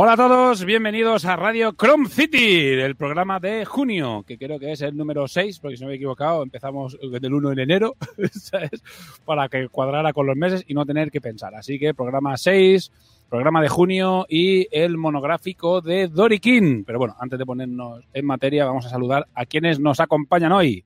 Hola 0.00 0.12
a 0.12 0.16
todos, 0.16 0.64
bienvenidos 0.64 1.24
a 1.24 1.34
Radio 1.34 1.72
Chrome 1.72 2.08
City, 2.08 2.68
el 2.68 2.94
programa 2.94 3.40
de 3.40 3.64
junio, 3.64 4.22
que 4.24 4.38
creo 4.38 4.56
que 4.60 4.70
es 4.70 4.80
el 4.80 4.96
número 4.96 5.26
6, 5.26 5.58
porque 5.58 5.76
si 5.76 5.82
no 5.82 5.88
me 5.88 5.94
he 5.94 5.96
equivocado, 5.96 6.44
empezamos 6.44 6.96
del 7.20 7.34
1 7.34 7.50
de 7.50 7.62
enero, 7.64 7.96
¿sabes? 8.32 8.80
Para 9.24 9.48
que 9.48 9.68
cuadrara 9.68 10.12
con 10.12 10.28
los 10.28 10.36
meses 10.36 10.62
y 10.68 10.74
no 10.74 10.86
tener 10.86 11.10
que 11.10 11.20
pensar. 11.20 11.52
Así 11.56 11.80
que 11.80 11.94
programa 11.94 12.36
6, 12.36 12.92
programa 13.28 13.60
de 13.60 13.68
junio 13.68 14.24
y 14.28 14.68
el 14.70 14.96
monográfico 14.96 15.80
de 15.80 16.06
Dorikin. 16.06 16.84
Pero 16.84 17.00
bueno, 17.00 17.16
antes 17.18 17.36
de 17.36 17.44
ponernos 17.44 18.04
en 18.12 18.24
materia, 18.24 18.66
vamos 18.66 18.86
a 18.86 18.90
saludar 18.90 19.26
a 19.34 19.46
quienes 19.46 19.80
nos 19.80 19.98
acompañan 19.98 20.52
hoy. 20.52 20.84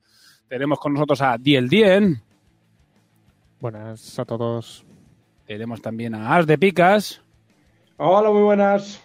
Tenemos 0.48 0.80
con 0.80 0.94
nosotros 0.94 1.20
a 1.20 1.36
Diel 1.36 1.68
Dien. 1.68 2.22
Buenas 3.60 4.18
a 4.18 4.24
todos. 4.24 4.86
Tenemos 5.44 5.82
también 5.82 6.14
a 6.14 6.34
As 6.34 6.46
de 6.46 6.56
Picas. 6.56 7.22
Hola, 7.98 8.30
muy 8.30 8.42
buenas. 8.42 9.01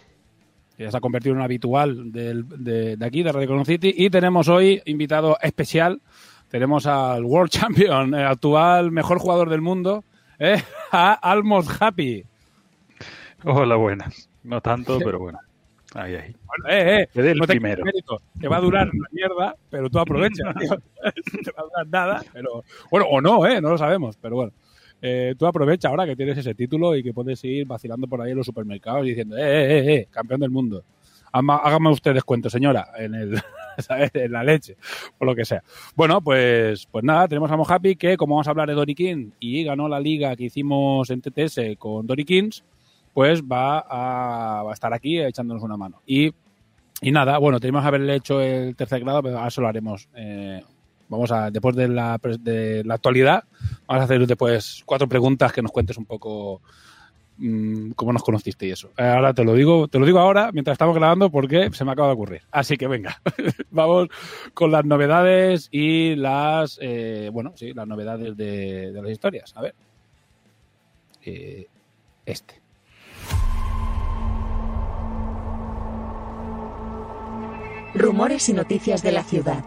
Que 0.78 0.84
ya 0.84 0.90
se 0.92 0.96
ha 0.96 1.00
convertido 1.00 1.32
en 1.32 1.38
un 1.38 1.44
habitual 1.44 2.12
de, 2.12 2.96
de 2.96 3.04
aquí, 3.04 3.22
de 3.24 3.32
Radio 3.32 3.48
Colon 3.48 3.66
City. 3.66 3.92
Y 3.96 4.08
tenemos 4.10 4.48
hoy 4.48 4.80
invitado 4.86 5.36
especial. 5.42 6.00
Tenemos 6.48 6.86
al 6.86 7.24
World 7.24 7.50
Champion, 7.50 8.14
el 8.14 8.24
actual 8.26 8.90
mejor 8.92 9.18
jugador 9.18 9.50
del 9.50 9.60
mundo, 9.60 10.04
¿eh? 10.38 10.62
a 10.92 11.12
Almost 11.14 11.70
Happy. 11.82 12.24
Hola, 13.44 13.76
buenas. 13.76 14.30
No 14.44 14.60
tanto, 14.60 14.98
pero 15.04 15.18
bueno. 15.18 15.38
Ahí, 15.94 16.14
ahí. 16.14 16.36
Bueno, 16.46 16.68
eh, 16.68 17.02
eh, 17.02 17.08
el 17.14 17.38
no 17.38 17.46
te 17.46 17.54
primero. 17.54 17.84
mérito, 17.84 18.20
que 18.40 18.46
va 18.46 18.58
a 18.58 18.60
durar 18.60 18.88
una 18.88 19.08
mierda, 19.10 19.54
pero 19.70 19.90
tú 19.90 19.98
aprovecha. 20.00 20.54
tío. 20.54 20.70
Te 21.42 21.50
va 21.52 21.62
a 21.62 21.64
durar 21.64 21.86
nada, 21.88 22.22
pero 22.32 22.62
bueno, 22.90 23.06
o 23.10 23.20
no, 23.20 23.46
¿eh? 23.46 23.60
No 23.60 23.70
lo 23.70 23.78
sabemos, 23.78 24.16
pero 24.16 24.36
bueno. 24.36 24.52
Eh, 25.00 25.34
tú 25.38 25.46
aprovecha 25.46 25.88
ahora 25.88 26.06
que 26.06 26.16
tienes 26.16 26.38
ese 26.38 26.54
título 26.54 26.96
y 26.96 27.02
que 27.02 27.12
puedes 27.12 27.42
ir 27.44 27.66
vacilando 27.66 28.06
por 28.08 28.20
ahí 28.20 28.32
en 28.32 28.36
los 28.38 28.46
supermercados 28.46 29.04
diciendo, 29.04 29.36
eh, 29.36 29.42
eh, 29.42 29.78
eh, 29.78 29.94
eh, 29.94 30.08
campeón 30.10 30.40
del 30.40 30.50
mundo. 30.50 30.82
Hágame 31.30 31.90
usted 31.90 32.14
descuento, 32.14 32.48
señora, 32.48 32.88
en 32.98 33.14
el, 33.14 33.40
en 34.14 34.32
la 34.32 34.42
leche, 34.42 34.76
o 35.18 35.24
lo 35.24 35.34
que 35.34 35.44
sea. 35.44 35.62
Bueno, 35.94 36.20
pues, 36.22 36.86
pues 36.90 37.04
nada, 37.04 37.28
tenemos 37.28 37.50
a 37.50 37.56
Mojapi 37.56 37.96
que, 37.96 38.16
como 38.16 38.34
vamos 38.34 38.48
a 38.48 38.50
hablar 38.50 38.68
de 38.68 38.74
Dorikin 38.74 39.34
y 39.38 39.62
ganó 39.62 39.88
la 39.88 40.00
liga 40.00 40.34
que 40.36 40.44
hicimos 40.44 41.10
en 41.10 41.20
TTS 41.20 41.60
con 41.78 42.06
Dorikins, 42.06 42.64
pues 43.12 43.42
va 43.42 43.80
a, 43.80 44.62
va 44.62 44.70
a 44.70 44.74
estar 44.74 44.92
aquí 44.94 45.20
echándonos 45.20 45.62
una 45.62 45.76
mano. 45.76 46.00
Y 46.06 46.32
y 47.00 47.12
nada, 47.12 47.38
bueno, 47.38 47.60
tenemos 47.60 47.82
que 47.82 47.88
haberle 47.88 48.16
hecho 48.16 48.40
el 48.40 48.74
tercer 48.74 49.00
grado, 49.00 49.22
pero 49.22 49.36
ahora 49.36 49.48
eso 49.48 49.60
lo 49.60 49.68
haremos. 49.68 50.08
eh, 50.16 50.62
vamos 51.08 51.30
a, 51.32 51.50
después 51.50 51.74
de 51.76 51.88
la, 51.88 52.18
de 52.40 52.82
la 52.84 52.94
actualidad, 52.94 53.44
vamos 53.86 54.02
a 54.02 54.04
hacer 54.04 54.26
después 54.26 54.82
cuatro 54.84 55.08
preguntas 55.08 55.52
que 55.52 55.62
nos 55.62 55.72
cuentes 55.72 55.96
un 55.96 56.04
poco 56.04 56.60
mm, 57.38 57.90
cómo 57.92 58.12
nos 58.12 58.22
conociste 58.22 58.66
y 58.66 58.70
eso. 58.72 58.90
Eh, 58.96 59.02
Ahora 59.04 59.32
te 59.34 59.44
lo 59.44 59.54
digo, 59.54 59.88
te 59.88 59.98
lo 59.98 60.06
digo 60.06 60.18
ahora 60.18 60.50
mientras 60.52 60.74
estamos 60.74 60.94
grabando 60.94 61.30
porque 61.30 61.70
se 61.72 61.84
me 61.84 61.92
acaba 61.92 62.08
de 62.08 62.14
ocurrir. 62.14 62.42
Así 62.50 62.76
que 62.76 62.86
venga, 62.86 63.20
vamos 63.70 64.08
con 64.54 64.70
las 64.70 64.84
novedades 64.84 65.68
y 65.70 66.14
las, 66.16 66.78
eh, 66.80 67.30
bueno, 67.32 67.52
sí, 67.56 67.72
las 67.74 67.86
novedades 67.86 68.36
de, 68.36 68.92
de 68.92 69.02
las 69.02 69.10
historias. 69.10 69.52
A 69.56 69.62
ver, 69.62 69.74
Eh, 71.24 71.66
este. 72.26 72.60
Rumores 77.94 78.48
y 78.48 78.52
noticias 78.52 79.02
de 79.02 79.12
la 79.12 79.24
ciudad. 79.24 79.64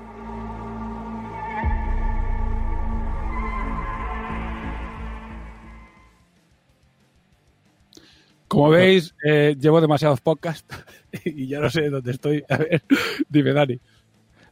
Como 8.52 8.70
veis, 8.70 9.16
eh, 9.24 9.56
llevo 9.58 9.80
demasiados 9.80 10.20
podcasts 10.20 10.76
y 11.24 11.48
ya 11.48 11.62
no 11.62 11.70
sé 11.70 11.90
dónde 11.90 12.12
estoy. 12.12 12.44
A 12.50 12.58
ver, 12.58 12.84
dime, 13.30 13.54
Dani. 13.54 13.80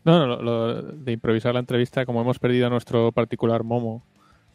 No, 0.05 0.19
no, 0.19 0.25
lo, 0.25 0.41
lo 0.41 0.81
de 0.81 1.11
improvisar 1.11 1.53
la 1.53 1.59
entrevista, 1.59 2.05
como 2.05 2.21
hemos 2.21 2.39
perdido 2.39 2.67
a 2.67 2.69
nuestro 2.69 3.11
particular 3.11 3.65
Momo, 3.65 4.05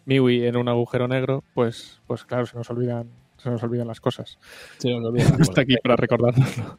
Miwi, 0.06 0.46
en 0.46 0.56
un 0.56 0.66
agujero 0.70 1.08
negro, 1.08 1.44
pues, 1.52 2.00
pues 2.06 2.24
claro, 2.24 2.46
se 2.46 2.56
nos 2.56 2.70
olvidan, 2.70 3.10
se 3.36 3.50
nos 3.50 3.62
olvidan 3.62 3.86
las 3.86 4.00
cosas. 4.00 4.38
Se 4.78 4.90
nos 4.90 5.04
olvida 5.04 5.28
la 5.36 5.36
Está 5.42 5.60
aquí 5.60 5.76
para 5.82 5.96
recordarnoslo. 5.96 6.78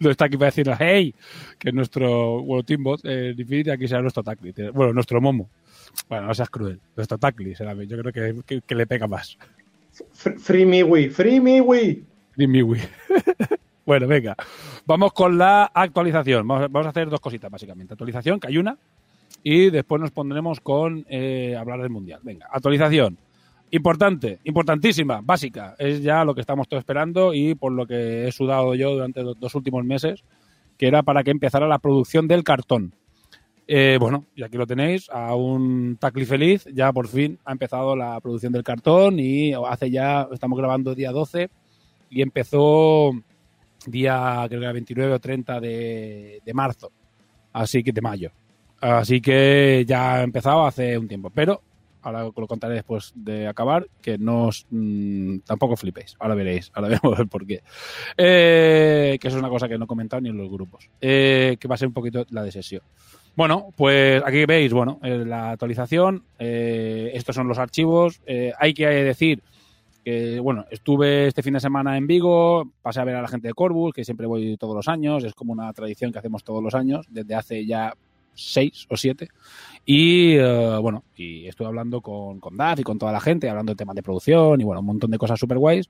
No 0.00 0.10
está 0.10 0.26
aquí 0.26 0.36
para 0.36 0.48
decirnos, 0.48 0.76
hey, 0.78 1.14
que 1.58 1.72
nuestro 1.72 2.42
World 2.42 2.66
Team 2.66 2.82
Bot 2.82 3.00
eh, 3.04 3.34
Infinity 3.34 3.70
aquí 3.70 3.88
será 3.88 4.02
nuestro 4.02 4.22
Tacli. 4.22 4.52
Bueno, 4.74 4.92
nuestro 4.92 5.22
Momo. 5.22 5.48
Bueno, 6.06 6.26
no 6.26 6.34
seas 6.34 6.50
cruel. 6.50 6.82
Nuestro 6.94 7.16
Tacli 7.16 7.54
será, 7.54 7.72
yo 7.72 7.96
creo 7.96 8.12
que, 8.12 8.42
que, 8.44 8.60
que 8.60 8.74
le 8.74 8.86
pega 8.86 9.06
más. 9.06 9.38
Fr- 10.12 10.38
Free 10.38 10.66
Miwi, 10.66 11.10
Free 11.10 11.40
Miwi. 11.40 12.04
Ni 12.36 12.46
Miwi. 12.46 12.80
bueno, 13.86 14.06
venga. 14.06 14.36
Vamos 14.86 15.12
con 15.12 15.38
la 15.38 15.70
actualización. 15.72 16.46
Vamos, 16.46 16.70
vamos 16.70 16.86
a 16.86 16.90
hacer 16.90 17.08
dos 17.08 17.20
cositas, 17.20 17.50
básicamente. 17.50 17.94
Actualización, 17.94 18.40
que 18.40 18.48
hay 18.48 18.58
una. 18.58 18.76
Y 19.42 19.70
después 19.70 20.00
nos 20.00 20.10
pondremos 20.10 20.60
con 20.60 21.04
eh, 21.08 21.56
hablar 21.58 21.80
del 21.80 21.90
Mundial. 21.90 22.20
Venga, 22.22 22.46
actualización. 22.50 23.18
Importante, 23.70 24.38
importantísima, 24.44 25.20
básica. 25.22 25.74
Es 25.78 26.02
ya 26.02 26.24
lo 26.24 26.34
que 26.34 26.40
estamos 26.40 26.68
todos 26.68 26.80
esperando 26.80 27.34
y 27.34 27.54
por 27.54 27.72
lo 27.72 27.86
que 27.86 28.28
he 28.28 28.32
sudado 28.32 28.74
yo 28.74 28.92
durante 28.92 29.22
los 29.22 29.38
dos 29.38 29.54
últimos 29.54 29.84
meses, 29.84 30.22
que 30.78 30.86
era 30.86 31.02
para 31.02 31.24
que 31.24 31.30
empezara 31.30 31.66
la 31.66 31.78
producción 31.78 32.28
del 32.28 32.44
cartón. 32.44 32.94
Eh, 33.66 33.96
bueno, 33.98 34.26
y 34.34 34.42
aquí 34.42 34.58
lo 34.58 34.66
tenéis, 34.66 35.08
a 35.10 35.34
un 35.34 35.96
Tacli 35.98 36.26
feliz, 36.26 36.66
ya 36.72 36.92
por 36.92 37.08
fin 37.08 37.38
ha 37.44 37.52
empezado 37.52 37.96
la 37.96 38.20
producción 38.20 38.52
del 38.52 38.62
cartón 38.62 39.18
y 39.18 39.52
hace 39.54 39.90
ya, 39.90 40.28
estamos 40.32 40.58
grabando 40.58 40.94
día 40.94 41.12
12 41.12 41.48
y 42.10 42.20
empezó 42.20 43.12
día 43.86 44.44
creo 44.48 44.60
que 44.60 44.64
era 44.64 44.72
29 44.72 45.12
o 45.14 45.18
30 45.18 45.60
de, 45.60 46.42
marzo, 46.52 46.92
así 47.52 47.82
que 47.82 47.92
de 47.92 48.00
mayo. 48.00 48.30
Así 48.80 49.22
que 49.22 49.84
ya 49.86 50.16
ha 50.16 50.22
empezado 50.22 50.66
hace 50.66 50.98
un 50.98 51.08
tiempo, 51.08 51.30
pero 51.30 51.62
ahora 52.02 52.24
lo 52.24 52.46
contaré 52.46 52.74
después 52.74 53.12
de 53.14 53.48
acabar, 53.48 53.86
que 54.02 54.18
no 54.18 54.48
os, 54.48 54.66
mm, 54.68 55.38
tampoco 55.38 55.74
flipéis. 55.74 56.16
Ahora 56.18 56.34
veréis, 56.34 56.70
ahora 56.74 56.88
veremos 57.00 57.18
el 57.18 57.28
por 57.28 57.46
qué. 57.46 57.62
Eh, 58.18 59.16
que 59.18 59.28
eso 59.28 59.38
es 59.38 59.40
una 59.40 59.48
cosa 59.48 59.68
que 59.68 59.78
no 59.78 59.84
he 59.84 59.88
comentado 59.88 60.20
ni 60.20 60.28
en 60.28 60.36
los 60.36 60.50
grupos. 60.50 60.90
Eh, 61.00 61.56
que 61.58 61.66
va 61.66 61.76
a 61.76 61.78
ser 61.78 61.88
un 61.88 61.94
poquito 61.94 62.26
la 62.28 62.42
de 62.42 62.52
sesión. 62.52 62.82
Bueno, 63.36 63.70
pues 63.76 64.22
aquí 64.24 64.44
veis, 64.46 64.72
bueno, 64.72 65.00
eh, 65.02 65.24
la 65.26 65.50
actualización. 65.50 66.22
eh, 66.38 67.10
estos 67.14 67.34
son 67.34 67.48
los 67.48 67.58
archivos. 67.58 68.20
Eh, 68.26 68.52
hay 68.58 68.72
que 68.74 68.86
decir 68.86 69.42
que, 70.04 70.38
bueno, 70.38 70.66
estuve 70.70 71.26
este 71.26 71.42
fin 71.42 71.54
de 71.54 71.60
semana 71.60 71.96
en 71.96 72.06
Vigo, 72.06 72.70
pasé 72.80 73.00
a 73.00 73.04
ver 73.04 73.16
a 73.16 73.22
la 73.22 73.28
gente 73.28 73.48
de 73.48 73.54
Corvus, 73.54 73.92
que 73.92 74.04
siempre 74.04 74.26
voy 74.26 74.56
todos 74.56 74.76
los 74.76 74.86
años, 74.86 75.24
es 75.24 75.34
como 75.34 75.52
una 75.52 75.72
tradición 75.72 76.12
que 76.12 76.18
hacemos 76.18 76.44
todos 76.44 76.62
los 76.62 76.74
años, 76.74 77.06
desde 77.08 77.34
hace 77.34 77.66
ya 77.66 77.94
seis 78.34 78.86
o 78.88 78.96
siete. 78.96 79.28
Y 79.84 80.34
eh, 80.36 80.78
bueno, 80.80 81.02
y 81.16 81.46
estuve 81.48 81.66
hablando 81.66 82.00
con, 82.00 82.38
con 82.38 82.56
Daf 82.56 82.78
y 82.78 82.82
con 82.84 82.98
toda 82.98 83.10
la 83.10 83.20
gente, 83.20 83.48
hablando 83.48 83.72
de 83.72 83.76
temas 83.76 83.96
de 83.96 84.02
producción 84.02 84.60
y 84.60 84.64
bueno, 84.64 84.80
un 84.80 84.86
montón 84.86 85.10
de 85.10 85.18
cosas 85.18 85.40
super 85.40 85.58
guays. 85.58 85.88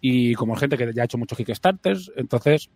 Y 0.00 0.34
como 0.34 0.56
gente 0.56 0.78
que 0.78 0.92
ya 0.94 1.02
ha 1.02 1.04
hecho 1.04 1.18
muchos 1.18 1.36
Kickstarters, 1.36 2.12
entonces 2.16 2.70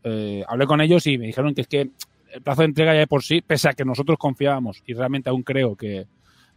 hablé 0.46 0.66
con 0.66 0.81
ellos 0.81 1.06
y 1.06 1.16
me 1.19 1.26
dijeron 1.26 1.55
que 1.55 1.61
es 1.62 1.69
que 1.69 1.90
el 2.32 2.43
plazo 2.43 2.62
de 2.62 2.67
entrega 2.67 2.94
ya 2.94 3.00
de 3.00 3.06
por 3.06 3.23
sí, 3.23 3.41
pese 3.41 3.69
a 3.69 3.73
que 3.73 3.85
nosotros 3.85 4.19
confiábamos 4.19 4.82
y 4.87 4.94
realmente 4.94 5.31
aún 5.31 5.43
creo 5.43 5.77
que, 5.77 6.06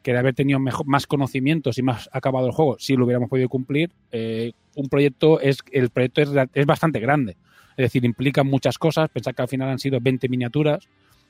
que 0.02 0.12
de 0.12 0.20
haber 0.20 0.36
tenido 0.36 0.60
mejor, 0.60 0.86
más 0.86 1.08
conocimientos 1.08 1.78
y 1.78 1.81
más 1.81 2.10
acabado 2.12 2.46
el 2.48 2.54
juego, 2.54 2.78
si 2.80 2.96
lo 2.96 3.06
hubiéramos 3.06 3.30
podido 3.30 3.50
cumplir, 3.50 3.92
eh, 4.12 4.52
un 4.75 4.90
proyecto 4.90 5.40
es 5.40 5.60
el 5.72 5.90
proyecto 5.90 6.22
es, 6.22 6.30
es 6.54 6.66
bastante 6.66 7.00
grande. 7.00 7.38
Es 7.78 7.86
decir, 7.86 8.06
implica 8.06 8.44
muchas 8.44 8.78
cosas. 8.78 9.10
Pensar 9.10 9.34
que 9.34 9.42
al 9.42 9.48
final 9.48 9.70
han 9.70 9.80
sido 9.80 10.00
20 10.00 10.30
miniaturas, 10.30 10.88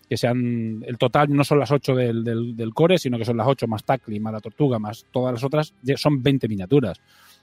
que 0.10 0.18
sean 0.18 0.84
el 0.86 0.98
total 0.98 1.34
no 1.34 1.44
son 1.44 1.60
las 1.60 1.72
8 1.72 1.96
del, 1.96 2.24
del, 2.24 2.74
core, 2.74 2.98
sino 2.98 3.18
que 3.18 3.26
son 3.26 3.38
las 3.38 3.48
8 3.48 3.68
más 3.68 3.84
Tackly, 3.86 4.20
más 4.20 4.34
la 4.34 4.42
tortuga, 4.42 4.80
más 4.80 5.06
todas 5.12 5.34
las 5.34 5.44
otras, 5.44 5.74
son 5.96 6.22
20 6.22 6.48
miniaturas. 6.48 7.00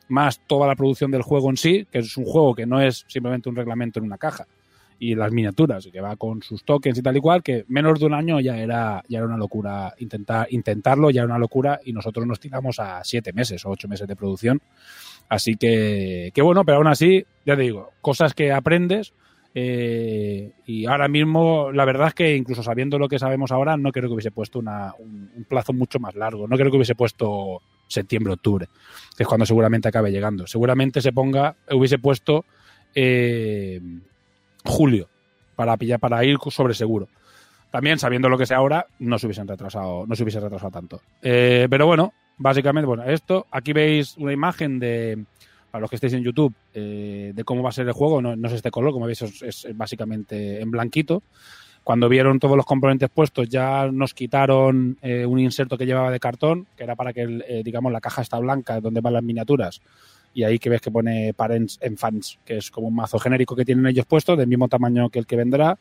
Más 0.08 0.40
toda 0.46 0.66
la 0.66 0.74
producción 0.74 1.10
del 1.10 1.22
juego 1.22 1.50
en 1.50 1.56
sí, 1.56 1.86
que 1.90 2.00
es 2.00 2.16
un 2.16 2.24
juego 2.24 2.54
que 2.54 2.66
no 2.66 2.80
es 2.80 3.04
simplemente 3.08 3.48
un 3.48 3.56
reglamento 3.56 4.00
en 4.00 4.06
una 4.06 4.18
caja. 4.18 4.46
Y 5.00 5.16
las 5.16 5.32
miniaturas, 5.32 5.88
que 5.90 6.00
va 6.00 6.14
con 6.14 6.42
sus 6.42 6.62
tokens 6.62 6.98
y 6.98 7.02
tal 7.02 7.16
y 7.16 7.20
cual, 7.20 7.42
que 7.42 7.64
menos 7.66 7.98
de 7.98 8.06
un 8.06 8.14
año 8.14 8.38
ya 8.38 8.58
era, 8.58 9.02
ya 9.08 9.18
era 9.18 9.26
una 9.26 9.36
locura 9.36 9.94
intentar, 9.98 10.46
intentarlo, 10.50 11.10
ya 11.10 11.22
era 11.22 11.26
una 11.26 11.38
locura, 11.38 11.80
y 11.84 11.92
nosotros 11.92 12.24
nos 12.26 12.38
tiramos 12.38 12.78
a 12.78 13.02
siete 13.02 13.32
meses 13.32 13.64
o 13.64 13.70
ocho 13.70 13.88
meses 13.88 14.06
de 14.06 14.14
producción. 14.14 14.60
Así 15.28 15.56
que, 15.56 16.30
que 16.32 16.42
bueno, 16.42 16.64
pero 16.64 16.78
aún 16.78 16.86
así, 16.86 17.24
ya 17.44 17.56
te 17.56 17.62
digo, 17.62 17.90
cosas 18.00 18.34
que 18.34 18.52
aprendes, 18.52 19.12
eh, 19.52 20.52
y 20.66 20.86
ahora 20.86 21.08
mismo, 21.08 21.72
la 21.72 21.84
verdad 21.84 22.08
es 22.08 22.14
que 22.14 22.36
incluso 22.36 22.62
sabiendo 22.62 22.98
lo 22.98 23.08
que 23.08 23.18
sabemos 23.18 23.50
ahora, 23.50 23.76
no 23.76 23.90
creo 23.90 24.08
que 24.08 24.14
hubiese 24.14 24.30
puesto 24.30 24.58
una, 24.58 24.94
un, 24.98 25.44
plazo 25.48 25.72
mucho 25.72 25.98
más 25.98 26.14
largo. 26.14 26.46
No 26.46 26.56
creo 26.56 26.70
que 26.70 26.76
hubiese 26.76 26.94
puesto 26.94 27.60
septiembre, 27.88 28.34
octubre, 28.34 28.68
que 29.16 29.24
es 29.24 29.28
cuando 29.28 29.46
seguramente 29.46 29.88
acabe 29.88 30.12
llegando. 30.12 30.46
Seguramente 30.46 31.00
se 31.00 31.12
ponga, 31.12 31.56
hubiese 31.70 31.98
puesto 31.98 32.44
eh, 32.94 33.80
julio 34.64 35.08
para 35.56 35.76
pillar, 35.76 36.00
para 36.00 36.24
ir 36.24 36.38
sobre 36.50 36.74
seguro. 36.74 37.08
También 37.70 37.98
sabiendo 37.98 38.28
lo 38.28 38.36
que 38.36 38.46
sea 38.46 38.56
ahora, 38.56 38.86
no 38.98 39.18
se 39.18 39.26
hubiesen 39.26 39.46
retrasado, 39.46 40.06
no 40.06 40.16
se 40.16 40.22
hubiese 40.22 40.40
retrasado 40.40 40.72
tanto. 40.72 41.00
Eh, 41.22 41.68
pero 41.70 41.86
bueno, 41.86 42.12
básicamente, 42.36 42.86
bueno, 42.86 43.04
esto, 43.04 43.46
aquí 43.50 43.72
veis 43.72 44.16
una 44.16 44.32
imagen 44.32 44.80
de, 44.80 45.24
para 45.70 45.82
los 45.82 45.90
que 45.90 45.96
estéis 45.96 46.14
en 46.14 46.24
YouTube, 46.24 46.54
eh, 46.74 47.32
de 47.34 47.44
cómo 47.44 47.62
va 47.62 47.68
a 47.68 47.72
ser 47.72 47.86
el 47.86 47.92
juego. 47.92 48.20
No, 48.20 48.34
no 48.34 48.48
es 48.48 48.54
este 48.54 48.70
color, 48.70 48.92
como 48.92 49.06
veis, 49.06 49.22
es, 49.22 49.68
básicamente 49.74 50.60
en 50.60 50.70
blanquito. 50.70 51.22
Cuando 51.84 52.08
vieron 52.08 52.38
todos 52.38 52.56
los 52.56 52.66
componentes 52.66 53.08
puestos, 53.08 53.48
ya 53.48 53.88
nos 53.90 54.12
quitaron 54.12 54.98
eh, 55.00 55.24
un 55.24 55.38
inserto 55.38 55.78
que 55.78 55.86
llevaba 55.86 56.10
de 56.10 56.20
cartón, 56.20 56.66
que 56.76 56.84
era 56.84 56.94
para 56.94 57.12
que, 57.12 57.22
eh, 57.22 57.62
digamos, 57.64 57.90
la 57.90 58.00
caja 58.00 58.22
está 58.22 58.38
blanca, 58.38 58.80
donde 58.80 59.00
van 59.00 59.14
las 59.14 59.22
miniaturas. 59.22 59.80
Y 60.32 60.44
ahí 60.44 60.58
que 60.58 60.70
ves 60.70 60.80
que 60.80 60.90
pone 60.90 61.34
Parents 61.34 61.78
and 61.82 61.98
Fans, 61.98 62.38
que 62.44 62.58
es 62.58 62.70
como 62.70 62.88
un 62.88 62.94
mazo 62.94 63.18
genérico 63.18 63.56
que 63.56 63.64
tienen 63.64 63.86
ellos 63.86 64.06
puesto, 64.06 64.36
del 64.36 64.46
mismo 64.46 64.68
tamaño 64.68 65.08
que 65.10 65.18
el 65.18 65.26
que 65.26 65.36
vendrá. 65.36 65.78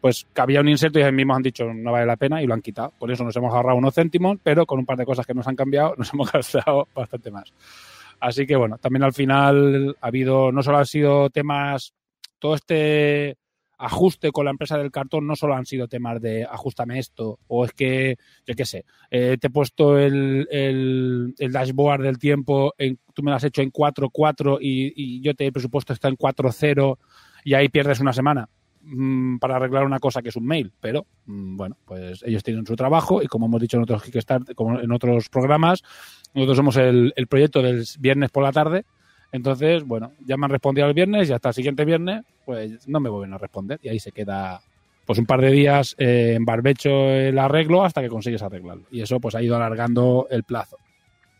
Pues 0.00 0.26
cabía 0.32 0.60
un 0.60 0.68
inserto 0.68 0.98
y 0.98 1.02
ellos 1.02 1.12
mismos 1.12 1.36
han 1.36 1.42
dicho 1.42 1.64
no 1.74 1.92
vale 1.92 2.06
la 2.06 2.16
pena 2.16 2.42
y 2.42 2.46
lo 2.46 2.54
han 2.54 2.62
quitado. 2.62 2.94
Con 2.98 3.10
eso 3.10 3.22
nos 3.24 3.36
hemos 3.36 3.52
ahorrado 3.52 3.76
unos 3.76 3.94
céntimos, 3.94 4.38
pero 4.42 4.64
con 4.64 4.78
un 4.78 4.86
par 4.86 4.96
de 4.96 5.04
cosas 5.04 5.26
que 5.26 5.34
nos 5.34 5.46
han 5.46 5.56
cambiado, 5.56 5.94
nos 5.98 6.10
hemos 6.14 6.32
gastado 6.32 6.88
bastante 6.94 7.30
más. 7.30 7.52
Así 8.18 8.46
que 8.46 8.56
bueno, 8.56 8.78
también 8.78 9.02
al 9.02 9.12
final 9.12 9.96
ha 10.00 10.06
habido, 10.06 10.52
no 10.52 10.62
solo 10.62 10.78
han 10.78 10.86
sido 10.86 11.30
temas, 11.30 11.94
todo 12.38 12.54
este 12.54 13.36
ajuste 13.80 14.30
con 14.30 14.44
la 14.44 14.50
empresa 14.50 14.76
del 14.76 14.90
cartón 14.90 15.26
no 15.26 15.34
solo 15.34 15.54
han 15.54 15.64
sido 15.64 15.88
temas 15.88 16.20
de 16.20 16.44
ajustame 16.44 16.98
esto 16.98 17.38
o 17.48 17.64
es 17.64 17.72
que, 17.72 18.16
yo 18.46 18.54
qué 18.54 18.66
sé, 18.66 18.84
eh, 19.10 19.38
te 19.40 19.46
he 19.46 19.50
puesto 19.50 19.98
el, 19.98 20.46
el, 20.50 21.52
dashboard 21.52 22.02
del 22.02 22.18
tiempo, 22.18 22.74
en, 22.76 22.98
tú 23.14 23.22
me 23.22 23.30
lo 23.30 23.36
has 23.36 23.44
hecho 23.44 23.62
en 23.62 23.72
4.4 23.72 24.58
y, 24.60 24.92
y 24.94 25.20
yo 25.22 25.34
te 25.34 25.46
el 25.46 25.52
presupuesto 25.52 25.94
está 25.94 26.08
en 26.08 26.16
4.0 26.16 26.98
y 27.44 27.54
ahí 27.54 27.70
pierdes 27.70 28.00
una 28.00 28.12
semana 28.12 28.48
mmm, 28.82 29.38
para 29.38 29.56
arreglar 29.56 29.84
una 29.84 29.98
cosa 29.98 30.20
que 30.20 30.28
es 30.28 30.36
un 30.36 30.46
mail, 30.46 30.72
pero 30.78 31.06
mmm, 31.24 31.56
bueno, 31.56 31.78
pues 31.86 32.22
ellos 32.24 32.42
tienen 32.42 32.66
su 32.66 32.76
trabajo 32.76 33.22
y 33.22 33.28
como 33.28 33.46
hemos 33.46 33.62
dicho 33.62 33.78
en 33.78 33.84
otros 33.84 34.02
Kickstarter, 34.02 34.54
como 34.54 34.78
en 34.78 34.92
otros 34.92 35.30
programas, 35.30 35.82
nosotros 36.34 36.56
somos 36.58 36.76
el, 36.76 37.14
el, 37.16 37.26
proyecto 37.28 37.62
del 37.62 37.84
viernes 37.98 38.30
por 38.30 38.42
la 38.42 38.52
tarde. 38.52 38.84
Entonces, 39.32 39.84
bueno, 39.84 40.12
ya 40.24 40.36
me 40.36 40.46
han 40.46 40.50
respondido 40.50 40.88
el 40.88 40.94
viernes 40.94 41.28
y 41.28 41.32
hasta 41.32 41.50
el 41.50 41.54
siguiente 41.54 41.84
viernes, 41.84 42.24
pues 42.44 42.88
no 42.88 43.00
me 43.00 43.08
vuelven 43.08 43.34
a 43.34 43.38
responder. 43.38 43.78
Y 43.82 43.88
ahí 43.88 44.00
se 44.00 44.12
queda 44.12 44.60
pues 45.06 45.18
un 45.18 45.26
par 45.26 45.40
de 45.40 45.50
días 45.50 45.94
eh, 45.98 46.34
en 46.36 46.44
barbecho 46.44 46.90
el 46.90 47.38
arreglo 47.38 47.84
hasta 47.84 48.00
que 48.00 48.08
consigues 48.08 48.42
arreglarlo. 48.42 48.84
Y 48.90 49.02
eso 49.02 49.18
pues 49.20 49.34
ha 49.34 49.42
ido 49.42 49.56
alargando 49.56 50.26
el 50.30 50.44
plazo. 50.44 50.76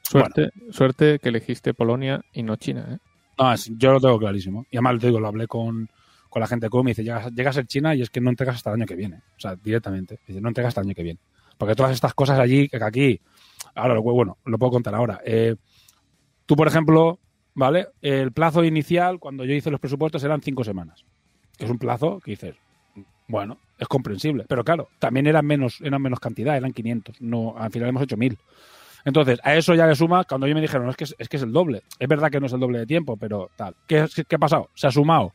Suerte, 0.02 0.50
bueno. 0.54 0.72
suerte 0.72 1.18
que 1.18 1.28
elegiste 1.28 1.74
Polonia 1.74 2.20
y 2.32 2.42
no 2.42 2.56
China, 2.56 2.86
¿eh? 2.90 2.98
No, 3.38 3.54
yo 3.54 3.92
lo 3.92 4.00
tengo 4.00 4.18
clarísimo. 4.18 4.66
Y 4.70 4.76
además 4.76 4.98
te 4.98 5.06
digo, 5.06 5.20
lo 5.20 5.28
hablé 5.28 5.46
con, 5.46 5.88
con 6.28 6.40
la 6.40 6.46
gente 6.46 6.68
de 6.68 6.82
me 6.82 6.90
dice, 6.90 7.02
llega, 7.02 7.28
llega 7.28 7.50
a 7.50 7.52
ser 7.52 7.66
China 7.66 7.94
y 7.94 8.02
es 8.02 8.10
que 8.10 8.20
no 8.20 8.30
entregas 8.30 8.56
hasta 8.56 8.70
el 8.70 8.74
año 8.74 8.86
que 8.86 8.96
viene. 8.96 9.16
O 9.36 9.40
sea, 9.40 9.56
directamente. 9.56 10.20
Dice, 10.26 10.40
no 10.40 10.48
entregas 10.48 10.70
hasta 10.70 10.80
el 10.80 10.88
año 10.88 10.94
que 10.94 11.02
viene. 11.02 11.20
Porque 11.56 11.74
todas 11.74 11.92
estas 11.92 12.14
cosas 12.14 12.38
allí, 12.38 12.68
que 12.68 12.82
aquí, 12.82 13.20
ahora, 13.74 13.98
bueno, 14.00 14.38
lo 14.44 14.58
puedo 14.58 14.72
contar 14.72 14.94
ahora. 14.94 15.20
Eh, 15.24 15.56
tú, 16.46 16.56
por 16.56 16.68
ejemplo, 16.68 17.18
¿vale? 17.60 17.88
El 18.02 18.32
plazo 18.32 18.64
inicial, 18.64 19.20
cuando 19.20 19.44
yo 19.44 19.54
hice 19.54 19.70
los 19.70 19.78
presupuestos, 19.78 20.24
eran 20.24 20.40
cinco 20.40 20.64
semanas. 20.64 21.04
Es 21.58 21.70
un 21.70 21.78
plazo 21.78 22.18
que 22.18 22.32
dices, 22.32 22.56
bueno, 23.28 23.58
es 23.78 23.86
comprensible. 23.86 24.46
Pero 24.48 24.64
claro, 24.64 24.88
también 24.98 25.26
eran 25.26 25.46
menos, 25.46 25.80
eran 25.80 26.02
menos 26.02 26.18
cantidad, 26.18 26.56
eran 26.56 26.72
500. 26.72 27.20
No, 27.20 27.54
al 27.56 27.70
final 27.70 27.90
hemos 27.90 28.02
hecho 28.02 28.16
1000. 28.16 28.36
Entonces, 29.04 29.38
a 29.44 29.54
eso 29.54 29.74
ya 29.74 29.86
le 29.86 29.94
suma, 29.94 30.24
cuando 30.24 30.46
yo 30.46 30.54
me 30.54 30.60
dijeron, 30.60 30.88
es 30.88 30.96
que 30.96 31.04
es, 31.36 31.42
el 31.42 31.52
doble. 31.52 31.82
Es 31.98 32.08
verdad 32.08 32.30
que 32.30 32.40
no 32.40 32.46
es 32.46 32.52
el 32.52 32.60
doble 32.60 32.80
de 32.80 32.86
tiempo, 32.86 33.16
pero 33.16 33.50
tal. 33.56 33.76
¿Qué, 33.86 34.06
qué 34.26 34.36
ha 34.36 34.38
pasado? 34.38 34.70
Se 34.74 34.86
ha 34.86 34.90
sumado 34.90 35.32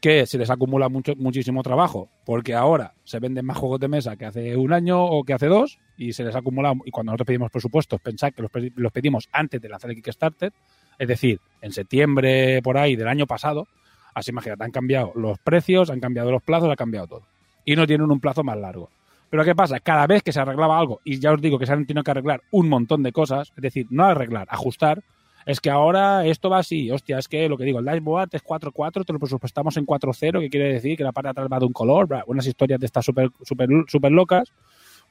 que 0.00 0.26
se 0.26 0.38
les 0.38 0.50
acumula 0.50 0.88
mucho, 0.88 1.14
muchísimo 1.16 1.62
trabajo, 1.62 2.10
porque 2.24 2.54
ahora 2.54 2.94
se 3.04 3.18
venden 3.18 3.46
más 3.46 3.56
juegos 3.56 3.80
de 3.80 3.88
mesa 3.88 4.16
que 4.16 4.26
hace 4.26 4.56
un 4.56 4.72
año 4.72 5.02
o 5.02 5.24
que 5.24 5.32
hace 5.32 5.46
dos, 5.46 5.78
y 5.96 6.12
se 6.12 6.22
les 6.22 6.36
acumula, 6.36 6.74
y 6.84 6.90
cuando 6.90 7.12
nosotros 7.12 7.26
pedimos 7.26 7.50
presupuestos, 7.50 8.00
pensad 8.00 8.32
que 8.32 8.42
los, 8.42 8.50
los 8.76 8.92
pedimos 8.92 9.28
antes 9.32 9.60
de 9.60 9.68
lanzar 9.68 9.90
el 9.90 9.96
Kickstarter, 9.96 10.52
es 10.98 11.08
decir, 11.08 11.40
en 11.60 11.72
septiembre 11.72 12.60
por 12.62 12.78
ahí 12.78 12.96
del 12.96 13.08
año 13.08 13.26
pasado, 13.26 13.66
así 14.14 14.30
imagínate, 14.30 14.64
han 14.64 14.70
cambiado 14.70 15.12
los 15.14 15.38
precios, 15.38 15.90
han 15.90 16.00
cambiado 16.00 16.30
los 16.30 16.42
plazos, 16.42 16.70
ha 16.70 16.76
cambiado 16.76 17.06
todo. 17.06 17.22
Y 17.64 17.76
no 17.76 17.86
tienen 17.86 18.10
un 18.10 18.20
plazo 18.20 18.44
más 18.44 18.56
largo. 18.56 18.90
Pero 19.28 19.44
¿qué 19.44 19.54
pasa? 19.54 19.80
Cada 19.80 20.06
vez 20.06 20.22
que 20.22 20.32
se 20.32 20.40
arreglaba 20.40 20.78
algo, 20.78 21.00
y 21.04 21.18
ya 21.18 21.32
os 21.32 21.40
digo 21.40 21.58
que 21.58 21.66
se 21.66 21.72
han 21.72 21.84
tenido 21.84 22.04
que 22.04 22.12
arreglar 22.12 22.42
un 22.52 22.68
montón 22.68 23.02
de 23.02 23.12
cosas, 23.12 23.52
es 23.56 23.62
decir, 23.62 23.86
no 23.90 24.04
arreglar, 24.04 24.46
ajustar, 24.50 25.02
es 25.46 25.60
que 25.60 25.70
ahora 25.70 26.26
esto 26.26 26.50
va 26.50 26.58
así, 26.58 26.90
hostia, 26.90 27.18
es 27.18 27.28
que 27.28 27.48
lo 27.48 27.56
que 27.56 27.64
digo, 27.64 27.78
el 27.78 27.84
dashboard 27.84 28.30
es 28.32 28.42
4.4, 28.42 29.04
te 29.04 29.12
lo 29.12 29.18
presupuestamos 29.20 29.76
en 29.76 29.86
4.0, 29.86 30.40
que 30.40 30.50
quiere 30.50 30.72
decir 30.72 30.96
que 30.96 31.04
la 31.04 31.12
parte 31.12 31.28
de 31.28 31.30
atrás 31.30 31.48
va 31.52 31.60
de 31.60 31.66
un 31.66 31.72
color, 31.72 32.08
bla, 32.08 32.24
unas 32.26 32.46
historias 32.46 32.80
de 32.80 32.86
estas 32.86 33.04
súper 33.04 33.30
super, 33.42 33.68
super 33.86 34.10
locas, 34.10 34.52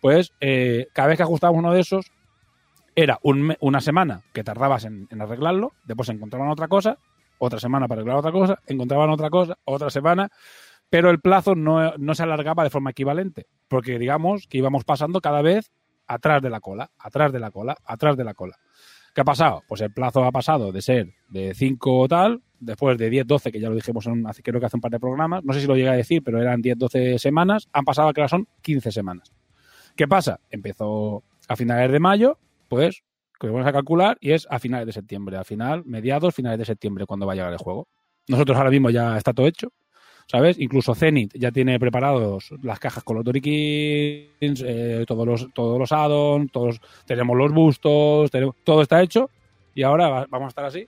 pues 0.02 0.34
eh, 0.42 0.88
cada 0.94 1.08
vez 1.08 1.18
que 1.18 1.24
ajustábamos 1.24 1.60
uno 1.60 1.74
de 1.74 1.80
esos, 1.80 2.12
era 2.96 3.20
un, 3.24 3.56
una 3.60 3.82
semana 3.82 4.24
que 4.34 4.44
tardabas 4.44 4.86
en, 4.86 5.08
arreglarlo, 5.20 5.74
después 5.84 6.10
encontraban 6.10 6.50
otra 6.50 6.68
cosa, 6.68 6.98
otra 7.38 7.60
semana 7.60 7.88
para 7.88 8.02
arreglar 8.02 8.18
otra 8.18 8.32
cosa, 8.32 8.60
encontraban 8.68 9.10
otra 9.10 9.30
cosa, 9.30 9.58
otra 9.66 9.90
semana, 9.90 10.30
pero 10.90 11.10
el 11.10 11.20
plazo 11.20 11.56
no, 11.56 11.92
se 12.14 12.24
alargaba 12.24 12.64
de 12.64 12.70
forma 12.70 12.92
equivalente, 12.92 13.48
porque 13.68 14.00
digamos 14.00 14.48
que 14.48 14.60
íbamos 14.60 14.86
pasando 14.86 15.20
cada 15.20 15.42
vez 15.42 15.72
atrás 16.08 16.42
de 16.42 16.50
la 16.50 16.62
cola, 16.62 16.92
atrás 16.98 17.34
de 17.34 17.40
la 17.40 17.52
cola, 17.52 17.76
atrás 17.84 18.16
de 18.16 18.24
la 18.24 18.34
cola. 18.34 18.58
¿Qué 19.14 19.22
ha 19.22 19.26
pasado? 19.26 19.64
Pues 19.68 19.82
el 19.82 19.92
plazo 19.92 20.24
ha 20.24 20.32
pasado 20.32 20.72
de 20.72 20.82
ser 20.82 21.14
de 21.30 21.54
5 21.54 22.00
o 22.00 22.08
tal, 22.08 22.44
después 22.60 22.98
de 22.98 23.10
10, 23.10 23.28
12, 23.28 23.52
que 23.52 23.60
ya 23.60 23.70
lo 23.70 23.76
dijimos 23.76 24.06
en, 24.08 24.24
creo 24.24 24.60
que 24.60 24.66
hace 24.66 24.78
un 24.78 24.82
par 24.82 24.92
de 24.92 25.00
programas, 25.00 25.44
no 25.44 25.54
sé 25.54 25.62
si 25.62 25.68
lo 25.68 25.76
llegué 25.76 25.90
a 25.90 25.94
decir, 25.94 26.22
pero 26.24 26.42
eran 26.42 26.62
10, 26.62 26.78
12 26.78 27.20
semanas, 27.20 27.68
han 27.74 27.86
pasado 27.86 28.10
a 28.10 28.14
que 28.14 28.22
ahora 28.22 28.30
son 28.30 28.48
15 28.62 28.92
semanas. 28.92 29.34
¿Qué 29.96 30.08
pasa? 30.08 30.42
Empezó 30.50 31.24
a 31.48 31.56
finales 31.56 31.92
de 31.92 32.00
mayo, 32.00 32.38
pues, 32.68 33.04
que 33.40 33.48
vamos 33.48 33.68
a 33.68 33.74
calcular, 33.74 34.18
y 34.22 34.32
es 34.32 34.48
a 34.50 34.60
finales 34.60 34.86
de 34.88 34.94
septiembre, 34.94 35.38
a 35.38 35.44
final, 35.44 35.84
mediados, 35.86 36.34
finales 36.34 36.60
de 36.60 36.66
septiembre, 36.66 37.06
cuando 37.06 37.26
va 37.26 37.34
a 37.34 37.36
llegar 37.36 37.52
el 37.54 37.60
juego. 37.60 37.88
Nosotros 38.28 38.58
ahora 38.58 38.70
mismo 38.72 38.90
ya 38.90 39.18
está 39.18 39.34
todo 39.34 39.46
hecho, 39.46 39.70
¿sabes? 40.28 40.58
Incluso 40.60 40.96
Zenith 40.96 41.34
ya 41.36 41.52
tiene 41.52 41.80
preparados 41.80 42.50
las 42.64 42.80
cajas 42.80 43.04
con 43.04 43.18
los 43.18 43.26
Dorikins, 43.26 44.64
eh, 44.66 45.04
todos 45.08 45.28
los 45.28 45.54
todos 45.54 45.78
los 45.78 45.92
addons, 45.92 46.52
todos 46.52 46.80
tenemos 47.06 47.38
los 47.38 47.52
bustos, 47.52 48.32
tenemos, 48.32 48.56
todo 48.64 48.82
está 48.82 49.02
hecho 49.04 49.30
y 49.76 49.84
ahora 49.84 50.10
va- 50.10 50.26
vamos 50.30 50.46
a 50.46 50.50
estar 50.50 50.66
así 50.66 50.88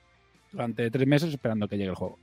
durante 0.52 0.90
tres 0.90 1.06
meses 1.08 1.30
esperando 1.32 1.68
que 1.68 1.78
llegue 1.78 1.90
el 1.90 1.96
juego. 1.96 2.18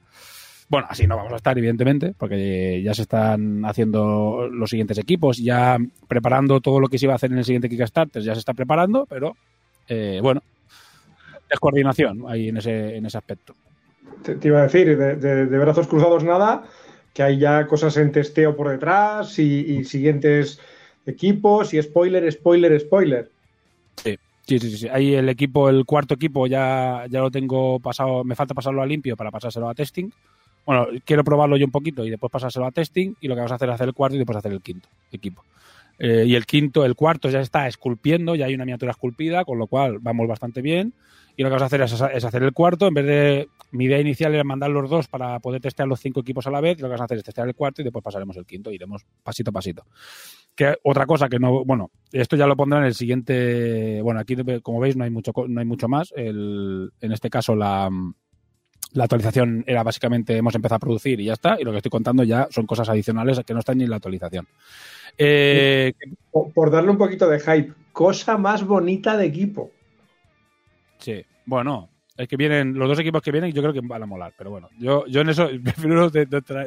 Bueno, 0.75 0.89
así 0.91 1.07
no 1.07 1.17
vamos 1.17 1.33
a 1.33 1.37
estar, 1.37 1.57
evidentemente, 1.57 2.15
porque 2.19 2.83
ya 2.83 2.93
se 2.95 3.03
están 3.03 3.65
haciendo 3.65 4.49
los 4.51 4.69
siguientes 4.69 4.99
equipos, 4.99 5.39
ya 5.39 5.79
preparando 6.09 6.61
todo 6.61 6.81
lo 6.81 6.89
que 6.89 6.99
se 6.99 7.07
iba 7.07 7.13
a 7.13 7.15
hacer 7.15 7.31
en 7.31 7.39
el 7.39 7.45
siguiente 7.45 7.69
Kickstarter, 7.69 8.21
ya 8.25 8.35
se 8.35 8.41
está 8.41 8.55
preparando, 8.55 9.07
pero 9.09 9.37
eh, 9.87 10.19
bueno, 10.21 10.41
es 11.49 11.61
coordinación 11.61 12.25
ahí 12.27 12.49
en 12.49 12.57
ese, 12.57 12.97
en 12.97 13.07
ese 13.07 13.17
aspecto. 13.19 13.55
Te, 14.25 14.35
te 14.35 14.49
iba 14.49 14.59
a 14.59 14.63
decir, 14.65 14.99
de, 14.99 15.15
de- 15.15 15.47
de 15.47 15.59
brazos 15.61 15.87
cruzados 15.87 16.25
nada, 16.25 16.65
que 17.15 17.23
hay 17.23 17.39
ya 17.39 17.69
cosas 17.69 17.97
en 17.97 18.11
testeo 18.11 18.57
por 18.57 18.69
detrás 18.69 19.39
y, 19.39 19.77
y 19.77 19.85
siguientes 19.85 20.59
equipos 21.07 21.73
y 21.73 21.81
spoiler, 21.81 22.33
spoiler, 22.33 22.81
spoiler. 22.81 23.31
Sí, 24.03 24.19
sí, 24.45 24.59
sí, 24.59 24.77
sí. 24.77 24.89
Ahí 24.89 25.15
el 25.15 25.29
equipo, 25.29 25.71
el 25.71 25.85
cuarto 25.85 26.15
equipo 26.15 26.49
ya, 26.49 27.07
ya 27.09 27.21
lo 27.21 27.31
tengo 27.31 27.79
pasado, 27.79 28.25
me 28.25 28.35
falta 28.35 28.55
pasarlo 28.55 28.83
a 28.83 28.87
limpio 28.87 29.17
para 29.17 29.31
pasárselo 29.31 29.69
a 29.69 29.75
testing. 29.77 30.11
Bueno, 30.67 30.87
quiero 31.05 31.25
probarlo 31.25 31.57
yo 31.57 31.67
un 31.67 31.71
poquito 31.71 32.05
y 32.05 32.11
después 32.11 32.31
pasárselo 32.31 32.67
a 32.67 32.71
testing 32.71 33.15
y 33.21 33.29
lo 33.29 33.35
que 33.35 33.41
vamos 33.41 33.53
a 33.53 33.57
hacer 33.57 33.69
es 33.69 33.75
hacer 33.75 33.89
el 33.89 33.95
cuarto 33.95 34.17
y 34.17 34.19
después 34.19 34.39
hacer 34.39 34.53
el 34.53 34.63
quinto 34.63 34.89
equipo. 35.13 35.45
Eh, 35.99 36.25
y 36.27 36.35
el 36.35 36.47
quinto, 36.47 36.85
el 36.85 36.95
cuarto 36.95 37.31
ya 37.31 37.41
está 37.41 37.69
esculpiendo, 37.69 38.35
ya 38.35 38.47
hay 38.47 38.55
una 38.55 38.65
miniatura 38.65 38.91
esculpida, 38.91 39.45
con 39.45 39.59
lo 39.59 39.67
cual 39.67 39.99
vamos 40.01 40.27
bastante 40.27 40.63
bien. 40.63 40.95
Y 41.37 41.43
lo 41.43 41.49
que 41.49 41.55
vamos 41.55 41.63
a 41.63 41.67
hacer 41.67 41.83
es, 41.83 41.93
es 41.93 42.25
hacer 42.25 42.43
el 42.45 42.53
cuarto, 42.53 42.87
en 42.87 42.95
vez 42.95 43.07
de 43.07 43.49
mi 43.73 43.87
idea 43.87 44.01
inicial 44.01 44.33
era 44.35 44.45
mandar 44.45 44.71
los 44.71 44.89
dos 44.89 45.09
para 45.09 45.41
poder 45.41 45.61
testear 45.61 45.89
los 45.89 45.99
cinco 46.01 46.21
equipos 46.21 46.47
a 46.47 46.51
la 46.51 46.61
vez, 46.61 46.79
y 46.79 46.83
lo 46.83 46.87
que 46.87 46.91
vamos 46.91 47.01
a 47.01 47.05
hacer 47.05 47.19
es 47.19 47.25
testear 47.25 47.49
el 47.49 47.55
cuarto 47.57 47.81
y 47.81 47.85
después 47.85 48.05
pasaremos 48.05 48.37
el 48.37 48.47
quinto, 48.47 48.71
iremos 48.71 49.05
pasito 49.23 49.51
a 49.51 49.53
pasito. 49.53 49.85
Que 50.55 50.77
otra 50.85 51.07
cosa 51.07 51.29
que 51.29 51.41
no, 51.41 51.65
bueno, 51.65 51.91
esto 52.13 52.37
ya 52.37 52.47
lo 52.47 52.57
pondré 52.57 52.79
en 52.79 52.85
el 52.85 52.95
siguiente, 52.95 54.01
bueno, 54.03 54.21
aquí 54.21 54.37
como 54.63 54.79
veis 54.79 54.97
no 54.97 55.03
hay 55.03 55.11
mucho, 55.11 55.33
no 55.49 55.61
hay 55.61 55.67
mucho 55.67 55.89
más. 55.89 56.13
El, 56.17 56.93
en 57.01 57.13
este 57.13 57.31
caso 57.31 57.57
la, 57.57 57.91
la 58.95 59.05
actualización 59.05 59.63
era 59.67 59.83
básicamente 59.83 60.37
hemos 60.37 60.55
empezado 60.55 60.77
a 60.77 60.81
producir 60.81 61.21
y 61.21 61.27
ya 61.27 61.35
está, 61.35 61.57
y 61.61 61.65
lo 61.65 61.71
que 61.73 61.77
estoy 61.79 61.91
contando 61.91 62.23
ya 62.25 62.49
son 62.51 62.67
cosas 62.67 62.89
adicionales 62.89 63.41
que 63.47 63.53
no 63.53 63.61
están 63.61 63.79
ni 63.79 63.85
en 63.85 63.91
la 63.91 63.97
actualización. 63.97 64.49
Eh, 65.19 65.93
Por, 66.31 66.53
por 66.53 66.71
darle 66.71 66.91
un 66.91 66.99
poquito 66.99 67.29
de 67.29 67.39
hype, 67.41 67.73
cosa 67.93 68.37
más 68.39 68.65
bonita 68.65 69.17
de 69.17 69.27
equipo. 69.27 69.71
Sí, 70.99 71.25
bueno, 71.47 71.89
es 72.17 72.29
que 72.29 72.37
vienen, 72.37 72.75
los 72.75 72.89
dos 72.89 72.99
equipos 72.99 73.21
que 73.23 73.31
vienen 73.33 73.53
yo 73.53 73.63
creo 73.63 73.73
que 73.75 73.81
van 73.83 74.03
a 74.03 74.07
molar, 74.07 74.33
pero 74.37 74.51
bueno, 74.51 74.69
yo, 74.79 75.05
yo 75.07 75.21
en 75.21 75.29
eso 75.29 75.49
prefiero 75.65 76.11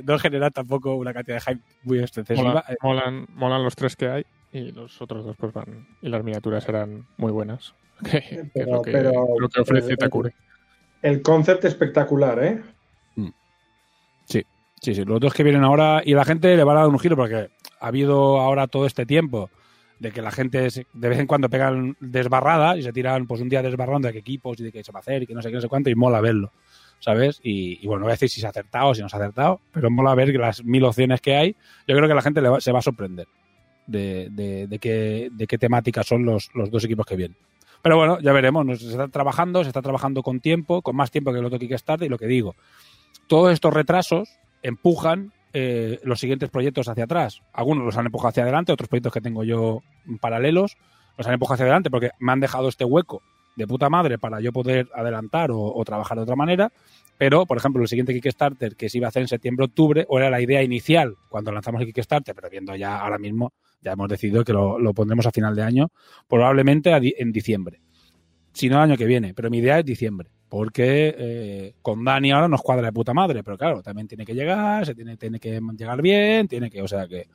no, 0.06 0.20
generar 0.20 0.52
tampoco 0.52 0.96
una 0.96 1.14
cantidad 1.14 1.38
de 1.38 1.42
hype 1.54 1.62
muy 1.84 2.00
excesiva. 2.00 2.42
Mola- 2.44 2.66
Eh, 2.70 2.76
molan, 2.82 3.26
molan 3.36 3.64
los 3.64 3.76
tres 3.76 3.96
que 3.96 4.08
hay 4.08 4.26
y 4.52 4.72
los 4.72 5.02
otros 5.02 5.26
dos 5.26 5.36
pues 5.38 5.54
van. 5.54 5.88
Y 6.02 6.10
las 6.10 6.24
miniaturas 6.24 6.64
serán 6.64 7.06
muy 7.18 7.32
buenas. 7.32 7.74
Que, 8.04 8.20
que 8.22 8.36
es 8.42 8.50
Pero- 8.54 8.72
lo 8.74 8.82
que, 8.84 8.92
pero- 8.92 9.26
lo 9.40 9.50
que 9.50 9.62
ofrece 9.62 9.88
pero- 9.88 9.98
Takure. 9.98 10.34
El 11.02 11.22
concepto 11.22 11.68
espectacular, 11.68 12.44
¿eh? 12.44 12.62
Sí, 14.80 14.94
sí, 14.94 15.04
los 15.06 15.20
dos 15.20 15.34
que 15.34 15.42
vienen 15.44 15.64
ahora 15.64 16.04
y 16.06 16.14
la 16.14 16.24
gente 16.24 16.56
le 16.56 16.64
va 16.64 16.74
a 16.74 16.76
dar 16.82 16.88
un 16.88 17.00
giro 17.00 17.16
porque 17.16 17.50
ha 17.80 17.88
habido 17.88 18.40
ahora 18.40 18.68
todo 18.68 18.86
este 18.86 19.08
tiempo 19.08 19.50
de 20.00 20.12
que 20.12 20.22
la 20.22 20.30
gente 20.30 20.60
de 20.60 21.10
vez 21.10 21.18
en 21.18 21.26
cuando 21.26 21.50
pegan 21.50 21.98
desbarradas 22.00 22.78
y 22.78 22.84
se 22.84 22.94
tiran 22.94 23.26
pues 23.26 23.42
un 23.42 23.50
día 23.50 23.64
desbarrando 23.64 24.08
de 24.08 24.14
qué 24.14 24.20
equipos 24.20 24.60
y 24.60 24.64
de 24.66 24.72
qué 24.72 24.84
se 24.84 24.92
va 24.92 25.00
a 25.00 25.02
hacer 25.02 25.24
y 25.24 25.26
que 25.26 25.34
no 25.34 25.42
sé 25.42 25.50
qué, 25.50 25.56
no 25.56 25.62
sé 25.62 25.68
cuánto 25.68 25.90
y 25.90 25.96
mola 25.96 26.22
verlo, 26.22 26.52
¿sabes? 27.00 27.40
Y, 27.42 27.84
bueno, 27.88 28.02
no 28.02 28.06
voy 28.06 28.12
a 28.12 28.14
decir 28.14 28.30
si 28.30 28.40
se 28.40 28.46
ha 28.46 28.52
acertado 28.52 28.90
o 28.90 28.94
si 28.94 29.02
no 29.02 29.10
se 29.10 29.16
ha 29.16 29.20
acertado, 29.20 29.60
pero 29.72 29.90
mola 29.90 30.14
ver 30.14 30.30
las 30.36 30.64
mil 30.64 30.84
opciones 30.84 31.22
que 31.22 31.36
hay, 31.36 31.56
yo 31.88 31.96
creo 31.96 32.08
que 32.08 32.14
la 32.14 32.22
gente 32.22 32.42
le 32.42 32.50
va- 32.50 32.62
se 32.62 32.72
va 32.72 32.78
a 32.78 32.84
sorprender 32.84 33.26
de, 33.88 34.30
de, 34.30 34.78
qué, 34.80 35.30
de 35.32 35.48
qué 35.48 35.58
temáticas 35.58 36.06
son 36.06 36.24
los, 36.24 36.50
los 36.54 36.70
dos 36.70 36.84
equipos 36.84 37.06
que 37.08 37.16
vienen. 37.16 37.38
Pero 37.82 37.98
bueno, 37.98 38.20
ya 38.20 38.34
veremos, 38.34 38.66
nos- 38.66 38.80
se 38.80 38.90
está 38.92 39.08
trabajando, 39.08 39.64
se 39.64 39.70
está 39.70 39.82
trabajando 39.82 40.24
con 40.24 40.40
tiempo, 40.40 40.82
con 40.82 40.96
más 40.96 41.12
tiempo 41.12 41.32
que 41.32 41.40
el 41.40 41.46
otro 41.46 41.60
Kickstarter 41.60 42.06
y 42.08 42.10
lo 42.10 42.18
que 42.18 42.28
digo, 42.28 42.56
todos 43.28 43.52
estos 43.54 43.74
retrasos 43.74 44.30
empujan 44.64 45.32
eh, 45.54 46.00
los 46.04 46.20
siguientes 46.20 46.50
proyectos 46.50 46.88
hacia 46.90 47.06
atrás. 47.06 47.42
Algunos 47.54 47.86
los 47.86 47.98
han 47.98 48.06
empujado 48.06 48.30
hacia 48.30 48.44
adelante, 48.44 48.72
otros 48.72 48.90
proyectos 48.90 49.14
que 49.14 49.22
tengo 49.22 49.44
yo 49.44 49.82
paralelos 50.22 50.78
los 51.18 51.26
han 51.26 51.34
empujado 51.34 51.56
hacia 51.56 51.66
adelante 51.66 51.90
porque 51.90 52.12
me 52.20 52.32
han 52.32 52.40
dejado 52.40 52.68
este 52.70 52.86
hueco 52.86 53.22
de 53.56 53.66
puta 53.66 53.90
madre 53.90 54.20
para 54.20 54.40
yo 54.40 54.52
poder 54.54 54.88
adelantar 54.94 55.50
o, 55.50 55.60
o 55.60 55.84
trabajar 55.84 56.18
de 56.18 56.24
otra 56.24 56.36
manera. 56.36 56.72
Pero, 57.18 57.48
por 57.48 57.58
ejemplo, 57.58 57.82
el 57.82 57.88
siguiente 57.88 58.14
Kickstarter 58.14 58.76
que 58.76 58.88
se 58.90 59.00
iba 59.00 59.08
a 59.08 59.10
hacer 59.10 59.24
en 59.24 59.28
septiembre-octubre, 59.28 60.06
o 60.10 60.20
era 60.20 60.30
la 60.30 60.40
idea 60.42 60.62
inicial 60.62 61.16
cuando 61.30 61.52
lanzamos 61.52 61.82
el 61.82 61.88
Kickstarter, 61.88 62.36
pero 62.36 62.50
viendo 62.52 62.76
ya 62.76 63.00
ahora 63.00 63.18
mismo, 63.18 63.54
ya 63.82 63.94
hemos 63.94 64.10
decidido 64.10 64.44
que 64.44 64.54
lo, 64.54 64.80
lo 64.80 64.94
pondremos 64.94 65.26
a 65.26 65.32
final 65.32 65.56
de 65.56 65.64
año, 65.64 65.92
probablemente 66.28 67.00
di- 67.00 67.16
en 67.18 67.32
diciembre. 67.32 67.82
Si 68.54 68.70
no 68.70 68.78
el 68.78 68.82
año 68.90 68.98
que 68.98 69.06
viene, 69.06 69.34
pero 69.34 69.50
mi 69.50 69.60
idea 69.60 69.80
es 69.80 69.86
diciembre. 69.86 70.30
Porque 70.50 71.14
eh, 71.18 71.74
con 71.82 72.06
Dani 72.06 72.32
ahora 72.32 72.48
nos 72.48 72.62
cuadra 72.62 72.86
de 72.88 72.94
puta 72.94 73.14
madre, 73.14 73.44
pero 73.44 73.58
claro, 73.58 73.82
también 73.84 74.08
tiene 74.08 74.26
que 74.26 74.34
llegar, 74.34 74.86
se 74.86 74.96
tiene, 74.96 75.18
tiene 75.18 75.42
que 75.42 75.60
llegar 75.78 76.02
bien, 76.02 76.48
tiene 76.48 76.70
que, 76.70 76.82
o 76.82 76.88
sea 76.88 77.06
que 77.06 77.28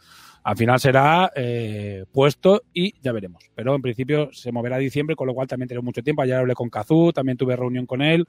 al 0.44 0.56
final 0.56 0.80
será 0.80 1.30
eh, 1.36 2.06
puesto 2.10 2.62
y 2.72 2.94
ya 3.02 3.12
veremos. 3.12 3.44
Pero 3.54 3.74
en 3.74 3.82
principio 3.82 4.30
se 4.32 4.50
moverá 4.50 4.76
a 4.76 4.78
diciembre, 4.78 5.14
con 5.14 5.26
lo 5.26 5.34
cual 5.34 5.46
también 5.46 5.68
tenemos 5.68 5.84
mucho 5.84 6.02
tiempo. 6.02 6.22
Ayer 6.22 6.36
hablé 6.36 6.54
con 6.54 6.70
Kazú, 6.70 7.12
también 7.12 7.36
tuve 7.36 7.54
reunión 7.54 7.84
con 7.84 8.00
él 8.00 8.26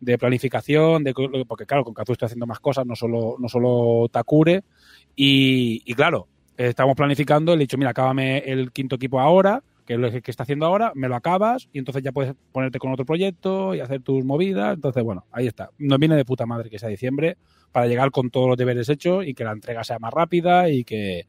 de 0.00 0.18
planificación, 0.18 1.04
de, 1.04 1.14
porque 1.46 1.64
claro, 1.64 1.84
con 1.84 1.94
Kazú 1.94 2.12
estoy 2.12 2.26
haciendo 2.26 2.46
más 2.48 2.58
cosas, 2.58 2.84
no 2.84 2.96
solo, 2.96 3.36
no 3.38 3.48
solo 3.48 4.08
Takure. 4.10 4.64
Y, 5.14 5.82
y 5.86 5.94
claro, 5.94 6.26
estamos 6.56 6.96
planificando, 6.96 7.54
le 7.54 7.62
he 7.62 7.64
dicho, 7.64 7.78
mira, 7.78 7.90
acábame 7.90 8.38
el 8.38 8.72
quinto 8.72 8.96
equipo 8.96 9.20
ahora, 9.20 9.62
que 9.86 9.94
es 9.94 10.00
lo 10.00 10.10
que 10.10 10.30
está 10.30 10.42
haciendo 10.42 10.66
ahora, 10.66 10.92
me 10.94 11.08
lo 11.08 11.14
acabas 11.14 11.68
y 11.72 11.78
entonces 11.78 12.02
ya 12.02 12.10
puedes 12.10 12.34
ponerte 12.50 12.78
con 12.78 12.92
otro 12.92 13.06
proyecto 13.06 13.74
y 13.74 13.80
hacer 13.80 14.02
tus 14.02 14.24
movidas. 14.24 14.74
Entonces, 14.74 15.02
bueno, 15.04 15.26
ahí 15.30 15.46
está. 15.46 15.70
Nos 15.78 15.98
viene 15.98 16.16
de 16.16 16.24
puta 16.24 16.44
madre 16.44 16.68
que 16.68 16.78
sea 16.78 16.88
diciembre 16.88 17.36
para 17.70 17.86
llegar 17.86 18.10
con 18.10 18.30
todos 18.30 18.48
los 18.48 18.56
deberes 18.56 18.88
hechos 18.88 19.24
y 19.26 19.32
que 19.32 19.44
la 19.44 19.52
entrega 19.52 19.84
sea 19.84 19.98
más 20.00 20.12
rápida 20.12 20.68
y 20.68 20.82
que, 20.82 21.26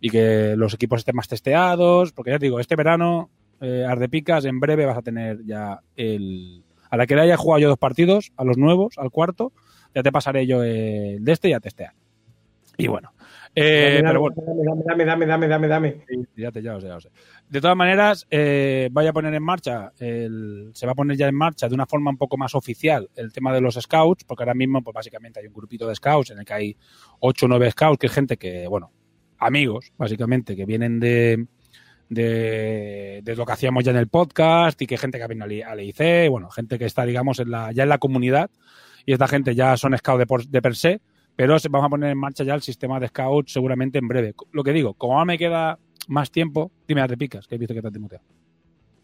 y 0.00 0.10
que 0.10 0.54
los 0.56 0.74
equipos 0.74 0.98
estén 0.98 1.16
más 1.16 1.28
testeados. 1.28 2.12
Porque 2.12 2.32
ya 2.32 2.38
te 2.38 2.46
digo, 2.46 2.60
este 2.60 2.76
verano, 2.76 3.30
eh, 3.60 3.86
Ardepicas, 3.88 4.44
en 4.44 4.60
breve 4.60 4.84
vas 4.84 4.98
a 4.98 5.02
tener 5.02 5.42
ya 5.46 5.80
el. 5.96 6.62
A 6.90 6.96
la 6.98 7.06
que 7.06 7.16
le 7.16 7.22
haya 7.22 7.36
jugado 7.36 7.60
yo 7.60 7.68
dos 7.68 7.78
partidos, 7.78 8.32
a 8.36 8.44
los 8.44 8.56
nuevos, 8.56 8.98
al 8.98 9.10
cuarto, 9.10 9.52
ya 9.94 10.02
te 10.02 10.12
pasaré 10.12 10.46
yo 10.46 10.62
el 10.62 11.24
de 11.24 11.32
este 11.32 11.48
y 11.48 11.52
a 11.54 11.60
testear. 11.60 11.94
Y 12.76 12.86
bueno. 12.86 13.13
Eh, 13.56 14.00
dame, 14.02 14.08
pero 14.08 14.20
bueno. 14.20 14.36
dame, 14.84 15.04
dame, 15.04 15.04
dame, 15.04 15.26
dame, 15.26 15.48
dame, 15.48 15.68
dame. 15.68 16.04
Sí, 16.08 16.16
ya 16.36 16.50
te, 16.50 16.60
ya 16.62 16.72
lo 16.72 16.80
sé, 16.80 16.88
ya 16.88 16.94
lo 16.94 17.00
sé. 17.00 17.10
De 17.48 17.60
todas 17.60 17.76
maneras, 17.76 18.26
eh, 18.30 18.88
voy 18.90 19.06
a 19.06 19.12
poner 19.12 19.32
en 19.34 19.42
marcha, 19.42 19.92
el- 20.00 20.70
se 20.74 20.86
va 20.86 20.92
a 20.92 20.94
poner 20.96 21.16
ya 21.16 21.28
en 21.28 21.34
marcha 21.36 21.68
de 21.68 21.74
una 21.74 21.86
forma 21.86 22.10
un 22.10 22.16
poco 22.16 22.36
más 22.36 22.54
oficial 22.54 23.08
el 23.14 23.32
tema 23.32 23.52
de 23.54 23.60
los 23.60 23.74
scouts, 23.76 24.24
porque 24.24 24.42
ahora 24.42 24.54
mismo, 24.54 24.82
pues 24.82 24.94
básicamente 24.94 25.38
hay 25.40 25.46
un 25.46 25.52
grupito 25.54 25.86
de 25.86 25.94
scouts 25.94 26.30
en 26.30 26.40
el 26.40 26.44
que 26.44 26.52
hay 26.54 26.76
8 27.20 27.46
o 27.46 27.48
9 27.48 27.70
scouts, 27.70 27.98
que 27.98 28.06
es 28.08 28.12
gente 28.12 28.36
que, 28.36 28.66
bueno, 28.66 28.90
amigos, 29.38 29.92
básicamente, 29.96 30.56
que 30.56 30.64
vienen 30.64 30.98
de, 30.98 31.46
de, 32.08 33.20
de 33.22 33.36
lo 33.36 33.44
que 33.46 33.52
hacíamos 33.52 33.84
ya 33.84 33.90
en 33.92 33.98
el 33.98 34.08
podcast 34.08 34.80
y 34.82 34.86
que 34.86 34.96
gente 34.96 35.18
que 35.18 35.24
al 35.24 35.52
I- 35.52 35.62
al 35.62 35.80
IC, 35.80 36.28
bueno, 36.30 36.50
gente 36.50 36.78
que 36.78 36.86
está, 36.86 37.04
digamos, 37.04 37.38
en 37.40 37.50
la, 37.50 37.72
ya 37.72 37.82
en 37.84 37.88
la 37.88 37.98
comunidad 37.98 38.50
y 39.06 39.12
esta 39.12 39.28
gente 39.28 39.54
ya 39.54 39.76
son 39.76 39.96
scouts 39.96 40.18
de, 40.18 40.26
por- 40.26 40.46
de 40.46 40.62
per 40.62 40.76
se, 40.76 41.00
pero 41.36 41.56
vamos 41.70 41.86
a 41.86 41.90
poner 41.90 42.10
en 42.10 42.18
marcha 42.18 42.44
ya 42.44 42.54
el 42.54 42.62
sistema 42.62 42.98
de 43.00 43.08
scouts 43.08 43.52
seguramente 43.52 43.98
en 43.98 44.08
breve. 44.08 44.34
Lo 44.52 44.62
que 44.62 44.72
digo, 44.72 44.94
como 44.94 45.14
ahora 45.14 45.24
me 45.24 45.38
queda 45.38 45.78
más 46.08 46.30
tiempo, 46.30 46.70
dime, 46.86 47.06
te 47.08 47.16
picas, 47.16 47.46
que 47.46 47.54
he 47.54 47.58
visto 47.58 47.74
que 47.74 47.80
te 47.82 47.88
has 47.88 47.98
muteado. 47.98 48.24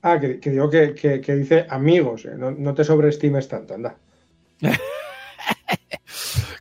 Ah, 0.02 0.18
que, 0.18 0.40
que 0.40 0.50
digo 0.50 0.70
que, 0.70 0.94
que- 0.94 1.20
que 1.20 1.34
dice 1.34 1.66
amigos, 1.68 2.24
eh, 2.24 2.34
no, 2.36 2.50
no 2.50 2.74
te 2.74 2.84
sobreestimes 2.84 3.48
tanto, 3.48 3.74
anda. 3.74 3.96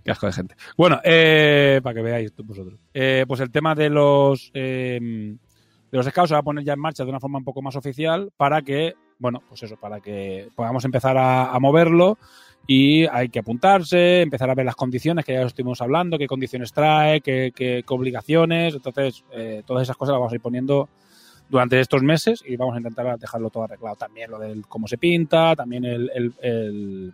Qué 0.03 0.11
asco 0.11 0.27
de 0.27 0.33
gente. 0.33 0.55
Bueno, 0.77 0.99
eh, 1.03 1.79
para 1.83 1.93
que 1.95 2.01
veáis 2.01 2.33
vosotros. 2.38 2.79
Eh, 2.93 3.25
pues 3.27 3.39
el 3.41 3.51
tema 3.51 3.75
de 3.75 3.89
los 3.89 4.49
eh, 4.53 4.99
de 5.91 5.97
los 5.97 6.05
scouts 6.05 6.29
se 6.29 6.35
va 6.35 6.39
a 6.39 6.43
poner 6.43 6.63
ya 6.63 6.73
en 6.73 6.79
marcha 6.79 7.03
de 7.03 7.09
una 7.09 7.19
forma 7.19 7.39
un 7.39 7.43
poco 7.43 7.61
más 7.61 7.75
oficial 7.75 8.31
para 8.38 8.61
que, 8.61 8.93
bueno, 9.17 9.41
pues 9.47 9.63
eso, 9.63 9.75
para 9.77 9.99
que 9.99 10.49
podamos 10.55 10.85
empezar 10.85 11.17
a, 11.17 11.51
a 11.51 11.59
moverlo 11.59 12.17
y 12.68 13.06
hay 13.08 13.30
que 13.30 13.39
apuntarse, 13.39 14.22
empezar 14.22 14.50
a 14.50 14.56
ver 14.56 14.66
las 14.66 14.75
condiciones 14.75 15.25
que 15.25 15.34
ya 15.34 15.42
estuvimos 15.42 15.82
hablando, 15.82 16.18
qué 16.18 16.28
condiciones 16.28 16.72
trae, 16.72 17.22
qué, 17.22 17.51
qué- 17.56 17.84
obligaciones. 17.88 18.75
Entonces, 18.75 19.24
eh, 19.32 19.63
todas 19.66 19.84
esas 19.84 19.98
cosas 19.98 20.13
las 20.13 20.20
vamos 20.20 20.32
a 20.32 20.36
ir 20.36 20.42
poniendo 20.42 20.88
durante 21.50 21.80
estos 21.80 22.04
meses 22.04 22.44
y 22.46 22.56
vamos 22.58 22.75
a 22.75 22.78
intentar 22.78 23.18
dejarlo 23.18 23.50
todo 23.50 23.63
arreglado. 23.63 23.96
También 23.96 24.30
lo 24.30 24.38
del 24.38 24.68
cómo 24.68 24.88
se 24.88 25.00
pinta, 25.00 25.56
también 25.56 25.84
el- 25.86 27.13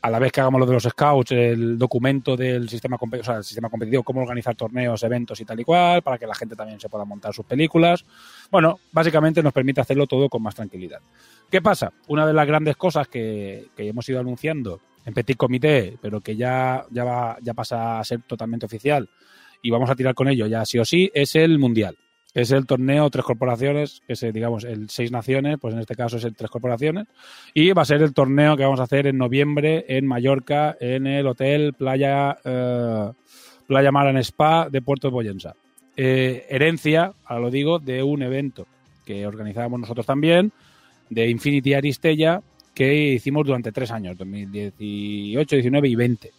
a 0.00 0.10
la 0.10 0.18
vez 0.18 0.30
que 0.30 0.40
hagamos 0.40 0.60
lo 0.60 0.66
de 0.66 0.74
los 0.74 0.84
scouts, 0.84 1.32
el 1.32 1.76
documento 1.76 2.36
del 2.36 2.68
sistema, 2.68 2.96
o 3.00 3.24
sea, 3.24 3.38
el 3.38 3.44
sistema 3.44 3.68
competitivo, 3.68 4.02
cómo 4.02 4.22
organizar 4.22 4.54
torneos, 4.54 5.02
eventos 5.02 5.40
y 5.40 5.44
tal 5.44 5.58
y 5.58 5.64
cual, 5.64 6.02
para 6.02 6.18
que 6.18 6.26
la 6.26 6.34
gente 6.34 6.54
también 6.54 6.78
se 6.78 6.88
pueda 6.88 7.04
montar 7.04 7.34
sus 7.34 7.44
películas. 7.44 8.04
Bueno, 8.50 8.78
básicamente 8.92 9.42
nos 9.42 9.52
permite 9.52 9.80
hacerlo 9.80 10.06
todo 10.06 10.28
con 10.28 10.42
más 10.42 10.54
tranquilidad. 10.54 11.00
¿Qué 11.50 11.60
pasa? 11.60 11.92
Una 12.06 12.26
de 12.26 12.32
las 12.32 12.46
grandes 12.46 12.76
cosas 12.76 13.08
que, 13.08 13.66
que 13.76 13.88
hemos 13.88 14.08
ido 14.08 14.20
anunciando 14.20 14.80
en 15.04 15.14
petit 15.14 15.36
comité, 15.36 15.96
pero 16.00 16.20
que 16.20 16.36
ya, 16.36 16.84
ya, 16.90 17.04
va, 17.04 17.38
ya 17.40 17.54
pasa 17.54 17.98
a 17.98 18.04
ser 18.04 18.22
totalmente 18.22 18.66
oficial 18.66 19.08
y 19.62 19.70
vamos 19.70 19.90
a 19.90 19.96
tirar 19.96 20.14
con 20.14 20.28
ello 20.28 20.46
ya 20.46 20.64
sí 20.64 20.78
o 20.78 20.84
sí, 20.84 21.10
es 21.14 21.34
el 21.34 21.58
Mundial. 21.58 21.96
Es 22.34 22.50
el 22.50 22.66
torneo 22.66 23.08
Tres 23.10 23.24
Corporaciones, 23.24 24.02
que 24.06 24.12
es, 24.12 24.20
digamos, 24.32 24.64
el 24.64 24.90
Seis 24.90 25.10
Naciones, 25.10 25.58
pues 25.60 25.74
en 25.74 25.80
este 25.80 25.94
caso 25.94 26.18
es 26.18 26.24
el 26.24 26.34
Tres 26.36 26.50
Corporaciones. 26.50 27.06
Y 27.54 27.72
va 27.72 27.82
a 27.82 27.86
ser 27.86 28.02
el 28.02 28.12
torneo 28.12 28.56
que 28.56 28.64
vamos 28.64 28.80
a 28.80 28.84
hacer 28.84 29.06
en 29.06 29.18
noviembre 29.18 29.84
en 29.88 30.06
Mallorca, 30.06 30.76
en 30.78 31.06
el 31.06 31.26
Hotel 31.26 31.72
Playa, 31.72 32.36
eh, 32.44 33.10
Playa 33.66 33.92
Mar 33.92 34.08
and 34.08 34.18
Spa 34.18 34.68
de 34.70 34.82
Puerto 34.82 35.08
de 35.08 35.12
Boyensa. 35.12 35.54
Eh, 35.96 36.46
herencia, 36.48 37.12
ahora 37.24 37.42
lo 37.42 37.50
digo, 37.50 37.78
de 37.78 38.02
un 38.02 38.22
evento 38.22 38.66
que 39.04 39.26
organizábamos 39.26 39.80
nosotros 39.80 40.06
también, 40.06 40.52
de 41.10 41.28
Infinity 41.28 41.74
Aristella, 41.74 42.42
que 42.74 43.14
hicimos 43.14 43.46
durante 43.46 43.72
tres 43.72 43.90
años, 43.90 44.16
2018, 44.16 45.56
19 45.56 45.88
y 45.88 45.94
20. 45.96 46.30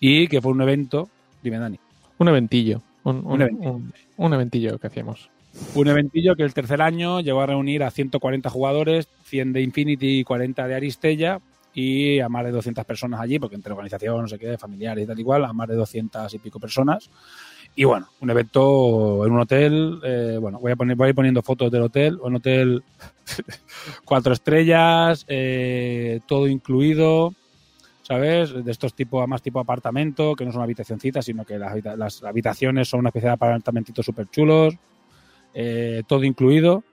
Y 0.00 0.28
que 0.28 0.40
fue 0.40 0.52
un 0.52 0.62
evento, 0.62 1.10
dime 1.42 1.58
Dani. 1.58 1.78
Un 2.18 2.28
eventillo. 2.28 2.80
Un, 3.04 3.16
un- 3.18 3.32
Un 3.32 3.42
eventillo. 3.42 3.70
un- 3.72 3.92
un 4.16 4.34
eventillo 4.34 4.78
que 4.78 4.86
hacíamos. 4.86 5.30
Un 5.74 5.88
eventillo 5.88 6.34
que 6.34 6.44
el 6.44 6.54
tercer 6.54 6.80
año 6.80 7.20
llegó 7.20 7.40
a 7.42 7.46
reunir 7.46 7.82
a 7.82 7.90
140 7.90 8.48
jugadores, 8.48 9.08
100 9.24 9.52
de 9.52 9.60
Infinity 9.62 10.20
y 10.20 10.24
40 10.24 10.66
de 10.66 10.74
Aristella 10.74 11.40
y 11.74 12.20
a 12.20 12.28
más 12.28 12.44
de 12.44 12.50
200 12.52 12.84
personas 12.84 13.20
allí, 13.20 13.38
porque 13.38 13.56
entre 13.56 13.72
organización, 13.72 14.22
no 14.22 14.28
sé 14.28 14.38
qué, 14.38 14.56
familiares 14.58 15.04
y 15.04 15.06
tal 15.06 15.18
igual, 15.18 15.44
a 15.44 15.52
más 15.52 15.68
de 15.68 15.74
200 15.74 16.32
y 16.34 16.38
pico 16.38 16.58
personas. 16.60 17.10
Y 17.74 17.84
bueno, 17.84 18.06
un 18.20 18.28
evento 18.30 19.24
en 19.26 19.32
un 19.32 19.40
hotel, 19.40 19.98
eh, 20.04 20.36
bueno, 20.40 20.58
voy 20.60 20.72
a, 20.72 20.76
poner, 20.76 20.94
voy 20.96 21.06
a 21.06 21.08
ir 21.10 21.14
poniendo 21.14 21.42
fotos 21.42 21.70
del 21.72 21.82
hotel, 21.82 22.18
un 22.22 22.36
hotel 22.36 22.82
cuatro 24.04 24.32
estrellas, 24.32 25.24
eh, 25.28 26.20
todo 26.26 26.46
incluido, 26.48 27.34
¿sabes? 28.02 28.64
De 28.64 28.70
estos 28.70 28.94
tipos, 28.94 29.26
más 29.28 29.42
tipo 29.42 29.60
apartamento, 29.60 30.34
que 30.34 30.44
no 30.44 30.52
son 30.52 30.62
habitacioncitas, 30.62 31.24
sino 31.24 31.44
que 31.44 31.58
las, 31.58 31.82
las 31.96 32.22
habitaciones 32.24 32.88
son 32.88 33.00
una 33.00 33.08
especie 33.08 33.28
de 33.28 33.34
apartamentitos 33.34 34.04
súper 34.04 34.28
chulos, 34.28 34.74
eh, 35.54 36.02
todo 36.06 36.24
incluido, 36.24 36.84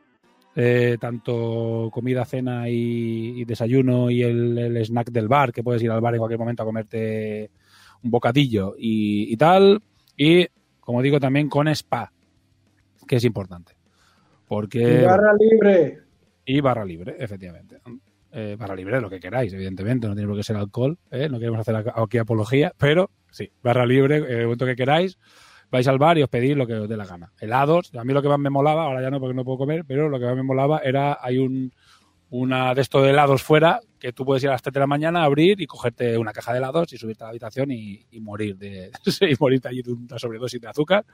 eh, 0.56 0.98
tanto 1.00 1.90
comida, 1.92 2.26
cena 2.26 2.70
y, 2.70 3.42
y 3.42 3.46
desayuno 3.46 4.10
y 4.10 4.24
el, 4.24 4.58
el 4.58 4.78
snack 4.86 5.12
del 5.12 5.28
bar, 5.28 5.52
que 5.52 5.64
puedes 5.64 5.82
ir 5.82 5.92
al 5.92 6.02
bar 6.02 6.14
en 6.14 6.20
cualquier 6.20 6.40
momento 6.40 6.64
a 6.64 6.66
comerte 6.66 7.52
un 8.04 8.12
bocadillo 8.12 8.76
y, 8.78 9.32
y 9.32 9.38
tal, 9.38 9.82
y 10.16 10.48
como 10.80 11.02
digo 11.02 11.20
también 11.20 11.50
con 11.50 11.68
spa, 11.70 12.12
que 13.08 13.18
es 13.18 13.24
importante. 13.24 13.74
Porque 14.48 15.02
Y 15.02 15.06
barra 15.06 15.34
libre. 15.34 16.00
y 16.46 16.60
barra 16.62 16.84
libre, 16.84 17.16
efectivamente. 17.20 17.78
Eh, 18.32 18.56
barra 18.60 18.76
libre 18.76 19.02
lo 19.02 19.10
que 19.10 19.20
queráis, 19.20 19.52
evidentemente, 19.54 20.08
no 20.08 20.14
tiene 20.14 20.28
por 20.28 20.38
qué 20.38 20.44
ser 20.44 20.56
alcohol, 20.56 21.00
¿eh? 21.10 21.28
no 21.30 21.40
queremos 21.40 21.60
hacer 21.60 21.76
ac- 21.76 21.94
aquí 21.96 22.20
apología, 22.20 22.74
pero 22.78 23.10
sí, 23.32 23.52
barra 23.64 23.86
libre, 23.88 24.18
eh, 24.18 24.40
el 24.40 24.44
momento 24.44 24.68
que 24.68 24.76
queráis, 24.76 25.18
vais 25.72 25.88
al 25.88 25.98
bar 25.98 26.18
y 26.20 26.24
os 26.24 26.30
pedís 26.30 26.56
lo 26.56 26.68
que 26.68 26.76
os 26.76 26.88
dé 26.88 26.96
la 26.96 27.06
gana. 27.06 27.32
Helados, 27.40 27.92
a 27.96 28.04
mí 28.04 28.14
lo 28.14 28.22
que 28.22 28.28
más 28.30 28.38
me 28.40 28.52
molaba, 28.52 28.84
ahora 28.84 29.02
ya 29.02 29.10
no 29.10 29.20
porque 29.20 29.34
no 29.34 29.44
puedo 29.44 29.58
comer, 29.58 29.84
pero 29.88 30.10
lo 30.10 30.20
que 30.20 30.26
más 30.26 30.36
me 30.36 30.44
molaba 30.44 30.80
era, 30.80 31.18
hay 31.22 31.38
un 31.40 31.72
una 32.32 32.76
de 32.76 32.82
estos 32.82 33.02
de 33.04 33.10
helados 33.10 33.42
fuera 33.42 33.80
que 34.00 34.14
tú 34.14 34.24
puedes 34.24 34.44
ir 34.44 34.50
a 34.50 34.52
las 34.52 34.62
3 34.62 34.74
de 34.74 34.80
la 34.80 34.88
mañana, 34.88 35.24
abrir 35.24 35.60
y 35.60 35.66
cogerte 35.66 36.16
una 36.18 36.32
caja 36.32 36.52
de 36.52 36.60
helados 36.60 36.94
y 36.94 36.98
subirte 36.98 37.24
a 37.24 37.26
la 37.26 37.30
habitación 37.32 37.72
y, 37.72 38.06
morir 38.22 38.56
de 38.56 38.92
morirte 39.40 39.68
allí 39.68 39.82
de 39.82 39.94
una 39.94 40.20
sobredosis 40.20 40.62
de 40.62 40.68
azúcar. 40.68 41.06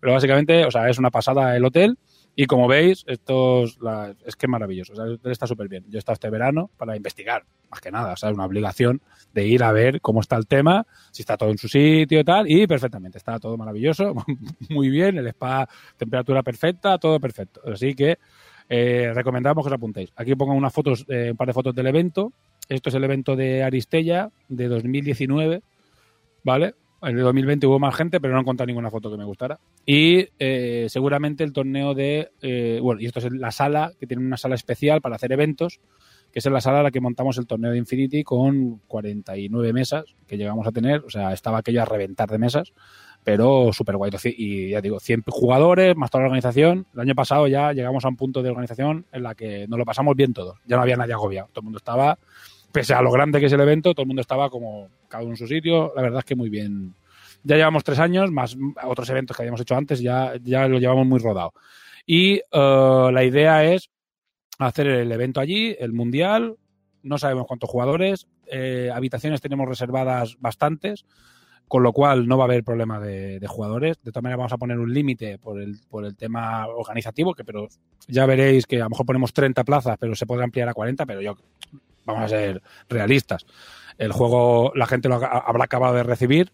Pero 0.00 0.12
básicamente, 0.12 0.64
o 0.64 0.70
sea, 0.72 0.88
es 0.88 0.98
una 0.98 1.10
pasada 1.12 1.56
el 1.56 1.64
hotel 1.64 1.96
y 2.36 2.46
como 2.46 2.68
veis, 2.68 3.02
estos 3.08 3.80
la- 3.80 4.14
es 4.26 4.36
que 4.36 4.46
es 4.46 4.50
maravilloso. 4.50 4.92
Está 5.24 5.46
súper 5.46 5.68
bien. 5.68 5.84
Yo 5.88 5.96
he 5.96 5.98
estado 5.98 6.14
este 6.14 6.28
verano 6.30 6.70
para 6.76 6.94
investigar, 6.94 7.44
más 7.70 7.80
que 7.80 7.90
nada. 7.90 8.12
O 8.12 8.16
sea, 8.16 8.28
es 8.28 8.34
una 8.34 8.44
obligación 8.44 9.00
de 9.32 9.46
ir 9.46 9.64
a 9.64 9.72
ver 9.72 10.00
cómo 10.02 10.20
está 10.20 10.36
el 10.36 10.46
tema, 10.46 10.86
si 11.10 11.22
está 11.22 11.36
todo 11.38 11.50
en 11.50 11.56
su 11.58 11.66
sitio 11.66 12.20
y 12.20 12.24
tal. 12.24 12.50
Y 12.50 12.66
perfectamente, 12.66 13.16
está 13.18 13.38
todo 13.38 13.56
maravilloso, 13.56 14.14
muy 14.68 14.90
bien. 14.90 15.16
El 15.16 15.26
spa, 15.28 15.66
temperatura 15.96 16.42
perfecta, 16.42 16.98
todo 16.98 17.18
perfecto. 17.18 17.60
Así 17.72 17.94
que 17.94 18.18
eh, 18.68 19.12
recomendamos 19.14 19.64
que 19.64 19.68
os 19.68 19.74
apuntéis. 19.74 20.12
Aquí 20.16 20.34
pongo 20.34 20.52
unas 20.52 20.72
fotos, 20.74 21.06
eh, 21.08 21.30
un 21.30 21.36
par 21.38 21.46
de 21.48 21.54
fotos 21.54 21.74
del 21.74 21.86
evento. 21.86 22.32
Esto 22.68 22.90
es 22.90 22.94
el 22.96 23.04
evento 23.04 23.34
de 23.36 23.62
Aristella 23.62 24.28
de 24.48 24.68
2019, 24.68 25.62
¿vale? 26.42 26.74
En 27.06 27.16
el 27.16 27.22
2020 27.22 27.68
hubo 27.68 27.78
más 27.78 27.94
gente, 27.94 28.20
pero 28.20 28.32
no 28.32 28.40
he 28.40 28.42
encontrado 28.42 28.66
ninguna 28.66 28.90
foto 28.90 29.12
que 29.12 29.16
me 29.16 29.24
gustara. 29.24 29.60
Y 29.84 30.28
eh, 30.40 30.86
seguramente 30.88 31.44
el 31.44 31.52
torneo 31.52 31.94
de. 31.94 32.32
eh, 32.42 32.80
bueno, 32.82 33.00
y 33.00 33.06
esto 33.06 33.20
es 33.20 33.30
la 33.30 33.52
sala, 33.52 33.92
que 34.00 34.08
tiene 34.08 34.24
una 34.24 34.36
sala 34.36 34.56
especial 34.56 35.00
para 35.00 35.14
hacer 35.14 35.30
eventos, 35.30 35.78
que 36.32 36.40
es 36.40 36.46
la 36.46 36.60
sala 36.60 36.78
en 36.78 36.84
la 36.84 36.90
que 36.90 37.00
montamos 37.00 37.38
el 37.38 37.46
torneo 37.46 37.70
de 37.70 37.78
Infinity 37.78 38.24
con 38.24 38.78
49 38.88 39.72
mesas 39.72 40.04
que 40.26 40.36
llegamos 40.36 40.66
a 40.66 40.72
tener. 40.72 41.04
O 41.04 41.10
sea, 41.10 41.32
estaba 41.32 41.58
aquello 41.58 41.80
a 41.80 41.84
reventar 41.84 42.28
de 42.28 42.38
mesas, 42.38 42.72
pero 43.22 43.72
súper 43.72 43.96
guay. 43.96 44.10
Y 44.36 44.70
ya 44.70 44.80
digo, 44.80 44.98
100 44.98 45.22
jugadores, 45.28 45.96
más 45.96 46.10
toda 46.10 46.22
la 46.22 46.26
organización. 46.26 46.88
El 46.92 47.00
año 47.00 47.14
pasado 47.14 47.46
ya 47.46 47.72
llegamos 47.72 48.04
a 48.04 48.08
un 48.08 48.16
punto 48.16 48.42
de 48.42 48.50
organización 48.50 49.06
en 49.12 49.22
la 49.22 49.36
que 49.36 49.68
nos 49.68 49.78
lo 49.78 49.84
pasamos 49.84 50.16
bien 50.16 50.32
todos. 50.32 50.58
Ya 50.66 50.74
no 50.74 50.82
había 50.82 50.96
nadie 50.96 51.12
agobiado. 51.12 51.50
Todo 51.52 51.60
el 51.60 51.64
mundo 51.66 51.78
estaba, 51.78 52.18
pese 52.72 52.94
a 52.94 53.02
lo 53.02 53.10
grande 53.10 53.40
que 53.40 53.46
es 53.46 53.52
el 53.52 53.60
evento, 53.60 53.94
todo 53.94 54.02
el 54.02 54.08
mundo 54.08 54.22
estaba 54.22 54.50
como 54.50 54.88
cada 55.08 55.24
uno 55.24 55.32
en 55.32 55.36
su 55.36 55.46
sitio. 55.46 55.92
La 55.96 56.02
verdad 56.02 56.20
es 56.20 56.24
que 56.24 56.36
muy 56.36 56.50
bien. 56.50 56.94
Ya 57.42 57.56
llevamos 57.56 57.84
tres 57.84 57.98
años, 57.98 58.30
más 58.30 58.56
otros 58.84 59.08
eventos 59.10 59.36
que 59.36 59.42
habíamos 59.42 59.60
hecho 59.60 59.76
antes, 59.76 60.00
ya, 60.00 60.34
ya 60.42 60.66
lo 60.68 60.78
llevamos 60.78 61.06
muy 61.06 61.20
rodado. 61.20 61.52
Y 62.04 62.36
eh, 62.36 63.10
la 63.12 63.24
idea 63.24 63.64
es 63.64 63.90
hacer 64.58 64.86
el 64.88 65.12
evento 65.12 65.40
allí, 65.40 65.76
el 65.78 65.92
mundial. 65.92 66.56
No 67.02 67.18
sabemos 67.18 67.46
cuántos 67.46 67.70
jugadores. 67.70 68.26
eh, 68.46 68.90
habitaciones 68.92 69.40
tenemos 69.40 69.68
reservadas 69.68 70.36
bastantes 70.38 71.04
con 71.68 71.82
lo 71.82 71.92
cual 71.92 72.28
no 72.28 72.38
va 72.38 72.44
a 72.44 72.46
haber 72.46 72.62
problema 72.62 73.00
de, 73.00 73.40
de 73.40 73.46
jugadores. 73.48 73.98
De 74.02 74.12
todas 74.12 74.22
maneras, 74.22 74.38
vamos 74.38 74.52
a 74.52 74.58
poner 74.58 74.78
un 74.78 74.92
límite 74.92 75.38
por 75.38 75.60
el, 75.60 75.80
por 75.88 76.04
el 76.04 76.16
tema 76.16 76.66
organizativo, 76.68 77.34
que 77.34 77.44
pero 77.44 77.68
ya 78.06 78.24
veréis 78.26 78.66
que 78.66 78.76
a 78.76 78.84
lo 78.84 78.90
mejor 78.90 79.06
ponemos 79.06 79.32
30 79.32 79.64
plazas, 79.64 79.96
pero 79.98 80.14
se 80.14 80.26
podrá 80.26 80.44
ampliar 80.44 80.68
a 80.68 80.74
40, 80.74 81.04
pero 81.06 81.20
yo 81.20 81.36
vamos 82.06 82.24
a 82.24 82.28
ser 82.28 82.62
realistas. 82.88 83.44
El 83.98 84.12
juego 84.12 84.72
la 84.74 84.86
gente 84.86 85.08
lo 85.08 85.16
ha- 85.16 85.44
habrá 85.46 85.64
acabado 85.64 85.94
de 85.94 86.02
recibir 86.02 86.52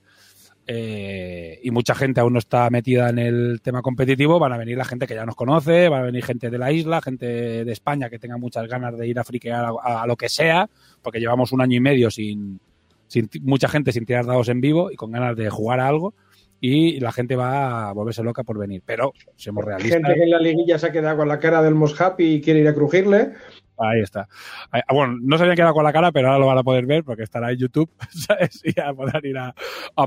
eh, 0.66 1.58
y 1.62 1.70
mucha 1.72 1.94
gente 1.94 2.20
aún 2.20 2.34
no 2.34 2.38
está 2.38 2.70
metida 2.70 3.10
en 3.10 3.18
el 3.18 3.60
tema 3.62 3.82
competitivo. 3.82 4.38
Van 4.38 4.52
a 4.52 4.56
venir 4.56 4.76
la 4.78 4.84
gente 4.84 5.06
que 5.06 5.14
ya 5.14 5.26
nos 5.26 5.34
conoce, 5.34 5.88
van 5.88 6.02
a 6.02 6.06
venir 6.06 6.24
gente 6.24 6.50
de 6.50 6.58
la 6.58 6.70
isla, 6.72 7.00
gente 7.02 7.64
de 7.64 7.72
España 7.72 8.08
que 8.08 8.18
tenga 8.18 8.36
muchas 8.36 8.68
ganas 8.68 8.96
de 8.96 9.06
ir 9.06 9.18
a 9.18 9.24
friquear 9.24 9.72
a, 9.82 10.06
lo 10.06 10.16
que 10.16 10.28
sea, 10.28 10.68
porque 11.02 11.18
llevamos 11.20 11.52
un 11.52 11.60
año 11.60 11.76
y 11.76 11.80
medio 11.80 12.10
sin, 12.10 12.60
sin 13.08 13.28
mucha 13.42 13.68
gente 13.68 13.92
sin 13.92 14.06
tirar 14.06 14.24
dados 14.24 14.48
en 14.48 14.60
vivo 14.60 14.90
y 14.90 14.96
con 14.96 15.10
ganas 15.10 15.36
de 15.36 15.50
jugar 15.50 15.80
a 15.80 15.88
algo 15.88 16.14
y 16.60 17.00
la 17.00 17.10
gente 17.10 17.34
va 17.34 17.88
a 17.88 17.92
volverse 17.92 18.22
loca 18.22 18.44
por 18.44 18.56
venir. 18.56 18.82
Pero, 18.86 19.12
seamos 19.34 19.64
realistas, 19.64 20.00
Gente 20.00 20.14
que 20.14 20.22
en 20.22 20.30
la 20.30 20.38
liguilla 20.38 20.78
se 20.78 20.86
ha 20.86 20.92
quedado 20.92 21.16
con 21.16 21.26
la 21.26 21.40
cara 21.40 21.60
del 21.60 21.74
Moshapi 21.74 22.24
y 22.34 22.40
quiere 22.40 22.60
ir 22.60 22.68
a 22.68 22.74
crujirle. 22.74 23.32
Ahí 23.78 24.00
está. 24.00 24.28
Ah, 24.70 24.82
bueno, 24.92 25.16
no 25.20 25.36
se 25.36 25.44
habían 25.44 25.56
quedado 25.56 25.74
con 25.74 25.84
la 25.84 25.92
cara, 25.92 26.12
pero 26.12 26.28
ahora 26.28 26.38
lo 26.40 26.46
van 26.46 26.58
a 26.58 26.62
poder 26.62 26.86
ver 26.86 27.04
porque 27.04 27.22
estará 27.24 27.50
en 27.52 27.58
YouTube, 27.58 27.90
¿sabes? 28.10 28.60
Y 28.64 28.78
a 28.80 28.92
poder 28.94 29.24
ir 29.26 29.38
a, 29.38 29.54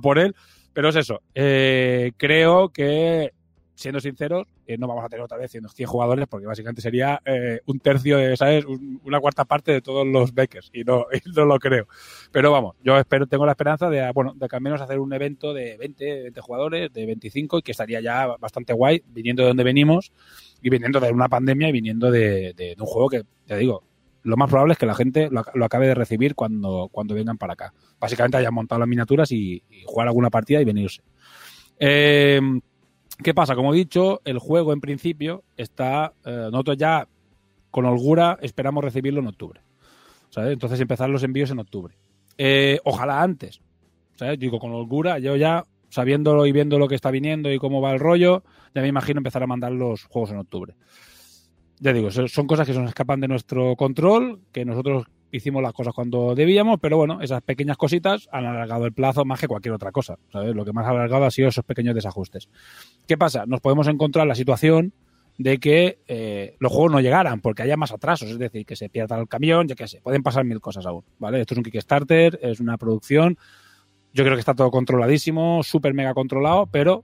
por 0.02 0.20
él. 0.20 0.36
Pero 0.74 0.90
es 0.90 0.96
eso. 0.98 1.22
eh, 1.34 2.12
creo 2.18 2.70
que, 2.70 3.32
siendo 3.76 4.00
sinceros, 4.00 4.48
eh, 4.68 4.78
no 4.78 4.88
vamos 4.88 5.06
a 5.06 5.10
tener 5.10 5.24
otra 5.24 5.38
vez 5.38 5.52
100 5.52 5.68
100 5.70 5.88
jugadores 5.88 6.28
porque 6.28 6.48
básicamente 6.48 6.82
sería 6.82 7.22
eh, 7.26 7.60
un 7.66 7.80
tercio, 7.80 8.18
de, 8.18 8.36
¿sabes? 8.38 8.66
Un- 8.66 9.00
una 9.04 9.20
cuarta 9.20 9.46
parte 9.46 9.72
de 9.72 9.82
todos 9.82 10.06
los 10.08 10.34
Beckers 10.34 10.70
y 10.74 10.84
no, 10.84 11.06
no 11.36 11.46
lo 11.46 11.60
creo. 11.60 11.88
Pero 12.32 12.52
vamos, 12.52 12.76
yo 12.84 12.98
espero, 12.98 13.28
tengo 13.28 13.46
la 13.46 13.52
esperanza 13.54 13.90
de, 13.90 14.10
bueno, 14.14 14.34
de 14.36 14.48
al 14.52 14.62
menos 14.62 14.82
hacer 14.82 15.00
un 15.00 15.14
evento 15.14 15.54
de 15.54 15.78
20, 15.78 16.24
20 16.24 16.42
jugadores, 16.42 16.92
de 16.94 17.06
25 17.06 17.60
y 17.60 17.62
que 17.62 17.72
estaría 17.72 18.02
ya 18.02 18.28
bastante 18.38 18.74
guay 18.74 19.02
viniendo 19.08 19.44
de 19.44 19.50
donde 19.50 19.64
venimos 19.64 20.12
y 20.66 20.70
viniendo 20.72 21.00
de 21.00 21.12
una 21.12 21.30
pandemia 21.30 21.70
y 21.70 21.72
viniendo 21.72 22.10
de, 22.10 22.76
un 22.80 22.86
juego 22.88 23.08
que, 23.08 23.22
te 23.46 23.56
digo, 23.56 23.84
lo 24.24 24.36
más 24.36 24.50
probable 24.50 24.74
es 24.74 24.80
que 24.80 24.88
la 24.88 24.96
gente 24.96 25.30
lo, 25.30 25.44
ac- 25.44 25.52
lo 25.54 25.64
acabe 25.64 25.86
de 25.86 25.94
recibir 25.94 26.34
cuando, 26.34 26.90
cuando 26.92 27.14
vengan 27.14 27.38
para 27.38 27.54
acá. 27.54 27.72
Básicamente 28.00 28.38
hayan 28.38 28.56
montado 28.56 28.80
las 28.80 28.88
miniaturas 28.88 29.32
y, 29.32 29.62
jugar 29.86 30.08
alguna 30.08 30.32
partida 30.32 30.60
y 30.60 30.66
venirse. 30.66 31.04
Eh, 31.80 32.42
¿Qué 33.24 33.36
pasa? 33.36 33.54
Como 33.56 33.76
he 33.76 33.78
dicho, 33.78 34.22
el 34.26 34.40
juego 34.40 34.74
en 34.74 34.82
principio 34.82 35.44
está. 35.56 36.14
eh, 36.26 36.50
nosotros 36.52 36.78
ya 36.78 37.08
con 37.70 37.86
holgura 37.86 38.40
esperamos 38.42 38.84
recibirlo 38.84 39.20
en 39.20 39.28
octubre. 39.28 39.62
Entonces 40.36 40.80
empezar 40.80 41.12
los 41.12 41.22
envíos 41.22 41.52
en 41.52 41.60
octubre. 41.60 41.94
Eh, 42.40 42.80
ojalá 42.86 43.22
antes. 43.22 43.62
¿sabes? 44.16 44.40
Digo, 44.40 44.58
con 44.58 44.74
holgura, 44.74 45.20
yo 45.20 45.36
ya 45.36 45.64
sabiéndolo 45.96 46.46
y 46.46 46.52
viendo 46.52 46.78
lo 46.78 46.88
que 46.88 46.96
está 46.96 47.10
viniendo 47.10 47.52
y 47.52 47.58
cómo 47.58 47.82
va 47.82 47.94
el 47.94 48.00
rollo, 48.00 48.44
ya 48.76 48.82
me 48.82 48.88
imagino 48.88 49.20
empezar 49.20 49.42
a 49.42 49.48
mandar 49.48 49.72
los 49.72 50.04
juegos 50.04 50.32
en 50.32 50.38
octubre. 50.38 50.76
Ya 51.80 51.92
digo, 51.94 52.12
so- 52.12 52.28
son 52.28 52.48
cosas 52.48 52.68
que 52.68 52.74
se 52.74 52.80
nos 52.80 52.90
escapan 52.90 53.20
de 53.20 53.28
nuestro 53.28 53.76
control, 53.76 54.42
que 54.52 54.64
nosotros 54.66 55.06
hicimos 55.32 55.62
las 55.62 55.74
cosas 55.74 55.94
cuando 55.94 56.34
debíamos, 56.36 56.80
pero 56.82 56.98
bueno, 56.98 57.20
esas 57.22 57.42
pequeñas 57.42 57.76
cositas 57.78 58.30
han 58.32 58.46
alargado 58.46 58.86
el 58.86 58.94
plazo 58.94 59.26
más 59.26 59.40
que 59.40 59.48
cualquier 59.48 59.74
otra 59.74 59.92
cosa. 59.92 60.18
¿sabes? 60.32 60.56
Lo 60.56 60.64
que 60.64 60.72
más 60.72 60.86
ha 60.86 60.92
alargado 60.92 61.26
ha 61.26 61.32
sido 61.32 61.50
esos 61.50 61.66
pequeños 61.66 61.96
desajustes. 61.96 62.48
¿Qué 63.08 63.18
pasa? 63.18 63.46
Nos 63.46 63.60
podemos 63.62 63.88
encontrar 63.88 64.28
la 64.28 64.36
situación 64.36 64.94
de 65.38 65.58
que 65.58 66.00
eh, 66.08 66.56
los 66.60 66.72
juegos 66.72 66.94
no 66.94 67.02
llegaran 67.02 67.42
porque 67.42 67.64
haya 67.64 67.76
más 67.76 67.92
atrasos, 67.92 68.30
es 68.30 68.40
decir, 68.40 68.66
que 68.66 68.78
se 68.78 68.88
pierda 68.88 69.20
el 69.20 69.28
camión, 69.28 69.68
ya 69.68 69.76
que 69.76 69.86
sé, 69.86 70.00
pueden 70.02 70.24
pasar 70.24 70.46
mil 70.46 70.62
cosas 70.62 70.86
aún, 70.86 71.04
¿vale? 71.20 71.42
Esto 71.42 71.56
es 71.56 71.58
un 71.58 71.64
Kickstarter, 71.66 72.40
es 72.42 72.62
una 72.62 72.78
producción, 72.78 73.38
yo 74.16 74.24
creo 74.24 74.36
que 74.36 74.40
está 74.40 74.56
todo 74.56 74.72
controladísimo, 74.72 75.62
súper 75.62 75.94
mega 75.94 76.14
controlado, 76.16 76.66
pero 76.68 77.04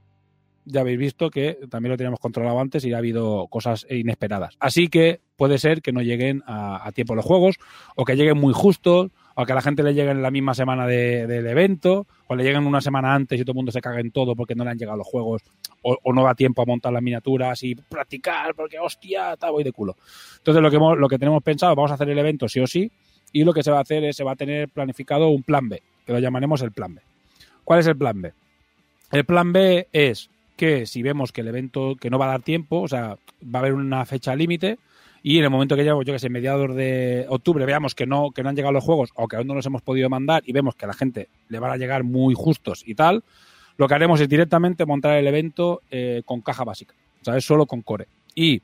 ya 0.65 0.82
habéis 0.82 0.97
visto 1.00 1.30
que 1.30 1.58
también 1.69 1.91
lo 1.91 1.97
teníamos 1.97 2.19
controlado 2.19 2.60
antes 2.60 2.86
y 2.86 2.93
ha 2.93 2.97
habido 3.00 3.47
cosas 3.47 3.86
inesperadas. 3.89 4.56
Así 4.60 4.88
que 4.88 5.19
puede 5.36 5.58
ser 5.58 5.82
que 5.82 5.91
no 5.91 6.02
lleguen 6.02 6.41
a, 6.45 6.89
tiempo 6.93 7.15
los 7.15 7.26
juegos 7.26 7.56
o 7.95 8.06
que 8.06 8.15
lleguen 8.15 8.38
muy 8.38 8.54
justos 8.54 9.10
o 9.36 9.45
que 9.45 9.52
a 9.52 9.56
la 9.56 9.62
gente 9.62 9.82
le 9.82 9.93
lleguen 9.93 10.21
la 10.21 10.30
misma 10.30 10.54
semana 10.54 10.86
de- 10.86 11.26
del 11.26 11.47
evento 11.47 12.06
o 12.28 12.36
le 12.36 12.43
lleguen 12.43 12.65
una 12.67 12.80
semana 12.80 13.13
antes 13.15 13.39
y 13.39 13.43
todo 13.43 13.54
el 13.54 13.56
mundo 13.56 13.71
se 13.71 13.82
caga 13.82 14.00
en 14.00 14.12
todo 14.12 14.36
porque 14.36 14.54
no 14.56 14.63
le 14.63 14.69
han 14.69 14.78
llegado 14.78 14.97
los 15.00 15.08
juegos 15.08 15.41
o, 15.82 15.97
o 16.04 16.13
no 16.13 16.24
da 16.24 16.36
tiempo 16.36 16.62
a 16.62 16.65
montar 16.65 16.93
las 16.93 17.02
miniaturas 17.02 17.63
y 17.63 17.74
practicar 17.76 18.54
porque 18.56 18.78
hostia, 18.80 19.34
está 19.34 19.50
voy 19.50 19.63
de 19.63 19.71
culo. 19.71 19.95
Entonces 20.38 20.62
lo 20.62 20.69
que, 20.69 20.76
hemos- 20.78 20.97
lo 20.97 21.08
que 21.10 21.17
tenemos 21.17 21.41
pensado, 21.43 21.76
vamos 21.76 21.91
a 21.91 21.95
hacer 21.95 22.10
el 22.10 22.19
evento 22.19 22.47
sí 22.47 22.60
o 22.60 22.67
sí 22.67 22.91
y 23.34 23.43
lo 23.43 23.54
que 23.54 23.63
se 23.63 23.71
va 23.71 23.80
a 23.80 23.82
hacer 23.82 24.04
es 24.04 24.15
se 24.15 24.24
va 24.24 24.34
a 24.34 24.36
tener 24.36 24.69
planificado 24.69 25.30
un 25.30 25.41
plan 25.41 25.67
B, 25.69 25.82
lo 26.12 26.19
llamaremos 26.19 26.62
el 26.62 26.71
plan 26.71 26.95
B. 26.95 27.02
¿Cuál 27.63 27.80
es 27.80 27.88
el 27.88 27.97
plan 27.97 28.21
B? 28.21 28.34
El 29.12 29.26
plan 29.26 29.52
B 29.54 29.88
es 29.91 30.30
que 30.56 30.86
si 30.86 31.02
vemos 31.02 31.32
que 31.32 31.41
el 31.41 31.47
evento 31.47 31.95
que 32.00 32.10
no 32.10 32.19
va 32.19 32.26
a 32.26 32.30
dar 32.30 32.41
tiempo, 32.41 32.82
o 32.82 32.88
sea, 32.88 33.17
va 33.43 33.60
a 33.60 33.62
haber 33.62 33.74
una 33.74 34.06
fecha 34.06 34.36
límite 34.36 34.78
y 35.24 35.38
en 35.38 35.43
el 35.43 35.50
momento 35.50 35.76
que 35.76 35.84
lleguemos, 35.84 36.06
yo 36.06 36.13
que 36.13 36.19
sé, 36.19 36.30
mediados 36.30 36.76
de 36.76 37.26
octubre, 37.30 37.65
veamos 37.65 37.93
que 37.93 38.06
no, 38.06 38.32
que 38.32 38.41
no 38.41 38.50
han 38.50 38.56
llegado 38.56 38.71
los 38.71 38.84
juegos 38.84 39.12
o 39.15 39.28
que 39.28 39.36
aún 39.36 39.47
no 39.47 39.54
los 39.54 39.65
hemos 39.65 39.82
podido 39.82 40.10
mandar 40.10 40.43
y 40.45 40.52
vemos 40.52 40.76
que 40.76 40.86
a 40.86 40.88
la 40.88 40.93
gente 40.93 41.30
le 41.50 41.60
van 41.60 41.71
a 41.71 41.78
llegar 41.78 42.04
muy 42.04 42.34
justos 42.34 42.84
y 42.86 42.95
tal, 42.95 43.24
lo 43.78 43.88
que 43.88 43.93
haremos 43.93 44.19
es 44.21 44.30
directamente 44.30 44.86
montar 44.86 45.17
el 45.17 45.28
evento 45.28 45.82
eh, 45.91 46.24
con 46.26 46.41
caja 46.41 46.63
básica, 46.63 46.93
¿sabes? 47.21 47.45
Solo 47.45 47.65
con 47.65 47.82
core. 47.82 48.08
Y 48.36 48.62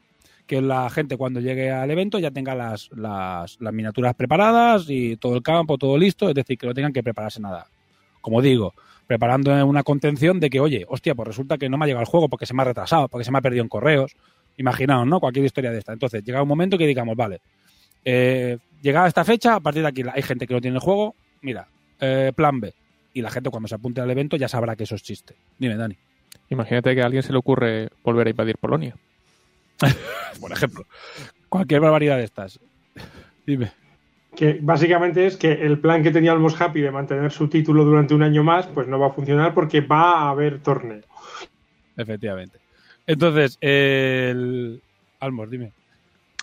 que 0.48 0.62
la 0.62 0.90
gente 0.90 1.18
cuando 1.18 1.40
llegue 1.40 1.70
al 1.70 1.92
evento 1.92 2.18
ya 2.18 2.32
tenga 2.32 2.56
las, 2.56 2.90
las, 2.94 3.60
miniaturas 3.60 4.16
preparadas 4.16 4.86
y 4.88 5.18
todo 5.18 5.36
el 5.36 5.44
campo, 5.44 5.78
todo 5.78 5.98
listo, 5.98 6.30
es 6.30 6.36
decir, 6.36 6.58
que 6.58 6.66
no 6.66 6.74
tengan 6.74 6.94
que 6.94 7.04
prepararse 7.04 7.42
nada. 7.42 7.68
Como 8.22 8.42
digo, 8.42 8.74
preparando 9.06 9.66
una 9.66 9.84
contención 9.84 10.40
de 10.40 10.50
que, 10.50 10.60
oye, 10.60 10.86
hostia, 10.88 11.14
pues 11.14 11.28
resulta 11.28 11.58
que 11.58 11.70
no 11.70 11.78
me 11.78 11.86
ha 11.86 11.88
llegado 11.88 12.02
el 12.02 12.10
juego 12.10 12.30
porque 12.30 12.46
se 12.46 12.54
me 12.54 12.62
ha 12.62 12.66
retrasado, 12.66 13.10
porque 13.10 13.26
se 13.26 13.32
me 13.32 13.38
ha 13.38 13.42
perdido 13.42 13.62
en 13.62 13.70
correos. 13.70 14.16
Imaginaos, 14.58 15.06
¿no? 15.06 15.20
Cualquier 15.20 15.46
historia 15.46 15.72
de 15.72 15.80
esta. 15.80 15.94
Entonces, 15.94 16.24
llega 16.24 16.42
un 16.42 16.48
momento 16.48 16.78
que 16.78 16.88
digamos, 16.88 17.16
vale, 17.16 17.42
eh, 18.04 18.58
llegada 18.82 19.08
esta 19.08 19.26
fecha, 19.26 19.56
a 19.56 19.60
partir 19.60 19.82
de 19.84 19.90
aquí 19.90 20.04
hay 20.12 20.22
gente 20.24 20.48
que 20.48 20.54
no 20.54 20.62
tiene 20.62 20.78
el 20.78 20.82
juego, 20.82 21.14
mira, 21.42 21.68
eh, 22.00 22.32
plan 22.36 22.60
B. 22.60 22.74
Y 23.14 23.22
la 23.22 23.30
gente 23.30 23.50
cuando 23.50 23.68
se 23.68 23.76
apunte 23.76 24.02
al 24.02 24.10
evento 24.10 24.38
ya 24.38 24.48
sabrá 24.48 24.76
que 24.76 24.84
eso 24.84 24.96
es 24.96 25.04
chiste. 25.04 25.36
Dime, 25.60 25.76
Dani. 25.76 25.98
Imagínate 26.50 26.96
que 26.96 27.02
a 27.02 27.06
alguien 27.06 27.24
se 27.24 27.34
le 27.34 27.38
ocurre 27.38 27.90
volver 28.04 28.28
a 28.28 28.30
invadir 28.30 28.58
Polonia. 28.58 28.96
Por 30.42 30.52
ejemplo. 30.52 30.86
Cualquier 31.50 31.82
barbaridad 31.82 32.18
de 32.18 32.24
estas. 32.24 32.60
Dime. 33.46 33.72
Que 34.36 34.60
básicamente 34.62 35.26
es 35.26 35.38
que 35.38 35.52
el 35.52 35.80
plan 35.80 36.04
que 36.04 36.12
tenía 36.12 36.32
Almos 36.32 36.60
Happy 36.62 36.82
de 36.82 36.92
mantener 36.92 37.32
su 37.32 37.48
título 37.48 37.84
durante 37.84 38.13
un 38.13 38.22
año 38.22 38.44
más, 38.44 38.68
pues 38.68 38.88
no 38.88 39.00
va 39.00 39.08
a 39.08 39.12
funcionar 39.12 39.54
porque 39.54 39.82
va 39.82 40.20
a 40.20 40.30
haber 40.30 40.60
torneo. 40.60 41.02
Efectivamente. 41.96 42.60
Entonces, 43.08 43.58
el... 43.62 44.82
Almos, 45.20 45.50
dime. 45.50 45.72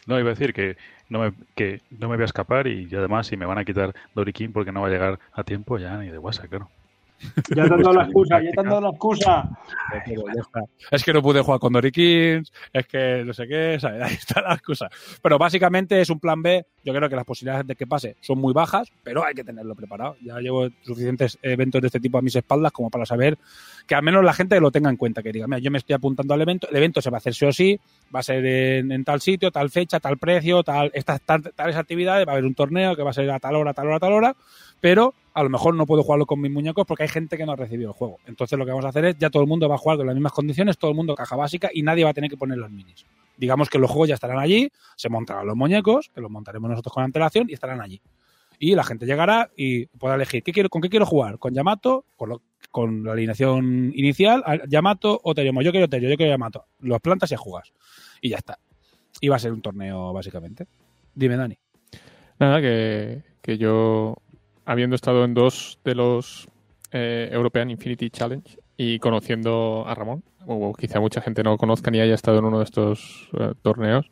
No, 0.06 0.18
iba 0.18 0.30
a 0.30 0.34
decir 0.34 0.52
que 0.52 0.76
no 1.08 1.20
me, 1.20 1.32
que 1.54 1.82
no 1.90 2.08
me 2.08 2.16
voy 2.16 2.22
a 2.22 2.26
escapar 2.26 2.66
y, 2.66 2.88
además 2.94 3.26
si 3.26 3.36
me 3.36 3.46
van 3.46 3.58
a 3.58 3.64
quitar 3.64 3.94
Dorikin 4.14 4.52
porque 4.52 4.72
no 4.72 4.82
va 4.82 4.88
a 4.88 4.90
llegar 4.90 5.18
a 5.32 5.44
tiempo, 5.44 5.78
ya 5.78 5.96
ni 5.96 6.10
de 6.10 6.18
WhatsApp, 6.18 6.48
claro. 6.48 6.70
Ya 7.54 7.66
te 7.68 7.74
han 7.74 7.82
dado 7.82 7.92
la 7.94 8.02
excusa, 8.04 8.42
ya 8.42 8.50
te 8.50 8.60
han 8.60 8.66
dado 8.66 8.80
la 8.80 8.88
excusa. 8.90 9.48
Es 10.90 11.04
que 11.04 11.12
no 11.12 11.22
pude 11.22 11.40
jugar 11.40 11.60
con 11.60 11.72
Dory 11.72 11.90
Kings, 11.92 12.52
es 12.72 12.86
que 12.86 13.22
no 13.24 13.32
sé 13.32 13.46
qué, 13.46 13.78
¿sabes? 13.80 14.02
ahí 14.04 14.14
está 14.14 14.42
la 14.42 14.54
excusa. 14.54 14.88
Pero 15.22 15.38
básicamente 15.38 16.00
es 16.00 16.10
un 16.10 16.20
plan 16.20 16.42
B. 16.42 16.66
Yo 16.82 16.92
creo 16.92 17.08
que 17.08 17.16
las 17.16 17.24
posibilidades 17.24 17.66
de 17.66 17.76
que 17.76 17.86
pase 17.86 18.16
son 18.20 18.38
muy 18.38 18.52
bajas, 18.52 18.92
pero 19.02 19.24
hay 19.24 19.34
que 19.34 19.44
tenerlo 19.44 19.74
preparado. 19.74 20.16
Ya 20.22 20.38
llevo 20.40 20.68
suficientes 20.82 21.38
eventos 21.42 21.80
de 21.80 21.86
este 21.86 22.00
tipo 22.00 22.18
a 22.18 22.22
mis 22.22 22.36
espaldas 22.36 22.72
como 22.72 22.90
para 22.90 23.06
saber 23.06 23.38
que 23.86 23.94
al 23.94 24.02
menos 24.02 24.24
la 24.24 24.32
gente 24.34 24.58
lo 24.60 24.70
tenga 24.70 24.90
en 24.90 24.96
cuenta, 24.96 25.22
que 25.22 25.32
diga, 25.32 25.46
mira, 25.46 25.58
yo 25.60 25.70
me 25.70 25.78
estoy 25.78 25.94
apuntando 25.94 26.34
al 26.34 26.42
evento, 26.42 26.68
el 26.70 26.76
evento 26.76 27.00
se 27.00 27.10
va 27.10 27.16
a 27.16 27.18
hacer 27.18 27.34
sí 27.34 27.44
o 27.46 27.52
sí, 27.52 27.78
va 28.14 28.20
a 28.20 28.22
ser 28.22 28.44
en, 28.44 28.92
en 28.92 29.04
tal 29.04 29.20
sitio, 29.20 29.50
tal 29.50 29.70
fecha, 29.70 30.00
tal 30.00 30.18
precio, 30.18 30.62
tal, 30.62 30.90
estas 30.94 31.22
tal- 31.22 31.52
tales 31.54 31.76
actividades, 31.76 32.26
va 32.26 32.32
a 32.32 32.34
haber 32.34 32.44
un 32.44 32.54
torneo 32.54 32.96
que 32.96 33.02
va 33.02 33.10
a 33.10 33.14
ser 33.14 33.30
a 33.30 33.38
tal 33.38 33.56
hora, 33.56 33.72
tal 33.74 33.86
hora, 33.86 33.98
tal 34.00 34.12
hora, 34.12 34.36
pero 34.80 35.14
a 35.34 35.42
lo 35.42 35.50
mejor 35.50 35.74
no 35.74 35.84
puedo 35.84 36.04
jugarlo 36.04 36.26
con 36.26 36.40
mis 36.40 36.50
muñecos 36.50 36.86
porque 36.86 37.02
hay 37.02 37.08
gente 37.08 37.36
que 37.36 37.44
no 37.44 37.52
ha 37.52 37.56
recibido 37.56 37.90
el 37.90 37.94
juego. 37.94 38.18
Entonces 38.26 38.56
lo 38.56 38.64
que 38.64 38.70
vamos 38.70 38.84
a 38.84 38.88
hacer 38.88 39.04
es, 39.04 39.18
ya 39.18 39.30
todo 39.30 39.42
el 39.42 39.48
mundo 39.48 39.68
va 39.68 39.74
a 39.74 39.78
jugar 39.78 39.98
con 39.98 40.06
las 40.06 40.14
mismas 40.14 40.32
condiciones, 40.32 40.78
todo 40.78 40.92
el 40.92 40.96
mundo 40.96 41.14
caja 41.16 41.34
básica 41.34 41.70
y 41.74 41.82
nadie 41.82 42.04
va 42.04 42.10
a 42.10 42.14
tener 42.14 42.30
que 42.30 42.36
poner 42.36 42.56
los 42.56 42.70
minis. 42.70 43.04
Digamos 43.36 43.68
que 43.68 43.80
los 43.80 43.90
juegos 43.90 44.08
ya 44.08 44.14
estarán 44.14 44.38
allí, 44.38 44.70
se 44.96 45.08
montarán 45.08 45.46
los 45.46 45.56
muñecos, 45.56 46.10
que 46.14 46.20
los 46.20 46.30
montaremos 46.30 46.70
nosotros 46.70 46.94
con 46.94 47.02
antelación 47.02 47.46
y 47.50 47.54
estarán 47.54 47.80
allí. 47.80 48.00
Y 48.60 48.76
la 48.76 48.84
gente 48.84 49.06
llegará 49.06 49.50
y 49.56 49.86
podrá 49.86 50.14
elegir 50.14 50.44
¿qué 50.44 50.52
quiero, 50.52 50.68
con 50.68 50.80
qué 50.80 50.88
quiero 50.88 51.04
jugar, 51.04 51.40
con 51.40 51.52
Yamato, 51.52 52.06
con, 52.16 52.40
con 52.70 53.02
la 53.02 53.12
alineación 53.12 53.92
inicial, 53.92 54.44
Yamato 54.68 55.20
o 55.24 55.34
Teremo. 55.34 55.62
Yo 55.62 55.72
quiero 55.72 55.88
Terio, 55.88 56.08
yo 56.08 56.16
quiero 56.16 56.30
Yamato. 56.30 56.66
Los 56.78 57.00
plantas 57.00 57.32
y 57.32 57.36
jugas. 57.36 57.72
Y 58.20 58.28
ya 58.28 58.36
está. 58.36 58.60
Y 59.20 59.28
va 59.28 59.36
a 59.36 59.40
ser 59.40 59.52
un 59.52 59.62
torneo, 59.62 60.12
básicamente. 60.12 60.68
Dime, 61.12 61.36
Dani. 61.36 61.58
Nada, 62.38 62.60
que, 62.60 63.22
que 63.42 63.58
yo, 63.58 64.16
habiendo 64.64 64.96
estado 64.96 65.24
en 65.24 65.34
dos 65.34 65.78
de 65.84 65.94
los 65.94 66.48
eh, 66.92 67.28
European 67.32 67.70
Infinity 67.70 68.10
Challenge 68.10 68.58
y 68.76 68.98
conociendo 68.98 69.84
a 69.86 69.94
Ramón, 69.94 70.24
o 70.46 70.72
quizá 70.74 71.00
mucha 71.00 71.20
gente 71.20 71.42
no 71.42 71.56
conozca 71.56 71.90
ni 71.90 72.00
haya 72.00 72.14
estado 72.14 72.38
en 72.38 72.44
uno 72.44 72.58
de 72.58 72.64
estos 72.64 73.30
eh, 73.38 73.52
torneos, 73.62 74.10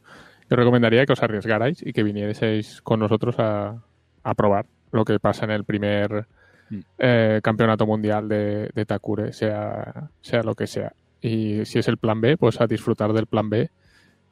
yo 0.49 0.57
recomendaría 0.57 1.07
que 1.07 1.13
os 1.13 1.23
arriesgarais 1.23 1.83
y 1.85 1.93
que 1.93 2.03
vinieseis 2.03 2.83
con 2.83 3.01
nosotros 3.01 3.37
a, 3.39 3.83
a 4.23 4.35
probar 4.35 4.67
lo 4.91 5.05
que 5.05 5.19
pasa 5.19 5.45
en 5.45 5.51
el 5.53 5.65
primer 5.65 6.27
Mm. 6.73 6.81
eh, 6.99 7.41
campeonato 7.43 7.87
mundial 7.87 8.29
de, 8.29 8.71
de 8.75 8.87
Takure, 8.87 9.33
sea, 9.35 10.11
sea 10.23 10.43
lo 10.43 10.55
que 10.55 10.67
sea. 10.67 10.95
Y 11.21 11.65
si 11.67 11.79
es 11.79 11.87
el 11.87 11.99
plan 11.99 12.21
B, 12.21 12.39
pues 12.39 12.61
a 12.61 12.67
disfrutar 12.67 13.13
del 13.13 13.27
plan 13.27 13.51
B. 13.51 13.71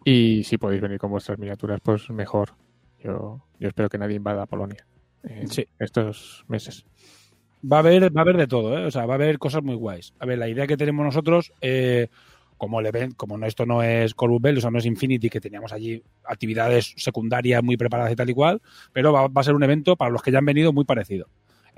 Y 0.05 0.43
si 0.45 0.57
podéis 0.57 0.81
venir 0.81 0.99
con 0.99 1.11
vuestras 1.11 1.39
miniaturas, 1.39 1.81
pues 1.83 2.09
mejor. 2.09 2.55
Yo, 2.99 3.43
yo 3.59 3.69
espero 3.69 3.91
que 3.91 3.99
nadie 3.99 4.17
invada 4.17 4.47
Polonia 4.47 4.87
Sí. 5.49 5.67
estos 5.79 6.45
meses. 6.49 6.87
Va 7.71 7.77
a 7.77 7.81
haber, 7.81 8.17
va 8.17 8.21
a 8.21 8.23
haber 8.23 8.37
de 8.37 8.47
todo, 8.47 8.79
¿eh? 8.79 8.87
O 8.87 8.91
sea, 8.91 9.05
va 9.07 9.15
a 9.15 9.17
haber 9.17 9.39
cosas 9.39 9.63
muy 9.63 9.75
guays. 9.75 10.15
A 10.19 10.27
ver, 10.27 10.39
la 10.39 10.49
idea 10.49 10.67
que 10.67 10.79
tenemos 10.79 11.05
nosotros, 11.05 11.53
eh, 11.61 12.09
como 12.57 12.81
el 12.81 12.87
event, 12.87 13.17
como 13.17 13.37
no, 13.37 13.47
esto 13.47 13.67
no 13.67 13.83
es 13.83 14.15
Corvus 14.15 14.41
Bell, 14.41 14.59
o 14.59 14.61
sea, 14.61 14.71
no 14.71 14.79
es 14.79 14.87
Infinity, 14.87 15.29
que 15.29 15.41
teníamos 15.41 15.73
allí 15.73 16.03
actividades 16.25 16.95
secundarias 16.97 17.63
muy 17.63 17.77
preparadas 17.77 18.13
y 18.13 18.17
tal 18.17 18.31
y 18.31 18.35
cual, 18.35 18.63
pero 18.93 19.13
va, 19.13 19.29
va 19.29 19.41
a 19.41 19.45
ser 19.45 19.55
un 19.55 19.63
evento 19.63 19.97
para 19.97 20.11
los 20.11 20.23
que 20.23 20.31
ya 20.31 20.39
han 20.39 20.45
venido 20.47 20.73
muy 20.73 20.85
parecido. 20.85 21.27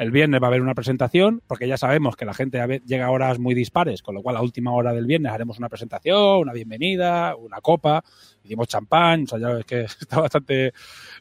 El 0.02 0.10
viernes 0.10 0.42
va 0.42 0.46
a 0.46 0.48
haber 0.48 0.62
una 0.62 0.74
presentación, 0.74 1.42
porque 1.46 1.68
ya 1.68 1.76
sabemos 1.76 2.16
que 2.16 2.24
la 2.24 2.34
gente 2.34 2.58
llega 2.84 3.06
a 3.06 3.10
horas 3.12 3.38
muy 3.38 3.54
dispares, 3.54 4.02
con 4.02 4.16
lo 4.16 4.22
cual 4.22 4.36
a 4.36 4.42
última 4.42 4.72
hora 4.72 4.92
del 4.92 5.06
viernes 5.06 5.30
haremos 5.30 5.58
una 5.58 5.68
presentación, 5.68 6.40
una 6.40 6.52
bienvenida, 6.52 7.36
una 7.36 7.60
copa, 7.60 8.02
hicimos 8.42 8.66
champán, 8.66 9.22
o 9.22 9.26
sea, 9.28 9.38
ya 9.38 9.48
ves 9.50 9.64
que 9.64 9.80
está 10.00 10.20
bastante, 10.20 10.72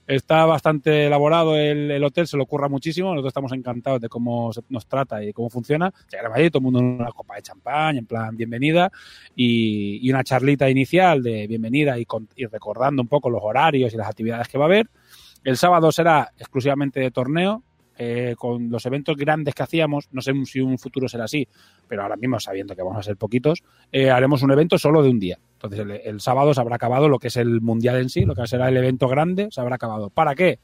está 0.08 0.46
bastante 0.46 1.06
elaborado 1.06 1.56
el, 1.56 1.91
el 1.91 2.04
hotel, 2.04 2.26
se 2.26 2.38
lo 2.38 2.44
ocurra 2.44 2.70
muchísimo, 2.70 3.10
nosotros 3.10 3.30
estamos 3.30 3.52
encantados 3.52 4.02
de 4.02 4.10
cómo 4.10 4.50
nos 4.70 4.88
trata 4.88 5.24
y 5.24 5.32
cómo 5.32 5.52
funciona. 5.52 5.94
Llegaremos 6.10 6.39
allí, 6.39 6.50
todo 6.50 6.60
el 6.62 6.63
mundo 6.63 6.80
en 6.80 6.86
una 6.86 7.12
copa 7.12 7.36
de 7.36 7.44
champán, 7.44 7.98
en 7.98 8.08
plan 8.08 8.36
bienvenida, 8.36 8.91
y, 9.36 10.00
y 10.02 10.10
una 10.10 10.24
charlita 10.24 10.67
inicial 10.72 11.22
de 11.22 11.46
bienvenida 11.46 12.00
y, 12.00 12.06
con- 12.06 12.30
y 12.36 12.48
recordando 12.48 13.04
un 13.04 13.08
poco 13.08 13.30
los 13.30 13.41
horarios 13.44 13.94
y 13.94 13.98
las 13.98 14.08
actividades 14.08 14.48
que 14.48 14.58
va 14.58 14.63
a 14.65 14.67
haber. 14.70 14.89
El 15.44 15.56
sábado 15.58 15.91
será 15.91 16.32
exclusivamente 16.39 17.00
de 17.00 17.12
torneo, 17.12 17.63
eh, 18.03 18.35
con 18.35 18.71
los 18.71 18.83
eventos 18.87 19.15
grandes 19.15 19.53
que 19.53 19.61
hacíamos, 19.61 20.09
no 20.11 20.23
sé 20.23 20.33
si 20.45 20.59
un 20.59 20.79
futuro 20.79 21.07
será 21.07 21.25
así, 21.25 21.47
pero 21.87 22.01
ahora 22.01 22.15
mismo 22.15 22.39
sabiendo 22.39 22.75
que 22.75 22.81
vamos 22.81 22.97
a 22.97 23.03
ser 23.03 23.15
poquitos, 23.15 23.61
eh, 23.91 24.09
haremos 24.09 24.41
un 24.41 24.49
evento 24.49 24.79
solo 24.79 25.03
de 25.03 25.11
un 25.11 25.19
día. 25.19 25.37
Entonces 25.53 26.01
el, 26.03 26.19
sábado 26.19 26.51
se 26.55 26.61
habrá 26.61 26.77
acabado 26.77 27.09
lo 27.09 27.19
que 27.19 27.27
es 27.27 27.37
el 27.37 27.61
mundial 27.61 27.97
en 27.97 28.09
sí, 28.09 28.25
lo 28.25 28.33
que 28.33 28.47
será 28.47 28.69
el 28.69 28.77
evento 28.77 29.07
grande, 29.07 29.49
se 29.51 29.61
habrá 29.61 29.75
acabado. 29.75 30.09
¿Para 30.09 30.33
qué? 30.33 30.57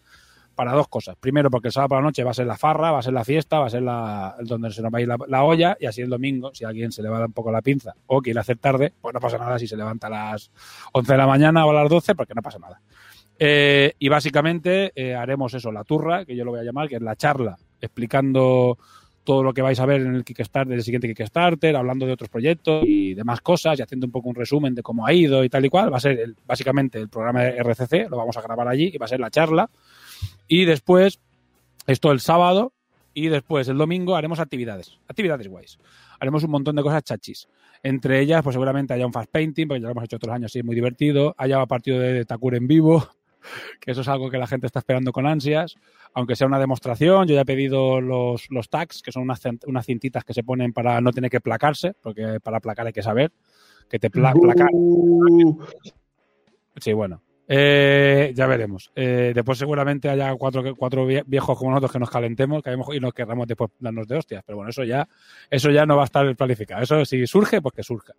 Para 0.55 0.73
dos 0.73 0.87
cosas. 0.87 1.15
Primero, 1.19 1.51
porque 1.51 1.67
el 1.67 1.73
sábado 1.73 1.89
por 1.89 1.97
la 1.99 2.05
noche 2.05 2.23
va 2.23 2.31
a 2.31 2.33
ser 2.33 2.47
la 2.47 2.57
farra, 2.57 2.89
va 2.89 2.97
a 2.97 3.03
ser 3.03 3.13
la 3.13 3.23
fiesta, 3.23 3.59
va 3.59 3.67
a 3.67 3.69
ser 3.69 3.83
la, 3.83 4.35
donde 4.39 4.71
se 4.71 4.81
nos 4.81 4.91
va 4.91 4.97
a 4.97 5.01
ir 5.01 5.07
la, 5.07 5.17
la 5.27 5.43
olla, 5.43 5.77
y 5.79 5.85
así 5.85 6.01
el 6.01 6.09
domingo, 6.09 6.55
si 6.55 6.65
alguien 6.65 6.91
se 6.91 7.03
le 7.03 7.09
va 7.09 7.19
a 7.19 7.25
un 7.27 7.33
poco 7.33 7.51
la 7.51 7.61
pinza 7.61 7.93
o 8.07 8.19
quiere 8.19 8.39
hacer 8.39 8.57
tarde, 8.57 8.95
pues 8.99 9.13
no 9.13 9.19
pasa 9.19 9.37
nada 9.37 9.59
si 9.59 9.67
se 9.67 9.77
levanta 9.77 10.07
a 10.07 10.09
las 10.09 10.49
11 10.91 11.11
de 11.11 11.17
la 11.19 11.27
mañana 11.27 11.67
o 11.67 11.69
a 11.69 11.83
las 11.83 11.87
12, 11.87 12.15
porque 12.15 12.33
no 12.33 12.41
pasa 12.41 12.57
nada. 12.57 12.81
Eh, 13.39 13.93
y 13.99 14.09
básicamente 14.09 14.91
eh, 14.95 15.13
haremos 15.13 15.53
eso, 15.53 15.71
la 15.71 15.83
turra, 15.83 16.25
que 16.25 16.35
yo 16.35 16.43
lo 16.43 16.51
voy 16.51 16.59
a 16.59 16.63
llamar, 16.63 16.87
que 16.89 16.95
es 16.95 17.01
la 17.01 17.15
charla, 17.15 17.57
explicando 17.79 18.77
todo 19.23 19.43
lo 19.43 19.53
que 19.53 19.61
vais 19.61 19.79
a 19.79 19.85
ver 19.85 20.01
en 20.01 20.15
el 20.15 20.23
Kickstarter, 20.23 20.73
el 20.73 20.83
siguiente 20.83 21.13
Kickstarter, 21.13 21.75
hablando 21.75 22.05
de 22.05 22.13
otros 22.13 22.29
proyectos 22.29 22.83
y 22.87 23.13
demás 23.13 23.41
cosas 23.41 23.77
y 23.77 23.81
haciendo 23.81 24.05
un 24.07 24.11
poco 24.11 24.29
un 24.29 24.35
resumen 24.35 24.73
de 24.73 24.81
cómo 24.81 25.05
ha 25.05 25.11
ido 25.13 25.43
y 25.43 25.49
tal 25.49 25.65
y 25.65 25.69
cual. 25.69 25.91
Va 25.91 25.97
a 25.97 25.99
ser 25.99 26.17
el- 26.19 26.35
básicamente 26.47 26.97
el 26.97 27.09
programa 27.09 27.43
de 27.43 27.57
RCC, 27.57 28.07
lo 28.09 28.15
vamos 28.17 28.37
a 28.37 28.41
grabar 28.41 28.67
allí 28.69 28.89
y 28.93 28.97
va 28.97 29.05
a 29.05 29.09
ser 29.09 29.19
la 29.19 29.29
charla. 29.29 29.69
Y 30.47 30.63
después, 30.63 31.19
esto 31.87 32.11
el 32.13 32.21
sábado 32.21 32.71
y 33.13 33.27
después 33.27 33.67
el 33.67 33.77
domingo 33.77 34.15
haremos 34.15 34.39
actividades, 34.39 34.97
actividades 35.09 35.47
guays. 35.49 35.77
Haremos 36.19 36.43
un 36.45 36.51
montón 36.51 36.75
de 36.77 36.83
cosas 36.83 37.03
chachis. 37.03 37.49
Entre 37.83 38.21
ellas, 38.21 38.41
pues 38.43 38.53
seguramente 38.53 38.93
haya 38.93 39.05
un 39.05 39.13
fast 39.13 39.29
painting, 39.29 39.67
porque 39.67 39.81
ya 39.81 39.87
lo 39.87 39.91
hemos 39.91 40.05
hecho 40.05 40.15
otros 40.15 40.33
años 40.33 40.55
y 40.55 40.59
es 40.59 40.65
muy 40.65 40.73
divertido. 40.73 41.35
Haya 41.37 41.63
partido 41.65 41.99
de 41.99 42.23
Takure 42.25 42.57
en 42.57 42.67
vivo, 42.67 43.05
que 43.81 43.91
eso 43.91 44.01
es 44.01 44.07
algo 44.07 44.29
que 44.29 44.37
la 44.37 44.47
gente 44.47 44.67
está 44.67 44.79
esperando 44.79 45.11
con 45.11 45.25
ansias. 45.27 45.75
Aunque 46.13 46.35
sea 46.35 46.47
una 46.47 46.59
demostración, 46.59 47.27
yo 47.27 47.35
ya 47.35 47.41
he 47.41 47.45
pedido 47.45 48.01
los, 48.01 48.49
los 48.49 48.69
tags, 48.69 49.01
que 49.01 49.11
son 49.11 49.23
unas, 49.23 49.41
unas 49.65 49.85
cintitas 49.85 50.23
que 50.23 50.33
se 50.33 50.43
ponen 50.43 50.73
para 50.73 50.99
no 51.01 51.11
tener 51.11 51.29
que 51.29 51.41
placarse, 51.41 51.93
porque 52.01 52.39
para 52.41 52.59
placar 52.59 52.87
hay 52.87 52.93
que 52.93 53.03
saber 53.03 53.31
que 53.89 53.99
te 53.99 54.09
pla 54.09 54.33
placar. 54.33 54.69
Uh, 54.71 55.59
Sí, 56.79 56.93
bueno. 56.93 57.21
Eh, 57.49 58.33
ya 58.35 58.45
veremos. 58.45 58.91
Eh, 58.93 59.31
después 59.33 59.57
seguramente 59.57 60.09
haya 60.09 60.35
cuatro, 60.35 60.63
cuatro 60.75 61.07
vie- 61.07 61.23
viejos 61.25 61.57
como 61.57 61.71
nosotros 61.71 61.93
que 61.93 61.99
nos 61.99 62.09
calentemos 62.09 62.61
que 62.61 62.75
y 62.93 62.99
nos 62.99 63.13
querramos 63.13 63.47
después 63.47 63.71
darnos 63.79 64.05
de 64.07 64.17
hostias. 64.17 64.43
Pero 64.45 64.57
bueno, 64.57 64.69
eso 64.69 64.83
ya, 64.83 65.07
eso 65.49 65.71
ya 65.71 65.85
no 65.85 65.95
va 65.95 66.01
a 66.03 66.05
estar 66.05 66.35
planificado. 66.35 66.83
Eso 66.83 67.05
si 67.05 67.25
surge, 67.25 67.61
pues 67.61 67.73
que 67.73 67.83
surja. 67.83 68.13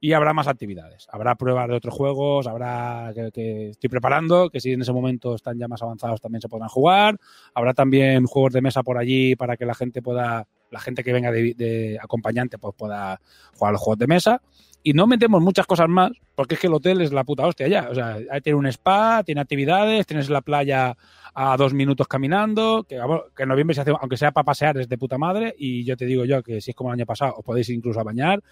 Y 0.00 0.12
habrá 0.14 0.32
más 0.32 0.48
actividades. 0.48 1.06
Habrá 1.12 1.36
pruebas 1.36 1.68
de 1.68 1.74
otros 1.76 1.94
juegos, 1.94 2.46
habrá 2.48 3.12
que, 3.14 3.30
que 3.32 3.68
estoy 3.70 3.88
preparando, 3.88 4.50
que 4.50 4.60
si 4.60 4.72
en 4.72 4.82
ese 4.82 4.92
momento 4.92 5.36
están 5.36 5.56
ya 5.58 5.68
más 5.68 5.80
avanzados 5.82 6.20
también 6.20 6.40
se 6.42 6.48
podrán 6.48 6.68
jugar. 6.68 7.16
Habrá 7.54 7.74
también 7.74 8.26
juegos 8.26 8.52
de 8.52 8.62
mesa 8.62 8.82
por 8.82 8.98
allí 8.98 9.36
para 9.36 9.56
que 9.56 9.64
la 9.64 9.74
gente 9.74 10.02
pueda, 10.02 10.48
la 10.72 10.80
gente 10.80 11.04
que 11.04 11.12
venga 11.12 11.30
de, 11.30 11.54
de 11.54 11.98
acompañante, 12.02 12.58
pues 12.58 12.74
pueda 12.76 13.20
jugar 13.54 13.72
los 13.74 13.80
juegos 13.80 13.98
de 14.00 14.06
mesa. 14.08 14.42
Y 14.84 14.94
no 14.94 15.06
metemos 15.06 15.40
muchas 15.40 15.66
cosas 15.66 15.88
más, 15.88 16.10
porque 16.34 16.54
es 16.56 16.60
que 16.60 16.66
el 16.66 16.74
hotel 16.74 17.00
es 17.02 17.12
la 17.12 17.22
puta 17.24 17.46
hostia 17.46 17.68
ya. 17.68 17.88
O 17.90 17.94
sea, 17.94 18.18
tiene 18.42 18.58
un 18.58 18.66
spa, 18.66 19.22
tiene 19.24 19.40
actividades, 19.40 20.06
tienes 20.06 20.28
la 20.28 20.40
playa 20.40 20.96
a 21.34 21.56
dos 21.56 21.72
minutos 21.72 22.08
caminando, 22.08 22.84
que, 22.88 23.00
que 23.36 23.42
en 23.44 23.48
noviembre 23.48 23.74
se 23.74 23.82
hace, 23.82 23.92
aunque 24.00 24.16
sea 24.16 24.32
para 24.32 24.44
pasear, 24.44 24.76
es 24.78 24.88
de 24.88 24.98
puta 24.98 25.18
madre. 25.18 25.54
Y 25.56 25.84
yo 25.84 25.96
te 25.96 26.04
digo 26.04 26.24
yo 26.24 26.42
que 26.42 26.60
si 26.60 26.70
es 26.72 26.76
como 26.76 26.90
el 26.90 26.94
año 26.94 27.06
pasado, 27.06 27.34
os 27.38 27.44
podéis 27.44 27.68
incluso 27.70 28.00
a 28.00 28.02
bañar. 28.02 28.42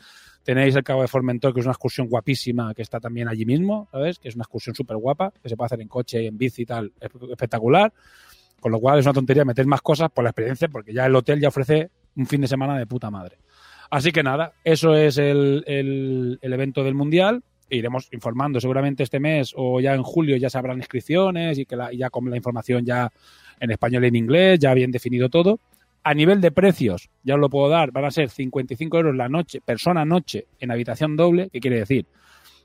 Tenéis 0.45 0.75
el 0.77 0.85
Cabo 0.85 1.03
de 1.03 1.09
Formentor, 1.09 1.53
que 1.53 1.61
es 1.61 1.66
una 1.66 1.73
excursión 1.73 2.07
guapísima, 2.09 2.73
que 2.75 2.83
está 2.83 3.01
también 3.01 3.29
allí 3.29 3.45
mismo, 3.45 3.88
¿sabes? 3.90 4.19
Que 4.19 4.29
es 4.29 4.37
una 4.37 4.43
excursión 4.43 4.75
súper 4.75 4.97
guapa, 4.97 5.33
que 5.43 5.49
se 5.49 5.57
puede 5.57 5.66
hacer 5.66 5.81
en 5.83 5.88
coche, 5.88 6.27
en 6.27 6.38
bici 6.38 6.62
y 6.62 6.66
tal, 6.66 6.93
es- 7.01 7.11
espectacular. 7.31 7.93
Con 8.61 8.73
lo 8.73 8.79
cual 8.79 8.99
es 9.01 9.07
una 9.07 9.14
tontería 9.14 9.45
meter 9.45 9.66
más 9.66 9.81
cosas 9.83 10.11
por 10.11 10.23
la 10.23 10.31
experiencia, 10.31 10.69
porque 10.69 10.93
ya 10.95 11.07
el 11.07 11.14
hotel 11.16 11.40
ya 11.40 11.49
ofrece 11.49 11.90
un 12.16 12.27
fin 12.27 12.40
de 12.43 12.47
semana 12.49 12.79
de 12.79 12.87
puta 12.87 13.11
madre. 13.11 13.38
Así 13.90 14.12
que 14.12 14.22
nada, 14.22 14.53
eso 14.64 14.94
es 14.94 15.18
el, 15.18 15.64
el- 15.66 16.38
evento 16.42 16.85
del 16.85 16.94
Mundial. 16.94 17.42
Iremos 17.68 18.09
informando 18.12 18.61
seguramente 18.61 19.03
este 19.03 19.20
mes 19.20 19.53
o 19.57 19.81
ya 19.81 19.94
en 19.94 20.03
julio 20.03 20.37
ya 20.37 20.48
se 20.50 20.59
habrán 20.59 20.79
inscripciones 20.79 21.59
y 21.59 21.66
que 21.66 21.76
la- 21.76 21.92
ya 21.92 22.09
con 22.11 22.29
la 22.31 22.37
información 22.37 22.85
ya 22.85 23.11
en 23.59 23.70
español 23.70 24.05
y 24.05 24.09
en 24.09 24.16
inglés, 24.16 24.59
ya 24.61 24.74
bien 24.74 24.90
definido 24.90 25.29
todo. 25.29 25.59
A 26.03 26.14
nivel 26.14 26.40
de 26.40 26.50
precios, 26.50 27.11
ya 27.22 27.35
os 27.35 27.40
lo 27.40 27.50
puedo 27.50 27.68
dar, 27.68 27.90
van 27.92 28.07
a 28.07 28.11
ser 28.11 28.31
55 28.31 28.96
euros 28.96 29.14
la 29.16 29.29
noche, 29.29 29.61
persona 29.61 30.05
noche, 30.05 30.46
en 30.59 30.70
habitación 30.70 31.14
doble, 31.16 31.50
¿qué 31.53 31.61
quiere 31.61 31.79
decir? 31.79 32.07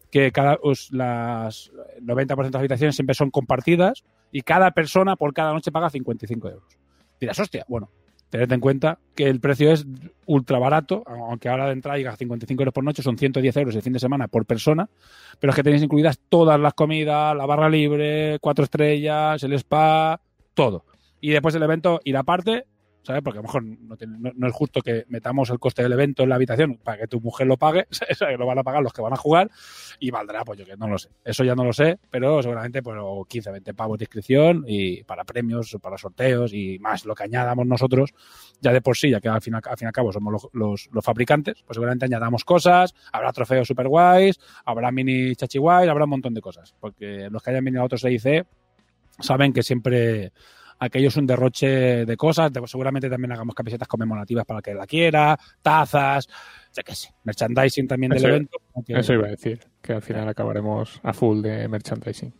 Que 0.09 0.31
cada, 0.31 0.57
las 0.91 1.71
90% 2.01 2.35
de 2.38 2.43
las 2.51 2.55
habitaciones 2.55 2.95
siempre 2.95 3.13
son 3.13 3.31
compartidas 3.31 4.03
y 4.31 4.41
cada 4.41 4.71
persona 4.71 5.17
por 5.17 5.33
cada 5.33 5.51
noche 5.51 5.71
paga 5.71 5.89
55 5.89 6.49
euros. 6.49 6.77
Dirás, 7.19 7.38
hostia, 7.39 7.65
bueno, 7.67 7.89
tened 8.38 8.52
en 8.54 8.60
cuenta 8.60 9.00
que 9.15 9.28
el 9.30 9.39
precio 9.39 9.71
es 9.71 9.86
ultra 10.26 10.60
barato, 10.60 11.04
aunque 11.06 11.50
ahora 11.50 11.67
de 11.67 11.74
entrada 11.74 11.98
diga 11.98 12.15
55 12.15 12.62
euros 12.62 12.74
por 12.74 12.84
noche, 12.84 13.02
son 13.02 13.17
110 13.17 13.58
euros 13.58 13.76
el 13.76 13.82
fin 13.82 13.93
de 13.93 14.00
semana 14.00 14.28
por 14.28 14.45
persona, 14.45 14.89
pero 15.39 15.52
es 15.52 15.56
que 15.56 15.63
tenéis 15.63 15.84
incluidas 15.84 16.19
todas 16.30 16.60
las 16.60 16.74
comidas, 16.74 17.36
la 17.36 17.45
barra 17.45 17.69
libre, 17.69 18.39
cuatro 18.39 18.63
estrellas, 18.63 19.43
el 19.43 19.54
spa, 19.54 20.19
todo. 20.54 20.86
Y 21.21 21.32
después 21.32 21.56
el 21.56 21.63
evento 21.63 22.02
irá 22.04 22.21
aparte, 22.21 22.65
¿sabes? 23.05 23.21
Porque 23.23 23.37
a 23.39 23.41
lo 23.41 23.47
mejor 23.47 23.63
no, 23.63 23.95
tiene- 23.95 24.17
no- 24.19 24.31
no 24.35 24.47
es 24.47 24.53
justo 24.53 24.81
que 24.81 25.05
metamos 25.09 25.49
el 25.49 25.59
coste 25.59 25.83
del 25.83 25.93
evento 25.93 26.23
en 26.23 26.29
la 26.29 26.35
habitación 26.35 26.77
para 26.83 26.97
que 26.97 27.07
tu 27.07 27.21
mujer 27.21 27.47
lo 27.47 27.57
pague, 27.57 27.87
sea, 27.91 28.27
que 28.29 28.37
lo 28.37 28.45
van 28.45 28.57
a 28.59 28.63
pagar 28.63 28.81
los 28.83 28.91
que 28.93 29.01
van 29.01 29.13
a 29.13 29.17
jugar 29.17 29.49
y 29.99 30.11
valdrá, 30.11 30.43
pues 30.43 30.59
yo 30.59 30.65
que 30.65 30.75
no 30.77 30.87
lo 30.87 30.97
sé. 30.97 31.09
Eso 31.23 31.43
ya 31.43 31.55
no 31.55 31.63
lo 31.63 31.71
sé, 31.73 31.99
pero 32.09 32.41
seguramente 32.41 32.81
pues 32.83 32.97
o 32.99 33.23
15, 33.25 33.51
20 33.51 33.73
pavos 33.73 33.97
de 33.99 34.03
inscripción 34.05 34.63
y 34.67 35.03
para 35.03 35.23
premios, 35.23 35.77
para 35.81 35.97
sorteos 35.97 36.53
y 36.53 36.79
más 36.79 37.05
lo 37.05 37.15
que 37.15 37.23
añadamos 37.23 37.65
nosotros, 37.67 38.13
ya 38.61 38.73
de 38.73 38.81
por 38.81 38.97
sí, 38.97 39.09
ya 39.11 39.21
que 39.21 39.29
al 39.29 39.41
fin, 39.41 39.55
al- 39.55 39.61
fin 39.61 39.85
y 39.85 39.85
al 39.85 39.91
cabo 39.93 40.11
somos 40.11 40.33
los, 40.33 40.47
los- 40.53 40.89
los 40.91 41.05
fabricantes, 41.05 41.61
pues 41.65 41.75
seguramente 41.75 42.05
añadamos 42.05 42.43
cosas, 42.43 42.93
habrá 43.11 43.31
trofeos 43.31 43.67
super 43.67 43.87
guays, 43.87 44.39
habrá 44.65 44.91
mini 44.91 45.35
chachi 45.35 45.59
guays, 45.59 45.87
habrá 45.89 46.05
un 46.05 46.09
montón 46.09 46.33
de 46.33 46.41
cosas, 46.41 46.73
porque 46.79 47.29
los 47.29 47.43
que 47.43 47.51
hayan 47.51 47.63
venido 47.65 47.81
a 47.83 47.85
otros 47.85 48.03
EIC 48.03 48.45
saben 49.19 49.53
que 49.53 49.63
siempre 49.63 50.31
aquello 50.79 51.07
es 51.07 51.17
un 51.17 51.25
derroche 51.27 52.05
de 52.05 52.17
cosas, 52.17 52.51
seguramente 52.67 53.09
también 53.09 53.31
hagamos 53.31 53.55
camisetas 53.55 53.88
conmemorativas 53.88 54.45
para 54.45 54.59
el 54.59 54.63
que 54.63 54.73
la 54.73 54.85
quiera, 54.88 55.38
tazas, 55.61 56.27
yo 56.75 56.83
qué 56.83 56.95
sé, 56.95 57.09
merchandising 57.23 57.88
también 57.88 58.09
del 58.11 58.17
Eso- 58.19 58.27
evento. 58.27 58.57
que- 58.85 58.93
Eso 58.99 59.13
iba 59.13 59.27
a 59.27 59.31
decir, 59.31 59.59
que 59.81 59.93
al 59.93 60.01
final 60.01 60.27
acabaremos 60.27 60.99
a 61.03 61.13
full 61.13 61.41
de 61.41 61.67
merchandising. 61.67 62.33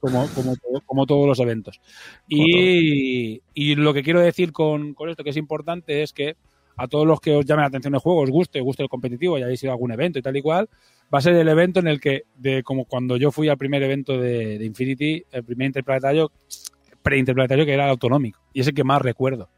como, 0.00 0.28
como, 0.34 0.54
como 0.86 1.04
todos 1.06 1.26
los 1.26 1.40
eventos. 1.40 1.80
Y, 2.28 3.42
y 3.54 3.74
lo 3.74 3.92
que 3.92 4.02
quiero 4.04 4.20
decir 4.20 4.52
con, 4.52 4.94
con 4.94 5.10
esto 5.10 5.24
que 5.24 5.30
es 5.30 5.36
importante 5.36 6.02
es 6.02 6.12
que 6.12 6.36
a 6.76 6.86
todos 6.86 7.04
los 7.06 7.20
que 7.20 7.34
os 7.34 7.44
llame 7.44 7.62
la 7.62 7.66
atención 7.68 7.94
el 7.94 8.00
juego, 8.00 8.20
os 8.22 8.30
guste, 8.30 8.60
os 8.60 8.64
guste 8.64 8.84
el 8.84 8.88
competitivo, 8.88 9.36
y 9.36 9.42
hayáis 9.42 9.60
ido 9.64 9.72
a 9.72 9.74
algún 9.74 9.90
evento 9.90 10.20
y 10.20 10.22
tal 10.22 10.36
y 10.36 10.42
cual, 10.42 10.68
va 11.12 11.18
a 11.18 11.22
ser 11.22 11.34
el 11.34 11.48
evento 11.48 11.80
en 11.80 11.88
el 11.88 12.00
que, 12.00 12.22
de 12.36 12.62
como 12.62 12.84
cuando 12.84 13.16
yo 13.16 13.32
fui 13.32 13.48
al 13.48 13.58
primer 13.58 13.82
evento 13.82 14.16
de, 14.20 14.58
de 14.58 14.64
Infinity, 14.64 15.24
el 15.32 15.42
primer 15.42 15.66
interplanetario, 15.66 16.30
preinterplanetario 17.08 17.64
que 17.64 17.72
era 17.72 17.84
el 17.84 17.90
autonómico, 17.90 18.40
y 18.52 18.60
es 18.60 18.68
el 18.68 18.74
que 18.74 18.84
más 18.84 19.00
recuerdo. 19.00 19.48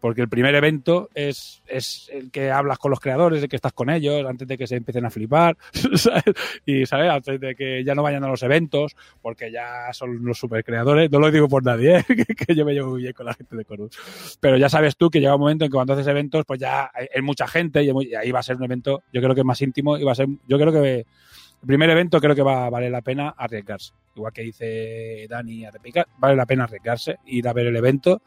Porque 0.00 0.20
el 0.20 0.28
primer 0.28 0.52
evento 0.56 1.10
es, 1.14 1.62
es 1.68 2.10
el 2.12 2.32
que 2.32 2.50
hablas 2.50 2.78
con 2.78 2.90
los 2.90 2.98
creadores, 2.98 3.40
el 3.40 3.48
que 3.48 3.54
estás 3.54 3.72
con 3.72 3.88
ellos, 3.88 4.24
antes 4.26 4.48
de 4.48 4.58
que 4.58 4.66
se 4.66 4.74
empiecen 4.74 5.04
a 5.04 5.10
flipar, 5.10 5.56
¿sabes? 5.94 6.24
Y, 6.66 6.86
¿sabes? 6.86 7.08
Antes 7.08 7.38
de 7.38 7.54
que 7.54 7.84
ya 7.84 7.94
no 7.94 8.02
vayan 8.02 8.24
a 8.24 8.28
los 8.28 8.42
eventos, 8.42 8.96
porque 9.20 9.52
ya 9.52 9.92
son 9.92 10.24
los 10.24 10.38
supercreadores. 10.38 11.08
No 11.08 11.20
lo 11.20 11.30
digo 11.30 11.48
por 11.48 11.64
nadie, 11.64 11.98
¿eh? 11.98 12.04
que, 12.08 12.34
que 12.34 12.54
yo 12.54 12.64
me 12.64 12.72
llevo 12.72 12.90
muy 12.90 13.02
bien 13.02 13.12
con 13.12 13.26
la 13.26 13.34
gente 13.34 13.54
de 13.54 13.64
Corus. 13.64 13.96
Pero 14.40 14.56
ya 14.56 14.68
sabes 14.68 14.96
tú 14.96 15.08
que 15.08 15.20
llega 15.20 15.36
un 15.36 15.40
momento 15.40 15.64
en 15.64 15.70
que 15.70 15.76
cuando 15.76 15.92
haces 15.92 16.08
eventos, 16.08 16.44
pues 16.46 16.58
ya 16.58 16.90
hay 16.94 17.22
mucha 17.22 17.46
gente 17.46 17.84
y 17.84 18.14
ahí 18.16 18.32
va 18.32 18.40
a 18.40 18.42
ser 18.42 18.56
un 18.56 18.64
evento, 18.64 19.04
yo 19.12 19.22
creo 19.22 19.36
que 19.36 19.44
más 19.44 19.62
íntimo 19.62 19.98
y 19.98 20.02
va 20.02 20.12
a 20.12 20.16
ser, 20.16 20.26
yo 20.48 20.58
creo 20.58 20.72
que 20.72 20.94
el 20.98 21.66
primer 21.66 21.90
evento 21.90 22.20
creo 22.20 22.34
que 22.34 22.42
va 22.42 22.66
a 22.66 22.70
valer 22.70 22.90
la 22.90 23.02
pena 23.02 23.34
arriesgarse. 23.36 23.92
Igual 24.14 24.32
que 24.32 24.42
dice 24.42 25.26
Dani 25.28 25.64
a 25.64 25.70
repicar, 25.70 26.06
vale 26.18 26.36
la 26.36 26.46
pena 26.46 26.64
arriesgarse, 26.64 27.18
ir 27.26 27.48
a 27.48 27.52
ver 27.52 27.66
el 27.66 27.76
evento, 27.76 28.22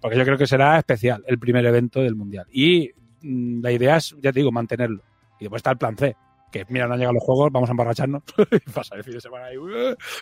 porque 0.00 0.16
yo 0.16 0.24
creo 0.24 0.38
que 0.38 0.46
será 0.46 0.78
especial 0.78 1.24
el 1.26 1.38
primer 1.38 1.64
evento 1.66 2.00
del 2.00 2.14
Mundial. 2.14 2.46
Y 2.50 2.90
mm, 3.22 3.62
la 3.62 3.72
idea 3.72 3.96
es, 3.96 4.16
ya 4.20 4.32
te 4.32 4.40
digo, 4.40 4.52
mantenerlo. 4.52 5.02
Y 5.38 5.44
después 5.44 5.60
está 5.60 5.70
el 5.70 5.78
plan 5.78 5.96
C, 5.96 6.16
que 6.50 6.64
mira, 6.68 6.86
no 6.86 6.94
han 6.94 6.98
llegado 6.98 7.14
los 7.14 7.24
juegos, 7.24 7.52
vamos 7.52 7.68
a 7.68 7.72
emborracharnos 7.72 8.22
y 8.50 8.70
pasar 8.70 8.98
el 8.98 9.04
fin 9.04 9.14
de 9.14 9.20
semana 9.20 9.46
ahí. 9.46 9.56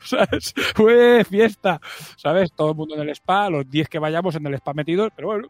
¿sabes? 0.03 0.55
¡Fiesta! 1.29 1.81
¿Sabes? 2.17 2.53
Todo 2.53 2.71
el 2.71 2.77
mundo 2.77 2.95
en 2.97 3.03
el 3.03 3.11
spa, 3.11 3.49
los 3.49 3.69
10 3.69 3.89
que 3.89 3.99
vayamos 3.99 4.35
en 4.35 4.47
el 4.47 4.55
spa 4.55 4.75
metidos, 4.75 5.11
pero 5.15 5.29
bueno, 5.29 5.49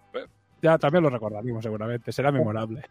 ya 0.63 0.79
también 0.79 1.03
lo 1.03 1.11
recordaremos 1.11 1.63
seguramente, 1.63 2.13
será 2.13 2.31
memorable. 2.31 2.83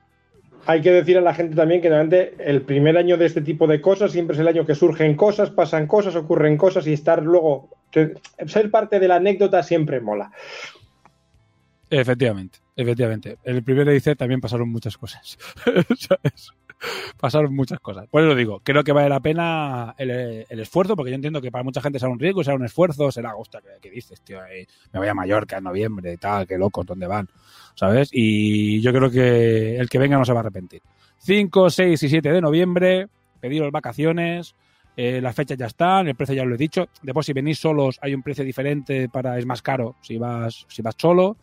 Hay 0.65 0.81
que 0.81 0.91
decir 0.91 1.17
a 1.17 1.21
la 1.21 1.33
gente 1.33 1.55
también 1.55 1.81
que 1.81 1.89
realmente 1.89 2.35
el 2.39 2.61
primer 2.61 2.97
año 2.97 3.17
de 3.17 3.25
este 3.25 3.41
tipo 3.41 3.67
de 3.67 3.81
cosas 3.81 4.11
siempre 4.11 4.33
es 4.33 4.39
el 4.39 4.47
año 4.47 4.65
que 4.65 4.75
surgen 4.75 5.15
cosas, 5.15 5.51
pasan 5.51 5.87
cosas, 5.87 6.15
ocurren 6.15 6.57
cosas 6.57 6.87
y 6.87 6.93
estar 6.93 7.21
luego, 7.21 7.69
ser 8.47 8.71
parte 8.71 8.99
de 8.99 9.07
la 9.07 9.17
anécdota 9.17 9.61
siempre 9.61 10.01
mola. 10.01 10.31
Efectivamente, 11.89 12.59
efectivamente. 12.75 13.37
En 13.43 13.57
el 13.57 13.63
primer 13.63 13.87
EIC 13.89 14.17
también 14.17 14.41
pasaron 14.41 14.69
muchas 14.69 14.97
cosas. 14.97 15.37
Pasaron 17.19 17.55
muchas 17.55 17.79
cosas. 17.79 18.07
Por 18.07 18.23
eso 18.23 18.35
digo, 18.35 18.61
creo 18.63 18.83
que 18.83 18.91
vale 18.91 19.09
la 19.09 19.19
pena 19.19 19.95
el, 19.97 20.45
el 20.47 20.59
esfuerzo, 20.59 20.95
porque 20.95 21.11
yo 21.11 21.15
entiendo 21.15 21.41
que 21.41 21.51
para 21.51 21.63
mucha 21.63 21.81
gente 21.81 21.99
será 21.99 22.11
un 22.11 22.19
riesgo, 22.19 22.43
será 22.43 22.55
un 22.55 22.65
esfuerzo, 22.65 23.11
será, 23.11 23.35
hostia, 23.35 23.61
¿qué, 23.61 23.69
qué 23.81 23.89
dices, 23.89 24.21
tío? 24.21 24.43
Eh, 24.45 24.67
me 24.93 24.99
voy 24.99 25.07
a 25.07 25.13
Mallorca 25.13 25.57
en 25.57 25.63
noviembre 25.63 26.13
y 26.13 26.17
tal, 26.17 26.47
qué 26.47 26.57
locos, 26.57 26.85
¿dónde 26.85 27.07
van? 27.07 27.27
¿Sabes? 27.75 28.09
Y 28.11 28.81
yo 28.81 28.93
creo 28.93 29.09
que 29.09 29.77
el 29.77 29.89
que 29.89 29.99
venga 29.99 30.17
no 30.17 30.25
se 30.25 30.33
va 30.33 30.39
a 30.39 30.41
arrepentir. 30.41 30.81
5, 31.19 31.69
6 31.69 32.03
y 32.03 32.09
7 32.09 32.31
de 32.31 32.41
noviembre, 32.41 33.07
pediros 33.39 33.71
vacaciones, 33.71 34.55
eh, 34.97 35.19
las 35.21 35.35
fechas 35.35 35.57
ya 35.57 35.65
están, 35.65 36.07
el 36.07 36.15
precio 36.15 36.35
ya 36.35 36.45
lo 36.45 36.55
he 36.55 36.57
dicho. 36.57 36.88
Después, 37.01 37.25
si 37.25 37.33
venís 37.33 37.59
solos, 37.59 37.99
hay 38.01 38.13
un 38.13 38.23
precio 38.23 38.43
diferente 38.43 39.09
para, 39.09 39.38
es 39.38 39.45
más 39.45 39.61
caro 39.61 39.95
si 40.01 40.17
vas, 40.17 40.65
si 40.69 40.81
vas 40.81 40.95
solo. 40.97 41.38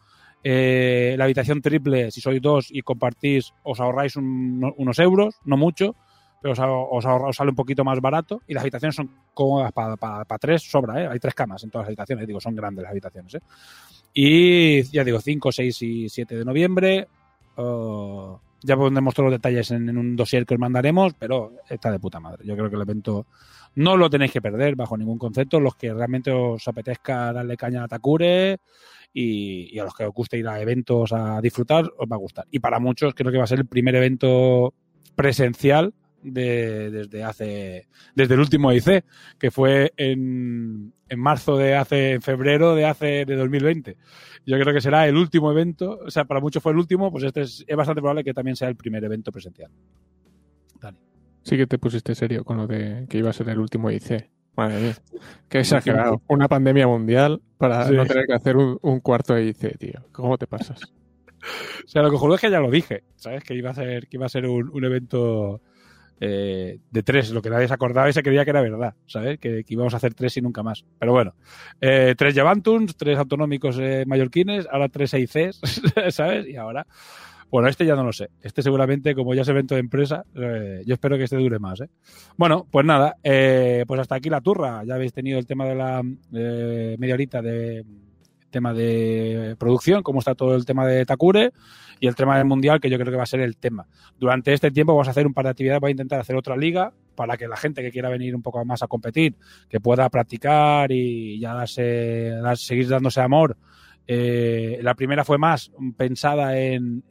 Eh, 0.44 1.14
la 1.16 1.24
habitación 1.24 1.60
triple, 1.62 2.10
si 2.10 2.20
sois 2.20 2.40
dos 2.42 2.68
y 2.70 2.82
compartís, 2.82 3.52
os 3.62 3.78
ahorráis 3.80 4.16
un- 4.16 4.72
unos 4.76 4.98
euros, 4.98 5.36
no 5.44 5.56
mucho, 5.56 5.94
pero 6.40 6.52
os, 6.52 6.58
os, 6.58 7.04
ahorra- 7.06 7.28
os 7.28 7.36
sale 7.36 7.50
un 7.50 7.56
poquito 7.56 7.84
más 7.84 8.00
barato. 8.00 8.40
Y 8.48 8.54
las 8.54 8.62
habitaciones 8.62 8.96
son 8.96 9.10
cómodas 9.34 9.72
para 9.72 10.38
tres, 10.40 10.62
sobra, 10.62 11.02
¿eh? 11.02 11.08
Hay 11.10 11.18
tres 11.20 11.34
camas 11.34 11.62
en 11.62 11.70
todas 11.70 11.84
las 11.84 11.88
habitaciones, 11.90 12.26
digo, 12.26 12.40
son 12.40 12.56
grandes 12.56 12.82
las 12.82 12.90
habitaciones, 12.90 13.34
¿eh? 13.34 13.40
Y 14.14 14.82
ya 14.90 15.04
digo, 15.04 15.20
5, 15.20 15.52
6 15.52 15.82
y 15.82 16.08
7 16.08 16.36
de 16.36 16.44
noviembre. 16.44 17.06
oh, 17.56 18.40
ya 18.64 18.76
pondremos 18.76 19.12
todos 19.14 19.26
los 19.30 19.38
detalles 19.40 19.70
en, 19.72 19.88
en 19.88 19.98
un 19.98 20.14
dossier 20.14 20.46
que 20.46 20.54
os 20.54 20.60
mandaremos, 20.60 21.14
pero 21.18 21.52
está 21.68 21.90
de 21.90 21.98
puta 21.98 22.20
madre. 22.20 22.44
Yo 22.46 22.54
creo 22.56 22.70
que 22.70 22.76
el 22.76 22.82
evento 22.82 23.26
no 23.74 23.96
lo 23.96 24.08
tenéis 24.08 24.30
que 24.32 24.40
perder 24.40 24.76
bajo 24.76 24.96
ningún 24.96 25.18
concepto. 25.18 25.58
Los 25.58 25.74
que 25.74 25.92
realmente 25.92 26.30
os 26.30 26.66
apetezca 26.68 27.32
darle 27.32 27.56
caña 27.56 27.82
a 27.84 27.88
Takure 27.88 28.58
y, 29.12 29.78
a 29.78 29.84
los 29.84 29.94
que 29.94 30.04
os 30.04 30.14
guste 30.14 30.38
ir 30.38 30.48
a 30.48 30.60
eventos 30.60 31.12
a 31.12 31.40
disfrutar, 31.40 31.84
os 31.98 32.10
va 32.10 32.16
a 32.16 32.18
gustar. 32.18 32.46
Y 32.50 32.58
para 32.60 32.78
muchos 32.78 33.14
creo 33.14 33.30
que 33.30 33.38
va 33.38 33.44
a 33.44 33.48
ser 33.48 33.60
el 33.60 33.66
primer 33.66 33.94
evento 33.94 34.74
presencial 35.14 35.94
de, 36.22 36.90
desde 36.90 37.24
hace 37.24 37.88
desde 38.14 38.34
el 38.34 38.40
último 38.40 38.72
IC, 38.72 39.04
que 39.38 39.50
fue 39.50 39.92
en, 39.96 40.92
en 41.08 41.20
marzo 41.20 41.56
de 41.56 41.74
hace, 41.74 42.12
en 42.12 42.22
febrero 42.22 42.74
de 42.74 42.86
hace 42.86 43.24
de 43.24 43.36
2020. 43.36 43.96
Yo 44.46 44.58
creo 44.58 44.72
que 44.72 44.80
será 44.80 45.06
el 45.06 45.16
último 45.16 45.50
evento, 45.50 45.98
o 46.06 46.10
sea, 46.10 46.24
para 46.24 46.40
muchos 46.40 46.62
fue 46.62 46.72
el 46.72 46.78
último, 46.78 47.10
pues 47.10 47.24
este 47.24 47.42
es, 47.42 47.64
es 47.66 47.76
bastante 47.76 48.00
probable 48.00 48.24
que 48.24 48.34
también 48.34 48.56
sea 48.56 48.68
el 48.68 48.76
primer 48.76 49.04
evento 49.04 49.30
presencial. 49.32 49.70
Dani. 50.80 50.98
Sí 51.42 51.56
que 51.56 51.66
te 51.66 51.78
pusiste 51.78 52.14
serio 52.14 52.44
con 52.44 52.56
lo 52.56 52.66
de 52.66 53.06
que 53.08 53.18
iba 53.18 53.30
a 53.30 53.32
ser 53.32 53.48
el 53.48 53.58
último 53.58 53.90
IC. 53.90 54.30
Madre 54.56 54.80
mía. 54.80 54.94
Qué 55.48 55.60
exagerado. 55.60 56.22
Una 56.28 56.48
pandemia 56.48 56.86
mundial 56.86 57.40
para 57.58 57.86
Sí. 57.88 57.94
no 57.94 58.04
tener 58.06 58.26
que 58.26 58.34
hacer 58.34 58.56
un, 58.56 58.78
un 58.82 59.00
cuarto 59.00 59.34
de 59.34 59.46
IC, 59.46 59.78
tío. 59.78 60.00
¿Cómo 60.12 60.36
te 60.38 60.46
pasas? 60.46 60.80
O 61.84 61.88
sea, 61.88 62.02
lo 62.02 62.10
que 62.12 62.16
juro 62.16 62.36
es 62.36 62.40
que 62.40 62.48
ya 62.52 62.60
lo 62.60 62.70
dije, 62.70 63.02
¿sabes? 63.16 63.42
Que 63.42 63.54
iba 63.54 63.70
a 63.70 63.74
ser, 63.74 64.06
que 64.06 64.16
iba 64.16 64.26
a 64.26 64.28
ser 64.28 64.46
un, 64.46 64.70
un 64.72 64.84
evento 64.84 65.60
eh, 66.20 66.78
de 66.88 67.02
tres, 67.02 67.32
lo 67.32 67.42
que 67.42 67.50
nadie 67.50 67.66
se 67.66 67.74
acordaba 67.74 68.08
y 68.08 68.12
se 68.12 68.22
creía 68.22 68.44
que 68.44 68.50
era 68.50 68.62
verdad, 68.62 68.94
¿sabes? 69.06 69.40
Que, 69.40 69.64
que 69.64 69.74
íbamos 69.74 69.92
a 69.92 69.96
hacer 69.96 70.14
tres 70.14 70.36
y 70.36 70.40
nunca 70.40 70.62
más. 70.62 70.84
Pero 71.00 71.10
bueno, 71.10 71.34
eh, 71.80 72.14
tres 72.16 72.36
Levantums, 72.36 72.96
tres 72.96 73.18
autonómicos 73.18 73.76
eh, 73.80 74.04
mallorquines, 74.06 74.68
ahora 74.70 74.88
tres 74.88 75.14
EICs, 75.14 75.60
¿sabes? 76.10 76.46
Y 76.46 76.54
ahora, 76.54 76.86
bueno, 77.52 77.68
este 77.68 77.86
ya 77.86 77.94
no 77.94 78.02
lo 78.02 78.12
sé. 78.12 78.30
Este 78.42 78.62
seguramente, 78.62 79.14
como 79.14 79.34
ya 79.34 79.42
es 79.42 79.48
evento 79.48 79.74
de 79.74 79.80
empresa, 79.80 80.24
eh, 80.34 80.82
yo 80.84 80.94
espero 80.94 81.16
que 81.16 81.24
este 81.24 81.36
dure 81.36 81.58
más, 81.60 81.80
¿eh? 81.82 81.88
Bueno, 82.36 82.66
pues 82.70 82.84
nada, 82.84 83.16
eh, 83.22 83.84
pues 83.86 84.00
hasta 84.00 84.16
aquí 84.16 84.28
la 84.30 84.40
turra. 84.40 84.82
Ya 84.84 84.94
habéis 84.94 85.12
tenido 85.12 85.38
el 85.38 85.46
tema 85.46 85.66
de 85.66 85.74
la 85.76 86.02
eh, 86.32 86.96
media 86.98 87.14
horita 87.14 87.40
de 87.42 87.84
tema 88.50 88.74
de 88.74 89.56
producción, 89.58 90.02
cómo 90.02 90.18
está 90.18 90.34
todo 90.34 90.54
el 90.54 90.66
tema 90.66 90.86
de 90.86 91.06
Takure 91.06 91.52
y 92.00 92.06
el 92.06 92.14
tema 92.14 92.36
del 92.36 92.44
mundial, 92.46 92.80
que 92.80 92.90
yo 92.90 92.98
creo 92.98 93.10
que 93.10 93.16
va 93.16 93.22
a 93.22 93.26
ser 93.26 93.40
el 93.40 93.56
tema. 93.56 93.86
Durante 94.18 94.52
este 94.52 94.70
tiempo 94.70 94.92
vamos 94.92 95.08
a 95.08 95.12
hacer 95.12 95.26
un 95.26 95.32
par 95.32 95.44
de 95.44 95.50
actividades, 95.52 95.80
voy 95.80 95.88
a 95.88 95.92
intentar 95.92 96.20
hacer 96.20 96.36
otra 96.36 96.54
liga 96.56 96.92
para 97.14 97.36
que 97.38 97.48
la 97.48 97.56
gente 97.56 97.80
que 97.82 97.90
quiera 97.90 98.10
venir 98.10 98.34
un 98.34 98.42
poco 98.42 98.62
más 98.66 98.82
a 98.82 98.88
competir, 98.88 99.36
que 99.70 99.80
pueda 99.80 100.08
practicar 100.10 100.92
y 100.92 101.38
ya 101.40 101.54
darse, 101.54 102.30
dar- 102.42 102.58
seguir 102.58 102.88
dándose 102.88 103.20
amor. 103.22 103.56
Eh, 104.06 104.80
la 104.82 104.94
primera 104.94 105.24
fue 105.24 105.38
más 105.38 105.70
pensada 105.96 106.58
en, 106.58 107.02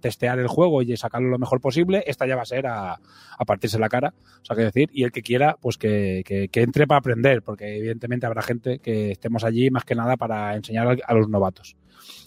testear 0.00 0.38
el 0.38 0.48
juego 0.48 0.82
y 0.82 0.96
sacarlo 0.96 1.28
lo 1.28 1.38
mejor 1.38 1.60
posible. 1.60 2.04
Esta 2.06 2.26
ya 2.26 2.36
va 2.36 2.42
a 2.42 2.46
ser 2.46 2.66
a, 2.66 3.00
partirse 3.46 3.78
la 3.78 3.88
cara, 3.88 4.14
o 4.42 4.44
sea, 4.44 4.56
que 4.56 4.62
decir, 4.62 4.90
y 4.92 5.04
el 5.04 5.12
que 5.12 5.22
quiera, 5.22 5.56
pues 5.60 5.76
que, 5.78 6.22
entre 6.52 6.86
para 6.86 6.98
aprender, 6.98 7.42
porque 7.42 7.76
evidentemente 7.76 8.26
habrá 8.26 8.42
gente 8.42 8.78
que 8.78 9.12
estemos 9.12 9.44
allí 9.44 9.70
más 9.70 9.84
que 9.84 9.94
nada 9.94 10.16
para 10.16 10.54
enseñar 10.54 10.98
a 11.04 11.14
los 11.14 11.28
novatos. 11.28 11.76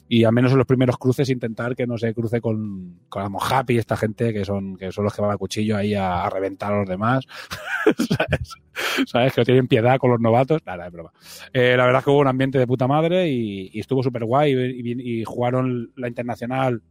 Y 0.10 0.24
al 0.24 0.32
menos 0.32 0.52
en 0.52 0.58
los 0.58 0.68
primeros 0.68 0.98
cruces 0.98 1.30
intentar 1.30 1.76
que 1.76 1.86
no 1.86 1.98
se 1.98 2.14
cruce 2.14 2.40
con, 2.40 3.00
con 3.10 3.24
la 3.24 3.30
Mojap 3.30 3.70
y 3.72 3.78
esta 3.78 3.98
gente 3.98 4.34
que 4.34 4.46
son, 4.46 4.78
que 4.78 4.92
son 4.92 5.04
los 5.04 5.14
que 5.14 5.22
van 5.22 5.32
a 5.32 5.38
cuchillo 5.38 5.76
ahí 5.76 5.94
a, 5.94 6.30
reventar 6.30 6.74
a 6.74 6.80
los 6.80 6.88
demás. 6.88 7.26
¿Sabes? 9.06 9.34
Que 9.34 9.42
no 9.42 9.46
tienen 9.46 9.68
piedad 9.68 9.98
con 9.98 10.12
los 10.12 10.20
novatos. 10.22 10.62
Nada, 10.66 10.88
es 10.88 10.94
broma. 10.94 11.12
Eh, 11.52 11.76
la 11.76 11.86
verdad 11.86 12.00
es 12.00 12.06
que 12.06 12.12
hubo 12.12 12.20
un 12.20 12.28
ambiente 12.28 12.58
de 12.58 12.68
puta 12.68 12.88
madre 12.88 13.30
y, 13.30 13.78
estuvo 13.78 14.02
súper 14.02 14.26
guay 14.26 14.54
y 14.54 15.24
jugaron 15.26 15.92
la 15.96 16.08
internacional 16.08 16.82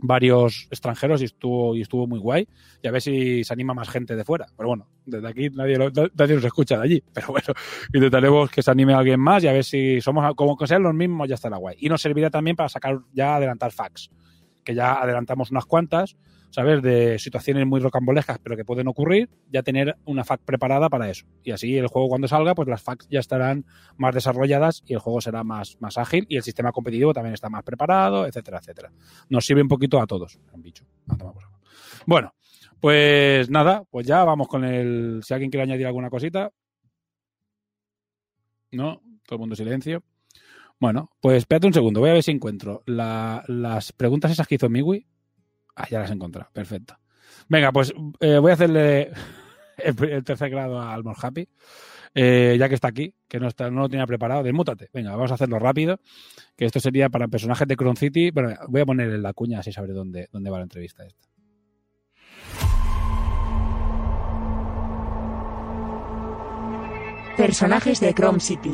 varios 0.00 0.66
extranjeros 0.70 1.22
y 1.22 1.24
estuvo 1.26 1.74
y 1.74 1.80
estuvo 1.82 2.06
muy 2.06 2.18
guay. 2.18 2.48
Y 2.82 2.88
a 2.88 2.90
ver 2.90 3.00
si 3.02 3.44
se 3.44 3.52
anima 3.52 3.74
más 3.74 3.88
gente 3.88 4.14
de 4.16 4.24
fuera. 4.24 4.46
Pero 4.56 4.68
bueno 4.68 4.88
desde 5.04 5.28
aquí 5.28 5.50
nadie, 5.50 5.78
lo- 5.78 5.90
nadie 5.90 6.34
nos 6.34 6.44
escucha 6.44 6.76
de 6.76 6.82
allí. 6.84 7.04
Pero 7.12 7.28
bueno 7.28 7.46
intentaremos 7.94 8.50
que 8.50 8.62
se 8.62 8.70
anime 8.70 8.94
alguien 8.94 9.20
más 9.20 9.42
y 9.44 9.48
a 9.48 9.52
ver 9.52 9.64
si 9.64 10.00
somos 10.00 10.34
como 10.34 10.56
que 10.56 10.66
sean 10.66 10.82
los 10.82 10.94
mismos 10.94 11.28
ya 11.28 11.34
estará 11.36 11.56
guay. 11.56 11.76
Y 11.80 11.88
nos 11.88 12.02
servirá 12.02 12.30
también 12.30 12.56
para 12.56 12.68
sacar 12.68 12.98
ya 13.12 13.36
adelantar 13.36 13.72
facts 13.72 14.10
que 14.64 14.74
ya 14.74 14.94
adelantamos 14.94 15.50
unas 15.52 15.64
cuantas 15.64 16.16
sabes 16.56 16.82
de 16.82 17.18
situaciones 17.18 17.66
muy 17.66 17.80
rocambolescas 17.80 18.38
pero 18.42 18.56
que 18.56 18.64
pueden 18.64 18.88
ocurrir 18.88 19.28
ya 19.52 19.62
tener 19.62 19.96
una 20.04 20.24
fact 20.24 20.42
preparada 20.44 20.88
para 20.88 21.08
eso 21.10 21.26
y 21.44 21.50
así 21.52 21.76
el 21.76 21.86
juego 21.86 22.08
cuando 22.08 22.26
salga 22.28 22.54
pues 22.54 22.66
las 22.68 22.82
facts 22.82 23.06
ya 23.10 23.20
estarán 23.20 23.64
más 23.96 24.14
desarrolladas 24.14 24.82
y 24.86 24.94
el 24.94 24.98
juego 24.98 25.20
será 25.20 25.44
más, 25.44 25.76
más 25.80 25.98
ágil 25.98 26.26
y 26.28 26.36
el 26.36 26.42
sistema 26.42 26.72
competitivo 26.72 27.12
también 27.12 27.34
está 27.34 27.48
más 27.48 27.62
preparado 27.62 28.26
etcétera 28.26 28.58
etcétera 28.58 28.90
nos 29.28 29.44
sirve 29.46 29.62
un 29.62 29.68
poquito 29.68 30.00
a 30.00 30.06
todos 30.06 30.38
Ah, 31.08 31.16
saco. 31.18 31.34
bueno 32.06 32.32
pues 32.80 33.48
nada, 33.48 33.84
pues 33.90 34.06
ya 34.06 34.22
vamos 34.24 34.48
con 34.48 34.62
el. 34.62 35.20
Si 35.24 35.32
alguien 35.32 35.50
quiere 35.50 35.62
añadir 35.64 35.86
alguna 35.86 36.10
cosita. 36.10 36.52
No, 38.72 39.00
todo 39.26 39.36
el 39.36 39.40
mundo 39.40 39.56
silencio. 39.56 40.02
Bueno, 40.78 41.10
pues 41.20 41.38
espérate 41.38 41.66
un 41.66 41.72
segundo, 41.72 42.00
voy 42.00 42.10
a 42.10 42.14
ver 42.14 42.22
si 42.22 42.32
encuentro 42.32 42.82
la- 42.86 43.42
las 43.48 43.92
preguntas 43.92 44.30
esas 44.30 44.46
que 44.46 44.56
hizo 44.56 44.68
Miwi. 44.68 45.06
Ah, 45.76 45.86
ya 45.90 46.00
las 46.00 46.10
he 46.10 46.14
encontrado, 46.14 46.50
perfecto. 46.52 46.98
Venga, 47.48 47.70
pues 47.70 47.92
eh, 48.20 48.38
voy 48.38 48.50
a 48.50 48.54
hacerle 48.54 49.12
el, 49.76 50.24
tercer 50.24 50.50
grado 50.50 50.80
al 50.80 51.04
More 51.04 51.18
Happy, 51.22 51.48
eh, 52.14 52.56
ya 52.58 52.68
que 52.68 52.74
está 52.74 52.88
aquí, 52.88 53.14
que 53.28 53.38
no, 53.38 53.46
está, 53.46 53.70
no 53.70 53.82
lo 53.82 53.88
tenía 53.88 54.06
preparado. 54.06 54.42
Desmútate, 54.42 54.88
venga, 54.92 55.10
vamos 55.10 55.30
a 55.30 55.34
hacerlo 55.34 55.58
rápido, 55.58 56.00
que 56.56 56.64
esto 56.64 56.80
sería 56.80 57.10
para 57.10 57.28
personajes 57.28 57.68
de 57.68 57.76
Cron 57.76 57.96
City. 57.96 58.30
Bueno, 58.30 58.54
voy 58.68 58.80
a 58.80 58.86
poner 58.86 59.10
en 59.10 59.22
la 59.22 59.34
cuña 59.34 59.60
así 59.60 59.70
sabré 59.70 59.92
dónde, 59.92 60.28
dónde 60.32 60.50
va 60.50 60.58
la 60.58 60.64
entrevista 60.64 61.04
esta. 61.04 61.28
Personajes 67.36 68.00
de 68.00 68.14
Chrome 68.14 68.40
City. 68.40 68.72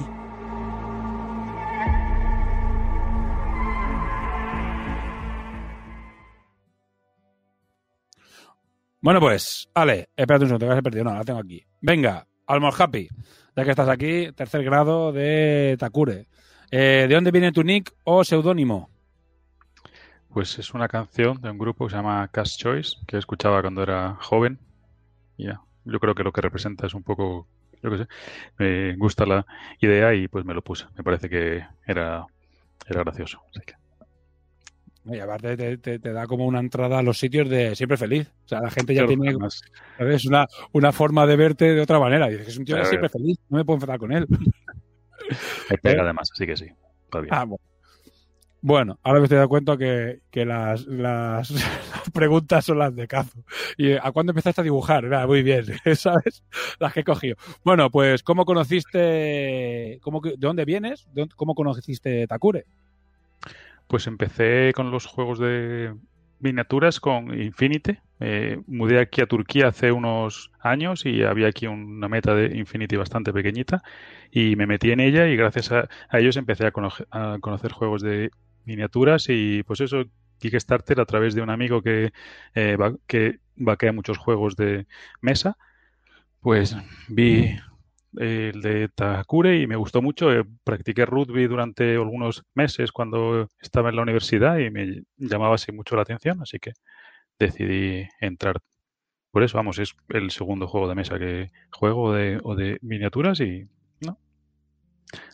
Bueno, 9.02 9.18
pues, 9.18 9.68
Ale, 9.74 10.10
espérate 10.16 10.44
un 10.44 10.48
segundo, 10.50 10.68
que 10.68 10.76
se 10.76 10.82
perdido. 10.82 11.04
No, 11.04 11.12
la 11.12 11.24
tengo 11.24 11.40
aquí. 11.40 11.66
Venga, 11.80 12.24
Almor 12.46 12.72
Happy, 12.78 13.08
ya 13.56 13.64
que 13.64 13.70
estás 13.70 13.88
aquí, 13.88 14.30
tercer 14.30 14.62
grado 14.62 15.10
de 15.10 15.76
Takure. 15.76 16.28
Eh, 16.70 17.06
¿De 17.08 17.14
dónde 17.14 17.32
viene 17.32 17.50
tu 17.50 17.64
nick 17.64 17.92
o 18.04 18.22
seudónimo? 18.22 18.90
Pues 20.28 20.56
es 20.60 20.72
una 20.72 20.86
canción 20.86 21.40
de 21.42 21.50
un 21.50 21.58
grupo 21.58 21.84
que 21.84 21.90
se 21.90 21.96
llama 21.96 22.28
Cast 22.28 22.60
Choice, 22.60 22.98
que 23.08 23.18
escuchaba 23.18 23.60
cuando 23.60 23.82
era 23.82 24.18
joven. 24.20 24.60
Ya, 25.36 25.60
yo 25.84 25.98
creo 25.98 26.14
que 26.14 26.22
lo 26.22 26.32
que 26.32 26.40
representa 26.40 26.86
es 26.86 26.94
un 26.94 27.02
poco, 27.02 27.48
yo 27.82 27.90
qué 27.90 27.98
sé, 27.98 28.08
me 28.58 28.96
gusta 28.98 29.26
la 29.26 29.44
idea 29.80 30.14
y 30.14 30.28
pues 30.28 30.44
me 30.44 30.54
lo 30.54 30.62
puse. 30.62 30.86
Me 30.96 31.02
parece 31.02 31.28
que 31.28 31.64
era, 31.88 32.24
era 32.86 33.00
gracioso. 33.02 33.42
Así 33.50 33.62
que, 33.66 33.74
Y 35.04 35.18
aparte 35.18 35.56
te, 35.56 35.78
te- 35.78 35.98
te 35.98 36.12
da 36.12 36.26
como 36.26 36.46
una 36.46 36.60
entrada 36.60 36.98
a 36.98 37.02
los 37.02 37.18
sitios 37.18 37.48
de 37.48 37.74
siempre 37.74 37.96
feliz. 37.96 38.28
O 38.44 38.48
sea, 38.48 38.60
la 38.60 38.70
gente 38.70 38.94
ya 38.94 39.00
tiene 39.08 39.32
¿sabes? 39.98 40.24
Una, 40.26 40.46
una 40.72 40.92
forma 40.92 41.26
de 41.26 41.36
verte 41.36 41.74
de 41.74 41.80
otra 41.80 41.98
manera. 41.98 42.28
Y 42.28 42.32
dices, 42.32 42.48
es 42.48 42.58
un 42.58 42.64
tío 42.64 42.76
que 42.76 42.82
siempre 42.88 43.08
feliz, 43.08 43.38
no 43.48 43.58
me 43.58 43.64
puedo 43.64 43.76
enfadar 43.78 43.98
con 43.98 44.12
él. 44.12 44.26
me 45.70 45.78
pega 45.78 46.02
además, 46.02 46.28
así 46.32 46.46
que 46.46 46.56
sí. 46.56 46.66
Ah, 47.30 47.44
bueno. 47.44 47.60
Bueno, 48.64 48.96
ahora 49.02 49.18
me 49.18 49.24
estoy 49.24 49.38
dando 49.38 49.48
cuenta 49.48 49.76
que, 49.76 50.20
que 50.30 50.44
las, 50.44 50.86
las, 50.86 51.50
las 51.50 52.10
preguntas 52.12 52.64
son 52.64 52.78
las 52.78 52.94
de 52.94 53.08
cazo. 53.08 53.42
¿Y 53.76 53.88
eh, 53.88 53.98
a 54.00 54.12
cuándo 54.12 54.30
empezaste 54.30 54.60
a 54.60 54.64
dibujar? 54.64 55.04
Muy 55.26 55.42
bien, 55.42 55.64
¿sabes? 55.96 56.44
Las 56.78 56.92
que 56.92 57.00
he 57.00 57.04
cogido. 57.04 57.34
Bueno, 57.64 57.90
pues, 57.90 58.22
¿cómo 58.22 58.44
conociste, 58.44 59.98
cómo, 60.00 60.20
de 60.20 60.36
dónde 60.38 60.64
vienes? 60.64 61.06
¿De 61.12 61.22
dónde- 61.22 61.34
¿Cómo 61.34 61.56
conociste 61.56 62.24
Takure? 62.28 62.66
Pues 63.88 64.06
empecé 64.06 64.72
con 64.74 64.90
los 64.90 65.06
juegos 65.06 65.38
de 65.38 65.94
miniaturas 66.40 67.00
con 67.00 67.38
Infinity. 67.40 67.98
Eh, 68.20 68.60
mudé 68.66 69.00
aquí 69.00 69.20
a 69.20 69.26
Turquía 69.26 69.68
hace 69.68 69.90
unos 69.90 70.50
años 70.60 71.04
y 71.06 71.22
había 71.24 71.48
aquí 71.48 71.66
una 71.66 72.08
meta 72.08 72.34
de 72.34 72.56
Infinity 72.56 72.96
bastante 72.96 73.32
pequeñita 73.32 73.82
y 74.30 74.54
me 74.56 74.66
metí 74.66 74.92
en 74.92 75.00
ella 75.00 75.26
y 75.26 75.36
gracias 75.36 75.72
a, 75.72 75.88
ellos 76.12 76.36
empecé 76.36 76.66
a, 76.66 76.70
conocer, 76.70 77.06
a 77.10 77.38
conocer 77.40 77.72
juegos 77.72 78.00
de 78.02 78.30
miniaturas 78.64 79.26
y 79.28 79.62
pues 79.64 79.80
eso, 79.80 80.04
Kickstarter 80.38 81.00
a 81.00 81.04
través 81.04 81.34
de 81.34 81.42
un 81.42 81.50
amigo 81.50 81.82
que, 81.82 82.12
eh, 82.54 82.76
va- 82.76 82.94
que 83.06 83.38
vaquea 83.56 83.92
muchos 83.92 84.18
juegos 84.18 84.56
de 84.56 84.86
mesa, 85.20 85.56
pues 86.40 86.76
vi 87.08 87.56
el 88.16 88.60
de 88.60 88.88
Takure 88.88 89.58
y 89.58 89.66
me 89.66 89.76
gustó 89.76 90.02
mucho. 90.02 90.32
Eh, 90.32 90.44
practiqué 90.64 91.06
rugby 91.06 91.46
durante 91.46 91.94
algunos 91.94 92.42
meses 92.54 92.92
cuando 92.92 93.48
estaba 93.60 93.90
en 93.90 93.96
la 93.96 94.02
universidad 94.02 94.58
y 94.58 94.70
me 94.70 95.02
llamaba 95.16 95.54
así 95.54 95.72
mucho 95.72 95.96
la 95.96 96.02
atención, 96.02 96.40
así 96.42 96.58
que 96.58 96.72
decidí 97.38 98.06
entrar. 98.20 98.60
Por 99.30 99.42
eso, 99.42 99.56
vamos, 99.56 99.78
es 99.78 99.94
el 100.10 100.30
segundo 100.30 100.68
juego 100.68 100.88
de 100.88 100.94
mesa 100.94 101.18
que 101.18 101.50
juego 101.70 102.12
de, 102.12 102.38
o 102.42 102.54
de 102.54 102.78
miniaturas 102.82 103.40
y 103.40 103.66
no. 104.00 104.18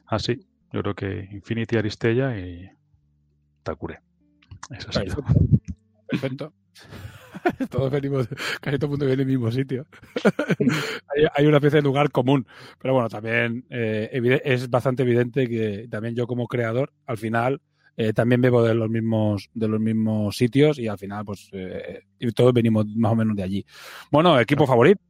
Así, 0.06 0.46
yo 0.72 0.82
creo 0.82 0.94
que 0.94 1.28
Infinity 1.32 1.76
Aristella 1.76 2.38
y 2.38 2.70
Takure. 3.64 4.00
Eso. 4.70 4.88
Perfecto. 4.90 5.24
Perfecto. 6.08 6.52
Todos 7.70 7.90
venimos, 7.90 8.28
casi 8.60 8.78
todo 8.78 8.86
el 8.86 8.90
mundo 8.90 9.06
viene 9.06 9.24
del 9.24 9.26
mismo 9.26 9.50
sitio. 9.50 9.86
hay, 11.16 11.24
hay 11.34 11.46
una 11.46 11.58
especie 11.58 11.78
de 11.78 11.82
lugar 11.82 12.10
común. 12.10 12.46
Pero 12.80 12.94
bueno, 12.94 13.08
también 13.08 13.64
eh, 13.70 14.40
es 14.44 14.68
bastante 14.70 15.02
evidente 15.02 15.48
que 15.48 15.86
también 15.90 16.14
yo 16.14 16.26
como 16.26 16.46
creador, 16.46 16.92
al 17.06 17.18
final, 17.18 17.60
eh, 18.00 18.12
también 18.12 18.40
bebo 18.40 18.62
de 18.62 18.76
los 18.76 18.88
mismos 18.88 19.50
de 19.54 19.66
los 19.66 19.80
mismos 19.80 20.36
sitios 20.36 20.78
y 20.78 20.86
al 20.86 20.96
final 20.96 21.24
pues 21.24 21.50
eh, 21.52 22.00
todos 22.32 22.52
venimos 22.52 22.86
más 22.94 23.10
o 23.10 23.16
menos 23.16 23.34
de 23.34 23.42
allí. 23.42 23.66
Bueno, 24.12 24.38
equipo 24.38 24.68
favorito. 24.68 25.02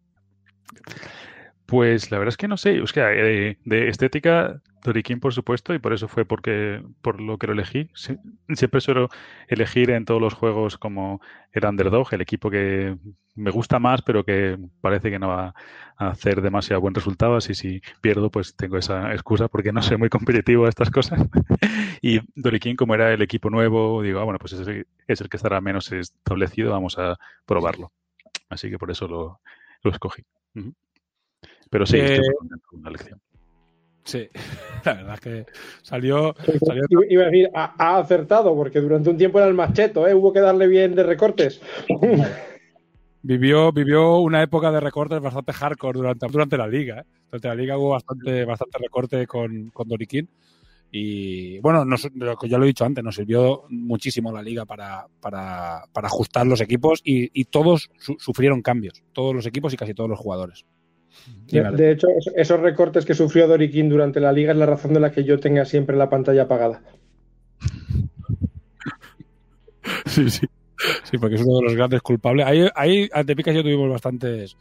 Pues 1.67 2.11
la 2.11 2.17
verdad 2.17 2.31
es 2.31 2.39
que 2.39 2.49
no 2.49 2.57
sé, 2.57 2.79
es 2.83 2.93
que 2.95 3.01
eh, 3.03 3.59
de 3.67 3.89
estética 3.89 4.63
Doriquín 4.85 5.21
por 5.21 5.35
supuesto 5.35 5.75
y 5.75 5.79
por 5.79 5.93
eso 5.93 6.09
fue 6.09 6.25
porque 6.25 6.83
por 7.03 7.21
lo 7.21 7.39
que 7.39 7.47
lo 7.47 7.53
elegí. 7.55 7.89
Sie- 7.95 8.19
Siempre 8.55 8.81
suelo 8.81 9.09
elegir 9.49 9.91
en 9.91 10.05
todos 10.05 10.21
los 10.21 10.35
juegos 10.35 10.79
como 10.79 11.21
el 11.53 11.65
underdog, 11.65 12.09
el 12.13 12.21
equipo 12.21 12.51
que 12.51 12.97
me 13.35 13.51
gusta 13.51 13.79
más 13.79 14.03
pero 14.03 14.25
que 14.25 14.59
parece 14.81 15.11
que 15.11 15.19
no 15.19 15.29
va 15.29 15.55
a 15.97 16.09
hacer 16.11 16.41
demasiado 16.43 16.81
buen 16.81 16.95
resultado, 16.95 17.37
así 17.37 17.55
si 17.55 17.81
pierdo 18.01 18.31
pues 18.31 18.57
tengo 18.57 18.79
esa 18.79 19.13
excusa 19.13 19.49
porque 19.49 19.73
no 19.73 19.83
soy 19.83 19.97
muy 19.97 20.09
competitivo 20.09 20.67
a 20.67 20.69
estas 20.69 20.91
cosas. 20.91 21.21
y 22.03 22.21
Doriquín 22.35 22.77
como 22.77 22.95
era 22.95 23.13
el 23.13 23.23
equipo 23.23 23.51
nuevo, 23.51 24.03
digo, 24.03 24.21
ah, 24.21 24.25
bueno, 24.25 24.39
pues 24.39 24.53
ese 24.55 24.87
es 25.07 25.21
el 25.21 25.29
que 25.29 25.37
estará 25.37 25.61
menos 25.61 25.91
establecido, 25.93 26.71
vamos 26.73 26.99
a 26.99 27.17
probarlo. 27.47 27.93
Así 28.51 28.71
que 28.71 28.79
por 28.79 28.91
eso 28.91 29.09
lo, 29.09 29.41
lo 29.83 29.91
escogí. 29.91 30.25
Pero 31.71 31.87
sí, 31.87 31.99
estoy 31.99 32.25
Eh, 32.25 32.33
con 32.67 32.83
la 32.83 32.91
elección. 32.91 33.21
Sí, 34.09 34.27
la 34.87 34.95
verdad 34.95 35.15
es 35.15 35.21
que 35.21 35.47
salió, 35.83 36.35
salió 36.65 36.83
Iba 37.11 37.25
a 37.25 37.27
decir, 37.27 37.51
ha, 37.55 37.75
ha 37.77 37.99
acertado, 37.99 38.55
porque 38.57 38.81
durante 38.81 39.11
un 39.11 39.19
tiempo 39.19 39.39
era 39.39 39.47
el 39.49 39.53
macheto, 39.53 40.09
¿eh? 40.09 40.15
Hubo 40.15 40.33
que 40.33 40.41
darle 40.41 40.67
bien 40.67 40.95
de 40.95 41.03
recortes. 41.03 41.61
vivió, 43.23 43.71
vivió 43.71 44.19
una 44.21 44.43
época 44.43 44.71
de 44.73 44.81
recortes 44.81 45.21
bastante 45.21 45.53
hardcore 45.53 45.99
durante, 45.99 46.27
durante 46.29 46.57
la 46.57 46.67
liga. 46.67 47.01
¿eh? 47.01 47.05
Durante 47.31 47.49
la 47.49 47.55
liga 47.55 47.77
hubo 47.77 47.91
bastante, 47.91 48.47
bastante 48.47 48.79
recorte 48.79 49.27
con, 49.27 49.69
con 49.75 49.89
Doriquín. 49.89 50.27
Y 50.91 51.59
bueno, 51.59 51.85
nos- 51.85 52.09
ya 52.49 52.57
lo 52.57 52.65
he 52.65 52.69
dicho 52.69 52.87
antes, 52.87 53.05
nos 53.05 53.15
sirvió 53.15 53.65
muchísimo 53.69 54.33
la 54.33 54.41
liga 54.41 54.65
para, 54.65 55.07
para, 55.21 55.83
para 55.93 56.07
ajustar 56.07 56.47
los 56.47 56.63
equipos 56.63 57.03
y, 57.05 57.29
y 57.39 57.45
todos 57.45 57.91
su- 57.99 58.17
sufrieron 58.19 58.63
cambios. 58.63 59.03
Todos 59.13 59.35
los 59.35 59.45
equipos 59.45 59.75
y 59.75 59.77
casi 59.77 59.93
todos 59.93 60.09
los 60.09 60.19
jugadores. 60.19 60.65
De, 61.51 61.61
vale. 61.63 61.77
de 61.77 61.91
hecho, 61.93 62.07
es- 62.17 62.31
esos 62.37 62.61
recortes 62.61 63.05
que 63.05 63.15
sufrió 63.15 63.49
Doriquín 63.49 63.89
durante 63.89 64.21
la 64.21 64.33
liga 64.33 64.53
es 64.53 64.59
la 64.59 64.67
razón 64.67 64.93
de 64.95 65.01
la 65.01 65.11
que 65.13 65.25
yo 65.25 65.39
tenga 65.41 65.65
siempre 65.65 65.97
la 65.97 66.09
pantalla 66.11 66.43
apagada. 66.43 66.83
Sí, 70.07 70.29
sí. 70.31 70.47
Sí, 71.11 71.19
porque 71.19 71.35
es 71.37 71.43
uno 71.43 71.59
de 71.59 71.65
los 71.65 71.75
grandes 71.75 72.03
culpables. 72.03 72.47
Ahí, 72.47 72.69
ahí 72.75 73.09
ante 73.13 73.35
Picas 73.35 73.55
yo 73.55 73.63
tuvimos 73.63 73.91
bastantes 73.91 74.57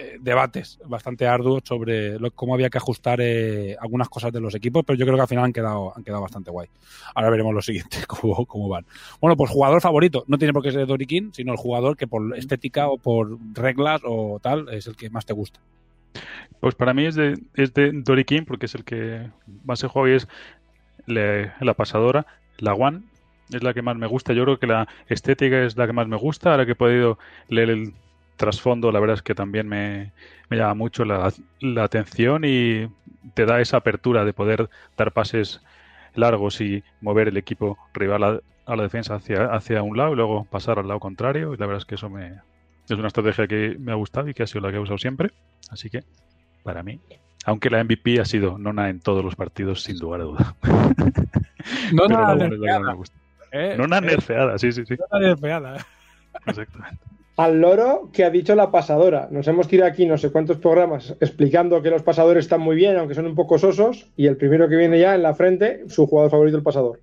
eh, 0.00 0.18
debates 0.20 0.78
bastante 0.86 1.26
arduos 1.26 1.62
sobre 1.64 2.16
cómo 2.34 2.54
había 2.54 2.70
que 2.70 2.78
ajustar 2.78 3.20
eh, 3.20 3.76
algunas 3.80 4.08
cosas 4.08 4.32
de 4.32 4.40
los 4.40 4.54
equipos, 4.54 4.82
pero 4.86 4.98
yo 4.98 5.04
creo 5.04 5.16
que 5.16 5.22
al 5.22 5.28
final 5.28 5.44
han 5.44 5.52
quedado, 5.52 5.92
han 5.96 6.02
quedado 6.02 6.22
bastante 6.22 6.50
guay. 6.50 6.68
Ahora 7.14 7.30
veremos 7.30 7.54
lo 7.54 7.62
siguiente, 7.62 7.98
cómo, 8.06 8.46
cómo 8.46 8.68
van. 8.68 8.86
Bueno, 9.20 9.36
pues 9.36 9.50
jugador 9.50 9.80
favorito. 9.80 10.24
No 10.26 10.38
tiene 10.38 10.52
por 10.52 10.62
qué 10.62 10.72
ser 10.72 10.86
Doriquín, 10.86 11.32
sino 11.34 11.52
el 11.52 11.58
jugador 11.58 11.96
que 11.96 12.06
por 12.06 12.36
estética 12.36 12.88
o 12.88 12.98
por 12.98 13.38
reglas 13.52 14.00
o 14.04 14.38
tal 14.40 14.68
es 14.70 14.86
el 14.86 14.96
que 14.96 15.10
más 15.10 15.26
te 15.26 15.32
gusta. 15.32 15.60
Pues 16.60 16.74
para 16.74 16.92
mí 16.94 17.06
es 17.06 17.14
de, 17.14 17.38
es 17.54 17.72
de 17.74 17.90
Doriquín 17.92 18.44
porque 18.44 18.66
es 18.66 18.74
el 18.74 18.84
que 18.84 19.30
más 19.64 19.82
he 19.84 19.88
jugado 19.88 20.12
y 20.12 20.16
es 20.16 20.28
le- 21.06 21.52
la 21.60 21.74
pasadora, 21.74 22.26
la 22.58 22.74
One, 22.74 23.02
es 23.52 23.62
la 23.62 23.74
que 23.74 23.82
más 23.82 23.96
me 23.96 24.06
gusta. 24.06 24.32
Yo 24.32 24.44
creo 24.44 24.58
que 24.58 24.66
la 24.66 24.88
estética 25.08 25.62
es 25.64 25.76
la 25.76 25.86
que 25.86 25.92
más 25.92 26.06
me 26.08 26.16
gusta. 26.16 26.50
Ahora 26.52 26.66
que 26.66 26.72
he 26.72 26.76
podido 26.76 27.18
leer 27.48 27.70
el 27.70 27.94
trasfondo, 28.40 28.90
la 28.90 29.00
verdad 29.00 29.14
es 29.16 29.22
que 29.22 29.34
también 29.34 29.68
me, 29.68 30.12
me 30.48 30.56
llama 30.56 30.74
mucho 30.74 31.04
la, 31.04 31.32
la 31.60 31.84
atención 31.84 32.42
y 32.44 32.88
te 33.34 33.44
da 33.46 33.60
esa 33.60 33.76
apertura 33.78 34.24
de 34.24 34.32
poder 34.32 34.68
dar 34.96 35.12
pases 35.12 35.60
largos 36.14 36.60
y 36.60 36.82
mover 37.00 37.28
el 37.28 37.36
equipo 37.36 37.78
rival 37.94 38.24
a, 38.24 38.40
a 38.66 38.76
la 38.76 38.82
defensa 38.82 39.14
hacia, 39.16 39.46
hacia 39.46 39.82
un 39.82 39.96
lado 39.96 40.12
y 40.12 40.16
luego 40.16 40.44
pasar 40.46 40.78
al 40.78 40.88
lado 40.88 41.00
contrario. 41.00 41.54
Y 41.54 41.56
la 41.58 41.66
verdad 41.66 41.78
es 41.82 41.86
que 41.86 41.94
eso 41.96 42.10
me, 42.10 42.28
es 42.88 42.90
una 42.98 43.08
estrategia 43.08 43.46
que 43.46 43.76
me 43.78 43.92
ha 43.92 43.96
gustado 43.96 44.28
y 44.28 44.34
que 44.34 44.42
ha 44.42 44.46
sido 44.46 44.62
la 44.62 44.70
que 44.70 44.76
he 44.76 44.80
usado 44.80 44.98
siempre. 44.98 45.30
Así 45.70 45.90
que, 45.90 46.04
para 46.62 46.82
mí, 46.82 47.00
aunque 47.44 47.70
la 47.70 47.84
MVP 47.84 48.20
ha 48.20 48.24
sido 48.24 48.58
Nona 48.58 48.88
en 48.90 49.00
todos 49.00 49.24
los 49.24 49.36
partidos, 49.36 49.82
sin 49.82 49.98
lugar 49.98 50.22
a 50.22 50.24
duda. 50.24 50.56
No, 51.92 52.08
que 52.08 52.48
nerfeada. 52.48 52.96
¿eh? 53.52 53.74
Nona 53.76 53.98
Eh, 53.98 54.00
nerfeada, 54.02 54.58
sí, 54.58 54.72
sí, 54.72 54.84
sí. 54.86 54.96
no 55.12 55.18
nerfeada. 55.20 55.86
Exactamente. 56.46 57.04
Al 57.36 57.60
loro 57.60 58.10
que 58.12 58.24
ha 58.24 58.30
dicho 58.30 58.54
la 58.54 58.70
pasadora. 58.70 59.28
Nos 59.30 59.48
hemos 59.48 59.66
tirado 59.68 59.90
aquí 59.90 60.04
no 60.06 60.18
sé 60.18 60.30
cuántos 60.30 60.58
programas 60.58 61.16
explicando 61.20 61.80
que 61.80 61.90
los 61.90 62.02
pasadores 62.02 62.44
están 62.44 62.60
muy 62.60 62.76
bien, 62.76 62.96
aunque 62.98 63.14
son 63.14 63.26
un 63.26 63.34
poco 63.34 63.58
sosos, 63.58 64.10
y 64.16 64.26
el 64.26 64.36
primero 64.36 64.68
que 64.68 64.76
viene 64.76 64.98
ya 64.98 65.14
en 65.14 65.22
la 65.22 65.34
frente, 65.34 65.88
su 65.88 66.06
jugador 66.06 66.30
favorito, 66.30 66.56
el 66.56 66.62
pasador. 66.62 67.00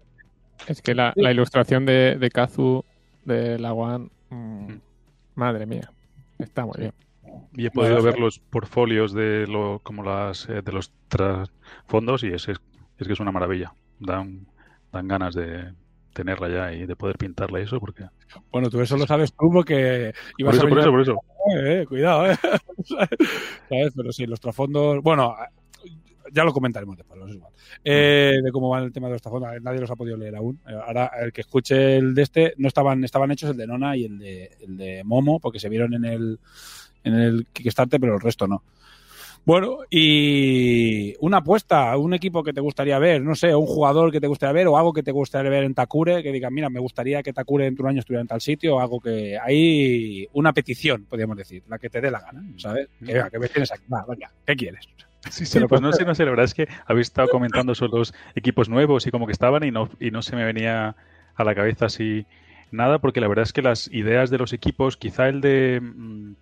Es 0.68 0.82
que 0.82 0.94
la, 0.94 1.14
la 1.16 1.32
ilustración 1.32 1.86
de, 1.86 2.18
de 2.20 2.30
Kazu 2.30 2.84
de 3.26 3.58
la 3.58 3.74
One, 3.74 4.10
mm, 4.30 4.74
madre 5.36 5.66
mía, 5.66 5.92
está 6.40 6.66
muy 6.66 6.76
bien. 6.78 6.94
Y 7.56 7.66
he 7.66 7.72
podido 7.72 8.02
ver 8.02 8.20
los 8.20 8.40
portfolios 8.40 9.14
de 9.14 9.48
lo, 9.48 9.80
como 9.84 10.04
las 10.04 10.48
eh, 10.50 10.62
de 10.62 10.72
los 10.72 10.92
trasfondos 11.08 12.24
y 12.24 12.28
es, 12.28 12.48
es, 12.48 12.58
es 12.98 13.08
que 13.08 13.14
es 13.14 13.20
una 13.20 13.32
maravilla. 13.32 13.74
Dan, 14.00 14.48
dan 14.92 15.08
ganas 15.08 15.34
de 15.34 15.74
tenerla 16.18 16.50
ya 16.50 16.74
y 16.74 16.88
de 16.88 16.96
poder 16.96 17.18
pintarla 17.18 17.60
y 17.60 17.64
eso 17.64 17.80
porque 17.80 18.06
Bueno, 18.52 18.70
tú 18.70 18.82
eso 18.82 18.98
lo 18.98 19.06
sabes 19.06 19.32
tú 19.34 19.52
porque 19.52 20.14
por 20.32 20.42
ibas 20.42 20.56
eso, 20.56 20.66
a 20.66 20.70
por 20.70 20.80
eso, 20.80 20.92
por 20.92 21.02
eso. 21.02 21.14
Eh, 21.52 21.82
eh, 21.82 21.86
cuidado, 21.86 22.32
eh. 22.32 22.36
¿Sabes? 23.70 23.94
Pero 23.96 24.12
sí, 24.12 24.26
los 24.26 24.40
trasfondos. 24.40 25.04
Bueno, 25.04 25.36
ya 26.34 26.44
lo 26.44 26.54
comentaremos 26.54 26.98
después, 26.98 27.20
no 27.20 27.28
es 27.28 27.36
igual. 27.36 27.54
Eh, 27.84 28.38
de 28.44 28.52
cómo 28.52 28.70
va 28.70 28.80
el 28.80 28.92
tema 28.92 29.08
de 29.08 29.14
los 29.14 29.22
trasfondos. 29.22 29.62
Nadie 29.62 29.80
los 29.80 29.92
ha 29.92 29.96
podido 29.96 30.18
leer 30.18 30.36
aún. 30.36 30.60
Eh, 30.68 30.74
Ahora, 30.74 31.12
el 31.22 31.32
que 31.32 31.42
escuche 31.42 31.98
el 31.98 32.16
de 32.16 32.24
este, 32.24 32.54
no 32.58 32.68
estaban, 32.68 33.04
estaban 33.04 33.32
hechos 33.32 33.52
el 33.52 33.58
de 33.58 33.68
Nona 33.68 33.96
y 33.96 34.06
el 34.06 34.18
de, 34.18 34.58
el 34.62 34.76
de 34.76 35.04
Momo, 35.04 35.40
porque 35.40 35.60
se 35.60 35.70
vieron 35.70 35.94
en 35.94 36.06
el, 36.06 36.40
en 37.04 37.14
el 37.14 37.46
Kickstarter, 37.54 38.00
pero 38.00 38.16
el 38.16 38.22
resto 38.22 38.48
no. 38.48 38.64
Bueno, 39.48 39.78
y 39.90 41.16
una 41.22 41.38
apuesta, 41.38 41.96
un 41.96 42.14
equipo 42.14 42.44
que 42.44 42.52
te 42.52 42.60
gustaría 42.60 43.00
ver, 43.00 43.22
no 43.22 43.34
sé, 43.34 43.56
un 43.56 43.66
jugador 43.66 44.12
que 44.12 44.20
te 44.20 44.28
gustaría 44.28 44.52
ver 44.52 44.68
o 44.68 44.78
algo 44.78 44.92
que 44.92 45.04
te 45.04 45.14
gustaría 45.14 45.50
ver 45.50 45.64
en 45.64 45.74
Takure, 45.74 46.22
que 46.22 46.34
diga, 46.34 46.50
mira, 46.50 46.70
me 46.70 46.82
gustaría 46.82 47.24
que 47.24 47.32
Takure 47.32 47.64
dentro 47.64 47.84
de 47.84 47.86
un 47.86 47.90
año 47.92 48.00
estuviera 48.02 48.20
en 48.20 48.28
tal 48.28 48.42
sitio, 48.42 48.76
o 48.76 48.80
algo 48.82 49.00
que 49.00 49.38
hay 49.40 50.28
una 50.34 50.52
petición, 50.52 51.06
podríamos 51.06 51.38
decir, 51.38 51.64
la 51.70 51.80
que 51.80 51.90
te 51.90 52.02
dé 52.02 52.12
la 52.12 52.20
gana, 52.20 52.44
¿sabes? 52.58 52.90
Que, 53.00 53.14
venga, 53.14 53.30
que 53.30 53.40
me 53.40 53.48
tienes 53.48 53.72
aquí, 53.72 53.84
va, 53.88 54.04
venga, 54.06 54.30
¿qué 54.46 54.54
quieres? 54.58 54.86
Sí, 55.30 55.46
sí, 55.46 55.54
Pero 55.60 55.70
pues 55.70 55.80
con- 55.80 55.92
no 55.92 55.94
sé, 55.94 56.04
no 56.04 56.14
sé, 56.14 56.26
la 56.26 56.32
verdad 56.32 56.44
es 56.44 56.54
que 56.54 56.68
habéis 56.86 57.08
estado 57.08 57.30
comentando 57.30 57.74
sobre 57.74 58.00
los 58.00 58.14
equipos 58.36 58.68
nuevos 58.68 59.08
y 59.08 59.12
como 59.12 59.28
que 59.28 59.32
estaban 59.32 59.64
y 59.64 59.72
no, 59.72 59.90
y 60.02 60.12
no 60.12 60.24
se 60.24 60.36
me 60.36 60.44
venía 60.44 60.98
a 61.36 61.44
la 61.46 61.56
cabeza 61.56 61.86
así 61.86 62.26
nada, 62.72 63.00
porque 63.00 63.22
la 63.22 63.30
verdad 63.30 63.44
es 63.44 63.54
que 63.54 63.62
las 63.62 63.90
ideas 63.94 64.30
de 64.30 64.40
los 64.40 64.52
equipos, 64.52 64.98
quizá 64.98 65.30
el 65.30 65.40
de 65.40 65.80
mm, 65.82 66.34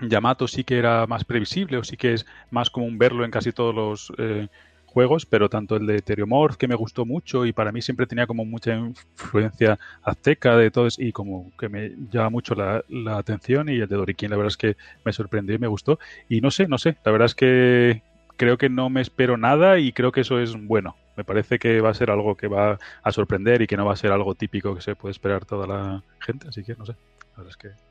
Yamato 0.00 0.48
sí 0.48 0.64
que 0.64 0.78
era 0.78 1.06
más 1.06 1.24
previsible 1.24 1.78
o 1.78 1.84
sí 1.84 1.96
que 1.96 2.14
es 2.14 2.26
más 2.50 2.70
común 2.70 2.98
verlo 2.98 3.24
en 3.24 3.30
casi 3.30 3.52
todos 3.52 3.74
los 3.74 4.12
eh, 4.18 4.48
juegos, 4.84 5.26
pero 5.26 5.48
tanto 5.48 5.76
el 5.76 5.86
de 5.86 6.00
Teriomorph 6.00 6.56
que 6.56 6.68
me 6.68 6.74
gustó 6.74 7.04
mucho 7.04 7.44
y 7.44 7.52
para 7.52 7.72
mí 7.72 7.82
siempre 7.82 8.06
tenía 8.06 8.26
como 8.26 8.44
mucha 8.44 8.74
influencia 8.74 9.78
azteca 10.02 10.56
de 10.56 10.70
todo 10.70 10.86
eso, 10.86 11.02
y 11.02 11.12
como 11.12 11.52
que 11.58 11.68
me 11.68 11.92
llama 12.10 12.30
mucho 12.30 12.54
la, 12.54 12.82
la 12.88 13.18
atención 13.18 13.68
y 13.68 13.76
el 13.76 13.88
de 13.88 13.96
Doriquín 13.96 14.30
la 14.30 14.36
verdad 14.36 14.52
es 14.52 14.56
que 14.56 14.76
me 15.04 15.12
sorprendió 15.12 15.54
y 15.54 15.58
me 15.58 15.66
gustó 15.66 15.98
y 16.28 16.40
no 16.40 16.50
sé, 16.50 16.66
no 16.66 16.78
sé, 16.78 16.96
la 17.04 17.12
verdad 17.12 17.26
es 17.26 17.34
que 17.34 18.02
creo 18.36 18.58
que 18.58 18.68
no 18.68 18.90
me 18.90 19.00
espero 19.00 19.36
nada 19.36 19.78
y 19.78 19.92
creo 19.92 20.12
que 20.12 20.20
eso 20.22 20.40
es 20.40 20.54
bueno. 20.56 20.96
Me 21.16 21.24
parece 21.24 21.58
que 21.58 21.80
va 21.80 21.90
a 21.90 21.94
ser 21.94 22.10
algo 22.10 22.36
que 22.36 22.46
va 22.46 22.78
a 23.02 23.12
sorprender 23.12 23.62
y 23.62 23.66
que 23.66 23.76
no 23.76 23.86
va 23.86 23.94
a 23.94 23.96
ser 23.96 24.12
algo 24.12 24.34
típico 24.34 24.74
que 24.74 24.82
se 24.82 24.94
puede 24.94 25.12
esperar 25.12 25.46
toda 25.46 25.66
la 25.66 26.02
gente, 26.20 26.48
así 26.48 26.62
que 26.62 26.74
no 26.74 26.84
sé. 26.84 26.92
La 27.36 27.42
verdad 27.42 27.50
es 27.50 27.56
que 27.56 27.85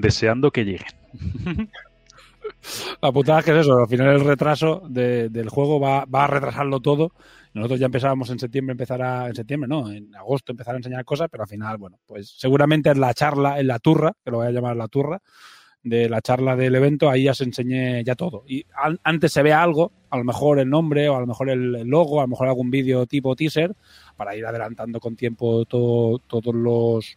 deseando 0.00 0.50
que 0.50 0.64
lleguen. 0.64 0.86
La 3.02 3.12
putada 3.12 3.38
es 3.40 3.44
que 3.44 3.50
es 3.52 3.58
eso, 3.58 3.78
al 3.78 3.88
final 3.88 4.08
el 4.16 4.24
retraso 4.24 4.82
de- 4.88 5.28
del 5.28 5.48
juego 5.48 5.80
va, 5.80 6.04
va 6.04 6.24
a 6.24 6.26
retrasarlo 6.26 6.80
todo. 6.80 7.12
Nosotros 7.54 7.80
ya 7.80 7.86
empezábamos 7.86 8.30
en 8.30 8.38
septiembre, 8.38 8.72
empezará 8.72 9.28
en 9.28 9.34
septiembre, 9.34 9.68
no, 9.68 9.90
en 9.90 10.14
agosto 10.14 10.52
empezar 10.52 10.74
a 10.74 10.78
enseñar 10.78 11.04
cosas, 11.04 11.28
pero 11.30 11.42
al 11.44 11.48
final, 11.48 11.78
bueno, 11.78 11.98
pues 12.06 12.34
seguramente 12.38 12.90
en 12.90 13.00
la 13.00 13.12
charla, 13.14 13.58
en 13.58 13.66
la 13.66 13.78
turra, 13.78 14.12
que 14.24 14.30
lo 14.30 14.38
voy 14.38 14.46
a 14.46 14.50
llamar 14.52 14.76
la 14.76 14.88
turra, 14.88 15.20
de 15.82 16.08
la 16.10 16.20
charla 16.20 16.54
del 16.56 16.74
evento, 16.74 17.08
ahí 17.08 17.24
ya 17.24 17.34
se 17.34 17.44
enseñé 17.44 18.04
ya 18.04 18.14
todo. 18.14 18.44
Y 18.46 18.64
an- 18.76 19.00
antes 19.02 19.32
se 19.32 19.42
ve 19.42 19.52
algo, 19.52 19.92
a 20.10 20.18
lo 20.18 20.24
mejor 20.24 20.58
el 20.58 20.68
nombre, 20.68 21.08
o 21.08 21.16
a 21.16 21.20
lo 21.20 21.26
mejor 21.26 21.48
el 21.50 21.72
logo, 21.88 22.20
a 22.20 22.24
lo 22.24 22.28
mejor 22.28 22.48
algún 22.48 22.70
vídeo 22.70 23.06
tipo 23.06 23.34
teaser, 23.34 23.74
para 24.16 24.36
ir 24.36 24.44
adelantando 24.44 25.00
con 25.00 25.16
tiempo 25.16 25.64
todo, 25.64 26.18
todos 26.18 26.54
los. 26.54 27.16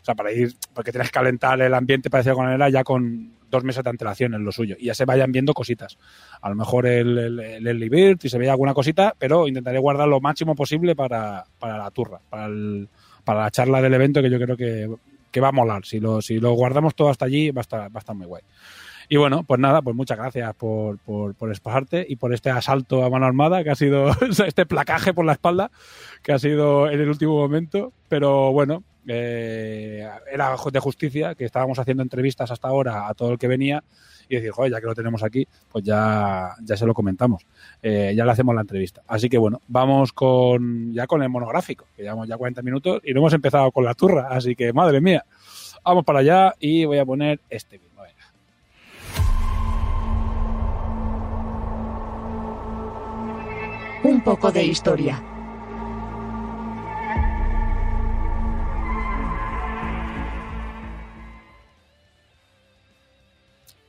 O 0.00 0.04
sea, 0.04 0.14
para 0.14 0.32
ir, 0.32 0.54
porque 0.74 0.92
tienes 0.92 1.08
que 1.08 1.14
calentar 1.14 1.60
el 1.60 1.74
ambiente, 1.74 2.08
para 2.10 2.20
decirlo 2.20 2.36
de 2.36 2.40
alguna 2.42 2.58
manera, 2.58 2.68
ya 2.70 2.84
con 2.84 3.32
dos 3.50 3.64
meses 3.64 3.82
de 3.84 3.90
antelación 3.90 4.34
en 4.34 4.44
lo 4.44 4.52
suyo. 4.52 4.76
Y 4.78 4.86
ya 4.86 4.94
se 4.94 5.04
vayan 5.04 5.32
viendo 5.32 5.52
cositas. 5.54 5.98
A 6.40 6.48
lo 6.48 6.54
mejor 6.54 6.86
el, 6.86 7.18
el, 7.40 7.66
el 7.66 7.90
Bird, 7.90 8.18
si 8.20 8.28
se 8.28 8.38
ve 8.38 8.48
alguna 8.48 8.74
cosita, 8.74 9.14
pero 9.18 9.48
intentaré 9.48 9.78
guardar 9.78 10.08
lo 10.08 10.20
máximo 10.20 10.54
posible 10.54 10.94
para, 10.96 11.44
para 11.58 11.76
la 11.78 11.90
turra, 11.90 12.20
para, 12.30 12.46
el- 12.46 12.88
para 13.24 13.40
la 13.42 13.50
charla 13.50 13.82
del 13.82 13.94
evento, 13.94 14.22
que 14.22 14.30
yo 14.30 14.38
creo 14.40 14.56
que, 14.56 14.88
que 15.30 15.40
va 15.40 15.48
a 15.48 15.52
molar. 15.52 15.84
Si 15.84 16.00
lo, 16.00 16.22
si 16.22 16.38
lo 16.38 16.52
guardamos 16.52 16.94
todo 16.94 17.08
hasta 17.10 17.24
allí, 17.26 17.50
va 17.50 17.60
a 17.60 17.62
estar, 17.62 17.80
va 17.82 17.90
a 17.96 17.98
estar 17.98 18.14
muy 18.16 18.26
guay. 18.26 18.42
Y 19.12 19.16
bueno, 19.16 19.42
pues 19.42 19.58
nada, 19.58 19.82
pues 19.82 19.96
muchas 19.96 20.16
gracias 20.16 20.54
por, 20.54 20.98
por, 20.98 21.34
por 21.34 21.50
expasarte 21.50 22.06
y 22.08 22.14
por 22.14 22.32
este 22.32 22.48
asalto 22.50 23.02
a 23.04 23.10
mano 23.10 23.26
armada 23.26 23.64
que 23.64 23.70
ha 23.70 23.74
sido 23.74 24.10
este 24.46 24.66
placaje 24.66 25.12
por 25.12 25.24
la 25.24 25.32
espalda 25.32 25.72
que 26.22 26.32
ha 26.32 26.38
sido 26.38 26.88
en 26.88 27.00
el 27.00 27.08
último 27.08 27.36
momento. 27.36 27.92
Pero 28.08 28.52
bueno, 28.52 28.84
eh, 29.06 30.08
era 30.30 30.56
de 30.72 30.80
justicia 30.80 31.34
que 31.34 31.44
estábamos 31.44 31.78
haciendo 31.78 32.02
entrevistas 32.02 32.50
hasta 32.50 32.68
ahora 32.68 33.08
a 33.08 33.14
todo 33.14 33.32
el 33.32 33.38
que 33.38 33.48
venía 33.48 33.82
y 34.28 34.36
decir, 34.36 34.52
joder, 34.52 34.72
ya 34.72 34.80
que 34.80 34.86
lo 34.86 34.94
tenemos 34.94 35.22
aquí, 35.22 35.46
pues 35.70 35.84
ya, 35.84 36.54
ya 36.62 36.76
se 36.76 36.86
lo 36.86 36.94
comentamos. 36.94 37.46
Eh, 37.82 38.12
ya 38.16 38.24
le 38.24 38.30
hacemos 38.30 38.54
la 38.54 38.60
entrevista. 38.60 39.02
Así 39.08 39.28
que 39.28 39.38
bueno, 39.38 39.60
vamos 39.66 40.12
con 40.12 40.92
ya 40.92 41.06
con 41.06 41.22
el 41.22 41.28
monográfico, 41.28 41.86
que 41.96 42.02
llevamos 42.02 42.28
ya 42.28 42.36
40 42.36 42.62
minutos 42.62 43.00
y 43.04 43.12
no 43.12 43.20
hemos 43.20 43.32
empezado 43.32 43.72
con 43.72 43.84
la 43.84 43.94
turra, 43.94 44.28
así 44.30 44.54
que 44.54 44.72
madre 44.72 45.00
mía. 45.00 45.24
Vamos 45.84 46.04
para 46.04 46.20
allá 46.20 46.54
y 46.60 46.84
voy 46.84 46.98
a 46.98 47.04
poner 47.04 47.40
este 47.48 47.78
mismo. 47.78 47.90
Un 54.02 54.22
poco 54.22 54.50
de 54.50 54.64
historia. 54.64 55.22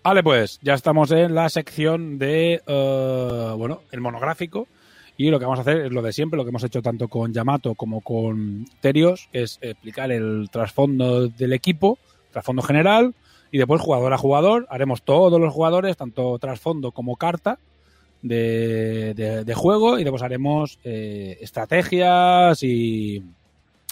Vale, 0.03 0.23
pues 0.23 0.59
ya 0.63 0.73
estamos 0.73 1.11
en 1.11 1.35
la 1.35 1.47
sección 1.49 2.17
de, 2.17 2.61
uh, 2.67 3.55
bueno, 3.55 3.81
el 3.91 4.01
monográfico. 4.01 4.67
Y 5.15 5.29
lo 5.29 5.37
que 5.37 5.45
vamos 5.45 5.59
a 5.59 5.61
hacer 5.61 5.81
es 5.81 5.91
lo 5.91 6.01
de 6.01 6.11
siempre, 6.11 6.37
lo 6.37 6.43
que 6.43 6.49
hemos 6.49 6.63
hecho 6.63 6.81
tanto 6.81 7.07
con 7.07 7.31
Yamato 7.31 7.75
como 7.75 8.01
con 8.01 8.65
Terios, 8.79 9.29
es 9.31 9.59
explicar 9.61 10.11
el 10.11 10.49
trasfondo 10.51 11.27
del 11.27 11.53
equipo, 11.53 11.99
trasfondo 12.31 12.63
general, 12.63 13.13
y 13.51 13.59
después 13.59 13.81
jugador 13.81 14.13
a 14.13 14.17
jugador, 14.17 14.65
haremos 14.71 15.03
todos 15.03 15.39
los 15.39 15.53
jugadores, 15.53 15.97
tanto 15.97 16.39
trasfondo 16.39 16.91
como 16.91 17.17
carta 17.17 17.59
de, 18.23 19.13
de, 19.13 19.43
de 19.43 19.53
juego, 19.53 19.99
y 19.99 20.03
después 20.03 20.23
haremos 20.23 20.79
eh, 20.83 21.37
estrategias 21.41 22.63
y 22.63 23.23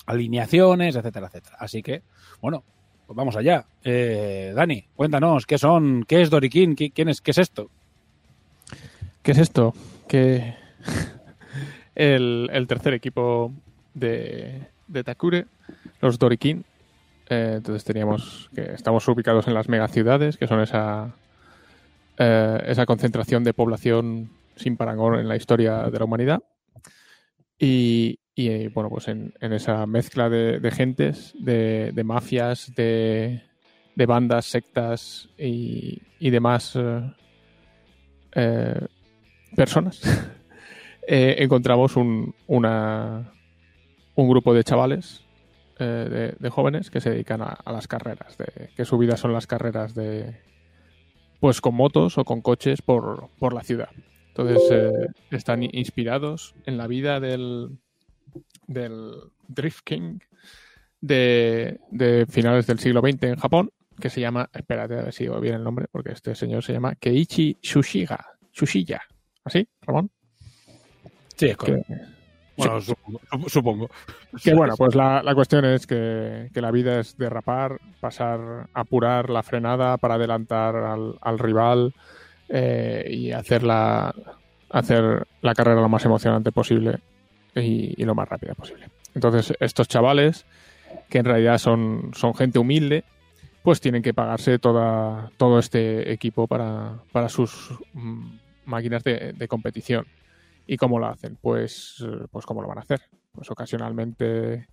alineaciones, 0.07 0.95
etcétera, 0.95 1.27
etcétera. 1.27 1.57
Así 1.59 1.83
que, 1.83 2.01
bueno, 2.41 2.63
pues 3.09 3.17
vamos 3.17 3.35
allá. 3.35 3.65
Eh, 3.83 4.53
Dani, 4.55 4.85
cuéntanos, 4.95 5.47
¿qué 5.47 5.57
son? 5.57 6.03
¿Qué 6.07 6.21
es 6.21 6.29
Dorikin? 6.29 6.75
¿Qué, 6.75 6.91
quién 6.91 7.09
es, 7.09 7.21
¿Qué 7.21 7.31
es 7.31 7.39
esto? 7.39 7.71
¿Qué 9.23 9.31
es 9.31 9.39
esto? 9.39 9.73
Que 10.07 10.53
el, 11.95 12.65
tercer 12.67 12.93
equipo 12.93 13.51
de, 13.95 14.61
Takure, 15.03 15.47
los 16.01 16.19
Dorikin. 16.19 16.63
Eh, 17.31 17.53
entonces 17.55 17.83
teníamos 17.83 18.51
que 18.53 18.73
estamos 18.73 19.07
ubicados 19.07 19.47
en 19.47 19.55
las 19.55 19.69
megaciudades, 19.69 20.37
que 20.37 20.45
son 20.45 20.61
esa, 20.61 21.15
eh, 22.19 22.63
esa 22.67 22.85
concentración 22.85 23.43
de 23.43 23.55
población 23.55 24.29
sin 24.55 24.77
parangón 24.77 25.15
en 25.15 25.27
la 25.27 25.35
historia 25.35 25.89
de 25.89 25.97
la 25.97 26.05
humanidad. 26.05 26.43
Y, 27.57 28.19
y 28.39 28.69
bueno, 28.69 28.89
pues 28.89 29.09
en, 29.09 29.33
esa 29.41 29.85
mezcla 29.85 30.29
de, 30.29 30.71
gentes, 30.71 31.33
de, 31.37 31.91
mafias, 32.05 32.73
de, 32.73 33.41
bandas, 33.95 34.45
sectas 34.45 35.27
y, 35.37 36.01
y 36.19 36.29
demás 36.29 36.73
eh, 36.77 37.11
eh, 38.35 38.87
personas, 39.57 40.01
eh, 41.07 41.35
encontramos 41.39 41.97
un, 41.97 42.33
una, 42.47 43.29
un 44.15 44.29
grupo 44.29 44.53
de 44.53 44.63
chavales, 44.63 45.25
de, 45.77 46.35
de, 46.37 46.49
jóvenes 46.49 46.89
que 46.89 47.01
se 47.01 47.09
dedican 47.09 47.41
a, 47.41 47.47
a, 47.47 47.73
las 47.73 47.89
carreras, 47.89 48.37
de, 48.37 48.69
que 48.75 48.85
su 48.85 48.97
vida 48.97 49.17
son 49.17 49.33
las 49.33 49.47
carreras 49.47 49.95
de 49.95 50.35
pues 51.41 51.59
con 51.59 51.75
motos 51.75 52.17
o 52.17 52.23
con 52.23 52.41
coches 52.41 52.81
por, 52.81 53.29
por 53.37 53.53
la 53.53 53.63
ciudad. 53.63 53.89
Entonces 54.29 54.61
están 55.31 55.63
inspirados 55.63 56.53
en 56.65 56.77
la 56.77 56.87
vida 56.87 57.21
del, 57.21 57.79
del 58.67 59.13
Drift 59.47 59.81
King 59.83 60.19
de, 61.01 61.79
de, 61.91 62.25
finales 62.29 62.67
del 62.67 62.79
siglo 62.79 63.01
XX 63.01 63.23
en 63.23 63.35
Japón, 63.35 63.71
que 63.99 64.09
se 64.09 64.21
llama, 64.21 64.49
espérate 64.53 64.95
a 64.95 65.03
ver 65.03 65.13
si 65.13 65.25
digo 65.25 65.39
bien 65.39 65.55
el 65.55 65.63
nombre, 65.63 65.87
porque 65.91 66.11
este 66.11 66.35
señor 66.35 66.63
se 66.63 66.73
llama 66.73 66.95
Keiichi 66.95 67.57
Shushiga, 67.61 68.25
Shushiya, 68.53 69.01
¿así, 69.43 69.67
Ramón? 69.81 70.09
Sí, 71.35 71.47
es 71.47 71.57
correcto. 71.57 71.93
Que, 71.93 72.19
bueno, 72.57 72.81
supongo, 73.47 73.89
Que 74.43 74.53
bueno, 74.53 74.73
pues 74.77 74.93
la, 74.93 75.23
la 75.23 75.33
cuestión 75.33 75.63
es 75.63 75.87
que, 75.87 76.49
que, 76.53 76.61
la 76.61 76.71
vida 76.71 76.99
es 76.99 77.17
derrapar, 77.17 77.79
pasar, 78.01 78.67
apurar 78.73 79.29
la 79.29 79.43
frenada 79.43 79.97
para 79.97 80.15
adelantar 80.15 80.75
al, 80.75 81.17
al 81.21 81.39
rival 81.39 81.93
eh, 82.49 83.07
y 83.09 83.31
hacer 83.31 83.63
la, 83.63 84.13
hacer 84.69 85.25
la 85.41 85.53
carrera 85.53 85.79
lo 85.79 85.87
más 85.87 86.03
emocionante 86.03 86.51
posible 86.51 86.99
y, 87.55 88.03
lo 88.03 88.15
más 88.15 88.27
rápida 88.27 88.53
posible. 88.53 88.89
Entonces, 89.13 89.53
estos 89.59 89.87
chavales, 89.87 90.45
que 91.09 91.19
en 91.19 91.25
realidad 91.25 91.57
son, 91.57 92.11
son 92.13 92.33
gente 92.33 92.59
humilde, 92.59 93.03
pues 93.63 93.81
tienen 93.81 94.01
que 94.01 94.13
pagarse 94.13 94.59
toda, 94.59 95.31
todo 95.37 95.59
este 95.59 96.11
equipo 96.11 96.47
para, 96.47 97.03
para 97.11 97.29
sus 97.29 97.71
mm, 97.93 98.37
máquinas 98.65 99.03
de, 99.03 99.47
competición. 99.47 100.05
¿Y 100.65 100.77
cómo 100.77 100.99
lo 100.99 101.07
hacen? 101.07 101.37
Pues, 101.41 102.05
pues 102.31 102.45
cómo 102.45 102.61
lo 102.61 102.67
van 102.67 102.77
a 102.77 102.81
hacer. 102.81 103.01
Pues 103.31 103.49
ocasionalmente 103.49 104.67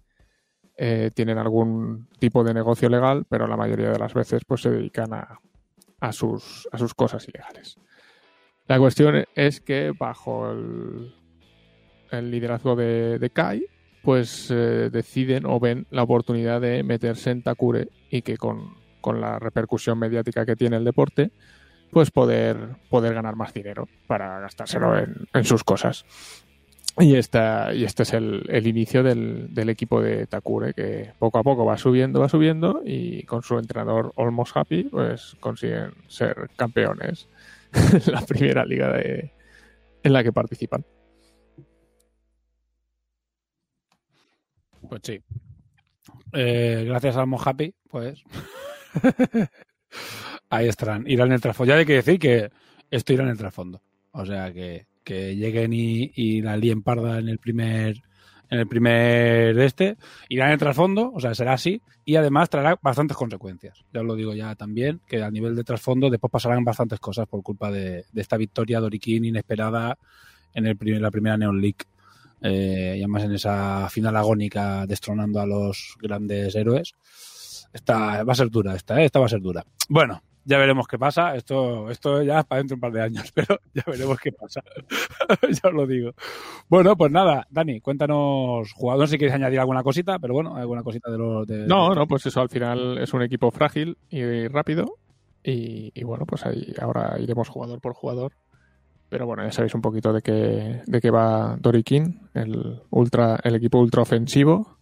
eh, 0.77 1.11
tienen 1.15 1.39
algún 1.39 2.09
tipo 2.19 2.45
de 2.45 2.53
negocio 2.53 2.89
legal, 2.89 3.25
pero 3.29 3.47
la 3.47 3.57
mayoría 3.57 3.91
de 3.91 3.99
las 3.99 4.13
veces 4.13 4.43
pues 4.47 4.61
se 4.61 4.71
dedican 4.71 5.15
a, 5.15 5.41
a, 6.01 6.13
sus, 6.13 6.69
a 6.71 6.79
sus 6.79 6.95
cosas 6.95 7.27
ilegales. 7.29 7.79
La 8.67 8.79
cuestión 8.79 9.25
es 9.35 9.61
que 9.61 9.93
bajo 9.97 10.51
el, 10.51 11.15
el 12.11 12.31
liderazgo 12.31 12.77
de, 12.77 13.19
de, 13.19 13.31
Kai, 13.31 13.67
pues 14.03 14.51
eh, 14.51 14.91
deciden 14.91 15.47
o 15.47 15.59
ven 15.59 15.87
la 15.91 16.03
oportunidad 16.03 16.61
de 16.61 16.83
meterse 16.83 17.31
en 17.31 17.43
Takure 17.43 17.89
y 18.11 18.23
que 18.23 18.37
con, 18.37 18.75
con, 19.01 19.21
la 19.21 19.39
repercusión 19.39 19.99
mediática 19.99 20.47
que 20.47 20.57
tiene 20.57 20.77
el 20.77 20.85
deporte, 20.85 21.31
pues 21.91 22.11
poder, 22.11 22.77
poder 22.91 23.15
ganar 23.15 23.37
más 23.37 23.53
dinero 23.53 23.89
para 24.07 24.41
gastárselo 24.41 24.99
en, 24.99 25.15
en 25.33 25.45
sus 25.45 25.65
cosas. 25.65 26.05
Y, 26.99 27.15
esta, 27.17 27.75
y 27.75 27.85
este 27.85 28.05
es 28.05 28.15
el, 28.15 28.47
el 28.49 28.67
inicio 28.67 29.03
del, 29.03 29.53
del, 29.53 29.69
equipo 29.69 30.01
de 30.01 30.27
Takure, 30.27 30.73
que 30.73 31.13
poco 31.19 31.39
a 31.39 31.43
poco 31.43 31.67
va 31.67 31.77
subiendo, 31.77 32.21
va 32.21 32.29
subiendo, 32.29 32.81
y 32.87 33.23
con 33.25 33.43
su 33.43 33.59
entrenador 33.59 34.15
Almost 34.17 34.57
Happy, 34.57 34.85
pues 34.85 35.37
consiguen 35.39 35.93
ser 36.09 36.49
campeones 36.57 37.29
en 37.73 38.13
la 38.13 38.23
primera 38.23 38.65
liga 38.65 38.97
de, 38.97 39.31
en 40.03 40.13
la 40.13 40.25
que 40.25 40.33
participan. 40.33 40.87
Pues 44.89 45.03
sí. 45.05 45.21
Eh, 46.33 46.85
gracias 46.87 47.17
al 47.17 47.27
Mojapi, 47.27 47.75
pues. 47.89 48.23
Ahí 50.51 50.69
estarán. 50.69 51.05
Irán 51.07 51.29
en 51.29 51.35
el 51.35 51.41
trasfondo. 51.41 51.73
Ya 51.73 51.79
hay 51.79 51.87
que 51.87 51.95
decir 51.95 52.19
que 52.19 52.51
esto 52.91 53.13
irá 53.13 53.25
en 53.25 53.31
el 53.31 53.39
trasfondo. 53.39 53.83
O 54.13 54.25
sea 54.25 54.53
que, 54.53 54.87
que 55.05 55.37
lleguen 55.37 55.73
y, 55.73 56.13
y, 56.15 56.43
la 56.43 56.57
líen 56.57 56.83
parda 56.83 57.19
en 57.19 57.29
el 57.29 57.39
primer. 57.39 58.03
En 58.49 58.61
el 58.61 58.69
primer 58.69 59.57
de 59.57 59.65
este, 59.65 59.97
irá 60.29 60.47
en 60.47 60.53
el 60.53 60.59
trasfondo, 60.61 61.11
o 61.13 61.19
sea, 61.19 61.35
será 61.35 61.55
así, 61.55 61.83
y 62.05 62.15
además 62.15 62.49
traerá 62.49 62.79
bastantes 62.81 63.17
consecuencias. 63.17 63.85
Ya 63.93 64.03
os 64.03 64.07
lo 64.07 64.15
digo 64.15 64.35
ya 64.35 64.55
también, 64.55 65.01
que 65.05 65.21
a 65.21 65.33
nivel 65.33 65.57
de 65.57 65.65
trasfondo 65.65 66.09
después 66.09 66.31
pasarán 66.31 66.63
bastantes 66.63 67.01
cosas 67.01 67.27
por 67.27 67.43
culpa 67.43 67.73
de, 67.73 68.05
esta 68.15 68.37
victoria 68.37 68.81
de 68.81 69.01
inesperada 69.03 69.99
en 70.55 70.67
el 70.67 70.77
primer, 70.77 71.01
la 71.01 71.11
primera 71.11 71.37
Neon 71.37 71.61
League 71.61 71.87
eh, 72.41 72.95
y 72.97 73.01
además 73.01 73.25
en 73.25 73.33
esa 73.33 73.89
final 73.89 74.17
agónica 74.17 74.87
destronando 74.87 75.41
a 75.41 75.47
los 75.47 75.97
grandes 76.01 76.55
héroes. 76.55 76.95
Esta 77.73 78.25
va 78.25 78.33
a 78.33 78.37
ser 78.37 78.51
dura, 78.51 78.75
esta, 78.75 79.01
¿eh? 79.01 79.05
esta 79.05 79.19
va 79.19 79.27
a 79.27 79.31
ser 79.31 79.41
dura. 79.41 79.65
Bueno, 79.89 80.23
ya 80.47 80.59
veremos 80.59 80.87
qué 80.87 80.99
pasa. 80.99 81.35
Esto, 81.35 81.91
esto 81.91 82.23
ya 82.23 82.41
es 82.41 82.47
para 82.47 82.61
dentro 82.61 82.75
de 82.75 82.79
un 82.79 82.81
par 82.81 82.93
de 82.93 83.03
años, 83.03 83.33
pero 83.35 83.59
ya 83.75 83.83
veremos 83.87 84.19
qué 84.19 84.33
pasa. 84.33 84.63
ya 85.43 85.69
os 85.69 85.75
lo 85.75 85.87
digo. 85.87 86.13
Bueno, 86.69 86.97
pues 86.97 87.11
nada, 87.11 87.47
Dani, 87.51 87.81
cuéntanos, 87.81 88.73
jugador, 88.73 89.09
si 89.09 89.19
quieres 89.19 89.35
añadir 89.35 89.61
alguna 89.61 89.83
cosita, 89.83 90.19
pero 90.19 90.35
bueno, 90.35 90.57
alguna 90.57 90.83
cosita 90.83 91.11
de 91.11 91.19
los. 91.19 91.47
De, 91.47 91.67
no, 91.67 91.95
no, 91.95 92.07
pues 92.07 92.25
eso 92.27 92.41
al 92.41 92.49
final 92.49 92.99
es 92.99 93.13
un 93.13 93.23
equipo 93.23 93.51
frágil 93.51 93.99
y 94.09 94.47
rápido. 94.49 94.99
Y, 95.43 95.93
y 95.95 96.05
bueno, 96.05 96.27
pues 96.27 96.45
ahí 96.47 96.75
ahora 96.81 97.17
iremos 97.21 97.49
jugador 97.49 97.81
por 97.81 97.95
jugador 97.95 98.33
pero 99.17 99.25
bueno, 99.25 99.45
ya 99.45 99.51
sabéis 99.51 99.75
un 99.75 99.81
poquito 99.81 100.13
de 100.13 100.21
qué, 100.21 100.83
de 100.85 101.01
qué 101.01 101.11
va 101.11 101.57
Dorikin, 101.59 102.29
el, 102.35 102.83
ultra, 102.91 103.41
el 103.43 103.55
equipo 103.55 103.79
ultra 103.79 104.03
ofensivo, 104.03 104.77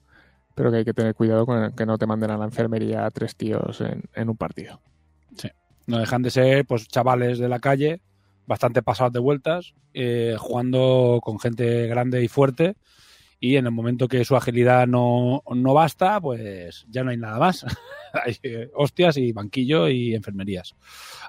pero 0.57 0.73
que 0.73 0.79
hay 0.79 0.85
que 0.85 0.93
tener 0.93 1.15
cuidado 1.15 1.47
con 1.47 1.71
que 1.71 1.87
no 1.87 1.99
te 1.99 2.07
manden 2.07 2.33
a 2.33 2.37
la 2.37 2.47
enfermería 2.47 3.07
a 3.07 3.13
tres 3.13 3.37
tíos 3.37 3.81
en, 3.81 4.03
en, 4.13 4.29
un 4.29 4.37
partido. 4.37 4.81
Sí, 5.37 5.51
no 5.87 6.01
dejan 6.01 6.23
de 6.23 6.33
ser 6.33 6.67
pues 6.67 6.89
chavales 6.89 7.39
de 7.39 7.49
la 7.49 7.61
calle, 7.61 8.01
bastante 8.45 8.83
pasados 8.83 9.13
de 9.13 9.21
vueltas, 9.21 9.75
eh, 9.93 10.35
jugando 10.37 11.21
con 11.23 11.39
gente 11.39 11.87
grande 11.87 12.21
y 12.21 12.27
fuerte 12.27 12.75
y 13.45 13.59
en 13.59 13.67
el 13.67 13.73
momento 13.73 14.09
que 14.09 14.25
su 14.25 14.37
agilidad 14.37 14.87
no, 14.87 15.43
no 15.55 15.75
basta, 15.75 16.19
pues 16.19 16.87
ya 16.89 17.05
no 17.05 17.11
hay 17.11 17.19
nada 17.19 17.39
más. 17.39 17.63
hay 18.25 18.39
eh, 18.43 18.71
hostias 18.75 19.19
y 19.19 19.33
banquillo 19.33 19.87
y 19.87 20.15
enfermerías. 20.15 20.75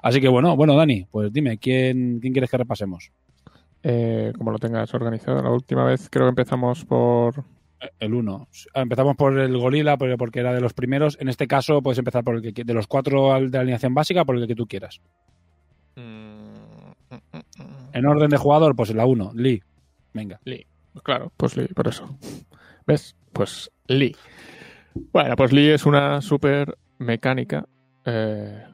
Así 0.02 0.18
que 0.18 0.28
bueno, 0.28 0.56
bueno, 0.56 0.74
Dani, 0.74 1.06
pues 1.10 1.30
dime, 1.30 1.58
¿quién, 1.58 2.18
quién 2.18 2.32
quieres 2.32 2.50
que 2.50 2.56
repasemos? 2.56 3.12
Eh, 3.82 4.32
como 4.38 4.50
lo 4.50 4.58
tengas 4.58 4.94
organizado. 4.94 5.42
La 5.42 5.50
última 5.50 5.84
vez 5.84 6.08
creo 6.08 6.24
que 6.24 6.30
empezamos 6.30 6.86
por... 6.86 7.44
El 7.98 8.14
1. 8.14 8.48
Empezamos 8.72 9.14
por 9.14 9.38
el 9.38 9.58
gorila 9.58 9.98
porque- 9.98 10.40
era 10.40 10.54
de 10.54 10.62
los 10.62 10.72
primeros. 10.72 11.18
En 11.20 11.28
este 11.28 11.46
caso 11.46 11.82
puedes 11.82 11.98
empezar 11.98 12.24
por 12.24 12.36
el 12.36 12.54
que 12.54 12.64
de 12.64 12.72
los 12.72 12.86
cuatro 12.86 13.38
de 13.38 13.50
la 13.50 13.60
alineación 13.60 13.92
básica 13.92 14.24
por 14.24 14.38
el 14.38 14.46
que 14.46 14.54
tú 14.54 14.66
quieras. 14.66 15.02
En 15.96 18.06
orden 18.06 18.30
de 18.30 18.38
jugador, 18.38 18.74
pues 18.74 18.94
la 18.94 19.04
1, 19.04 19.32
Lee. 19.34 19.62
Venga. 20.14 20.40
Lee. 20.44 20.66
Claro, 21.02 21.32
pues 21.36 21.56
Lee, 21.56 21.68
por 21.68 21.88
eso. 21.88 22.18
¿Ves? 22.86 23.16
Pues 23.32 23.70
Lee. 23.86 24.16
Bueno, 25.12 25.36
pues 25.36 25.52
Lee 25.52 25.70
es 25.70 25.86
una 25.86 26.20
super 26.22 26.76
mecánica, 26.98 27.66
eh, 28.04 28.64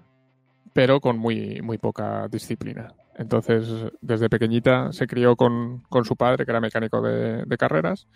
pero 0.72 1.00
con 1.00 1.18
muy, 1.18 1.60
muy 1.62 1.78
poca 1.78 2.28
disciplina. 2.28 2.94
Entonces, 3.16 3.68
desde 4.00 4.30
pequeñita 4.30 4.92
se 4.92 5.06
crió 5.06 5.36
con, 5.36 5.80
con 5.88 6.04
su 6.04 6.16
padre, 6.16 6.44
que 6.44 6.50
era 6.50 6.60
mecánico 6.60 7.02
de, 7.02 7.56
carreras, 7.58 8.06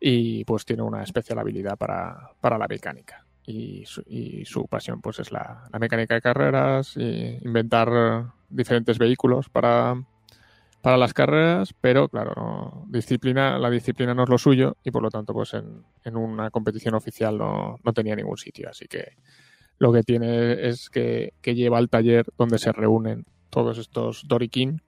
y 0.00 0.44
pues 0.44 0.64
tiene 0.64 0.82
una 0.82 1.02
especial 1.02 1.38
habilidad 1.38 1.76
para, 1.76 2.30
para 2.40 2.58
la 2.58 2.66
mecánica. 2.66 3.24
Y 3.44 3.84
su, 3.86 4.02
y 4.06 4.44
su 4.44 4.66
pasión 4.66 5.00
pues 5.00 5.18
es 5.18 5.32
la, 5.32 5.64
la 5.72 5.78
mecánica 5.78 6.14
de 6.14 6.22
carreras, 6.22 6.96
y 6.96 7.38
inventar 7.42 8.32
diferentes 8.48 8.98
vehículos 8.98 9.48
para, 9.48 9.96
para 10.82 10.96
las 10.96 11.14
carreras, 11.14 11.72
pero 11.80 12.08
claro, 12.08 12.84
disciplina, 12.88 13.58
la 13.58 13.70
disciplina 13.70 14.14
no 14.14 14.24
es 14.24 14.28
lo 14.28 14.36
suyo 14.36 14.76
y 14.84 14.90
por 14.90 15.02
lo 15.02 15.10
tanto 15.10 15.32
pues 15.32 15.54
en, 15.54 15.84
en 16.04 16.16
una 16.16 16.50
competición 16.50 16.94
oficial 16.94 17.38
no, 17.38 17.76
no 17.82 17.92
tenía 17.92 18.16
ningún 18.16 18.36
sitio. 18.36 18.68
Así 18.68 18.86
que 18.88 19.16
lo 19.78 19.92
que 19.92 20.02
tiene 20.02 20.68
es 20.68 20.90
que, 20.90 21.34
que 21.40 21.54
lleva 21.54 21.78
al 21.78 21.88
taller 21.88 22.26
donde 22.36 22.58
se 22.58 22.72
reúnen 22.72 23.24
todos 23.48 23.78
estos 23.78 24.26
Dorikin 24.28 24.82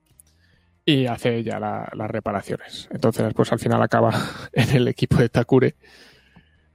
y 0.85 1.07
hace 1.07 1.43
ya 1.43 1.59
la- 1.59 1.89
las 1.93 2.11
reparaciones. 2.11 2.87
Entonces 2.91 3.33
pues 3.33 3.51
al 3.51 3.59
final 3.59 3.81
acaba 3.81 4.11
en 4.53 4.69
el 4.75 4.87
equipo 4.89 5.17
de 5.17 5.29
Takure 5.29 5.75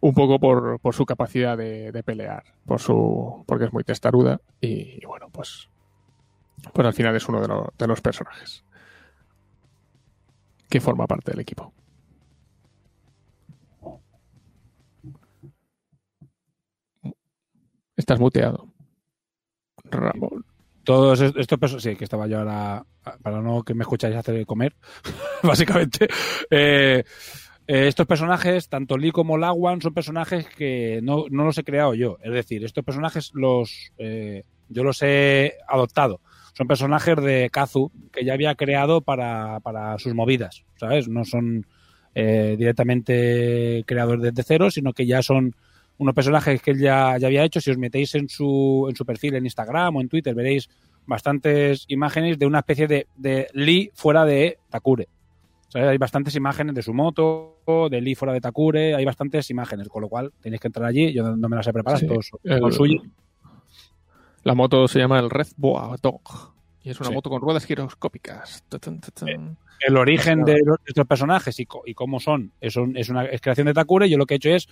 un 0.01 0.14
poco 0.14 0.39
por, 0.41 0.81
por 0.81 0.95
su 0.95 1.05
capacidad 1.05 1.59
de, 1.59 1.93
de 1.93 2.03
pelear, 2.03 2.43
por 2.64 2.81
su 2.81 3.45
porque 3.47 3.66
es 3.66 3.73
muy 3.73 3.85
testaruda 3.85 4.41
y, 4.62 4.99
y 5.03 5.07
bueno 5.07 5.29
pues 5.31 5.68
pues 6.73 6.87
al 6.87 6.95
final 6.95 7.14
es 7.16 7.29
uno 7.29 7.41
de, 7.43 7.49
lo- 7.49 7.73
de 7.79 7.87
los 7.87 8.01
personajes 8.01 8.64
que 10.71 10.81
forma 10.81 11.07
parte 11.07 11.33
del 11.33 11.41
equipo. 11.41 11.73
Estás 17.97 18.18
muteado. 18.18 18.68
Ramón. 19.85 20.45
Todos 20.85 21.21
est- 21.21 21.37
estos 21.37 21.59
perso- 21.59 21.81
sí, 21.81 21.95
que 21.97 22.05
estaba 22.05 22.27
yo 22.27 22.39
ahora, 22.39 22.85
para 23.23 23.41
no 23.43 23.62
que 23.62 23.75
me 23.75 23.83
escucháis 23.83 24.16
hacer 24.16 24.47
comer, 24.47 24.75
básicamente. 25.43 26.09
Eh, 26.51 27.05
eh, 27.66 27.87
estos 27.89 28.07
personajes, 28.07 28.68
tanto 28.68 28.97
Lee 28.97 29.12
como 29.12 29.37
Lawan, 29.37 29.81
son 29.83 29.93
personajes 29.95 30.49
que 30.49 31.01
no, 31.03 31.27
no 31.31 31.45
los 31.45 31.59
he 31.59 31.64
creado 31.64 31.95
yo. 31.95 32.16
Es 32.23 32.33
decir, 32.33 32.64
estos 32.64 32.85
personajes 32.85 33.31
los 33.35 33.93
eh, 33.99 34.45
yo 34.68 34.83
los 34.83 35.03
he 35.03 35.57
adoptado. 35.68 36.21
Son 36.61 36.68
personajes 36.68 37.16
de 37.16 37.48
Kazu 37.50 37.90
que 38.12 38.22
ya 38.22 38.34
había 38.34 38.54
creado 38.54 39.00
para, 39.00 39.61
para 39.61 39.98
sus 39.98 40.12
movidas, 40.12 40.62
¿sabes? 40.76 41.08
No 41.08 41.24
son 41.24 41.64
eh, 42.14 42.54
directamente 42.58 43.82
creadores 43.86 44.20
desde 44.24 44.42
cero, 44.42 44.70
sino 44.70 44.92
que 44.92 45.06
ya 45.06 45.22
son 45.22 45.54
unos 45.96 46.14
personajes 46.14 46.61
que 46.61 46.72
él 46.72 46.78
ya, 46.78 47.16
ya 47.16 47.28
había 47.28 47.44
hecho. 47.44 47.62
Si 47.62 47.70
os 47.70 47.78
metéis 47.78 48.14
en 48.14 48.28
su, 48.28 48.86
en 48.90 48.94
su 48.94 49.06
perfil 49.06 49.36
en 49.36 49.46
Instagram 49.46 49.96
o 49.96 50.00
en 50.02 50.11
Twitter, 50.11 50.34
veréis 50.34 50.68
bastantes 51.06 51.86
imágenes 51.88 52.38
de 52.38 52.44
una 52.44 52.58
especie 52.58 52.86
de, 52.86 53.06
de 53.16 53.46
Lee 53.54 53.90
fuera 53.94 54.26
de 54.26 54.58
Takure. 54.68 55.08
O 55.68 55.70
sea, 55.70 55.88
hay 55.88 55.96
bastantes 55.96 56.36
imágenes 56.36 56.74
de 56.74 56.82
su 56.82 56.92
moto, 56.92 57.56
de 57.90 58.02
Lee 58.02 58.14
fuera 58.16 58.34
de 58.34 58.42
Takure, 58.42 58.94
hay 58.96 59.04
bastantes 59.06 59.48
imágenes, 59.48 59.88
con 59.88 60.02
lo 60.02 60.11
cual 60.11 60.30
tenéis 60.42 60.61
que 60.61 60.68
entrar 60.68 60.86
allí. 60.86 61.11
Yo 61.14 61.22
no, 61.36 61.48
me 61.48 61.56
las 61.56 61.66
he 61.66 61.72
preparado, 61.72 62.00
Sí, 62.00 62.06
todos 62.06 62.26
son 62.26 62.40
el- 62.44 62.72
suyos. 62.74 63.02
La 64.45 64.55
moto 64.55 64.88
se 64.88 64.99
llama 64.99 65.18
el 65.18 65.30
Red 65.30 65.49
Boa 65.57 65.97
Dog 66.03 66.20
y 66.82 66.91
es 66.91 66.99
una 67.01 67.09
Sí. 67.11 67.14
moto 67.14 67.28
con 67.30 67.41
ruedas 67.43 67.64
giroscópicas. 67.66 68.64
Tan. 68.68 69.01
el 69.86 69.97
origen 69.97 70.45
de 70.45 70.59
los- 70.62 70.78
estos 70.84 71.07
personajes 71.07 71.59
y, 71.59 71.66
y 71.86 71.95
cómo 71.95 72.20
son 72.20 72.53
es, 72.61 72.76
un- 72.76 72.97
es 72.99 73.09
una 73.09 73.24
es 73.24 73.41
creación 73.41 73.66
de 73.66 73.72
Takure. 73.72 74.11
Yo 74.11 74.18
lo 74.18 74.26
que 74.26 74.34
he 74.34 74.36
hecho 74.36 74.51
es 74.51 74.68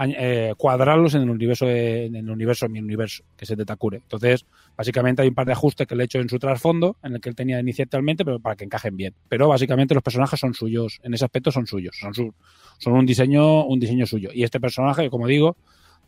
eh, 0.00 0.52
cuadrarlos 0.56 1.14
en 1.14 1.22
el 1.22 1.30
universo 1.30 1.66
de- 1.66 2.06
en 2.06 2.16
el 2.16 2.28
universo 2.30 2.66
en 2.66 2.72
mi 2.72 2.78
universo 2.80 3.22
que 3.36 3.44
es 3.44 3.50
el 3.50 3.56
de 3.56 3.64
Takure. 3.64 3.98
Entonces, 3.98 4.46
básicamente 4.76 5.22
hay 5.22 5.28
un 5.28 5.34
par 5.36 5.46
de 5.46 5.52
ajustes 5.52 5.86
que 5.86 5.94
le 5.96 6.02
he 6.02 6.06
hecho 6.06 6.18
en 6.20 6.28
su 6.28 6.38
trasfondo, 6.40 6.96
en 7.04 7.14
el 7.14 7.20
que 7.20 7.28
él 7.28 7.34
tenía 7.36 7.58
inicialmente, 7.60 8.24
pero 8.24 8.38
para 8.40 8.54
que 8.56 8.64
encajen 8.64 8.96
bien. 8.96 9.14
Pero 9.28 9.46
básicamente 9.48 9.94
los 9.94 10.02
personajes 10.02 10.38
son 10.40 10.54
suyos, 10.54 10.98
en 11.04 11.14
ese 11.14 11.24
aspecto 11.24 11.50
son 11.52 11.66
suyos, 11.66 11.96
son 12.00 12.14
su- 12.14 12.34
son 12.78 12.92
un 12.94 13.06
diseño 13.06 13.64
un 13.64 13.78
diseño 13.80 14.06
suyo. 14.06 14.30
Y 14.32 14.42
este 14.44 14.58
personaje, 14.60 15.08
como 15.10 15.26
digo, 15.28 15.56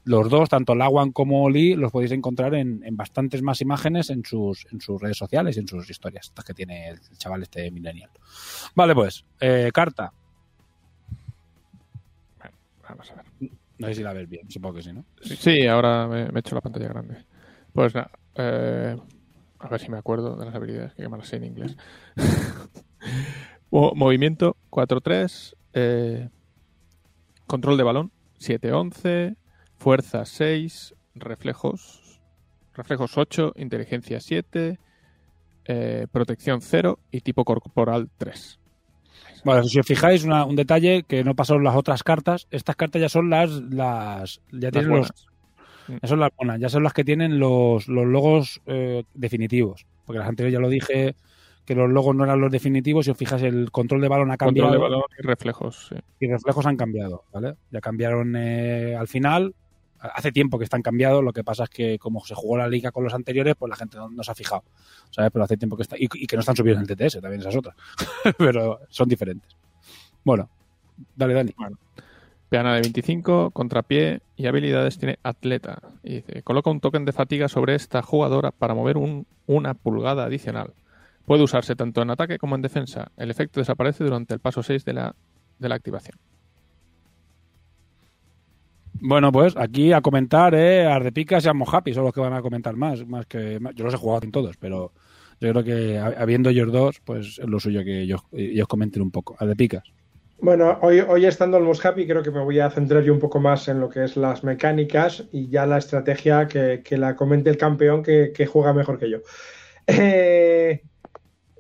los 0.05 0.29
dos, 0.31 0.49
tanto 0.49 0.75
Lawan 0.75 1.13
como 1.13 1.49
Lee, 1.51 1.75
los 1.75 1.93
podéis 1.93 2.13
encontrar 2.13 2.55
en, 2.55 2.83
en 2.85 2.97
bastantes 2.97 3.43
más 3.43 3.61
imágenes 3.61 4.11
en 4.11 4.25
sus, 4.25 4.67
en 4.73 4.81
sus 4.81 5.01
redes 5.01 5.17
sociales 5.19 5.57
y 5.57 5.61
en 5.61 5.69
sus 5.69 5.89
historias, 5.91 6.27
estas 6.27 6.45
que 6.45 6.55
tiene 6.55 6.89
el 6.91 7.01
chaval 7.19 7.43
este 7.43 7.71
millennial. 7.71 8.11
Vale, 8.75 8.95
pues, 8.95 9.25
eh, 9.41 9.71
carta. 9.73 10.13
Vamos 12.89 13.11
a 13.13 13.15
ver. 13.15 13.25
No 13.79 13.87
sé 13.87 13.95
si 13.95 14.03
la 14.03 14.13
ves 14.13 14.29
bien, 14.29 14.51
supongo 14.51 14.75
que 14.77 14.83
sí, 14.83 14.93
¿no? 14.93 15.05
Sí, 15.23 15.67
ahora 15.67 16.07
me, 16.09 16.27
me 16.31 16.39
he 16.39 16.41
hecho 16.41 16.55
la 16.55 16.61
pantalla 16.61 16.89
grande. 16.89 17.25
Pues 17.73 17.95
nada, 17.95 18.11
eh, 18.35 18.97
a 19.61 19.69
ver 19.69 19.81
si 19.81 19.91
me 19.91 19.97
acuerdo 19.99 20.37
de 20.37 20.45
las 20.47 20.55
habilidades 20.55 20.95
que 20.95 21.09
me 21.09 21.17
las 21.17 21.29
sé 21.29 21.37
en 21.37 21.45
inglés. 21.45 21.77
Mo- 23.71 23.93
Movimiento 23.95 24.57
4-3, 24.71 25.55
eh, 25.75 26.29
control 27.47 27.77
de 27.77 27.83
balón 27.85 28.11
7-11, 28.41 29.37
fuerza 29.85 30.27
6, 30.27 30.95
reflejos, 31.15 32.21
reflejos 32.75 33.17
8, 33.17 33.55
inteligencia 33.57 34.21
7, 34.21 34.79
eh, 35.65 36.07
protección 36.13 36.61
0 36.61 36.99
y 37.11 37.23
tipo 37.23 37.45
corporal 37.47 38.11
3. 38.19 38.59
Bueno, 39.43 39.65
si 39.65 39.79
os 39.81 39.87
fijáis, 39.87 40.25
una- 40.25 40.45
un 40.45 40.55
detalle 40.55 41.03
que 41.05 41.25
no 41.25 41.35
pasó 41.35 41.55
en 41.55 41.65
las 41.65 41.75
otras 41.75 42.03
cartas, 42.03 42.47
estas 42.51 42.77
cartas 42.77 43.01
ya 43.01 43.09
son 43.09 43.31
las, 43.31 43.51
las 43.51 44.43
ya 44.53 44.69
Las 44.69 44.73
tienen 44.73 44.91
los, 44.91 44.99
buenas. 45.09 45.27
ya 46.03 46.09
son 46.09 46.21
las 46.21 46.31
buenas, 46.37 46.61
ya 46.61 46.69
son 46.69 46.83
las 46.83 46.93
que 46.93 47.05
tienen 47.05 47.39
los, 47.39 47.89
los 47.89 48.07
logos 48.07 48.61
eh, 48.67 49.05
definitivos. 49.15 49.87
Porque 50.05 50.19
las 50.19 50.29
anteriores 50.29 50.53
ya 50.53 50.61
lo 50.61 50.69
dije, 50.69 51.15
que 51.65 51.75
los 51.75 51.89
logos 51.89 52.15
no 52.15 52.25
eran 52.25 52.41
los 52.41 52.51
definitivos, 52.53 53.07
si 53.07 53.13
os 53.13 53.17
fijáis, 53.17 53.43
el 53.45 53.71
control 53.71 54.03
de 54.03 54.09
balón 54.09 54.31
ha 54.31 54.37
cambiado. 54.37 54.69
Control 54.69 54.91
de 54.91 54.95
balón 54.97 55.09
y 55.19 55.23
reflejos, 55.23 55.87
sí. 55.89 55.97
y 56.21 56.27
reflejos 56.29 56.67
han 56.67 56.77
cambiado, 56.77 57.25
¿vale? 57.33 57.55
Ya 57.71 57.81
cambiaron 57.81 58.35
eh, 58.37 58.95
al 58.95 59.09
final. 59.09 59.55
Hace 60.01 60.33
tiempo 60.33 60.59
que 60.59 60.65
están 60.65 60.81
cambiados, 60.81 61.23
lo 61.23 61.33
que 61.33 61.45
pasa 61.45 61.65
es 61.65 61.71
que 61.71 61.99
como 61.99 62.25
se 62.25 62.35
jugó 62.35 62.57
la 62.57 62.69
liga 62.69 62.91
con 62.91 63.05
los 63.05 63.13
anteriores, 63.13 63.55
pues 63.59 63.69
la 63.69 63.77
gente 63.77 63.99
no, 63.99 64.23
se 64.23 64.31
ha 64.31 64.35
fijado, 64.35 64.65
¿sabes? 65.11 65.31
Pero 65.31 65.45
hace 65.45 65.57
tiempo 65.59 65.77
que 65.77 65.83
está... 65.83 65.97
Y, 65.99 66.09
que 66.09 66.37
no 66.37 66.41
están 66.41 66.57
subidos 66.57 66.79
en 66.79 66.87
el 66.89 66.97
TTS, 66.97 67.21
también 67.21 67.41
esa 67.41 67.51
es 67.51 67.57
otra. 67.57 67.75
Pero 68.39 68.81
son 68.89 69.09
diferentes. 69.09 69.55
Bueno, 70.25 70.49
dale, 71.15 71.35
Dani. 71.35 71.55
Peana 72.49 72.75
de 72.75 72.81
25, 72.81 73.51
contrapié 73.53 74.23
y 74.37 74.47
habilidades 74.47 74.99
tiene 74.99 75.19
atleta. 75.23 75.81
Y 76.03 76.17
dice, 76.17 76.43
coloca 76.43 76.71
un 76.71 76.81
token 76.81 77.05
de 77.05 77.13
fatiga 77.13 77.49
sobre 77.49 77.75
esta 77.75 78.03
jugadora 78.03 78.51
para 78.51 78.75
mover 78.75 78.97
un- 78.97 79.27
una 79.47 79.75
pulgada 79.75 80.25
adicional. 80.25 80.73
Puede 81.27 81.45
usarse 81.45 81.77
tanto 81.77 82.03
en 82.03 82.11
ataque 82.11 82.39
como 82.39 82.57
en 82.57 82.63
defensa. 82.63 83.13
El 83.17 83.31
efecto 83.31 83.61
desaparece 83.61 84.03
durante 84.03 84.35
el 84.35 84.41
paso 84.41 84.63
6 84.63 84.85
de 84.85 84.95
la, 84.95 85.15
de 85.59 85.69
la 85.69 85.77
activación. 85.77 86.17
Bueno, 89.03 89.33
pues 89.33 89.57
aquí 89.57 89.93
a 89.93 90.01
comentar, 90.01 90.55
¿eh? 90.55 90.87
Ardepicas 90.87 91.45
y 91.45 91.49
Amo 91.49 91.65
Happy 91.71 91.95
son 91.95 92.05
los 92.05 92.13
que 92.13 92.21
van 92.21 92.35
a 92.35 92.43
comentar 92.43 92.77
más. 92.77 93.07
más 93.07 93.27
que 93.27 93.59
Yo 93.75 93.85
los 93.85 93.95
he 93.95 93.97
jugado 93.97 94.25
en 94.25 94.33
todos, 94.33 94.57
pero 94.59 94.93
yo 95.41 95.51
creo 95.53 95.65
que 95.65 95.99
ha- 95.99 96.15
habiendo 96.21 96.51
ellos 96.51 96.71
dos, 96.71 97.01
pues 97.05 97.39
es 97.39 97.49
lo 97.49 97.59
suyo 97.59 97.83
que 97.83 98.03
ellos, 98.03 98.21
ellos 98.33 98.69
comenten 98.69 99.03
un 99.03 99.11
poco. 99.11 99.37
Ardepicas. 99.39 99.85
Bueno, 100.43 100.79
hoy, 100.83 101.01
hoy 101.01 101.27
estando 101.27 101.59
el 101.59 101.65
Most 101.65 101.85
Happy, 101.85 102.07
creo 102.07 102.23
que 102.23 102.31
me 102.31 102.43
voy 102.43 102.61
a 102.61 102.71
centrar 102.71 103.03
yo 103.03 103.13
un 103.13 103.19
poco 103.21 103.41
más 103.41 103.69
en 103.69 103.79
lo 103.81 103.89
que 103.91 104.05
es 104.05 104.17
las 104.17 104.43
mecánicas 104.43 105.25
y 105.33 105.49
ya 105.49 105.67
la 105.67 105.77
estrategia 105.79 106.47
que, 106.49 106.83
que 106.83 106.97
la 106.97 107.15
comente 107.15 107.51
el 107.51 107.59
campeón 107.59 108.03
que, 108.03 108.33
que 108.35 108.47
juega 108.47 108.73
mejor 108.73 108.99
que 108.99 109.11
yo. 109.11 109.19
Eh, 109.87 110.83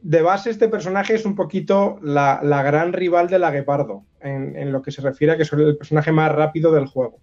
de 0.02 0.22
base, 0.22 0.48
este 0.50 0.68
personaje 0.68 1.14
es 1.14 1.26
un 1.26 1.34
poquito 1.34 1.98
la, 2.02 2.40
la 2.42 2.62
gran 2.62 2.92
rival 2.94 3.28
de 3.28 3.38
la 3.38 3.50
Guepardo, 3.50 4.04
en, 4.20 4.56
en 4.56 4.72
lo 4.72 4.80
que 4.80 4.92
se 4.92 5.02
refiere 5.02 5.32
a 5.34 5.36
que 5.36 5.42
es 5.42 5.52
el 5.52 5.76
personaje 5.76 6.10
más 6.12 6.32
rápido 6.32 6.72
del 6.72 6.86
juego. 6.86 7.18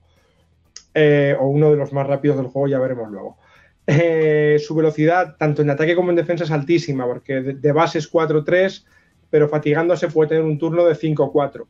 Eh, 0.99 1.35
o 1.39 1.47
uno 1.47 1.69
de 1.69 1.77
los 1.77 1.93
más 1.93 2.07
rápidos 2.07 2.37
del 2.37 2.47
juego, 2.47 2.67
ya 2.67 2.79
veremos 2.79 3.11
luego. 3.11 3.37
Eh, 3.85 4.57
su 4.59 4.73
velocidad, 4.73 5.35
tanto 5.37 5.61
en 5.61 5.69
ataque 5.69 5.95
como 5.95 6.09
en 6.09 6.15
defensa, 6.15 6.43
es 6.43 6.51
altísima, 6.51 7.05
porque 7.05 7.41
de, 7.41 7.53
de 7.53 7.71
base 7.71 7.99
es 7.99 8.11
4-3 8.11 8.83
pero 9.29 9.49
fatigándose 9.49 10.07
puede 10.07 10.29
tener 10.29 10.43
un 10.43 10.57
turno 10.57 10.85
de 10.85 10.95
5-4. 10.95 11.65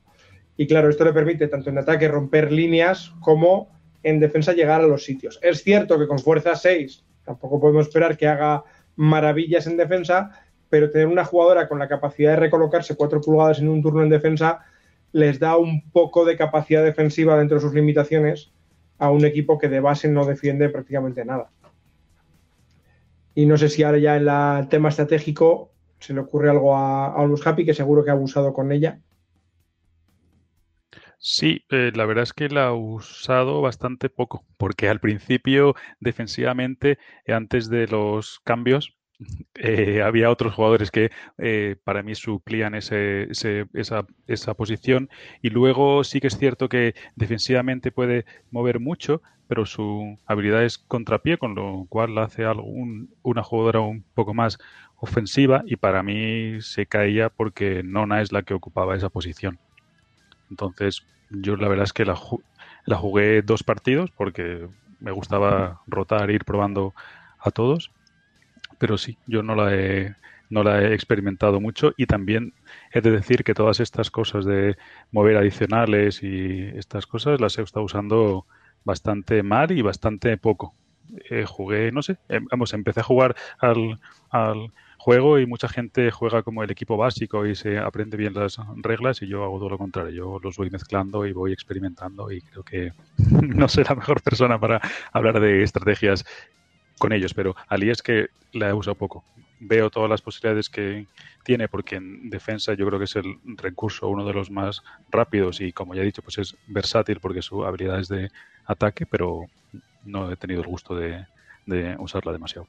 Y 0.57 0.67
claro, 0.67 0.89
esto 0.89 1.05
le 1.05 1.13
permite 1.13 1.47
tanto 1.47 1.69
en 1.69 1.78
ataque 1.78 2.07
romper 2.07 2.51
líneas 2.51 3.13
como 3.19 3.69
en 4.03 4.19
defensa 4.19 4.53
llegar 4.53 4.82
a 4.82 4.88
los 4.88 5.03
sitios. 5.03 5.39
Es 5.41 5.63
cierto 5.63 5.99
que 5.99 6.07
con 6.07 6.19
fuerza 6.19 6.55
6 6.55 7.03
tampoco 7.23 7.59
podemos 7.59 7.88
esperar 7.88 8.17
que 8.17 8.28
haga 8.28 8.63
maravillas 8.95 9.67
en 9.67 9.78
defensa, 9.78 10.32
pero 10.69 10.89
tener 10.89 11.07
una 11.07 11.25
jugadora 11.25 11.67
con 11.67 11.80
la 11.80 11.88
capacidad 11.88 12.32
de 12.32 12.38
recolocarse 12.38 12.95
4 12.95 13.21
pulgadas 13.21 13.59
en 13.59 13.69
un 13.69 13.82
turno 13.82 14.03
en 14.03 14.09
defensa 14.09 14.59
les 15.11 15.39
da 15.39 15.57
un 15.57 15.89
poco 15.91 16.25
de 16.25 16.36
capacidad 16.36 16.84
defensiva 16.84 17.38
dentro 17.38 17.57
de 17.57 17.61
sus 17.61 17.73
limitaciones 17.73 18.51
a 18.98 19.12
un 19.12 19.26
equipo 19.26 19.58
que 19.58 19.70
de 19.70 19.80
base 19.80 20.08
no 20.08 20.26
defiende 20.26 20.70
prácticamente 20.70 21.24
nada. 21.26 21.50
Y 23.36 23.45
no 23.45 23.58
sé 23.58 23.70
si 23.70 23.84
ahora 23.84 24.00
ya 24.00 24.18
en 24.18 24.28
el 24.28 24.68
tema 24.68 24.89
estratégico 24.89 25.72
se 26.00 26.14
le 26.14 26.22
ocurre 26.22 26.50
algo 26.50 26.76
a, 26.76 27.08
a 27.08 27.30
Happy, 27.45 27.66
que 27.66 27.74
seguro 27.74 28.04
que 28.04 28.10
ha 28.10 28.14
abusado 28.14 28.54
con 28.54 28.72
ella. 28.72 29.00
Sí, 31.20 31.64
eh, 31.70 31.91
la 31.95 32.06
verdad 32.06 32.24
es 32.24 32.34
que 32.34 32.48
la 32.50 32.68
ha 32.68 32.74
usado 32.74 33.62
bastante 33.62 34.10
poco, 34.10 34.45
porque 34.58 34.88
al 34.88 35.00
principio, 35.00 35.76
defensivamente, 36.00 37.00
antes 37.28 37.70
de 37.70 37.88
los 37.88 38.39
cambios, 38.43 38.97
eh, 39.55 40.03
había 40.03 40.30
otros 40.30 40.53
jugadores 40.53 40.91
que 40.91 41.09
eh, 41.39 41.76
para 41.84 42.03
mí 42.03 42.13
suplían 42.13 42.76
ese, 42.76 43.28
esa, 43.74 44.05
esa, 44.28 44.53
posición 44.53 45.09
y 45.41 45.49
luego 45.49 46.03
sí 46.03 46.20
que 46.20 46.28
es 46.28 46.38
cierto 46.38 46.70
que 46.70 46.93
defensivamente 47.15 47.91
puede 47.91 48.26
mover 48.51 48.80
mucho, 48.80 49.24
pero 49.47 49.65
su 49.65 50.20
habilidad 50.28 50.63
es 50.63 50.78
contrapié, 50.78 51.39
con 51.39 51.55
lo 51.55 51.88
cual 51.89 52.13
la 52.13 52.24
hace 52.24 52.45
algo, 52.45 52.68
una 53.24 53.41
jugadora 53.41 53.80
un 53.80 54.03
poco 54.13 54.36
más 54.36 54.59
ofensiva 54.97 55.63
y 55.65 55.78
para 55.78 56.03
mí 56.03 56.61
se 56.61 56.86
caía 56.86 57.30
porque 57.30 57.82
Nona 57.84 58.22
es 58.22 58.32
la 58.32 58.43
que 58.43 58.53
ocupaba 58.53 58.95
esa 58.95 59.09
posición. 59.09 59.57
Entonces 60.51 61.05
yo 61.32 61.55
la 61.55 61.68
verdad 61.68 61.86
es 61.86 61.93
que 61.93 62.05
la, 62.05 62.20
la 62.86 62.97
jugué 62.97 63.41
dos 63.41 63.63
partidos 63.63 64.11
porque 64.11 64.68
me 64.99 65.11
gustaba 65.11 65.82
rotar, 65.88 66.30
ir 66.30 66.45
probando 66.45 66.93
a 67.39 67.49
todos 67.49 67.91
pero 68.78 68.97
sí, 68.97 69.17
yo 69.28 69.43
no 69.43 69.55
la 69.55 69.75
he, 69.75 70.15
no 70.49 70.63
la 70.63 70.82
he 70.82 70.93
experimentado 70.93 71.59
mucho 71.59 71.93
y 71.97 72.05
también 72.05 72.53
he 72.91 73.01
de 73.01 73.11
decir 73.11 73.43
que 73.43 73.53
todas 73.53 73.80
estas 73.80 74.11
cosas 74.11 74.45
de 74.45 74.78
mover 75.11 75.38
adicionales 75.38 76.23
y 76.23 76.61
estas 76.75 77.05
cosas 77.07 77.41
las 77.41 77.57
he 77.57 77.61
estado 77.61 77.86
usando 77.86 78.45
bastante 78.84 79.43
mal 79.43 79.71
y 79.71 79.82
bastante 79.82 80.38
poco. 80.38 80.73
Eh, 81.30 81.45
jugué, 81.47 81.91
no 81.91 82.01
sé, 82.01 82.17
em, 82.30 82.45
vamos, 82.51 82.73
empecé 82.73 82.99
a 82.99 83.03
jugar 83.03 83.36
al, 83.59 83.99
al 84.30 84.71
juego 84.97 85.39
y 85.39 85.45
mucha 85.45 85.69
gente 85.69 86.11
juega 86.11 86.43
como 86.43 86.63
el 86.63 86.71
equipo 86.71 86.97
básico 86.97 87.45
y 87.45 87.55
se 87.55 87.78
aprende 87.78 88.17
bien 88.17 88.34
las 88.34 88.57
reglas 88.75 89.21
y 89.21 89.28
yo 89.28 89.43
hago 89.43 89.57
todo 89.57 89.69
lo 89.69 89.78
contrario. 89.78 90.11
Yo 90.11 90.39
los 90.43 90.57
voy 90.57 90.69
mezclando 90.69 91.25
y 91.25 91.32
voy 91.32 91.53
experimentando 91.53 92.32
y 92.32 92.41
creo 92.41 92.63
que 92.63 92.91
no 93.41 93.67
soy 93.69 93.86
la 93.86 93.95
mejor 93.95 94.21
persona 94.21 94.59
para 94.59 94.82
hablar 95.13 95.39
de 95.39 95.63
estrategias 95.63 96.25
con 96.98 97.14
ellos, 97.14 97.34
pero 97.34 97.56
Ali 97.68 97.89
es 97.89 98.02
que 98.02 98.28
la 98.54 98.70
he 98.70 98.74
usado 98.74 98.95
poco. 98.95 99.24
Veo 99.60 99.89
todas 99.89 100.10
las 100.10 100.22
posibilidades 100.22 100.70
que 100.70 101.08
tiene 101.43 101.68
porque 101.68 101.95
en 101.95 102.30
defensa 102.30 102.74
yo 102.74 102.86
creo 102.86 103.00
que 103.00 103.06
es 103.06 103.16
el 103.16 103.38
recurso 103.58 104.08
uno 104.08 104.26
de 104.26 104.34
los 104.34 104.52
más 104.52 104.84
rápidos 105.10 105.62
y 105.62 105.72
como 105.72 105.95
ya 105.95 106.02
he 106.02 106.06
dicho 106.06 106.22
pues 106.22 106.38
es 106.38 106.56
versátil 106.68 107.20
porque 107.20 107.41
su 107.41 107.66
habilidad 107.66 108.00
es 108.00 108.08
de 108.08 108.30
ataque, 108.66 109.06
pero 109.06 109.45
no 110.06 110.32
he 110.32 110.36
tenido 110.36 110.62
el 110.62 110.68
gusto 110.68 110.95
de, 110.95 111.26
usarla 111.98 112.32
demasiado. 112.32 112.68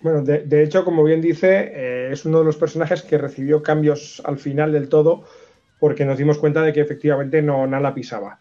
Bueno, 0.00 0.22
de, 0.22 0.62
hecho, 0.62 0.82
como 0.82 1.04
bien 1.04 1.20
dice, 1.20 1.72
eh, 1.74 2.08
es 2.12 2.24
uno 2.24 2.38
de 2.38 2.44
los 2.46 2.56
personajes 2.56 3.02
que 3.02 3.18
recibió 3.18 3.62
cambios 3.62 4.22
al 4.24 4.38
final 4.38 4.72
del 4.72 4.88
todo 4.88 5.24
porque 5.78 6.04
nos 6.04 6.16
dimos 6.16 6.38
cuenta 6.38 6.62
de 6.62 6.72
que 6.72 6.80
efectivamente 6.80 7.42
no, 7.42 7.66
no 7.66 7.80
la 7.80 7.94
pisaba. 7.94 8.38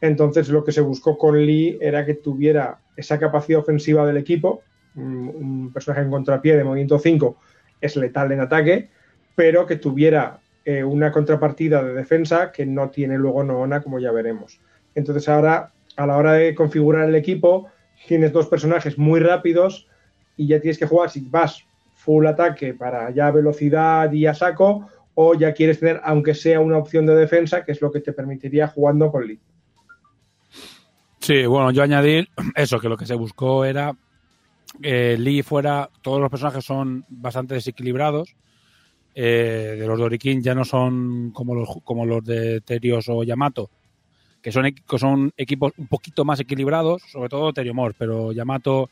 Entonces 0.00 0.48
lo 0.48 0.64
que 0.64 0.72
se 0.72 0.82
buscó 0.82 1.18
con 1.18 1.44
Lee 1.44 1.78
era 1.80 2.04
que 2.04 2.14
tuviera 2.14 2.78
esa 2.96 3.18
capacidad 3.18 3.60
ofensiva 3.60 4.06
del 4.06 4.16
equipo, 4.16 4.62
un, 4.96 5.72
personaje 5.72 6.02
en 6.02 6.10
contrapié 6.10 6.56
de 6.56 6.64
movimiento 6.64 6.98
5 6.98 7.36
es 7.80 7.96
letal 7.96 8.32
en 8.32 8.40
ataque, 8.40 8.90
pero 9.34 9.66
que 9.66 9.76
tuviera 9.76 10.38
eh, 10.64 10.84
una 10.84 11.10
contrapartida 11.10 11.82
de 11.82 11.94
defensa 11.94 12.52
que 12.52 12.64
no 12.64 12.90
tiene 12.90 13.18
luego 13.18 13.42
Noona, 13.42 13.82
como 13.82 13.98
ya 13.98 14.12
veremos. 14.12 14.60
Entonces 14.94 15.28
ahora, 15.28 15.72
a 15.96 16.06
la 16.06 16.16
hora 16.16 16.32
de 16.34 16.54
configurar 16.54 17.08
el 17.08 17.14
equipo, 17.16 17.68
tienes 18.06 18.32
dos 18.32 18.46
personajes 18.46 18.96
muy 18.96 19.20
rápidos 19.20 19.88
y 20.36 20.46
ya 20.46 20.60
tienes 20.60 20.78
que 20.78 20.86
jugar 20.86 21.10
si 21.10 21.20
vas 21.28 21.64
full 21.94 22.26
ataque 22.26 22.74
para 22.74 23.10
ya 23.10 23.30
velocidad 23.30 24.12
y 24.12 24.26
a 24.26 24.34
saco, 24.34 24.88
o 25.14 25.34
ya 25.34 25.54
quieres 25.54 25.80
tener, 25.80 26.00
aunque 26.04 26.34
sea 26.34 26.60
una 26.60 26.76
opción 26.76 27.06
de 27.06 27.14
defensa, 27.14 27.64
que 27.64 27.72
es 27.72 27.80
lo 27.80 27.90
que 27.90 28.00
te 28.00 28.12
permitiría 28.12 28.68
jugando 28.68 29.10
con 29.10 29.26
Lee. 29.26 29.40
Sí, 31.24 31.46
bueno, 31.46 31.70
yo 31.70 31.82
añadir 31.82 32.28
eso, 32.54 32.78
que 32.78 32.90
lo 32.90 32.98
que 32.98 33.06
se 33.06 33.14
buscó 33.14 33.64
era 33.64 33.96
que 34.82 35.16
Lee 35.16 35.42
fuera, 35.42 35.88
todos 36.02 36.20
los 36.20 36.28
personajes 36.28 36.62
son 36.62 37.06
bastante 37.08 37.54
desequilibrados. 37.54 38.36
Eh, 39.14 39.76
de 39.78 39.86
los 39.86 39.98
Dorikin 39.98 40.42
ya 40.42 40.54
no 40.54 40.66
son 40.66 41.30
como 41.30 41.54
los, 41.54 41.68
como 41.82 42.04
los 42.04 42.22
de 42.22 42.60
Terios 42.60 43.08
o 43.08 43.24
Yamato, 43.24 43.70
que 44.42 44.52
son, 44.52 44.70
que 44.70 44.98
son 44.98 45.32
equipos 45.38 45.72
un 45.78 45.86
poquito 45.86 46.26
más 46.26 46.40
equilibrados, 46.40 47.00
sobre 47.10 47.30
todo 47.30 47.54
Teriomor, 47.54 47.94
pero 47.96 48.32
Yamato 48.32 48.90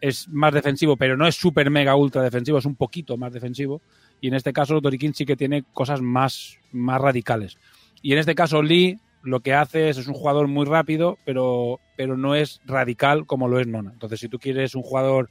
es 0.00 0.28
más 0.28 0.54
defensivo, 0.54 0.96
pero 0.96 1.14
no 1.18 1.26
es 1.26 1.34
súper 1.34 1.68
mega 1.68 1.94
ultra 1.94 2.22
defensivo, 2.22 2.56
es 2.56 2.64
un 2.64 2.76
poquito 2.76 3.18
más 3.18 3.34
defensivo. 3.34 3.82
Y 4.22 4.28
en 4.28 4.34
este 4.34 4.54
caso, 4.54 4.80
Dorikin 4.80 5.12
sí 5.12 5.26
que 5.26 5.36
tiene 5.36 5.62
cosas 5.74 6.00
más, 6.00 6.58
más 6.72 7.02
radicales. 7.02 7.58
Y 8.00 8.14
en 8.14 8.18
este 8.18 8.34
caso, 8.34 8.62
Lee 8.62 8.98
lo 9.26 9.40
que 9.40 9.54
hace 9.54 9.88
es, 9.88 10.06
un 10.06 10.14
jugador 10.14 10.46
muy 10.46 10.64
rápido, 10.64 11.18
pero, 11.24 11.80
pero 11.96 12.16
no 12.16 12.34
es 12.34 12.60
radical 12.64 13.26
como 13.26 13.48
lo 13.48 13.58
es 13.58 13.66
Nona. 13.66 13.90
Entonces, 13.92 14.20
si 14.20 14.28
tú 14.28 14.38
quieres 14.38 14.74
un 14.74 14.82
jugador, 14.82 15.30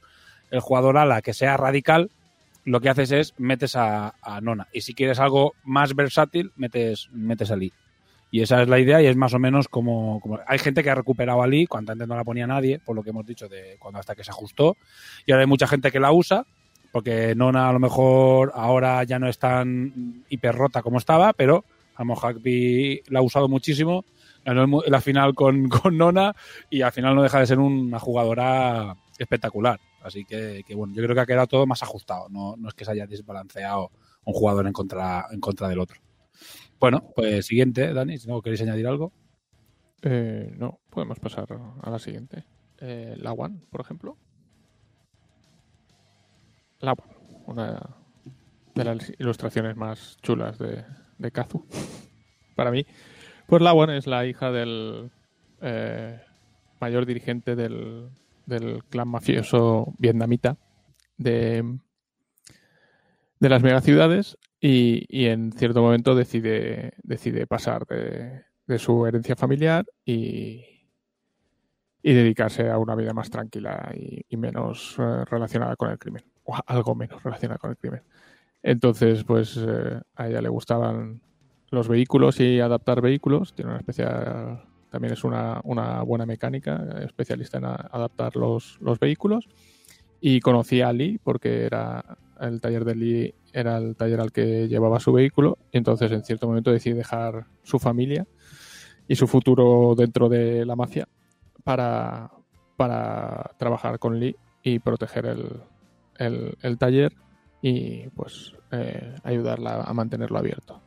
el 0.50 0.60
jugador 0.60 0.98
ala 0.98 1.22
que 1.22 1.32
sea 1.32 1.56
radical, 1.56 2.10
lo 2.64 2.80
que 2.80 2.90
haces 2.90 3.10
es 3.12 3.34
metes 3.38 3.74
a, 3.74 4.14
Nona. 4.42 4.68
Y 4.72 4.82
si 4.82 4.92
quieres 4.92 5.18
algo 5.18 5.54
más 5.64 5.94
versátil, 5.94 6.52
metes, 6.56 7.08
metes 7.12 7.50
a 7.50 7.56
Lee. 7.56 7.72
Y 8.30 8.42
esa 8.42 8.60
es 8.60 8.68
la 8.68 8.78
idea 8.78 9.00
y 9.00 9.06
es 9.06 9.16
más 9.16 9.32
o 9.32 9.38
menos 9.38 9.68
como, 9.68 10.20
hay 10.46 10.58
gente 10.58 10.82
que 10.82 10.90
ha 10.90 10.94
recuperado 10.94 11.42
a 11.42 11.46
Lee 11.46 11.66
cuando 11.66 11.92
antes 11.92 12.06
no 12.06 12.16
la 12.16 12.24
ponía 12.24 12.46
nadie, 12.46 12.80
por 12.80 12.94
lo 12.94 13.02
que 13.02 13.10
hemos 13.10 13.24
dicho 13.24 13.48
de 13.48 13.76
cuando 13.78 13.98
hasta 13.98 14.14
que 14.14 14.24
se 14.24 14.30
ajustó. 14.30 14.76
Y 15.24 15.32
ahora 15.32 15.42
hay 15.42 15.48
mucha 15.48 15.68
gente 15.68 15.90
que 15.90 16.00
la 16.00 16.12
usa, 16.12 16.44
porque 16.92 17.34
Nona 17.34 17.68
a 17.68 17.72
lo 17.72 17.78
mejor 17.78 18.52
ahora 18.54 19.02
ya 19.04 19.18
no 19.18 19.28
es 19.28 19.38
tan 19.38 20.24
hiper 20.28 20.54
rota 20.54 20.82
como 20.82 20.98
estaba, 20.98 21.32
pero 21.32 21.64
Amo 21.96 22.14
Hackby 22.14 23.02
la 23.08 23.20
ha 23.20 23.22
usado 23.22 23.48
muchísimo, 23.48 24.04
ganó 24.44 24.82
la 24.86 25.00
final 25.00 25.34
con, 25.34 25.68
con, 25.68 25.96
Nona 25.96 26.34
y 26.70 26.82
al 26.82 26.92
final 26.92 27.14
no 27.14 27.22
deja 27.22 27.40
de 27.40 27.46
ser 27.46 27.58
una 27.58 27.98
jugadora 27.98 28.96
espectacular. 29.18 29.80
Así 30.02 30.24
que, 30.24 30.62
bueno, 30.76 30.94
yo 30.94 31.02
creo 31.02 31.14
que 31.14 31.20
ha 31.20 31.26
quedado 31.26 31.46
todo 31.48 31.66
más 31.66 31.82
ajustado, 31.82 32.28
no, 32.28 32.56
no 32.56 32.68
es 32.68 32.74
que 32.74 32.84
se 32.84 32.92
haya 32.92 33.06
desbalanceado 33.06 33.90
un 34.24 34.34
jugador 34.34 34.66
en 34.66 34.72
contra, 34.72 35.26
en 35.32 35.40
contra 35.40 35.68
del 35.68 35.80
otro. 35.80 36.00
Bueno, 36.78 37.10
pues 37.14 37.46
siguiente, 37.46 37.92
Dani, 37.92 38.18
si 38.18 38.28
no 38.28 38.40
queréis 38.42 38.62
añadir 38.62 38.86
algo. 38.86 39.12
Eh, 40.02 40.54
no, 40.56 40.78
podemos 40.90 41.18
pasar 41.18 41.48
a 41.82 41.90
la 41.90 41.98
siguiente. 41.98 42.44
Eh, 42.78 43.16
la 43.18 43.32
One, 43.32 43.62
por 43.70 43.80
ejemplo. 43.80 44.16
La 46.80 46.92
One, 46.92 47.14
una 47.46 47.96
de 48.74 48.84
las 48.84 49.12
ilustraciones 49.18 49.76
más 49.76 50.18
chulas 50.22 50.58
de, 50.58 50.84
de 51.18 51.30
Kazu, 51.30 51.66
para 52.54 52.70
mí. 52.70 52.86
Pues 53.46 53.62
Lawan 53.62 53.90
es 53.90 54.06
la 54.06 54.26
hija 54.26 54.50
del 54.50 55.10
eh, 55.60 56.20
mayor 56.80 57.06
dirigente 57.06 57.54
del, 57.54 58.08
del, 58.44 58.82
clan 58.84 59.08
mafioso 59.08 59.94
vietnamita 59.98 60.56
de, 61.16 61.78
de 63.38 63.48
las 63.48 63.62
megaciudades 63.62 64.36
y, 64.60 65.04
y 65.08 65.26
en 65.26 65.52
cierto 65.52 65.82
momento 65.82 66.14
decide, 66.14 66.94
decide 67.02 67.46
pasar 67.46 67.86
de, 67.86 68.42
de 68.66 68.78
su 68.78 69.06
herencia 69.06 69.36
familiar 69.36 69.86
y, 70.04 70.64
y, 72.02 72.12
dedicarse 72.12 72.68
a 72.70 72.78
una 72.78 72.94
vida 72.94 73.12
más 73.12 73.30
tranquila 73.30 73.92
y, 73.94 74.36
menos 74.36 74.96
eh, 74.98 75.24
relacionada 75.24 75.76
con 75.76 75.90
el 75.90 75.98
crimen, 75.98 76.24
o 76.44 76.56
algo 76.66 76.94
menos 76.94 77.22
relacionada 77.22 77.58
con 77.58 77.70
el 77.70 77.76
crimen. 77.76 78.02
Entonces, 78.66 79.22
pues 79.22 79.56
eh, 79.56 80.00
a 80.16 80.26
ella 80.26 80.42
le 80.42 80.48
gustaban 80.48 81.20
los 81.70 81.86
vehículos 81.86 82.40
y 82.40 82.58
adaptar 82.58 83.00
vehículos. 83.00 83.54
Tiene 83.54 83.70
una 83.70 83.78
especial, 83.78 84.64
también 84.90 85.12
es 85.12 85.22
una, 85.22 85.60
una 85.62 86.02
buena 86.02 86.26
mecánica, 86.26 86.84
especialista 87.04 87.58
en 87.58 87.64
adaptar 87.66 88.34
los, 88.34 88.76
los, 88.80 88.98
vehículos. 88.98 89.46
Y 90.20 90.40
conocí 90.40 90.80
a 90.80 90.92
Lee 90.92 91.20
porque 91.22 91.64
era 91.64 92.18
el 92.40 92.60
taller 92.60 92.84
de 92.84 92.94
Lee 92.96 93.34
era 93.52 93.78
el 93.78 93.94
taller 93.94 94.20
al 94.20 94.32
que 94.32 94.66
llevaba 94.66 94.98
su 94.98 95.12
vehículo. 95.12 95.58
Entonces, 95.70 96.10
en 96.10 96.24
cierto 96.24 96.48
momento, 96.48 96.72
decide 96.72 96.96
dejar 96.96 97.46
su 97.62 97.78
familia 97.78 98.26
y 99.06 99.14
su 99.14 99.28
futuro 99.28 99.94
dentro 99.96 100.28
de 100.28 100.66
la 100.66 100.74
mafia 100.74 101.06
para, 101.62 102.32
para 102.76 103.52
trabajar 103.58 104.00
con 104.00 104.18
Lee 104.18 104.34
y 104.64 104.80
proteger 104.80 105.26
el, 106.18 106.56
el 106.60 106.78
taller 106.78 107.12
y 107.68 108.08
pues 108.10 108.54
eh, 108.70 109.16
ayudarla 109.24 109.82
a 109.82 109.92
mantenerlo 109.92 110.38
abierto. 110.38 110.80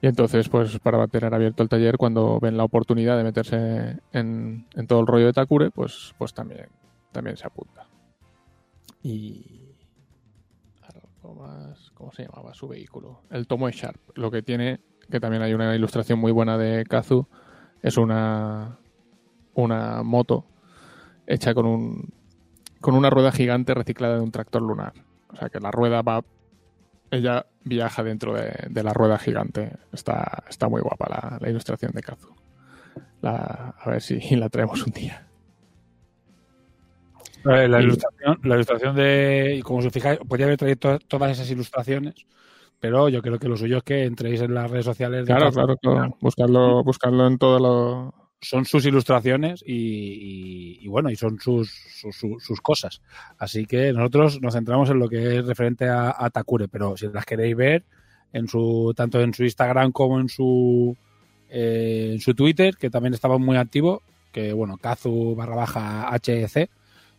Y 0.00 0.06
entonces, 0.06 0.48
pues 0.48 0.78
para 0.78 0.96
mantener 0.96 1.34
abierto 1.34 1.62
el 1.62 1.68
taller, 1.68 1.98
cuando 1.98 2.40
ven 2.40 2.56
la 2.56 2.64
oportunidad 2.64 3.18
de 3.18 3.24
meterse 3.24 3.98
en, 4.14 4.66
en 4.74 4.86
todo 4.86 5.00
el 5.00 5.06
rollo 5.06 5.26
de 5.26 5.34
Takure, 5.34 5.70
pues, 5.70 6.14
pues 6.16 6.32
también, 6.32 6.68
también 7.12 7.36
se 7.36 7.46
apunta. 7.46 7.86
Y. 9.02 9.76
algo 10.82 11.34
más, 11.34 11.90
¿Cómo 11.92 12.10
se 12.10 12.22
llamaba 12.22 12.54
su 12.54 12.66
vehículo? 12.66 13.20
El 13.28 13.46
Tomoe 13.46 13.72
Sharp. 13.72 14.00
Lo 14.14 14.30
que 14.30 14.40
tiene, 14.40 14.80
que 15.10 15.20
también 15.20 15.42
hay 15.42 15.52
una 15.52 15.76
ilustración 15.76 16.18
muy 16.18 16.32
buena 16.32 16.56
de 16.56 16.86
Kazu, 16.86 17.26
es 17.82 17.98
una, 17.98 18.78
una 19.52 20.02
moto 20.02 20.46
hecha 21.26 21.52
con 21.52 21.66
un 21.66 22.14
con 22.80 22.94
una 22.94 23.10
rueda 23.10 23.30
gigante 23.30 23.74
reciclada 23.74 24.14
de 24.14 24.22
un 24.22 24.30
tractor 24.30 24.62
lunar. 24.62 24.94
O 25.32 25.36
sea 25.36 25.48
que 25.48 25.60
la 25.60 25.70
rueda 25.70 26.02
va. 26.02 26.22
Ella 27.10 27.44
viaja 27.64 28.02
dentro 28.04 28.34
de, 28.34 28.52
de 28.70 28.82
la 28.82 28.92
rueda 28.92 29.18
gigante. 29.18 29.72
Está, 29.92 30.44
está 30.48 30.68
muy 30.68 30.80
guapa 30.80 31.06
la, 31.08 31.38
la 31.40 31.50
ilustración 31.50 31.92
de 31.92 32.02
Kazu. 32.02 32.34
La, 33.20 33.74
a 33.78 33.90
ver 33.90 34.00
si 34.00 34.18
la 34.36 34.48
traemos 34.48 34.84
un 34.86 34.92
día. 34.92 35.26
La 37.44 37.80
ilustración, 37.80 38.38
la 38.44 38.54
ilustración 38.56 38.94
de. 38.96 39.56
Y 39.58 39.62
como 39.62 39.78
os 39.78 39.88
fijáis, 39.90 40.18
podría 40.20 40.46
haber 40.46 40.58
traído 40.58 40.76
to- 40.76 40.98
todas 41.08 41.30
esas 41.32 41.50
ilustraciones, 41.50 42.14
pero 42.78 43.08
yo 43.08 43.22
creo 43.22 43.38
que 43.38 43.48
lo 43.48 43.56
suyo 43.56 43.78
es 43.78 43.82
que 43.82 44.04
entréis 44.04 44.42
en 44.42 44.52
las 44.54 44.70
redes 44.70 44.84
sociales. 44.84 45.20
de 45.20 45.26
Claro, 45.26 45.46
Kazu. 45.46 45.54
claro, 45.56 45.76
claro. 45.78 46.16
Buscarlo, 46.20 46.84
buscarlo 46.84 47.26
en 47.26 47.38
todo 47.38 47.58
lo. 47.58 48.14
Son 48.42 48.64
sus 48.64 48.86
ilustraciones 48.86 49.62
y, 49.66 50.78
y- 50.80 50.88
bueno, 50.88 51.10
y 51.10 51.16
son 51.16 51.38
sus, 51.38 51.70
sus, 51.70 52.16
sus- 52.16 52.60
cosas. 52.62 53.02
Así 53.38 53.66
que 53.66 53.92
nosotros 53.92 54.40
nos 54.40 54.54
centramos 54.54 54.88
en 54.90 54.98
lo 54.98 55.08
que 55.08 55.38
es 55.38 55.46
referente 55.46 55.86
a, 55.88 56.30
Takure, 56.30 56.66
pero 56.68 56.96
si 56.96 57.06
las 57.08 57.26
queréis 57.26 57.54
ver, 57.56 57.84
en 58.32 58.48
su 58.48 58.92
tanto 58.96 59.20
en 59.20 59.34
su 59.34 59.44
Instagram 59.44 59.92
como 59.92 60.20
en 60.20 60.28
su 60.28 60.96
eh, 61.50 62.10
en 62.14 62.20
su 62.20 62.34
Twitter, 62.34 62.76
que 62.76 62.88
también 62.90 63.12
estaba 63.14 63.36
muy 63.38 63.56
activo, 63.58 64.02
que 64.32 64.52
bueno, 64.54 64.78
Kazu 64.78 65.34
barra 65.34 65.56
baja 65.56 66.10
HEC, 66.14 66.70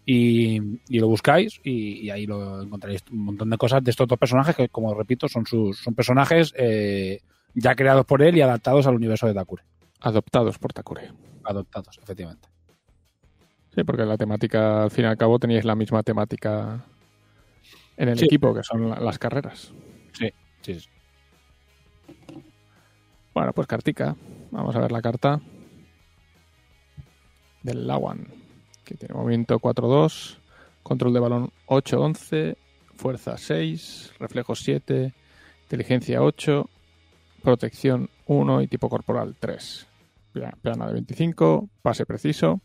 y, 0.06 0.60
y 0.90 1.00
lo 1.00 1.08
buscáis 1.08 1.60
y, 1.64 2.00
y 2.06 2.10
ahí 2.10 2.26
lo 2.26 2.64
encontraréis 2.64 3.04
un 3.12 3.26
montón 3.26 3.50
de 3.52 3.58
cosas 3.58 3.84
de 3.84 3.92
estos 3.92 4.08
dos 4.08 4.18
personajes 4.18 4.56
que, 4.56 4.70
como 4.70 4.94
repito, 4.96 5.28
son 5.30 5.46
sus 5.46 5.78
son 5.78 5.94
personajes 5.94 6.54
eh, 6.58 7.20
ya 7.54 7.76
creados 7.76 8.06
por 8.06 8.24
él 8.24 8.36
y 8.38 8.42
adaptados 8.42 8.88
al 8.88 8.96
universo 8.96 9.28
de 9.28 9.34
Takure. 9.36 9.64
Adoptados 10.02 10.58
por 10.58 10.74
Takure. 10.74 11.12
Adoptados, 11.44 11.98
efectivamente. 12.02 12.50
Sí, 13.74 13.84
porque 13.84 14.04
la 14.06 14.18
temática, 14.18 14.84
al 14.84 14.92
fin 14.92 15.06
y 15.06 15.08
al 15.08 15.18
cabo, 15.18 15.40
teníais 15.40 15.64
la 15.64 15.76
misma 15.76 16.04
temática 16.04 16.84
en 17.98 18.10
el 18.10 18.18
Sí. 18.18 18.26
equipo, 18.26 18.54
que 18.54 18.64
son 18.64 18.90
la- 18.90 19.00
las 19.00 19.18
carreras. 19.18 19.72
Sí, 20.14 20.30
sí. 20.62 20.78
Bueno, 23.34 23.54
pues 23.54 23.68
cartica. 23.68 24.16
Vamos 24.52 24.76
a 24.76 24.80
ver 24.80 24.92
la 24.92 25.02
carta 25.02 25.40
del 27.64 27.88
Lawan, 27.88 28.28
que 28.84 28.96
tiene 28.96 29.14
movimiento 29.16 29.60
4-2, 29.60 30.38
control 30.84 31.14
de 31.14 31.20
balón 31.20 31.52
8-11, 31.68 32.58
fuerza 32.96 33.38
6, 33.38 34.12
reflejos 34.20 34.60
7, 34.64 35.14
inteligencia 35.64 36.22
8, 36.22 36.70
protección 37.42 38.10
1 38.26 38.62
y 38.62 38.68
tipo 38.68 38.90
corporal 38.90 39.36
3. 39.40 39.88
Pla- 40.32 40.58
Plana 40.62 40.88
de 40.88 40.94
25, 40.94 41.70
pase 41.82 42.06
preciso 42.06 42.62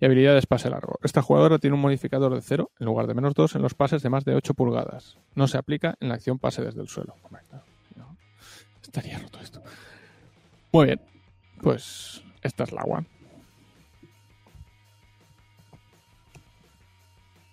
y 0.00 0.04
habilidades 0.04 0.46
pase 0.46 0.68
largo. 0.70 0.98
Esta 1.02 1.22
jugadora 1.22 1.58
tiene 1.58 1.74
un 1.76 1.80
modificador 1.82 2.34
de 2.34 2.42
0 2.42 2.70
en 2.78 2.86
lugar 2.86 3.06
de 3.06 3.14
menos 3.14 3.34
2 3.34 3.54
en 3.54 3.62
los 3.62 3.74
pases 3.74 4.02
de 4.02 4.10
más 4.10 4.24
de 4.24 4.34
8 4.34 4.54
pulgadas. 4.54 5.18
No 5.34 5.46
se 5.48 5.56
aplica 5.56 5.94
en 6.00 6.08
la 6.08 6.14
acción 6.14 6.38
pase 6.38 6.62
desde 6.62 6.80
el 6.82 6.88
suelo. 6.88 7.14
Hombre, 7.22 7.42
claro, 7.48 7.64
no. 7.96 8.16
Estaría 8.82 9.18
roto 9.18 9.40
esto. 9.40 9.62
Muy 10.72 10.86
bien. 10.86 11.00
Pues 11.62 12.22
esta 12.42 12.64
es 12.64 12.72
la 12.72 12.82
One. 12.82 13.06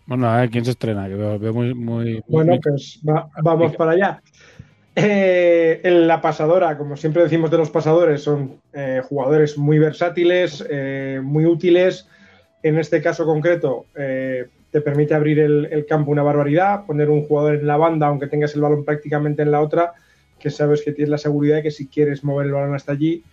Bueno, 0.08 0.28
a 0.28 0.38
ver 0.38 0.50
quién 0.50 0.66
se 0.66 0.72
estrena, 0.72 1.08
que 1.08 1.14
veo, 1.16 1.40
veo 1.40 1.54
muy, 1.54 1.74
muy, 1.74 2.22
Bueno, 2.28 2.52
muy- 2.54 2.60
pues 2.60 3.00
va- 3.08 3.30
vamos 3.42 3.74
para 3.78 3.92
allá. 3.92 4.22
Eh, 4.94 5.80
en 5.84 6.08
la 6.08 6.20
pasadora, 6.20 6.78
como 6.78 6.98
siempre 6.98 7.24
decimos 7.24 7.50
de 7.50 7.58
los 7.58 7.70
pasadores, 7.70 8.22
son 8.24 8.60
eh, 8.74 9.02
jugadores 9.08 9.58
muy 9.58 9.80
versátiles, 9.80 10.66
eh, 10.70 11.22
muy 11.24 11.46
útiles. 11.46 12.08
En 12.62 12.78
este 12.78 13.02
caso 13.02 13.26
concreto, 13.26 13.86
te 13.96 14.82
permite 14.82 15.16
abrir 15.16 15.40
el, 15.40 15.68
el 15.72 15.86
campo 15.86 16.12
una 16.12 16.22
barbaridad, 16.22 16.86
poner 16.86 17.10
un 17.10 17.26
jugador 17.26 17.56
en 17.56 17.66
la 17.66 17.76
banda, 17.76 18.08
aunque 18.08 18.28
tengas 18.28 18.54
el 18.54 18.62
balón 18.62 18.86
prácticamente 18.86 19.42
en 19.42 19.50
la 19.50 19.62
otra, 19.62 19.94
que 20.38 20.52
sabes 20.52 20.84
que 20.84 20.92
tienes 20.92 21.10
la 21.10 21.18
seguridad 21.18 21.58
de 21.58 21.64
que 21.64 21.72
si 21.72 21.88
quieres 21.88 22.24
mover 22.24 22.46
el 22.46 22.54
balón 22.54 22.76
hasta 22.76 22.92
allí, 22.92 23.24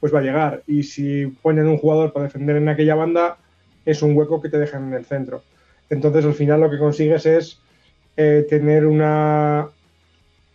pues 0.00 0.14
va 0.14 0.18
a 0.18 0.22
llegar. 0.22 0.62
Y 0.66 0.82
si 0.82 1.26
ponen 1.26 1.66
un 1.66 1.78
jugador 1.78 2.12
para 2.12 2.26
defender 2.26 2.56
en 2.56 2.68
aquella 2.68 2.94
banda, 2.94 3.38
es 3.86 4.02
un 4.02 4.14
hueco 4.14 4.42
que 4.42 4.50
te 4.50 4.58
dejan 4.58 4.88
en 4.88 4.94
el 4.94 5.06
centro. 5.06 5.42
Entonces, 5.88 6.26
al 6.26 6.34
final, 6.34 6.60
lo 6.60 6.70
que 6.70 6.78
consigues 6.78 7.24
es 7.24 7.60
tener 8.14 8.86
una, 8.86 9.70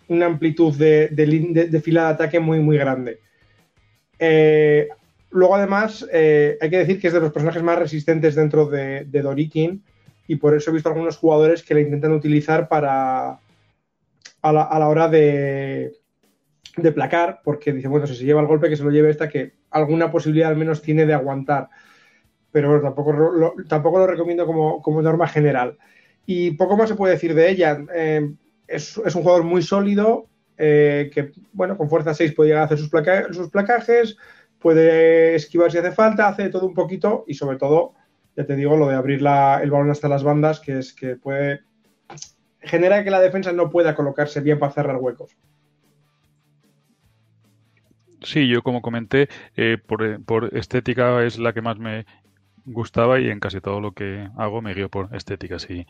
una 0.10 0.26
amplitud 0.26 0.76
de, 0.76 1.08
de 1.10 1.68
de- 1.70 1.82
fila 1.82 2.06
de 2.08 2.14
ataque 2.14 2.40
muy, 2.40 2.60
muy 2.60 2.78
grande. 2.78 3.20
Eh, 4.20 4.90
luego, 5.32 5.56
además, 5.56 6.06
eh, 6.12 6.58
hay 6.60 6.70
que 6.70 6.78
decir 6.80 7.00
que 7.00 7.08
es 7.08 7.14
de 7.14 7.22
los 7.22 7.32
personajes 7.32 7.64
más 7.64 7.80
resistentes 7.80 8.36
dentro 8.36 8.66
de, 8.66 9.06
de 9.06 9.22
Dorikin 9.22 9.84
y 10.28 10.36
por 10.36 10.56
eso 10.56 10.70
he 10.70 10.74
visto 10.74 10.90
algunos 10.90 11.18
jugadores 11.18 11.64
que 11.64 11.74
la 11.74 11.82
intentan 11.82 12.12
utilizar 12.12 12.68
para 12.68 13.40
a 14.42 14.52
la, 14.54 14.64
a 14.64 14.80
la 14.80 14.88
hora 14.90 15.08
de, 15.08 15.94
de 16.78 16.92
placar, 16.92 17.42
porque 17.44 17.74
dice, 17.74 17.88
bueno, 17.88 18.08
si 18.08 18.16
se 18.16 18.26
lleva 18.26 18.42
el 18.42 18.48
golpe, 18.48 18.70
que 18.70 18.78
se 18.78 18.84
lo 18.84 18.92
lleve 18.92 19.10
esta, 19.10 19.30
que 19.30 19.54
alguna 19.72 20.12
posibilidad 20.12 20.50
al 20.50 20.58
menos 20.58 20.82
tiene 20.82 21.06
de 21.06 21.14
aguantar. 21.14 21.70
Pero 22.52 22.70
bueno, 22.70 22.84
tampoco 22.84 23.14
lo, 23.14 23.54
tampoco 23.68 24.00
lo 24.00 24.08
recomiendo 24.08 24.46
como, 24.46 24.82
como 24.82 25.02
norma 25.02 25.28
general. 25.28 25.78
Y 26.26 26.52
poco 26.52 26.78
más 26.78 26.90
se 26.90 26.96
puede 26.96 27.14
decir 27.14 27.34
de 27.34 27.50
ella. 27.50 27.86
Eh, 27.94 28.32
es, 28.70 28.98
un 28.98 29.24
jugador 29.24 29.44
muy 29.44 29.62
sólido, 29.62 30.28
eh, 30.58 31.10
que, 31.14 31.32
bueno, 31.54 31.78
con 31.78 31.90
fuerza 31.90 32.14
6 32.14 32.34
puede 32.34 32.50
llegar 32.50 32.64
a 32.64 32.66
hacer 32.66 32.78
sus, 32.78 32.90
placa 32.90 33.32
sus 33.32 33.50
placajes, 33.50 34.18
puede 34.60 35.36
esquivar 35.36 35.72
si 35.72 35.78
hace 35.78 35.92
falta, 35.92 36.28
hace 36.28 36.50
todo 36.50 36.66
un 36.66 36.74
poquito 36.74 37.24
y 37.28 37.34
sobre 37.34 37.58
todo, 37.58 37.94
ya 38.36 38.46
te 38.46 38.56
digo, 38.56 38.78
lo 38.78 38.88
de 38.88 38.96
abrir 38.96 39.20
el 39.20 39.72
balón 39.72 39.90
hasta 39.90 40.10
las 40.10 40.24
bandas, 40.24 40.60
que 40.60 40.80
es 40.80 40.94
que 40.94 41.16
puede 41.16 41.62
genera 42.62 43.04
que 43.04 43.12
la 43.12 43.20
defensa 43.20 43.52
no 43.52 43.70
pueda 43.70 43.96
colocarse 43.96 44.42
bien 44.42 44.60
para 44.60 44.72
cerrar 44.72 44.98
huecos. 44.98 45.36
Sí, 48.22 48.48
yo 48.48 48.62
como 48.64 48.82
comenté, 48.82 49.30
eh, 49.56 49.78
por, 49.78 50.50
estética 50.54 51.24
es 51.24 51.40
la 51.40 51.54
que 51.54 51.62
más 51.62 51.80
me 51.80 52.06
gustaba 52.66 53.20
y 53.20 53.30
en 53.30 53.40
casi 53.40 53.62
todo 53.62 53.80
lo 53.80 53.94
que 53.94 54.28
hago 54.38 54.62
me 54.62 54.74
guío 54.74 54.90
por 54.90 55.16
estética. 55.16 55.58
Si 55.58 55.88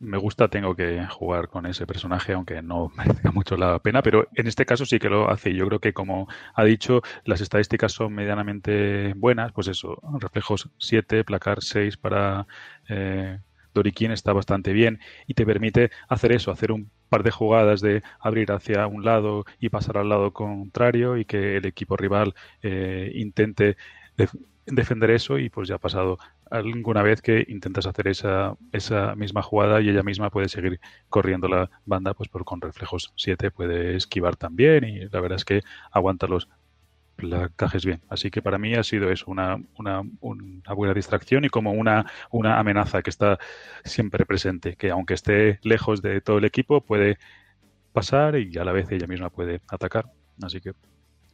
me 0.00 0.18
gusta, 0.18 0.48
tengo 0.48 0.74
que 0.74 1.06
jugar 1.06 1.48
con 1.48 1.66
ese 1.66 1.86
personaje, 1.86 2.32
aunque 2.32 2.62
no 2.62 2.88
merezca 2.96 3.32
mucho 3.32 3.56
la 3.56 3.78
pena, 3.80 4.02
pero 4.02 4.28
en 4.34 4.46
este 4.46 4.66
caso 4.66 4.86
sí 4.86 4.98
que 4.98 5.08
lo 5.10 5.30
hace. 5.30 5.54
Yo 5.54 5.66
creo 5.66 5.80
que, 5.80 5.92
como 5.92 6.28
ha 6.54 6.64
dicho, 6.64 7.02
las 7.24 7.40
estadísticas 7.40 7.92
son 7.92 8.14
medianamente 8.14 9.14
buenas, 9.14 9.52
pues 9.52 9.68
eso, 9.68 10.00
reflejos 10.20 10.70
7, 10.78 11.24
placar 11.24 11.62
6 11.62 11.96
para... 11.96 12.46
Eh, 12.88 13.38
Dorikin 13.74 14.10
está 14.10 14.32
bastante 14.32 14.72
bien 14.72 14.98
y 15.26 15.34
te 15.34 15.46
permite 15.46 15.90
hacer 16.08 16.32
eso, 16.32 16.50
hacer 16.50 16.72
un 16.72 16.90
par 17.08 17.22
de 17.22 17.30
jugadas 17.30 17.80
de 17.80 18.02
abrir 18.18 18.50
hacia 18.50 18.86
un 18.86 19.04
lado 19.04 19.44
y 19.60 19.68
pasar 19.68 19.98
al 19.98 20.08
lado 20.08 20.32
contrario 20.32 21.16
y 21.16 21.24
que 21.24 21.58
el 21.58 21.66
equipo 21.66 21.96
rival 21.96 22.34
eh, 22.62 23.12
intente 23.14 23.76
def 24.16 24.34
defender 24.70 25.10
eso 25.10 25.38
y 25.38 25.48
pues 25.48 25.68
ya 25.68 25.76
ha 25.76 25.78
pasado 25.78 26.18
alguna 26.50 27.02
vez 27.02 27.22
que 27.22 27.44
intentas 27.48 27.86
hacer 27.86 28.08
esa, 28.08 28.56
esa 28.72 29.14
misma 29.14 29.42
jugada 29.42 29.80
y 29.80 29.88
ella 29.88 30.02
misma 30.02 30.30
puede 30.30 30.48
seguir 30.48 30.80
corriendo 31.08 31.48
la 31.48 31.70
banda 31.86 32.14
pues 32.14 32.28
por, 32.28 32.44
con 32.44 32.60
reflejos 32.60 33.12
7 33.16 33.50
puede 33.50 33.96
esquivar 33.96 34.36
también 34.36 34.84
y 34.84 35.00
la 35.08 35.20
verdad 35.20 35.36
es 35.36 35.44
que 35.44 35.62
aguanta 35.90 36.26
los 36.26 36.48
placajes 37.16 37.84
bien. 37.84 38.00
Así 38.08 38.30
que 38.30 38.42
para 38.42 38.58
mí 38.58 38.74
ha 38.74 38.84
sido 38.84 39.10
eso, 39.10 39.26
una, 39.28 39.60
una, 39.76 40.02
una, 40.20 40.72
buena 40.74 40.94
distracción 40.94 41.44
y 41.44 41.48
como 41.48 41.72
una, 41.72 42.06
una 42.30 42.58
amenaza 42.60 43.02
que 43.02 43.10
está 43.10 43.38
siempre 43.84 44.24
presente, 44.24 44.76
que 44.76 44.90
aunque 44.90 45.14
esté 45.14 45.58
lejos 45.62 46.00
de 46.00 46.20
todo 46.20 46.38
el 46.38 46.44
equipo 46.44 46.80
puede 46.80 47.18
pasar 47.92 48.36
y 48.36 48.56
a 48.58 48.64
la 48.64 48.72
vez 48.72 48.90
ella 48.92 49.08
misma 49.08 49.30
puede 49.30 49.60
atacar. 49.68 50.12
Así 50.42 50.60
que 50.60 50.72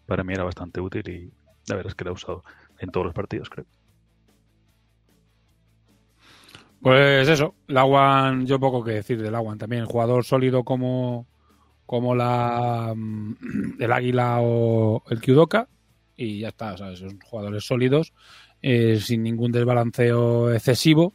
para 0.07 0.25
mí 0.25 0.33
era 0.33 0.45
bastante 0.45 0.81
útil 0.81 1.09
y 1.09 1.33
la 1.69 1.77
verdad 1.77 1.91
es 1.91 1.95
que 1.95 2.05
la 2.05 2.11
he 2.11 2.15
usado 2.15 2.43
en 2.79 2.91
todos 2.91 3.07
los 3.07 3.15
partidos, 3.15 3.51
creo. 3.51 3.67
Pues 6.85 7.27
eso, 7.31 7.55
Lawan, 7.69 8.45
yo 8.45 8.61
poco 8.61 8.85
que 8.85 8.93
decir 8.93 9.23
del 9.23 9.33
Lawan 9.33 9.57
también, 9.57 9.87
jugador 9.87 10.23
sólido 10.23 10.65
como, 10.65 11.27
como 11.87 12.15
la 12.15 12.95
el 13.79 13.91
Águila 13.91 14.41
o 14.43 15.03
el 15.09 15.19
Kyudoka 15.23 15.67
y 16.15 16.41
ya 16.41 16.49
está, 16.49 16.77
¿sabes? 16.77 16.99
son 16.99 17.19
jugadores 17.21 17.65
sólidos 17.65 18.13
eh, 18.61 19.01
sin 19.01 19.23
ningún 19.23 19.51
desbalanceo 19.51 20.53
excesivo 20.53 21.15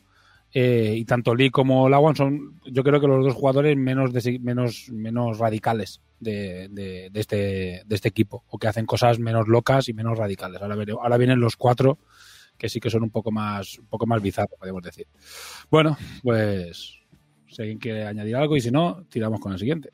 eh, 0.52 0.96
y 0.98 1.06
tanto 1.06 1.36
Lee 1.36 1.52
como 1.52 1.88
Lawan 1.88 2.16
son 2.16 2.60
yo 2.66 2.84
creo 2.84 3.00
que 3.00 3.08
los 3.08 3.24
dos 3.24 3.36
jugadores 3.36 3.78
menos, 3.78 4.10
menos, 4.40 4.90
menos 4.92 5.38
radicales 5.38 6.02
de, 6.20 6.68
de, 6.72 7.12
de 7.12 7.20
este, 7.20 7.84
de 7.86 7.96
este 7.96 8.10
equipo, 8.10 8.44
o 8.48 8.58
que 8.58 8.68
hacen 8.68 8.88
cosas 8.88 9.20
menos 9.20 9.48
locas 9.48 9.88
y 9.88 9.94
menos 9.94 10.18
radicales. 10.18 10.64
Ahora, 10.64 10.76
ahora 11.00 11.18
vienen 11.18 11.40
los 11.40 11.58
cuatro 11.58 12.00
que 12.60 12.70
sí 12.70 12.80
que 12.80 12.90
son 12.90 13.04
un 13.04 13.10
poco 13.10 13.32
más, 13.32 13.80
un 13.80 13.88
poco 13.88 14.06
más 14.06 14.22
bizarros, 14.22 14.60
podemos 14.60 14.84
decir. 14.84 15.08
Bueno, 15.72 15.98
pues 16.22 17.00
si 17.48 17.62
alguien 17.62 17.80
quiere 17.80 18.06
añadir 18.06 18.36
algo 18.36 18.56
y 18.58 18.62
si 18.62 18.70
no, 18.70 19.06
tiramos 19.10 19.40
con 19.40 19.54
el 19.54 19.58
siguiente. 19.58 19.92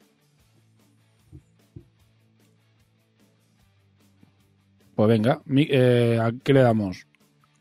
Pues 4.95 5.09
venga, 5.09 5.41
eh, 5.55 6.20
¿a 6.22 6.32
qué 6.43 6.53
le 6.53 6.61
damos? 6.61 7.05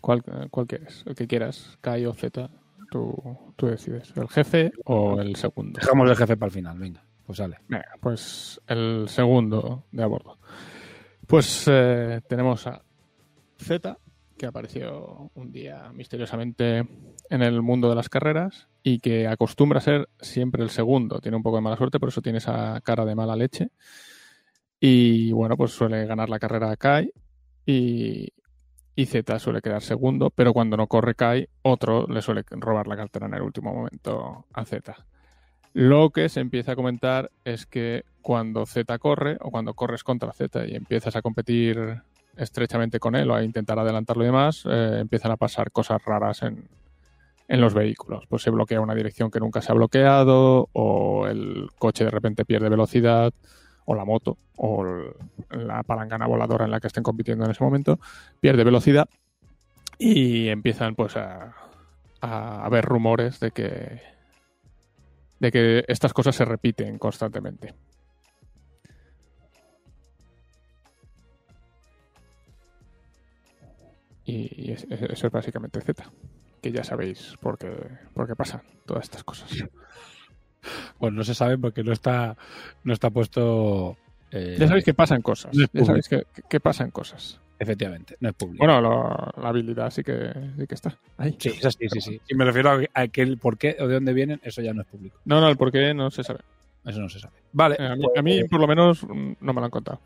¿Cuál, 0.01 0.23
cuál 0.51 0.67
quieres? 0.67 1.03
El 1.07 1.15
que 1.15 1.27
quieras, 1.27 1.79
Kai 1.81 2.07
o 2.07 2.15
Z, 2.15 2.49
tú, 2.91 3.15
tú 3.57 3.67
decides. 3.67 4.13
¿El 4.17 4.29
jefe 4.29 4.73
o 4.85 5.21
el 5.21 5.37
segundo? 5.37 5.81
Dejamos 5.81 6.09
el 6.09 6.17
jefe 6.17 6.37
para 6.37 6.49
el 6.49 6.53
final, 6.53 6.79
venga, 6.79 7.05
pues 7.27 7.39
sale. 7.39 7.59
Venga, 7.69 7.93
pues 8.01 8.61
el 8.69 9.07
segundo 9.09 9.85
de 9.91 10.03
a 10.03 10.07
bordo. 10.07 10.39
Pues 11.27 11.65
eh, 11.69 12.21
tenemos 12.29 12.67
a 12.67 12.83
Z, 13.59 13.99
que 14.37 14.47
apareció 14.47 15.31
un 15.35 15.53
día 15.53 15.91
misteriosamente 15.93 16.87
en 17.31 17.43
el 17.43 17.63
mundo 17.63 17.89
de 17.89 17.95
las 17.95 18.09
carreras 18.09 18.69
y 18.83 18.99
que 19.01 19.27
acostumbra 19.27 19.79
a 19.79 19.83
ser 19.83 20.09
siempre 20.21 20.63
el 20.63 20.71
segundo. 20.71 21.21
Tiene 21.21 21.37
un 21.37 21.43
poco 21.43 21.57
de 21.57 21.63
mala 21.63 21.77
suerte, 21.77 22.01
por 22.01 22.09
eso 22.09 22.23
tiene 22.23 22.39
esa 22.39 22.81
cara 22.83 23.05
de 23.05 23.15
mala 23.15 23.37
leche. 23.37 23.71
Y 24.81 25.33
bueno, 25.33 25.57
pues 25.57 25.73
suele 25.73 26.05
ganar 26.07 26.29
la 26.29 26.39
carrera 26.39 26.71
a 26.71 26.77
Kai 26.77 27.11
y, 27.65 28.29
y 28.97 29.07
Z 29.07 29.39
suele 29.39 29.63
quedar 29.63 29.83
segundo, 29.83 30.31
pero 30.31 30.53
cuando 30.53 30.77
no 30.77 30.87
corre 30.87 31.15
Kai, 31.15 31.49
otro 31.63 32.07
le 32.07 32.21
suele 32.21 32.45
robar 32.51 32.87
la 32.87 32.97
cartera 32.97 33.27
en 33.27 33.35
el 33.35 33.43
último 33.43 33.73
momento 33.73 34.47
a 34.53 34.65
Z. 34.65 34.95
Lo 35.73 36.11
que 36.11 36.29
se 36.29 36.41
empieza 36.41 36.73
a 36.73 36.77
comentar 36.77 37.31
es 37.45 37.67
que 37.67 38.05
cuando 38.23 38.65
Z 38.65 38.97
corre 38.99 39.39
o 39.41 39.51
cuando 39.51 39.75
corres 39.75 40.05
contra 40.05 40.33
Z 40.33 40.67
y 40.67 40.77
empiezas 40.77 41.17
a 41.17 41.23
competir 41.23 42.03
estrechamente 42.37 42.99
con 42.99 43.15
él 43.15 43.31
o 43.31 43.35
a 43.35 43.45
intentar 43.45 43.79
adelantarlo 43.79 44.25
y 44.25 44.27
demás, 44.27 44.65
eh, 44.67 44.99
empiezan 45.01 45.33
a 45.33 45.37
pasar 45.37 45.71
cosas 45.71 46.03
raras 46.05 46.43
en, 46.43 46.69
en 47.49 47.61
los 47.61 47.75
vehículos. 47.75 48.25
Pues 48.29 48.43
se 48.43 48.51
bloquea 48.51 48.81
una 48.81 48.95
dirección 48.95 49.31
que 49.31 49.41
nunca 49.41 49.63
se 49.63 49.73
ha 49.73 49.75
bloqueado 49.75 50.69
o 50.73 51.27
el 51.27 51.69
coche 51.79 52.05
de 52.05 52.11
repente 52.11 52.45
pierde 52.45 52.69
velocidad 52.69 53.33
o 53.85 53.95
la 53.95 54.05
moto 54.05 54.37
o 54.57 54.85
la 55.51 55.83
palangana 55.83 56.27
voladora 56.27 56.65
en 56.65 56.71
la 56.71 56.81
que 56.81 56.87
estén 56.87 57.03
compitiendo 57.03 57.45
en 57.45 57.51
ese 57.51 57.63
momento 57.63 57.99
pierde 58.41 58.65
velocidad 58.65 59.09
y 59.99 60.49
empiezan 60.49 60.95
pues 60.95 61.17
a, 61.17 61.55
a 62.21 62.65
haber 62.65 62.85
rumores 62.85 63.41
de 63.41 63.51
que 63.51 64.01
de 65.39 65.53
que 65.53 65.85
estas 65.89 66.15
cosas 66.15 66.35
se 66.37 66.45
repiten 66.45 66.99
constantemente. 66.99 67.75
Y 74.27 74.73
es- 74.73 74.87
es- 74.91 75.03
eso 75.03 75.27
es 75.27 75.33
básicamente 75.33 75.81
Z, 75.81 76.11
que 76.63 76.73
ya 76.73 76.83
sabéis 76.85 77.35
por 77.41 77.59
qué, 77.59 77.71
por 78.15 78.27
qué 78.27 78.35
pasan 78.35 78.63
todas 78.87 79.05
estas 79.05 79.25
cosas. 79.25 79.51
Pues 80.99 81.13
no 81.13 81.23
se 81.25 81.35
sabe 81.35 81.59
porque 81.59 81.85
no 81.85 81.93
está, 81.93 82.39
no 82.85 82.95
está 82.95 83.11
puesto. 83.11 83.99
eh, 84.31 84.57
Ya 84.59 84.67
sabéis 84.67 84.87
que 84.87 84.95
pasan 84.95 85.21
cosas. 85.21 85.55
no 85.55 85.67
Ya 85.75 85.85
sabéis 85.85 86.09
que, 86.09 86.23
que 86.49 86.59
pasan 86.59 86.91
cosas. 86.91 87.39
Efectivamente, 87.59 88.17
no 88.21 88.31
es 88.31 88.35
público. 88.35 88.65
Bueno, 88.65 88.81
lo- 88.81 89.31
la 89.43 89.49
habilidad 89.51 89.91
sí 89.91 90.03
que, 90.03 90.33
sí 90.59 90.67
que 90.67 90.75
está. 90.75 90.99
Ahí. 91.19 91.37
sí, 91.39 91.51
eso 91.51 91.71
sí, 91.71 91.87
sí, 91.91 92.01
sí. 92.01 92.21
Si 92.27 92.35
me 92.35 92.47
refiero 92.47 92.71
a, 92.71 92.81
a 92.95 93.09
que 93.09 93.21
el 93.21 93.37
por 93.37 93.59
qué 93.59 93.77
o 93.79 93.87
de 93.87 93.93
dónde 93.93 94.15
vienen, 94.15 94.41
eso 94.43 94.63
ya 94.63 94.73
no 94.73 94.81
es 94.81 94.89
público. 94.89 95.21
No, 95.27 95.39
no, 95.43 95.49
el 95.51 95.59
por 95.59 95.71
qué 95.71 95.93
no 95.93 96.11
se 96.11 96.25
sabe. 96.25 96.41
Eso 96.83 96.99
no 97.01 97.11
se 97.11 97.21
sabe. 97.21 97.35
Vale, 97.53 97.77
Eh, 97.79 97.87
A 97.87 97.95
mí, 97.95 98.03
pues, 98.03 98.19
a 98.19 98.23
mí, 98.23 98.45
por 98.45 98.61
lo 98.61 98.67
menos, 98.67 99.03
mm, 99.05 99.33
no 99.41 99.53
me 99.53 99.61
lo 99.61 99.65
han 99.67 99.71
contado. 99.71 100.01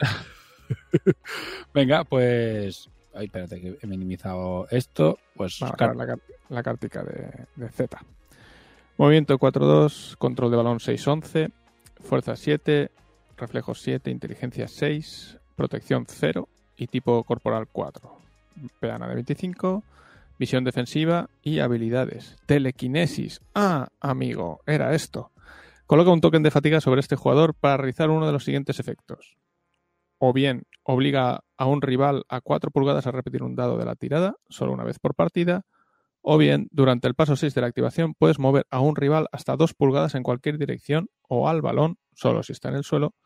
venga, 1.74 2.04
pues. 2.04 2.88
Ay, 3.14 3.26
espérate, 3.26 3.60
que 3.60 3.78
he 3.80 3.86
minimizado 3.86 4.66
esto. 4.70 5.18
Pues. 5.36 5.58
Car- 5.76 5.96
ver 5.96 5.96
la, 6.48 6.62
de, 7.02 7.46
de 7.56 7.68
Z. 7.70 7.98
Movimiento 8.98 9.38
4-2, 9.38 10.16
control 10.16 10.50
de 10.50 10.56
balón 10.56 10.78
6-11, 10.78 11.50
fuerza 12.00 12.36
7, 12.36 12.90
reflejos 13.36 13.80
7, 13.80 14.10
inteligencia 14.10 14.68
6, 14.68 15.38
protección 15.56 16.04
0 16.08 16.48
y 16.76 16.86
tipo 16.86 17.24
corporal 17.24 17.66
4. 17.72 18.16
Peana 18.80 19.08
de 19.08 19.14
25, 19.14 19.82
visión 20.38 20.62
defensiva 20.64 21.28
y 21.42 21.60
habilidades. 21.60 22.36
Telequinesis. 22.46 23.40
Ah, 23.54 23.88
amigo, 24.00 24.60
era 24.66 24.94
esto. 24.94 25.30
Coloca 25.86 26.10
un 26.10 26.20
token 26.20 26.42
de 26.42 26.50
fatiga 26.50 26.80
sobre 26.80 27.00
este 27.00 27.16
jugador 27.16 27.54
para 27.54 27.78
realizar 27.78 28.10
uno 28.10 28.26
de 28.26 28.32
los 28.32 28.44
siguientes 28.44 28.78
efectos. 28.78 29.36
O 30.24 30.32
bien 30.32 30.62
obliga 30.84 31.40
a 31.56 31.66
un 31.66 31.82
rival 31.82 32.22
a 32.28 32.40
4 32.40 32.70
pulgadas 32.70 33.08
a 33.08 33.10
repetir 33.10 33.42
un 33.42 33.56
dado 33.56 33.76
de 33.76 33.84
la 33.84 33.96
tirada, 33.96 34.36
solo 34.48 34.72
una 34.72 34.84
vez 34.84 35.00
por 35.00 35.16
partida, 35.16 35.62
o 36.20 36.38
bien 36.38 36.68
durante 36.70 37.08
el 37.08 37.16
paso 37.16 37.34
6 37.34 37.56
de 37.56 37.60
la 37.60 37.66
activación 37.66 38.14
puedes 38.14 38.38
mover 38.38 38.64
a 38.70 38.78
un 38.78 38.94
rival 38.94 39.26
hasta 39.32 39.56
2 39.56 39.74
pulgadas 39.74 40.14
en 40.14 40.22
cualquier 40.22 40.58
dirección 40.58 41.08
o 41.26 41.48
al 41.48 41.60
balón, 41.60 41.98
solo 42.14 42.44
si 42.44 42.52
está 42.52 42.68
en 42.68 42.76
el 42.76 42.84
suelo, 42.84 43.16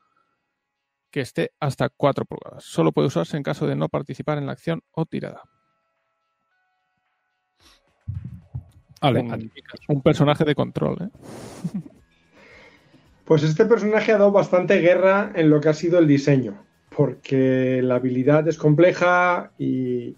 que 1.10 1.20
esté 1.20 1.50
hasta 1.60 1.90
4 1.90 2.24
pulgadas. 2.24 2.64
Solo 2.64 2.92
puede 2.92 3.08
usarse 3.08 3.36
en 3.36 3.42
caso 3.42 3.66
de 3.66 3.76
no 3.76 3.90
participar 3.90 4.38
en 4.38 4.46
la 4.46 4.52
acción 4.52 4.80
o 4.92 5.04
tirada. 5.04 5.42
Vale, 9.02 9.20
un- 9.88 10.00
personaje 10.00 10.44
de 10.46 10.54
control, 10.54 10.96
¿eh? 11.02 11.80
Pues 13.26 13.42
este 13.42 13.66
personaje 13.66 14.12
ha 14.12 14.18
dado 14.18 14.32
bastante 14.32 14.78
guerra 14.80 15.32
en 15.34 15.50
lo 15.50 15.60
que 15.60 15.68
ha 15.68 15.74
sido 15.74 15.98
el 15.98 16.06
diseño, 16.06 16.64
porque 16.96 17.82
la 17.82 17.96
habilidad 17.96 18.48
es 18.48 18.56
compleja 18.56 19.52
y, 19.58 20.16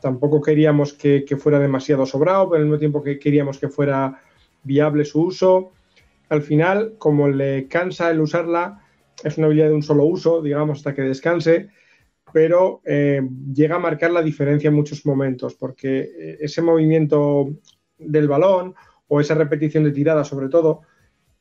tampoco 0.00 0.40
queríamos 0.42 0.92
que, 0.92 1.24
fuera 1.38 1.58
demasiado 1.58 2.04
sobrado, 2.04 2.50
pero 2.50 2.60
al 2.60 2.66
mismo 2.66 2.78
tiempo 2.78 3.02
que 3.02 3.18
queríamos 3.18 3.58
que 3.58 3.68
fuera 3.68 4.20
viable 4.62 5.04
su 5.04 5.22
uso. 5.22 5.72
Al 6.28 6.42
final, 6.42 6.94
como 6.98 7.26
le 7.28 7.68
cansa 7.68 8.10
el 8.10 8.20
usarla, 8.20 8.84
es 9.24 9.38
una 9.38 9.46
habilidad 9.46 9.68
de 9.68 9.74
un 9.74 9.82
solo 9.82 10.04
uso, 10.04 10.42
digamos, 10.42 10.78
hasta 10.78 10.94
que 10.94 11.02
descanse, 11.02 11.70
pero 12.32 12.82
eh, 12.84 13.22
llega 13.52 13.76
a 13.76 13.80
marcar 13.80 14.10
la 14.10 14.22
diferencia 14.22 14.68
en 14.68 14.74
muchos 14.74 15.06
momentos, 15.06 15.54
porque 15.54 16.00
eh, 16.00 16.38
ese 16.40 16.60
movimiento 16.60 17.48
del 17.98 18.28
balón 18.28 18.74
o 19.08 19.20
esa 19.20 19.34
repetición 19.34 19.84
de 19.84 19.92
tirada, 19.92 20.22
sobre 20.22 20.48
todo, 20.48 20.82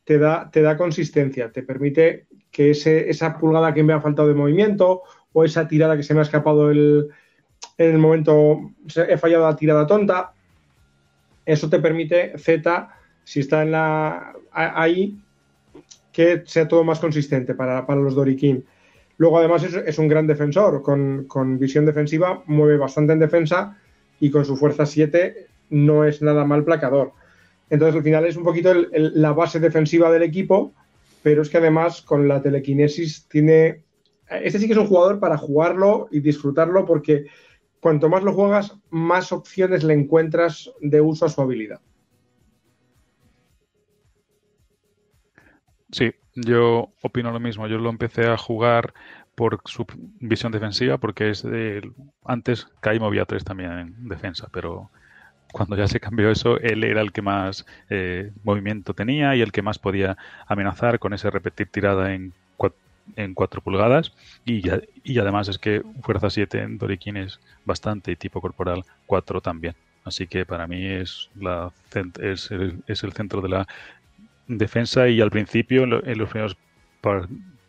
te 0.04 0.18
da, 0.18 0.49
te 0.52 0.62
da 0.62 0.78
consistencia, 0.78 1.52
te 1.52 1.64
permite 1.64 2.26
que 2.52 2.72
ese, 2.72 3.10
esa 3.10 3.38
pulgada 3.38 3.74
que 3.74 3.84
me 3.84 3.93
ha 3.93 4.02
faltado 4.02 4.28
de 4.28 4.34
movimiento 4.34 5.04
o 5.34 5.43
esa 5.43 5.68
tirada 5.68 5.95
que 5.95 6.04
se 6.04 6.14
me 6.14 6.20
ha 6.20 6.24
escapado 6.24 6.70
el, 6.70 7.10
en 7.78 7.91
el 7.91 7.97
momento, 7.97 8.72
he 9.08 9.18
fallado 9.18 9.47
la 9.47 9.56
tirada 9.56 9.88
tonta, 9.88 10.34
eso 11.45 11.70
te 11.70 11.80
permite 11.80 12.38
Z, 12.38 12.89
si 13.24 13.39
está 13.39 13.64
en 13.64 13.72
la, 13.72 14.34
ahí, 14.52 15.20
que 16.12 16.43
sea 16.45 16.68
todo 16.68 16.84
más 16.84 16.99
consistente 16.99 17.56
para, 17.56 17.86
para 17.86 18.02
los 18.02 18.16
Dorikin. 18.16 18.66
Luego, 19.18 19.39
además, 19.39 19.64
es, 19.64 19.76
es 19.76 19.97
un 19.99 20.08
gran 20.08 20.28
defensor. 20.28 20.82
Con, 20.82 21.26
con 21.26 21.58
visión 21.58 21.86
defensiva, 21.86 22.43
mueve 22.47 22.78
bastante 22.78 23.14
en 23.14 23.20
defensa 23.20 23.78
y 24.20 24.30
con 24.30 24.45
su 24.45 24.58
fuerza 24.58 24.86
7 24.86 25.47
no 25.70 26.06
es 26.06 26.22
nada 26.22 26.45
mal 26.45 26.64
placador. 26.64 27.14
Entonces, 27.72 27.95
al 27.95 28.03
final 28.03 28.26
es 28.26 28.36
un 28.36 28.43
poquito 28.43 28.69
el- 28.72 29.13
la 29.15 29.32
base 29.32 29.59
defensiva 29.59 30.11
del 30.11 30.24
equipo, 30.24 30.74
pero 31.24 31.41
es 31.41 31.49
que 31.49 31.57
además 31.57 32.01
con 32.01 32.28
la 32.28 32.41
telequinesis 32.41 33.28
tiene. 33.30 33.84
Este 34.30 34.59
sí 34.59 34.67
que 34.67 34.74
es 34.74 34.80
un 34.80 34.88
jugador 34.88 35.19
para 35.19 35.38
jugarlo 35.38 36.09
y 36.11 36.19
disfrutarlo, 36.19 36.86
porque 36.86 37.28
cuanto 37.80 38.09
más 38.09 38.24
lo 38.24 38.34
juegas, 38.34 38.78
más 38.89 39.32
opciones 39.32 39.86
le 39.86 39.93
encuentras 39.93 40.69
de 40.82 40.99
uso 40.99 41.26
a 41.26 41.30
su 41.30 41.41
habilidad. 41.41 41.80
Sí, 45.91 46.11
yo 46.36 46.89
opino 47.01 47.32
lo 47.32 47.39
mismo. 47.39 47.67
Yo 47.67 47.78
lo 47.78 47.89
empecé 47.89 48.28
a 48.28 48.38
jugar 48.38 48.93
por 49.36 49.61
su 49.63 49.86
visión 50.19 50.51
defensiva, 50.51 50.97
porque 50.97 51.30
es 51.30 51.41
de, 51.41 51.89
antes 52.26 52.67
Kai 52.82 52.99
movía 52.99 53.26
tres 53.26 53.45
también 53.45 53.72
en 53.72 54.07
defensa, 54.09 54.49
pero 54.51 54.89
cuando 55.52 55.76
ya 55.76 55.88
se 55.88 55.99
cambió 55.99 56.30
eso, 56.32 56.58
él 56.60 56.84
era 56.84 57.02
el 57.02 57.12
que 57.12 57.22
más 57.22 57.66
eh, 57.89 58.32
movimiento 58.43 58.93
tenía 58.93 59.36
y 59.36 59.41
el 59.41 59.52
que 59.52 59.62
más 59.62 59.80
podía 59.80 60.18
amenazar 60.47 60.99
con 60.99 61.14
ese 61.14 61.30
repetir 61.30 61.68
tirada 61.68 62.14
en, 62.14 62.34
cua- 62.58 62.74
en 63.16 63.34
4 63.34 63.62
pulgadas. 63.62 64.14
Y, 64.45 64.62
ya- 64.62 64.82
y 65.04 65.20
además 65.20 65.47
es 65.49 65.58
que 65.58 65.82
fuerza 66.02 66.30
7 66.30 66.62
en 66.62 66.78
Dorikin 66.78 67.18
es 67.18 67.39
bastante 67.66 68.12
y 68.12 68.16
tipo 68.16 68.41
corporal 68.41 68.84
4 69.06 69.41
también. 69.41 69.76
Así 70.04 70.28
que 70.28 70.45
para 70.45 70.68
mí 70.68 70.86
es, 70.86 71.30
la, 71.39 71.72
es, 72.22 72.49
el, 72.52 72.84
es 72.88 73.04
el 73.04 73.14
centro 73.14 73.41
de 73.41 73.49
la 73.49 73.68
defensa 74.47 75.08
y 75.08 75.22
al 75.22 75.32
principio 75.32 75.84
en, 75.84 75.89
lo- 75.91 76.06
en 76.06 76.18
los 76.18 76.30
primeros 76.30 76.58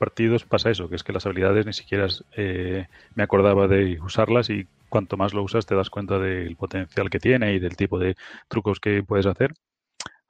partidos 0.02 0.44
pasa 0.44 0.68
eso, 0.68 0.88
que 0.88 0.96
es 0.96 1.04
que 1.04 1.12
las 1.12 1.26
habilidades 1.26 1.64
ni 1.64 1.72
siquiera 1.72 2.08
eh, 2.36 2.88
me 3.14 3.22
acordaba 3.22 3.68
de 3.68 4.00
usarlas 4.00 4.50
y 4.50 4.66
cuanto 4.88 5.16
más 5.16 5.32
lo 5.32 5.44
usas 5.44 5.64
te 5.64 5.76
das 5.76 5.90
cuenta 5.90 6.18
del 6.18 6.56
potencial 6.56 7.08
que 7.08 7.20
tiene 7.20 7.54
y 7.54 7.60
del 7.60 7.76
tipo 7.76 8.00
de 8.00 8.16
trucos 8.48 8.80
que 8.80 9.04
puedes 9.04 9.26
hacer. 9.26 9.52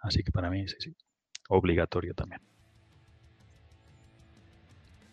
Así 0.03 0.23
que 0.23 0.31
para 0.31 0.51
mí 0.51 0.69
sí, 0.69 0.77
sí, 0.79 0.93
obligatorio 1.49 2.13
también. 2.13 2.43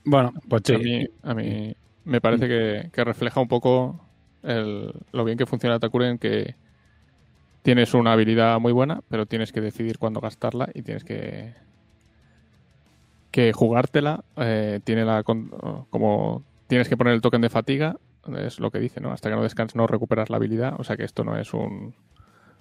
Bueno, 0.04 0.34
pues 0.50 0.64
sí. 0.66 0.74
A 0.74 0.80
mí, 0.80 1.08
a 1.24 1.34
mí 1.34 1.74
me 2.04 2.20
parece 2.20 2.50
que, 2.50 2.90
que 2.92 3.04
refleja 3.06 3.40
un 3.40 3.48
poco 3.48 4.02
el- 4.44 4.92
lo 5.14 5.24
bien 5.24 5.38
que 5.38 5.46
funciona 5.46 5.80
Takure 5.80 6.10
en 6.10 6.18
que 6.18 6.56
tienes 7.64 7.94
una 7.94 8.12
habilidad 8.12 8.60
muy 8.60 8.74
buena, 8.74 9.00
pero 9.10 9.26
tienes 9.26 9.54
que 9.54 9.62
decidir 9.62 9.98
cuándo 9.98 10.20
gastarla 10.20 10.70
y 10.74 10.82
tienes 10.82 11.06
que 11.06 11.54
que 13.32 13.54
jugártela. 13.54 14.24
eh, 14.38 14.80
tiene 14.84 15.06
la 15.06 15.24
como 15.24 16.44
tienes 16.68 16.90
que 16.90 16.98
poner 16.98 17.14
el 17.14 17.22
token 17.22 17.42
de 17.42 17.50
fatiga, 17.50 17.98
es 18.38 18.60
lo 18.60 18.72
que 18.72 18.80
dice, 18.80 19.02
¿no? 19.02 19.12
Hasta 19.12 19.30
que 19.30 19.36
no 19.36 19.44
descanses 19.44 19.76
no 19.76 19.88
recuperas 19.88 20.30
la 20.30 20.38
habilidad, 20.38 20.76
o 20.80 20.84
sea 20.84 20.98
que 20.98 21.04
esto 21.04 21.24
no 21.24 21.38
es 21.38 21.54
un 21.54 21.94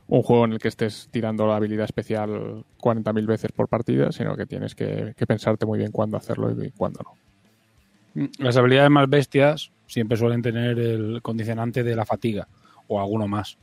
un 0.08 0.22
juego 0.22 0.46
en 0.46 0.52
el 0.52 0.58
que 0.58 0.68
estés 0.68 1.08
tirando 1.10 1.46
la 1.46 1.56
habilidad 1.56 1.84
especial 1.84 2.64
40.000 2.80 3.26
veces 3.26 3.52
por 3.52 3.68
partida, 3.68 4.10
sino 4.10 4.36
que 4.36 4.46
tienes 4.46 4.74
que, 4.74 5.14
que 5.16 5.26
pensarte 5.26 5.66
muy 5.66 5.78
bien 5.78 5.92
cuándo 5.92 6.16
hacerlo 6.16 6.50
y 6.50 6.70
cuándo 6.70 7.00
no. 7.04 8.28
Las 8.38 8.56
habilidades 8.56 8.90
más 8.90 9.08
bestias 9.08 9.70
siempre 9.86 10.16
suelen 10.16 10.40
tener 10.40 10.78
el 10.78 11.20
condicionante 11.20 11.84
de 11.84 11.94
la 11.94 12.06
fatiga 12.06 12.48
o 12.86 12.98
alguno 12.98 13.28
más, 13.28 13.58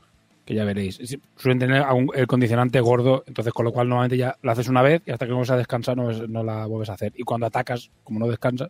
que 0.45 0.53
ya 0.53 0.63
veréis. 0.63 0.99
Suelen 1.35 1.59
tener 1.59 1.83
el 2.13 2.27
condicionante 2.27 2.79
gordo, 2.79 3.23
entonces 3.25 3.51
con 3.53 3.65
lo 3.65 3.71
cual 3.71 3.89
normalmente 3.89 4.17
ya 4.17 4.37
la 4.43 4.51
haces 4.51 4.69
una 4.69 4.81
vez 4.81 5.01
y 5.05 5.11
hasta 5.11 5.25
que 5.25 5.33
vuelves 5.33 5.51
a 5.51 5.57
descansar 5.57 5.97
no, 5.97 6.11
no 6.11 6.43
la 6.43 6.65
vuelves 6.67 6.89
a 6.89 6.93
hacer. 6.93 7.13
Y 7.15 7.23
cuando 7.23 7.47
atacas, 7.47 7.91
como 8.03 8.19
no 8.19 8.27
descansas, 8.27 8.69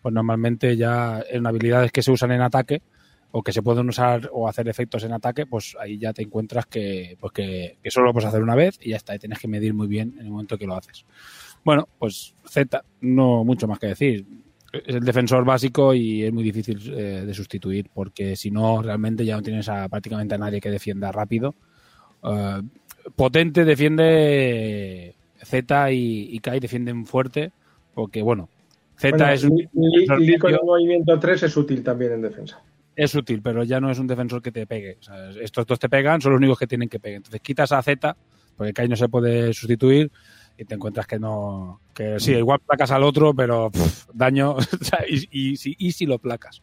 pues 0.00 0.14
normalmente 0.14 0.76
ya 0.76 1.22
en 1.30 1.46
habilidades 1.46 1.92
que 1.92 2.02
se 2.02 2.10
usan 2.10 2.32
en 2.32 2.40
ataque 2.40 2.82
o 3.30 3.42
que 3.42 3.52
se 3.52 3.62
pueden 3.62 3.88
usar 3.88 4.28
o 4.32 4.48
hacer 4.48 4.68
efectos 4.68 5.04
en 5.04 5.12
ataque, 5.12 5.46
pues 5.46 5.76
ahí 5.80 5.98
ya 5.98 6.12
te 6.12 6.22
encuentras 6.22 6.66
que, 6.66 7.16
pues 7.20 7.32
que, 7.32 7.78
que 7.82 7.90
solo 7.90 8.06
lo 8.06 8.12
puedes 8.12 8.28
hacer 8.28 8.42
una 8.42 8.54
vez 8.54 8.78
y 8.80 8.90
ya 8.90 8.96
está, 8.96 9.14
y 9.14 9.18
tienes 9.18 9.38
que 9.38 9.48
medir 9.48 9.72
muy 9.74 9.86
bien 9.86 10.14
en 10.18 10.26
el 10.26 10.30
momento 10.30 10.58
que 10.58 10.66
lo 10.66 10.74
haces. 10.74 11.06
Bueno, 11.64 11.88
pues 11.98 12.34
Z, 12.46 12.84
no 13.00 13.44
mucho 13.44 13.66
más 13.68 13.78
que 13.78 13.86
decir 13.88 14.26
es 14.72 14.94
el 14.94 15.04
defensor 15.04 15.44
básico 15.44 15.94
y 15.94 16.24
es 16.24 16.32
muy 16.32 16.42
difícil 16.42 16.80
eh, 16.94 17.24
de 17.26 17.34
sustituir 17.34 17.90
porque 17.92 18.36
si 18.36 18.50
no 18.50 18.82
realmente 18.82 19.24
ya 19.24 19.36
no 19.36 19.42
tienes 19.42 19.68
a 19.68 19.88
prácticamente 19.88 20.34
a 20.34 20.38
nadie 20.38 20.60
que 20.60 20.70
defienda 20.70 21.12
rápido. 21.12 21.54
Eh, 22.22 22.62
potente 23.14 23.64
defiende 23.64 25.14
Z 25.42 25.92
y, 25.92 26.28
y 26.34 26.38
Kai 26.38 26.58
defienden 26.60 27.04
fuerte 27.04 27.52
porque 27.94 28.22
bueno, 28.22 28.48
Z 28.96 29.16
Bueno, 29.16 29.32
es, 29.32 29.44
un 29.44 29.56
Lee 30.20 30.38
con 30.38 30.52
el 30.52 30.60
movimiento 30.64 31.18
3 31.18 31.42
es 31.42 31.56
útil 31.56 31.82
también 31.82 32.12
en 32.12 32.22
defensa. 32.22 32.62
es 32.94 33.14
útil, 33.14 33.42
pero 33.42 33.64
ya 33.64 33.80
no 33.80 33.90
es 33.90 33.98
un 33.98 34.06
defensor 34.06 34.40
que 34.40 34.52
te 34.52 34.66
pegue. 34.66 34.98
O 35.00 35.02
sea, 35.02 35.30
estos 35.30 35.66
dos 35.66 35.78
te 35.78 35.88
pegan, 35.88 36.20
son 36.20 36.32
los 36.32 36.38
únicos 36.38 36.58
que 36.58 36.66
tienen 36.66 36.88
que 36.88 37.00
pegar. 37.00 37.16
Entonces 37.16 37.40
quitas 37.40 37.72
a 37.72 37.82
Z, 37.82 38.16
porque 38.56 38.72
Kai 38.72 38.88
no 38.88 38.96
se 38.96 39.08
puede 39.08 39.52
sustituir, 39.52 40.10
y 40.62 40.64
te 40.64 40.74
encuentras 40.74 41.06
que 41.06 41.18
no. 41.18 41.80
Que 41.94 42.18
sí, 42.18 42.32
igual 42.32 42.60
placas 42.60 42.90
al 42.90 43.02
otro, 43.04 43.34
pero 43.34 43.70
pff, 43.70 44.08
daño. 44.14 44.56
y, 45.08 45.52
y, 45.52 45.56
si- 45.56 45.76
y 45.78 45.92
si 45.92 46.06
lo 46.06 46.18
placas. 46.18 46.62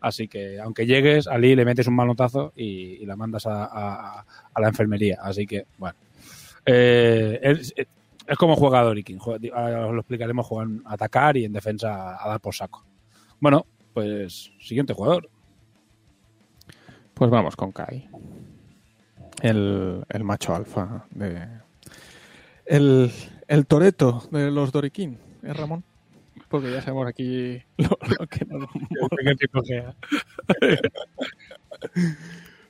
Así 0.00 0.28
que, 0.28 0.58
aunque 0.60 0.86
llegues, 0.86 1.26
a 1.26 1.36
Lee 1.36 1.54
le 1.56 1.64
metes 1.64 1.86
un 1.86 1.94
manotazo 1.94 2.52
y, 2.56 3.02
y 3.02 3.06
la 3.06 3.16
mandas 3.16 3.46
a, 3.46 3.64
a- 3.64 4.24
a 4.54 4.60
la 4.60 4.68
enfermería. 4.68 5.18
Así 5.22 5.46
que, 5.46 5.66
bueno. 5.78 5.96
Eh, 6.64 7.38
es, 7.42 7.74
es 8.26 8.36
como 8.38 8.54
juega 8.56 8.82
Dorikin. 8.82 9.18
Ahora 9.52 9.86
os 9.86 9.92
lo 9.92 10.00
explicaremos: 10.00 10.46
juegan 10.46 10.82
a 10.86 10.94
atacar 10.94 11.36
y 11.36 11.44
en 11.44 11.52
defensa 11.52 12.22
a 12.24 12.28
dar 12.28 12.40
por 12.40 12.54
saco. 12.54 12.84
Bueno, 13.40 13.66
pues 13.92 14.52
siguiente 14.60 14.92
jugador. 14.94 15.28
Pues 17.14 17.30
vamos 17.30 17.56
con 17.56 17.72
Kai. 17.72 18.08
El, 19.42 20.04
el 20.08 20.24
macho 20.24 20.54
alfa 20.54 21.04
de. 21.10 21.46
El, 22.70 23.10
el 23.48 23.66
toreto 23.66 24.22
de 24.30 24.50
los 24.52 24.70
Dorikin, 24.70 25.18
¿eh, 25.42 25.52
Ramón? 25.52 25.82
Porque 26.48 26.70
ya 26.70 26.80
sabemos 26.82 27.06
aquí 27.08 27.60
lo, 27.76 27.88
lo 28.18 28.26
que 28.26 28.44
nos. 28.46 28.68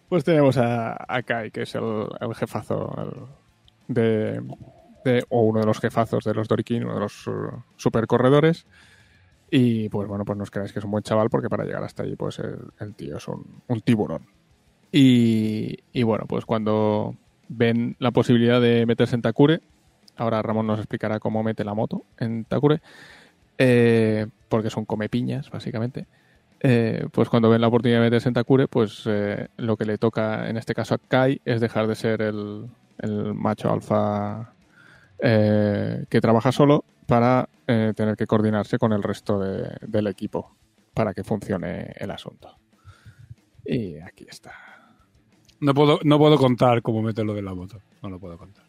Pues 0.08 0.24
tenemos 0.24 0.56
a, 0.58 0.96
a 1.08 1.22
Kai, 1.22 1.50
que 1.52 1.62
es 1.62 1.74
el, 1.76 2.06
el 2.20 2.34
jefazo 2.34 2.92
el- 3.00 3.94
de, 3.94 4.42
de- 5.04 5.24
o 5.28 5.42
uno 5.42 5.60
de 5.60 5.66
los 5.66 5.78
jefazos 5.80 6.24
de 6.24 6.34
los 6.34 6.48
Dorikin, 6.48 6.84
uno 6.84 6.94
de 6.94 7.00
los 7.00 7.26
uh, 7.28 7.62
supercorredores. 7.76 8.66
Y 9.50 9.88
pues 9.88 10.08
bueno, 10.08 10.24
pues 10.24 10.36
no 10.36 10.42
os 10.44 10.50
creáis 10.50 10.72
que 10.72 10.80
es 10.80 10.84
un 10.84 10.90
buen 10.92 11.02
chaval, 11.04 11.30
porque 11.30 11.48
para 11.48 11.64
llegar 11.64 11.82
hasta 11.84 12.02
allí, 12.02 12.16
pues 12.16 12.38
el, 12.40 12.56
el 12.80 12.94
tío 12.94 13.16
es 13.18 13.28
un, 13.28 13.62
un 13.68 13.80
tiburón. 13.82 14.26
Y, 14.92 15.78
y 15.92 16.02
bueno, 16.02 16.24
pues 16.28 16.44
cuando 16.44 17.14
ven 17.48 17.96
la 18.00 18.10
posibilidad 18.10 18.60
de 18.60 18.86
meterse 18.86 19.14
en 19.14 19.22
Takure, 19.22 19.60
ahora 20.16 20.42
Ramón 20.42 20.66
nos 20.66 20.78
explicará 20.78 21.18
cómo 21.20 21.42
mete 21.42 21.64
la 21.64 21.74
moto 21.74 22.04
en 22.18 22.44
Takure, 22.44 22.80
eh, 23.58 24.26
porque 24.48 24.70
son 24.70 24.84
come 24.84 25.08
piñas, 25.08 25.50
básicamente. 25.50 26.06
Eh, 26.62 27.06
pues 27.12 27.28
cuando 27.28 27.48
ven 27.48 27.60
la 27.60 27.68
oportunidad 27.68 28.00
de 28.00 28.06
meterse 28.06 28.28
en 28.28 28.34
Takure, 28.34 28.68
pues 28.68 29.02
eh, 29.06 29.48
lo 29.56 29.76
que 29.76 29.84
le 29.86 29.98
toca 29.98 30.48
en 30.48 30.56
este 30.56 30.74
caso 30.74 30.94
a 30.94 30.98
Kai 30.98 31.40
es 31.44 31.60
dejar 31.60 31.86
de 31.86 31.94
ser 31.94 32.22
el, 32.22 32.66
macho 33.34 33.72
alfa 33.72 34.52
que 35.18 36.20
trabaja 36.20 36.52
solo 36.52 36.84
para 37.06 37.48
tener 37.66 38.16
que 38.16 38.26
coordinarse 38.26 38.78
con 38.78 38.92
el 38.92 39.02
resto 39.02 39.38
de- 39.38 39.76
del 39.86 40.06
equipo 40.06 40.54
para 40.94 41.14
que 41.14 41.24
funcione 41.24 41.92
el 41.96 42.10
asunto. 42.10 42.56
Y 43.64 43.98
aquí 43.98 44.26
está. 44.28 44.52
No 45.60 45.74
puedo, 45.74 46.00
no 46.04 46.18
puedo 46.18 46.36
contar 46.38 46.82
cómo 46.82 47.02
meto 47.02 47.22
lo 47.24 47.34
de 47.34 47.42
la 47.42 47.54
moto. 47.54 47.80
No 48.02 48.08
lo 48.10 48.18
puedo 48.18 48.36
contar. 48.38 48.64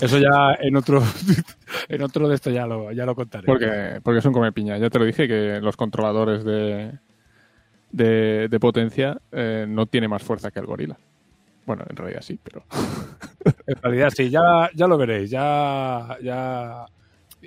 Eso 0.00 0.18
ya 0.18 0.56
en 0.60 0.76
otro, 0.76 1.02
en 1.88 2.02
otro 2.02 2.28
de 2.28 2.34
esto 2.34 2.50
ya 2.50 2.66
lo, 2.66 2.92
ya 2.92 3.06
lo 3.06 3.14
contaré. 3.14 3.46
Porque, 3.46 4.00
porque 4.02 4.18
es 4.18 4.24
un 4.24 4.32
come 4.32 4.52
piña. 4.52 4.78
Ya 4.78 4.90
te 4.90 4.98
lo 4.98 5.04
dije 5.04 5.28
que 5.28 5.60
los 5.60 5.76
controladores 5.76 6.44
de, 6.44 6.92
de, 7.90 8.48
de 8.48 8.60
potencia 8.60 9.20
eh, 9.32 9.66
no 9.68 9.86
tiene 9.86 10.08
más 10.08 10.22
fuerza 10.22 10.50
que 10.50 10.60
el 10.60 10.66
gorila. 10.66 10.98
Bueno, 11.66 11.84
en 11.88 11.96
realidad 11.96 12.22
sí, 12.22 12.38
pero. 12.42 12.64
En 13.66 13.76
realidad 13.82 14.10
sí, 14.14 14.30
ya, 14.30 14.70
ya 14.74 14.86
lo 14.86 14.96
veréis. 14.96 15.28
Ya, 15.28 16.16
ya 16.22 16.86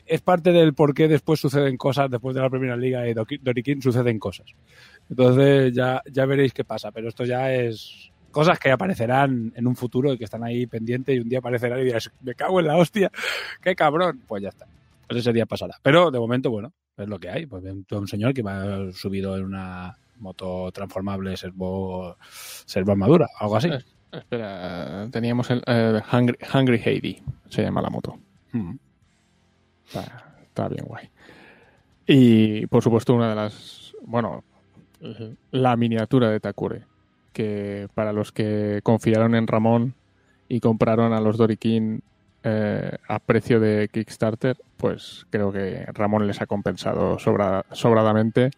es 0.06 0.22
parte 0.22 0.52
del 0.52 0.74
por 0.74 0.94
qué 0.94 1.08
después 1.08 1.40
suceden 1.40 1.76
cosas, 1.78 2.10
después 2.10 2.36
de 2.36 2.42
la 2.42 2.50
primera 2.50 2.76
liga 2.76 3.02
de 3.02 3.16
Dorikin 3.42 3.82
suceden 3.82 4.20
cosas. 4.20 4.46
Entonces 5.10 5.74
ya, 5.74 6.02
ya 6.12 6.26
veréis 6.26 6.54
qué 6.54 6.64
pasa, 6.64 6.92
pero 6.92 7.10
esto 7.10 7.26
ya 7.26 7.52
es 7.52 8.12
cosas 8.38 8.60
que 8.60 8.70
aparecerán 8.70 9.52
en 9.56 9.66
un 9.66 9.76
futuro 9.76 10.14
y 10.14 10.18
que 10.20 10.26
están 10.26 10.44
ahí 10.44 10.68
pendientes 10.68 11.16
y 11.16 11.20
un 11.20 11.28
día 11.28 11.40
aparecerán 11.40 11.80
y 11.80 11.86
dirás, 11.86 12.12
me 12.22 12.36
cago 12.36 12.60
en 12.60 12.68
la 12.68 12.78
hostia, 12.78 13.12
qué 13.64 13.76
cabrón. 13.76 14.22
Pues 14.28 14.44
ya 14.44 14.50
está. 14.50 14.68
Pues 15.08 15.22
ese 15.22 15.34
día 15.34 15.48
pasará. 15.48 15.80
Pero 15.82 16.12
de 16.12 16.20
momento, 16.20 16.52
bueno, 16.52 16.72
es 16.98 17.08
lo 17.08 17.18
que 17.18 17.32
hay. 17.32 17.48
Pues 17.48 17.64
un 17.64 18.08
señor 18.08 18.36
que 18.36 18.44
va 18.44 18.92
subido 18.92 19.36
en 19.36 19.46
una 19.46 19.98
moto 20.20 20.72
transformable 20.72 21.36
servo, 21.36 22.16
servo 22.30 22.92
armadura, 22.92 23.28
algo 23.40 23.56
así. 23.56 23.72
Espera, 24.12 25.08
teníamos 25.12 25.50
el 25.50 25.64
Hungry, 26.14 26.38
Hungry 26.54 26.82
Heidi, 26.86 27.24
se 27.50 27.64
llama 27.64 27.82
la 27.82 27.90
moto. 27.90 28.20
Mm. 28.52 28.76
Está, 29.88 30.36
está 30.44 30.68
bien 30.68 30.86
guay. 30.86 31.10
Y 32.06 32.68
por 32.68 32.84
supuesto, 32.84 33.16
una 33.16 33.30
de 33.30 33.36
las. 33.36 33.96
Bueno, 34.04 34.44
la 35.50 35.76
miniatura 35.76 36.30
de 36.30 36.40
Takure. 36.40 36.97
Que 37.38 37.88
para 37.94 38.14
los 38.14 38.32
que 38.32 38.80
confiaron 38.82 39.36
en 39.36 39.46
Ramón 39.46 39.94
y 40.50 40.60
compraron 40.60 41.14
a 41.14 41.22
los 41.22 41.38
Dorikin 41.38 42.02
eh, 42.44 42.98
a 43.08 43.20
precio 43.20 43.60
de 43.60 43.90
Kickstarter, 43.94 44.58
pues 44.78 45.28
creo 45.30 45.52
que 45.52 45.86
Ramón 45.94 46.26
les 46.26 46.42
ha 46.42 46.48
compensado 46.48 47.20
sobra- 47.20 47.64
sobradamente 47.74 48.50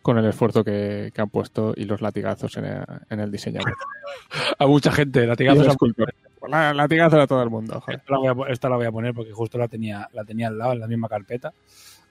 con 0.00 0.16
el 0.16 0.24
esfuerzo 0.24 0.64
que, 0.64 1.10
que 1.12 1.20
han 1.20 1.28
puesto 1.28 1.74
y 1.76 1.84
los 1.84 2.00
latigazos 2.00 2.56
en 2.56 2.64
el, 2.64 2.84
en 3.10 3.20
el 3.20 3.30
diseñador. 3.30 3.74
A 4.58 4.66
mucha 4.66 4.90
gente, 4.92 5.26
latigazos 5.26 5.66
a 5.66 5.70
escultores. 5.72 6.14
La- 6.48 6.72
Latigazos 6.72 7.18
a 7.20 7.26
todo 7.26 7.42
el 7.42 7.50
mundo, 7.50 7.80
joder. 7.80 7.98
Esta 7.98 8.12
la, 8.12 8.18
voy 8.18 8.28
a, 8.28 8.34
po- 8.34 8.46
esta 8.46 8.68
la 8.70 8.76
voy 8.76 8.86
a 8.86 8.92
poner 8.92 9.12
porque 9.12 9.32
justo 9.32 9.58
la 9.58 9.68
tenía, 9.68 10.08
la 10.14 10.24
tenía 10.24 10.46
al 10.48 10.56
lado 10.56 10.72
en 10.72 10.80
la 10.80 10.86
misma 10.86 11.08
carpeta. 11.08 11.52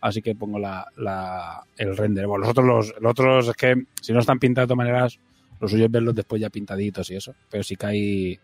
Así 0.02 0.22
que 0.22 0.36
pongo 0.36 0.60
la, 0.60 0.86
la- 0.98 1.64
el 1.78 1.96
render. 1.98 2.28
Bueno, 2.28 2.42
los 2.42 2.50
otros, 2.52 2.66
los, 2.68 2.94
los 3.02 3.12
otros 3.12 3.48
es 3.48 3.56
que 3.56 3.86
si 4.02 4.14
no 4.14 4.20
están 4.20 4.38
pintados 4.40 4.68
de 4.68 4.74
todas 4.76 4.86
maneras, 4.86 5.20
lo 5.60 5.68
suyo 5.68 5.86
es 5.86 5.92
verlos 5.92 6.16
después 6.16 6.42
ya 6.42 6.50
pintaditos 6.50 7.10
y 7.12 7.16
eso. 7.16 7.34
Pero 7.50 7.64
si 7.64 7.76
cae, 7.76 8.40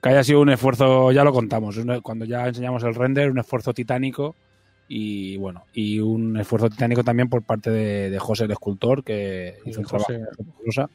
cae 0.00 0.18
ha 0.18 0.24
sido 0.24 0.40
un 0.40 0.50
esfuerzo, 0.50 1.12
ya 1.12 1.24
lo 1.24 1.32
contamos, 1.32 1.78
cuando 2.02 2.24
ya 2.24 2.46
enseñamos 2.48 2.82
el 2.84 2.94
render, 2.94 3.30
un 3.30 3.38
esfuerzo 3.38 3.72
titánico 3.74 4.34
y 4.88 5.36
bueno, 5.36 5.64
y 5.72 6.00
un 6.00 6.36
esfuerzo 6.36 6.68
titánico 6.68 7.04
también 7.04 7.28
por 7.28 7.42
parte 7.42 7.70
de, 7.70 8.10
de 8.10 8.18
José 8.18 8.44
el 8.44 8.50
escultor 8.50 9.04
que 9.04 9.54
hizo 9.64 9.80
un, 9.80 9.86
José. 9.86 10.20
trabajo, 10.72 10.90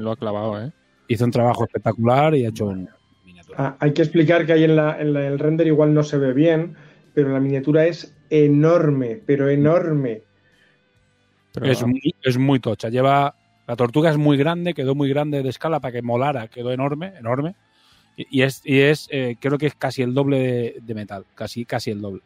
Lo 0.00 0.12
ha 0.12 0.16
clavado, 0.16 0.62
¿eh? 0.62 0.72
hizo 1.08 1.24
un 1.24 1.30
trabajo 1.32 1.64
espectacular 1.64 2.34
y 2.36 2.44
ha 2.44 2.50
hecho 2.50 2.66
un 2.66 2.88
miniatura. 3.24 3.56
Ah, 3.58 3.76
hay 3.80 3.92
que 3.92 4.02
explicar 4.02 4.46
que 4.46 4.52
ahí 4.52 4.62
en, 4.64 4.76
la- 4.76 5.00
en 5.00 5.12
la- 5.12 5.26
el 5.26 5.38
render 5.40 5.66
igual 5.66 5.92
no 5.92 6.04
se 6.04 6.18
ve 6.18 6.32
bien, 6.32 6.76
pero 7.12 7.30
la 7.32 7.40
miniatura 7.40 7.86
es 7.86 8.14
enorme, 8.30 9.20
pero 9.26 9.48
enorme. 9.48 10.22
Pero- 11.52 11.66
Es 11.66 11.84
muy, 11.84 12.14
es 12.22 12.38
muy 12.38 12.60
tocha. 12.60 12.88
Lleva. 12.88 13.34
La 13.70 13.76
tortuga 13.76 14.10
es 14.10 14.16
muy 14.16 14.36
grande, 14.36 14.74
quedó 14.74 14.96
muy 14.96 15.08
grande 15.08 15.44
de 15.44 15.48
escala 15.48 15.78
para 15.78 15.92
que 15.92 16.02
molara, 16.02 16.48
quedó 16.48 16.72
enorme, 16.72 17.12
enorme. 17.16 17.54
Y, 18.16 18.42
es, 18.42 18.62
y 18.64 18.80
es 18.80 19.06
eh, 19.12 19.36
creo 19.38 19.58
que 19.58 19.66
es 19.66 19.76
casi 19.76 20.02
el 20.02 20.12
doble 20.12 20.74
de, 20.82 20.94
metal, 20.96 21.24
casi, 21.36 21.64
casi 21.64 21.92
el 21.92 22.00
doble. 22.00 22.22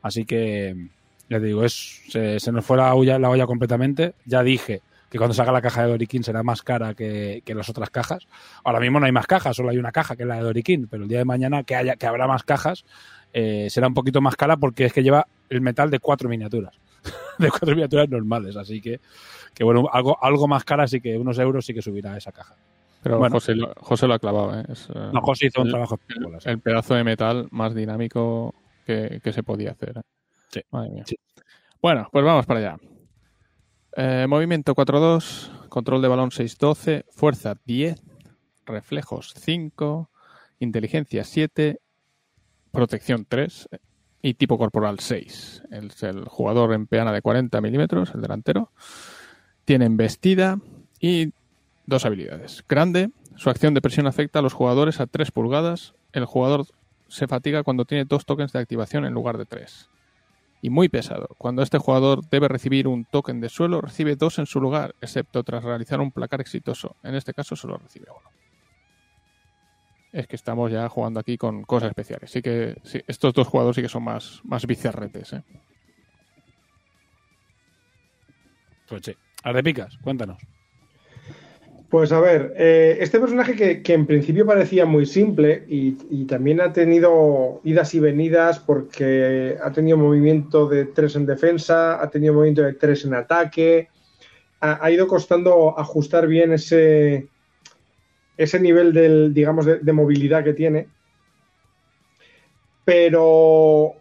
Así 0.00 0.24
que 0.24 0.88
Ya 1.28 1.38
digo, 1.38 1.64
es, 1.64 2.00
se, 2.08 2.40
se 2.40 2.50
nos 2.50 2.64
fue 2.64 2.78
la 2.78 2.94
olla, 2.94 3.18
la 3.18 3.28
olla 3.28 3.44
completamente. 3.44 4.14
Ya 4.24 4.42
dije 4.42 4.80
que 5.10 5.18
cuando 5.18 5.34
salga 5.34 5.52
la 5.52 5.60
caja 5.60 5.82
de 5.82 5.88
Doriquín 5.88 6.24
será 6.24 6.42
más 6.42 6.62
cara 6.62 6.94
que, 6.94 7.42
que 7.44 7.54
las 7.54 7.68
otras 7.68 7.90
cajas. 7.90 8.26
Ahora 8.64 8.80
mismo 8.80 8.98
no 8.98 9.04
hay 9.04 9.12
más 9.12 9.26
cajas, 9.26 9.54
solo 9.54 9.68
hay 9.68 9.76
una 9.76 9.92
caja 9.92 10.16
que 10.16 10.22
es 10.22 10.28
la 10.30 10.36
de 10.36 10.44
Doriquín, 10.44 10.88
pero 10.90 11.02
el 11.02 11.10
día 11.10 11.18
de 11.18 11.26
mañana 11.26 11.62
que, 11.62 11.76
haya, 11.76 11.96
que 11.96 12.06
habrá 12.06 12.26
más 12.26 12.42
cajas 12.42 12.86
eh, 13.34 13.68
será 13.68 13.88
un 13.88 13.92
poquito 13.92 14.22
más 14.22 14.34
cara 14.34 14.56
porque 14.56 14.86
es 14.86 14.94
que 14.94 15.02
lleva 15.02 15.26
el 15.50 15.60
metal 15.60 15.90
de 15.90 15.98
cuatro 15.98 16.30
miniaturas. 16.30 16.74
de 17.38 17.50
cuatro 17.50 17.74
miniaturas 17.74 18.08
normales, 18.08 18.56
así 18.56 18.80
que, 18.80 19.00
que 19.56 19.64
bueno, 19.64 19.88
algo, 19.90 20.22
algo 20.22 20.46
más 20.46 20.62
cara, 20.64 20.84
así 20.84 21.00
que 21.00 21.16
unos 21.18 21.38
euros 21.38 21.64
sí 21.66 21.72
que 21.74 21.80
subirá 21.82 22.14
esa 22.16 22.30
caja. 22.30 22.54
Pero 23.02 23.18
Bueno. 23.18 23.34
José, 23.36 23.54
lo, 23.54 23.72
José 23.78 24.06
lo 24.06 24.14
ha 24.14 24.18
clavado, 24.18 24.58
¿eh? 24.60 24.64
Es, 24.68 24.88
eh, 24.94 25.10
No, 25.14 25.20
José 25.22 25.46
hizo 25.46 25.62
un 25.62 25.68
el- 25.68 25.72
trabajo 25.72 25.94
espectacular. 25.94 26.42
sí. 26.42 26.48
el 26.50 26.60
pedazo 26.60 26.94
de 26.94 27.04
metal 27.04 27.48
más 27.50 27.74
dinámico 27.74 28.54
que, 28.84 29.20
que 29.24 29.32
se 29.32 29.42
podía 29.42 29.70
hacer. 29.72 29.98
¿eh? 29.98 30.02
Sí. 30.50 30.60
Madre 30.70 30.90
mía. 30.90 31.04
Sí. 31.06 31.16
Bueno, 31.80 32.06
pues 32.12 32.24
vamos 32.24 32.44
para 32.46 32.60
allá. 32.60 32.76
Eh, 33.96 34.26
movimiento 34.28 34.74
4-2, 34.74 35.68
control 35.68 36.02
de 36.02 36.08
balón 36.08 36.30
6-12, 36.30 37.04
fuerza 37.10 37.54
10, 37.64 38.02
reflejos 38.66 39.32
5, 39.38 40.10
inteligencia 40.58 41.24
7, 41.24 41.80
protección 42.72 43.24
3 43.28 43.68
eh, 43.72 43.78
y 44.22 44.34
tipo 44.34 44.58
corporal 44.58 44.98
6. 44.98 45.62
El, 45.70 45.92
el 46.02 46.24
jugador 46.26 46.74
en 46.74 46.86
peana 46.86 47.12
de 47.12 47.22
40 47.22 47.60
milímetros, 47.60 48.12
el 48.14 48.20
delantero. 48.20 48.70
Tiene 49.66 49.84
embestida 49.84 50.58
y 51.00 51.32
dos 51.86 52.06
habilidades. 52.06 52.64
Grande, 52.68 53.10
su 53.36 53.50
acción 53.50 53.74
de 53.74 53.82
presión 53.82 54.06
afecta 54.06 54.38
a 54.38 54.42
los 54.42 54.54
jugadores 54.54 55.00
a 55.00 55.06
3 55.06 55.30
pulgadas. 55.32 55.94
El 56.12 56.24
jugador 56.24 56.66
se 57.08 57.26
fatiga 57.26 57.64
cuando 57.64 57.84
tiene 57.84 58.04
dos 58.04 58.24
tokens 58.24 58.52
de 58.52 58.60
activación 58.60 59.04
en 59.04 59.12
lugar 59.12 59.38
de 59.38 59.44
3. 59.44 59.90
Y 60.62 60.70
muy 60.70 60.88
pesado. 60.88 61.28
Cuando 61.36 61.62
este 61.62 61.78
jugador 61.78 62.26
debe 62.30 62.48
recibir 62.48 62.86
un 62.86 63.04
token 63.04 63.40
de 63.40 63.48
suelo, 63.48 63.80
recibe 63.80 64.14
dos 64.14 64.38
en 64.38 64.46
su 64.46 64.60
lugar, 64.60 64.94
excepto 65.00 65.42
tras 65.42 65.64
realizar 65.64 66.00
un 66.00 66.12
placar 66.12 66.40
exitoso. 66.40 66.96
En 67.02 67.16
este 67.16 67.34
caso 67.34 67.56
solo 67.56 67.76
recibe 67.76 68.06
uno. 68.10 68.30
Es 70.12 70.28
que 70.28 70.36
estamos 70.36 70.70
ya 70.70 70.88
jugando 70.88 71.18
aquí 71.18 71.36
con 71.36 71.64
cosas 71.64 71.88
especiales. 71.88 72.30
Sí 72.30 72.40
que 72.40 72.80
estos 73.08 73.34
dos 73.34 73.48
jugadores 73.48 73.74
sí 73.74 73.82
que 73.82 73.88
son 73.88 74.04
más, 74.04 74.40
más 74.44 74.64
bizarretes. 74.64 75.32
¿eh? 75.32 75.42
Pues 78.88 79.02
sí. 79.04 79.16
Ardepicas, 79.46 79.96
cuéntanos. 80.02 80.38
Pues 81.88 82.10
a 82.10 82.18
ver, 82.18 82.52
eh, 82.56 82.96
este 82.98 83.20
personaje 83.20 83.54
que, 83.54 83.80
que 83.80 83.92
en 83.92 84.04
principio 84.04 84.44
parecía 84.44 84.86
muy 84.86 85.06
simple 85.06 85.64
y, 85.68 85.92
también 86.24 86.60
ha 86.60 86.72
tenido 86.72 87.60
idas 87.62 87.94
y 87.94 88.00
venidas 88.00 88.58
porque 88.58 89.56
ha 89.62 89.70
tenido 89.70 89.96
movimiento 89.96 90.66
de 90.66 90.86
3 90.86 91.14
en 91.14 91.26
defensa, 91.26 92.02
ha 92.02 92.10
tenido 92.10 92.34
movimiento 92.34 92.62
de 92.62 92.72
3 92.72 93.04
en 93.04 93.14
ataque, 93.14 93.88
ha, 94.60 94.90
ido 94.90 95.06
costando 95.06 95.78
ajustar 95.78 96.26
bien 96.26 96.52
ese, 96.52 97.28
ese 98.36 98.58
nivel 98.58 98.92
del, 98.92 99.32
digamos, 99.32 99.64
de, 99.64 99.78
de 99.78 99.92
movilidad 99.92 100.42
que 100.42 100.54
tiene. 100.54 100.88
Pero 102.84 103.94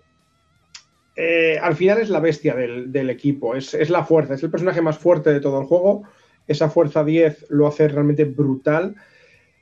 eh, 1.15 1.57
al 1.61 1.75
final 1.75 1.99
es 1.99 2.09
la 2.09 2.19
bestia 2.19 2.55
del, 2.55 3.09
equipo, 3.09 3.55
es, 3.55 3.89
la 3.89 4.03
fuerza, 4.03 4.33
es 4.33 4.43
el 4.43 4.51
personaje 4.51 4.81
más 4.81 4.97
fuerte 4.97 5.31
de 5.31 5.39
todo 5.39 5.61
el 5.61 5.67
juego 5.67 6.03
esa 6.47 6.69
fuerza 6.69 7.03
10 7.03 7.47
lo 7.49 7.67
hace 7.67 7.87
realmente 7.87 8.25
brutal. 8.25 8.95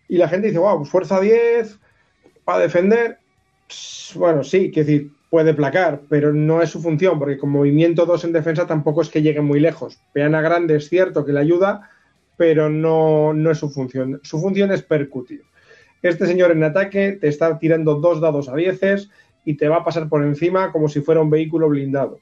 Y 0.07 0.17
la 0.17 0.27
gente 0.27 0.47
dice, 0.47 0.59
wow, 0.59 0.77
pues 0.77 0.89
fuerza 0.89 1.19
10 1.19 1.79
para 2.43 2.59
defender. 2.59 3.19
Bueno, 4.15 4.43
sí, 4.43 4.71
quiero 4.71 4.87
decir, 4.87 5.11
puede 5.29 5.53
placar, 5.53 6.01
pero 6.09 6.33
no 6.33 6.61
es 6.61 6.69
su 6.69 6.81
función, 6.81 7.17
porque 7.17 7.37
con 7.37 7.49
movimiento 7.49 8.05
2 8.05 8.25
en 8.25 8.33
defensa 8.33 8.67
tampoco 8.67 9.01
es 9.01 9.09
que 9.09 9.21
llegue 9.21 9.41
muy 9.41 9.59
lejos. 9.59 9.99
Peana 10.11 10.41
grande 10.41 10.75
es 10.75 10.89
cierto 10.89 11.25
que 11.25 11.33
le 11.33 11.39
ayuda, 11.39 11.89
pero 12.37 12.69
no, 12.69 13.33
no 13.33 13.51
es 13.51 13.57
su 13.57 13.69
función. 13.69 14.19
Su 14.23 14.39
función 14.39 14.71
es 14.71 14.83
percutir. 14.83 15.43
Este 16.01 16.27
señor 16.27 16.51
en 16.51 16.63
ataque 16.63 17.13
te 17.13 17.29
está 17.29 17.57
tirando 17.57 17.95
dos 17.95 18.19
dados 18.19 18.49
a 18.49 18.55
10 18.55 18.83
y 19.45 19.55
te 19.55 19.67
va 19.67 19.77
a 19.77 19.83
pasar 19.83 20.09
por 20.09 20.23
encima 20.23 20.71
como 20.71 20.89
si 20.89 21.01
fuera 21.01 21.21
un 21.21 21.29
vehículo 21.29 21.69
blindado 21.69 22.19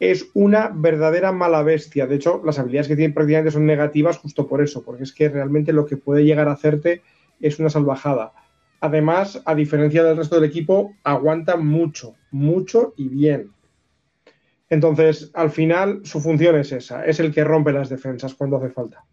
es 0.00 0.30
una 0.32 0.72
verdadera 0.74 1.30
mala 1.30 1.62
bestia. 1.62 2.06
De 2.06 2.16
hecho, 2.16 2.40
las 2.44 2.58
habilidades 2.58 2.88
que 2.88 2.96
tiene 2.96 3.12
prácticamente 3.12 3.50
son 3.52 3.66
negativas 3.66 4.16
justo 4.18 4.48
por 4.48 4.62
eso, 4.62 4.82
porque 4.82 5.04
es 5.04 5.12
que 5.12 5.28
realmente 5.28 5.74
lo 5.74 5.84
que 5.84 5.98
puede 5.98 6.24
llegar 6.24 6.48
a 6.48 6.52
hacerte 6.52 7.02
es 7.38 7.58
una 7.58 7.68
salvajada. 7.68 8.32
Además, 8.80 9.42
a 9.44 9.54
diferencia 9.54 10.02
del 10.02 10.16
resto 10.16 10.36
del 10.36 10.48
equipo, 10.48 10.96
aguanta 11.04 11.56
mucho, 11.56 12.14
mucho 12.30 12.94
y 12.96 13.08
bien. 13.08 13.52
Entonces, 14.70 15.30
al 15.34 15.50
final, 15.50 16.00
su 16.04 16.20
función 16.20 16.56
es 16.56 16.72
esa, 16.72 17.04
es 17.04 17.20
el 17.20 17.34
que 17.34 17.44
rompe 17.44 17.72
las 17.72 17.90
defensas 17.90 18.34
cuando 18.34 18.56
hace 18.56 18.70
falta. 18.70 19.04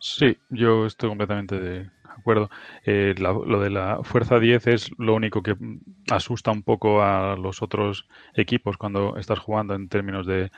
Sí, 0.00 0.36
yo 0.50 0.86
estoy 0.86 1.10
completamente 1.10 1.60
de 1.60 1.90
acuerdo. 2.12 2.50
Eh, 2.84 3.14
la- 3.18 3.32
lo 3.32 3.60
de 3.60 3.70
la 3.70 4.00
fuerza 4.04 4.38
10 4.38 4.66
es 4.66 4.90
lo 4.98 5.14
único 5.14 5.42
que 5.42 5.56
asusta 6.10 6.50
un 6.50 6.62
poco 6.62 7.02
a 7.02 7.36
los 7.36 7.62
otros 7.62 8.06
equipos 8.34 8.76
cuando 8.76 9.16
estás 9.16 9.38
jugando 9.38 9.74
en 9.74 9.88
términos 9.88 10.26
de 10.26 10.50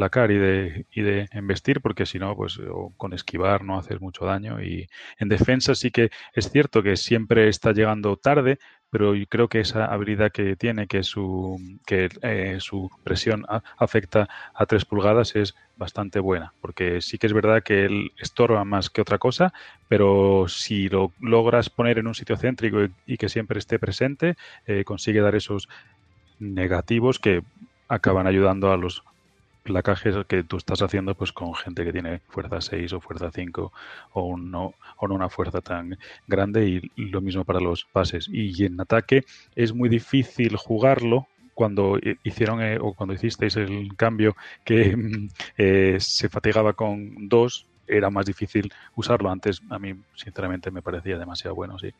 placar 0.00 0.30
y 0.30 0.38
de, 0.38 0.86
y 0.90 1.02
de 1.02 1.28
embestir, 1.30 1.82
porque 1.82 2.06
si 2.06 2.18
no, 2.18 2.34
pues 2.34 2.58
con 2.96 3.12
esquivar 3.12 3.62
no 3.62 3.78
haces 3.78 4.00
mucho 4.00 4.24
daño. 4.24 4.62
Y 4.62 4.88
en 5.18 5.28
defensa 5.28 5.74
sí 5.74 5.90
que 5.90 6.08
es 6.32 6.50
cierto 6.50 6.82
que 6.82 6.96
siempre 6.96 7.48
está 7.48 7.72
llegando 7.72 8.16
tarde, 8.16 8.58
pero 8.88 9.12
creo 9.28 9.48
que 9.48 9.60
esa 9.60 9.84
habilidad 9.84 10.32
que 10.32 10.56
tiene, 10.56 10.86
que 10.86 11.02
su, 11.02 11.58
que 11.84 12.08
eh, 12.22 12.56
su 12.60 12.88
presión 13.04 13.44
afecta 13.76 14.26
a 14.54 14.64
3 14.64 14.86
pulgadas, 14.86 15.36
es 15.36 15.54
bastante 15.76 16.18
buena, 16.18 16.54
porque 16.62 17.02
sí 17.02 17.18
que 17.18 17.26
es 17.26 17.34
verdad 17.34 17.62
que 17.62 17.84
él 17.84 18.12
estorba 18.18 18.64
más 18.64 18.88
que 18.88 19.02
otra 19.02 19.18
cosa, 19.18 19.52
pero 19.86 20.46
si 20.48 20.88
lo 20.88 21.12
logras 21.20 21.68
poner 21.68 21.98
en 21.98 22.06
un 22.06 22.14
sitio 22.14 22.38
céntrico 22.38 22.84
y, 22.84 22.90
y 23.04 23.16
que 23.18 23.28
siempre 23.28 23.58
esté 23.58 23.78
presente, 23.78 24.36
eh, 24.66 24.82
consigue 24.84 25.20
dar 25.20 25.34
esos 25.34 25.68
negativos 26.38 27.18
que 27.18 27.42
acaban 27.86 28.26
ayudando 28.26 28.72
a 28.72 28.78
los 28.78 29.02
placajes 29.70 30.14
que 30.28 30.44
tú 30.44 30.56
estás 30.56 30.82
haciendo 30.82 31.14
pues 31.16 31.32
con 31.32 31.54
gente 31.54 31.84
que 31.84 31.92
tiene 31.92 32.20
fuerza 32.28 32.60
6 32.60 32.92
o 32.92 33.00
fuerza 33.00 33.30
5 33.32 33.72
o 34.12 34.36
no, 34.36 34.74
o 34.96 35.08
no 35.08 35.14
una 35.14 35.28
fuerza 35.30 35.60
tan 35.60 35.96
grande 36.26 36.66
y 36.68 36.80
lo 36.96 37.20
mismo 37.20 37.44
para 37.44 37.60
los 37.60 37.84
pases. 37.86 38.26
Y 38.30 38.64
en 38.64 38.80
ataque 38.80 39.24
es 39.54 39.72
muy 39.74 39.88
difícil 39.88 40.56
jugarlo 40.56 41.28
cuando 41.54 41.98
hi- 41.98 42.18
hicieron 42.22 42.62
eh, 42.62 42.78
o 42.80 42.94
cuando 42.94 43.14
hicisteis 43.14 43.56
el 43.56 43.88
cambio 43.96 44.34
que 44.64 44.96
eh, 45.56 45.96
se 46.00 46.28
fatigaba 46.28 46.72
con 46.74 47.28
dos 47.28 47.66
era 47.86 48.08
más 48.10 48.24
difícil 48.26 48.70
usarlo. 48.94 49.30
Antes 49.30 49.60
a 49.68 49.78
mí 49.80 49.94
sinceramente 50.14 50.70
me 50.70 50.82
parecía 50.82 51.18
demasiado 51.18 51.56
bueno 51.56 51.76
sí. 51.78 51.90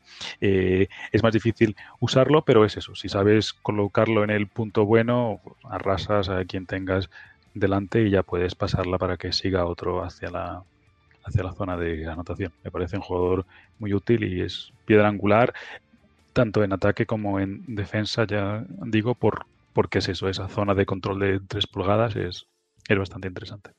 Eh, 0.41 0.89
es 1.13 1.23
más 1.23 1.33
difícil 1.33 1.75
usarlo 1.99 2.45
pero 2.45 2.65
es 2.65 2.77
eso. 2.77 2.95
Si 2.95 3.09
sabes 3.09 3.53
colocarlo 3.53 4.25
en 4.25 4.31
el 4.31 4.49
punto 4.49 4.85
bueno 4.87 5.41
arrasas 5.65 6.29
a 6.29 6.45
quien 6.45 6.67
tengas 6.67 7.09
delante 7.55 8.03
y 8.03 8.11
ya 8.11 8.23
puedes 8.23 8.55
pasarla 8.55 8.99
para 8.99 9.17
que 9.17 9.33
siga 9.33 9.67
otro 9.67 10.05
hacia 10.05 10.31
la 10.31 10.63
hacia 11.23 11.43
la 11.43 11.53
zona 11.53 11.77
de 11.77 12.09
anotación 12.09 12.53
me 12.65 12.71
parece 12.71 12.97
un 12.97 13.03
jugador 13.03 13.47
muy 13.79 13.93
útil 13.93 14.25
y 14.25 14.41
es 14.41 14.73
piedra 14.87 15.09
angular 15.09 15.53
tanto 16.33 16.63
en 16.65 16.73
ataque 16.73 17.07
como 17.07 17.41
en 17.41 17.65
defensa, 17.67 18.27
ya 18.27 18.65
digo, 18.87 19.15
por 19.15 19.47
porque 19.73 19.99
es 19.99 20.09
eso, 20.09 20.29
esa 20.29 20.49
zona 20.49 20.75
de 20.75 20.87
control 20.87 21.21
de 21.21 21.41
3 21.47 21.67
pulgadas 21.69 22.17
es, 22.17 22.47
es 22.89 22.99
bastante 22.99 23.29
interesante. 23.29 23.71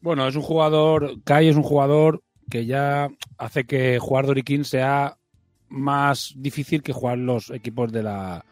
Bueno, 0.00 0.28
es 0.28 0.36
un 0.36 0.42
jugador, 0.42 1.22
Kai 1.24 1.48
es 1.48 1.56
un 1.56 1.64
jugador 1.64 2.22
que 2.48 2.64
ya 2.64 3.08
hace 3.36 3.64
que 3.64 3.98
jugar 3.98 4.26
Dorikin 4.26 4.64
sea 4.64 5.18
más 5.68 6.32
difícil 6.36 6.82
que 6.82 6.92
jugar 6.92 7.18
los 7.18 7.50
equipos 7.50 7.90
de 7.90 8.04
la, 8.04 8.44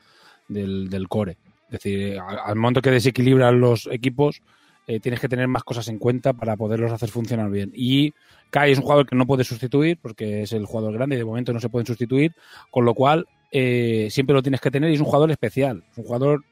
del, 0.48 0.90
del 0.90 1.08
core. 1.08 1.38
Es 1.66 1.72
decir, 1.72 2.18
al, 2.18 2.38
al 2.38 2.56
momento 2.56 2.82
que 2.82 2.90
desequilibran 2.90 3.60
los 3.60 3.88
equipos, 3.90 4.42
eh, 4.86 5.00
tienes 5.00 5.20
que 5.20 5.28
tener 5.28 5.48
más 5.48 5.64
cosas 5.64 5.88
en 5.88 5.98
cuenta 5.98 6.32
para 6.32 6.56
poderlos 6.56 6.92
hacer 6.92 7.08
funcionar 7.08 7.50
bien. 7.50 7.72
Y 7.74 8.14
Kai 8.50 8.70
es 8.72 8.78
un 8.78 8.84
jugador 8.84 9.06
que 9.06 9.16
no 9.16 9.26
puede 9.26 9.42
sustituir 9.44 9.98
porque 10.00 10.42
es 10.42 10.52
el 10.52 10.64
jugador 10.64 10.92
grande 10.94 11.16
y 11.16 11.18
de 11.18 11.24
momento 11.24 11.52
no 11.52 11.58
se 11.60 11.68
pueden 11.68 11.86
sustituir, 11.86 12.32
con 12.70 12.84
lo 12.84 12.94
cual 12.94 13.26
eh, 13.50 14.08
siempre 14.10 14.34
lo 14.34 14.42
tienes 14.42 14.60
que 14.60 14.70
tener 14.70 14.90
y 14.90 14.94
es 14.94 15.00
un 15.00 15.06
jugador 15.06 15.30
especial. 15.32 15.82
Es 15.90 15.98
un 15.98 16.04
jugador 16.04 16.44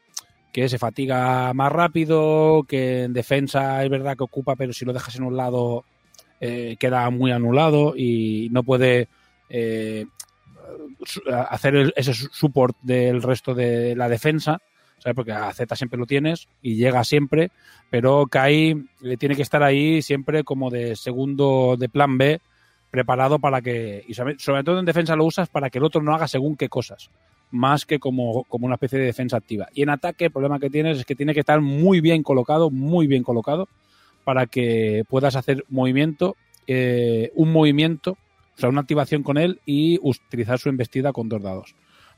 que 0.53 0.69
se 0.69 0.79
fatiga 0.79 1.53
más 1.55 1.71
rápido, 1.73 2.65
que 2.69 3.05
en 3.05 3.13
defensa 3.13 3.85
es 3.85 3.91
verdad 3.91 4.17
que 4.17 4.25
ocupa, 4.25 4.57
pero 4.57 4.73
si 4.73 4.85
lo 4.85 4.93
dejas 4.93 5.15
en 5.17 5.25
un 5.25 5.37
lado 5.37 5.85
eh, 6.41 6.77
queda 6.79 7.09
muy 7.11 7.31
anulado 7.31 7.95
y 7.97 8.49
no 8.51 8.63
puede 8.65 9.09
eh, 9.49 10.07
hacer 11.49 11.77
el- 11.77 11.93
ese 11.97 12.15
su- 12.15 12.29
support 12.33 12.77
del 12.83 13.23
resto 13.23 13.55
de 13.55 13.95
la 13.97 14.09
defensa, 14.09 14.61
¿sabes? 15.05 15.15
Porque 15.15 15.33
a 15.33 15.53
Z 15.53 15.77
siempre 15.77 15.99
lo 15.99 16.07
tienes 16.07 16.49
y 16.63 16.77
llega 16.77 17.05
siempre, 17.05 17.51
pero 17.91 18.27
Kai 18.27 18.71
eh, 19.03 19.17
tiene 19.19 19.37
que 19.37 19.43
estar 19.43 19.63
ahí 19.63 20.01
siempre 20.01 20.45
como 20.45 20.71
de 20.71 20.97
segundo, 20.97 21.77
de 21.79 21.91
plan 21.91 22.17
B, 22.17 22.41
preparado 22.91 23.39
para 23.39 23.61
que, 23.61 24.03
y 24.09 24.15
sobre, 24.15 24.39
sobre 24.39 24.65
todo 24.65 24.79
en 24.79 24.87
defensa 24.87 25.15
lo 25.15 25.27
usas 25.27 25.51
para 25.51 25.69
que 25.69 25.77
el 25.77 25.85
otro 25.85 26.03
no 26.03 26.15
haga 26.15 26.27
según 26.27 26.57
qué 26.57 26.71
cosas. 26.71 27.11
más 27.51 27.85
que 27.85 27.99
como, 27.99 28.45
como 28.45 28.67
una 28.67 28.77
especie 28.77 28.99
de 28.99 29.05
defensa 29.05 29.37
activa. 29.37 29.69
Y 29.75 29.83
en 29.83 29.91
ataque 29.91 30.25
el 30.25 30.31
problema 30.33 30.59
que 30.59 30.71
tienes 30.71 30.99
es 30.99 31.05
que 31.05 31.15
tiene 31.15 31.35
que 31.35 31.41
estar 31.41 31.61
muy 31.61 32.01
bien 32.01 32.23
colocado, 32.23 32.71
muy 32.71 33.07
bien 33.07 33.23
colocado, 33.23 33.69
para 34.25 34.47
que 34.47 35.05
puedas 35.09 35.37
hacer 35.37 35.65
movimiento, 35.69 36.35
eh, 36.67 37.31
un 37.35 37.53
movimiento, 37.53 38.13
o 38.57 38.59
sea, 38.61 38.71
una 38.71 38.81
activación 38.81 39.23
con 39.23 39.37
él 39.37 39.61
y 39.67 40.01
utilizar 40.03 40.59
su 40.59 40.69
embestida 40.71 41.13
con 41.13 41.29
dos 41.29 41.43
dados. 41.43 41.75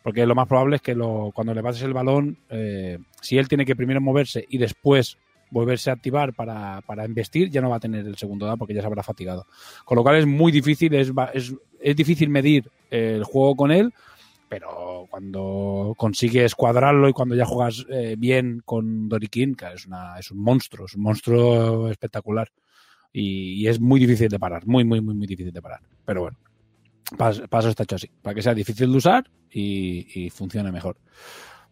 Porque 0.06 0.24
lo 0.24 0.36
más 0.36 0.46
probable 0.46 0.76
es 0.76 0.82
que 0.82 0.94
lo, 0.94 1.32
cuando 1.34 1.52
le 1.52 1.64
pases 1.64 1.82
el 1.82 1.92
balón, 1.92 2.38
eh, 2.48 2.96
si 3.20 3.38
él 3.38 3.48
tiene 3.48 3.66
que 3.66 3.74
primero 3.74 4.00
moverse 4.00 4.46
y 4.48 4.56
después 4.56 5.18
volverse 5.50 5.90
a 5.90 5.94
activar 5.94 6.32
para, 6.32 6.80
para 6.82 7.04
embestir, 7.04 7.50
ya 7.50 7.60
no 7.60 7.70
va 7.70 7.78
a 7.78 7.80
tener 7.80 8.06
el 8.06 8.16
segundo 8.16 8.46
dado 8.46 8.56
porque 8.56 8.72
ya 8.72 8.82
se 8.82 8.86
habrá 8.86 9.02
fatigado. 9.02 9.46
Con 9.84 9.96
lo 9.96 10.04
cual 10.04 10.14
es 10.14 10.24
muy 10.24 10.52
difícil, 10.52 10.94
es, 10.94 11.10
es, 11.34 11.52
es 11.80 11.96
difícil 11.96 12.28
medir 12.28 12.70
el 12.88 13.24
juego 13.24 13.56
con 13.56 13.72
él, 13.72 13.92
pero 14.48 15.08
cuando 15.10 15.92
consigues 15.96 16.54
cuadrarlo 16.54 17.08
y 17.08 17.12
cuando 17.12 17.34
ya 17.34 17.44
juegas 17.44 17.84
eh, 17.90 18.14
bien 18.16 18.62
con 18.64 19.08
Dorikin, 19.08 19.56
que 19.56 19.72
es, 19.74 19.88
una, 19.88 20.20
es 20.20 20.30
un 20.30 20.38
monstruo, 20.38 20.86
es 20.86 20.94
un 20.94 21.02
monstruo 21.02 21.90
espectacular. 21.90 22.48
Y, 23.12 23.54
y 23.54 23.66
es 23.66 23.80
muy 23.80 23.98
difícil 23.98 24.28
de 24.28 24.38
parar, 24.38 24.68
muy, 24.68 24.84
muy, 24.84 25.00
muy, 25.00 25.16
muy 25.16 25.26
difícil 25.26 25.52
de 25.52 25.62
parar. 25.62 25.80
Pero 26.04 26.20
bueno, 26.20 26.36
pas- 27.16 27.46
paso 27.48 27.68
está 27.68 27.84
hecho 27.84 27.96
así, 27.96 28.10
para 28.22 28.34
que 28.34 28.42
sea 28.42 28.54
difícil 28.54 28.90
de 28.90 28.96
usar 28.96 29.30
y, 29.50 30.28
funcione 30.30 30.72
mejor. 30.72 30.98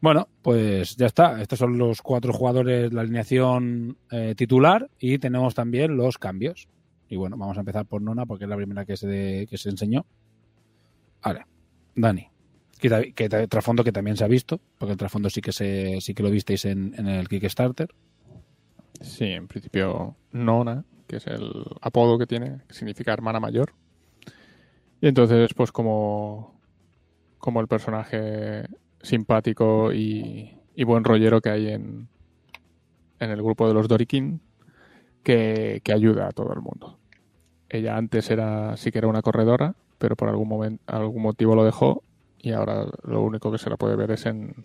Bueno, 0.01 0.29
pues 0.43 0.97
ya 0.97 1.07
está. 1.07 1.41
Estos 1.41 1.59
son 1.59 1.79
los 1.79 2.03
cuatro 2.03 2.33
jugadores, 2.33 2.93
la 2.93 3.01
alineación 3.01 3.97
eh, 4.11 4.35
titular 4.37 4.91
y 4.99 5.19
tenemos 5.19 5.55
también 5.55 5.97
los 5.97 6.19
cambios. 6.19 6.69
Y 7.09 7.17
bueno, 7.17 7.37
vamos 7.37 7.57
a 7.57 7.61
empezar 7.61 7.87
por 7.87 8.03
Nona 8.03 8.27
porque 8.27 8.45
es 8.45 8.51
la 8.51 8.57
primera 8.57 8.85
que 8.85 8.97
se, 8.97 9.47
que 9.49 9.57
se 9.57 9.71
enseñó. 9.71 10.05
Vale, 11.23 11.47
Dani. 11.95 12.29
Que, 12.79 13.15
que 13.15 13.29
trasfondo 13.49 13.83
que 13.83 13.93
también 13.93 14.17
se 14.17 14.25
ha 14.25 14.29
visto, 14.29 14.61
porque 14.77 14.93
el 14.93 14.99
trasfondo 14.99 15.31
sí 15.31 15.41
que 15.41 15.53
se, 15.53 16.01
sí 16.03 16.13
que 16.13 16.23
lo 16.23 16.31
visteis 16.31 16.67
en, 16.67 16.95
en 16.99 17.07
el 17.07 17.29
Kickstarter. 17.29 17.89
Sí, 19.01 19.25
en 19.25 19.49
principio 19.49 20.17
Nona, 20.33 20.85
que 21.07 21.17
es 21.17 21.27
el 21.27 21.51
apodo 21.81 22.19
que 22.19 22.27
tiene, 22.27 22.59
que 22.69 22.75
significa 22.75 23.13
hermana 23.13 23.41
mayor. 23.41 23.73
Y 25.05 25.09
entonces, 25.09 25.53
pues 25.53 25.71
como, 25.71 26.59
como 27.37 27.61
el 27.61 27.69
personaje 27.69 28.65
simpático 29.03 29.93
y, 29.93 30.57
buen 30.87 31.05
rollero 31.05 31.43
que 31.43 31.51
hay 31.51 31.69
en, 31.69 32.09
en 33.19 33.31
el 33.31 33.43
grupo 33.43 33.69
de 33.69 33.75
los 33.75 33.87
Dorikin, 33.87 34.41
que, 35.23 35.83
que 35.85 35.93
ayuda 35.93 36.29
a 36.29 36.33
todo 36.33 36.55
el 36.55 36.63
mundo. 36.63 36.99
Ella 37.69 37.99
antes 37.99 38.31
era 38.31 38.79
sí 38.79 38.91
que 38.91 38.97
era 38.97 39.07
una 39.07 39.21
corredora, 39.21 39.75
pero 39.99 40.17
por 40.17 40.31
algún 40.31 40.81
algún 40.87 41.23
motivo 41.23 41.55
lo 41.55 41.67
dejó 41.67 42.03
y 42.39 42.53
ahora 42.53 42.87
lo 43.03 43.21
único 43.21 43.53
que 43.53 43.59
se 43.59 43.69
la 43.69 43.77
puede 43.77 43.97
ver 43.97 44.11
es 44.11 44.25
en, 44.25 44.65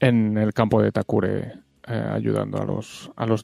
en 0.00 0.36
el 0.36 0.52
campo 0.52 0.82
de 0.82 0.92
Takure 0.92 1.54
eh, 1.88 2.08
ayudando 2.12 2.60
a 2.60 2.66
los 2.66 3.10
a 3.16 3.24
los. 3.24 3.42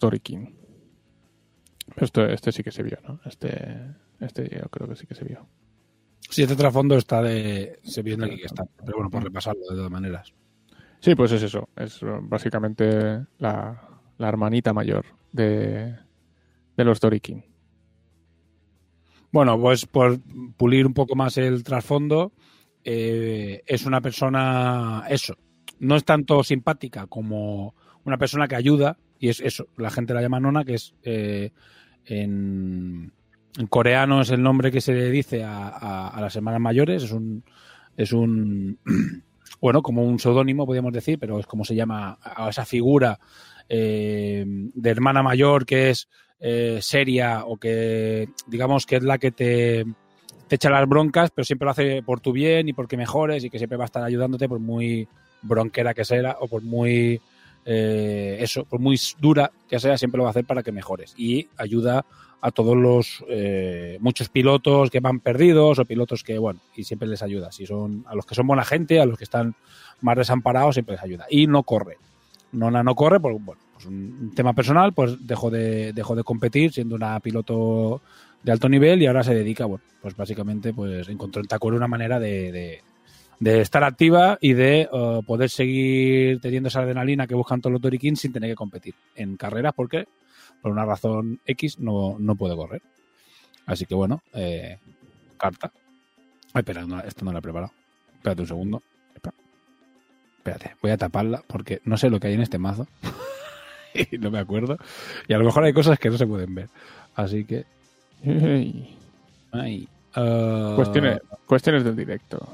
Esto, 1.97 2.27
este 2.27 2.53
sí 2.53 2.63
que 2.63 2.71
se 2.71 2.83
vio, 2.83 2.99
¿no? 3.03 3.21
Este, 3.25 3.95
este 4.21 4.49
yo 4.51 4.69
creo 4.69 4.89
que 4.89 4.97
sí 4.97 5.07
que 5.07 5.15
se 5.15 5.25
vio. 5.25 5.47
Sí, 6.31 6.43
este 6.43 6.57
trasfondo 6.57 6.97
está 6.97 7.23
de. 7.23 7.79
Se 7.83 8.03
vio 8.03 8.15
en 8.15 8.23
el 8.23 8.31
Kickstarter, 8.31 8.85
pero 8.85 8.99
bueno, 8.99 9.11
por 9.11 9.23
repasarlo 9.23 9.63
de 9.71 9.77
todas 9.77 9.91
maneras. 9.91 10.35
Sí, 11.01 11.15
pues 11.15 11.33
es 11.33 11.43
eso. 11.43 11.69
Es 11.77 12.03
eh, 12.03 12.07
básicamente 12.23 13.25
la, 13.39 14.01
la 14.19 14.29
hermanita 14.29 14.73
mayor 14.73 15.07
de, 15.33 15.97
de 16.77 16.85
los 16.85 17.01
Dorikin. 17.01 17.45
Bueno, 19.31 19.61
pues 19.61 19.87
por 19.87 20.19
pulir 20.57 20.87
un 20.87 20.95
poco 20.95 21.15
más 21.15 21.37
el 21.37 21.63
trasfondo, 21.63 22.33
eh, 22.83 23.63
es 23.67 23.85
una 23.85 24.01
persona, 24.01 25.05
eso, 25.09 25.37
no 25.79 25.97
es 25.97 26.05
tanto 26.05 26.43
simpática 26.43 27.07
como 27.07 27.75
una 28.05 28.17
persona 28.17 28.49
que 28.49 28.57
ayuda, 28.57 28.99
y 29.19 29.29
es 29.29 29.41
eso, 29.41 29.67
la 29.77 29.91
gente 29.91 30.15
la 30.15 30.23
llama 30.23 30.41
nona, 30.41 30.65
que 30.65 30.75
es 30.75 30.95
eh, 31.03 31.53
en, 32.07 33.13
en 33.57 33.67
coreano 33.67 34.21
es 34.21 34.31
el 34.31 34.43
nombre 34.43 34.71
que 34.71 34.81
se 34.81 34.93
le 34.93 35.11
dice 35.11 35.45
a, 35.45 35.69
a- 36.09 36.21
las 36.21 36.37
hermanas 36.37 36.61
mayores, 36.61 37.03
es 37.05 37.13
un, 37.13 37.43
es 37.97 38.13
un, 38.13 38.79
bueno, 39.61 39.83
como 39.83 40.05
un 40.05 40.19
seudónimo, 40.19 40.67
podríamos 40.67 40.93
decir, 40.93 41.19
pero 41.19 41.39
es 41.41 41.47
como 41.47 41.65
se 41.65 41.75
llama 41.75 42.19
a 42.23 42.49
esa 42.49 42.65
figura 42.65 43.19
eh, 43.69 44.45
de 44.47 44.91
hermana 44.91 45.23
mayor 45.23 45.67
que 45.67 45.91
es 45.91 46.09
eh, 46.41 46.79
seria 46.81 47.45
o 47.47 47.57
que 47.57 48.29
digamos 48.47 48.87
que 48.87 48.97
es 48.97 49.03
la 49.03 49.19
que 49.19 49.33
te, 49.33 49.85
te 50.47 50.55
echa 50.57 50.71
las 50.71 50.89
broncas, 50.89 51.31
pero 51.31 51.45
siempre 51.45 51.65
lo 51.67 51.73
hace 51.73 52.03
por 52.03 52.21
tu 52.21 52.33
bien 52.33 52.69
y 52.69 52.73
porque 52.73 52.97
mejores 52.97 53.45
y 53.45 53.51
que 53.51 53.59
siempre 53.59 53.77
va 53.77 53.85
a 53.85 53.87
estar 53.87 54.05
ayudándote 54.05 54.49
por 54.49 54.61
muy 54.61 55.09
bronquera 55.43 55.95
que 55.95 56.05
sea 56.05 56.37
o 56.41 56.49
por 56.49 56.63
muy 56.63 57.21
eh, 57.65 58.39
eso, 58.41 58.65
por 58.65 58.81
muy 58.81 58.99
dura 59.21 59.51
que 59.69 59.79
sea, 59.81 59.99
siempre 59.99 60.19
lo 60.19 60.25
va 60.25 60.31
a 60.31 60.33
hacer 60.33 60.45
para 60.45 60.63
que 60.63 60.73
mejores. 60.73 61.15
Y 61.19 61.49
ayuda 61.57 62.07
a 62.41 62.51
todos 62.53 62.77
los 62.77 63.25
eh, 63.29 63.99
muchos 64.01 64.29
pilotos 64.29 64.91
que 64.91 65.01
van 65.01 65.21
perdidos 65.21 65.79
o 65.79 65.85
pilotos 65.85 66.23
que 66.23 66.39
bueno 66.39 66.61
y 66.77 66.85
siempre 66.85 67.09
les 67.09 67.23
ayuda. 67.23 67.51
Si 67.51 67.67
son 67.67 68.05
a 68.07 68.15
los 68.15 68.25
que 68.27 68.35
son 68.35 68.47
buena 68.47 68.65
gente 68.65 69.01
a 69.01 69.07
los 69.07 69.19
que 69.19 69.25
están 69.25 69.55
más 70.01 70.17
desamparados 70.17 70.75
siempre 70.77 70.95
les 70.95 71.03
ayuda. 71.03 71.27
Y 71.31 71.47
no 71.47 71.63
corre. 71.65 71.97
Nona 72.53 72.83
no 72.83 72.95
corre 72.95 73.21
por 73.21 73.33
bueno, 73.39 73.61
pues 73.75 73.87
un 73.87 74.33
tema 74.35 74.53
personal, 74.55 74.93
pues 74.95 75.27
dejó 75.27 75.51
de, 75.51 75.93
dejó 75.93 76.15
de 76.15 76.25
competir 76.25 76.73
siendo 76.73 76.95
una 76.95 77.21
piloto 77.21 78.01
de 78.43 78.53
alto 78.53 78.69
nivel 78.69 79.03
y 79.03 79.07
ahora 79.07 79.23
se 79.25 79.35
dedica, 79.35 79.67
bueno, 79.67 79.85
pues 80.01 80.17
básicamente 80.17 80.73
pues 80.73 81.09
encontró 81.09 81.43
en 81.43 81.49
Takure 81.49 81.77
una 81.77 81.89
manera 81.89 82.19
de, 82.21 82.81
de- 83.41 83.61
estar 83.61 83.85
activa 83.85 84.39
y 84.41 84.53
de 84.55 84.89
eh, 84.91 85.21
poder 85.27 85.51
seguir 85.51 86.41
teniendo 86.41 86.69
esa 86.69 86.81
adrenalina 86.81 87.27
que 87.27 87.35
buscan 87.35 87.61
todos 87.61 87.73
los 87.73 87.83
Dorikin 87.83 88.17
sin 88.17 88.33
tener 88.33 88.51
que 88.51 88.57
competir 88.57 88.95
en 89.15 89.37
carreras 89.37 89.73
porque 89.77 90.07
por 90.63 90.73
una 90.73 90.85
razón 90.85 91.41
X 91.47 91.79
no, 91.79 92.17
no 92.19 92.35
puede 92.37 92.57
correr. 92.57 92.83
Así 93.67 93.87
que 93.87 93.95
bueno, 93.95 94.23
eh, 94.33 94.79
carta. 95.37 95.73
Ay, 96.55 96.61
espera, 96.61 96.85
no, 96.87 97.01
esto 97.01 97.25
no 97.25 97.33
lo 97.33 97.39
he 97.39 97.43
preparado. 97.43 97.73
Espérate 98.15 98.43
un 98.43 98.49
segundo. 98.49 98.83
Espérate, 100.39 100.77
voy 100.81 100.91
a 100.91 100.97
taparla 100.97 101.43
porque 101.47 101.81
no 101.85 101.99
sé 101.99 102.09
lo 102.09 102.21
que 102.21 102.29
hay 102.29 102.35
en 102.35 102.41
este 102.41 102.59
mazo. 102.59 102.87
y 103.95 104.17
no 104.19 104.31
me 104.31 104.39
acuerdo. 104.39 104.79
Y 105.27 105.35
a 105.35 105.39
lo 105.39 105.45
mejor 105.45 105.65
hay 105.65 105.73
cosas 105.73 105.99
que 105.99 106.09
no 106.11 106.17
se 106.17 106.27
pueden 106.27 106.55
ver. 106.55 106.69
Así 107.15 107.45
que. 107.45 107.67
Ay, 109.53 109.89
ah, 110.15 110.73
Cuestiones, 110.77 111.21
cuestiones 111.47 111.85
del 111.85 111.97
directo. 111.97 112.49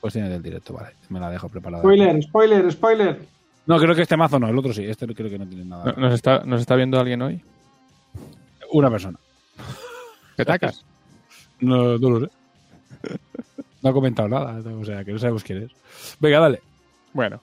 Cuestiones 0.00 0.30
del 0.30 0.42
directo, 0.42 0.72
vale. 0.72 0.94
Me 1.08 1.20
la 1.20 1.30
dejo 1.30 1.48
preparada. 1.48 1.82
Spoiler, 1.82 2.22
spoiler, 2.22 2.72
spoiler. 2.72 3.20
No, 3.66 3.78
creo 3.78 3.94
que 3.94 4.02
este 4.02 4.16
mazo 4.16 4.38
no, 4.38 4.48
el 4.48 4.58
otro 4.58 4.72
sí. 4.72 4.84
Este 4.84 5.06
creo 5.14 5.30
que 5.30 5.38
no 5.38 5.46
tiene 5.46 5.64
nada. 5.64 5.84
¿No- 5.96 6.02
¿Nos 6.02 6.14
está, 6.14 6.40
¿Nos 6.44 6.60
está 6.60 6.74
viendo 6.76 6.98
alguien 7.00 7.22
hoy? 7.22 7.40
Una 8.72 8.90
persona. 8.90 9.18
¿Petacas? 10.36 10.84
No, 11.60 11.96
no 11.96 12.10
lo 12.10 12.20
sé. 12.26 12.32
No 13.80 13.90
ha 13.90 13.92
comentado 13.92 14.28
nada, 14.28 14.60
o 14.76 14.84
sea 14.84 15.04
que 15.04 15.12
no 15.12 15.18
sabemos 15.18 15.44
quién 15.44 15.62
es. 15.62 15.70
Venga, 16.18 16.40
dale. 16.40 16.60
Bueno, 17.12 17.40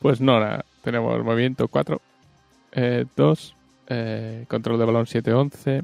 pues 0.00 0.20
Nora, 0.20 0.64
tenemos 0.82 1.24
movimiento 1.24 1.66
4, 1.66 2.00
2, 3.16 3.56
eh, 3.88 4.44
control 4.48 4.78
de 4.78 4.84
balón 4.84 5.06
7-11, 5.06 5.82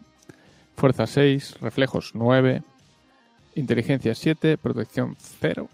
fuerza 0.76 1.06
6, 1.06 1.56
reflejos 1.62 2.10
9, 2.14 2.62
inteligencia 3.54 4.14
7, 4.14 4.58
protección 4.58 5.16
0 5.40 5.68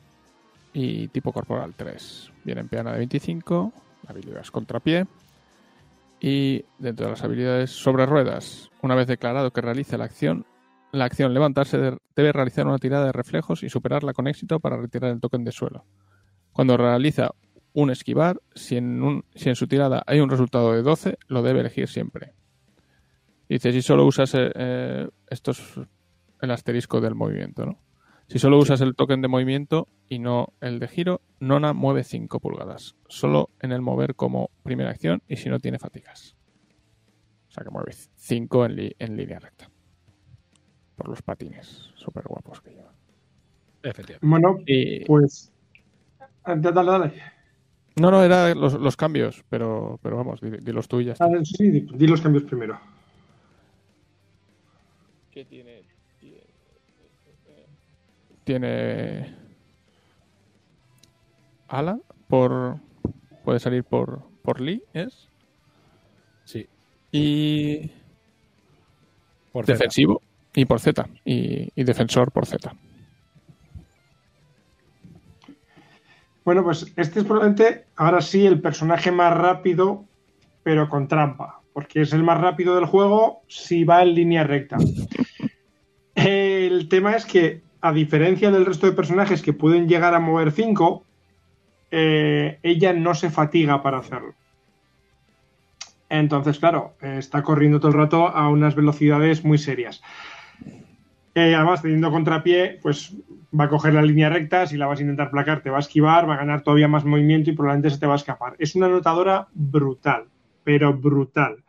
y 0.73 1.09
tipo 1.09 1.33
corporal 1.33 1.75
3. 1.77 2.31
Viene 2.45 2.61
en 2.63 2.69
peana 2.69 2.93
de 2.93 2.99
25, 2.99 3.73
habilidades 4.09 4.51
contrapié 4.51 5.07
y 6.21 6.65
dentro 6.79 7.07
de 7.07 7.13
las 7.13 7.23
habilidades 7.25 7.71
sobre 7.71 8.07
ruedas, 8.07 8.71
una 8.83 8.95
vez 8.95 9.07
declarado 9.07 9.53
que 9.53 9.61
realice 9.61 9.99
la 9.99 10.05
acción, 10.05 10.47
la 10.93 11.05
acción 11.05 11.35
levantarse 11.35 11.77
de- 11.79 11.99
debe 12.15 12.33
realizar 12.33 12.67
una 12.67 12.79
tirada 12.79 13.07
de 13.07 13.13
reflejos 13.13 13.63
y 13.63 13.69
superarla 13.69 14.13
con 14.15 14.27
éxito 14.27 14.61
para 14.61 14.77
retirar 14.79 15.11
el 15.11 15.21
token 15.21 15.45
de 15.45 15.53
suelo. 15.53 15.85
Cuando 16.53 16.77
realiza 16.77 17.31
un 17.75 17.91
esquivar, 17.91 18.41
si 18.55 18.77
en, 18.79 19.03
un- 19.03 19.25
si 19.35 19.51
en 19.51 19.57
su 19.57 19.67
tirada 19.67 20.03
hay 20.07 20.21
un 20.21 20.31
resultado 20.31 20.73
de 20.73 20.83
12, 20.83 21.19
lo 21.29 21.43
debe 21.43 21.61
elegir 21.61 21.89
siempre. 21.89 22.33
Dice, 23.49 23.71
si 23.73 23.83
solo 23.83 24.05
usas 24.07 24.35
eh, 24.35 24.51
eh, 24.55 25.09
esto 25.29 25.51
es 25.51 25.63
el 26.41 26.51
asterisco 26.51 27.01
del 27.01 27.15
movimiento, 27.15 27.67
¿no? 27.67 27.79
Si 28.29 28.39
solo 28.41 28.59
usas 28.59 28.81
el 28.81 28.95
token 28.97 29.23
de 29.23 29.29
movimiento 29.29 29.87
y 30.09 30.19
no 30.19 30.53
el 30.61 30.79
de 30.81 30.89
giro, 30.89 31.21
Nona 31.39 31.73
mueve 31.73 32.03
5 32.03 32.41
pulgadas. 32.41 32.97
Solo 33.09 33.51
en 33.61 33.71
el 33.73 33.83
mover 33.83 34.15
como 34.17 34.51
primera 34.65 34.91
acción 34.91 35.23
y 35.29 35.37
si 35.37 35.49
no 35.49 35.61
tiene 35.61 35.79
fatigas. 35.79 36.37
O 37.49 37.53
sea 37.53 37.63
que 37.65 37.71
mueve 37.71 37.93
5 38.17 38.67
en, 38.67 38.77
li- 38.77 38.97
en 38.99 39.17
línea 39.17 39.39
recta. 39.39 39.71
Por 40.97 41.09
los 41.09 41.23
patines 41.23 41.91
súper 41.95 42.25
guapos 42.27 42.61
que 42.61 42.71
lleva. 42.71 42.93
Efectivamente. 43.83 44.27
Bueno, 44.27 44.59
Y, 44.67 45.05
pues. 45.05 45.53
ah, 46.45 46.57
Dale, 46.57 46.91
dale. 46.91 47.13
No, 47.99 48.11
no, 48.11 48.23
era 48.25 48.55
los, 48.55 48.75
los 48.75 48.97
cambios, 48.97 49.43
pero, 49.49 49.99
pero 50.03 50.17
vamos, 50.17 50.41
di, 50.41 50.51
di 50.51 50.73
los 50.73 50.89
tú 50.89 51.01
y 51.01 51.07
ya 51.07 51.13
está. 51.13 51.25
Ah, 51.27 51.31
sí, 51.45 51.71
di, 51.71 51.81
di 51.81 52.07
los 52.07 52.21
cambios 52.21 52.45
primero. 52.45 52.79
¿Qué 55.31 55.45
tiene? 55.45 55.83
Tiene. 58.47 59.35
ala, 61.67 61.99
por 62.29 62.77
puede 63.45 63.59
salir 63.59 63.83
por, 63.83 64.23
por 64.43 64.61
Lee, 64.61 64.85
¿es? 64.93 65.29
Sí. 66.45 66.69
Y 67.11 67.91
Por 69.51 69.67
Z. 69.67 69.73
defensivo 69.73 70.23
y 70.55 70.65
por 70.65 70.79
Z. 70.79 71.09
Y, 71.25 71.71
y 71.75 71.83
defensor 71.85 72.31
por 72.31 72.47
Z. 72.47 72.73
Bueno, 76.45 76.63
pues 76.63 76.93
este 76.95 77.19
es 77.19 77.25
probablemente 77.27 77.87
ahora 77.97 78.21
sí 78.21 78.47
el 78.47 78.61
personaje 78.61 79.11
más 79.11 79.37
rápido, 79.37 80.05
pero 80.63 80.89
con 80.89 81.09
trampa, 81.09 81.63
porque 81.73 82.03
es 82.03 82.13
el 82.13 82.23
más 82.23 82.41
rápido 82.41 82.77
del 82.77 82.85
juego 82.87 83.43
si 83.49 83.83
va 83.83 84.03
en 84.03 84.15
línea 84.15 84.45
recta. 84.45 84.77
El 86.15 86.89
tema 86.89 87.15
es 87.15 87.27
que, 87.27 87.61
a 87.87 87.93
diferencia 87.93 88.51
del 88.51 88.67
resto 88.67 88.87
de 88.87 88.93
personajes 88.93 89.43
que 89.43 89.53
pueden 89.53 89.89
llegar 89.89 90.15
a 90.15 90.21
mover 90.21 90.53
5, 90.53 91.05
ella 91.91 92.93
no 92.93 93.15
se 93.15 93.31
fatiga 93.31 93.83
para 93.83 93.99
hacerlo. 93.99 94.35
Entonces, 96.09 96.59
claro, 96.59 96.95
eh, 97.01 97.17
está 97.19 97.43
corriendo 97.43 97.81
todo 97.81 97.91
el 97.91 97.99
rato 97.99 98.29
a 98.29 98.49
unas 98.49 98.75
velocidades 98.75 99.45
muy 99.45 99.59
serias. 99.59 100.03
Eh, 101.35 101.55
además, 101.55 101.83
teniendo 101.83 102.11
contrapié, 102.11 102.79
pues 102.83 103.15
va 103.59 103.65
a 103.65 103.69
coger 103.69 103.95
la 103.95 104.03
línea 104.03 104.31
recta, 104.31 104.67
si 104.67 104.77
la 104.77 104.87
vas 104.87 105.01
a 105.01 105.03
intentar 105.03 105.31
placar, 105.31 105.63
te 105.63 105.71
va 105.71 105.79
a 105.79 105.81
esquivar, 105.81 106.29
va 106.29 106.35
a 106.35 106.39
ganar 106.39 106.63
todavía 106.63 106.89
más 106.89 107.05
movimiento 107.05 107.51
y 107.51 107.55
probablemente 107.55 107.91
se 107.91 107.99
te 107.99 108.07
va 108.07 108.15
a 108.15 108.17
escapar. 108.17 108.55
Es 108.59 108.75
una 108.75 108.87
anotadora 108.87 109.49
brutal, 109.53 110.27
pero 110.65 110.95
brutal. 110.95 111.65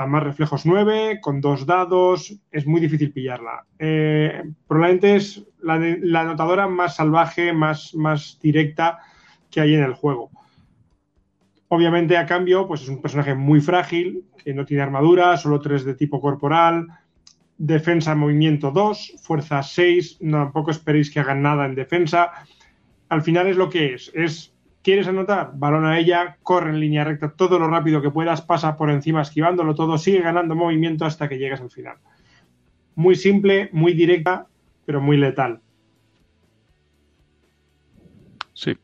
Además, 0.00 0.22
reflejos 0.22 0.64
9, 0.64 1.20
con 1.20 1.42
dos 1.42 1.66
dados, 1.66 2.34
es 2.50 2.66
muy 2.66 2.80
difícil 2.80 3.12
pillarla. 3.12 3.66
Eh, 3.78 4.44
probablemente 4.66 5.16
es 5.16 5.44
la, 5.60 5.74
anotadora 6.22 6.66
más 6.68 6.96
salvaje, 6.96 7.52
más, 7.52 7.94
más 7.94 8.38
directa 8.40 9.00
que 9.50 9.60
hay 9.60 9.74
en 9.74 9.82
el 9.82 9.92
juego. 9.92 10.30
Obviamente, 11.68 12.16
a 12.16 12.24
cambio, 12.24 12.66
pues 12.66 12.80
es 12.80 12.88
un 12.88 13.02
personaje 13.02 13.34
muy 13.34 13.60
frágil, 13.60 14.24
que 14.42 14.54
no 14.54 14.64
tiene 14.64 14.82
armadura, 14.82 15.36
solo 15.36 15.60
3 15.60 15.84
de 15.84 15.94
tipo 15.94 16.18
corporal, 16.18 16.86
defensa 17.58 18.14
movimiento 18.14 18.70
2, 18.70 19.16
fuerza 19.22 19.62
6, 19.62 20.22
no, 20.22 20.38
tampoco 20.38 20.70
esperéis 20.70 21.10
que 21.10 21.20
hagan 21.20 21.42
nada 21.42 21.66
en 21.66 21.74
defensa. 21.74 22.32
Al 23.10 23.20
final 23.20 23.48
es 23.48 23.56
lo 23.58 23.68
que 23.68 23.92
es, 23.92 24.10
es 24.14 24.54
¿Quieres 24.82 25.06
anotar? 25.06 25.52
Balón 25.54 25.84
a 25.84 25.98
ella, 25.98 26.38
corre 26.42 26.70
en 26.70 26.80
línea 26.80 27.04
recta 27.04 27.30
todo 27.30 27.58
lo 27.58 27.68
rápido 27.68 28.00
que 28.00 28.10
puedas, 28.10 28.40
pasa 28.40 28.76
por 28.76 28.90
encima 28.90 29.20
esquivándolo 29.20 29.74
todo, 29.74 29.98
sigue 29.98 30.22
ganando 30.22 30.54
movimiento 30.54 31.04
hasta 31.04 31.28
que 31.28 31.38
llegues 31.38 31.60
al 31.60 31.70
final. 31.70 31.98
Muy 32.94 33.14
simple, 33.14 33.68
muy 33.72 33.92
directa, 33.92 34.46
pero 34.86 35.00
muy 35.02 35.18
letal. 35.18 35.60
Sí, 38.54 38.76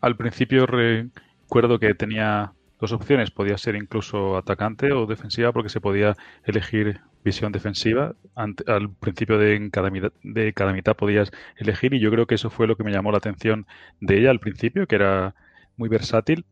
al 0.00 0.16
principio 0.16 0.66
recuerdo 0.66 1.78
que 1.78 1.94
tenía 1.94 2.52
dos 2.80 2.92
opciones, 2.92 3.30
podía 3.30 3.56
ser 3.56 3.76
incluso 3.76 4.36
atacante 4.36 4.92
o 4.92 5.06
defensiva 5.06 5.52
porque 5.52 5.68
se 5.68 5.80
podía 5.80 6.16
elegir 6.44 7.00
visión 7.24 7.52
defensiva. 7.52 8.14
Al 8.34 8.90
principio 9.00 9.38
de 9.38 9.70
cada, 9.72 9.90
mitad, 9.90 10.12
de 10.22 10.52
cada 10.52 10.72
mitad 10.72 10.94
podías 10.94 11.30
elegir 11.56 11.94
y 11.94 12.00
yo 12.00 12.10
creo 12.10 12.26
que 12.26 12.34
eso 12.34 12.50
fue 12.50 12.66
lo 12.66 12.76
que 12.76 12.84
me 12.84 12.92
llamó 12.92 13.12
la 13.12 13.18
atención 13.18 13.66
de 14.00 14.18
ella 14.18 14.30
al 14.30 14.40
principio, 14.40 14.86
que 14.86 14.96
era 14.96 15.34
muy 15.76 15.88
versátil, 15.88 16.44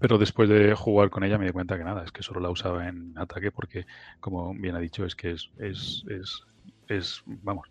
pero 0.00 0.18
después 0.18 0.48
de 0.48 0.74
jugar 0.74 1.10
con 1.10 1.24
ella 1.24 1.38
me 1.38 1.46
di 1.46 1.52
cuenta 1.52 1.78
que 1.78 1.84
nada, 1.84 2.04
es 2.04 2.12
que 2.12 2.22
solo 2.22 2.40
la 2.40 2.50
usaba 2.50 2.88
en 2.88 3.16
ataque 3.16 3.50
porque, 3.50 3.86
como 4.20 4.54
bien 4.54 4.76
ha 4.76 4.80
dicho, 4.80 5.04
es 5.04 5.14
que 5.16 5.32
es, 5.32 5.50
es, 5.58 6.04
es, 6.08 6.42
es 6.88 7.22
vamos, 7.26 7.68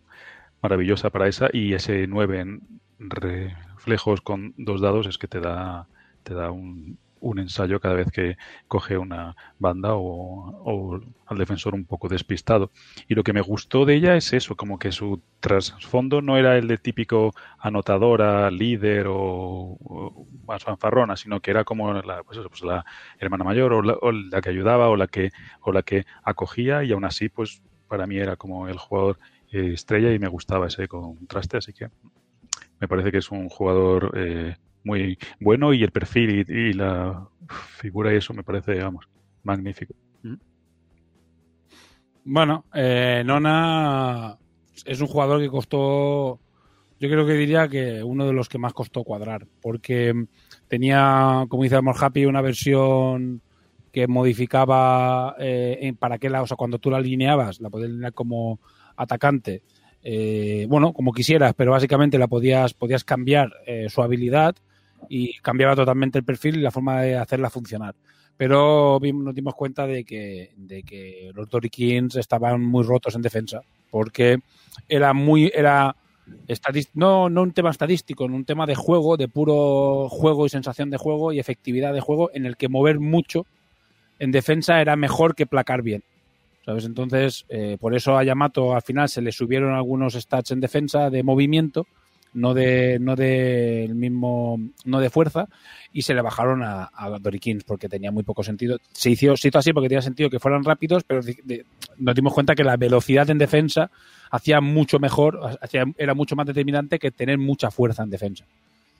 maravillosa 0.62 1.10
para 1.10 1.28
esa 1.28 1.48
y 1.52 1.74
ese 1.74 2.06
9 2.06 2.40
en 2.40 2.62
reflejos 2.98 4.20
con 4.20 4.54
dos 4.56 4.80
dados 4.80 5.06
es 5.06 5.18
que 5.18 5.28
te 5.28 5.40
da, 5.40 5.86
te 6.22 6.34
da 6.34 6.50
un, 6.50 6.98
un 7.24 7.38
ensayo 7.38 7.80
cada 7.80 7.94
vez 7.94 8.10
que 8.12 8.36
coge 8.68 8.98
una 8.98 9.34
banda 9.58 9.90
o, 9.94 11.00
al 11.26 11.38
defensor 11.38 11.74
un 11.74 11.86
poco 11.86 12.08
despistado. 12.08 12.70
Y 13.08 13.14
lo 13.14 13.24
que 13.24 13.32
me 13.32 13.40
gustó 13.40 13.86
de 13.86 13.94
ella 13.94 14.16
es 14.16 14.32
eso, 14.32 14.56
como 14.56 14.78
que 14.78 14.92
su 14.92 15.20
trasfondo 15.40 16.20
no 16.20 16.36
era 16.36 16.56
el 16.58 16.68
de 16.68 16.78
típico 16.78 17.32
anotadora, 17.58 18.50
líder 18.50 19.06
o, 19.08 20.26
más 20.46 20.62
fanfarrona, 20.62 21.16
sino 21.16 21.40
que 21.40 21.50
era 21.50 21.64
como 21.64 21.92
la, 21.94 22.22
pues 22.22 22.38
pues 22.48 22.62
hermana 23.18 23.44
mayor 23.44 23.72
o 23.72 23.82
la, 23.82 23.94
o 24.00 24.12
la, 24.12 24.40
que 24.42 24.50
ayudaba 24.50 24.88
o 24.88 24.96
la 24.96 25.06
que, 25.06 25.30
o 25.60 25.72
la 25.72 25.82
que 25.82 26.04
acogía 26.22 26.84
y 26.84 26.92
aún 26.92 27.04
así 27.04 27.28
pues 27.28 27.62
para 27.88 28.06
mí 28.06 28.18
era 28.18 28.36
como 28.36 28.68
el 28.68 28.78
jugador 28.78 29.18
eh, 29.50 29.72
estrella 29.72 30.12
y 30.12 30.18
me 30.18 30.28
gustaba 30.28 30.66
ese 30.66 30.88
contraste, 30.88 31.56
así 31.56 31.72
que 31.72 31.88
me 32.80 32.88
parece 32.88 33.10
que 33.10 33.18
es 33.18 33.30
un 33.30 33.48
jugador 33.48 34.12
eh, 34.16 34.56
muy 34.84 35.18
bueno 35.40 35.72
y 35.72 35.82
el 35.82 35.90
perfil 35.90 36.44
y, 36.48 36.72
la 36.72 37.26
figura 37.78 38.12
y 38.12 38.16
eso 38.16 38.32
me 38.34 38.44
parece, 38.44 38.80
vamos, 38.80 39.08
magnífico. 39.42 39.94
¿Mm? 40.22 40.34
Bueno, 42.24 42.64
eh, 42.74 43.22
Nona 43.24 44.38
es 44.84 45.00
un 45.00 45.06
jugador 45.06 45.40
que 45.40 45.48
costó, 45.48 46.40
yo 47.00 47.08
creo 47.08 47.26
que 47.26 47.34
diría 47.34 47.68
que 47.68 48.02
uno 48.02 48.26
de 48.26 48.32
los 48.32 48.48
que 48.48 48.58
más 48.58 48.72
costó 48.72 49.04
cuadrar, 49.04 49.46
porque 49.60 50.26
tenía, 50.68 51.46
como 51.48 51.62
dice 51.62 51.76
Amor 51.76 51.96
Happy, 51.98 52.26
una 52.26 52.40
versión 52.40 53.42
que 53.92 54.08
modificaba 54.08 55.36
eh, 55.38 55.92
para 55.98 56.18
qué 56.18 56.28
la, 56.28 56.42
o 56.42 56.46
sea, 56.46 56.56
cuando 56.56 56.78
tú 56.78 56.90
la 56.90 56.96
alineabas, 56.96 57.60
la 57.60 57.70
podías 57.70 57.90
alinear 57.90 58.12
como 58.12 58.60
atacante, 58.96 59.62
eh, 60.06 60.66
bueno, 60.68 60.92
como 60.92 61.12
quisieras, 61.12 61.54
pero 61.56 61.70
básicamente 61.70 62.18
la 62.18 62.28
podías, 62.28 62.74
podías 62.74 63.04
cambiar 63.04 63.50
eh, 63.66 63.88
su 63.88 64.02
habilidad 64.02 64.54
y 65.08 65.38
cambiaba 65.38 65.76
totalmente 65.76 66.18
el 66.18 66.24
perfil 66.24 66.56
y 66.56 66.62
la 66.62 66.70
forma 66.70 67.02
de 67.02 67.16
hacerla 67.16 67.50
funcionar. 67.50 67.94
Pero 68.36 68.98
nos 69.00 69.34
dimos 69.34 69.54
cuenta 69.54 69.86
de 69.86 70.04
que, 70.04 70.52
de 70.56 70.82
que 70.82 71.30
los 71.34 71.48
Dory 71.48 71.70
Kings 71.70 72.16
estaban 72.16 72.60
muy 72.62 72.82
rotos 72.82 73.14
en 73.14 73.22
defensa, 73.22 73.60
porque 73.90 74.38
era 74.88 75.12
muy, 75.12 75.52
era 75.54 75.94
no, 76.94 77.28
no 77.28 77.42
un 77.42 77.52
tema 77.52 77.70
estadístico, 77.70 78.24
un 78.24 78.44
tema 78.44 78.66
de 78.66 78.74
juego, 78.74 79.16
de 79.16 79.28
puro 79.28 80.08
juego 80.08 80.46
y 80.46 80.48
sensación 80.48 80.90
de 80.90 80.96
juego 80.96 81.32
y 81.32 81.38
efectividad 81.38 81.92
de 81.92 82.00
juego, 82.00 82.30
en 82.34 82.46
el 82.46 82.56
que 82.56 82.68
mover 82.68 82.98
mucho 82.98 83.46
en 84.18 84.30
defensa 84.30 84.80
era 84.80 84.96
mejor 84.96 85.34
que 85.34 85.46
placar 85.46 85.82
bien. 85.82 86.02
¿Sabes? 86.64 86.86
Entonces, 86.86 87.44
eh, 87.50 87.76
por 87.78 87.94
eso 87.94 88.16
a 88.16 88.24
Yamato 88.24 88.74
al 88.74 88.80
final 88.80 89.10
se 89.10 89.20
le 89.20 89.32
subieron 89.32 89.74
algunos 89.74 90.14
stats 90.14 90.50
en 90.50 90.60
defensa 90.60 91.10
de 91.10 91.22
movimiento, 91.22 91.86
no 92.34 92.52
de 92.52 92.98
no 93.00 93.16
de 93.16 93.90
mismo 93.94 94.60
no 94.84 95.00
de 95.00 95.10
fuerza 95.10 95.48
y 95.92 96.02
se 96.02 96.14
le 96.14 96.22
bajaron 96.22 96.62
a, 96.62 96.90
a 96.92 97.18
Dorikins 97.18 97.64
porque 97.64 97.88
tenía 97.88 98.10
muy 98.10 98.24
poco 98.24 98.42
sentido. 98.42 98.78
Se 98.92 99.10
hizo, 99.10 99.36
se 99.36 99.48
hizo 99.48 99.58
así 99.58 99.72
porque 99.72 99.88
tenía 99.88 100.02
sentido 100.02 100.28
que 100.28 100.40
fueran 100.40 100.64
rápidos 100.64 101.04
pero 101.04 101.22
de, 101.22 101.64
nos 101.98 102.14
dimos 102.14 102.34
cuenta 102.34 102.54
que 102.54 102.64
la 102.64 102.76
velocidad 102.76 103.30
en 103.30 103.38
defensa 103.38 103.90
hacía 104.30 104.60
mucho 104.60 104.98
mejor 104.98 105.40
hacía, 105.60 105.84
era 105.96 106.14
mucho 106.14 106.36
más 106.36 106.46
determinante 106.46 106.98
que 106.98 107.12
tener 107.12 107.38
mucha 107.38 107.70
fuerza 107.70 108.02
en 108.02 108.10
defensa. 108.10 108.44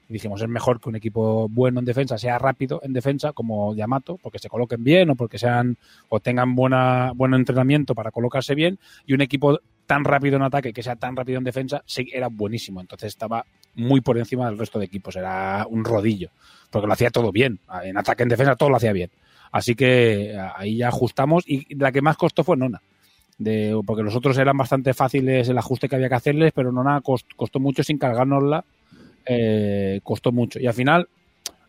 Y 0.08 0.12
dijimos 0.12 0.40
es 0.40 0.48
mejor 0.48 0.80
que 0.80 0.88
un 0.88 0.96
equipo 0.96 1.48
bueno 1.48 1.80
en 1.80 1.86
defensa 1.86 2.16
sea 2.16 2.38
rápido 2.38 2.80
en 2.84 2.92
defensa 2.92 3.32
como 3.32 3.74
Yamato 3.74 4.18
porque 4.22 4.38
se 4.38 4.48
coloquen 4.48 4.84
bien 4.84 5.10
o 5.10 5.16
porque 5.16 5.38
sean 5.38 5.76
o 6.08 6.20
tengan 6.20 6.54
buena 6.54 7.12
buen 7.14 7.34
entrenamiento 7.34 7.94
para 7.94 8.12
colocarse 8.12 8.54
bien 8.54 8.78
y 9.06 9.14
un 9.14 9.22
equipo 9.22 9.58
tan 9.86 10.04
rápido 10.04 10.36
en 10.36 10.42
ataque 10.42 10.72
que 10.72 10.82
sea 10.82 10.96
tan 10.96 11.16
rápido 11.16 11.38
en 11.38 11.44
defensa 11.44 11.82
sí, 11.86 12.08
era 12.12 12.28
buenísimo. 12.28 12.80
Entonces 12.80 13.08
estaba 13.08 13.44
muy 13.74 14.00
por 14.00 14.18
encima 14.18 14.46
del 14.46 14.58
resto 14.58 14.78
de 14.78 14.86
equipos. 14.86 15.16
Era 15.16 15.66
un 15.68 15.84
rodillo 15.84 16.30
porque 16.70 16.86
lo 16.86 16.92
hacía 16.92 17.10
todo 17.10 17.32
bien. 17.32 17.60
En 17.82 17.96
ataque 17.96 18.22
en 18.22 18.28
defensa 18.28 18.56
todo 18.56 18.70
lo 18.70 18.76
hacía 18.76 18.92
bien. 18.92 19.10
Así 19.52 19.74
que 19.74 20.36
ahí 20.56 20.78
ya 20.78 20.88
ajustamos. 20.88 21.44
Y 21.46 21.74
la 21.74 21.92
que 21.92 22.02
más 22.02 22.16
costó 22.16 22.44
fue 22.44 22.56
Nona 22.56 22.82
de, 23.38 23.80
porque 23.86 24.02
los 24.02 24.14
otros 24.14 24.38
eran 24.38 24.56
bastante 24.56 24.94
fáciles 24.94 25.48
el 25.48 25.58
ajuste 25.58 25.88
que 25.88 25.96
había 25.96 26.08
que 26.08 26.14
hacerles 26.14 26.52
pero 26.54 26.70
Nona 26.70 27.00
cost, 27.00 27.26
costó 27.34 27.58
mucho 27.58 27.82
sin 27.82 27.98
cargárnosla 27.98 28.64
eh, 29.26 30.00
costó 30.02 30.32
mucho. 30.32 30.60
Y 30.60 30.66
al 30.66 30.74
final 30.74 31.08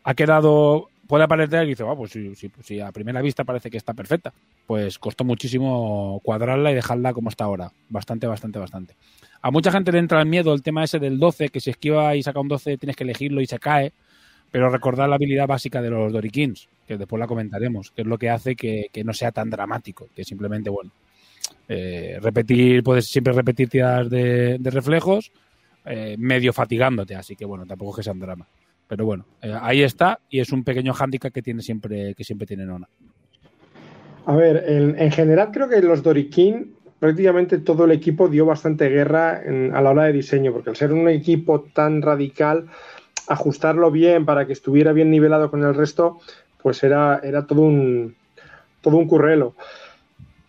ha 0.03 0.13
quedado, 0.13 0.89
puede 1.07 1.23
aparecer 1.23 1.65
y 1.65 1.69
dice, 1.69 1.83
oh, 1.83 1.95
pues 1.95 2.17
si, 2.63 2.79
a 2.79 2.91
primera 2.91 3.21
vista 3.21 3.43
parece 3.43 3.69
que 3.69 3.77
está 3.77 3.93
perfecta. 3.93 4.33
Pues 4.65 4.99
costó 4.99 5.23
muchísimo 5.23 6.19
cuadrarla 6.23 6.71
y 6.71 6.75
dejarla 6.75 7.13
como 7.13 7.29
está 7.29 7.45
ahora. 7.45 7.71
Bastante, 7.89 8.27
bastante, 8.27 8.59
bastante. 8.59 8.95
A 9.41 9.51
mucha 9.51 9.71
gente 9.71 9.91
le 9.91 9.99
entra 9.99 10.21
el 10.21 10.27
miedo 10.27 10.53
el 10.53 10.63
tema 10.63 10.83
ese 10.83 10.99
del 10.99 11.19
12, 11.19 11.49
que 11.49 11.59
si 11.59 11.69
esquiva 11.69 12.15
y 12.15 12.23
saca 12.23 12.39
un 12.39 12.47
12 12.47 12.77
tienes 12.77 12.95
que 12.95 13.03
elegirlo 13.03 13.41
y 13.41 13.45
se 13.45 13.59
cae. 13.59 13.93
Pero 14.51 14.69
recordar 14.69 15.09
la 15.09 15.15
habilidad 15.15 15.47
básica 15.47 15.81
de 15.81 15.89
los 15.89 16.13
Dorikins, 16.13 16.69
que 16.87 16.97
después 16.97 17.19
la 17.19 17.27
comentaremos, 17.27 17.91
que 17.91 18.03
es 18.03 18.07
lo 18.07 18.17
que 18.17 18.29
hace 18.29 18.55
que, 18.55 18.87
que 18.91 19.03
no 19.03 19.11
sea 19.11 19.31
tan 19.31 19.49
dramático, 19.49 20.07
que 20.15 20.23
simplemente, 20.23 20.69
bueno, 20.69 20.91
eh, 21.67 22.19
repetir, 22.21 22.83
puedes 22.83 23.05
siempre 23.05 23.33
repetir 23.33 23.67
tiradas 23.69 24.09
de, 24.09 24.57
de 24.59 24.69
reflejos, 24.69 25.31
eh, 25.85 26.15
medio 26.17 26.53
fatigándote, 26.53 27.15
así 27.15 27.35
que 27.35 27.45
bueno, 27.45 27.65
tampoco 27.65 27.91
es 27.91 27.97
que 27.97 28.03
sea 28.03 28.13
un 28.13 28.19
drama. 28.19 28.47
Pero 28.87 29.05
bueno, 29.05 29.25
eh, 29.41 29.53
ahí 29.61 29.81
está 29.81 30.19
y 30.29 30.39
es 30.39 30.51
un 30.51 30.63
pequeño 30.63 30.93
hándicap 30.93 31.33
que 31.33 31.41
tiene 31.41 31.61
siempre, 31.61 32.13
que 32.13 32.23
siempre 32.23 32.45
tiene 32.45 32.65
Nona. 32.65 32.87
A 34.25 34.35
ver, 34.35 34.63
en, 34.67 34.99
en 34.99 35.11
general 35.11 35.49
creo 35.51 35.69
que 35.69 35.81
los 35.81 36.03
Dorikin 36.03 36.75
prácticamente 36.99 37.59
todo 37.59 37.85
el 37.85 37.91
equipo 37.91 38.29
dio 38.29 38.45
bastante 38.45 38.89
guerra 38.89 39.41
a 39.73 39.81
la 39.81 39.89
hora 39.89 40.05
de 40.05 40.13
diseño, 40.13 40.51
porque 40.53 40.69
al 40.69 40.75
ser 40.75 40.91
un 40.93 41.07
equipo 41.09 41.61
tan 41.61 42.01
radical, 42.01 42.67
ajustarlo 43.27 43.91
bien 43.91 44.25
para 44.25 44.47
que 44.47 44.53
estuviera 44.53 44.93
bien 44.93 45.11
nivelado 45.11 45.51
con 45.51 45.63
el 45.63 45.75
resto, 45.75 46.19
pues 46.61 46.83
era, 46.83 47.19
era 47.23 47.45
todo 47.45 47.61
un 47.61 48.15
todo 48.81 48.97
un 48.97 49.07
currelo. 49.07 49.55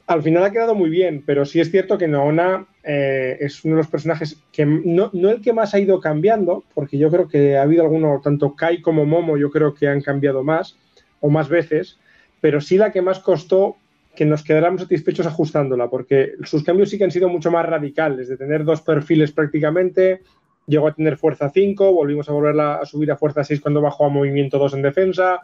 Al 0.07 0.23
final 0.23 0.45
ha 0.45 0.51
quedado 0.51 0.75
muy 0.75 0.91
bien, 0.91 1.23
pero 1.27 1.45
sí 1.45 1.61
es 1.61 1.71
cierto 1.71 1.99
que 1.99 2.07
Noona 2.07 2.67
eh, 2.89 3.37
es 3.41 3.65
uno 3.65 3.75
de 3.75 3.79
los 3.79 3.89
personajes 3.89 4.41
que 4.53 4.65
no, 4.65 5.11
no, 5.13 5.31
el 5.31 5.41
que 5.41 5.53
más 5.53 5.75
ha 5.75 5.81
ido 5.81 5.99
cambiando, 5.99 6.63
porque 6.73 6.99
yo 6.99 7.11
creo 7.11 7.27
que 7.27 7.57
ha 7.57 7.63
habido 7.63 7.83
alguno, 7.83 8.21
tanto 8.23 8.55
Kai 8.55 8.81
como 8.81 9.05
Momo, 9.05 9.37
yo 9.37 9.51
creo 9.51 9.75
que 9.75 9.89
han 9.89 10.01
cambiado 10.01 10.45
más 10.45 10.77
o 11.21 11.29
más 11.29 11.49
veces, 11.49 11.99
pero 12.41 12.61
sí 12.61 12.79
la 12.79 12.93
que 12.93 13.03
más 13.03 13.19
costó 13.19 13.77
que 14.15 14.25
nos 14.25 14.45
quedáramos 14.45 14.83
satisfechos 14.83 15.27
ajustándola, 15.27 15.91
porque 15.91 16.35
sus 16.45 16.63
cambios 16.63 16.89
sí 16.89 16.97
que 16.97 17.03
han 17.03 17.11
sido 17.11 17.29
mucho 17.29 17.51
más 17.51 17.67
radicales, 17.67 18.29
de 18.29 18.37
tener 18.37 18.65
dos 18.65 18.83
perfiles 18.83 19.33
prácticamente, 19.33 20.23
llegó 20.69 20.87
a 20.87 20.95
tener 20.95 21.17
fuerza 21.17 21.51
5, 21.51 21.93
volvimos 21.93 22.29
a 22.29 22.33
volverla 22.33 22.77
a 22.77 22.87
subir 22.87 23.11
a 23.11 23.17
fuerza 23.17 23.43
6 23.43 23.61
cuando 23.61 23.81
bajó 23.81 24.07
a 24.07 24.11
movimiento 24.11 24.59
2 24.59 24.75
en 24.75 24.83
defensa. 24.83 25.41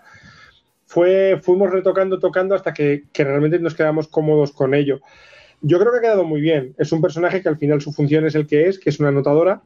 Fue, 0.86 1.40
fuimos 1.42 1.70
retocando, 1.70 2.20
tocando 2.20 2.54
hasta 2.54 2.72
que, 2.72 3.04
que, 3.12 3.24
realmente 3.24 3.58
nos 3.58 3.74
quedamos 3.74 4.06
cómodos 4.06 4.52
con 4.52 4.74
ello. 4.74 5.00
Yo 5.62 5.78
creo 5.78 5.92
que 5.92 5.98
ha 5.98 6.02
quedado 6.02 6.24
muy 6.24 6.40
bien. 6.40 6.74
Es 6.76 6.92
un 6.92 7.00
personaje 7.00 7.42
que 7.42 7.48
al 7.48 7.58
final 7.58 7.80
su 7.80 7.92
función 7.92 8.26
es 8.26 8.34
el 8.34 8.46
que 8.46 8.68
es, 8.68 8.78
que 8.78 8.90
es 8.90 9.00
una 9.00 9.08
anotadora, 9.08 9.62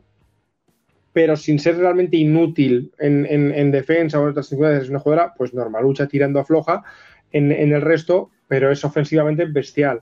pero 1.12 1.36
sin 1.36 1.58
ser 1.58 1.78
realmente 1.78 2.16
inútil 2.16 2.92
en, 2.98 3.26
en, 3.26 3.52
en 3.52 3.70
defensa 3.70 4.20
o 4.20 4.22
en 4.22 4.30
otras 4.30 4.46
circunstancias. 4.46 4.84
Es 4.84 4.90
una 4.90 5.00
jugadora, 5.00 5.34
pues 5.36 5.54
normal, 5.54 5.82
lucha 5.82 6.06
tirando 6.06 6.38
a 6.38 6.44
floja. 6.44 6.84
En, 7.32 7.50
en 7.50 7.72
el 7.72 7.82
resto, 7.82 8.30
pero 8.46 8.70
es 8.70 8.84
ofensivamente 8.84 9.44
bestial. 9.46 10.00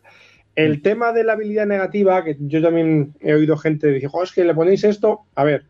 El 0.54 0.82
tema 0.82 1.12
de 1.12 1.24
la 1.24 1.32
habilidad 1.32 1.66
negativa, 1.66 2.22
que 2.22 2.36
yo 2.38 2.62
también 2.62 3.14
he 3.20 3.34
oído 3.34 3.56
gente 3.56 3.88
decir, 3.88 4.10
oh, 4.12 4.22
es 4.22 4.30
que 4.30 4.44
le 4.44 4.54
ponéis 4.54 4.84
esto. 4.84 5.22
A 5.34 5.42
ver, 5.42 5.64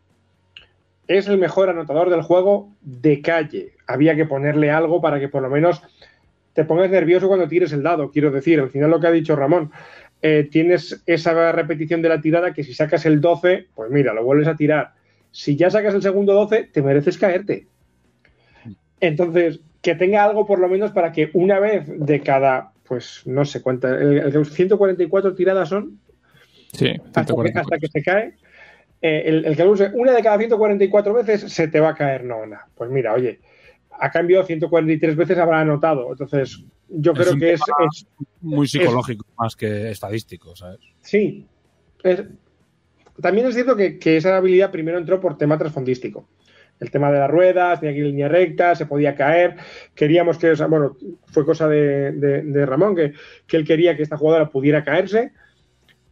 es 1.06 1.28
el 1.28 1.38
mejor 1.38 1.70
anotador 1.70 2.10
del 2.10 2.22
juego 2.22 2.72
de 2.82 3.22
calle. 3.22 3.72
Había 3.86 4.16
que 4.16 4.26
ponerle 4.26 4.70
algo 4.70 5.00
para 5.00 5.20
que 5.20 5.28
por 5.28 5.42
lo 5.42 5.48
menos 5.48 5.80
te 6.54 6.64
pongas 6.64 6.90
nervioso 6.90 7.28
cuando 7.28 7.48
tires 7.48 7.72
el 7.72 7.82
dado. 7.82 8.10
Quiero 8.10 8.30
decir, 8.30 8.60
al 8.60 8.70
final 8.70 8.90
lo 8.90 9.00
que 9.00 9.06
ha 9.06 9.12
dicho 9.12 9.36
Ramón, 9.36 9.70
eh, 10.26 10.48
tienes 10.50 11.02
esa 11.04 11.52
repetición 11.52 12.00
de 12.00 12.08
la 12.08 12.18
tirada 12.18 12.54
que 12.54 12.64
si 12.64 12.72
sacas 12.72 13.04
el 13.04 13.20
12, 13.20 13.66
pues 13.74 13.90
mira, 13.90 14.14
lo 14.14 14.24
vuelves 14.24 14.48
a 14.48 14.56
tirar. 14.56 14.94
Si 15.30 15.54
ya 15.54 15.68
sacas 15.68 15.92
el 15.92 16.00
segundo 16.00 16.32
12, 16.32 16.70
te 16.72 16.80
mereces 16.80 17.18
caerte. 17.18 17.66
Entonces, 19.00 19.60
que 19.82 19.94
tenga 19.94 20.24
algo 20.24 20.46
por 20.46 20.60
lo 20.60 20.68
menos 20.70 20.92
para 20.92 21.12
que 21.12 21.28
una 21.34 21.60
vez 21.60 21.84
de 21.86 22.20
cada, 22.20 22.72
pues 22.88 23.20
no 23.26 23.44
sé 23.44 23.60
cuántas, 23.60 24.00
el, 24.00 24.34
el 24.34 24.46
144 24.46 25.34
tiradas 25.34 25.68
son. 25.68 26.00
Sí, 26.72 26.92
hasta 27.14 27.26
que, 27.26 27.52
hasta 27.54 27.78
que, 27.78 27.88
se 27.88 28.02
cae. 28.02 28.34
Eh, 29.02 29.24
el, 29.26 29.44
el, 29.44 29.54
que 29.54 29.64
use 29.64 29.90
una 29.92 30.12
de 30.12 30.22
cada 30.22 30.38
144 30.38 31.12
veces 31.12 31.52
se 31.52 31.68
te 31.68 31.80
va 31.80 31.90
a 31.90 31.94
caer 31.94 32.24
nona. 32.24 32.66
Pues 32.74 32.88
mira, 32.88 33.12
oye, 33.12 33.40
a 33.90 34.10
cambio 34.10 34.42
143 34.42 35.16
veces 35.16 35.36
habrá 35.36 35.60
anotado. 35.60 36.12
Entonces, 36.12 36.64
yo 36.88 37.12
es 37.12 37.18
creo 37.18 37.38
que 37.38 37.52
es, 37.52 37.60
es, 37.60 38.06
muy 38.40 38.68
psicológico 38.68 39.26
es, 39.28 39.38
más 39.38 39.56
que 39.56 39.90
estadístico, 39.90 40.54
¿sabes? 40.56 40.80
Sí. 41.00 41.46
también 43.20 43.46
es 43.46 43.54
cierto 43.54 43.76
que, 43.76 43.98
que, 43.98 44.16
esa 44.16 44.36
habilidad 44.36 44.70
primero 44.70 44.98
entró 44.98 45.20
por 45.20 45.38
tema 45.38 45.58
trasfondístico 45.58 46.28
el 46.80 46.90
tema 46.90 47.10
de 47.10 47.18
las 47.18 47.30
ruedas, 47.30 47.80
tenía 47.80 47.94
que 47.94 48.00
ir 48.00 48.06
línea 48.06 48.28
recta, 48.28 48.74
se 48.74 48.86
podía 48.86 49.14
caer. 49.14 49.56
Queríamos 49.94 50.38
que, 50.38 50.50
o 50.50 50.56
sea, 50.56 50.66
bueno, 50.66 50.96
fue 51.26 51.44
cosa 51.44 51.68
de, 51.68 52.12
de, 52.12 52.42
de 52.42 52.66
Ramón, 52.66 52.96
que, 52.96 53.12
que, 53.46 53.56
él 53.56 53.64
quería 53.64 53.96
que 53.96 54.02
esta 54.02 54.16
jugadora 54.16 54.50
pudiera 54.50 54.84
caerse. 54.84 55.32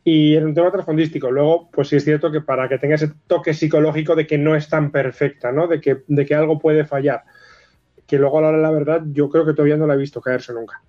Y 0.05 0.35
era 0.35 0.47
un 0.47 0.55
tema 0.55 0.73
trasfondístico. 0.73 1.31
Luego, 1.31 1.70
pues 1.70 1.89
sí 1.89 1.97
es 1.97 2.05
cierto 2.05 2.32
que 2.32 2.40
para 2.40 2.69
que 2.69 2.78
tenga 2.78 2.97
ese 2.97 3.12
toque 3.27 3.55
psicológico 3.55 4.16
de 4.16 4.27
que 4.27 4.39
no 4.39 4.57
es 4.57 4.69
tan 4.69 4.90
perfecta, 4.90 5.53
¿no? 5.53 5.69
De 5.69 5.81
que, 5.81 6.03
de 6.07 6.27
que 6.27 6.35
algo 6.35 6.59
puede 6.59 6.85
fallar. 6.85 7.23
Que 8.12 8.18
luego, 8.18 8.36
a 8.36 8.43
la 8.43 8.48
hora 8.48 8.59
de 8.59 8.62
la 8.62 8.70
verdad, 8.70 9.02
yo 9.10 9.30
creo 9.30 9.47
que 9.47 9.55
todavía 9.55 9.78
no 9.78 9.86
la 9.86 9.94
he 9.94 9.97
visto 9.97 10.20
caerse 10.20 10.52
nunca. 10.52 10.82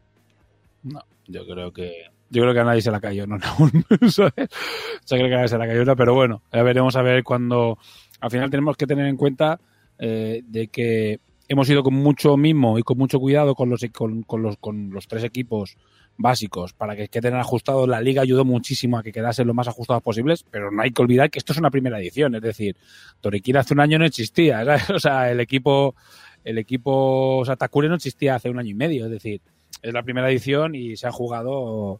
No, 0.84 1.00
yo 1.26 1.46
creo 1.48 1.72
que 1.72 2.08
yo 2.30 2.42
creo 2.42 2.54
que 2.54 2.60
a 2.60 2.66
nadie 2.66 2.82
se 2.82 2.92
la 2.92 3.00
cayó, 3.00 3.26
no, 3.26 3.38
no, 4.02 4.10
¿sabes? 4.12 4.34
Creo 5.08 5.28
que 5.30 5.34
a 5.34 5.38
nadie 5.38 5.48
se 5.48 5.58
la 5.58 5.66
cayó, 5.66 5.96
pero 5.96 6.14
bueno, 6.14 6.42
ya 6.52 6.62
veremos 6.64 6.98
a 6.98 7.02
ver 7.02 7.24
cuando. 7.24 7.78
Al 8.20 8.30
final 8.30 8.50
tenemos 8.50 8.76
que 8.76 8.86
tener 8.86 9.08
en 9.08 9.16
cuenta 9.16 9.58
eh, 10.00 10.42
de 10.46 10.68
que 10.68 11.22
hemos 11.48 11.70
ido 11.70 11.82
con 11.82 11.94
mucho 11.94 12.36
mimo 12.36 12.78
y 12.78 12.84
con 12.84 12.98
mucho 12.98 13.22
cuidado 13.22 13.56
con 13.56 13.70
los, 13.70 13.86
con, 13.94 14.24
con 14.24 14.42
los, 14.42 14.58
con 14.58 14.90
los 14.90 15.08
tres 15.08 15.24
equipos 15.24 15.78
básicos 16.18 16.74
para 16.74 16.96
que 16.96 17.08
queden 17.08 17.36
ajustados. 17.36 17.88
La 17.88 18.02
liga 18.02 18.22
ayudó 18.22 18.46
muchísimo 18.46 18.98
a 18.98 19.04
que 19.04 19.12
quedasen 19.12 19.48
lo 19.48 19.54
más 19.54 19.68
ajustados 19.68 20.04
posibles, 20.04 20.44
pero 20.50 20.72
no 20.72 20.82
hay 20.82 20.92
que 20.92 21.02
olvidar 21.02 21.30
que 21.30 21.40
esto 21.40 21.54
es 21.54 21.60
una 21.60 21.72
primera 21.72 22.00
edición, 22.00 22.36
es 22.36 22.42
decir, 22.42 22.76
Toriquira 23.22 23.62
hace 23.62 23.74
un 23.74 23.80
año 23.80 24.00
no 24.00 24.06
existía, 24.06 24.64
o 24.94 25.00
sea, 25.00 25.32
el 25.32 25.40
equipo, 25.40 25.96
el 26.44 26.58
equipo, 26.58 27.38
o 27.38 27.46
sea, 27.46 27.58
no 27.72 27.96
existía 27.96 28.36
hace 28.36 28.50
un 28.50 28.60
año 28.60 28.72
y 28.72 28.76
medio, 28.76 29.06
es 29.06 29.12
decir, 29.12 29.42
es 29.82 29.94
la 29.94 30.04
primera 30.04 30.30
edición 30.30 30.76
y 30.76 30.96
se 30.96 31.08
han 31.08 31.14
jugado 31.14 32.00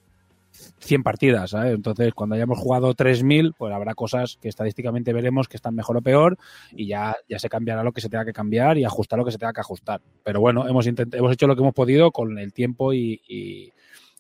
100 0.80 1.04
partidas, 1.04 1.52
¿sabes? 1.52 1.74
Entonces, 1.74 2.14
cuando 2.14 2.36
hayamos 2.36 2.60
jugado 2.60 2.94
3000, 2.94 3.54
pues 3.58 3.74
habrá 3.74 3.96
cosas 3.96 4.38
que 4.42 4.50
estadísticamente 4.50 5.14
veremos 5.14 5.48
que 5.48 5.58
están 5.58 5.76
mejor 5.76 5.98
o 5.98 6.02
peor 6.02 6.38
y 6.72 6.88
ya, 6.88 7.16
ya 7.28 7.40
se 7.40 7.50
cambiará 7.50 7.84
lo 7.84 7.92
que 7.92 8.02
se 8.02 8.10
tenga 8.10 8.26
que 8.26 8.34
cambiar 8.34 8.78
y 8.78 8.86
ajustar 8.86 9.20
lo 9.20 9.26
que 9.26 9.32
se 9.32 9.38
tenga 9.38 9.54
que 9.54 9.62
ajustar. 9.62 10.02
Pero 10.24 10.40
bueno, 10.40 10.68
hemos, 10.68 10.86
hemos 10.88 11.32
hecho 11.34 11.48
lo 11.48 11.56
que 11.56 11.62
hemos 11.62 11.74
podido 11.74 12.12
con 12.12 12.38
el 12.38 12.54
tiempo 12.54 12.94
y, 12.94 13.22
y, 13.28 13.72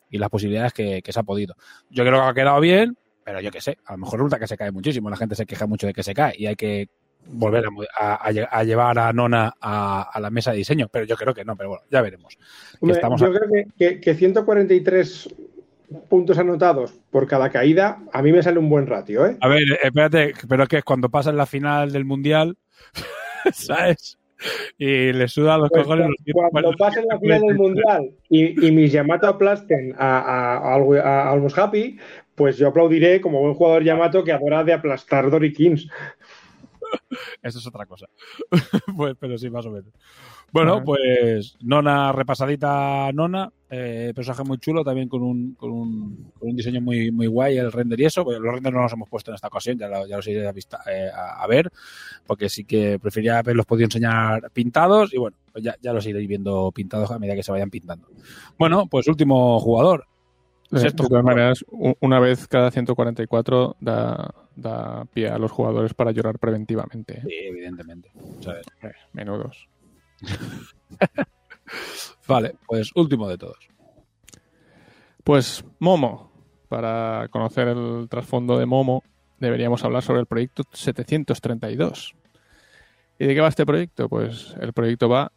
y 0.10 0.18
las 0.18 0.30
posibilidades 0.30 0.74
que, 0.74 1.02
que, 1.02 1.14
se 1.14 1.20
ha 1.20 1.24
podido. 1.24 1.56
Yo 1.90 2.04
creo 2.04 2.22
que 2.22 2.28
ha 2.28 2.34
quedado 2.34 2.60
bien, 2.60 2.98
pero 3.24 3.40
yo 3.40 3.52
qué 3.52 3.62
sé, 3.62 3.78
a 3.86 3.94
lo 3.94 4.00
mejor 4.00 4.20
resulta 4.20 4.40
que 4.40 4.48
se 4.48 4.58
cae 4.58 4.72
muchísimo, 4.72 5.10
la 5.10 5.18
gente 5.18 5.36
se 5.36 5.46
queja 5.46 5.68
mucho 5.68 5.88
de 5.88 5.94
que 5.94 6.04
se 6.04 6.14
cae 6.14 6.34
y 6.38 6.48
hay 6.48 6.56
que 6.56 6.90
volver 7.28 7.66
a, 7.98 8.14
a, 8.14 8.30
a, 8.52 8.64
llevar 8.64 9.00
a 9.00 9.14
Nona 9.14 9.54
a, 9.60 10.04
a, 10.04 10.20
la 10.20 10.30
mesa 10.30 10.52
de 10.52 10.58
diseño, 10.58 10.88
pero 10.92 11.06
yo 11.06 11.16
creo 11.16 11.34
que 11.34 11.46
no, 11.46 11.56
pero 11.56 11.70
bueno, 11.70 11.84
ya 11.90 12.02
veremos. 12.02 12.38
Hombre, 12.80 12.96
Estamos 12.96 13.22
yo 13.22 13.32
creo 13.34 13.50
que, 13.50 13.66
que, 13.78 14.00
que 14.00 14.16
143 14.16 15.30
puntos 16.10 16.38
anotados 16.38 16.94
por 17.12 17.28
cada 17.28 17.50
caída, 17.50 18.00
a 18.12 18.22
mí 18.22 18.32
me 18.32 18.44
sale 18.44 18.60
un 18.60 18.70
buen 18.70 18.88
ratio, 18.88 19.26
¿eh? 19.26 19.38
A 19.42 19.48
ver, 19.48 19.64
espérate, 19.82 20.34
pero 20.48 20.68
que 20.68 20.78
es 20.78 20.84
cuando 20.84 21.10
pasa 21.10 21.30
en 21.30 21.38
la 21.38 21.46
final 21.46 21.92
del 21.92 22.06
Mundial, 22.06 22.58
¿sabes? 23.54 24.18
Y 24.78 25.14
le 25.14 25.28
suda 25.30 25.58
los 25.58 25.70
pues 25.70 25.84
cojones. 25.84 26.08
Cuando, 26.34 26.52
cuando 26.52 26.72
pasa 26.78 27.00
en 27.00 27.08
la 27.08 27.20
final 27.20 27.42
del 27.42 27.56
Mundial 27.56 28.10
y, 28.30 28.68
y 28.68 28.72
mis 28.72 28.92
Yamato 28.92 29.28
aplasten 29.28 29.96
a, 29.98 30.20
a, 30.20 30.76
a, 30.76 30.76
a 30.76 31.32
Almost 31.32 31.58
Happy, 31.58 31.98
pues 32.36 32.58
yo 32.58 32.68
aplaudiré 32.68 33.22
como 33.22 33.40
buen 33.40 33.54
jugador 33.54 33.84
Yamato 33.84 34.24
que 34.24 34.32
adora 34.32 34.64
de 34.64 34.74
aplastar 34.74 35.30
Dory 35.30 35.54
Kings. 35.54 35.88
Eso 37.42 37.60
es 37.60 37.68
otra 37.68 37.86
cosa. 37.86 38.08
pues, 38.98 39.16
pero 39.20 39.38
sí, 39.38 39.50
más 39.50 39.66
o 39.66 39.72
menos. 39.72 39.92
Bueno, 40.52 40.76
Ajá. 40.76 40.84
pues 40.84 41.56
Nona, 41.62 42.12
repasadita 42.12 43.12
Nona, 43.14 43.52
eh, 43.70 44.14
personaje 44.16 44.44
muy 44.44 44.58
chulo, 44.60 44.84
también 44.84 45.10
con 45.10 45.24
un, 45.24 45.56
con 45.56 45.72
un, 45.72 46.32
con 46.40 46.50
un 46.50 46.56
diseño 46.56 46.80
muy, 46.82 47.12
muy 47.12 47.28
guay, 47.28 47.58
el 47.58 47.72
render 47.72 48.00
y 48.00 48.06
eso. 48.06 48.24
Pues 48.24 48.40
los 48.40 48.54
renders 48.54 48.74
no 48.74 48.84
los 48.84 48.94
hemos 48.94 49.10
puesto 49.10 49.32
en 49.32 49.36
esta 49.36 49.48
ocasión, 49.48 49.78
ya, 49.78 49.88
lo, 49.88 50.06
ya 50.06 50.16
los 50.16 50.28
iré 50.28 50.48
a, 50.48 50.52
vista, 50.52 50.82
eh, 50.90 51.10
a, 51.14 51.44
a, 51.44 51.48
ver, 51.48 51.72
porque 52.26 52.50
sí 52.50 52.66
que 52.66 53.00
prefería 53.00 53.40
haberlos 53.40 53.66
podido 53.66 53.86
enseñar 53.86 54.52
pintados 54.52 55.14
y 55.14 55.18
bueno, 55.18 55.38
pues 55.52 55.64
ya, 55.64 55.76
ya 55.82 55.94
los 55.94 56.06
iré 56.06 56.20
viendo 56.26 56.72
pintados 56.72 57.12
a 57.12 57.20
medida 57.20 57.36
que 57.36 57.44
se 57.44 57.52
vayan 57.52 57.70
pintando. 57.70 58.08
Bueno, 58.58 58.88
pues 58.88 59.08
último 59.08 59.60
jugador. 59.60 60.08
De, 60.74 60.82
de 60.82 60.92
todas 60.92 61.24
maneras, 61.24 61.64
una 61.70 62.20
vez 62.20 62.48
cada 62.48 62.72
144 62.72 63.76
da, 63.80 64.34
da 64.56 65.06
pie 65.06 65.30
a 65.30 65.38
los 65.38 65.52
jugadores 65.52 65.94
para 65.94 66.12
llorar 66.12 66.40
preventivamente. 66.40 67.22
Sí, 67.22 67.36
evidentemente. 67.44 68.12
¿sabes? 68.42 68.66
Eh, 68.82 68.92
menudos. 69.12 69.70
vale, 72.28 72.56
pues 72.66 72.90
último 72.96 73.30
de 73.30 73.38
todos. 73.38 73.70
Pues 75.24 75.64
Momo. 75.78 76.32
Para 76.70 77.28
conocer 77.30 77.68
el 77.68 78.08
trasfondo 78.10 78.58
de 78.58 78.66
Momo, 78.66 79.04
deberíamos 79.40 79.84
hablar 79.84 80.02
sobre 80.02 80.22
el 80.22 80.26
proyecto 80.26 80.64
732. 80.74 82.16
¿Y 83.20 83.28
de 83.28 83.36
qué 83.36 83.42
va 83.42 83.50
este 83.50 83.64
proyecto? 83.64 84.10
Pues 84.10 84.56
el 84.60 84.74
proyecto 84.74 85.08
va 85.08 85.32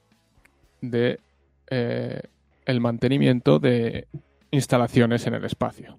de 0.80 1.20
eh, 1.68 2.22
el 2.64 2.80
mantenimiento 2.80 3.58
de 3.58 4.08
instalaciones 4.50 5.26
en 5.26 5.34
el 5.34 5.44
espacio. 5.44 5.98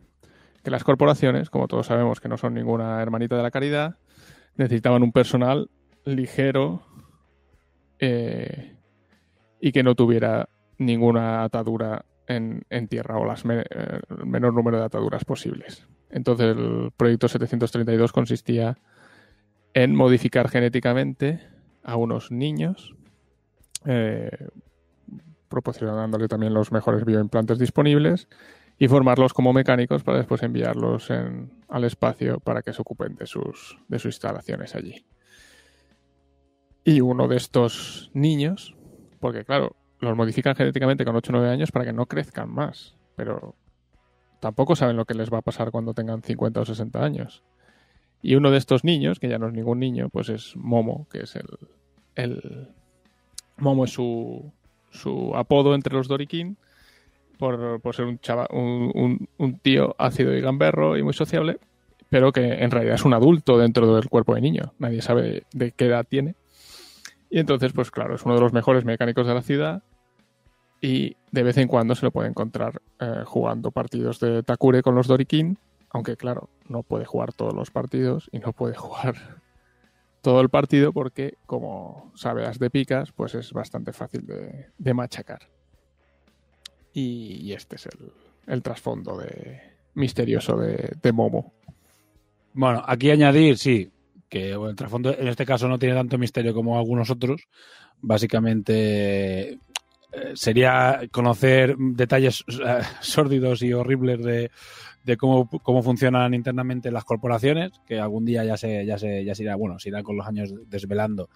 Que 0.63 0.71
las 0.71 0.83
corporaciones, 0.83 1.49
como 1.49 1.67
todos 1.67 1.87
sabemos 1.87 2.19
que 2.19 2.29
no 2.29 2.37
son 2.37 2.53
ninguna 2.53 3.01
hermanita 3.01 3.37
de 3.37 3.43
la 3.43 3.51
caridad, 3.51 3.97
necesitaban 4.55 5.03
un 5.03 5.11
personal 5.11 5.69
ligero 6.05 6.81
eh, 7.99 8.75
y 9.59 9.71
que 9.71 9.83
no 9.83 9.95
tuviera 9.95 10.49
ninguna 10.77 11.43
atadura 11.43 12.05
en, 12.27 12.87
tierra 12.87 13.17
o 13.17 13.25
las 13.25 13.43
eh, 13.45 13.63
el 14.09 14.25
menor 14.25 14.53
número 14.53 14.77
de 14.77 14.85
ataduras 14.85 15.25
posibles. 15.25 15.87
Entonces 16.09 16.55
el 16.57 16.91
proyecto 16.95 17.27
732 17.27 18.11
consistía 18.11 18.77
en 19.73 19.95
modificar 19.95 20.49
genéticamente 20.49 21.41
a 21.83 21.95
unos 21.95 22.31
niños, 22.31 22.95
eh, 23.85 24.49
proporcionándole 25.47 26.27
también 26.27 26.53
los 26.53 26.71
mejores 26.71 27.05
bioimplantes 27.05 27.59
disponibles 27.59 28.27
y 28.79 28.87
formarlos 28.87 29.33
como 29.33 29.53
mecánicos 29.53 30.03
para 30.03 30.19
después 30.19 30.43
enviarlos 30.43 31.09
en, 31.09 31.51
al 31.67 31.83
espacio 31.83 32.39
para 32.39 32.61
que 32.61 32.73
se 32.73 32.81
ocupen 32.81 33.15
de 33.15 33.25
sus, 33.25 33.79
de 33.87 33.99
sus 33.99 34.13
instalaciones 34.13 34.75
allí. 34.75 35.05
Y 36.83 37.01
uno 37.01 37.27
de 37.27 37.37
estos 37.37 38.11
niños, 38.13 38.75
porque 39.19 39.43
claro, 39.43 39.75
los 39.99 40.15
modifican 40.15 40.55
genéticamente 40.55 41.05
con 41.05 41.15
8 41.15 41.31
o 41.31 41.35
9 41.37 41.49
años 41.49 41.71
para 41.71 41.85
que 41.85 41.93
no 41.93 42.05
crezcan 42.05 42.49
más, 42.49 42.95
pero 43.15 43.55
tampoco 44.39 44.75
saben 44.75 44.95
lo 44.95 45.05
que 45.05 45.15
les 45.15 45.31
va 45.33 45.39
a 45.39 45.43
pasar 45.43 45.71
cuando 45.71 45.93
tengan 45.93 46.21
50 46.21 46.61
o 46.61 46.65
60 46.65 47.03
años. 47.03 47.43
Y 48.21 48.35
uno 48.35 48.51
de 48.51 48.57
estos 48.57 48.83
niños, 48.83 49.19
que 49.19 49.29
ya 49.29 49.39
no 49.39 49.47
es 49.47 49.53
ningún 49.53 49.79
niño, 49.79 50.09
pues 50.09 50.29
es 50.29 50.55
Momo, 50.55 51.07
que 51.09 51.23
es 51.23 51.35
el... 51.35 51.47
el... 52.15 52.69
Momo 53.57 53.85
es 53.85 53.91
su, 53.91 54.53
su 54.97 55.33
apodo 55.35 55.75
entre 55.75 55.93
los 55.93 56.07
Dorikin 56.07 56.57
por, 57.37 57.79
por 57.81 57.95
ser 57.95 58.05
un, 58.05 58.19
chava, 58.19 58.47
un, 58.51 59.27
un, 59.37 59.59
tío 59.59 59.95
ácido 59.97 60.35
y 60.35 60.41
gamberro 60.41 60.97
y 60.97 61.03
muy 61.03 61.13
sociable, 61.13 61.59
pero 62.09 62.31
que 62.31 62.63
en 62.63 62.71
realidad 62.71 62.95
es 62.95 63.05
un 63.05 63.13
adulto 63.13 63.57
dentro 63.57 63.95
del 63.95 64.09
cuerpo 64.09 64.35
de 64.35 64.41
niño. 64.41 64.73
Nadie 64.79 65.01
sabe 65.01 65.43
de 65.53 65.71
qué 65.71 65.85
edad 65.85 66.05
tiene. 66.07 66.35
Y 67.29 67.39
entonces, 67.39 67.73
pues 67.73 67.91
claro, 67.91 68.15
es 68.15 68.23
uno 68.23 68.35
de 68.35 68.41
los 68.41 68.53
mejores 68.53 68.85
mecánicos 68.85 69.27
de 69.27 69.33
la 69.33 69.41
ciudad 69.41 69.83
y 70.81 71.15
de 71.31 71.43
vez 71.43 71.57
en 71.57 71.67
cuando 71.67 71.95
se 71.95 72.05
lo 72.05 72.11
puede 72.11 72.29
encontrar 72.29 72.81
eh, 72.99 73.23
jugando 73.25 73.71
partidos 73.71 74.19
de 74.19 74.43
Takure 74.43 74.81
con 74.81 74.95
los 74.95 75.07
Dorikin, 75.07 75.57
aunque 75.89 76.15
claro, 76.15 76.49
no 76.67 76.83
puede 76.83 77.05
jugar 77.05 77.33
todos 77.33 77.53
los 77.53 77.71
partidos 77.71 78.29
y 78.31 78.39
no 78.39 78.53
puede 78.53 78.75
jugar 78.75 79.15
todo 80.27 80.41
el 80.41 80.49
partido 80.49 80.91
porque, 80.91 81.35
como 81.45 82.11
sabe 82.13 82.45
de 82.51 82.69
picas, 82.69 83.13
pues 83.13 83.33
es 83.33 83.53
bastante 83.53 83.93
fácil 83.93 84.25
de, 84.25 84.65
de 84.77 84.93
machacar. 84.93 85.39
Y, 86.91 87.53
este 87.53 87.77
es 87.77 87.85
el, 87.85 88.11
el 88.45 88.61
trasfondo 88.61 89.17
de, 89.19 89.61
misterioso 89.93 90.57
de, 90.57 91.11
Momo. 91.13 91.53
Bueno, 92.51 92.83
aquí 92.85 93.09
añadir, 93.09 93.57
sí, 93.57 93.89
que 94.27 94.51
el 94.51 94.75
trasfondo 94.75 95.17
en 95.17 95.29
este 95.29 95.45
caso 95.45 95.69
no 95.69 95.79
tiene 95.79 95.95
tanto 95.95 96.17
misterio 96.17 96.53
como 96.53 96.77
algunos 96.77 97.09
otros. 97.09 97.47
Básicamente 98.01 99.59
sería 100.33 101.03
conocer 101.09 101.77
detalles 101.77 102.41
uh, 102.49 102.83
sórdidos 102.99 103.61
y 103.61 103.71
horribles 103.71 104.21
de, 104.25 104.51
de 105.07 105.15
cómo, 105.15 105.49
cómo, 105.63 105.81
funcionan 105.81 106.33
internamente 106.33 106.91
las 106.91 107.05
corporaciones, 107.05 107.71
que 107.87 107.97
algún 107.97 108.25
día 108.25 108.43
ya 108.43 108.57
se, 108.57 108.85
ya 108.85 108.97
se, 108.97 109.23
ya 109.23 109.33
se 109.33 109.43
irá, 109.43 109.55
bueno, 109.55 109.79
se 109.79 109.87
irá 109.87 110.03
con 110.03 110.17
los 110.17 110.27
años 110.27 110.53
desvelando 110.67 111.29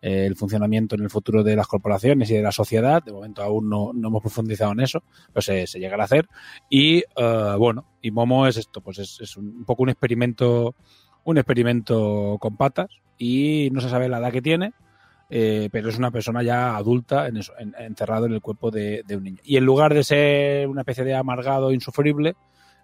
eh, 0.00 0.26
el 0.26 0.36
funcionamiento 0.36 0.94
en 0.94 1.02
el 1.02 1.10
futuro 1.10 1.42
de 1.42 1.56
las 1.56 1.66
corporaciones 1.66 2.30
y 2.30 2.34
de 2.34 2.42
la 2.42 2.52
sociedad. 2.52 3.02
De 3.02 3.12
momento 3.12 3.42
aún 3.42 3.68
no, 3.68 3.90
no 3.92 4.08
hemos 4.08 4.22
profundizado 4.22 4.70
en 4.72 4.80
eso, 4.80 5.02
pero 5.32 5.42
se, 5.42 5.66
se 5.66 5.80
llegará 5.80 6.04
a 6.04 6.06
hacer. 6.06 6.28
Y 6.70 7.02
uh, 7.16 7.58
bueno, 7.58 7.84
y 8.00 8.12
Momo 8.12 8.46
es 8.46 8.58
esto, 8.58 8.80
pues 8.80 9.00
es, 9.00 9.20
es 9.20 9.36
un, 9.36 9.48
un 9.48 9.64
poco 9.64 9.82
un 9.82 9.88
experimento, 9.88 10.76
un 11.24 11.38
experimento 11.38 12.38
con 12.38 12.56
patas 12.56 12.90
y 13.18 13.70
no 13.72 13.80
se 13.80 13.88
sabe 13.88 14.08
la 14.08 14.18
edad 14.18 14.30
que 14.30 14.42
tiene, 14.42 14.72
eh, 15.28 15.68
pero 15.72 15.88
es 15.88 15.98
una 15.98 16.12
persona 16.12 16.44
ya 16.44 16.76
adulta 16.76 17.26
en 17.26 17.38
eso, 17.38 17.52
en, 17.58 17.74
encerrado 17.78 18.26
en 18.26 18.34
el 18.34 18.40
cuerpo 18.40 18.70
de, 18.70 19.02
de, 19.04 19.16
un 19.16 19.24
niño. 19.24 19.38
Y 19.42 19.56
en 19.56 19.64
lugar 19.64 19.92
de 19.92 20.04
ser 20.04 20.68
una 20.68 20.82
especie 20.82 21.04
de 21.04 21.14
amargado 21.14 21.72
insufrible, 21.72 22.36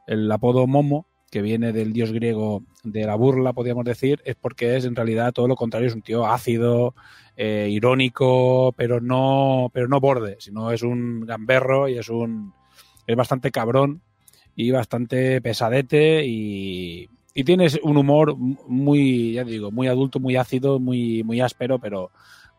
el 0.07 0.31
apodo 0.31 0.67
Momo, 0.67 1.07
que 1.31 1.43
viene 1.43 1.73
del 1.73 1.93
dios 1.93 2.13
griego 2.13 2.63
de 2.85 3.05
la 3.05 3.15
burla, 3.15 3.53
podríamos 3.53 3.85
decir, 3.85 4.21
es 4.25 4.35
porque 4.35 4.77
es 4.77 4.85
en 4.85 4.97
realidad 4.97 5.33
todo 5.33 5.49
lo 5.49 5.57
contrario, 5.57 5.89
es 5.89 5.95
un 5.95 6.03
tío 6.03 6.27
ácido, 6.27 6.95
eh, 7.37 7.69
irónico, 7.71 8.75
pero 8.77 9.01
no, 9.01 9.71
pero 9.73 9.89
no 9.89 10.01
borde, 10.01 10.37
sino 10.41 10.71
es 10.71 10.83
un 10.83 11.25
gamberro 11.25 11.89
y 11.89 11.97
es 11.97 12.09
un 12.09 12.53
es 13.07 13.17
bastante 13.17 13.51
cabrón 13.51 14.03
y 14.55 14.71
bastante 14.71 15.41
pesadete 15.41 16.25
y, 16.27 17.09
y 17.35 17.45
tienes 17.45 17.81
un 17.83 17.97
humor 17.97 18.37
muy, 18.37 19.33
ya 19.33 19.45
digo, 19.45 19.71
muy 19.71 19.89
adulto, 19.89 20.21
muy 20.21 20.37
ácido, 20.37 20.79
muy, 20.79 21.23
muy 21.25 21.41
áspero, 21.41 21.79
pero, 21.79 22.11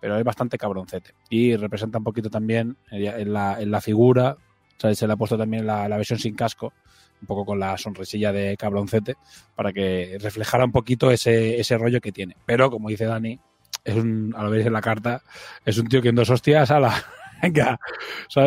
pero 0.01 0.17
es 0.17 0.23
bastante 0.23 0.57
cabroncete. 0.57 1.13
Y 1.29 1.55
representa 1.55 1.99
un 1.99 2.03
poquito 2.03 2.29
también 2.29 2.77
en 2.91 3.33
la, 3.33 3.61
en 3.61 3.71
la 3.71 3.81
figura, 3.81 4.37
¿sabes? 4.77 4.97
se 4.97 5.05
le 5.07 5.13
ha 5.13 5.17
puesto 5.17 5.37
también 5.37 5.67
la, 5.67 5.87
versión 5.87 6.19
sin 6.19 6.35
casco, 6.35 6.73
un 7.23 7.27
poco 7.27 7.45
con 7.45 7.59
la 7.59 7.77
sonrisilla 7.77 8.33
de 8.33 8.57
cabroncete, 8.57 9.15
para 9.55 9.71
que 9.71 10.17
reflejara 10.19 10.65
un 10.65 10.73
poquito 10.73 11.09
ese, 11.09 11.57
ese 11.57 11.77
rollo 11.77 12.01
que 12.01 12.11
tiene. 12.11 12.35
Pero, 12.45 12.69
como 12.69 12.89
dice 12.89 13.05
Dani, 13.05 13.39
es 13.85 13.95
un, 13.95 14.33
a 14.35 14.43
lo 14.43 14.49
veis 14.49 14.65
en 14.65 14.73
la 14.73 14.81
carta, 14.81 15.21
es 15.65 15.77
un 15.77 15.87
tío 15.87 16.01
que 16.01 16.09
en 16.09 16.15
dos 16.15 16.29
hostias 16.29 16.69
a 16.71 16.79
la. 16.79 16.93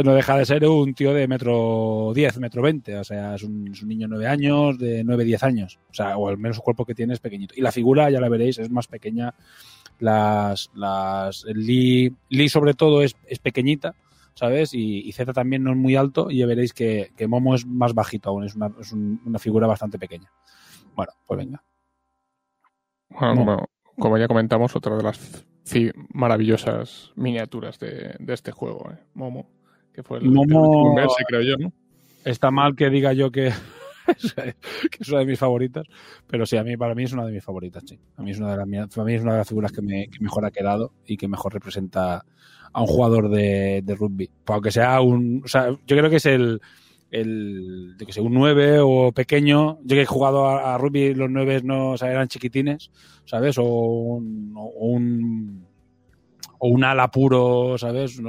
No 0.04 0.14
deja 0.14 0.38
de 0.38 0.46
ser 0.46 0.66
un 0.66 0.94
tío 0.94 1.12
de 1.12 1.28
metro 1.28 2.12
10, 2.14 2.38
metro 2.38 2.62
20, 2.62 2.96
o 2.96 3.04
sea, 3.04 3.34
es 3.34 3.42
un, 3.42 3.68
es 3.70 3.82
un 3.82 3.88
niño 3.90 4.08
de 4.08 4.14
9 4.14 4.26
años, 4.26 4.78
de 4.78 5.04
9, 5.04 5.24
10 5.24 5.42
años, 5.42 5.78
o 5.90 5.92
sea, 5.92 6.16
o 6.16 6.30
al 6.30 6.38
menos 6.38 6.56
el 6.56 6.62
cuerpo 6.62 6.86
que 6.86 6.94
tiene 6.94 7.12
es 7.12 7.20
pequeñito. 7.20 7.54
Y 7.54 7.60
la 7.60 7.72
figura, 7.72 8.08
ya 8.08 8.20
la 8.20 8.30
veréis, 8.30 8.58
es 8.58 8.70
más 8.70 8.86
pequeña. 8.86 9.34
Las, 9.98 10.70
las, 10.74 11.44
Lee, 11.44 12.10
Lee 12.30 12.48
sobre 12.48 12.72
todo 12.72 13.02
es, 13.02 13.16
es 13.26 13.38
pequeñita, 13.38 13.94
¿sabes? 14.36 14.74
Y, 14.74 15.00
y, 15.00 15.12
Z 15.12 15.32
también 15.32 15.64
no 15.64 15.72
es 15.72 15.76
muy 15.76 15.96
alto 15.96 16.30
y 16.30 16.38
ya 16.38 16.46
veréis 16.46 16.72
que, 16.72 17.10
que 17.16 17.26
Momo 17.26 17.54
es 17.54 17.66
más 17.66 17.94
bajito 17.94 18.30
aún, 18.30 18.44
es 18.44 18.54
una, 18.54 18.70
es 18.78 18.92
un, 18.92 19.20
una 19.24 19.38
figura 19.38 19.66
bastante 19.66 19.98
pequeña. 19.98 20.30
Bueno, 20.94 21.12
pues 21.26 21.38
venga. 21.38 21.64
Bueno, 23.08 23.34
como, 23.34 23.68
como 23.98 24.18
ya 24.18 24.28
comentamos, 24.28 24.76
otra 24.76 24.96
de 24.96 25.02
las 25.02 25.46
maravillosas 26.12 27.12
miniaturas 27.16 27.78
de, 27.78 28.14
de 28.18 28.34
este 28.34 28.52
juego, 28.52 28.90
¿eh? 28.92 28.98
Momo, 29.14 29.48
que 29.92 30.02
fue 30.02 30.18
el, 30.18 30.30
Momo, 30.30 30.98
el 30.98 31.08
creo 31.26 31.42
yo, 31.42 31.56
¿no? 31.56 31.72
Está 32.24 32.50
mal 32.50 32.76
que 32.76 32.90
diga 32.90 33.12
yo 33.14 33.30
que, 33.32 33.52
que 34.90 34.98
es 35.00 35.08
una 35.08 35.20
de 35.20 35.26
mis 35.26 35.38
favoritas, 35.38 35.86
pero 36.26 36.46
sí, 36.46 36.56
a 36.56 36.64
mí, 36.64 36.76
para 36.76 36.94
mí 36.94 37.04
es 37.04 37.12
una 37.12 37.24
de 37.24 37.32
mis 37.32 37.44
favoritas, 37.44 37.82
sí. 37.86 37.98
A 38.16 38.22
mí 38.22 38.30
es 38.30 38.38
una 38.38 38.50
de 38.50 38.56
las, 38.56 38.94
para 38.94 39.04
mí 39.04 39.14
es 39.14 39.22
una 39.22 39.32
de 39.32 39.38
las 39.38 39.48
figuras 39.48 39.72
que, 39.72 39.82
me, 39.82 40.08
mejor 40.20 40.44
ha 40.44 40.50
quedado 40.50 40.92
y 41.06 41.16
que 41.16 41.28
mejor 41.28 41.54
representa 41.54 42.24
a 42.72 42.80
un 42.80 42.86
jugador 42.86 43.30
de, 43.30 43.82
rugby. 43.98 44.30
Aunque 44.46 44.70
sea 44.70 45.00
un, 45.00 45.42
o 45.44 45.48
sea, 45.48 45.70
yo 45.70 45.96
creo 45.96 46.10
que 46.10 46.16
es 46.16 46.26
el, 46.26 46.60
el 47.10 47.96
que 48.04 48.12
sea 48.12 48.22
un 48.22 48.34
9 48.34 48.80
o 48.80 49.12
pequeño. 49.12 49.78
Yo 49.82 49.96
que 49.96 50.02
he 50.02 50.06
jugado 50.06 50.46
a, 50.46 50.74
a 50.74 50.78
rugby, 50.78 51.14
los 51.14 51.30
9 51.30 51.62
no 51.64 51.92
o 51.92 51.94
eran 51.94 52.28
chiquitines, 52.28 52.90
¿sabes? 53.24 53.58
O 53.58 53.64
un, 53.64 54.52
o 54.56 54.66
un, 54.88 55.66
o 56.58 56.68
un 56.68 56.84
ala 56.84 57.10
puro, 57.10 57.78
¿sabes? 57.78 58.20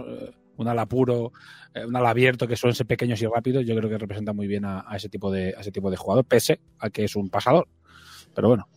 Un 0.57 0.67
ala 0.67 0.85
puro, 0.85 1.31
eh, 1.73 1.85
un 1.85 1.95
ala 1.95 2.09
abierto 2.09 2.47
que 2.47 2.55
suelen 2.55 2.75
ser 2.75 2.88
pequeños 2.88 3.21
y 3.21 3.27
rápidos. 3.27 3.65
Yo 3.65 3.75
creo 3.75 3.89
que 3.89 3.97
representa 3.97 4.34
muy 4.34 4.47
bien 4.47 4.65
a, 4.65 4.84
a, 4.88 4.95
ese 4.95 5.09
tipo 5.09 5.31
de 5.31 5.53
a 5.55 5.61
ese 5.61 5.71
tipo 5.71 5.89
de 5.89 5.97
jugador, 5.97 6.25
pese 6.25 6.59
a 6.79 6.89
que 6.89 7.03
es 7.05 7.15
un 7.15 7.29
pasador. 7.29 7.67
Pero 8.34 8.49
bueno. 8.49 8.67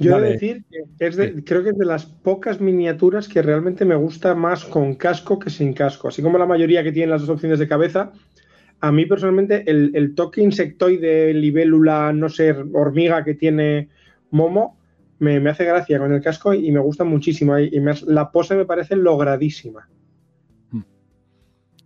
Yo 0.00 0.16
he 0.16 0.20
de 0.22 0.30
decir 0.30 0.64
que 0.98 1.06
es 1.06 1.16
de, 1.16 1.44
creo 1.44 1.62
que 1.62 1.70
es 1.70 1.78
de 1.78 1.84
las 1.84 2.06
pocas 2.06 2.58
miniaturas 2.58 3.28
que 3.28 3.42
realmente 3.42 3.84
me 3.84 3.96
gusta 3.96 4.34
más 4.34 4.64
con 4.64 4.94
casco 4.94 5.38
que 5.38 5.50
sin 5.50 5.74
casco. 5.74 6.08
Así 6.08 6.22
como 6.22 6.38
la 6.38 6.46
mayoría 6.46 6.82
que 6.82 6.90
tienen 6.90 7.10
las 7.10 7.20
dos 7.20 7.30
opciones 7.30 7.58
de 7.58 7.68
cabeza, 7.68 8.10
a 8.80 8.92
mí 8.92 9.04
personalmente 9.04 9.70
el, 9.70 9.92
el 9.94 10.14
toque 10.14 10.40
insectoide, 10.40 11.34
libélula, 11.34 12.14
no 12.14 12.30
sé, 12.30 12.52
hormiga 12.72 13.22
que 13.24 13.34
tiene 13.34 13.90
Momo, 14.30 14.79
me, 15.20 15.40
me, 15.40 15.50
hace 15.50 15.64
gracia 15.64 15.98
con 15.98 16.12
el 16.12 16.20
casco 16.20 16.52
y 16.52 16.70
me 16.72 16.80
gusta 16.80 17.04
muchísimo. 17.04 17.58
Y 17.58 17.80
me, 17.80 17.94
la 18.06 18.30
pose 18.30 18.56
me 18.56 18.64
parece 18.64 18.96
logradísima. 18.96 19.88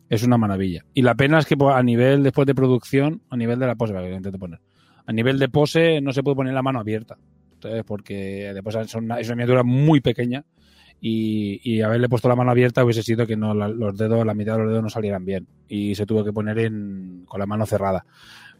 Es 0.08 0.22
una 0.22 0.38
maravilla. 0.38 0.84
Y 0.94 1.02
la 1.02 1.14
pena 1.14 1.38
es 1.38 1.46
que 1.46 1.56
a 1.60 1.82
nivel, 1.82 2.22
después 2.22 2.46
de 2.46 2.54
producción, 2.54 3.22
a 3.30 3.36
nivel 3.36 3.58
de 3.58 3.66
la 3.66 3.74
pose, 3.74 3.94
a 3.96 5.12
nivel 5.12 5.38
de 5.38 5.48
pose 5.48 6.00
no 6.00 6.12
se 6.12 6.22
puede 6.22 6.36
poner 6.36 6.54
la 6.54 6.62
mano 6.62 6.80
abierta 6.80 7.18
porque 7.86 8.52
después 8.52 8.76
son 8.88 9.04
una, 9.04 9.20
es 9.20 9.28
una 9.28 9.36
miniatura 9.36 9.62
muy 9.62 10.00
pequeña 10.00 10.44
y, 11.00 11.60
y, 11.62 11.82
haberle 11.82 12.08
puesto 12.08 12.28
la 12.28 12.36
mano 12.36 12.50
abierta 12.50 12.84
hubiese 12.84 13.02
sido 13.02 13.26
que 13.26 13.36
no 13.36 13.52
la, 13.52 13.68
los 13.68 13.96
dedos, 13.96 14.24
la 14.24 14.32
mitad 14.32 14.54
de 14.54 14.58
los 14.60 14.68
dedos 14.68 14.82
no 14.82 14.88
salieran 14.88 15.24
bien 15.24 15.46
y 15.68 15.94
se 15.94 16.06
tuvo 16.06 16.24
que 16.24 16.32
poner 16.32 16.58
en, 16.60 17.24
con 17.26 17.40
la 17.40 17.46
mano 17.46 17.66
cerrada. 17.66 18.06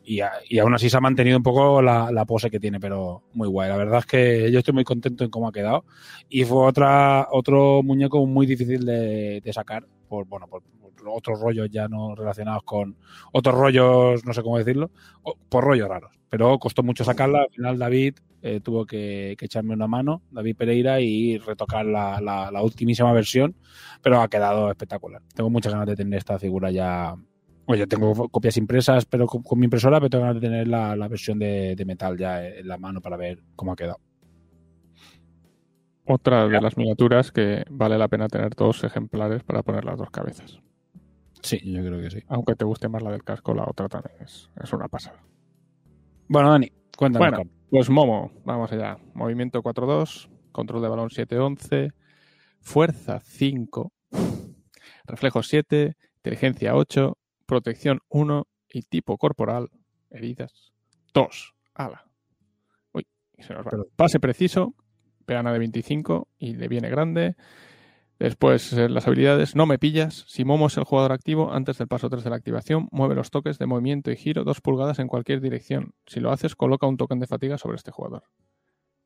Y, 0.06 0.20
a, 0.20 0.32
y, 0.48 0.58
aún 0.58 0.74
así 0.74 0.90
se 0.90 0.96
ha 0.98 1.00
mantenido 1.00 1.38
un 1.38 1.42
poco 1.42 1.80
la, 1.80 2.12
la, 2.12 2.26
pose 2.26 2.50
que 2.50 2.60
tiene, 2.60 2.78
pero 2.78 3.22
muy 3.32 3.48
guay. 3.48 3.70
La 3.70 3.76
verdad 3.76 4.00
es 4.00 4.06
que 4.06 4.52
yo 4.52 4.58
estoy 4.58 4.74
muy 4.74 4.84
contento 4.84 5.24
en 5.24 5.30
cómo 5.30 5.48
ha 5.48 5.52
quedado. 5.52 5.84
Y 6.28 6.44
fue 6.44 6.66
otra, 6.66 7.28
otro 7.30 7.82
muñeco 7.82 8.26
muy 8.26 8.46
difícil 8.46 8.84
de, 8.84 9.40
de 9.40 9.52
sacar 9.52 9.86
por, 10.08 10.26
bueno, 10.26 10.46
por, 10.46 10.62
otros 11.06 11.40
rollos 11.40 11.68
ya 11.70 11.88
no 11.88 12.14
relacionados 12.14 12.62
con 12.64 12.96
otros 13.32 13.54
rollos, 13.54 14.24
no 14.24 14.32
sé 14.32 14.42
cómo 14.42 14.58
decirlo, 14.58 14.90
por 15.48 15.64
rollos 15.64 15.88
raros. 15.88 16.12
Pero 16.28 16.58
costó 16.58 16.82
mucho 16.82 17.04
sacarla. 17.04 17.42
Al 17.42 17.50
final 17.50 17.78
David 17.78 18.14
eh, 18.42 18.60
tuvo 18.60 18.84
que, 18.84 19.36
que, 19.38 19.46
echarme 19.46 19.74
una 19.74 19.86
mano, 19.86 20.22
David 20.30 20.56
Pereira, 20.56 21.00
y 21.00 21.38
retocar 21.38 21.86
la, 21.86 22.20
la, 22.20 22.50
la, 22.50 22.62
ultimísima 22.62 23.12
versión, 23.12 23.54
pero 24.02 24.20
ha 24.20 24.28
quedado 24.28 24.70
espectacular. 24.70 25.22
Tengo 25.34 25.50
muchas 25.50 25.72
ganas 25.72 25.88
de 25.88 25.96
tener 25.96 26.18
esta 26.18 26.38
figura 26.38 26.70
ya. 26.70 27.14
Oye, 27.66 27.80
yo 27.80 27.88
tengo 27.88 28.28
copias 28.28 28.56
impresas, 28.56 29.06
pero 29.06 29.26
con, 29.26 29.42
con, 29.42 29.58
mi 29.58 29.64
impresora, 29.64 29.98
pero 29.98 30.10
tengo 30.10 30.34
de 30.34 30.40
tener 30.40 30.68
la, 30.68 30.94
la 30.94 31.08
versión 31.08 31.38
de, 31.38 31.74
de, 31.74 31.84
metal 31.84 32.18
ya 32.18 32.46
en 32.46 32.68
la 32.68 32.76
mano 32.76 33.00
para 33.00 33.16
ver 33.16 33.42
cómo 33.56 33.72
ha 33.72 33.76
quedado. 33.76 34.00
Otra 36.06 36.46
de 36.46 36.60
las 36.60 36.76
miniaturas 36.76 37.32
que 37.32 37.64
vale 37.70 37.96
la 37.96 38.08
pena 38.08 38.28
tener 38.28 38.54
dos 38.54 38.84
ejemplares 38.84 39.42
para 39.42 39.62
poner 39.62 39.84
las 39.86 39.96
dos 39.96 40.10
cabezas. 40.10 40.60
Sí, 41.40 41.58
yo 41.64 41.82
creo 41.82 42.00
que 42.00 42.10
sí. 42.10 42.22
Aunque 42.28 42.54
te 42.54 42.66
guste 42.66 42.88
más 42.88 43.02
la 43.02 43.10
del 43.10 43.24
casco, 43.24 43.54
la 43.54 43.64
otra 43.64 43.88
también 43.88 44.16
es, 44.20 44.50
es 44.62 44.72
una 44.74 44.88
pasada. 44.88 45.22
Bueno, 46.28 46.50
Dani, 46.50 46.70
cuéntame. 46.96 47.30
Bueno, 47.30 47.50
pues 47.70 47.88
Momo, 47.88 48.32
vamos 48.44 48.70
allá. 48.72 48.98
Movimiento 49.14 49.62
4-2, 49.62 50.28
control 50.52 50.82
de 50.82 50.88
balón 50.88 51.08
7-11, 51.08 51.92
fuerza 52.60 53.20
5, 53.20 53.92
reflejo 55.06 55.42
7, 55.42 55.96
inteligencia 56.16 56.76
8, 56.76 57.16
protección 57.46 58.00
1 58.08 58.46
y 58.68 58.82
tipo 58.82 59.18
corporal, 59.18 59.70
heridas 60.10 60.72
2. 61.12 61.54
Ala. 61.74 62.06
Uy, 62.92 63.06
se 63.38 63.54
nos 63.54 63.66
va. 63.66 63.70
Pase 63.96 64.20
preciso, 64.20 64.74
peana 65.24 65.52
de 65.52 65.58
25 65.58 66.28
y 66.38 66.54
le 66.54 66.68
viene 66.68 66.88
grande. 66.88 67.36
Después, 68.18 68.72
eh, 68.72 68.88
las 68.88 69.06
habilidades, 69.06 69.56
no 69.56 69.66
me 69.66 69.78
pillas. 69.78 70.24
Si 70.28 70.44
Momo 70.44 70.68
es 70.68 70.76
el 70.76 70.84
jugador 70.84 71.12
activo, 71.12 71.52
antes 71.52 71.78
del 71.78 71.88
paso 71.88 72.08
3 72.08 72.22
de 72.22 72.30
la 72.30 72.36
activación, 72.36 72.88
mueve 72.92 73.16
los 73.16 73.30
toques 73.30 73.58
de 73.58 73.66
movimiento 73.66 74.10
y 74.10 74.16
giro 74.16 74.44
2 74.44 74.60
pulgadas 74.60 74.98
en 75.00 75.08
cualquier 75.08 75.40
dirección. 75.40 75.94
Si 76.06 76.20
lo 76.20 76.30
haces, 76.30 76.54
coloca 76.54 76.86
un 76.86 76.96
token 76.96 77.18
de 77.18 77.26
fatiga 77.26 77.58
sobre 77.58 77.76
este 77.76 77.90
jugador. 77.90 78.22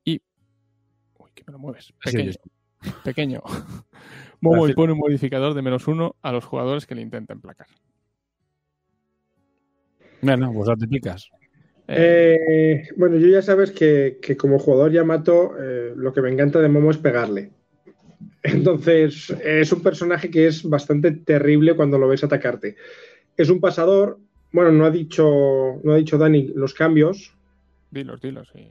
Y... 0.05 0.23
Uy, 1.19 1.31
que 1.35 1.43
me 1.47 1.53
lo 1.53 1.59
mueves. 1.59 1.93
Pequeño. 2.05 2.33
Pequeño. 3.03 3.43
Momo 4.41 4.69
impone 4.69 4.93
un 4.93 4.99
modificador 4.99 5.55
de 5.55 5.63
menos 5.63 5.89
uno 5.89 6.17
a 6.23 6.31
los 6.31 6.45
jugadores 6.45 6.87
que 6.87 6.95
le 6.95 7.03
intenten 7.03 7.41
placar. 7.41 7.69
Bueno, 10.23 10.53
pues 10.53 10.79
te 10.79 10.89
picas. 10.89 11.31
Eh, 11.89 12.89
bueno, 12.97 13.17
yo 13.17 13.29
ya 13.29 13.41
sabes 13.41 13.71
que, 13.71 14.19
que 14.21 14.37
como 14.37 14.59
jugador 14.59 14.93
Yamato, 14.93 15.55
eh, 15.59 15.95
lo 15.97 16.13
que 16.13 16.21
me 16.21 16.31
encanta 16.31 16.61
de 16.61 16.69
Momo 16.69 16.91
es 16.91 16.99
pegarle. 16.99 17.51
Entonces, 18.43 19.31
es 19.43 19.73
un 19.73 19.83
personaje 19.83 20.31
que 20.31 20.47
es 20.47 20.63
bastante 20.63 21.13
terrible 21.13 21.75
cuando 21.75 21.99
lo 21.99 22.09
ves 22.09 22.25
atacarte. 22.25 22.77
Es 23.37 23.51
un 23.51 23.61
pasador. 23.61 24.19
Bueno, 24.53 24.73
no 24.73 24.85
ha 24.85 24.91
dicho, 24.91 25.81
no 25.83 25.93
ha 25.93 25.97
dicho 25.97 26.19
Dani 26.19 26.49
los 26.55 26.75
cambios. 26.75 27.35
Dilos, 27.91 28.21
dilos, 28.21 28.49
sí. 28.53 28.69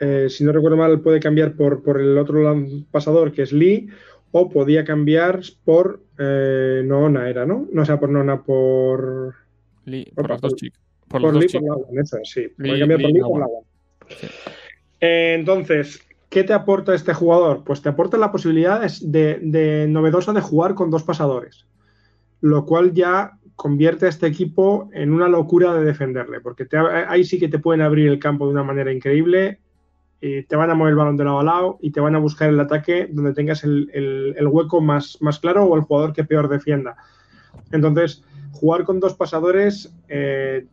Eh, 0.00 0.28
si 0.28 0.44
no 0.44 0.52
recuerdo 0.52 0.76
mal, 0.76 1.00
puede 1.00 1.20
cambiar 1.20 1.54
por, 1.54 1.82
por 1.82 2.00
el 2.00 2.16
otro 2.18 2.66
pasador, 2.90 3.32
que 3.32 3.42
es 3.42 3.52
Lee, 3.52 3.88
o 4.30 4.48
podía 4.48 4.84
cambiar 4.84 5.40
por 5.64 6.02
eh, 6.18 6.82
Nona, 6.84 7.28
era, 7.28 7.46
¿no? 7.46 7.68
No 7.72 7.82
o 7.82 7.84
sea 7.84 7.98
por 7.98 8.10
Nona, 8.10 8.42
por. 8.42 9.34
Lee, 9.88 10.12
por, 10.14 10.28
los 10.28 10.40
dos 10.40 10.54
chicos. 10.54 10.80
Por, 11.08 11.22
por 11.22 11.34
Lee, 11.34 11.48
por 11.48 11.62
Lawan, 11.62 11.98
esa, 11.98 12.18
sí. 12.24 12.48
Cambiar 12.56 13.00
por 13.00 13.10
Lee, 13.10 13.20
por 13.20 13.40
Lawan. 13.40 13.64
Sí. 14.08 14.26
Eh, 15.00 15.36
entonces, 15.38 16.08
¿Qué 16.28 16.44
te 16.44 16.52
aporta 16.52 16.94
este 16.94 17.14
jugador? 17.14 17.64
Pues 17.64 17.80
te 17.80 17.88
aporta 17.88 18.18
la 18.18 18.30
posibilidad 18.30 18.82
de, 19.00 19.38
de, 19.40 19.86
novedosa 19.88 20.32
de 20.34 20.42
jugar 20.42 20.74
con 20.74 20.90
dos 20.90 21.02
pasadores, 21.02 21.66
lo 22.42 22.66
cual 22.66 22.92
ya 22.92 23.38
convierte 23.56 24.06
a 24.06 24.10
este 24.10 24.26
equipo 24.26 24.90
en 24.92 25.12
una 25.12 25.26
locura 25.28 25.74
de 25.74 25.84
defenderle, 25.84 26.40
porque 26.40 26.66
te, 26.66 26.76
ahí 26.76 27.24
sí 27.24 27.38
que 27.38 27.48
te 27.48 27.58
pueden 27.58 27.80
abrir 27.80 28.08
el 28.08 28.18
campo 28.18 28.46
de 28.46 28.52
una 28.52 28.62
manera 28.62 28.92
increíble, 28.92 29.58
y 30.20 30.42
te 30.42 30.56
van 30.56 30.70
a 30.70 30.74
mover 30.74 30.90
el 30.90 30.96
balón 30.96 31.16
de 31.16 31.24
lado 31.24 31.38
a 31.38 31.44
lado 31.44 31.78
y 31.80 31.92
te 31.92 32.00
van 32.00 32.16
a 32.16 32.18
buscar 32.18 32.48
el 32.48 32.58
ataque 32.58 33.08
donde 33.10 33.34
tengas 33.34 33.62
el, 33.62 33.88
el, 33.94 34.34
el 34.36 34.46
hueco 34.48 34.80
más, 34.80 35.16
más, 35.20 35.38
claro 35.38 35.64
o 35.64 35.76
el 35.76 35.82
jugador 35.82 36.12
que 36.12 36.24
peor 36.24 36.48
defienda. 36.48 36.96
Entonces, 37.72 38.22
jugar 38.52 38.84
con 38.84 39.00
dos 39.00 39.14
pasadores 39.14 39.92
eh, 40.08 40.66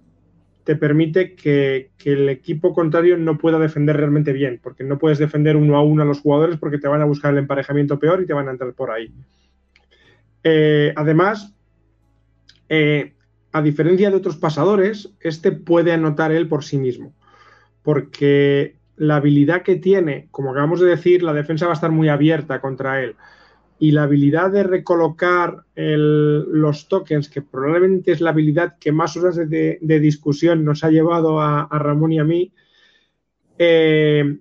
te 0.63 0.75
permite 0.75 1.35
que, 1.35 1.91
el 2.03 2.29
equipo 2.29 2.73
contrario 2.73 3.17
no 3.17 3.37
pueda 3.37 3.59
defender 3.59 3.97
realmente 3.97 4.33
bien, 4.33 4.59
porque 4.61 4.83
no 4.83 4.97
puedes 4.97 5.19
defender 5.19 5.55
uno 5.55 5.75
a 5.75 5.83
uno 5.83 6.03
a 6.03 6.05
los 6.05 6.21
jugadores 6.21 6.57
porque 6.57 6.77
te 6.77 6.87
van 6.87 7.01
a 7.01 7.05
buscar 7.05 7.33
el 7.33 7.39
emparejamiento 7.39 7.99
peor 7.99 8.21
y 8.21 8.25
te 8.25 8.33
van 8.33 8.47
a 8.47 8.51
entrar 8.51 8.73
por 8.73 8.91
ahí. 8.91 9.11
Eh, 10.43 10.93
además, 10.95 11.55
eh, 12.69 13.13
a 13.51 13.61
diferencia 13.61 14.09
de 14.09 14.15
otros 14.15 14.37
pasadores, 14.37 15.11
este 15.19 15.51
puede 15.51 15.93
anotar 15.93 16.31
él 16.31 16.47
por 16.47 16.63
sí 16.63 16.77
mismo, 16.77 17.13
porque 17.83 18.75
la 18.97 19.17
habilidad 19.17 19.61
que 19.61 19.75
tiene, 19.75 20.27
como 20.31 20.51
acabamos 20.51 20.79
de 20.79 20.87
decir, 20.87 21.21
la 21.21 21.33
defensa 21.33 21.65
va 21.65 21.73
a 21.73 21.75
estar 21.75 21.91
muy 21.91 22.09
abierta 22.09 22.59
contra 22.61 23.03
él 23.03 23.15
y 23.77 23.91
la 23.91 24.03
habilidad 24.03 24.51
de 24.51 24.63
recolocar 24.63 25.65
los 25.75 26.87
tokens, 26.87 27.29
que 27.29 27.41
probablemente 27.41 28.11
es 28.11 28.21
la 28.21 28.29
habilidad 28.29 28.77
que 28.79 28.91
más 28.91 29.17
horas 29.17 29.35
de, 29.35 29.79
discusión 29.81 30.63
nos 30.63 30.83
ha 30.83 30.89
llevado 30.89 31.41
a, 31.41 31.63
a 31.63 31.79
Ramón 31.79 32.13
y 32.13 32.19
a 32.19 32.23
mí, 32.23 32.53
eh, 33.57 34.39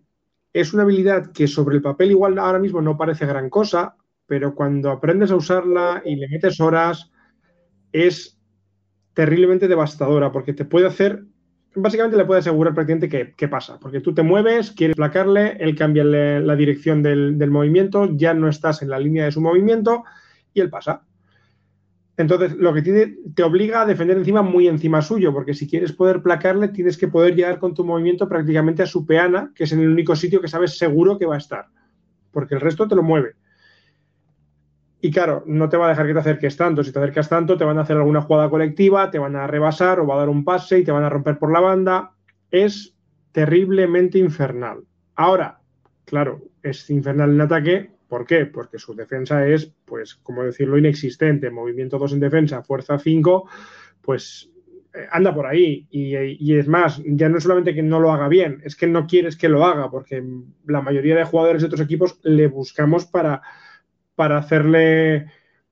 es 0.53 0.73
una 0.73 0.85
habilidad 0.85 1.33
que 1.33 1.49
sobre 1.49 1.77
el 1.77 1.83
papel 1.83 2.13
igual 2.13 2.39
ahora 2.39 2.61
mismo 2.61 2.81
no 2.81 2.97
parece 2.97 3.27
gran 3.27 3.51
cosa, 3.51 3.97
pero 4.27 4.55
cuando 4.55 4.91
aprendes 4.91 5.31
a 5.31 5.37
usarla 5.37 6.03
y 6.05 6.17
le 6.17 6.29
metes 6.29 6.61
horas, 6.61 7.11
es 7.93 8.39
terriblemente 9.15 9.69
devastadora, 9.69 10.33
porque 10.33 10.53
te 10.53 10.65
puede 10.65 10.87
hacer 10.87 11.25
básicamente 11.75 12.17
le 12.17 12.25
puede 12.25 12.41
asegurar 12.41 12.75
prácticamente 12.75 13.09
qué, 13.09 13.35
qué, 13.37 13.49
pasa, 13.49 13.79
porque 13.81 14.01
tú 14.01 14.15
te 14.15 14.23
mueves, 14.23 14.73
quieres 14.73 14.97
placarle, 14.97 15.57
él 15.61 15.77
cambia 15.77 16.05
la 16.05 16.57
dirección 16.57 17.03
del, 17.03 17.39
del, 17.39 17.51
movimiento, 17.51 18.09
ya 18.17 18.35
no 18.35 18.49
estás 18.49 18.83
en 18.83 18.91
la 18.91 18.99
línea 18.99 19.25
de 19.25 19.33
su 19.33 19.41
movimiento 19.41 20.05
y 20.53 20.61
él 20.61 20.71
pasa. 20.71 21.03
Entonces, 22.17 22.55
lo 22.57 22.73
que 22.73 22.83
tiene, 22.83 23.17
te 23.35 23.43
obliga 23.43 23.83
a 23.83 23.87
defender 23.87 24.17
encima 24.17 24.43
muy 24.43 24.69
encima 24.69 25.03
suyo, 25.03 25.33
porque 25.33 25.53
si 25.53 25.69
quieres 25.69 25.93
poder 25.93 26.23
placarle, 26.23 26.69
tienes 26.69 26.97
que 26.97 27.09
poder 27.09 27.35
llegar 27.35 27.59
con 27.59 27.75
tu 27.75 27.85
movimiento 27.85 28.29
prácticamente 28.29 28.85
a 28.85 28.87
su 28.87 29.05
peana, 29.05 29.51
que 29.55 29.65
es 29.65 29.73
en 29.73 29.81
el 29.81 29.89
único 29.89 30.15
sitio 30.15 30.41
que 30.41 30.47
sabes 30.47 30.79
seguro 30.79 31.19
que 31.19 31.27
va 31.27 31.35
a 31.35 31.39
estar, 31.39 31.67
porque 32.31 32.55
el 32.55 32.61
resto 32.61 32.87
te 32.87 32.95
lo 32.95 33.03
mueve. 33.03 33.35
Y 35.05 35.11
claro, 35.11 35.43
no 35.45 35.69
te 35.69 35.77
va 35.77 35.85
a 35.85 35.89
dejar 35.91 36.07
que 36.07 36.15
te 36.15 36.21
acerques 36.21 36.57
tanto. 36.57 36.83
Si 36.83 36.91
te 36.91 36.99
acercas 36.99 37.29
tanto, 37.29 37.59
te 37.59 37.65
van 37.65 37.77
a 37.77 37.83
hacer 37.83 37.99
alguna 37.99 38.23
jugada 38.23 38.49
colectiva, 38.49 39.11
te 39.11 39.19
van 39.19 39.37
a 39.37 39.47
rebasar 39.47 40.01
o 40.01 40.07
va 40.07 40.15
a 40.15 40.19
dar 40.21 40.31
un 40.31 40.47
pase 40.47 40.79
y 40.79 40.83
te 40.83 40.93
van 40.93 41.05
a 41.05 41.11
romper 41.11 41.39
por 41.39 41.53
la 41.53 41.61
banda. 41.61 42.15
Es 42.51 42.97
terriblemente 43.31 44.17
infernal. 44.17 44.79
Ahora, 45.15 45.61
claro, 46.07 46.41
es 46.63 46.89
infernal 46.89 47.33
en 47.33 47.41
ataque. 47.43 47.91
¿Por 48.09 48.25
qué? 48.25 48.47
Porque 48.47 48.79
su 48.79 48.95
defensa 48.95 49.47
es, 49.47 49.75
pues, 49.85 50.15
como 50.15 50.43
decirlo, 50.43 50.79
inexistente. 50.79 51.51
Movimiento 51.51 51.99
2 51.99 52.15
en 52.15 52.21
defensa, 52.21 52.63
fuerza 52.63 52.99
5, 52.99 53.47
pues 54.01 54.51
anda 55.11 55.35
por 55.35 55.47
ahí. 55.47 55.87
Y, 55.91 56.17
y, 56.17 56.57
es 56.57 56.67
más, 56.67 57.03
ya 57.05 57.29
no 57.29 57.39
solamente 57.41 57.75
que 57.75 57.83
no 57.83 58.01
lo 58.01 58.11
haga 58.11 58.29
bien, 58.29 58.63
es 58.65 58.75
que 58.75 58.87
no 58.87 59.07
quieres 59.07 59.37
que 59.37 59.51
lo 59.51 59.67
haga, 59.67 59.91
porque 59.91 60.25
la 60.67 60.81
mayoría 60.81 61.15
de 61.15 61.25
jugadores 61.25 61.61
de 61.61 61.67
otros 61.67 61.83
equipos 61.83 62.19
le 62.23 62.47
buscamos 62.47 63.05
para 63.05 63.43
para 64.15 64.39
hacerle 64.39 65.27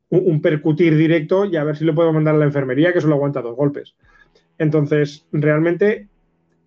un, 0.09 0.41
percutir 0.43 0.97
directo 0.97 1.45
y 1.45 1.57
a 1.57 1.65
ver 1.65 1.77
si 1.77 1.85
lo 1.85 1.95
puedo 1.95 2.13
mandar 2.13 2.35
a 2.35 2.39
la 2.39 2.45
enfermería, 2.45 2.93
que 2.93 3.01
solo 3.01 3.15
aguanta 3.15 3.41
dos 3.43 3.57
golpes. 3.57 3.95
Entonces, 4.59 5.27
realmente 5.33 6.09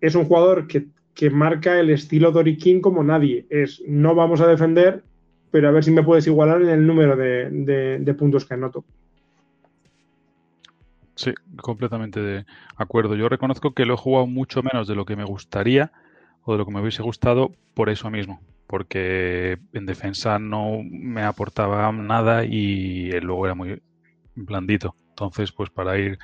es 0.00 0.14
un 0.14 0.24
jugador 0.24 0.66
que, 0.66 0.86
que 1.14 1.30
marca 1.30 1.78
el 1.78 1.90
estilo 1.90 2.32
Doriquín 2.32 2.80
como 2.80 3.04
nadie. 3.04 3.46
Es 3.48 3.82
no 3.86 4.14
vamos 4.14 4.40
a 4.40 4.46
defender, 4.46 5.04
pero 5.50 5.68
a 5.68 5.72
ver 5.72 5.84
si 5.84 5.90
me 5.90 6.02
puedes 6.02 6.26
igualar 6.26 6.60
en 6.62 6.70
el 6.70 6.86
número 6.86 7.16
de, 7.16 7.50
de, 7.50 7.98
de 8.00 8.14
puntos 8.14 8.44
que 8.44 8.54
anoto. 8.54 8.84
Sí, 11.14 11.32
completamente 11.56 12.20
de 12.20 12.44
acuerdo. 12.76 13.14
Yo 13.16 13.28
reconozco 13.28 13.72
que 13.72 13.86
lo 13.86 13.94
he 13.94 13.96
jugado 13.96 14.26
mucho 14.26 14.62
menos 14.62 14.86
de 14.86 14.94
lo 14.94 15.06
que 15.06 15.16
me 15.16 15.24
gustaría 15.24 15.90
o 16.44 16.52
de 16.52 16.58
lo 16.58 16.66
que 16.66 16.72
me 16.72 16.80
hubiese 16.80 17.02
gustado 17.02 17.52
por 17.74 17.90
eso 17.90 18.10
mismo, 18.10 18.40
porque 18.66 19.58
en 19.72 19.86
defensa 19.86 20.38
no 20.38 20.80
me 20.82 21.22
aportaba 21.22 21.90
nada 21.92 22.44
y 22.44 23.10
luego 23.20 23.46
era 23.46 23.54
muy 23.54 23.82
blandito. 24.34 24.96
Entonces, 25.10 25.52
pues 25.52 25.70
para 25.70 25.98
ir 25.98 26.18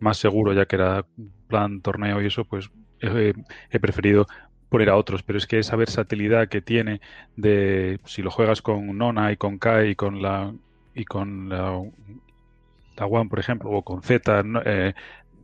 más 0.00 0.18
seguro, 0.18 0.52
ya 0.52 0.66
que 0.66 0.76
era 0.76 1.06
plan 1.48 1.80
torneo 1.82 2.22
y 2.22 2.26
eso, 2.26 2.44
pues 2.44 2.70
he, 3.00 3.32
he 3.70 3.80
preferido 3.80 4.26
poner 4.68 4.90
a 4.90 4.96
otros, 4.96 5.22
pero 5.22 5.38
es 5.38 5.46
que 5.46 5.58
esa 5.58 5.76
versatilidad 5.76 6.48
que 6.48 6.60
tiene 6.60 7.00
de 7.36 8.00
si 8.04 8.22
lo 8.22 8.30
juegas 8.30 8.62
con 8.62 8.96
Nona 8.98 9.32
y 9.32 9.36
con 9.36 9.58
Kai 9.58 9.90
y 9.90 9.94
con 9.94 10.22
la 10.22 10.54
y 10.94 11.04
con 11.04 11.48
la, 11.48 11.80
la 12.96 13.06
One, 13.06 13.28
por 13.28 13.38
ejemplo, 13.40 13.70
o 13.70 13.82
con 13.82 14.02
Z, 14.02 14.42
eh, 14.64 14.94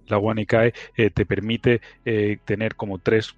la 0.08 0.18
One 0.18 0.42
y 0.42 0.46
Kai, 0.46 0.72
eh, 0.96 1.10
te 1.10 1.26
permite 1.26 1.80
eh, 2.04 2.38
tener 2.44 2.76
como 2.76 2.98
tres 2.98 3.36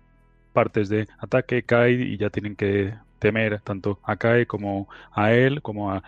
partes 0.53 0.89
de 0.89 1.09
ataque, 1.19 1.63
Kai, 1.63 1.95
y 1.95 2.17
ya 2.17 2.31
tienen 2.31 2.57
que 2.57 2.95
temer 3.19 3.61
tanto 3.61 3.99
a 4.05 4.17
Kai 4.17 4.47
como 4.47 4.89
a 5.13 5.33
él, 5.33 5.63
como 5.63 5.93
a 5.93 6.03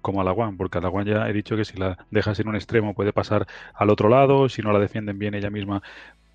como 0.00 0.20
a 0.20 0.24
la 0.24 0.32
One, 0.32 0.56
porque 0.56 0.78
a 0.78 0.80
la 0.80 0.88
One 0.88 1.10
ya 1.10 1.28
he 1.28 1.32
dicho 1.32 1.56
que 1.56 1.64
si 1.64 1.76
la 1.76 2.06
dejas 2.10 2.38
en 2.40 2.48
un 2.48 2.56
extremo 2.56 2.94
puede 2.94 3.12
pasar 3.12 3.46
al 3.74 3.90
otro 3.90 4.08
lado, 4.08 4.48
si 4.48 4.62
no 4.62 4.72
la 4.72 4.78
defienden 4.78 5.18
bien 5.18 5.34
ella 5.34 5.50
misma 5.50 5.82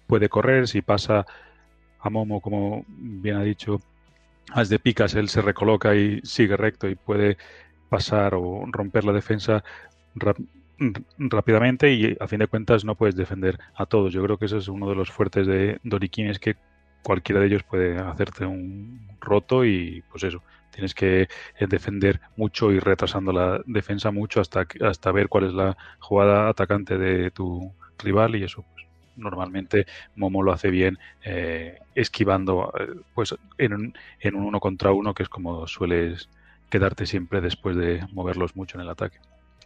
puede 0.07 0.29
correr, 0.29 0.67
si 0.67 0.81
pasa 0.81 1.25
a 1.99 2.09
Momo, 2.09 2.41
como 2.41 2.85
bien 2.87 3.37
ha 3.37 3.43
dicho, 3.43 3.79
as 4.51 4.69
de 4.69 4.79
picas, 4.79 5.15
él 5.15 5.29
se 5.29 5.41
recoloca 5.41 5.95
y 5.95 6.21
sigue 6.23 6.57
recto 6.57 6.89
y 6.89 6.95
puede 6.95 7.37
pasar 7.89 8.35
o 8.35 8.65
romper 8.67 9.05
la 9.05 9.13
defensa 9.13 9.63
rápidamente 11.17 11.91
y 11.93 12.17
a 12.19 12.27
fin 12.27 12.39
de 12.39 12.47
cuentas 12.47 12.85
no 12.85 12.95
puedes 12.95 13.15
defender 13.15 13.59
a 13.75 13.85
todos. 13.85 14.13
Yo 14.13 14.23
creo 14.23 14.37
que 14.37 14.45
ese 14.45 14.57
es 14.57 14.67
uno 14.67 14.89
de 14.89 14.95
los 14.95 15.11
fuertes 15.11 15.47
de 15.47 15.79
Doriquín, 15.83 16.27
es 16.27 16.39
que 16.39 16.55
cualquiera 17.03 17.41
de 17.41 17.47
ellos 17.47 17.63
puede 17.63 17.97
hacerte 17.99 18.45
un 18.45 19.07
roto 19.19 19.65
y 19.65 20.03
pues 20.09 20.23
eso, 20.23 20.41
tienes 20.71 20.95
que 20.95 21.27
defender 21.59 22.19
mucho 22.35 22.71
y 22.71 22.79
retrasando 22.79 23.31
la 23.31 23.61
defensa 23.65 24.11
mucho 24.11 24.41
hasta, 24.41 24.65
hasta 24.81 25.11
ver 25.11 25.29
cuál 25.29 25.45
es 25.45 25.53
la 25.53 25.77
jugada 25.99 26.49
atacante 26.49 26.97
de 26.97 27.29
tu 27.31 27.71
rival 27.99 28.35
y 28.35 28.43
eso 28.43 28.63
pues 28.73 28.87
normalmente 29.15 29.85
Momo 30.15 30.41
lo 30.41 30.51
hace 30.51 30.69
bien 30.69 30.97
eh, 31.23 31.79
esquivando 31.93 32.73
eh, 32.79 32.87
pues 33.13 33.35
en 33.57 33.73
un, 33.73 33.93
en 34.19 34.35
un 34.35 34.45
uno 34.45 34.59
contra 34.59 34.91
uno, 34.91 35.13
que 35.13 35.23
es 35.23 35.29
como 35.29 35.67
sueles 35.67 36.29
quedarte 36.69 37.05
siempre 37.05 37.41
después 37.41 37.75
de 37.75 38.05
moverlos 38.13 38.55
mucho 38.55 38.77
en 38.77 38.83
el 38.83 38.89
ataque. 38.89 39.19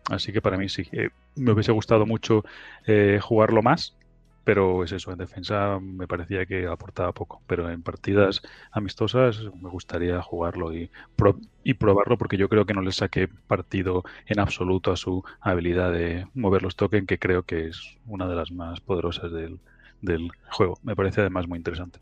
Así 0.09 0.31
que 0.31 0.41
para 0.41 0.57
mí 0.57 0.69
sí, 0.69 0.83
eh, 0.93 1.09
me 1.35 1.51
hubiese 1.51 1.71
gustado 1.73 2.05
mucho 2.05 2.43
eh, 2.85 3.19
jugarlo 3.21 3.61
más, 3.61 3.97
pero 4.43 4.83
es 4.85 4.93
eso, 4.93 5.11
en 5.11 5.17
defensa 5.17 5.79
me 5.81 6.07
parecía 6.07 6.45
que 6.45 6.65
aportaba 6.67 7.13
poco, 7.13 7.43
pero 7.47 7.69
en 7.69 7.83
partidas 7.83 8.41
amistosas 8.71 9.37
me 9.61 9.69
gustaría 9.69 10.21
jugarlo 10.21 10.73
y, 10.73 10.89
pro- 11.17 11.39
y 11.63 11.73
probarlo 11.73 12.17
porque 12.17 12.37
yo 12.37 12.47
creo 12.47 12.65
que 12.65 12.73
no 12.73 12.81
le 12.81 12.93
saqué 12.93 13.27
partido 13.27 14.03
en 14.25 14.39
absoluto 14.39 14.91
a 14.93 14.97
su 14.97 15.23
habilidad 15.41 15.91
de 15.91 16.27
mover 16.33 16.63
los 16.63 16.77
tokens, 16.77 17.05
que 17.07 17.19
creo 17.19 17.43
que 17.43 17.67
es 17.67 17.97
una 18.05 18.27
de 18.29 18.35
las 18.35 18.51
más 18.51 18.79
poderosas 18.79 19.31
del, 19.33 19.59
del 20.01 20.29
juego. 20.51 20.79
Me 20.83 20.95
parece 20.95 21.19
además 21.21 21.47
muy 21.47 21.57
interesante. 21.57 21.99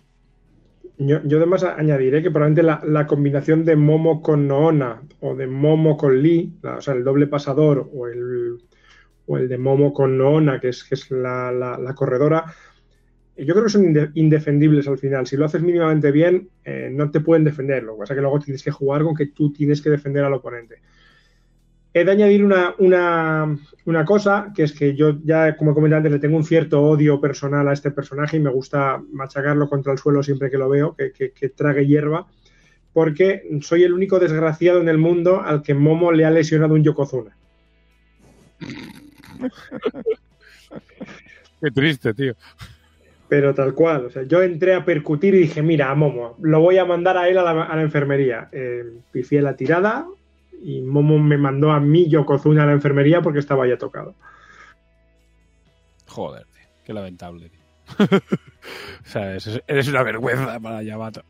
Yo, 0.98 1.22
yo 1.26 1.38
además 1.38 1.64
añadiré 1.64 2.24
que 2.24 2.32
probablemente 2.32 2.64
la, 2.64 3.06
combinación 3.08 3.66
de 3.66 3.76
Momo 3.76 4.22
con 4.22 4.48
Noona 4.48 5.02
o 5.20 5.36
de 5.36 5.46
Momo 5.48 5.98
con 5.98 6.22
Lee, 6.22 6.54
o 6.64 6.82
sea, 6.82 6.94
el 6.94 7.04
doble 7.04 7.28
pasador 7.28 7.90
o 7.94 8.08
el, 8.08 8.58
o 9.26 9.38
el 9.38 9.50
de 9.50 9.58
Momo 9.58 9.94
con 9.94 10.18
Noona, 10.18 10.60
que 10.60 10.70
es, 10.70 10.84
que 10.86 10.96
es 10.96 11.12
la, 11.12 11.52
la- 11.52 11.94
corredora, 11.96 12.46
yo 13.38 13.54
creo 13.54 13.66
que 13.66 13.70
son 13.72 13.84
inde- 13.86 14.12
indefendibles 14.16 14.88
al 14.88 14.98
final. 14.98 15.28
Si 15.28 15.38
lo 15.38 15.46
haces 15.46 15.62
mínimamente 15.62 16.12
bien, 16.12 16.50
eh, 16.64 16.90
no 16.92 17.12
te 17.12 17.20
pueden 17.22 17.44
defender. 17.44 17.84
Lo 17.84 17.94
que 17.96 18.00
pasa 18.00 18.14
es 18.14 18.18
que 18.18 18.22
luego 18.22 18.40
tienes 18.40 18.64
que 18.64 18.72
jugar 18.72 19.04
con 19.04 19.16
que 19.16 19.28
tú 19.28 19.52
tienes 19.52 19.82
que 19.82 19.90
defender 19.90 20.24
al 20.24 20.34
oponente. 20.34 20.82
He 21.98 22.04
de 22.04 22.12
añadir 22.12 22.44
una, 22.44 22.76
una, 22.78 23.58
una 23.86 24.04
cosa, 24.04 24.52
que 24.54 24.64
es 24.64 24.74
que 24.74 24.98
yo 24.98 25.18
ya, 25.24 25.56
como 25.56 25.74
comenté 25.74 25.96
antes, 25.96 26.12
le 26.12 26.20
tengo 26.20 26.36
un 26.36 26.44
cierto 26.44 26.84
odio 26.84 27.22
personal 27.22 27.66
a 27.70 27.72
este 27.72 27.90
personaje 27.90 28.36
y 28.36 28.42
me 28.42 28.50
gusta 28.50 29.02
machacarlo 29.14 29.70
contra 29.70 29.94
el 29.94 29.98
suelo 29.98 30.22
siempre 30.22 30.52
que 30.52 30.58
lo 30.58 30.68
veo, 30.68 30.94
que, 30.94 31.14
que, 31.14 31.32
que 31.32 31.48
trague 31.48 31.88
hierba, 31.88 32.28
porque 32.92 33.44
soy 33.62 33.84
el 33.84 33.94
único 33.94 34.20
desgraciado 34.20 34.82
en 34.82 34.90
el 34.90 34.98
mundo 34.98 35.42
al 35.42 35.62
que 35.62 35.74
Momo 35.74 36.12
le 36.12 36.26
ha 36.26 36.32
lesionado 36.32 36.74
un 36.74 36.84
Yokozuna. 36.84 37.34
Qué 41.62 41.72
triste, 41.72 42.14
tío. 42.14 42.34
Pero 43.30 43.54
tal 43.54 43.74
cual, 43.74 44.08
o 44.08 44.10
sea, 44.10 44.24
yo 44.24 44.44
entré 44.44 44.74
a 44.74 44.84
percutir 44.84 45.34
y 45.34 45.40
dije, 45.40 45.62
mira, 45.62 45.92
a 45.92 45.96
Momo, 45.96 46.36
lo 46.42 46.60
voy 46.60 46.78
a 46.78 46.84
mandar 46.84 47.18
a 47.18 47.30
él 47.30 47.38
a 47.38 47.44
la, 47.44 47.64
a 47.64 47.76
la 47.78 47.84
enfermería. 47.84 48.50
Eh, 48.52 48.84
pifié 49.14 49.42
la 49.42 49.56
tirada 49.56 50.06
y 50.66 50.82
Momo 50.82 51.20
me 51.20 51.38
mandó 51.38 51.72
a 51.72 51.80
mí 51.80 52.10
Yokozuna 52.10 52.64
a 52.64 52.66
la 52.66 52.72
enfermería 52.74 53.22
porque 53.22 53.40
estaba 53.40 53.68
ya 53.68 53.78
tocado. 53.78 54.16
Joder, 56.08 56.46
tío. 56.46 56.64
Qué 56.84 56.94
lamentable, 56.94 57.50
tío. 57.50 57.60
o 58.10 59.06
sea, 59.06 59.36
es- 59.36 59.62
eres 59.68 59.88
una 59.90 60.02
vergüenza 60.04 60.60
para 60.60 60.82
Yamato. 60.82 61.22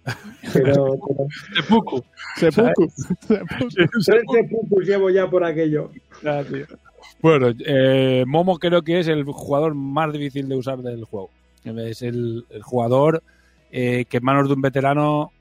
Pero, 0.54 0.98
pero 1.00 1.28
Seppuku. 1.56 2.04
Seppuku. 2.38 2.92
tres 3.28 4.24
seppukus 4.32 4.86
llevo 4.88 5.10
ya 5.10 5.30
por 5.30 5.44
aquello. 5.44 5.92
Tío. 6.22 6.66
Bueno, 7.22 7.50
eh, 7.66 8.24
Momo 8.28 8.58
creo 8.58 8.82
que 8.84 9.00
es 9.00 9.08
el 9.08 9.24
jugador 9.26 9.76
más 9.76 10.14
difícil 10.14 10.48
de 10.48 10.56
usar 10.56 10.80
del 10.80 11.04
juego. 11.06 11.30
Es 11.66 12.02
el, 12.04 12.46
el 12.50 12.62
jugador 12.64 13.24
eh, 13.72 14.06
que 14.06 14.18
en 14.18 14.24
manos 14.24 14.48
de 14.48 14.54
un 14.54 14.62
veterano 14.62 15.32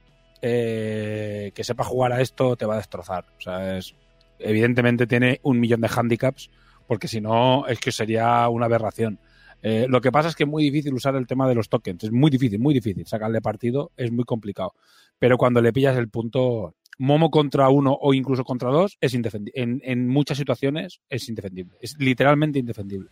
eh, 0.47 1.53
que 1.55 1.65
sepa 1.65 1.85
jugar 1.85 2.13
a 2.13 2.21
esto 2.21 2.55
te 2.55 2.67
va 2.67 2.75
a 2.75 2.77
destrozar. 2.77 3.25
O 3.39 3.41
sea, 3.41 3.79
es, 3.79 3.95
evidentemente 4.39 5.07
tiene 5.07 5.41
un 5.43 5.59
millón 5.59 5.81
de 5.81 5.89
handicaps, 5.89 6.51
porque 6.87 7.09
si 7.09 7.23
no 7.23 7.67
es 7.67 7.81
que 7.81 7.91
sería 7.91 8.47
una 8.51 8.67
aberración. 8.67 9.19
Eh, 9.63 9.87
lo 9.89 10.03
que 10.03 10.13
pasa 10.13 10.29
es 10.29 10.37
que 10.37 10.43
es 10.43 10.49
muy 10.49 10.63
difícil 10.65 10.93
usar 10.93 11.17
el 11.17 11.27
tema 11.27 11.49
de 11.49 11.55
los 11.55 11.71
tokens. 11.71 12.05
Es 12.05 12.13
muy 12.13 12.31
difícil, 12.31 12.59
muy 12.59 12.75
difícil. 12.75 13.07
Sacarle 13.07 13.41
partido 13.41 13.91
es 13.97 14.13
muy 14.13 14.25
complicado. 14.25 14.75
Pero 15.19 15.39
cuando 15.39 15.63
le 15.63 15.73
pillas 15.73 15.97
el 15.97 16.11
punto, 16.11 16.75
Momo 16.99 17.31
contra 17.31 17.71
uno 17.71 17.97
o 17.99 18.13
incluso 18.13 18.45
contra 18.45 18.69
dos 18.69 18.99
es 19.01 19.15
indefendible. 19.15 19.81
En, 19.83 20.09
muchas 20.09 20.37
situaciones 20.37 21.01
es 21.09 21.27
indefendible. 21.31 21.79
Es 21.81 21.97
literalmente 21.99 22.59
indefendible. 22.59 23.09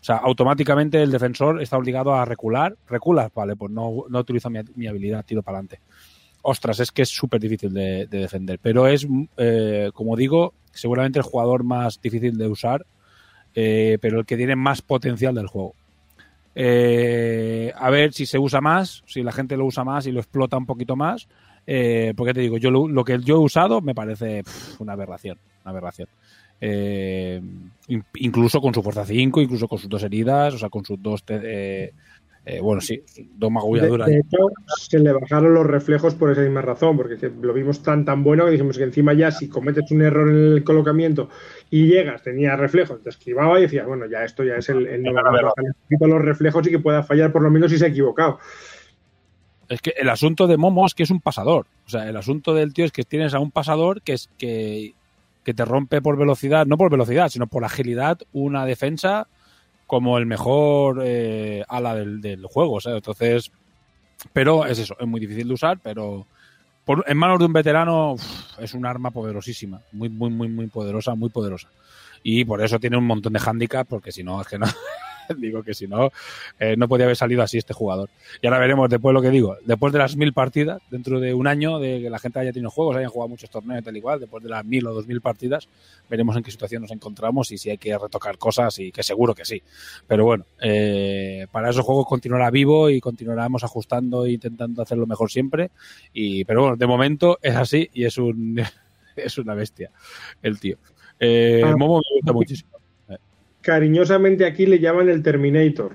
O 0.00 0.04
sea, 0.04 0.16
automáticamente 0.16 1.00
el 1.00 1.12
defensor 1.12 1.62
está 1.62 1.78
obligado 1.78 2.12
a 2.12 2.24
recular. 2.24 2.76
Reculas, 2.88 3.32
vale, 3.32 3.54
pues 3.54 3.70
no, 3.70 4.04
no 4.08 4.18
utilizo 4.18 4.50
mi, 4.50 4.58
mi 4.74 4.88
habilidad, 4.88 5.24
tiro 5.24 5.44
para 5.44 5.58
adelante. 5.58 5.80
Ostras, 6.42 6.80
es 6.80 6.90
que 6.90 7.02
es 7.02 7.08
súper 7.08 7.40
difícil 7.40 7.72
de, 7.72 8.06
de 8.06 8.18
defender. 8.18 8.58
Pero 8.60 8.86
es, 8.86 9.06
eh, 9.36 9.90
como 9.94 10.16
digo, 10.16 10.54
seguramente 10.72 11.18
el 11.18 11.24
jugador 11.24 11.64
más 11.64 12.00
difícil 12.00 12.36
de 12.36 12.48
usar, 12.48 12.86
eh, 13.54 13.98
pero 14.00 14.20
el 14.20 14.26
que 14.26 14.36
tiene 14.36 14.56
más 14.56 14.82
potencial 14.82 15.34
del 15.34 15.46
juego. 15.46 15.74
Eh, 16.54 17.72
a 17.74 17.90
ver 17.90 18.12
si 18.12 18.26
se 18.26 18.38
usa 18.38 18.60
más, 18.60 19.02
si 19.06 19.22
la 19.22 19.32
gente 19.32 19.56
lo 19.56 19.64
usa 19.64 19.84
más 19.84 20.06
y 20.06 20.12
lo 20.12 20.20
explota 20.20 20.56
un 20.56 20.66
poquito 20.66 20.96
más. 20.96 21.28
Eh, 21.66 22.12
porque 22.16 22.34
te 22.34 22.40
digo, 22.40 22.58
yo 22.58 22.70
lo, 22.70 23.04
que 23.04 23.20
yo 23.20 23.36
he 23.36 23.38
usado 23.38 23.80
me 23.80 23.94
parece 23.94 24.42
una 24.78 24.94
aberración, 24.94 25.38
una 25.62 25.70
aberración. 25.70 26.08
Eh, 26.60 27.40
in, 27.88 28.04
incluso 28.14 28.60
con 28.60 28.74
su 28.74 28.82
fuerza 28.82 29.04
5, 29.04 29.40
incluso 29.40 29.68
con 29.68 29.78
sus 29.78 29.88
dos 29.88 30.02
heridas, 30.02 30.54
o 30.54 30.58
sea, 30.58 30.70
con 30.70 30.84
sus 30.84 31.00
dos, 31.00 31.24
eh, 32.44 32.56
eh, 32.56 32.60
bueno, 32.60 32.80
sí, 32.80 33.02
dos 33.36 33.52
magulladuras. 33.52 34.08
De, 34.08 34.14
de, 34.14 34.20
hecho, 34.20 34.38
se 34.76 34.98
le 34.98 35.12
bajaron 35.12 35.54
los 35.54 35.64
reflejos 35.64 36.14
por 36.16 36.30
esa 36.30 36.40
misma 36.40 36.60
razón, 36.60 36.96
porque 36.96 37.30
lo 37.40 37.52
vimos 37.52 37.82
tan 37.82 38.04
tan 38.04 38.24
bueno 38.24 38.44
que 38.44 38.52
dijimos 38.52 38.76
que 38.76 38.84
encima 38.84 39.12
ya 39.12 39.30
si 39.30 39.48
cometes 39.48 39.90
un 39.92 40.02
error 40.02 40.28
en 40.28 40.54
el 40.54 40.64
colocamiento 40.64 41.28
y 41.70 41.86
llegas, 41.86 42.22
tenía 42.22 42.56
reflejos, 42.56 43.00
te 43.00 43.10
esquivaba 43.10 43.58
y 43.60 43.62
decías, 43.62 43.86
bueno, 43.86 44.06
ya 44.06 44.24
esto 44.24 44.42
ya 44.42 44.56
es 44.56 44.68
el, 44.68 44.86
el 44.88 45.02
no 45.02 46.06
los 46.06 46.22
reflejos 46.22 46.66
y 46.66 46.70
que 46.70 46.78
pueda 46.80 47.04
fallar 47.04 47.32
por 47.32 47.42
lo 47.42 47.50
menos 47.50 47.70
si 47.70 47.78
se 47.78 47.84
ha 47.84 47.88
equivocado. 47.88 48.38
Es 49.68 49.80
que 49.80 49.94
el 49.96 50.10
asunto 50.10 50.48
de 50.48 50.56
Momo 50.56 50.84
es 50.84 50.94
que 50.94 51.04
es 51.04 51.10
un 51.10 51.20
pasador. 51.20 51.66
O 51.86 51.88
sea, 51.88 52.08
el 52.08 52.16
asunto 52.16 52.54
del 52.54 52.74
tío 52.74 52.84
es 52.84 52.92
que 52.92 53.04
tienes 53.04 53.34
a 53.34 53.38
un 53.38 53.52
pasador 53.52 54.02
que 54.02 54.14
es 54.14 54.28
que, 54.36 54.94
que 55.44 55.54
te 55.54 55.64
rompe 55.64 56.02
por 56.02 56.18
velocidad, 56.18 56.66
no 56.66 56.76
por 56.76 56.90
velocidad, 56.90 57.28
sino 57.28 57.46
por 57.46 57.64
agilidad, 57.64 58.18
una 58.32 58.66
defensa 58.66 59.28
como 59.92 60.16
el 60.16 60.24
mejor 60.24 61.02
eh, 61.04 61.62
ala 61.68 61.94
del, 61.94 62.22
del, 62.22 62.46
juego. 62.46 62.80
Sea, 62.80 62.94
entonces, 62.94 63.52
pero 64.32 64.64
es 64.64 64.78
eso, 64.78 64.96
es 64.98 65.06
muy 65.06 65.20
difícil 65.20 65.48
de 65.48 65.52
usar, 65.52 65.80
pero 65.82 66.26
por, 66.86 67.04
en 67.06 67.18
manos 67.18 67.38
de 67.38 67.44
un 67.44 67.52
veterano 67.52 68.12
uf, 68.14 68.58
es 68.58 68.72
un 68.72 68.86
arma 68.86 69.10
poderosísima, 69.10 69.82
muy, 69.92 70.08
muy, 70.08 70.30
muy, 70.30 70.48
muy 70.48 70.68
poderosa, 70.68 71.14
muy 71.14 71.28
poderosa. 71.28 71.68
Y 72.22 72.46
por 72.46 72.64
eso 72.64 72.80
tiene 72.80 72.96
un 72.96 73.06
montón 73.06 73.34
de 73.34 73.40
handicap, 73.44 73.86
porque 73.86 74.12
si 74.12 74.24
no, 74.24 74.40
es 74.40 74.48
que 74.48 74.58
no, 74.58 74.64
digo 75.40 75.62
que 75.62 75.74
si 75.74 75.86
no, 75.86 76.10
eh, 76.58 76.76
no 76.76 76.88
podía 76.88 77.04
haber 77.06 77.16
salido 77.16 77.42
así 77.42 77.58
este 77.58 77.74
jugador. 77.74 78.10
Y 78.40 78.46
ahora 78.46 78.58
veremos 78.58 78.88
después 78.88 79.14
lo 79.14 79.22
que 79.22 79.30
digo, 79.30 79.56
después 79.64 79.92
de 79.92 79.98
las 79.98 80.16
mil 80.16 80.32
partidas, 80.32 80.82
dentro 80.90 81.20
de 81.20 81.34
un 81.34 81.46
año 81.46 81.78
de 81.78 82.00
que 82.02 82.10
la 82.10 82.18
gente 82.18 82.38
haya 82.38 82.52
tenido 82.52 82.70
juegos, 82.70 82.96
hayan 82.96 83.10
jugado 83.10 83.28
muchos 83.28 83.50
torneos 83.50 83.80
y 83.80 83.84
tal 83.84 83.96
igual, 83.96 84.20
después 84.20 84.42
de 84.42 84.50
las 84.50 84.64
mil 84.64 84.86
o 84.86 84.94
dos 84.94 85.06
mil 85.06 85.20
partidas, 85.20 85.68
veremos 86.08 86.36
en 86.36 86.42
qué 86.42 86.50
situación 86.50 86.82
nos 86.82 86.90
encontramos 86.90 87.50
y 87.52 87.58
si 87.58 87.70
hay 87.70 87.78
que 87.78 87.96
retocar 87.96 88.38
cosas 88.38 88.78
y 88.78 88.92
que 88.92 89.02
seguro 89.02 89.34
que 89.34 89.44
sí. 89.44 89.62
Pero 90.06 90.24
bueno, 90.24 90.44
eh, 90.60 91.46
para 91.50 91.70
esos 91.70 91.84
juegos 91.84 92.06
continuará 92.06 92.50
vivo 92.50 92.90
y 92.90 93.00
continuaremos 93.00 93.64
ajustando 93.64 94.26
e 94.26 94.32
intentando 94.32 94.82
hacerlo 94.82 95.06
mejor 95.06 95.30
siempre. 95.30 95.70
Y, 96.12 96.44
pero 96.44 96.62
bueno, 96.62 96.76
de 96.76 96.86
momento 96.86 97.38
es 97.42 97.56
así 97.56 97.88
y 97.92 98.04
es 98.04 98.18
un 98.18 98.60
es 99.16 99.38
una 99.38 99.54
bestia 99.54 99.90
el 100.42 100.58
tío. 100.58 100.78
Eh, 101.18 101.62
ah, 101.64 101.76
Momo 101.76 101.98
me 101.98 102.16
gusta 102.16 102.32
muchísimo 102.32 102.81
cariñosamente 103.62 104.44
aquí 104.44 104.66
le 104.66 104.78
llaman 104.78 105.08
el 105.08 105.22
Terminator. 105.22 105.92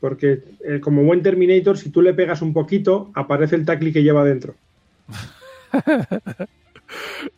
Porque 0.00 0.42
eh, 0.64 0.80
como 0.80 1.02
buen 1.02 1.22
Terminator, 1.22 1.76
si 1.78 1.90
tú 1.90 2.02
le 2.02 2.14
pegas 2.14 2.42
un 2.42 2.52
poquito, 2.52 3.10
aparece 3.14 3.56
el 3.56 3.64
tacli 3.64 3.92
que 3.92 4.02
lleva 4.02 4.24
dentro. 4.24 4.54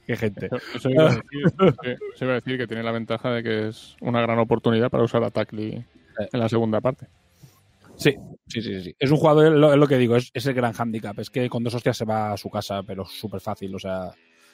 Qué 0.07 0.17
gente. 0.17 0.47
Eso, 0.47 0.59
eso, 0.75 0.91
iba 0.91 1.05
decir, 1.05 1.23
eso, 2.15 2.25
iba 2.25 2.33
a 2.33 2.35
decir, 2.37 2.59
que 2.59 2.67
tiene 2.67 2.83
la 2.83 2.93
ventaja 2.93 3.31
de 3.33 3.43
que 3.43 3.69
es 3.69 3.97
una 4.01 4.21
gran 4.21 4.39
oportunidad 4.39 4.91
para 4.91 5.05
usar 5.05 5.25
a 5.25 5.31
Tacli 5.31 5.85
en 6.33 6.41
la 6.41 6.49
segunda 6.49 6.81
parte. 6.81 7.07
Sí, 7.97 8.15
sí, 8.47 8.61
sí, 8.61 8.83
sí. 8.83 8.95
Es 8.99 9.11
un 9.11 9.17
jugador, 9.17 9.47
es 9.47 9.53
lo, 9.53 9.73
es 9.73 9.79
lo 9.79 9.87
que 9.87 9.97
digo, 9.97 10.17
es, 10.17 10.31
es, 10.35 10.47
el 10.47 10.55
gran 10.55 10.75
handicap. 10.77 11.19
Es 11.19 11.31
que 11.31 11.49
con 11.49 11.65
dos 11.65 11.75
hostias 11.75 11.97
se 11.97 12.05
va 12.05 12.33
a 12.33 12.37
su 12.37 12.51
casa, 12.51 12.83
pero 12.83 13.07
súper 13.07 13.41
fácil. 13.41 13.75
O 13.75 13.79
sea, 13.79 14.13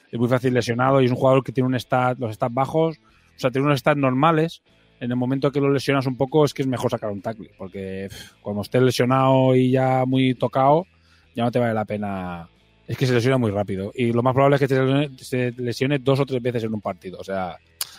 es 0.09 0.19
muy 0.19 0.29
fácil 0.29 0.53
lesionado 0.53 1.01
y 1.01 1.05
es 1.05 1.11
un 1.11 1.17
jugador 1.17 1.43
que 1.43 1.51
tiene 1.51 1.67
un 1.67 1.79
stat, 1.79 2.17
los 2.19 2.35
stats 2.35 2.53
bajos, 2.53 2.97
o 2.97 3.39
sea, 3.39 3.51
tiene 3.51 3.65
unos 3.65 3.79
stats 3.79 3.99
normales, 3.99 4.61
en 5.03 5.11
el 5.11 5.17
momento 5.17 5.51
que 5.51 5.59
lo 5.59 5.69
lesionas 5.69 6.07
un 6.07 6.15
poco 6.15 6.45
es 6.45 6.53
que 6.53 6.61
es 6.61 6.67
mejor 6.67 6.89
sacar 6.89 7.11
un 7.11 7.21
tackle, 7.21 7.51
porque 7.57 8.07
pff, 8.09 8.41
cuando 8.41 8.61
estés 8.61 8.81
lesionado 8.81 9.53
y 9.53 9.71
ya 9.71 10.05
muy 10.05 10.33
tocado, 10.33 10.87
ya 11.35 11.43
no 11.43 11.51
te 11.51 11.59
vale 11.59 11.73
la 11.73 11.83
pena. 11.83 12.47
Es 12.87 12.97
que 12.97 13.05
se 13.05 13.13
lesiona 13.13 13.37
muy 13.37 13.51
rápido. 13.51 13.91
Y 13.93 14.13
lo 14.13 14.23
más 14.23 14.33
probable 14.33 14.55
es 14.55 14.61
que 14.61 14.67
te 14.69 14.79
lesione, 14.79 15.09
se 15.17 15.51
lesione 15.57 15.99
dos 15.99 16.21
o 16.21 16.25
tres 16.25 16.41
veces 16.41 16.63
en 16.63 16.73
un 16.73 16.79
partido. 16.79 17.19
O 17.19 17.23
sea, 17.23 17.57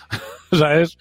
o 0.50 0.56
sea 0.56 0.80
es, 0.80 0.96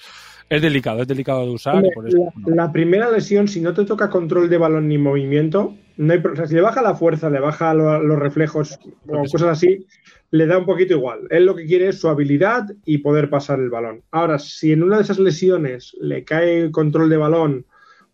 es 0.50 0.62
delicado, 0.62 1.02
es 1.02 1.08
delicado 1.08 1.46
de 1.46 1.52
usar. 1.52 1.76
Hombre, 1.76 1.92
por 1.96 2.08
eso, 2.08 2.18
la, 2.18 2.32
no. 2.36 2.56
la, 2.56 2.72
primera 2.74 3.10
lesión, 3.10 3.48
si 3.48 3.62
no 3.62 3.74
te 3.74 3.86
toca 3.86 4.10
control 4.10 4.50
de 4.50 4.58
balón 4.58 4.90
ni 4.90 4.98
movimiento, 4.98 5.74
no 5.96 6.12
hay, 6.12 6.20
o 6.20 6.36
sea, 6.36 6.48
si 6.48 6.56
le 6.56 6.62
baja 6.62 6.82
la 6.82 6.96
fuerza, 6.96 7.30
le 7.30 7.40
baja 7.40 7.74
lo, 7.74 8.04
los 8.04 8.20
reflejos 8.20 8.78
o 9.08 9.24
cosas 9.32 9.50
así, 9.50 9.86
le 10.34 10.48
da 10.48 10.58
un 10.58 10.66
poquito 10.66 10.94
igual. 10.96 11.28
Él 11.30 11.46
lo 11.46 11.56
que 11.56 11.68
quiere 11.68 11.90
es 11.90 12.00
su 12.00 12.10
habilidad 12.10 12.66
y 12.86 12.98
poder 12.98 13.30
pasar 13.30 13.60
el 13.60 13.70
balón. 13.70 14.02
Ahora, 14.10 14.40
si 14.40 14.72
en 14.72 14.82
una 14.82 14.98
de 14.98 15.04
esas 15.04 15.20
lesiones 15.20 15.96
le 16.02 16.24
cae 16.24 16.58
el 16.60 16.72
control 16.72 17.08
de 17.10 17.18
balón 17.18 17.66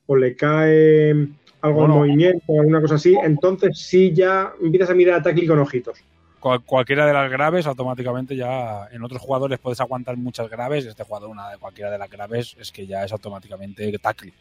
o 0.05 0.17
le 0.17 0.35
cae 0.35 1.11
algo 1.61 1.79
Bueno. 1.79 1.93
en 1.93 1.99
movimiento 2.01 2.43
o 2.47 2.59
alguna 2.59 2.81
cosa 2.81 2.95
así, 2.95 3.15
entonces 3.23 3.77
sí 3.79 4.11
ya 4.13 4.51
empiezas 4.61 4.89
a 4.89 4.95
mirar 4.95 5.19
a 5.19 5.23
tackle 5.23 5.47
con 5.47 5.59
ojitos. 5.59 5.97
Cual- 6.41 6.61
cualquiera 6.65 7.05
de 7.05 7.13
las 7.13 7.31
graves, 7.31 7.65
automáticamente 7.67 8.35
ya 8.35 8.87
en 8.91 9.01
otros 9.01 9.21
jugadores 9.21 9.57
puedes 9.59 9.79
aguantar 9.79 10.17
muchas 10.17 10.49
graves. 10.49 10.85
Este 10.85 11.03
jugador, 11.05 11.29
una 11.29 11.49
de 11.51 11.57
cualquiera 11.57 11.89
de 11.89 11.99
las 11.99 12.09
graves, 12.09 12.55
es 12.59 12.69
que 12.73 12.85
ya 12.85 13.05
es 13.05 13.13
automáticamente 13.13 13.97
tackle. 13.99 14.33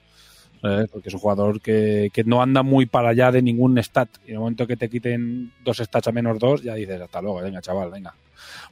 ¿Eh? 0.63 0.87
Porque 0.91 1.09
es 1.09 1.15
un 1.15 1.21
jugador 1.21 1.61
que, 1.61 2.11
que 2.13 2.25
no 2.25 2.43
anda 2.43 2.63
muy 2.63 2.87
para 2.87 3.11
allá 3.11 3.31
de 3.33 3.43
ningún 3.43 3.79
stat. 3.79 4.09
Y 4.25 4.29
en 4.29 4.35
el 4.35 4.41
momento 4.41 4.67
que 4.67 4.77
te 4.77 4.89
quiten 4.89 5.53
dos 5.65 5.79
stats 5.79 6.09
a 6.09 6.13
menos 6.13 6.39
dos, 6.39 6.63
ya 6.63 6.75
dices, 6.75 7.01
hasta 7.01 7.23
luego, 7.23 7.43
venga, 7.43 7.61
chaval, 7.61 7.91
venga. 7.91 8.15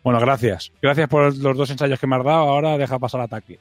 Bueno, 0.02 0.20
gracias. 0.20 0.72
Gracias 0.80 1.08
por 1.08 1.36
los 1.36 1.56
dos 1.56 1.70
ensayos 1.70 1.98
que 1.98 2.06
me 2.06 2.16
has 2.16 2.24
dado. 2.24 2.48
Ahora 2.48 2.78
deja 2.78 2.98
pasar 2.98 3.20
a 3.20 3.28
tackle. 3.28 3.58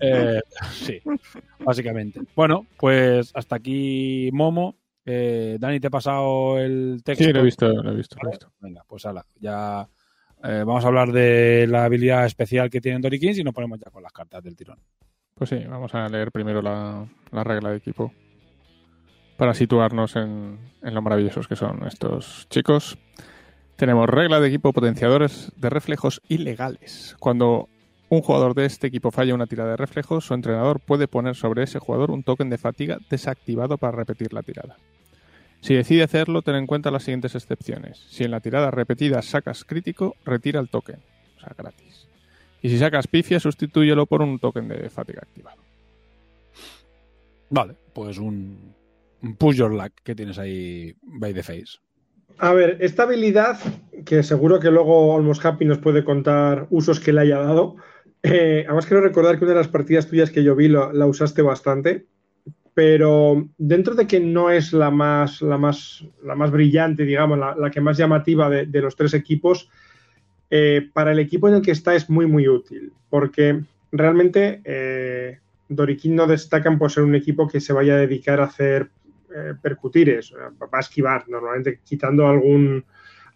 Eh, 0.00 0.40
sí, 0.72 1.00
básicamente. 1.60 2.20
Bueno, 2.34 2.66
pues 2.76 3.30
hasta 3.34 3.56
aquí 3.56 4.30
Momo. 4.32 4.76
Eh, 5.04 5.56
Dani, 5.58 5.80
te 5.80 5.86
he 5.86 5.90
pasado 5.90 6.58
el 6.58 7.00
texto. 7.02 7.24
Sí, 7.24 7.32
lo 7.32 7.40
he 7.40 7.44
visto, 7.44 7.68
lo 7.68 7.92
he 7.92 7.96
visto, 7.96 8.16
lo 8.20 8.28
he 8.28 8.32
visto. 8.32 8.52
Venga, 8.60 8.84
pues 8.86 9.06
ala, 9.06 9.24
ya 9.40 9.88
eh, 10.44 10.64
vamos 10.66 10.84
a 10.84 10.88
hablar 10.88 11.12
de 11.12 11.66
la 11.66 11.84
habilidad 11.84 12.26
especial 12.26 12.68
que 12.68 12.80
tienen 12.80 13.00
Dory 13.00 13.18
Kings 13.18 13.38
y 13.38 13.44
nos 13.44 13.54
ponemos 13.54 13.78
ya 13.80 13.90
con 13.90 14.02
las 14.02 14.12
cartas 14.12 14.42
del 14.44 14.54
tirón. 14.54 14.78
Pues 15.38 15.50
sí, 15.50 15.64
vamos 15.68 15.94
a 15.94 16.08
leer 16.08 16.32
primero 16.32 16.60
la, 16.60 17.06
la 17.30 17.44
regla 17.44 17.70
de 17.70 17.76
equipo 17.76 18.12
para 19.36 19.54
situarnos 19.54 20.16
en, 20.16 20.58
en 20.82 20.94
lo 20.94 21.00
maravillosos 21.00 21.46
que 21.46 21.54
son 21.54 21.86
estos 21.86 22.48
chicos. 22.50 22.98
Tenemos 23.76 24.08
regla 24.08 24.40
de 24.40 24.48
equipo 24.48 24.72
potenciadores 24.72 25.52
de 25.54 25.70
reflejos 25.70 26.20
ilegales. 26.26 27.14
Cuando 27.20 27.68
un 28.08 28.20
jugador 28.20 28.54
de 28.54 28.64
este 28.64 28.88
equipo 28.88 29.12
falla 29.12 29.34
una 29.34 29.46
tirada 29.46 29.70
de 29.70 29.76
reflejos, 29.76 30.24
su 30.24 30.34
entrenador 30.34 30.80
puede 30.80 31.06
poner 31.06 31.36
sobre 31.36 31.62
ese 31.62 31.78
jugador 31.78 32.10
un 32.10 32.24
token 32.24 32.50
de 32.50 32.58
fatiga 32.58 32.98
desactivado 33.08 33.78
para 33.78 33.96
repetir 33.96 34.32
la 34.32 34.42
tirada. 34.42 34.76
Si 35.60 35.74
decide 35.74 36.02
hacerlo, 36.02 36.42
ten 36.42 36.56
en 36.56 36.66
cuenta 36.66 36.90
las 36.90 37.04
siguientes 37.04 37.36
excepciones. 37.36 38.04
Si 38.08 38.24
en 38.24 38.32
la 38.32 38.40
tirada 38.40 38.72
repetida 38.72 39.22
sacas 39.22 39.64
crítico, 39.64 40.16
retira 40.24 40.58
el 40.58 40.68
token, 40.68 40.98
o 41.36 41.40
sea, 41.40 41.54
gratis. 41.56 42.07
Y 42.62 42.68
si 42.68 42.78
sacas 42.78 43.06
pifia, 43.06 43.38
sustitúyelo 43.40 44.06
por 44.06 44.22
un 44.22 44.38
token 44.38 44.68
de 44.68 44.90
fatiga 44.90 45.20
activado. 45.22 45.62
Vale, 47.50 47.74
pues 47.94 48.18
un, 48.18 48.74
un 49.22 49.36
push 49.36 49.56
your 49.56 49.72
luck 49.72 49.92
que 50.02 50.14
tienes 50.14 50.38
ahí 50.38 50.94
by 51.02 51.32
the 51.32 51.42
face. 51.42 51.78
A 52.38 52.52
ver, 52.52 52.76
esta 52.80 53.04
habilidad, 53.04 53.58
que 54.04 54.22
seguro 54.22 54.60
que 54.60 54.70
luego 54.70 55.16
Almost 55.16 55.44
Happy 55.44 55.64
nos 55.64 55.78
puede 55.78 56.04
contar 56.04 56.66
usos 56.70 57.00
que 57.00 57.12
le 57.12 57.22
haya 57.22 57.38
dado. 57.38 57.76
eh, 58.22 58.64
además, 58.66 58.86
quiero 58.86 59.02
recordar 59.02 59.38
que 59.38 59.44
una 59.44 59.54
de 59.54 59.60
las 59.60 59.68
partidas 59.68 60.08
tuyas 60.08 60.30
que 60.30 60.42
yo 60.44 60.54
vi 60.56 60.68
lo- 60.68 60.92
la 60.92 61.06
usaste 61.06 61.42
bastante. 61.42 62.06
Pero 62.74 63.48
dentro 63.58 63.94
de 63.96 64.06
que 64.06 64.20
no 64.20 64.50
es 64.50 64.72
la 64.72 64.90
más, 64.90 65.42
la 65.42 65.58
más, 65.58 66.04
la 66.22 66.36
más 66.36 66.50
brillante, 66.52 67.04
digamos, 67.04 67.36
la, 67.38 67.56
la 67.56 67.70
que 67.70 67.80
más 67.80 67.96
llamativa 67.96 68.48
de, 68.48 68.66
de 68.66 68.80
los 68.80 68.94
tres 68.94 69.14
equipos, 69.14 69.68
eh, 70.50 70.88
para 70.92 71.12
el 71.12 71.18
equipo 71.18 71.48
en 71.48 71.54
el 71.54 71.62
que 71.62 71.72
está 71.72 71.94
es 71.94 72.08
muy, 72.08 72.26
muy 72.26 72.48
útil. 72.48 72.92
Porque 73.10 73.60
realmente 73.92 74.60
eh, 74.64 75.38
Doriquín 75.68 76.16
no 76.16 76.26
destacan 76.26 76.78
por 76.78 76.90
ser 76.90 77.04
un 77.04 77.14
equipo 77.14 77.48
que 77.48 77.60
se 77.60 77.72
vaya 77.72 77.94
a 77.94 77.98
dedicar 77.98 78.40
a 78.40 78.44
hacer 78.44 78.90
eh, 79.34 79.54
percutires, 79.60 80.32
va 80.34 80.68
a 80.72 80.80
esquivar, 80.80 81.28
normalmente 81.28 81.80
quitando 81.84 82.26
algún, 82.26 82.84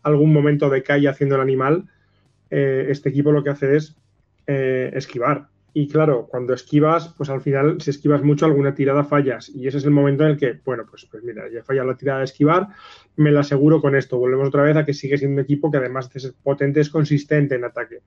algún 0.02 0.32
momento 0.32 0.70
de 0.70 0.82
calle 0.82 1.08
haciendo 1.08 1.34
el 1.34 1.42
animal, 1.42 1.84
eh, 2.50 2.86
este 2.88 3.10
equipo 3.10 3.30
lo 3.30 3.44
que 3.44 3.50
hace 3.50 3.76
es 3.76 3.94
eh, 4.46 4.90
esquivar. 4.94 5.48
Y 5.74 5.88
claro, 5.88 6.26
cuando 6.30 6.52
esquivas, 6.54 7.14
pues 7.16 7.30
al 7.30 7.40
final, 7.40 7.80
si 7.80 7.90
esquivas 7.90 8.22
mucho, 8.22 8.46
alguna 8.46 8.74
tirada 8.74 9.04
fallas. 9.04 9.50
Y 9.50 9.66
ese 9.66 9.78
es 9.78 9.84
el 9.84 9.90
momento 9.90 10.24
en 10.24 10.32
el 10.32 10.36
que, 10.36 10.58
bueno, 10.64 10.84
pues, 10.88 11.06
pues 11.10 11.22
mira, 11.24 11.44
ya 11.50 11.62
falla 11.62 11.84
la 11.84 11.96
tirada 11.96 12.18
de 12.18 12.24
esquivar, 12.24 12.68
me 13.16 13.30
la 13.30 13.40
aseguro 13.40 13.80
con 13.80 13.96
esto. 13.96 14.18
Volvemos 14.18 14.48
otra 14.48 14.62
vez 14.62 14.76
a 14.76 14.84
que 14.84 14.94
sigue 14.94 15.18
siendo 15.18 15.34
un 15.34 15.44
equipo 15.44 15.70
que 15.70 15.78
además 15.78 16.10
de 16.12 16.20
ser 16.20 16.34
potente 16.42 16.80
es 16.80 16.90
consistente 16.90 17.54
en 17.54 17.64
ataque. 17.64 18.00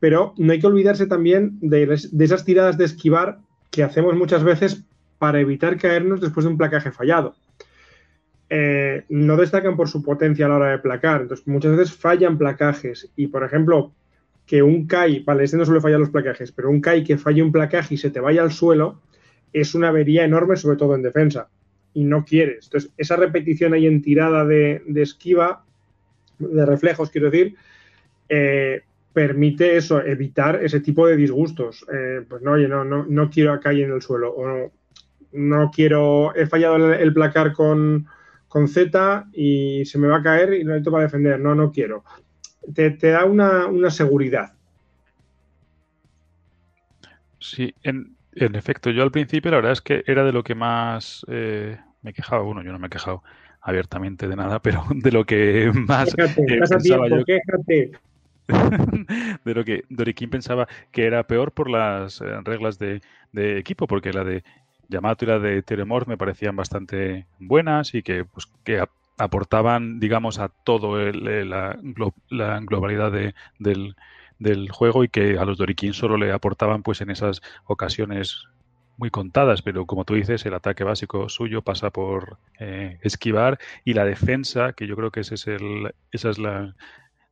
Pero 0.00 0.34
no 0.36 0.52
hay 0.52 0.60
que 0.60 0.66
olvidarse 0.66 1.06
también 1.06 1.58
de 1.60 1.82
esas 1.92 2.44
tiradas 2.44 2.76
de 2.76 2.84
esquivar 2.84 3.38
que 3.70 3.82
hacemos 3.82 4.14
muchas 4.14 4.44
veces 4.44 4.84
para 5.18 5.40
evitar 5.40 5.78
caernos 5.78 6.20
después 6.20 6.44
de 6.44 6.50
un 6.50 6.58
placaje 6.58 6.90
fallado. 6.90 7.36
Eh, 8.50 9.04
no 9.08 9.36
destacan 9.36 9.76
por 9.76 9.88
su 9.88 10.02
potencia 10.02 10.46
a 10.46 10.48
la 10.48 10.56
hora 10.56 10.70
de 10.72 10.78
placar, 10.78 11.22
entonces 11.22 11.46
muchas 11.48 11.76
veces 11.76 11.96
fallan 11.96 12.36
placajes 12.36 13.10
y 13.16 13.28
por 13.28 13.42
ejemplo 13.42 13.92
que 14.44 14.62
un 14.62 14.86
Kai, 14.86 15.24
vale, 15.24 15.44
este 15.44 15.56
no 15.56 15.64
suele 15.64 15.80
fallar 15.80 15.98
los 15.98 16.10
placajes, 16.10 16.52
pero 16.52 16.68
un 16.68 16.82
Kai 16.82 17.02
que 17.02 17.16
falle 17.16 17.42
un 17.42 17.50
placaje 17.50 17.94
y 17.94 17.96
se 17.96 18.10
te 18.10 18.20
vaya 18.20 18.42
al 18.42 18.52
suelo 18.52 19.00
es 19.52 19.74
una 19.74 19.88
avería 19.88 20.24
enorme, 20.24 20.56
sobre 20.56 20.76
todo 20.76 20.94
en 20.94 21.02
defensa 21.02 21.48
y 21.94 22.04
no 22.04 22.24
quieres. 22.24 22.66
Entonces 22.66 22.90
esa 22.96 23.16
repetición 23.16 23.72
ahí 23.72 23.86
en 23.86 24.02
tirada 24.02 24.44
de, 24.44 24.82
de 24.86 25.02
esquiva, 25.02 25.64
de 26.38 26.66
reflejos 26.66 27.10
quiero 27.10 27.30
decir, 27.30 27.56
eh, 28.28 28.82
permite 29.12 29.76
eso, 29.76 30.02
evitar 30.02 30.62
ese 30.62 30.80
tipo 30.80 31.06
de 31.06 31.16
disgustos. 31.16 31.86
Eh, 31.92 32.24
pues 32.28 32.42
no, 32.42 32.52
oye, 32.52 32.68
no, 32.68 32.84
no, 32.84 33.06
no 33.08 33.30
quiero 33.30 33.52
a 33.52 33.72
en 33.72 33.92
el 33.92 34.02
suelo 34.02 34.32
o 34.34 34.46
no, 34.46 34.72
no 35.32 35.70
quiero, 35.70 36.34
he 36.34 36.46
fallado 36.46 36.92
el, 36.92 37.14
placar 37.14 37.52
con, 37.52 38.06
con 38.48 38.68
Z 38.68 39.26
y 39.32 39.84
se 39.84 39.98
me 39.98 40.08
va 40.08 40.18
a 40.18 40.22
caer 40.22 40.54
y 40.54 40.64
lo 40.64 40.70
necesito 40.70 40.90
para 40.90 41.04
defender. 41.04 41.40
No, 41.40 41.54
no 41.54 41.70
quiero. 41.70 42.04
Te, 42.74 42.90
te 42.90 43.10
da 43.10 43.24
una, 43.24 43.66
una 43.66 43.90
seguridad. 43.90 44.52
Sí, 47.38 47.74
en, 47.82 48.13
en 48.36 48.54
efecto, 48.56 48.90
yo 48.90 49.02
al 49.02 49.10
principio 49.10 49.50
la 49.50 49.58
verdad 49.58 49.72
es 49.72 49.80
que 49.82 50.02
era 50.06 50.24
de 50.24 50.32
lo 50.32 50.42
que 50.44 50.54
más 50.54 51.24
eh, 51.28 51.78
me 52.02 52.12
quejaba. 52.12 52.42
Bueno, 52.42 52.62
yo 52.62 52.72
no 52.72 52.78
me 52.78 52.86
he 52.88 52.90
quejado 52.90 53.22
abiertamente 53.60 54.28
de 54.28 54.36
nada, 54.36 54.60
pero 54.62 54.84
de 54.90 55.12
lo 55.12 55.24
que 55.26 55.70
más 55.74 56.14
Quéjate, 56.16 56.42
eh, 56.46 56.62
pensaba 56.62 56.82
tiempo, 56.82 57.16
yo 57.18 57.24
quéjate. 57.24 57.90
de 59.44 59.54
lo 59.54 59.64
que 59.64 59.84
Doriquín 59.88 60.30
pensaba 60.30 60.68
que 60.92 61.06
era 61.06 61.26
peor 61.26 61.52
por 61.52 61.70
las 61.70 62.20
eh, 62.20 62.24
reglas 62.44 62.78
de, 62.78 63.00
de 63.32 63.58
equipo, 63.58 63.86
porque 63.86 64.12
la 64.12 64.24
de 64.24 64.44
Yamato 64.88 65.24
y 65.24 65.28
la 65.28 65.38
de 65.38 65.62
Teremorph 65.62 66.08
me 66.08 66.18
parecían 66.18 66.56
bastante 66.56 67.26
buenas 67.38 67.94
y 67.94 68.02
que, 68.02 68.24
pues, 68.26 68.46
que 68.64 68.80
ap- 68.80 68.90
aportaban, 69.16 69.98
digamos, 69.98 70.38
a 70.38 70.50
todo 70.50 71.00
el- 71.00 71.26
el- 71.26 71.50
la, 71.50 71.78
la 72.28 72.60
globalidad 72.60 73.10
de- 73.12 73.34
del, 73.58 73.96
del 74.44 74.70
juego 74.70 75.02
y 75.02 75.08
que 75.08 75.38
a 75.38 75.44
los 75.44 75.58
Doriquín 75.58 75.92
solo 75.92 76.16
le 76.16 76.30
aportaban 76.30 76.82
pues 76.84 77.00
en 77.00 77.10
esas 77.10 77.42
ocasiones 77.64 78.44
muy 78.96 79.10
contadas, 79.10 79.62
pero 79.62 79.86
como 79.86 80.04
tú 80.04 80.14
dices, 80.14 80.46
el 80.46 80.54
ataque 80.54 80.84
básico 80.84 81.28
suyo 81.28 81.62
pasa 81.62 81.90
por 81.90 82.38
eh, 82.60 82.98
esquivar 83.02 83.58
y 83.84 83.94
la 83.94 84.04
defensa, 84.04 84.72
que 84.72 84.86
yo 84.86 84.94
creo 84.94 85.10
que 85.10 85.20
ese 85.20 85.34
es 85.34 85.48
el, 85.48 85.92
esa 86.12 86.30
es 86.30 86.38
la 86.38 86.76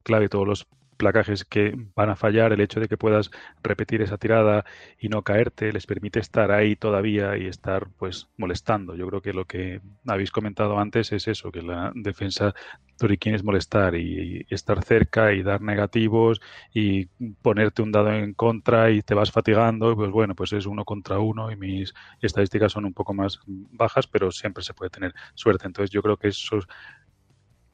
clave 0.02 0.24
de 0.24 0.28
todos 0.30 0.48
los 0.48 0.66
placajes 0.96 1.44
que 1.44 1.74
van 1.96 2.10
a 2.10 2.16
fallar, 2.16 2.52
el 2.52 2.60
hecho 2.60 2.80
de 2.80 2.88
que 2.88 2.96
puedas 2.96 3.30
repetir 3.62 4.02
esa 4.02 4.18
tirada 4.18 4.64
y 4.98 5.08
no 5.08 5.22
caerte, 5.22 5.72
les 5.72 5.86
permite 5.86 6.20
estar 6.20 6.52
ahí 6.52 6.76
todavía 6.76 7.36
y 7.36 7.46
estar 7.46 7.88
pues 7.98 8.28
molestando. 8.36 8.94
Yo 8.94 9.06
creo 9.08 9.22
que 9.22 9.32
lo 9.32 9.44
que 9.46 9.80
habéis 10.06 10.30
comentado 10.30 10.78
antes 10.78 11.12
es 11.12 11.26
eso, 11.28 11.50
que 11.50 11.62
la 11.62 11.92
defensa 11.94 12.54
Toriquín 12.98 13.34
es 13.34 13.42
molestar 13.42 13.96
y, 13.96 14.46
estar 14.48 14.82
cerca 14.84 15.32
y 15.32 15.42
dar 15.42 15.60
negativos 15.60 16.40
y 16.72 17.06
ponerte 17.42 17.82
un 17.82 17.90
dado 17.92 18.12
en 18.12 18.34
contra 18.34 18.90
y 18.90 19.02
te 19.02 19.14
vas 19.14 19.32
fatigando, 19.32 19.96
pues 19.96 20.10
bueno, 20.10 20.34
pues 20.34 20.52
es 20.52 20.66
uno 20.66 20.84
contra 20.84 21.18
uno 21.18 21.50
y 21.50 21.56
mis 21.56 21.92
estadísticas 22.20 22.72
son 22.72 22.84
un 22.84 22.92
poco 22.94 23.12
más 23.14 23.40
bajas, 23.46 24.06
pero 24.06 24.30
siempre 24.30 24.62
se 24.62 24.74
puede 24.74 24.90
tener 24.90 25.12
suerte. 25.34 25.66
Entonces 25.66 25.90
yo 25.90 26.02
creo 26.02 26.16
que 26.16 26.28
esos 26.28 26.66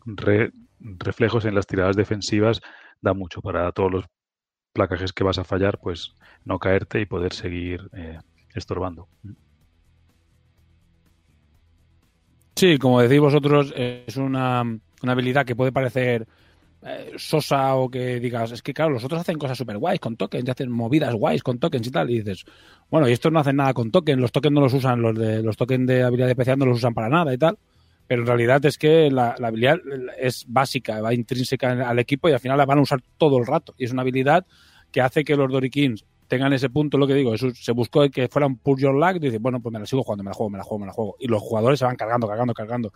re- 0.07 0.53
reflejos 0.81 1.45
en 1.45 1.55
las 1.55 1.67
tiradas 1.67 1.97
defensivas 1.97 2.61
da 3.01 3.15
mucho 3.15 3.41
para 3.41 3.71
todos 3.73 3.91
los 3.93 4.05
placajes 4.73 5.13
que 5.13 5.25
vas 5.25 5.39
a 5.39 5.45
fallar, 5.45 5.79
pues 5.79 6.15
no 6.45 6.59
caerte 6.59 7.01
y 7.01 7.07
poder 7.07 7.33
seguir 7.33 7.89
eh, 7.95 8.19
estorbando. 8.55 9.09
Sí, 12.55 12.79
como 12.79 13.01
decís 13.01 13.21
vosotros, 13.21 13.73
es 13.77 14.17
una, 14.17 14.63
una 14.63 15.13
habilidad 15.13 15.47
que 15.47 15.55
puede 15.55 15.73
parecer 15.73 16.27
eh, 16.83 17.13
sosa 17.17 17.75
o 17.75 17.91
que 17.91 18.21
digas, 18.21 18.53
es 18.53 18.63
que 18.63 18.73
claro, 18.73 18.93
los 18.93 19.05
otros 19.05 19.21
hacen 19.21 19.39
cosas 19.39 19.59
súper 19.59 19.79
guays 19.79 19.99
con 19.99 20.17
tokens, 20.17 20.47
y 20.47 20.51
hacen 20.51 20.71
movidas 20.71 21.13
guays 21.15 21.43
con 21.43 21.59
tokens 21.59 21.87
y 21.89 21.91
tal, 21.91 22.11
y 22.11 22.19
dices, 22.19 22.45
bueno, 22.89 23.09
y 23.09 23.13
estos 23.13 23.33
no 23.33 23.41
hacen 23.41 23.57
nada 23.57 23.75
con 23.75 23.91
tokens, 23.91 24.21
los 24.21 24.31
tokens 24.31 24.55
no 24.55 24.61
los 24.61 24.75
usan, 24.75 25.03
los 25.03 25.17
de 25.17 25.43
los 25.43 25.57
tokens 25.57 25.87
de 25.89 26.05
habilidad 26.05 26.31
especial 26.31 26.59
no 26.59 26.67
los 26.67 26.79
usan 26.79 26.95
para 26.95 27.09
nada 27.09 27.35
y 27.35 27.39
tal, 27.39 27.59
pero 28.09 28.23
en 28.23 28.27
realidad 28.27 28.65
es 28.65 28.79
que 28.79 29.11
la, 29.11 29.37
habilidad 29.41 29.79
es 30.19 30.45
básica, 30.49 31.01
va 31.01 31.15
intrínseca 31.15 31.89
al 31.89 31.99
equipo 32.01 32.29
y 32.29 32.33
al 32.33 32.41
final 32.41 32.59
la 32.59 32.67
van 32.67 32.79
a 32.79 32.83
usar 32.83 33.01
todo 33.19 33.39
el 33.39 33.47
rato, 33.47 33.75
y 33.79 33.85
es 33.85 33.93
una 33.93 34.03
habilidad 34.03 34.45
que 34.91 35.03
hace 35.03 35.23
que 35.23 35.37
los 35.37 35.53
Dorikins 35.53 36.05
tengan 36.27 36.53
ese 36.53 36.69
punto, 36.71 36.99
lo 36.99 37.07
que 37.07 37.15
digo, 37.15 37.35
eso 37.35 37.51
se 37.55 37.73
buscó 37.73 38.09
que 38.11 38.29
fuera 38.29 38.47
un 38.47 38.57
Pure 38.57 38.83
Your 38.83 38.95
Luck, 38.95 39.17
y 39.17 39.19
dice, 39.19 39.39
bueno, 39.39 39.61
pues 39.61 39.73
me 39.73 39.79
la 39.79 39.87
sigo 39.87 40.03
jugando, 40.03 40.25
me 40.25 40.31
la 40.31 40.35
juego, 40.35 40.51
me 40.51 40.59
la 40.59 40.65
juego, 40.65 40.79
me 40.81 40.87
la 40.87 40.93
juego. 40.93 41.17
Y 41.19 41.27
los 41.27 41.43
jugadores 41.43 41.79
se 41.79 41.85
van 41.85 41.97
cargando, 41.97 42.29
cargando, 42.29 42.55
cargando. 42.55 42.93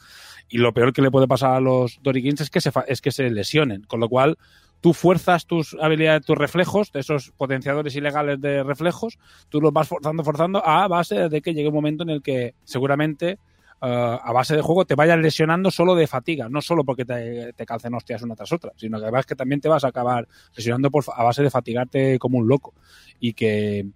Y 0.48 0.58
lo 0.58 0.72
peor 0.72 0.92
que 0.92 1.02
le 1.02 1.10
puede 1.10 1.26
pasar 1.26 1.54
a 1.54 1.60
los 1.60 1.98
Dorikins 2.02 2.42
es 2.42 2.50
que 2.50 2.60
se, 2.60 2.70
es 2.86 3.00
que 3.00 3.10
se 3.10 3.30
lesionen, 3.30 3.82
con 3.84 4.00
lo 4.00 4.08
cual 4.08 4.36
tú 4.82 4.92
fuerzas 4.92 5.46
tus 5.46 5.76
habilidades, 5.80 6.26
tus 6.26 6.36
reflejos, 6.36 6.90
esos 6.94 7.30
potenciadores 7.36 7.94
ilegales 7.96 8.40
de 8.40 8.62
reflejos, 8.62 9.18
tú 9.48 9.60
los 9.60 9.72
vas 9.72 9.88
forzando, 9.88 10.24
forzando 10.24 10.66
a 10.66 10.86
base 10.88 11.28
de 11.28 11.40
que 11.40 11.54
llegue 11.54 11.68
un 11.68 11.74
momento 11.74 12.02
en 12.02 12.10
el 12.10 12.22
que 12.22 12.54
seguramente 12.64 13.38
uh, 13.82 14.18
a 14.22 14.32
base 14.32 14.56
de 14.56 14.62
juego 14.62 14.84
te 14.84 14.94
vayas 14.94 15.18
lesionando 15.18 15.70
solo 15.70 15.94
de 15.94 16.06
fatiga, 16.06 16.48
no 16.48 16.62
solo 16.62 16.84
porque 16.84 17.04
te, 17.04 17.52
te 17.52 17.66
calcen 17.66 17.94
hostias 17.94 18.22
una 18.22 18.34
tras 18.34 18.52
otra, 18.52 18.72
sino 18.76 18.98
que 18.98 19.04
además 19.04 19.26
que 19.26 19.34
también 19.34 19.60
te 19.60 19.68
vas 19.68 19.84
a 19.84 19.88
acabar 19.88 20.26
lesionando 20.56 20.90
por, 20.90 21.04
a 21.14 21.22
base 21.22 21.42
de 21.42 21.50
fatigarte 21.50 22.18
como 22.18 22.38
un 22.38 22.48
loco. 22.48 22.74
Y 23.20 23.34
que, 23.34 23.86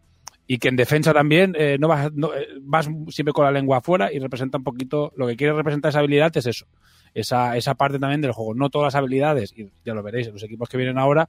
y 0.47 0.59
que 0.59 0.69
en 0.69 0.77
defensa 0.77 1.13
también 1.13 1.55
eh, 1.59 1.79
no, 1.81 1.89
vas, 1.89 2.13
no 2.13 2.35
eh, 2.35 2.47
vas 2.61 2.89
siempre 3.09 3.33
con 3.33 3.45
la 3.45 3.51
lengua 3.51 3.79
afuera 3.79 4.13
y 4.13 4.19
representa 4.19 4.59
un 4.59 4.65
poquito, 4.65 5.13
lo 5.17 5.27
que 5.27 5.37
quiere 5.37 5.53
representar 5.53 5.89
esa 5.89 5.99
habilidad 6.01 6.37
es 6.37 6.47
eso, 6.47 6.67
esa, 7.15 7.57
esa 7.57 7.75
parte 7.75 7.99
también 7.99 8.21
del 8.21 8.33
juego. 8.33 8.55
No 8.55 8.71
todas 8.71 8.95
las 8.95 9.01
habilidades, 9.01 9.53
y 9.57 9.71
ya 9.85 9.95
lo 9.95 10.03
veréis, 10.03 10.29
los 10.29 10.43
equipos 10.43 10.69
que 10.69 10.77
vienen 10.77 10.99
ahora 10.99 11.29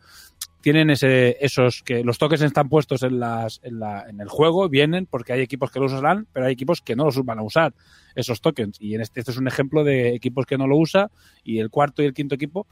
tienen 0.61 0.89
ese, 0.89 1.37
esos 1.39 1.83
que 1.83 2.03
los 2.03 2.17
toques 2.17 2.41
están 2.41 2.69
puestos 2.69 3.03
en, 3.03 3.19
las, 3.19 3.59
en, 3.63 3.79
la, 3.79 4.05
en 4.09 4.19
el 4.19 4.27
juego, 4.27 4.69
vienen 4.69 5.05
porque 5.05 5.33
hay 5.33 5.41
equipos 5.41 5.71
que 5.71 5.79
los 5.79 5.93
usarán, 5.93 6.27
pero 6.33 6.45
hay 6.45 6.53
equipos 6.53 6.81
que 6.81 6.95
no 6.95 7.05
los 7.05 7.23
van 7.23 7.39
a 7.39 7.43
usar, 7.43 7.73
esos 8.15 8.41
tokens. 8.41 8.77
Y 8.79 8.95
en 8.95 9.01
este, 9.01 9.19
este 9.19 9.31
es 9.31 9.37
un 9.37 9.47
ejemplo 9.47 9.83
de 9.83 10.15
equipos 10.15 10.45
que 10.45 10.57
no 10.57 10.67
lo 10.67 10.77
usa 10.77 11.11
y 11.43 11.59
el 11.59 11.69
cuarto 11.69 12.01
y 12.01 12.05
el 12.05 12.13
quinto 12.13 12.35
equipo 12.35 12.67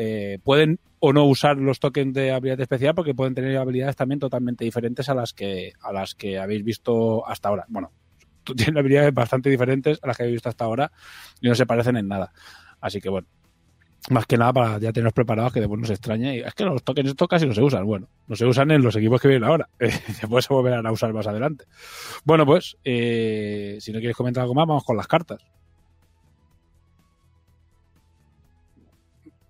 eh, 0.00 0.38
pueden 0.44 0.78
o 1.00 1.12
no 1.12 1.24
usar 1.24 1.56
los 1.56 1.80
tokens 1.80 2.14
de 2.14 2.32
habilidad 2.32 2.60
especial 2.60 2.94
porque 2.94 3.14
pueden 3.14 3.34
tener 3.34 3.56
habilidades 3.56 3.96
también 3.96 4.20
totalmente 4.20 4.64
diferentes 4.64 5.08
a 5.08 5.14
las 5.14 5.32
que 5.32 5.72
a 5.80 5.92
las 5.92 6.14
que 6.14 6.38
habéis 6.38 6.62
visto 6.62 7.26
hasta 7.26 7.48
ahora. 7.48 7.64
Bueno, 7.68 7.90
tienen 8.56 8.78
habilidades 8.78 9.12
bastante 9.12 9.50
diferentes 9.50 9.98
a 10.02 10.06
las 10.06 10.16
que 10.16 10.22
habéis 10.22 10.36
visto 10.36 10.48
hasta 10.48 10.64
ahora 10.64 10.92
y 11.40 11.48
no 11.48 11.54
se 11.54 11.66
parecen 11.66 11.96
en 11.96 12.08
nada. 12.08 12.32
Así 12.80 13.00
que 13.00 13.08
bueno, 13.08 13.26
más 14.10 14.26
que 14.26 14.36
nada 14.38 14.52
para 14.52 14.78
ya 14.78 14.92
tenerlos 14.92 15.12
preparados 15.12 15.52
que 15.52 15.60
después 15.60 15.80
nos 15.80 15.90
extraña 15.90 16.34
y 16.34 16.40
es 16.40 16.54
que 16.54 16.64
los 16.64 16.82
tokens 16.82 17.10
estos 17.10 17.28
casi 17.28 17.46
no 17.46 17.54
se 17.54 17.62
usan. 17.62 17.84
Bueno, 17.86 18.08
no 18.26 18.36
se 18.36 18.46
usan 18.46 18.70
en 18.70 18.82
los 18.82 18.96
equipos 18.96 19.20
que 19.20 19.28
vienen 19.28 19.48
ahora. 19.48 19.68
después 19.78 20.44
se 20.44 20.54
volverán 20.54 20.86
a 20.86 20.92
usar 20.92 21.12
más 21.12 21.26
adelante. 21.26 21.64
Bueno, 22.24 22.46
pues 22.46 22.76
eh, 22.84 23.78
si 23.80 23.92
no 23.92 23.98
quieres 23.98 24.16
comentar 24.16 24.42
algo 24.42 24.54
más, 24.54 24.66
vamos 24.66 24.84
con 24.84 24.96
las 24.96 25.06
cartas. 25.06 25.44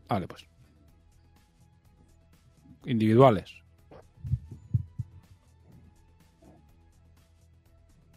Vale, 0.09 0.27
pues. 0.27 0.47
Individuales. 2.87 3.55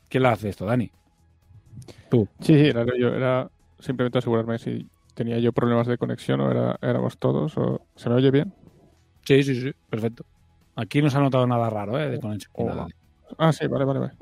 ¿Quién 0.07 0.23
la 0.23 0.31
hace 0.31 0.49
esto, 0.49 0.65
Dani? 0.65 0.91
Tú. 2.09 2.27
Sí, 2.41 2.53
sí, 2.53 2.67
era 2.67 2.85
yo. 2.97 3.13
Era 3.13 3.49
simplemente 3.79 4.19
asegurarme 4.19 4.59
si 4.59 4.87
tenía 5.13 5.39
yo 5.39 5.51
problemas 5.51 5.87
de 5.87 5.97
conexión 5.97 6.41
o 6.41 6.51
era, 6.51 6.77
éramos 6.81 7.17
todos. 7.17 7.57
O... 7.57 7.81
¿Se 7.95 8.09
me 8.09 8.15
oye 8.15 8.31
bien? 8.31 8.53
Sí, 9.25 9.43
sí, 9.43 9.59
sí, 9.59 9.71
perfecto. 9.89 10.25
Aquí 10.75 11.01
no 11.01 11.09
se 11.09 11.17
ha 11.17 11.21
notado 11.21 11.45
nada 11.47 11.69
raro, 11.69 11.99
¿eh? 11.99 12.09
De 12.09 12.19
conexión. 12.19 12.51
Oh. 12.55 12.87
Ah, 13.37 13.53
sí, 13.53 13.67
vale, 13.67 13.85
vale, 13.85 13.99
vale. 13.99 14.13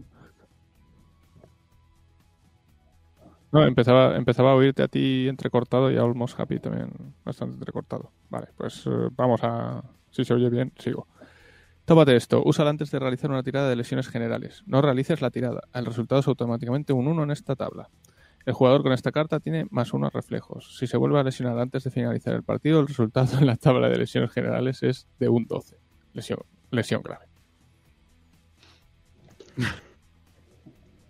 No, 3.52 3.64
empezaba, 3.64 4.16
empezaba 4.16 4.52
a 4.52 4.56
oírte 4.56 4.84
a 4.84 4.88
ti 4.88 5.28
entrecortado 5.28 5.90
y 5.90 5.98
a 5.98 6.02
Almost 6.02 6.40
Happy 6.40 6.60
también 6.60 6.92
bastante 7.26 7.56
entrecortado. 7.56 8.12
Vale, 8.30 8.50
pues 8.56 8.86
eh, 8.86 9.10
vamos 9.16 9.40
a... 9.44 9.84
Si 10.12 10.24
se 10.24 10.34
oye 10.34 10.50
bien, 10.50 10.72
sigo. 10.78 11.08
Tómate 11.86 12.16
esto. 12.16 12.44
Úsala 12.46 12.70
antes 12.70 12.92
de 12.92 13.00
realizar 13.00 13.32
una 13.32 13.42
tirada 13.42 13.68
de 13.68 13.76
lesiones 13.76 14.08
generales. 14.08 14.62
No 14.68 14.82
realices 14.82 15.22
la 15.22 15.32
tirada. 15.32 15.62
El 15.74 15.86
resultado 15.86 16.22
es 16.22 16.28
automáticamente 16.28 16.94
un 16.94 17.08
1 17.08 17.24
en 17.24 17.32
esta 17.32 17.56
tabla. 17.56 17.90
El 18.50 18.56
jugador 18.56 18.82
con 18.82 18.94
esta 18.94 19.12
carta 19.12 19.40
tiene 19.40 19.68
más 19.70 19.94
1 19.94 20.10
reflejos. 20.10 20.76
Si 20.80 20.88
se 20.88 20.98
vuelve 20.98 21.20
a 21.20 21.24
lesionar 21.24 21.60
antes 21.60 21.84
de 21.84 21.92
finalizar 21.92 22.34
el 22.34 22.42
partido, 22.42 22.80
el 22.80 22.88
resultado 22.88 23.38
en 23.38 23.46
la 23.46 23.58
tabla 23.58 23.90
de 23.90 23.98
lesiones 24.00 24.32
generales 24.32 24.82
es 24.82 25.06
de 25.20 25.30
un 25.30 25.46
12. 25.46 25.76
Lesión, 26.14 26.40
lesión 26.72 27.04
grave. 27.04 27.26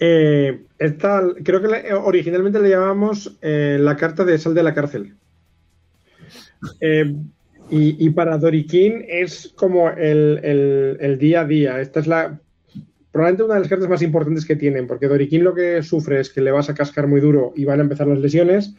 Eh, 0.02 0.64
esta, 0.78 1.22
creo 1.44 1.62
que 1.62 1.94
originalmente 1.94 2.58
le 2.62 2.70
llamamos 2.70 3.38
eh, 3.42 3.78
la 3.82 3.98
carta 3.98 4.24
de 4.24 4.38
sal 4.38 4.54
de 4.54 4.64
la 4.64 4.74
cárcel. 4.74 5.18
Eh, 6.80 7.16
y, 7.70 8.10
para 8.12 8.38
Doriquín 8.38 9.04
es 9.10 9.54
como 9.58 9.90
el- 9.90 10.98
el 11.02 11.18
día 11.20 11.42
a 11.42 11.46
día. 11.46 11.82
Esta 11.82 12.00
es 12.00 12.08
la 12.08 12.40
probablemente 13.12 13.44
una 13.44 13.56
de 13.56 13.60
las 13.62 13.70
cartas 13.70 13.90
más 13.90 14.02
importantes 14.02 14.46
que 14.46 14.56
tienen, 14.56 14.88
porque 14.88 15.08
Doriquín 15.08 15.44
lo 15.44 15.56
que 15.56 15.82
sufre 15.82 16.20
es 16.20 16.30
que 16.30 16.42
le 16.42 16.52
vas 16.52 16.70
a 16.70 16.76
cascar 16.76 17.08
muy 17.08 17.22
duro 17.22 17.54
y 17.56 17.66
van 17.66 17.80
a 17.80 17.84
empezar 17.84 18.08
las 18.08 18.20
lesiones. 18.20 18.76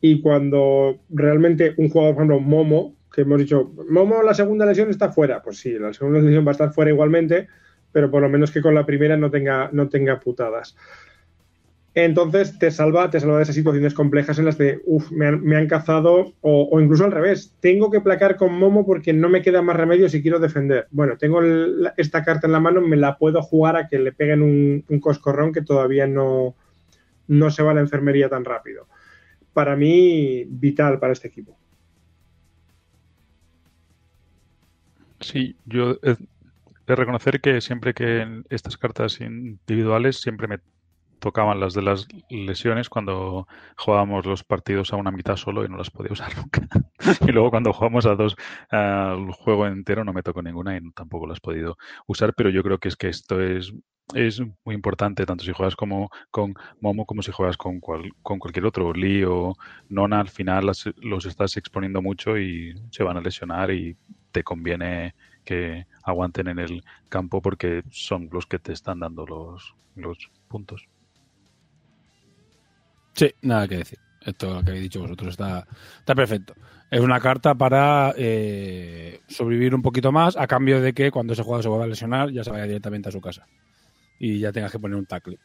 Y 0.00 0.20
cuando 0.20 1.00
realmente 1.08 1.74
un 1.76 1.88
jugador, 1.88 2.14
por 2.14 2.24
ejemplo, 2.24 2.40
Momo, 2.40 2.96
que 3.12 3.22
hemos 3.22 3.38
dicho, 3.38 3.72
Momo, 3.88 4.22
la 4.22 4.34
segunda 4.34 4.66
lesión 4.66 4.90
está 4.90 5.10
fuera. 5.10 5.42
Pues 5.42 5.58
sí, 5.58 5.78
la 5.78 5.92
segunda 5.92 6.20
lesión 6.20 6.46
va 6.46 6.50
a 6.50 6.52
estar 6.52 6.72
fuera 6.72 6.90
igualmente, 6.90 7.48
pero 7.92 8.10
por 8.10 8.22
lo 8.22 8.28
menos 8.28 8.50
que 8.50 8.62
con 8.62 8.74
la 8.74 8.86
primera 8.86 9.16
no 9.16 9.30
tenga, 9.30 9.70
no 9.72 9.88
tenga 9.88 10.20
putadas. 10.20 10.76
Entonces 11.94 12.58
te 12.58 12.70
salva, 12.70 13.10
te 13.10 13.18
salva 13.18 13.38
de 13.38 13.42
esas 13.42 13.54
situaciones 13.54 13.94
complejas 13.94 14.38
en 14.38 14.44
las 14.44 14.58
de, 14.58 14.80
uff, 14.84 15.10
me 15.10 15.56
han, 15.56 15.66
cazado, 15.66 16.34
o, 16.42 16.80
incluso 16.80 17.04
al 17.04 17.12
revés, 17.12 17.54
tengo 17.60 17.90
que 17.90 18.00
placar 18.00 18.36
con 18.36 18.54
Momo 18.54 18.86
porque 18.86 19.12
no 19.12 19.28
me 19.28 19.42
queda 19.42 19.62
más 19.62 19.76
remedio 19.76 20.08
si 20.08 20.22
quiero 20.22 20.38
defender. 20.38 20.86
Bueno, 20.90 21.16
tengo 21.16 21.40
esta 21.96 22.22
carta 22.24 22.46
en 22.46 22.52
la 22.52 22.60
mano, 22.60 22.80
me 22.80 22.96
la 22.96 23.16
puedo 23.18 23.42
jugar 23.42 23.76
a 23.76 23.88
que 23.88 23.98
le 23.98 24.12
peguen 24.12 24.42
un, 24.42 25.00
coscorrón 25.00 25.52
que 25.52 25.62
todavía 25.62 26.06
no, 26.06 26.54
no 27.26 27.50
se 27.50 27.62
va 27.62 27.72
a 27.72 27.74
la 27.74 27.80
enfermería 27.80 28.28
tan 28.28 28.44
rápido. 28.44 28.86
Para 29.52 29.74
mí, 29.74 30.44
vital 30.46 31.00
para 31.00 31.14
este 31.14 31.28
equipo. 31.28 31.56
Sí, 35.20 35.56
yo 35.64 35.98
he 36.04 36.16
de 36.88 36.96
reconocer 36.96 37.40
que 37.40 37.60
siempre 37.60 37.92
que 37.92 38.20
en 38.20 38.46
estas 38.48 38.78
cartas 38.78 39.20
individuales 39.20 40.20
siempre 40.20 40.48
me 40.48 40.58
tocaban 41.18 41.60
las 41.60 41.74
de 41.74 41.82
las 41.82 42.06
lesiones 42.30 42.88
cuando 42.88 43.46
jugábamos 43.76 44.26
los 44.26 44.44
partidos 44.44 44.92
a 44.92 44.96
una 44.96 45.10
mitad 45.10 45.36
solo 45.36 45.64
y 45.64 45.68
no 45.68 45.76
las 45.76 45.90
podía 45.90 46.12
usar 46.12 46.32
nunca. 46.36 46.62
y 47.20 47.32
luego 47.32 47.50
cuando 47.50 47.72
jugamos 47.72 48.06
a 48.06 48.14
dos 48.14 48.36
al 48.70 49.30
juego 49.32 49.66
entero 49.66 50.04
no 50.04 50.12
me 50.12 50.22
tocó 50.22 50.42
ninguna 50.42 50.76
y 50.76 50.90
tampoco 50.92 51.26
las 51.26 51.38
he 51.38 51.40
podido 51.40 51.76
usar, 52.06 52.34
pero 52.34 52.50
yo 52.50 52.62
creo 52.62 52.78
que 52.78 52.88
es 52.88 52.96
que 52.96 53.08
esto 53.08 53.40
es 53.40 53.72
es 54.14 54.40
muy 54.64 54.74
importante 54.74 55.26
tanto 55.26 55.44
si 55.44 55.52
juegas 55.52 55.76
como 55.76 56.08
con 56.30 56.54
Momo 56.80 57.04
como 57.04 57.20
si 57.22 57.30
juegas 57.30 57.58
con 57.58 57.78
cual, 57.80 58.10
con 58.22 58.38
cualquier 58.38 58.64
otro 58.64 58.92
Lee 58.94 59.24
o 59.24 59.54
Nona 59.90 60.20
al 60.20 60.28
final 60.28 60.66
las- 60.66 60.88
los 60.96 61.26
estás 61.26 61.56
exponiendo 61.58 62.00
mucho 62.02 62.38
y 62.38 62.74
se 62.90 63.02
van 63.02 63.18
a 63.18 63.20
lesionar 63.20 63.70
y 63.70 63.96
te 64.32 64.42
conviene 64.42 65.14
que 65.44 65.86
aguanten 66.02 66.48
en 66.48 66.58
el 66.58 66.82
campo 67.08 67.42
porque 67.42 67.82
son 67.90 68.28
los 68.32 68.46
que 68.46 68.58
te 68.58 68.72
están 68.72 69.00
dando 69.00 69.26
los, 69.26 69.74
los 69.94 70.30
puntos. 70.48 70.88
Sí, 73.18 73.34
nada 73.42 73.66
que 73.66 73.78
decir. 73.78 73.98
Esto 74.24 74.62
que 74.62 74.70
habéis 74.70 74.84
dicho 74.84 75.00
vosotros 75.00 75.30
está, 75.30 75.66
está 75.98 76.14
perfecto. 76.14 76.54
Es 76.88 77.00
una 77.00 77.18
carta 77.18 77.52
para 77.56 78.14
eh, 78.16 79.20
sobrevivir 79.26 79.74
un 79.74 79.82
poquito 79.82 80.12
más 80.12 80.36
a 80.36 80.46
cambio 80.46 80.80
de 80.80 80.92
que 80.92 81.10
cuando 81.10 81.32
ese 81.32 81.42
jugador 81.42 81.64
se 81.64 81.68
vuelva 81.68 81.84
a 81.86 81.88
lesionar 81.88 82.30
ya 82.30 82.44
se 82.44 82.50
vaya 82.52 82.64
directamente 82.64 83.08
a 83.08 83.12
su 83.12 83.20
casa 83.20 83.44
y 84.20 84.38
ya 84.40 84.52
tengas 84.52 84.72
que 84.72 84.78
poner 84.78 84.96
un 84.98 85.06
tackle. 85.06 85.38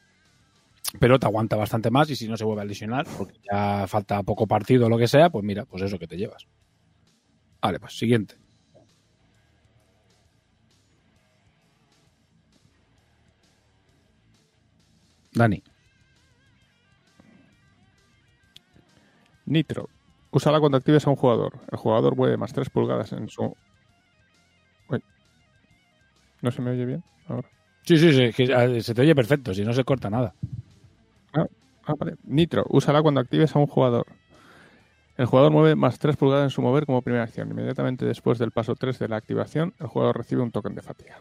Pero 0.99 1.19
te 1.19 1.25
aguanta 1.25 1.55
bastante 1.55 1.89
más 1.91 2.09
y 2.09 2.15
si 2.15 2.27
no 2.27 2.37
se 2.37 2.45
vuelve 2.45 2.61
a 2.61 2.65
lesionar, 2.65 3.05
porque 3.17 3.39
ya 3.51 3.87
falta 3.87 4.21
poco 4.23 4.47
partido 4.47 4.85
o 4.85 4.89
lo 4.89 4.97
que 4.97 5.07
sea, 5.07 5.29
pues 5.29 5.43
mira, 5.43 5.65
pues 5.65 5.83
eso 5.83 5.97
que 5.99 6.07
te 6.07 6.17
llevas. 6.17 6.47
Vale, 7.61 7.79
pues 7.79 7.97
siguiente. 7.97 8.35
Dani. 15.35 15.63
Nitro. 19.45 19.89
Úsala 20.31 20.59
cuando 20.59 20.77
actives 20.77 21.05
a 21.05 21.09
un 21.09 21.15
jugador. 21.15 21.59
El 21.71 21.77
jugador 21.77 22.15
mueve 22.15 22.37
más 22.37 22.53
3 22.53 22.69
pulgadas 22.69 23.11
en 23.11 23.29
su. 23.29 23.55
Uy. 24.89 25.03
¿No 26.41 26.51
se 26.51 26.61
me 26.61 26.71
oye 26.71 26.85
bien? 26.85 27.03
Ahora. 27.27 27.47
Sí, 27.85 27.97
sí, 27.97 28.13
sí, 28.13 28.31
que, 28.31 28.53
ah, 28.53 28.67
se 28.81 28.93
te 28.93 29.01
oye 29.01 29.13
perfecto, 29.13 29.53
si 29.53 29.63
no 29.63 29.73
se 29.73 29.83
corta 29.83 30.09
nada. 30.09 30.33
Ah, 31.33 31.95
vale. 31.99 32.15
Nitro. 32.23 32.65
Úsala 32.69 33.01
cuando 33.01 33.19
actives 33.19 33.55
a 33.55 33.59
un 33.59 33.67
jugador. 33.67 34.05
El 35.17 35.25
jugador 35.27 35.51
mueve 35.51 35.75
más 35.75 35.99
3 35.99 36.15
pulgadas 36.15 36.45
en 36.45 36.49
su 36.49 36.61
mover 36.61 36.85
como 36.85 37.01
primera 37.01 37.23
acción. 37.23 37.49
Inmediatamente 37.49 38.05
después 38.05 38.39
del 38.39 38.51
paso 38.51 38.75
3 38.75 38.97
de 38.97 39.07
la 39.09 39.17
activación, 39.17 39.73
el 39.79 39.87
jugador 39.87 40.17
recibe 40.17 40.41
un 40.41 40.51
token 40.51 40.75
de 40.75 40.81
fatiga. 40.81 41.19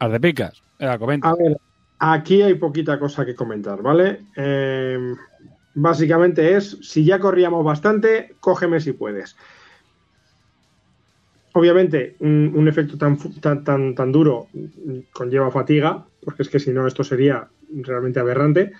Haz 0.00 0.12
de 0.12 0.20
picas. 0.20 0.62
Comenta. 0.98 1.28
A 1.28 1.34
ver, 1.34 1.56
aquí 1.98 2.42
hay 2.42 2.54
poquita 2.54 2.98
cosa 2.98 3.24
que 3.24 3.34
comentar, 3.34 3.82
¿vale? 3.82 4.22
Eh, 4.36 5.14
básicamente 5.74 6.56
es, 6.56 6.78
si 6.82 7.04
ya 7.04 7.18
corríamos 7.18 7.64
bastante, 7.64 8.34
cógeme 8.40 8.80
si 8.80 8.92
puedes. 8.92 9.36
Obviamente, 11.54 12.16
un, 12.20 12.68
efecto 12.68 12.96
tan, 12.96 13.18
tan, 13.40 13.64
tan, 13.64 13.94
tan 13.94 14.12
duro 14.12 14.48
conlleva 15.12 15.50
fatiga, 15.50 16.04
porque 16.22 16.42
es 16.42 16.48
que 16.48 16.60
si 16.60 16.70
no 16.70 16.86
esto 16.86 17.02
sería 17.02 17.48
realmente 17.70 18.20
aberrante. 18.20 18.72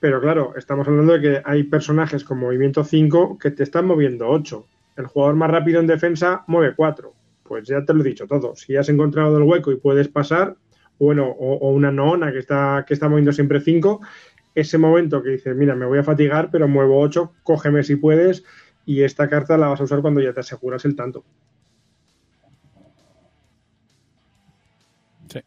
Pero 0.00 0.20
claro, 0.20 0.52
estamos 0.56 0.86
hablando 0.88 1.12
de 1.12 1.20
que 1.20 1.42
hay 1.44 1.62
personajes 1.62 2.24
con 2.24 2.38
movimiento 2.38 2.82
5 2.82 3.38
que 3.38 3.52
te 3.52 3.62
están 3.62 3.86
moviendo 3.86 4.28
8. 4.28 4.66
El 4.96 5.06
jugador 5.06 5.36
más 5.36 5.50
rápido 5.50 5.80
en 5.80 5.86
defensa 5.86 6.44
mueve 6.48 6.74
4. 6.74 7.14
Pues 7.44 7.68
ya 7.68 7.84
te 7.84 7.94
lo 7.94 8.00
he 8.00 8.08
dicho 8.08 8.26
todo. 8.26 8.56
Si 8.56 8.76
has 8.76 8.88
encontrado 8.88 9.36
el 9.38 9.44
hueco 9.44 9.70
y 9.70 9.76
puedes 9.76 10.08
pasar, 10.08 10.56
bueno, 11.04 11.26
o, 11.26 11.54
o 11.54 11.70
una 11.72 11.90
noona 11.90 12.30
que 12.32 12.38
está, 12.38 12.84
que 12.86 12.94
está 12.94 13.08
moviendo 13.08 13.32
siempre 13.32 13.60
5, 13.60 14.00
ese 14.54 14.78
momento 14.78 15.22
que 15.22 15.30
dices, 15.30 15.56
mira, 15.56 15.74
me 15.74 15.86
voy 15.86 15.98
a 15.98 16.04
fatigar, 16.04 16.50
pero 16.50 16.68
muevo 16.68 17.00
8, 17.00 17.32
cógeme 17.42 17.82
si 17.82 17.96
puedes, 17.96 18.44
y 18.86 19.02
esta 19.02 19.28
carta 19.28 19.58
la 19.58 19.68
vas 19.68 19.80
a 19.80 19.84
usar 19.84 20.00
cuando 20.00 20.20
ya 20.20 20.32
te 20.32 20.40
aseguras 20.40 20.84
el 20.84 20.94
tanto. 20.94 21.24
Sí. 25.28 25.40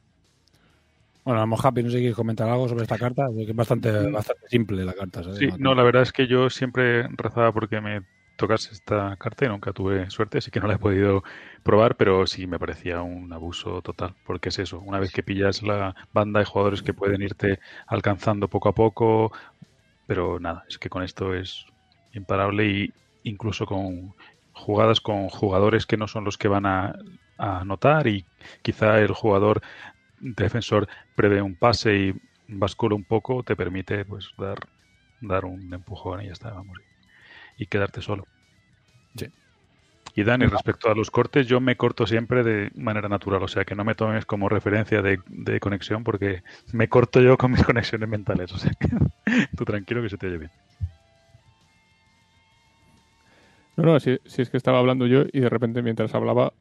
Bueno, 1.23 1.39
a 1.39 1.43
lo 1.43 1.47
mejor 1.47 1.67
Happy, 1.67 1.83
no 1.83 1.89
sé 1.89 1.95
si 1.95 2.01
quieres 2.01 2.17
comentar 2.17 2.49
algo 2.49 2.67
sobre 2.67 2.83
esta 2.83 2.97
carta, 2.97 3.27
que 3.33 3.43
es 3.43 3.55
bastante, 3.55 3.91
bastante 4.11 4.47
simple 4.49 4.83
la 4.83 4.93
carta. 4.93 5.23
¿sabes? 5.23 5.37
Sí, 5.37 5.47
no, 5.57 5.73
la 5.73 5.83
verdad 5.83 6.01
es 6.01 6.11
que 6.11 6.27
yo 6.27 6.49
siempre 6.49 7.07
rezaba 7.15 7.53
porque 7.53 7.79
me 7.79 8.01
tocase 8.35 8.73
esta 8.73 9.15
carta 9.17 9.45
y 9.45 9.49
nunca 9.49 9.73
tuve 9.73 10.09
suerte, 10.09 10.39
así 10.39 10.51
que 10.51 10.59
no 10.59 10.67
la 10.67 10.75
he 10.75 10.79
podido 10.79 11.23
probar, 11.63 11.95
pero 11.97 12.27
sí 12.27 12.47
me 12.47 12.59
parecía 12.59 13.01
un 13.01 13.31
abuso 13.33 13.81
total, 13.81 14.15
porque 14.23 14.49
es 14.49 14.59
eso, 14.59 14.79
una 14.79 14.99
vez 14.99 15.11
que 15.11 15.23
pillas 15.23 15.61
la 15.63 15.95
banda 16.11 16.39
de 16.39 16.45
jugadores 16.45 16.81
que 16.83 16.93
pueden 16.93 17.21
irte 17.21 17.59
alcanzando 17.87 18.49
poco 18.49 18.69
a 18.69 18.75
poco, 18.75 19.31
pero 20.05 20.39
nada, 20.39 20.65
es 20.69 20.77
que 20.79 20.89
con 20.89 21.03
esto 21.03 21.33
es 21.33 21.65
imparable 22.11 22.65
y 22.67 22.93
incluso 23.23 23.65
con 23.65 24.15
jugadas 24.53 25.01
con 25.01 25.29
jugadores 25.29 25.85
que 25.85 25.97
no 25.97 26.07
son 26.07 26.23
los 26.25 26.37
que 26.37 26.47
van 26.47 26.65
a, 26.65 26.95
a 27.37 27.59
anotar 27.61 28.07
y 28.07 28.27
quizá 28.61 28.99
el 28.99 29.11
jugador 29.13 29.61
defensor 30.19 30.87
prevé 31.15 31.41
un 31.41 31.57
pase 31.57 31.95
y 31.97 32.13
bascula 32.47 32.95
un 32.95 33.05
poco, 33.05 33.43
te 33.43 33.55
permite 33.55 34.05
pues 34.05 34.31
dar, 34.37 34.59
dar 35.19 35.45
un 35.45 35.73
empujón 35.73 36.21
y 36.21 36.27
ya 36.27 36.33
está, 36.33 36.51
vamos 36.51 36.77
y 37.57 37.67
quedarte 37.67 38.01
solo. 38.01 38.25
Sí. 39.15 39.27
Y 40.15 40.23
Dani, 40.23 40.45
respecto 40.45 40.89
a 40.89 40.95
los 40.95 41.11
cortes, 41.11 41.47
yo 41.47 41.59
me 41.59 41.75
corto 41.75 42.07
siempre 42.07 42.43
de 42.43 42.71
manera 42.75 43.09
natural, 43.09 43.43
o 43.43 43.47
sea 43.47 43.65
que 43.65 43.75
no 43.75 43.83
me 43.83 43.95
tomes 43.95 44.25
como 44.25 44.47
referencia 44.47 45.01
de, 45.01 45.19
de 45.27 45.59
conexión 45.59 46.03
porque 46.03 46.43
me 46.71 46.87
corto 46.87 47.21
yo 47.21 47.37
con 47.37 47.51
mis 47.51 47.63
conexiones 47.65 48.07
mentales, 48.07 48.51
o 48.53 48.57
sea 48.57 48.71
que 48.79 48.87
tú 49.57 49.65
tranquilo 49.65 50.01
que 50.01 50.09
se 50.09 50.17
te 50.17 50.27
oye 50.27 50.37
bien. 50.37 50.51
No, 53.75 53.83
no, 53.83 53.99
si, 53.99 54.19
si, 54.25 54.41
es 54.41 54.49
que 54.49 54.55
estaba 54.55 54.79
hablando 54.79 55.05
yo 55.05 55.23
y 55.33 55.41
de 55.41 55.49
repente 55.49 55.81
mientras 55.81 56.15
hablaba 56.15 56.53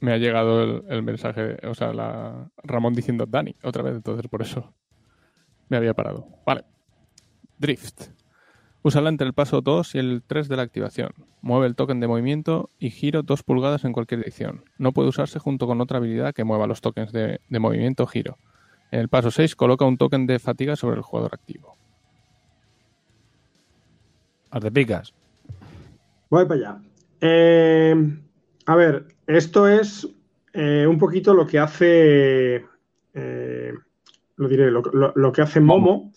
me 0.00 0.12
ha 0.12 0.18
llegado 0.18 0.62
el, 0.62 0.82
el 0.88 1.02
mensaje, 1.02 1.56
o 1.66 1.74
sea, 1.74 1.94
la, 1.94 2.50
Ramón 2.62 2.92
diciendo 2.92 3.24
Dani 3.26 3.56
otra 3.62 3.82
vez, 3.82 3.94
entonces 3.94 4.28
por 4.28 4.42
eso 4.42 4.74
me 5.70 5.78
había 5.78 5.94
parado. 5.94 6.26
Vale. 6.44 6.64
Drift. 7.58 8.19
Úsala 8.82 9.10
entre 9.10 9.26
el 9.26 9.34
paso 9.34 9.60
2 9.60 9.94
y 9.94 9.98
el 9.98 10.22
3 10.26 10.48
de 10.48 10.56
la 10.56 10.62
activación. 10.62 11.12
Mueve 11.42 11.66
el 11.66 11.76
token 11.76 12.00
de 12.00 12.08
movimiento 12.08 12.70
y 12.78 12.90
giro 12.90 13.22
2 13.22 13.42
pulgadas 13.42 13.84
en 13.84 13.92
cualquier 13.92 14.20
dirección. 14.20 14.64
No 14.78 14.92
puede 14.92 15.08
usarse 15.08 15.38
junto 15.38 15.66
con 15.66 15.80
otra 15.80 15.98
habilidad 15.98 16.34
que 16.34 16.44
mueva 16.44 16.66
los 16.66 16.80
tokens 16.80 17.12
de, 17.12 17.40
de 17.48 17.58
movimiento 17.58 18.04
o 18.04 18.06
giro. 18.06 18.38
En 18.90 19.00
el 19.00 19.08
paso 19.08 19.30
6 19.30 19.54
coloca 19.54 19.84
un 19.84 19.98
token 19.98 20.26
de 20.26 20.38
fatiga 20.38 20.76
sobre 20.76 20.96
el 20.96 21.02
jugador 21.02 21.34
activo. 21.34 21.76
¿Te 24.58 24.70
picas? 24.72 25.14
Voy 26.28 26.44
para 26.46 26.54
allá. 26.54 26.82
Eh, 27.20 27.94
a 28.66 28.76
ver, 28.76 29.06
esto 29.26 29.68
es 29.68 30.08
eh, 30.52 30.86
un 30.86 30.98
poquito 30.98 31.34
lo 31.34 31.46
que 31.46 31.58
hace, 31.58 32.64
eh, 33.14 33.72
lo 34.36 34.48
diré, 34.48 34.70
lo, 34.70 34.82
lo, 34.92 35.12
lo, 35.14 35.32
que 35.32 35.42
hace 35.42 35.60
Momo, 35.60 36.12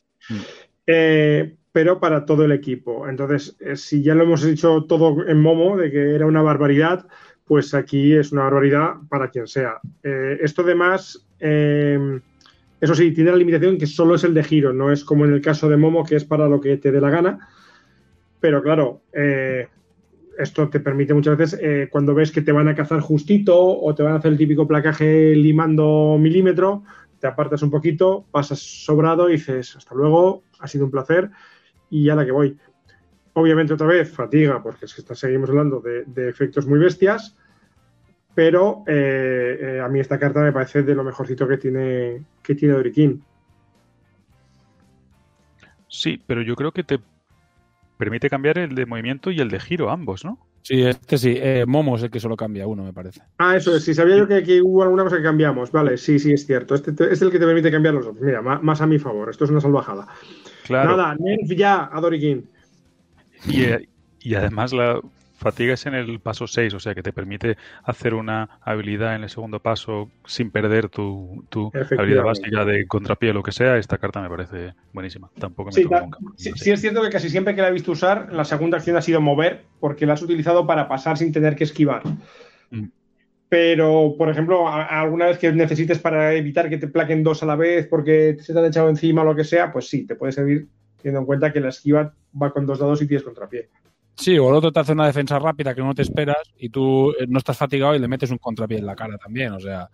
eh, 0.88 1.56
pero 1.74 2.00
para 2.00 2.24
todo 2.24 2.46
el 2.46 2.54
equipo. 2.54 3.10
Entonces, 3.10 3.58
eh, 3.60 3.76
si 3.76 4.02
ya 4.02 4.16
lo 4.16 4.24
hemos 4.24 4.44
dicho 4.44 4.86
todo 4.86 5.28
en 5.28 5.42
Momo, 5.42 5.76
de 5.76 5.92
que 5.92 6.16
era 6.16 6.26
una 6.26 6.42
barbaridad, 6.42 7.06
pues 7.44 7.74
aquí 7.74 8.14
es 8.14 8.32
una 8.32 8.44
barbaridad 8.44 8.94
para 9.10 9.30
quien 9.30 9.48
sea. 9.48 9.82
Eh, 10.04 10.38
esto 10.42 10.62
además, 10.62 11.28
eso 11.40 12.96
sí, 12.96 13.12
tiene 13.12 13.32
la 13.32 13.38
limitación 13.38 13.78
que 13.78 13.88
solo 13.88 14.16
es 14.16 14.24
el 14.24 14.34
de 14.34 14.44
giro, 14.44 14.72
no 14.72 14.92
es 14.92 15.04
como 15.04 15.26
en 15.26 15.34
el 15.34 15.42
caso 15.42 15.68
de 15.68 15.76
Momo, 15.76 16.06
que 16.06 16.16
es 16.16 16.24
para 16.24 16.48
lo 16.48 16.62
que 16.62 16.78
te 16.78 16.92
dé 16.92 17.02
la 17.02 17.10
gana. 17.10 17.50
Pero 18.40 18.62
claro, 18.62 19.02
esto 20.38 20.70
te 20.70 20.80
permite 20.80 21.14
muchas 21.14 21.38
veces, 21.38 21.60
eh, 21.62 21.90
cuando 21.92 22.14
ves 22.14 22.32
que 22.32 22.42
te 22.42 22.52
van 22.52 22.68
a 22.68 22.76
cazar 22.76 23.00
justito 23.02 23.58
o 23.58 23.94
te 23.96 24.04
van 24.04 24.14
a 24.14 24.18
hacer 24.18 24.32
el 24.32 24.38
típico 24.38 24.68
placaje 24.68 25.36
limando 25.36 26.18
milímetro, 26.20 26.84
te 27.20 27.28
apartas 27.28 27.62
un 27.62 27.72
poquito, 27.72 28.26
pasas 28.32 28.60
sobrado 28.60 29.30
y 29.30 29.34
dices, 29.34 29.76
hasta 29.76 29.96
luego, 29.96 30.44
ha 30.60 30.68
sido 30.68 30.86
un 30.86 30.92
placer 30.92 31.30
y 31.90 32.06
ya 32.06 32.16
la 32.16 32.26
que 32.26 32.32
voy. 32.32 32.58
Obviamente 33.34 33.74
otra 33.74 33.88
vez, 33.88 34.12
fatiga, 34.12 34.62
porque 34.62 34.86
es 34.86 34.94
que 34.94 35.02
está, 35.02 35.16
seguimos 35.16 35.50
hablando 35.50 35.80
de, 35.80 36.04
de, 36.06 36.30
efectos 36.30 36.68
muy 36.68 36.80
bestias, 36.80 37.36
pero 38.36 38.84
eh, 38.88 39.60
eh, 39.60 39.82
a 39.82 39.88
mí 39.88 40.00
esta 40.00 40.20
carta 40.20 40.42
me 40.42 40.52
parece 40.52 40.84
de 40.84 40.96
lo 40.96 41.04
mejorcito 41.04 41.48
que 41.48 41.58
tiene, 41.58 42.24
que 42.42 42.56
tiene 42.56 42.76
Doriquín. 42.76 43.24
Sí, 45.88 46.22
pero 46.26 46.42
yo 46.42 46.56
creo 46.56 46.72
que 46.72 46.84
te 46.84 47.00
permite 47.98 48.30
cambiar 48.30 48.58
el 48.58 48.76
de 48.76 48.86
movimiento 48.86 49.32
y 49.32 49.40
el 49.40 49.50
de 49.50 49.60
giro, 49.60 49.92
ambos, 49.92 50.26
¿no? 50.26 50.40
Sí, 50.64 50.82
este 50.82 51.18
sí. 51.18 51.36
Eh, 51.38 51.66
Momo 51.68 51.98
es 51.98 52.04
el 52.04 52.10
que 52.10 52.22
solo 52.22 52.38
cambia 52.38 52.66
uno, 52.66 52.84
me 52.84 52.94
parece. 52.94 53.22
Ah, 53.38 53.58
eso 53.58 53.76
es. 53.76 53.84
Sí, 53.84 53.94
sabía 53.94 54.18
yo 54.18 54.28
que 54.28 54.36
aquí 54.36 54.62
hubo 54.62 54.82
alguna 54.82 55.04
cosa 55.04 55.18
que 55.18 55.24
cambiamos. 55.24 55.72
Vale, 55.72 55.98
sí, 55.98 56.18
sí, 56.20 56.32
es 56.32 56.46
cierto. 56.46 56.74
Este 56.74 56.92
es 57.12 57.22
el 57.22 57.32
que 57.32 57.40
te 57.40 57.46
permite 57.46 57.70
cambiar 57.70 57.94
los 57.94 58.08
otros. 58.08 58.24
Mira, 58.24 58.42
más 58.42 58.82
a 58.82 58.88
mi 58.88 58.98
favor. 58.98 59.30
Esto 59.30 59.44
es 59.44 59.52
una 59.52 59.60
salvajada. 59.60 60.08
Claro. 60.66 60.96
Nada, 60.96 61.16
nerf 61.20 61.52
ya 61.52 61.90
a 61.92 62.00
Doriquín. 62.00 62.50
Y, 63.46 63.66
y 64.22 64.36
además 64.36 64.72
la 64.72 65.02
fatiga 65.44 65.74
es 65.74 65.86
en 65.86 65.94
el 65.94 66.20
paso 66.20 66.48
6, 66.48 66.74
o 66.74 66.80
sea 66.80 66.96
que 66.96 67.04
te 67.04 67.14
permite 67.14 67.58
hacer 67.84 68.14
una 68.14 68.60
habilidad 68.62 69.16
en 69.16 69.24
el 69.24 69.30
segundo 69.30 69.60
paso 69.60 70.10
sin 70.26 70.50
perder 70.50 70.90
tu, 70.90 71.46
tu 71.50 71.72
habilidad 71.98 72.24
básica 72.24 72.66
de 72.66 72.88
contrapié 72.88 73.30
o 73.30 73.34
lo 73.34 73.44
que 73.44 73.52
sea. 73.52 73.78
Esta 73.78 73.98
carta 73.98 74.22
me 74.22 74.30
parece 74.30 74.74
buenísima. 74.94 75.30
Tampoco 75.38 75.70
me 75.70 75.74
sí, 75.74 75.84
nunca. 75.84 76.18
Sí, 76.38 76.52
sí, 76.56 76.72
es 76.72 76.82
cierto 76.82 77.02
que 77.04 77.10
casi 77.10 77.30
siempre 77.30 77.54
que 77.54 77.62
la 77.62 77.68
he 77.68 77.74
visto 77.74 77.92
usar, 77.92 78.34
la 78.34 78.46
segunda 78.46 78.78
acción 78.78 78.98
ha 78.98 79.02
sido 79.02 79.22
mover, 79.22 79.66
porque 79.80 80.06
la 80.06 80.14
has 80.14 80.22
utilizado 80.22 80.66
para 80.66 80.88
pasar 80.88 81.18
sin 81.18 81.32
tener 81.32 81.56
que 81.56 81.66
esquivar. 81.66 82.02
Mm. 82.72 82.88
Pero, 83.50 84.16
por 84.18 84.30
ejemplo, 84.30 84.68
alguna 84.68 85.28
vez 85.28 85.38
que 85.38 85.52
necesites 85.52 86.00
para 86.00 86.34
evitar 86.34 86.70
que 86.70 86.80
te 86.80 86.88
plaquen 86.88 87.24
dos 87.24 87.44
a 87.44 87.46
la 87.46 87.56
vez 87.56 87.86
porque 87.86 88.38
se 88.40 88.52
te 88.52 88.58
han 88.58 88.66
echado 88.66 88.90
encima 88.90 89.22
o 89.22 89.26
lo 89.26 89.36
que 89.36 89.44
sea, 89.44 89.72
pues 89.72 89.88
sí, 89.88 90.08
te 90.08 90.16
puede 90.16 90.32
servir 90.32 90.68
teniendo 90.98 91.20
en 91.20 91.26
cuenta 91.28 91.54
que 91.54 91.60
la 91.60 91.70
esquiva 91.70 92.16
va 92.42 92.52
con 92.52 92.66
dos 92.66 92.80
dados 92.80 93.00
y 93.04 93.08
tienes 93.08 93.24
contrapié. 93.24 93.70
Sí, 94.16 94.38
o 94.38 94.50
el 94.50 94.56
otro 94.56 94.72
te 94.72 94.80
hace 94.80 94.94
una 94.94 95.08
defensa 95.08 95.40
rápida 95.40 95.74
que 95.74 95.82
no 95.82 95.96
te 95.96 96.04
esperas 96.04 96.38
y 96.58 96.70
tú 96.70 97.14
no 97.28 97.40
estás 97.40 97.58
fatigado 97.58 97.96
y 97.96 98.00
le 98.00 98.08
metes 98.08 98.32
un 98.32 98.38
contrapié 98.38 98.78
en 98.78 98.86
la 98.86 98.96
cara 98.96 99.18
también. 99.18 99.54
O 99.54 99.60
sea, 99.60 99.90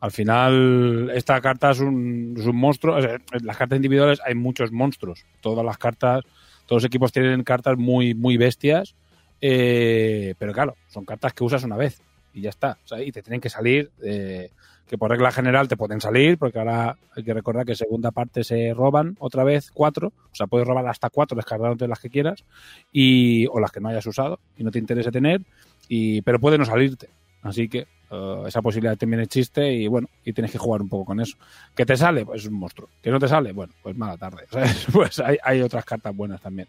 al 0.00 0.10
final 0.10 1.10
esta 1.14 1.40
carta 1.40 1.72
es 1.72 1.80
un, 1.80 2.34
es 2.38 2.46
un 2.46 2.56
monstruo. 2.56 2.98
En 2.98 3.20
las 3.42 3.56
cartas 3.56 3.76
individuales 3.76 4.20
hay 4.24 4.34
muchos 4.34 4.70
monstruos. 4.70 5.24
Todas 5.40 5.64
las 5.64 5.76
cartas, 5.76 6.24
todos 6.66 6.82
los 6.82 6.84
equipos 6.84 7.12
tienen 7.12 7.42
cartas 7.42 7.76
muy, 7.76 8.14
muy 8.14 8.36
bestias. 8.36 8.94
Eh, 9.40 10.34
pero 10.38 10.52
claro, 10.52 10.76
son 10.88 11.04
cartas 11.04 11.32
que 11.32 11.44
usas 11.44 11.64
una 11.64 11.76
vez 11.76 12.00
y 12.32 12.42
ya 12.42 12.50
está. 12.50 12.78
Y 13.04 13.10
te 13.12 13.22
tienen 13.22 13.40
que 13.40 13.50
salir. 13.50 13.90
Eh, 14.02 14.50
que 14.88 14.98
por 14.98 15.10
regla 15.10 15.30
general 15.30 15.68
te 15.68 15.76
pueden 15.76 16.00
salir, 16.00 16.38
porque 16.38 16.58
ahora 16.58 16.96
hay 17.14 17.22
que 17.22 17.34
recordar 17.34 17.66
que 17.66 17.76
segunda 17.76 18.10
parte 18.10 18.42
se 18.42 18.72
roban 18.74 19.16
otra 19.20 19.44
vez 19.44 19.70
cuatro, 19.70 20.12
o 20.32 20.34
sea, 20.34 20.46
puedes 20.46 20.66
robar 20.66 20.86
hasta 20.88 21.10
cuatro 21.10 21.36
descargándote 21.36 21.86
las 21.86 22.00
que 22.00 22.10
quieras, 22.10 22.44
y, 22.90 23.46
o 23.48 23.60
las 23.60 23.70
que 23.70 23.80
no 23.80 23.88
hayas 23.88 24.06
usado 24.06 24.40
y 24.56 24.64
no 24.64 24.70
te 24.70 24.78
interese 24.78 25.12
tener, 25.12 25.42
y, 25.88 26.22
pero 26.22 26.40
puede 26.40 26.58
no 26.58 26.64
salirte. 26.64 27.08
Así 27.42 27.68
que 27.68 27.86
uh, 28.10 28.46
esa 28.46 28.62
posibilidad 28.62 28.96
también 28.96 29.20
existe 29.20 29.72
y 29.72 29.86
bueno, 29.86 30.08
y 30.24 30.32
tienes 30.32 30.50
que 30.50 30.58
jugar 30.58 30.82
un 30.82 30.88
poco 30.88 31.04
con 31.04 31.20
eso. 31.20 31.36
¿Que 31.74 31.86
te 31.86 31.96
sale? 31.96 32.24
Pues 32.24 32.42
es 32.42 32.48
un 32.48 32.54
monstruo. 32.54 32.88
¿Que 33.00 33.10
no 33.10 33.18
te 33.18 33.28
sale? 33.28 33.52
Bueno, 33.52 33.72
pues 33.82 33.96
mala 33.96 34.16
tarde. 34.16 34.44
Pues 34.92 35.20
hay, 35.20 35.36
hay 35.42 35.60
otras 35.60 35.84
cartas 35.84 36.16
buenas 36.16 36.40
también. 36.40 36.66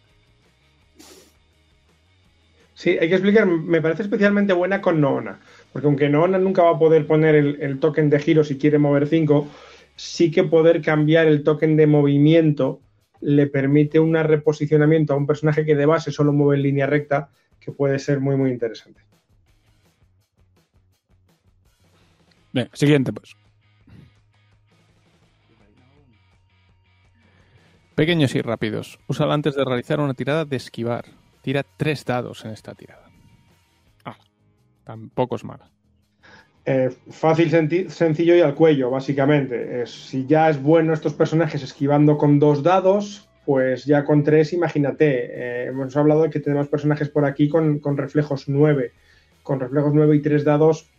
Sí, 2.79 2.91
hay 2.91 3.09
que 3.09 3.15
explicar, 3.15 3.45
me 3.45 3.81
parece 3.81 4.03
especialmente 4.03 4.53
buena 4.53 4.81
con 4.81 5.01
Noona, 5.01 5.37
porque 5.71 5.87
aunque 5.87 6.09
Noona 6.09 6.37
nunca 6.37 6.63
va 6.63 6.71
a 6.71 6.79
poder 6.79 7.05
poner 7.07 7.35
el, 7.35 7.57
el 7.61 7.79
token 7.79 8.09
de 8.09 8.19
giro 8.19 8.43
si 8.43 8.57
quiere 8.57 8.77
mover 8.77 9.07
5, 9.07 9.47
sí 9.95 10.31
que 10.31 10.43
poder 10.43 10.81
cambiar 10.81 11.27
el 11.27 11.43
token 11.43 11.75
de 11.75 11.87
movimiento 11.87 12.81
le 13.21 13.47
permite 13.47 13.99
un 13.99 14.13
reposicionamiento 14.15 15.13
a 15.13 15.17
un 15.17 15.27
personaje 15.27 15.65
que 15.65 15.75
de 15.75 15.85
base 15.85 16.11
solo 16.11 16.31
mueve 16.31 16.57
en 16.57 16.63
línea 16.63 16.87
recta, 16.87 17.29
que 17.59 17.71
puede 17.71 17.99
ser 17.99 18.19
muy, 18.19 18.35
muy 18.35 18.51
interesante. 18.51 19.01
Bien, 22.53 22.69
siguiente 22.73 23.13
pues. 23.13 23.35
Pequeños 27.95 28.33
y 28.33 28.41
rápidos. 28.41 28.97
Úsala 29.07 29.33
antes 29.33 29.55
de 29.55 29.65
realizar 29.65 29.99
una 29.99 30.13
tirada 30.13 30.45
de 30.45 30.55
esquivar. 30.55 31.05
Tira 31.41 31.65
tres 31.77 32.05
dados 32.05 32.45
en 32.45 32.51
esta 32.51 32.73
tirada. 32.73 33.08
Tampoco 34.89 35.35
es 35.35 35.43
mala. 35.43 35.69
Eh, 36.65 36.89
fácil, 37.11 37.51
sencillo 37.91 38.35
y 38.35 38.41
al 38.41 38.55
cuello, 38.55 38.89
básicamente. 38.89 39.83
Eh, 39.83 39.85
si 39.85 40.25
ya 40.25 40.49
es 40.49 40.59
bueno 40.59 40.93
estos 40.93 41.13
personajes 41.13 41.61
esquivando 41.61 42.17
con 42.17 42.39
dos 42.39 42.63
dados, 42.63 43.29
pues 43.45 43.85
ya 43.85 44.03
con 44.03 44.23
tres, 44.23 44.51
imagínate. 44.51 45.05
Eh, 45.05 45.65
hemos 45.67 45.95
hablado 45.95 46.23
de 46.23 46.31
que 46.31 46.39
tenemos 46.39 46.69
personajes 46.69 47.07
por 47.07 47.23
aquí 47.23 47.49
con, 47.49 47.79
reflejos 47.97 48.49
9. 48.49 48.91
Con 49.43 49.59
reflejos 49.59 49.93
9 49.93 50.15
y 50.15 50.21
3 50.23 50.43
dados, 50.43 50.89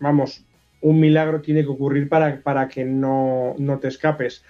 vamos, 0.00 0.44
un 0.82 1.00
milagro 1.00 1.40
tiene 1.40 1.62
que 1.62 1.70
ocurrir 1.70 2.10
para, 2.10 2.42
para 2.42 2.68
que 2.68 2.84
no, 2.84 3.56
te 3.80 3.88
escapes. 3.88 4.44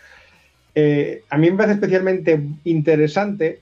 Eh, 0.74 1.22
a 1.30 1.38
mí 1.38 1.48
me 1.48 1.58
parece 1.58 1.74
especialmente 1.74 2.44
interesante 2.64 3.60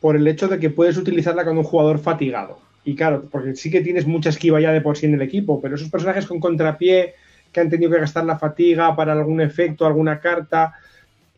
por 0.00 0.14
el 0.14 0.28
hecho 0.28 0.46
de 0.46 0.60
que 0.60 0.70
puedes 0.70 0.96
utilizarla 0.96 1.44
con 1.44 1.58
un 1.58 1.64
jugador 1.64 1.98
fatigado. 1.98 2.60
Y 2.84 2.94
claro, 2.94 3.28
porque 3.30 3.56
sí 3.56 3.70
que 3.70 3.80
tienes 3.80 4.06
mucha 4.06 4.28
esquiva 4.28 4.60
ya 4.60 4.72
de 4.72 4.80
por 4.80 4.96
sí 4.96 5.06
en 5.06 5.14
el 5.14 5.22
equipo, 5.22 5.60
pero 5.60 5.74
esos 5.74 5.90
personajes 5.90 6.26
con 6.26 6.38
contrapié 6.38 7.14
que 7.50 7.60
han 7.60 7.70
tenido 7.70 7.90
que 7.90 8.00
gastar 8.00 8.24
la 8.24 8.38
fatiga 8.38 8.94
para 8.94 9.12
algún 9.12 9.40
efecto, 9.40 9.86
alguna 9.86 10.20
carta, 10.20 10.74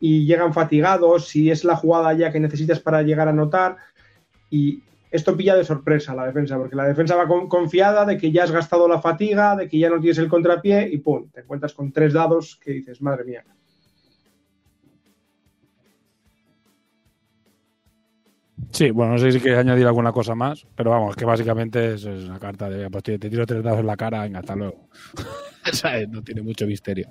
y 0.01 0.27
llegan 0.27 0.53
fatigados, 0.53 1.29
si 1.29 1.51
es 1.51 1.65
la 1.65 1.77
jugada 1.77 2.13
ya 2.15 2.33
que 2.33 2.41
necesitas 2.41 2.81
para 2.81 3.03
llegar 3.03 3.29
a 3.29 3.31
anotar, 3.31 3.77
y 4.51 4.83
esto 5.11 5.37
pilla 5.37 5.55
de 5.55 5.65
sorpresa 5.65 6.13
a 6.13 6.17
la 6.17 6.27
defensa, 6.27 6.57
porque 6.57 6.77
la 6.77 6.87
defensa 6.87 7.15
va 7.17 7.29
confiada 7.49 8.05
de 8.05 8.19
que 8.19 8.33
ya 8.33 8.45
has 8.45 8.51
gastado 8.51 8.89
la 8.89 9.01
fatiga, 9.01 9.57
de 9.57 9.69
que 9.69 9.79
ya 9.79 9.89
no 9.89 10.01
tienes 10.01 10.19
el 10.19 10.29
contrapié, 10.29 10.89
y 10.91 10.99
pum, 10.99 11.29
te 11.31 11.41
encuentras 11.41 11.75
con 11.75 11.93
tres 11.93 12.13
dados 12.13 12.57
que 12.57 12.73
dices, 12.73 13.01
madre 13.01 13.25
mía. 13.25 13.45
Sí, 18.77 18.91
bueno, 18.91 19.13
no 19.13 19.19
sé 19.19 19.33
si 19.33 19.41
quieres 19.41 19.59
añadir 19.59 19.87
alguna 19.87 20.13
cosa 20.13 20.35
más, 20.35 20.67
pero 20.75 20.91
vamos, 20.91 21.17
que 21.17 21.25
básicamente 21.25 21.95
es, 21.95 22.05
una 22.05 22.39
carta 22.39 22.69
de 22.69 22.91
pues, 22.91 23.05
te 23.05 23.19
tiro 23.19 23.47
tres 23.47 23.63
dados 23.63 23.81
en 23.81 23.87
la 23.87 23.97
cara, 23.97 24.21
venga, 24.21 24.41
hasta 24.41 24.55
luego. 24.55 24.91
no 26.11 26.23
tiene 26.23 26.43
mucho 26.43 26.67
misterio. 26.67 27.09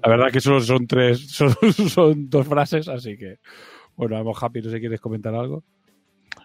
La 0.00 0.10
verdad 0.10 0.30
que 0.30 0.40
solo 0.40 0.60
son 0.60 0.86
tres, 0.86 1.28
son, 1.88 2.30
dos 2.30 2.46
frases, 2.46 2.86
así 2.86 3.18
que, 3.18 3.40
bueno, 3.96 4.14
vamos, 4.14 4.40
Happy, 4.40 4.60
no 4.60 4.70
sé 4.70 4.76
si 4.76 4.80
quieres 4.80 5.00
comentar 5.00 5.34
algo. 5.34 5.64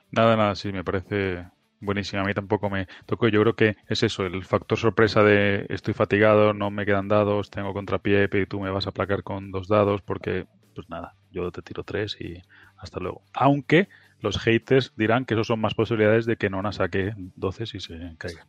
Nada, 0.09 0.35
nada, 0.35 0.55
sí, 0.55 0.71
me 0.71 0.83
parece 0.83 1.45
buenísimo. 1.79 2.23
A 2.23 2.25
mí 2.25 2.33
tampoco 2.33 2.67
me 2.67 2.87
tocó. 3.05 3.27
Yo 3.27 3.41
creo 3.41 3.55
que 3.55 3.75
es 3.87 4.01
eso, 4.01 4.25
el 4.25 4.43
factor 4.43 4.79
sorpresa 4.79 5.21
de 5.21 5.67
estoy 5.69 5.93
fatigado, 5.93 6.55
no 6.55 6.71
me 6.71 6.87
quedan 6.87 7.09
dados, 7.09 7.51
tengo 7.51 7.73
contrapié, 7.73 8.27
pero 8.27 8.47
tú 8.47 8.59
me 8.59 8.71
vas 8.71 8.87
a 8.87 8.89
aplacar 8.89 9.21
con 9.21 9.51
dos 9.51 9.67
dados 9.67 10.01
porque, 10.01 10.47
pues 10.73 10.89
nada, 10.89 11.15
yo 11.29 11.51
te 11.51 11.61
tiro 11.61 11.83
tres 11.83 12.17
y 12.19 12.41
hasta 12.75 12.99
luego. 12.99 13.21
Aunque 13.33 13.87
los 14.23 14.39
haters 14.39 14.93
dirán 14.95 15.25
que 15.25 15.33
eso 15.33 15.43
son 15.43 15.59
más 15.59 15.75
posibilidades 15.75 16.25
de 16.25 16.37
que 16.37 16.49
Nona 16.49 16.71
saque 16.71 17.13
12 17.35 17.65
si 17.65 17.79
se 17.81 18.15
caiga. 18.17 18.47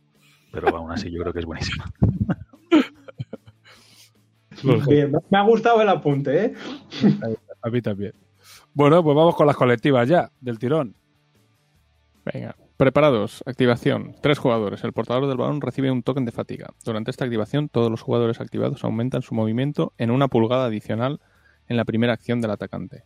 Pero 0.51 0.69
aún 0.69 0.91
así 0.91 1.11
yo 1.11 1.21
creo 1.21 1.33
que 1.33 1.39
es 1.39 1.45
buenísima. 1.45 1.85
me 4.63 5.37
ha 5.37 5.41
gustado 5.41 5.81
el 5.81 5.89
apunte, 5.89 6.45
¿eh? 6.45 6.53
A 7.61 7.69
mí 7.69 7.81
también. 7.81 8.13
Bueno, 8.73 9.03
pues 9.03 9.15
vamos 9.15 9.35
con 9.35 9.47
las 9.47 9.57
colectivas 9.57 10.07
ya, 10.07 10.31
del 10.39 10.59
tirón. 10.59 10.95
Venga, 12.23 12.55
preparados. 12.77 13.43
Activación. 13.45 14.15
Tres 14.21 14.39
jugadores. 14.39 14.81
El 14.85 14.93
portador 14.93 15.27
del 15.27 15.37
balón 15.37 15.59
recibe 15.59 15.91
un 15.91 16.03
token 16.03 16.23
de 16.23 16.31
fatiga. 16.31 16.69
Durante 16.85 17.11
esta 17.11 17.25
activación, 17.25 17.67
todos 17.67 17.91
los 17.91 18.01
jugadores 18.01 18.39
activados 18.39 18.85
aumentan 18.85 19.23
su 19.23 19.35
movimiento 19.35 19.91
en 19.97 20.09
una 20.09 20.29
pulgada 20.29 20.67
adicional 20.67 21.19
en 21.67 21.75
la 21.75 21.83
primera 21.83 22.13
acción 22.13 22.39
del 22.39 22.51
atacante. 22.51 23.03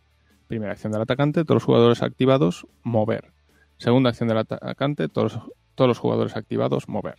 Primera 0.50 0.72
acción 0.72 0.90
del 0.90 1.02
atacante, 1.02 1.44
todos 1.44 1.54
los 1.54 1.64
jugadores 1.64 2.02
activados, 2.02 2.66
mover. 2.82 3.30
Segunda 3.76 4.10
acción 4.10 4.28
del 4.28 4.38
atacante, 4.38 5.06
todos, 5.06 5.38
todos 5.76 5.86
los 5.86 6.00
jugadores 6.00 6.34
activados, 6.34 6.88
mover. 6.88 7.14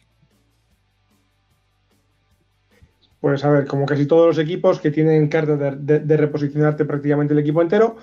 Pues 3.21 3.45
a 3.45 3.49
ver, 3.49 3.67
como 3.67 3.85
casi 3.85 4.05
todos 4.05 4.27
los 4.27 4.37
equipos 4.37 4.81
que 4.81 4.91
tienen 4.91 5.29
carta 5.29 5.55
de, 5.55 6.17
reposicionarte 6.17 6.83
prácticamente 6.83 7.33
el 7.33 7.39
equipo 7.39 7.61
entero, 7.61 7.95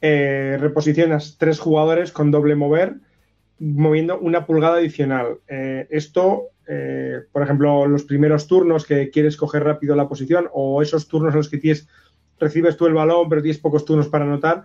eh, 0.00 0.56
reposicionas 0.58 1.36
tres 1.38 1.60
jugadores 1.60 2.10
con 2.10 2.32
doble 2.32 2.56
mover, 2.56 2.96
moviendo 3.60 4.18
una 4.18 4.44
pulgada 4.44 4.78
adicional. 4.78 5.38
Eh, 5.46 5.86
esto, 5.88 6.48
eh, 6.66 7.20
por 7.30 7.44
ejemplo, 7.44 7.86
los 7.86 8.02
primeros 8.02 8.48
turnos 8.48 8.86
que 8.86 9.10
quieres 9.10 9.36
coger 9.36 9.62
rápido 9.62 9.94
la 9.94 10.08
posición 10.08 10.48
o 10.52 10.82
esos 10.82 11.06
turnos 11.06 11.32
en 11.32 11.36
los 11.36 11.48
que 11.48 11.58
tienes 11.58 11.86
recibes 12.38 12.76
tú 12.76 12.86
el 12.86 12.94
balón, 12.94 13.28
pero 13.28 13.42
tienes 13.42 13.60
pocos 13.60 13.84
turnos 13.84 14.08
para 14.08 14.24
anotar. 14.24 14.64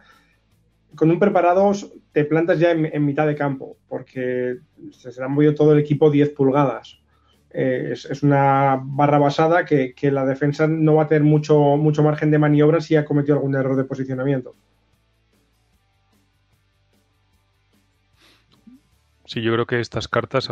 Con 0.96 1.10
un 1.10 1.20
preparado 1.20 1.72
te 2.12 2.26
plantas 2.26 2.60
ya 2.60 2.72
en, 2.72 3.06
mitad 3.06 3.26
de 3.26 3.36
campo, 3.36 3.78
porque 3.88 4.58
se 4.92 5.12
será 5.12 5.28
movido 5.28 5.56
todo 5.56 5.74
el 5.74 5.80
equipo 5.80 6.12
10 6.12 6.30
pulgadas. 6.32 7.00
Eh, 7.50 7.90
es, 7.94 8.24
una 8.24 8.80
barra 8.84 9.20
basada 9.20 9.66
que, 9.66 9.96
la 10.12 10.26
defensa 10.26 10.68
no 10.68 10.96
va 10.96 11.04
a 11.04 11.08
tener 11.08 11.24
mucho, 11.24 11.78
mucho 11.78 12.04
margen 12.04 12.32
de 12.32 12.40
maniobra 12.40 12.82
si 12.82 12.96
ha 12.96 13.06
cometido 13.06 13.38
algún 13.38 13.56
error 13.56 13.76
de 13.76 13.84
posicionamiento. 13.84 14.56
Sí, 19.26 19.42
yo 19.42 19.54
creo 19.54 19.66
que 19.66 19.80
estas 19.80 20.08
cartas 20.08 20.50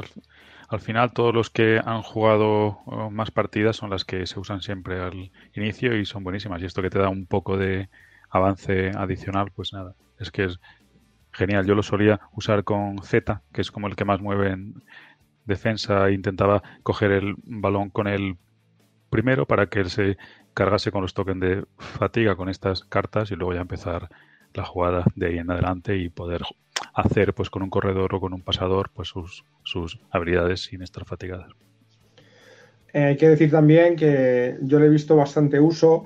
al 0.72 0.80
final 0.80 1.12
todos 1.12 1.36
los 1.36 1.50
que 1.50 1.82
han 1.84 2.02
jugado 2.02 2.80
eh, 2.90 3.10
más 3.12 3.30
partidas 3.30 3.76
son 3.76 3.90
las 3.90 4.06
que 4.06 4.26
se 4.26 4.40
usan 4.40 4.62
siempre 4.62 5.02
al 5.02 5.32
inicio 5.54 5.98
y 5.98 6.06
son 6.06 6.24
buenísimas. 6.24 6.62
Y 6.62 6.66
esto 6.66 6.82
que 6.82 6.90
te 6.90 6.98
da 6.98 7.10
un 7.10 7.26
poco 7.26 7.58
de 7.58 7.90
avance 8.30 8.92
adicional, 8.96 9.52
pues 9.54 9.74
nada, 9.74 9.96
es 10.18 10.32
que 10.32 10.46
es 10.46 10.62
genial. 11.34 11.66
Yo 11.66 11.76
lo 11.76 11.84
solía 11.84 12.22
usar 12.32 12.64
con 12.64 13.04
Z, 13.04 13.42
que 13.52 13.60
es 13.60 13.70
como 13.70 13.88
el 13.88 13.98
que 13.98 14.06
más 14.06 14.22
mueve 14.22 14.52
en 14.52 14.82
defensa. 15.44 16.10
Intentaba 16.10 16.64
coger 16.84 17.12
el 17.12 17.36
balón 17.44 17.90
con 17.90 18.08
el 18.08 18.38
primero 19.10 19.46
para 19.46 19.68
que 19.68 19.82
él 19.82 19.90
se 19.90 20.18
cargase 20.54 20.90
con 20.90 21.02
los 21.02 21.14
tokens 21.14 21.42
de 21.42 21.66
fatiga 21.80 22.38
con 22.38 22.48
estas 22.48 22.86
cartas 22.86 23.30
y 23.32 23.36
luego 23.36 23.54
ya 23.54 23.62
empezar 23.62 24.10
la 24.54 24.66
jugada 24.66 25.06
de 25.16 25.28
ahí 25.28 25.38
en 25.38 25.52
adelante 25.52 25.98
y 25.98 26.10
poder 26.10 26.42
hacer 26.94 27.34
pues 27.34 27.50
con 27.50 27.62
un 27.64 27.70
corredor 27.70 28.16
o 28.16 28.20
con 28.20 28.34
un 28.34 28.42
pasador 28.42 28.90
pues 28.94 29.10
sus, 29.10 29.46
sus 29.64 30.00
habilidades 30.12 30.62
sin 30.62 30.82
estar 30.82 31.06
fatigadas. 31.06 31.52
Eh, 32.94 33.04
hay 33.04 33.18
que 33.18 33.30
decir 33.30 33.52
también 33.52 33.96
que 33.96 34.58
yo 34.62 34.80
le 34.80 34.88
he 34.88 34.90
visto 34.90 35.16
bastante 35.16 35.60
uso, 35.60 36.04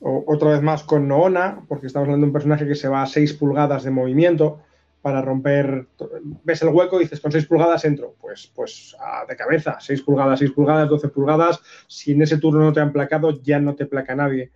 otra 0.00 0.50
vez 0.50 0.60
más 0.60 0.82
con 0.82 1.08
Noona, 1.08 1.62
porque 1.66 1.86
estamos 1.86 2.06
hablando 2.06 2.26
de 2.26 2.28
un 2.28 2.32
personaje 2.32 2.66
que 2.66 2.74
se 2.74 2.88
va 2.88 3.02
a 3.02 3.06
6 3.06 3.32
pulgadas 3.34 3.84
de 3.84 3.90
movimiento 3.90 4.60
para 5.00 5.22
romper, 5.22 5.86
ves 6.44 6.62
el 6.62 6.68
hueco 6.68 7.00
y 7.00 7.04
dices 7.04 7.20
con 7.20 7.32
6 7.32 7.46
pulgadas 7.46 7.84
entro, 7.86 8.14
pues, 8.20 8.50
pues 8.54 8.94
de 9.28 9.36
cabeza, 9.36 9.78
6 9.80 10.02
pulgadas, 10.02 10.38
6 10.38 10.52
pulgadas, 10.52 10.88
12 10.88 11.08
pulgadas, 11.08 11.60
si 11.86 12.12
en 12.12 12.22
ese 12.22 12.38
turno 12.38 12.60
no 12.60 12.72
te 12.72 12.80
han 12.80 12.92
placado 12.92 13.42
ya 13.42 13.58
no 13.58 13.74
te 13.74 13.86
placa 13.86 14.14
nadie. 14.14 14.50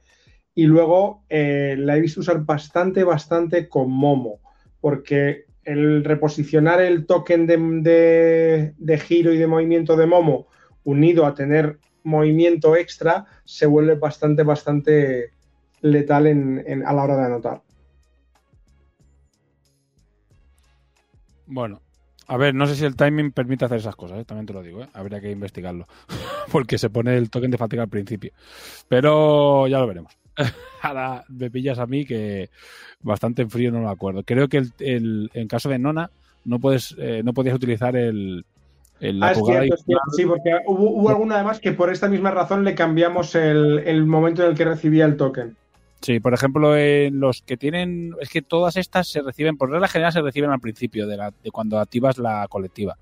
Y 0.59 0.67
luego 0.67 1.23
eh, 1.29 1.77
la 1.79 1.97
he 1.97 2.01
visto 2.01 2.19
usar 2.19 2.45
bastante, 2.45 3.05
bastante 3.05 3.69
con 3.69 3.93
Momo, 3.93 4.41
porque 4.81 5.45
el 5.63 6.03
reposicionar 6.03 6.81
el 6.81 7.07
token 7.07 7.47
de, 7.47 9.03
giro 9.07 9.33
y 9.33 9.39
de 9.39 9.47
movimiento 9.47 9.97
de 9.97 10.07
Momo 10.07 10.49
unido 10.83 11.27
a 11.27 11.35
tener 11.37 11.79
movimiento 12.03 12.75
extra 12.75 13.27
se 13.45 13.67
vuelve 13.67 13.95
bastante, 13.95 14.43
bastante 14.43 15.31
letal 15.81 16.27
a 16.85 16.93
la 16.93 17.05
hora 17.05 17.17
de 17.17 17.25
anotar. 17.25 17.63
Bueno, 21.47 21.83
a 22.27 22.37
ver, 22.37 22.53
no 22.53 22.67
sé 22.67 22.75
si 22.75 22.85
el 22.85 22.97
timing 22.97 23.31
permite 23.31 23.65
hacer 23.65 23.79
esas 23.79 23.95
cosas, 23.95 24.19
¿eh? 24.19 24.25
también 24.25 24.47
te 24.47 24.55
lo 24.55 24.63
digo, 24.65 24.83
¿eh? 24.83 24.89
habría 24.93 25.21
que 25.21 25.31
investigarlo, 25.31 25.87
porque 26.51 26.79
se 26.79 26.91
pone 26.91 27.17
el 27.17 27.31
token 27.31 27.53
de 27.53 27.59
fatiga 27.59 27.85
al 27.85 27.89
principio. 27.89 28.33
Pero 28.89 29.69
ya 29.69 29.79
lo 29.79 29.87
veremos. 29.87 30.19
Ahora 30.83 31.25
me 31.29 31.51
pillas 31.51 31.79
a 31.79 31.87
mí 31.87 32.05
que 32.05 32.51
bastante 33.03 33.43
en 33.43 33.51
frío 33.51 33.71
no 33.71 33.81
lo 33.81 33.91
acuerdo. 33.91 34.23
Creo 34.25 34.49
que 34.49 34.63
el, 34.79 35.31
en 35.35 35.49
caso 35.49 35.69
de 35.69 35.79
Nona 35.79 36.11
no 36.45 36.59
puedes 36.59 36.95
eh, 36.99 37.23
no 37.25 37.33
podías 37.35 37.57
utilizar 37.57 37.97
el, 37.97 38.45
ah, 39.23 39.35
Sí, 40.17 40.25
porque 40.25 40.57
hubo, 40.67 41.09
alguna 41.09 41.37
además 41.37 41.61
que 41.61 41.73
por 41.73 41.93
esta 41.93 42.09
misma 42.09 42.31
razón 42.31 42.65
le 42.65 42.75
cambiamos 42.75 43.35
el, 43.35 44.07
momento 44.07 44.45
en 44.45 44.51
el 44.51 44.57
que 44.57 44.65
recibía 44.65 45.05
el 45.05 45.17
token. 45.17 45.57
Sí, 46.01 46.21
por 46.21 46.33
ejemplo, 46.33 46.77
en 46.77 47.19
los 47.19 47.43
que 47.43 47.57
tienen, 47.57 48.15
es 48.21 48.29
que 48.29 48.41
todas 48.41 48.77
estas 48.77 49.09
se 49.09 49.21
reciben, 49.21 49.57
por 49.57 49.69
regla 49.69 49.89
general 49.89 50.13
se 50.13 50.23
reciben 50.23 50.51
al 50.51 50.61
principio 50.61 51.09
de, 51.09 51.17
la, 51.17 51.33
de 51.43 51.51
cuando 51.51 51.81
activas 51.81 52.19
la 52.19 52.47
colectiva. 52.49 52.97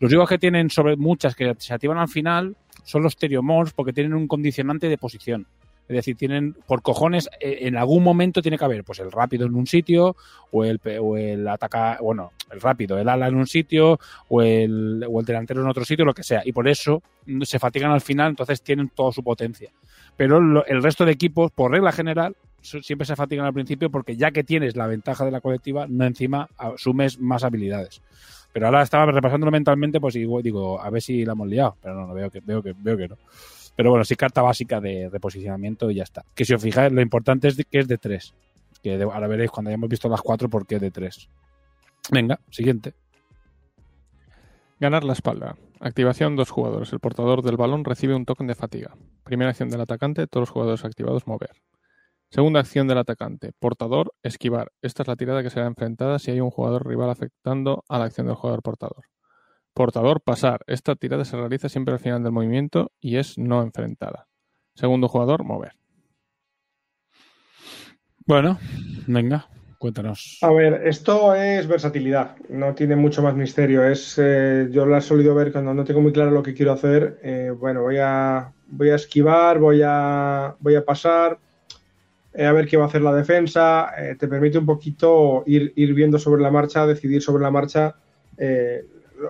Los 0.00 0.10
únicos 0.10 0.30
que 0.30 0.38
tienen 0.38 0.68
sobre 0.68 0.96
muchas 0.96 1.36
que 1.36 1.54
se 1.58 1.72
activan 1.72 1.98
al 1.98 2.08
final 2.08 2.56
son 2.82 3.04
los 3.04 3.12
Stereomons 3.12 3.72
porque 3.72 3.92
tienen 3.92 4.14
un 4.14 4.26
condicionante 4.26 4.88
de 4.88 4.98
posición. 4.98 5.46
Es 5.90 5.96
decir, 5.96 6.16
tienen 6.16 6.54
por 6.68 6.82
cojones, 6.82 7.28
eh, 7.40 7.58
en 7.62 7.76
algún 7.76 8.04
momento 8.04 8.40
tiene 8.42 8.56
que 8.56 8.64
haber 8.64 8.84
pues 8.84 9.00
el 9.00 9.10
rápido 9.10 9.44
en 9.44 9.56
un 9.56 9.66
sitio 9.66 10.14
o 10.52 10.64
el, 10.64 10.80
o 11.00 11.16
el 11.16 11.48
ataca, 11.48 11.98
bueno, 12.00 12.30
el 12.52 12.60
rápido, 12.60 12.96
el 12.96 13.08
ala 13.08 13.26
en 13.26 13.34
un 13.34 13.48
sitio 13.48 13.98
o 14.28 14.40
el, 14.40 15.04
o 15.08 15.18
el 15.18 15.26
delantero 15.26 15.62
en 15.62 15.68
otro 15.68 15.84
sitio, 15.84 16.04
lo 16.04 16.14
que 16.14 16.22
sea. 16.22 16.42
Y 16.44 16.52
por 16.52 16.68
eso 16.68 17.02
se 17.42 17.58
fatigan 17.58 17.90
al 17.90 18.00
final, 18.00 18.30
entonces 18.30 18.62
tienen 18.62 18.90
toda 18.90 19.10
su 19.10 19.24
potencia. 19.24 19.72
Pero 20.16 20.64
el 20.64 20.80
resto 20.80 21.04
de 21.04 21.10
equipos, 21.10 21.50
por 21.50 21.72
regla 21.72 21.90
general, 21.90 22.36
siempre 22.62 23.04
se 23.04 23.16
fatigan 23.16 23.46
al 23.46 23.52
principio 23.52 23.90
porque 23.90 24.16
ya 24.16 24.30
que 24.30 24.44
tienes 24.44 24.76
la 24.76 24.86
ventaja 24.86 25.24
de 25.24 25.32
la 25.32 25.40
colectiva, 25.40 25.88
no 25.88 26.04
encima 26.04 26.48
asumes 26.56 27.18
más 27.18 27.42
habilidades. 27.42 28.00
Pero 28.52 28.66
ahora 28.66 28.82
estaba 28.82 29.10
repasándolo 29.10 29.50
mentalmente, 29.50 30.00
pues 30.00 30.14
digo, 30.14 30.40
digo, 30.40 30.80
a 30.80 30.88
ver 30.88 31.02
si 31.02 31.24
la 31.24 31.32
hemos 31.32 31.48
liado, 31.48 31.76
pero 31.82 31.96
no, 31.96 32.06
no 32.06 32.14
veo 32.14 32.30
que, 32.30 32.38
veo 32.38 32.62
que, 32.62 32.74
veo 32.78 32.96
que 32.96 33.08
no. 33.08 33.16
Pero 33.80 33.88
bueno, 33.88 34.04
sí 34.04 34.14
carta 34.14 34.42
básica 34.42 34.78
de 34.78 35.08
reposicionamiento 35.08 35.90
y 35.90 35.94
ya 35.94 36.02
está. 36.02 36.22
Que 36.34 36.44
si 36.44 36.52
os 36.52 36.60
fijáis, 36.60 36.92
lo 36.92 37.00
importante 37.00 37.48
es 37.48 37.56
que 37.56 37.78
es 37.78 37.88
de 37.88 37.96
tres. 37.96 38.34
Que 38.82 38.98
de- 38.98 39.04
ahora 39.04 39.26
veréis 39.26 39.50
cuando 39.50 39.70
hayamos 39.70 39.88
visto 39.88 40.06
las 40.10 40.20
cuatro 40.20 40.50
por 40.50 40.66
qué 40.66 40.78
de 40.78 40.90
tres. 40.90 41.30
Venga, 42.12 42.38
siguiente. 42.50 42.92
Ganar 44.80 45.02
la 45.02 45.14
espalda. 45.14 45.56
Activación 45.80 46.36
dos 46.36 46.50
jugadores. 46.50 46.92
El 46.92 47.00
portador 47.00 47.40
del 47.40 47.56
balón 47.56 47.82
recibe 47.86 48.14
un 48.14 48.26
token 48.26 48.48
de 48.48 48.54
fatiga. 48.54 48.94
Primera 49.24 49.48
acción 49.48 49.70
del 49.70 49.80
atacante, 49.80 50.26
todos 50.26 50.42
los 50.42 50.50
jugadores 50.50 50.84
activados 50.84 51.26
mover. 51.26 51.52
Segunda 52.30 52.60
acción 52.60 52.86
del 52.86 52.98
atacante. 52.98 53.52
Portador, 53.58 54.12
esquivar. 54.22 54.72
Esta 54.82 55.04
es 55.04 55.08
la 55.08 55.16
tirada 55.16 55.42
que 55.42 55.48
será 55.48 55.64
enfrentada 55.66 56.18
si 56.18 56.30
hay 56.32 56.40
un 56.40 56.50
jugador 56.50 56.86
rival 56.86 57.08
afectando 57.08 57.82
a 57.88 57.98
la 57.98 58.04
acción 58.04 58.26
del 58.26 58.36
jugador 58.36 58.60
portador. 58.60 59.06
Portador, 59.74 60.20
pasar. 60.20 60.60
Esta 60.66 60.96
tirada 60.96 61.24
se 61.24 61.36
realiza 61.36 61.68
siempre 61.68 61.94
al 61.94 62.00
final 62.00 62.22
del 62.22 62.32
movimiento 62.32 62.92
y 63.00 63.16
es 63.16 63.38
no 63.38 63.62
enfrentada. 63.62 64.26
Segundo 64.74 65.08
jugador, 65.08 65.44
mover. 65.44 65.72
Bueno, 68.26 68.58
venga, 69.06 69.48
cuéntanos. 69.78 70.38
A 70.42 70.52
ver, 70.52 70.86
esto 70.86 71.34
es 71.34 71.66
versatilidad, 71.66 72.36
no 72.48 72.74
tiene 72.74 72.94
mucho 72.96 73.22
más 73.22 73.34
misterio. 73.34 73.84
Es, 73.84 74.16
eh, 74.18 74.68
yo 74.70 74.86
lo 74.86 74.96
he 74.96 75.00
solido 75.00 75.34
ver 75.34 75.52
cuando 75.52 75.74
no 75.74 75.84
tengo 75.84 76.00
muy 76.00 76.12
claro 76.12 76.30
lo 76.30 76.42
que 76.42 76.54
quiero 76.54 76.72
hacer. 76.72 77.18
eh, 77.22 77.50
bueno, 77.50 77.82
voy 77.82 77.98
a, 77.98 78.52
voy 78.68 78.90
a 78.90 78.94
esquivar, 78.96 79.58
voy 79.58 79.82
a, 79.84 80.54
voy 80.60 80.76
a 80.76 80.84
pasar, 80.84 81.38
eh, 82.32 82.44
a 82.46 82.52
ver 82.52 82.68
qué 82.68 82.76
va 82.76 82.84
a 82.84 82.88
hacer 82.88 83.02
la 83.02 83.14
defensa. 83.14 83.90
eh, 83.98 84.16
te 84.16 84.28
permite 84.28 84.58
un 84.58 84.66
poquito 84.66 85.42
ir, 85.46 85.72
ir 85.76 85.94
viendo 85.94 86.18
sobre 86.18 86.42
la 86.42 86.50
marcha, 86.50 86.86
decidir 86.86 87.22
sobre 87.22 87.42
la 87.42 87.50
marcha 87.50 87.96
eh, 88.38 88.84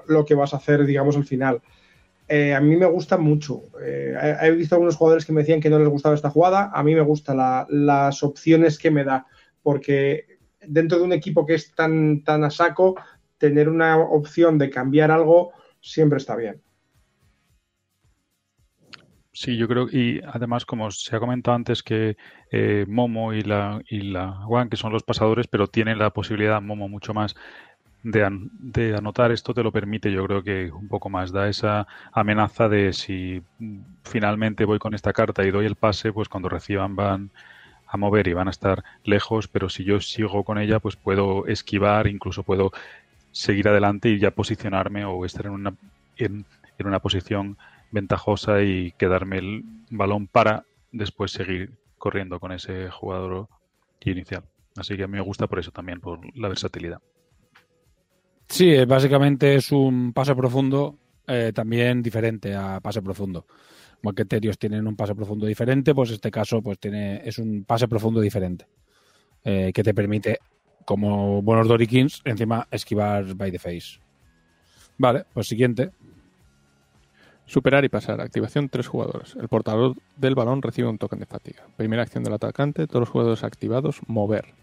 lo, 0.07 0.25
que 0.25 0.35
vas 0.35 0.55
a 0.55 0.59
hacer, 0.59 0.85
digamos, 0.85 1.17
al 1.17 1.25
final. 1.25 1.61
Eh, 2.29 2.55
a 2.55 2.61
mí 2.61 2.77
me 2.77 2.87
gusta 2.87 3.17
mucho. 3.17 3.63
Eh, 3.83 4.15
he, 4.43 4.51
visto 4.53 4.75
algunos 4.75 4.97
jugadores 4.97 5.25
que 5.25 5.33
me 5.33 5.41
decían 5.41 5.61
que 5.61 5.71
no 5.71 5.79
les 5.79 5.89
gustaba 5.89 6.15
esta 6.15 6.31
jugada. 6.31 6.71
A 6.73 6.83
mí 6.83 6.95
me 6.95 7.01
gustan 7.01 7.39
las 7.69 8.23
opciones 8.23 8.79
que 8.79 8.91
me 8.91 9.05
da, 9.05 9.27
porque 9.63 10.39
dentro 10.67 10.99
de 10.99 11.05
un 11.05 11.13
equipo 11.13 11.45
que 11.45 11.55
es 11.55 11.75
tan, 11.75 12.23
tan 12.23 12.45
a 12.45 12.51
saco, 12.51 12.97
tener 13.39 13.69
una 13.69 13.99
opción 13.99 14.59
de 14.59 14.71
cambiar 14.71 15.11
algo 15.11 15.53
siempre 15.81 16.19
está 16.19 16.37
bien. 16.37 16.63
Sí, 19.33 19.57
yo 19.57 19.69
creo, 19.69 19.89
y 19.91 20.21
además, 20.27 20.67
como 20.67 20.91
se 20.91 21.17
ha 21.17 21.21
comentado 21.21 21.55
antes, 21.55 21.83
que 21.83 22.17
eh, 22.51 22.85
Momo 22.89 23.33
y 23.33 23.43
la, 23.43 23.81
y 23.89 24.01
la 24.01 24.45
One, 24.47 24.69
que 24.69 24.77
son 24.77 24.93
los 24.93 25.05
pasadores, 25.05 25.47
pero 25.47 25.69
tienen 25.69 25.99
la 25.99 26.11
posibilidad, 26.11 26.61
Momo, 26.61 26.89
mucho 26.89 27.15
más 27.15 27.35
de, 28.03 28.25
an- 28.25 28.51
de 28.53 28.97
anotar, 28.97 29.31
esto 29.33 29.55
te 29.55 29.63
lo 29.63 29.73
permite, 29.73 30.13
yo 30.13 30.25
creo 30.27 30.43
que 30.43 30.71
un 30.73 30.89
poco 30.89 31.09
más, 31.11 31.33
da 31.33 31.49
esa 31.49 31.87
amenaza 32.13 32.69
de 32.69 32.93
si 32.93 33.43
finalmente 34.05 34.65
voy 34.65 34.79
con 34.79 34.95
esta 34.95 35.13
carta 35.13 35.45
y 35.45 35.51
doy 35.51 35.67
el 35.67 35.77
pase, 35.77 36.13
pues 36.13 36.29
cuando 36.29 36.49
reciban 36.49 36.97
van 36.97 37.33
a 37.87 37.97
mover 37.97 38.29
y 38.29 38.35
van 38.35 38.49
a 38.49 38.53
estar 38.53 38.85
lejos, 39.05 39.49
pero 39.49 39.69
si 39.69 39.85
yo 39.85 40.01
sigo 40.01 40.45
con 40.45 40.59
ella, 40.59 40.81
pues 40.81 40.97
puedo 40.97 41.47
esquivar, 41.47 42.07
incluso 42.07 42.45
puedo 42.45 42.71
seguir 43.33 43.69
adelante 43.69 44.09
y 44.11 44.19
ya 44.19 44.31
posicionarme 44.33 45.05
o 45.05 45.25
estar 45.25 45.47
en 45.47 45.53
una, 45.53 45.77
en, 46.17 46.47
en 46.79 46.87
una 46.87 47.01
posición 47.01 47.59
ventajosa 47.91 48.63
y 48.63 48.93
quedarme 48.93 49.39
el 49.39 49.63
balón 49.91 50.29
para 50.29 50.67
después 50.93 51.33
seguir 51.33 51.73
corriendo 51.99 52.41
con 52.41 52.53
ese 52.53 52.91
jugador 52.91 53.49
inicial. 54.01 54.45
Así 54.77 54.97
que 54.97 55.05
a 55.05 55.09
mí 55.09 55.15
me 55.15 55.21
gusta 55.25 55.47
por 55.47 55.59
eso 55.59 55.73
también, 55.73 56.01
por 56.01 56.21
la 56.37 56.49
versatilidad. 56.49 57.01
Sí, 58.51 58.69
eh, 58.75 58.85
básicamente 58.85 59.55
es 59.55 59.71
un 59.71 60.13
pase 60.13 60.35
profundo 60.35 60.99
eh, 61.27 61.53
también 61.55 62.03
diferente 62.03 62.53
a 62.55 62.81
pase 62.81 63.01
profundo. 63.01 63.47
Como 64.03 64.13
que 64.13 64.25
Terios 64.25 64.59
tienen 64.59 64.89
un 64.89 64.97
pase 64.97 65.15
profundo 65.15 65.47
diferente, 65.47 65.95
pues 65.95 66.11
este 66.11 66.33
caso 66.33 66.61
pues 66.61 66.81
tiene 66.81 67.23
es 67.25 67.39
un 67.39 67.65
pase 67.65 67.87
profundo 67.87 68.21
diferente 68.21 68.67
eh, 69.45 69.71
que 69.73 69.85
te 69.85 69.95
permite, 69.95 70.41
como 70.85 71.41
buenos 71.43 71.69
Dorikins, 71.69 72.23
encima 72.25 72.67
esquivar 72.73 73.35
by 73.35 73.53
the 73.53 73.59
face. 73.61 74.01
Vale, 74.99 75.27
pues 75.33 75.47
siguiente. 75.47 75.93
Superar 77.47 77.85
y 77.85 77.89
pasar. 77.89 78.21
Activación 78.21 78.69
tres 78.69 78.89
jugadores. 78.89 79.37
El 79.37 79.49
portador 79.49 79.95
del 80.17 80.35
balón 80.35 80.61
recibe 80.61 80.89
un 80.89 80.99
token 80.99 81.21
de 81.21 81.27
fatiga. 81.27 81.69
Primera 81.77 82.03
acción 82.03 82.25
del 82.25 82.35
atacante, 82.35 82.89
todos 82.89 83.01
los 83.01 83.09
jugadores 83.11 83.45
activados, 83.45 84.01
mover. 84.09 84.60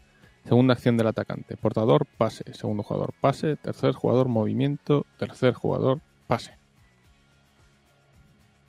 Segunda 0.47 0.75
acción 0.75 0.95
del 0.95 1.07
atacante, 1.07 1.57
portador, 1.57 2.05
pase. 2.17 2.45
Segundo 2.53 2.81
jugador, 2.81 3.13
pase. 3.19 3.57
Tercer 3.57 3.91
jugador, 3.91 4.29
movimiento. 4.29 5.05
Tercer 5.19 5.53
jugador, 5.53 5.99
pase. 6.25 6.57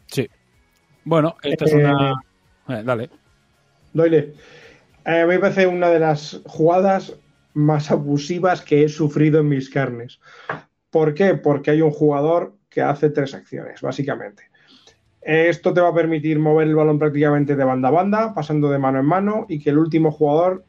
Sí. 0.07 0.29
Bueno, 1.05 1.37
esta 1.43 1.65
es 1.67 1.73
Eh, 1.73 1.77
una. 1.77 2.15
Eh, 2.69 2.83
dale. 2.85 3.11
Doyle, 3.93 4.35
eh, 5.05 5.21
a 5.21 5.27
mí 5.27 5.35
me 5.35 5.39
parece 5.39 5.69
una 5.69 5.89
de 5.89 6.01
las 6.01 6.41
jugadas 6.47 7.15
más 7.55 7.91
abusivas 7.93 8.61
que 8.61 8.83
he 8.83 8.89
sufrido 8.89 9.41
en 9.41 9.49
mis 9.49 9.71
carnes. 9.71 10.19
¿Por 10.91 11.15
qué? 11.15 11.35
Porque 11.35 11.71
hay 11.71 11.81
un 11.81 11.93
jugador 11.93 12.55
que 12.69 12.83
hace 12.83 13.11
tres 13.11 13.35
acciones, 13.35 13.81
básicamente. 13.83 14.45
Esto 15.21 15.73
te 15.73 15.81
va 15.81 15.89
a 15.89 15.95
permitir 15.95 16.39
mover 16.39 16.67
el 16.67 16.75
balón 16.75 16.99
prácticamente 16.99 17.55
de 17.55 17.65
banda 17.65 17.89
a 17.89 17.93
banda, 17.93 18.35
pasando 18.35 18.69
de 18.69 18.79
mano 18.79 18.99
en 18.99 19.07
mano, 19.07 19.47
y 19.49 19.61
que 19.61 19.71
el 19.71 19.79
último 19.79 20.11
jugador, 20.11 20.65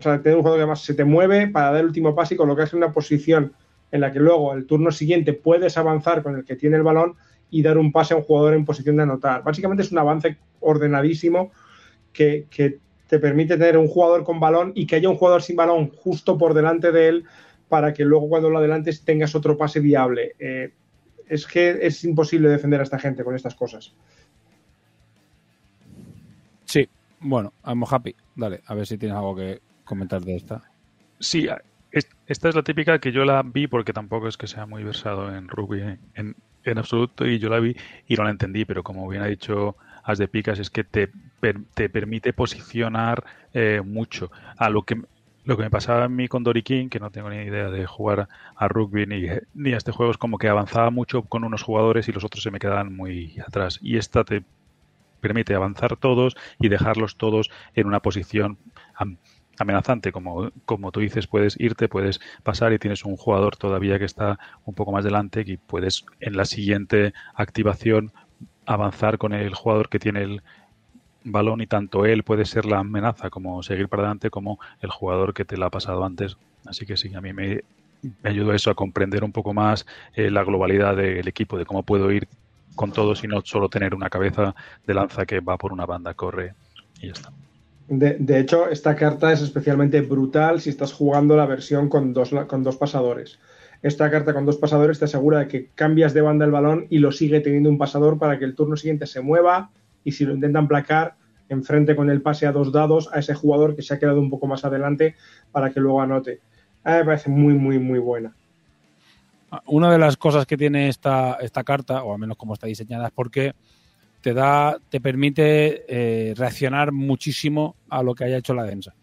o 0.00 0.02
sea, 0.02 0.22
tener 0.22 0.36
un 0.36 0.42
jugador 0.42 0.58
que 0.58 0.62
además 0.62 0.82
se 0.82 0.94
te 0.94 1.04
mueve 1.04 1.46
para 1.48 1.72
dar 1.72 1.80
el 1.80 1.86
último 1.86 2.14
pase 2.14 2.34
y 2.34 2.36
colocarse 2.36 2.74
en 2.74 2.82
una 2.82 2.92
posición 2.92 3.52
en 3.92 4.00
la 4.00 4.10
que 4.10 4.18
luego 4.18 4.54
el 4.54 4.66
turno 4.66 4.90
siguiente 4.90 5.34
puedes 5.34 5.76
avanzar 5.76 6.22
con 6.22 6.36
el 6.36 6.44
que 6.44 6.56
tiene 6.56 6.76
el 6.76 6.82
balón 6.82 7.16
y 7.50 7.62
dar 7.62 7.76
un 7.76 7.92
pase 7.92 8.14
a 8.14 8.16
un 8.16 8.22
jugador 8.22 8.54
en 8.54 8.64
posición 8.64 8.96
de 8.96 9.02
anotar. 9.02 9.42
Básicamente 9.44 9.82
es 9.82 9.92
un 9.92 9.98
avance 9.98 10.38
ordenadísimo 10.60 11.52
que, 12.12 12.46
que 12.50 12.78
te 13.08 13.18
permite 13.18 13.58
tener 13.58 13.76
un 13.76 13.88
jugador 13.88 14.24
con 14.24 14.40
balón 14.40 14.72
y 14.74 14.86
que 14.86 14.96
haya 14.96 15.10
un 15.10 15.16
jugador 15.16 15.42
sin 15.42 15.56
balón 15.56 15.90
justo 15.90 16.38
por 16.38 16.54
delante 16.54 16.92
de 16.92 17.08
él 17.08 17.24
para 17.68 17.92
que 17.92 18.04
luego 18.04 18.28
cuando 18.28 18.48
lo 18.48 18.58
adelantes 18.58 19.04
tengas 19.04 19.34
otro 19.34 19.58
pase 19.58 19.80
viable. 19.80 20.34
Eh, 20.38 20.72
es 21.28 21.46
que 21.46 21.78
es 21.82 22.02
imposible 22.04 22.48
defender 22.48 22.80
a 22.80 22.84
esta 22.84 22.98
gente 22.98 23.22
con 23.22 23.34
estas 23.34 23.54
cosas. 23.54 23.94
Sí, 26.64 26.88
bueno, 27.20 27.52
I'm 27.64 27.84
happy. 27.88 28.14
Dale, 28.34 28.62
a 28.66 28.74
ver 28.74 28.86
si 28.86 28.96
tienes 28.96 29.16
algo 29.16 29.36
que 29.36 29.60
comentar 29.90 30.22
de 30.22 30.36
esta. 30.36 30.62
Sí, 31.18 31.48
es- 31.90 32.08
esta 32.26 32.48
es 32.48 32.54
la 32.54 32.62
típica 32.62 32.98
que 33.00 33.12
yo 33.12 33.24
la 33.24 33.42
vi 33.44 33.66
porque 33.66 33.92
tampoco 33.92 34.28
es 34.28 34.36
que 34.36 34.46
sea 34.46 34.66
muy 34.66 34.84
versado 34.84 35.34
en 35.34 35.48
rugby 35.48 35.82
en, 36.14 36.36
en 36.64 36.78
absoluto 36.78 37.26
y 37.26 37.38
yo 37.38 37.48
la 37.50 37.60
vi 37.60 37.76
y 38.06 38.16
no 38.16 38.24
la 38.24 38.30
entendí, 38.30 38.64
pero 38.64 38.82
como 38.82 39.08
bien 39.08 39.22
ha 39.22 39.26
dicho 39.26 39.76
As 40.04 40.18
de 40.18 40.28
Picas 40.28 40.58
es 40.58 40.70
que 40.70 40.84
te, 40.84 41.10
te 41.74 41.88
permite 41.90 42.32
posicionar 42.32 43.24
eh, 43.52 43.82
mucho 43.84 44.30
a 44.56 44.70
lo 44.70 44.82
que 44.84 45.00
lo 45.42 45.56
que 45.56 45.62
me 45.64 45.70
pasaba 45.70 46.04
a 46.04 46.08
mí 46.08 46.28
con 46.28 46.44
Dory 46.44 46.62
que 46.62 47.00
no 47.00 47.10
tengo 47.10 47.30
ni 47.30 47.36
idea 47.38 47.70
de 47.70 47.86
jugar 47.86 48.28
a 48.56 48.68
rugby 48.68 49.06
ni, 49.06 49.26
ni 49.54 49.72
a 49.72 49.78
este 49.78 49.90
juego, 49.90 50.12
es 50.12 50.18
como 50.18 50.36
que 50.38 50.48
avanzaba 50.48 50.90
mucho 50.90 51.22
con 51.24 51.44
unos 51.44 51.62
jugadores 51.62 52.08
y 52.08 52.12
los 52.12 52.24
otros 52.24 52.42
se 52.42 52.50
me 52.50 52.58
quedaban 52.58 52.94
muy 52.94 53.36
atrás. 53.46 53.78
Y 53.80 53.96
esta 53.96 54.22
te 54.24 54.44
permite 55.20 55.54
avanzar 55.54 55.96
todos 55.96 56.34
y 56.58 56.68
dejarlos 56.68 57.16
todos 57.16 57.50
en 57.74 57.86
una 57.86 58.00
posición 58.00 58.58
am- 58.94 59.18
amenazante. 59.62 60.12
Como, 60.12 60.50
como 60.64 60.92
tú 60.92 61.00
dices, 61.00 61.26
puedes 61.26 61.58
irte, 61.58 61.88
puedes 61.88 62.20
pasar 62.42 62.72
y 62.72 62.78
tienes 62.78 63.04
un 63.04 63.16
jugador 63.16 63.56
todavía 63.56 63.98
que 63.98 64.04
está 64.04 64.38
un 64.64 64.74
poco 64.74 64.92
más 64.92 65.04
delante 65.04 65.42
y 65.46 65.56
puedes 65.56 66.04
en 66.20 66.36
la 66.36 66.44
siguiente 66.44 67.12
activación 67.34 68.12
avanzar 68.66 69.18
con 69.18 69.32
el 69.32 69.54
jugador 69.54 69.88
que 69.88 69.98
tiene 69.98 70.22
el 70.22 70.42
balón 71.24 71.60
y 71.60 71.66
tanto 71.66 72.06
él 72.06 72.22
puede 72.22 72.44
ser 72.44 72.64
la 72.64 72.78
amenaza 72.78 73.30
como 73.30 73.62
seguir 73.62 73.88
para 73.88 74.04
adelante 74.04 74.30
como 74.30 74.58
el 74.80 74.90
jugador 74.90 75.34
que 75.34 75.44
te 75.44 75.56
la 75.56 75.66
ha 75.66 75.70
pasado 75.70 76.04
antes. 76.04 76.36
Así 76.66 76.86
que 76.86 76.96
sí, 76.96 77.14
a 77.14 77.20
mí 77.20 77.32
me, 77.32 77.62
me 78.02 78.30
ayudó 78.30 78.52
eso 78.54 78.70
a 78.70 78.74
comprender 78.74 79.24
un 79.24 79.32
poco 79.32 79.54
más 79.54 79.86
eh, 80.14 80.30
la 80.30 80.44
globalidad 80.44 80.96
del 80.96 81.26
equipo, 81.28 81.58
de 81.58 81.66
cómo 81.66 81.82
puedo 81.82 82.10
ir 82.12 82.28
con 82.74 82.92
todos 82.92 83.24
y 83.24 83.26
no 83.26 83.40
solo 83.42 83.68
tener 83.68 83.94
una 83.94 84.10
cabeza 84.10 84.54
de 84.86 84.94
lanza 84.94 85.26
que 85.26 85.40
va 85.40 85.58
por 85.58 85.72
una 85.72 85.86
banda, 85.86 86.14
corre 86.14 86.54
y 87.00 87.06
ya 87.06 87.12
está. 87.12 87.32
De, 87.90 88.14
de 88.20 88.38
hecho, 88.38 88.68
esta 88.68 88.94
carta 88.94 89.32
es 89.32 89.42
especialmente 89.42 90.00
brutal 90.00 90.60
si 90.60 90.70
estás 90.70 90.92
jugando 90.92 91.36
la 91.36 91.44
versión 91.44 91.88
con 91.88 92.12
dos, 92.12 92.30
con 92.46 92.62
dos 92.62 92.76
pasadores. 92.76 93.40
Esta 93.82 94.08
carta 94.12 94.32
con 94.32 94.46
dos 94.46 94.58
pasadores 94.58 95.00
te 95.00 95.06
asegura 95.06 95.40
de 95.40 95.48
que 95.48 95.70
cambias 95.74 96.14
de 96.14 96.20
banda 96.20 96.44
el 96.44 96.52
balón 96.52 96.86
y 96.88 97.00
lo 97.00 97.10
sigue 97.10 97.40
teniendo 97.40 97.68
un 97.68 97.78
pasador 97.78 98.16
para 98.16 98.38
que 98.38 98.44
el 98.44 98.54
turno 98.54 98.76
siguiente 98.76 99.08
se 99.08 99.20
mueva 99.20 99.72
y 100.04 100.12
si 100.12 100.24
lo 100.24 100.34
intentan 100.34 100.68
placar, 100.68 101.16
enfrente 101.48 101.96
con 101.96 102.10
el 102.10 102.22
pase 102.22 102.46
a 102.46 102.52
dos 102.52 102.70
dados 102.70 103.10
a 103.12 103.18
ese 103.18 103.34
jugador 103.34 103.74
que 103.74 103.82
se 103.82 103.92
ha 103.92 103.98
quedado 103.98 104.20
un 104.20 104.30
poco 104.30 104.46
más 104.46 104.64
adelante 104.64 105.16
para 105.50 105.70
que 105.70 105.80
luego 105.80 106.00
anote. 106.00 106.38
A 106.84 106.92
mí 106.92 106.98
me 106.98 107.04
parece 107.06 107.28
muy, 107.28 107.54
muy, 107.54 107.80
muy 107.80 107.98
buena. 107.98 108.32
Una 109.66 109.90
de 109.90 109.98
las 109.98 110.16
cosas 110.16 110.46
que 110.46 110.56
tiene 110.56 110.88
esta, 110.88 111.38
esta 111.40 111.64
carta, 111.64 112.04
o 112.04 112.12
al 112.12 112.20
menos 112.20 112.36
como 112.36 112.54
está 112.54 112.68
diseñada, 112.68 113.08
es 113.08 113.12
porque 113.12 113.52
te 114.20 114.34
da, 114.34 114.78
te 114.88 115.00
permite 115.00 115.84
eh, 115.88 116.34
reaccionar 116.36 116.92
muchísimo 116.92 117.76
a 117.88 118.02
lo 118.02 118.14
que 118.14 118.24
haya 118.24 118.38
hecho 118.38 118.54
la 118.54 118.64
densa. 118.64 118.94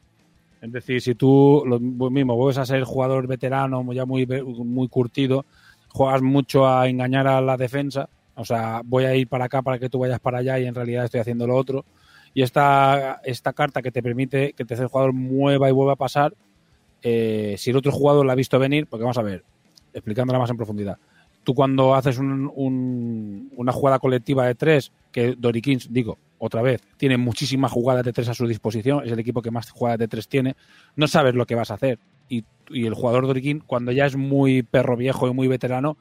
Es 0.62 0.72
decir, 0.72 1.02
si 1.02 1.16
tú 1.16 1.64
lo 1.66 1.80
mismo 2.10 2.36
vuelves 2.36 2.58
a 2.58 2.66
ser 2.66 2.84
jugador 2.84 3.28
veterano, 3.28 3.86
ya 3.94 4.06
muy, 4.06 4.26
muy 4.26 4.88
curtido, 4.88 5.46
juegas 5.90 6.22
mucho 6.22 6.68
a 6.68 6.88
engañar 6.88 7.28
a 7.28 7.42
la 7.42 7.58
defensa, 7.58 8.10
o 8.36 8.46
sea, 8.46 8.82
voy 8.84 9.06
a 9.06 9.16
ir 9.16 9.28
para 9.28 9.46
acá 9.46 9.62
para 9.62 9.80
que 9.80 9.90
tú 9.90 10.00
vayas 10.00 10.20
para 10.20 10.40
allá 10.40 10.60
y 10.60 10.66
en 10.66 10.76
realidad 10.76 11.06
estoy 11.06 11.20
haciendo 11.20 11.48
lo 11.48 11.56
otro. 11.56 11.86
Y 12.34 12.44
esta, 12.44 13.22
esta 13.24 13.54
carta 13.54 13.82
que 13.82 13.92
te 13.92 14.04
permite 14.04 14.54
que 14.54 14.64
el 14.64 14.68
tercer 14.68 14.88
jugador 14.88 15.14
mueva 15.14 15.70
y 15.70 15.72
vuelva 15.72 15.94
a 15.94 15.96
pasar, 15.98 16.36
eh, 17.02 17.56
si 17.58 17.72
el 17.72 17.78
otro 17.78 17.92
jugador 17.92 18.26
la 18.26 18.34
ha 18.34 18.36
visto 18.36 18.60
venir, 18.60 18.88
porque 18.88 19.04
vamos 19.04 19.18
a 19.18 19.24
ver, 19.24 19.44
explicándola 19.94 20.40
más 20.40 20.50
en 20.50 20.58
profundidad. 20.58 20.98
Tú 21.48 21.56
cuando 21.56 21.96
haces 21.96 22.18
un- 22.18 22.52
un- 22.54 23.54
una 23.56 23.72
jugada 23.72 24.00
colectiva 24.00 24.46
de 24.46 24.54
tres, 24.54 24.92
que 25.14 25.34
Dorikins, 25.38 25.94
digo, 25.94 26.18
otra 26.40 26.62
vez, 26.62 26.82
tiene 26.98 27.16
muchísimas 27.16 27.72
jugadas 27.72 28.04
de 28.04 28.12
tres 28.12 28.28
a 28.28 28.34
su 28.34 28.46
disposición, 28.48 29.06
es 29.06 29.14
el 29.14 29.20
equipo 29.20 29.42
que 29.42 29.50
más 29.50 29.72
jugadas 29.72 29.98
de 29.98 30.10
tres 30.10 30.28
tiene, 30.28 30.58
no 30.98 31.08
sabes 31.08 31.36
lo 31.36 31.46
que 31.46 31.56
vas 31.56 31.72
a 31.72 31.76
hacer. 31.76 32.00
Y, 32.28 32.44
el 32.70 32.94
jugador 32.94 33.28
Dorikin, 33.28 33.62
cuando 33.62 33.94
ya 33.94 34.06
es 34.06 34.18
muy 34.18 34.62
perro 34.62 34.98
viejo 34.98 35.30
y 35.30 35.34
muy 35.34 35.48
veterano, 35.48 35.96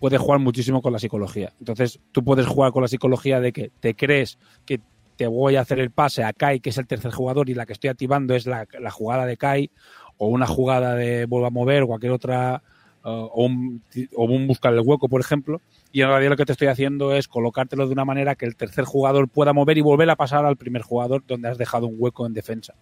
puede 0.00 0.18
jugar 0.18 0.38
muchísimo 0.40 0.82
con 0.82 0.92
la 0.92 0.98
psicología. 0.98 1.54
Entonces, 1.60 1.98
tú 2.12 2.22
puedes 2.22 2.46
jugar 2.46 2.72
con 2.72 2.82
la 2.82 2.88
psicología 2.88 3.40
de 3.40 3.54
que 3.54 3.70
te 3.80 3.94
crees 3.94 4.36
que 4.66 4.82
te 5.16 5.26
voy 5.26 5.56
a 5.56 5.62
hacer 5.62 5.80
el 5.80 5.92
pase 5.92 6.24
a 6.24 6.34
Kai, 6.34 6.60
que 6.60 6.68
es 6.68 6.76
el 6.76 6.86
tercer 6.86 7.10
jugador, 7.10 7.48
y 7.48 7.54
la 7.54 7.64
que 7.64 7.72
estoy 7.72 7.88
activando 7.88 8.34
es 8.34 8.44
la, 8.44 8.66
la 8.78 8.90
jugada 8.90 9.24
de 9.24 9.38
Kai, 9.38 9.70
o 10.18 10.26
una 10.28 10.46
jugada 10.46 10.94
de 10.94 11.24
vuelva 11.24 11.46
a 11.46 11.50
mover, 11.50 11.84
o 11.84 11.86
cualquier 11.86 12.12
otra, 12.12 12.62
o, 13.04 13.44
un, 13.44 13.82
o 14.16 14.24
un 14.24 14.46
buscar 14.46 14.72
el 14.74 14.80
hueco, 14.80 15.08
por 15.08 15.20
ejemplo. 15.20 15.60
Y 15.92 16.00
en 16.02 16.08
realidad 16.08 16.30
lo 16.30 16.36
que 16.36 16.46
te 16.46 16.52
estoy 16.52 16.68
haciendo 16.68 17.14
es 17.14 17.28
colocártelo 17.28 17.86
de 17.86 17.92
una 17.92 18.04
manera 18.04 18.34
que 18.34 18.46
el 18.46 18.56
tercer 18.56 18.84
jugador 18.84 19.28
pueda 19.28 19.52
mover 19.52 19.78
y 19.78 19.82
volver 19.82 20.10
a 20.10 20.16
pasar 20.16 20.44
al 20.44 20.56
primer 20.56 20.82
jugador 20.82 21.22
donde 21.26 21.48
has 21.48 21.58
dejado 21.58 21.86
un 21.86 21.94
hueco 21.98 22.26
en 22.26 22.32
defensa. 22.34 22.74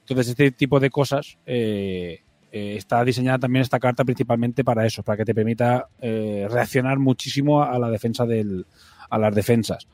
Entonces, 0.00 0.28
este 0.28 0.50
tipo 0.52 0.78
de 0.80 0.90
cosas 0.90 1.38
eh, 1.46 2.20
eh, 2.52 2.74
está 2.76 3.02
diseñada 3.04 3.38
también 3.38 3.62
esta 3.62 3.80
carta 3.80 4.04
principalmente 4.04 4.62
para 4.62 4.86
eso, 4.86 5.02
para 5.02 5.16
que 5.16 5.24
te 5.24 5.34
permita 5.34 5.88
eh, 6.00 6.46
reaccionar 6.50 6.98
muchísimo 6.98 7.62
a 7.62 7.78
la 7.78 7.90
defensa 7.90 8.26
del, 8.26 8.66
a 9.10 9.18
las 9.18 9.34
defensas. 9.34 9.88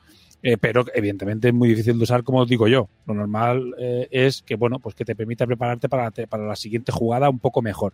Pero 0.59 0.83
evidentemente 0.95 1.49
es 1.49 1.53
muy 1.53 1.69
difícil 1.69 1.97
de 1.99 2.03
usar, 2.03 2.23
como 2.23 2.43
digo 2.47 2.67
yo. 2.67 2.89
Lo 3.05 3.13
normal 3.13 3.75
eh, 3.77 4.07
es 4.09 4.41
que 4.41 4.55
bueno, 4.55 4.79
pues 4.79 4.95
que 4.95 5.05
te 5.05 5.15
permita 5.15 5.45
prepararte 5.45 5.87
para, 5.87 6.09
te- 6.09 6.25
para 6.25 6.47
la 6.47 6.55
siguiente 6.55 6.91
jugada 6.91 7.29
un 7.29 7.37
poco 7.37 7.61
mejor. 7.61 7.93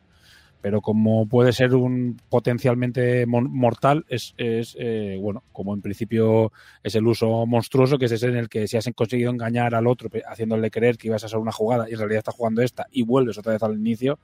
Pero 0.68 0.82
como 0.82 1.30
puede 1.30 1.54
ser 1.54 1.76
un 1.76 2.20
potencialmente 2.28 3.26
mortal, 3.26 4.06
es, 4.10 4.34
es 4.36 4.76
eh, 4.78 5.18
bueno, 5.18 5.42
como 5.54 5.74
en 5.74 5.82
principio 5.82 6.52
es 6.84 6.94
el 6.96 7.08
uso 7.08 7.46
monstruoso, 7.46 7.98
que 7.98 8.08
es 8.08 8.12
ese 8.12 8.28
en 8.28 8.36
el 8.36 8.50
que 8.50 8.68
si 8.68 8.76
has 8.76 8.86
conseguido 8.94 9.32
engañar 9.32 9.76
al 9.76 9.88
otro 9.88 10.10
haciéndole 10.30 10.70
creer 10.70 10.98
que 10.98 11.08
ibas 11.08 11.24
a 11.24 11.28
hacer 11.28 11.40
una 11.40 11.54
jugada 11.54 11.90
y 11.90 11.94
en 11.94 12.00
realidad 12.00 12.18
estás 12.18 12.36
jugando 12.36 12.62
esta 12.62 12.86
y 12.92 13.04
vuelves 13.04 13.38
otra 13.38 13.54
vez 13.54 13.64
al 13.64 13.76
inicio, 13.76 14.20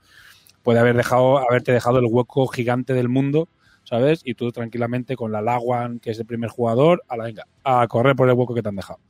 puede 0.62 0.80
haber 0.80 0.98
dejado, 0.98 1.38
haberte 1.38 1.72
dejado 1.72 1.98
el 1.98 2.04
hueco 2.10 2.46
gigante 2.46 2.92
del 2.92 3.08
mundo, 3.08 3.48
¿sabes? 3.84 4.20
Y 4.22 4.34
tú 4.34 4.52
tranquilamente 4.52 5.16
con 5.16 5.32
la 5.32 5.40
Laguan, 5.40 5.98
que 5.98 6.10
es 6.10 6.18
el 6.18 6.26
primer 6.26 6.50
jugador, 6.50 7.04
a 7.08 7.16
la 7.16 7.24
venga, 7.24 7.46
a 7.62 7.88
correr 7.88 8.16
por 8.16 8.28
el 8.28 8.34
hueco 8.34 8.54
que 8.54 8.60
te 8.60 8.68
han 8.68 8.76
dejado. 8.76 9.00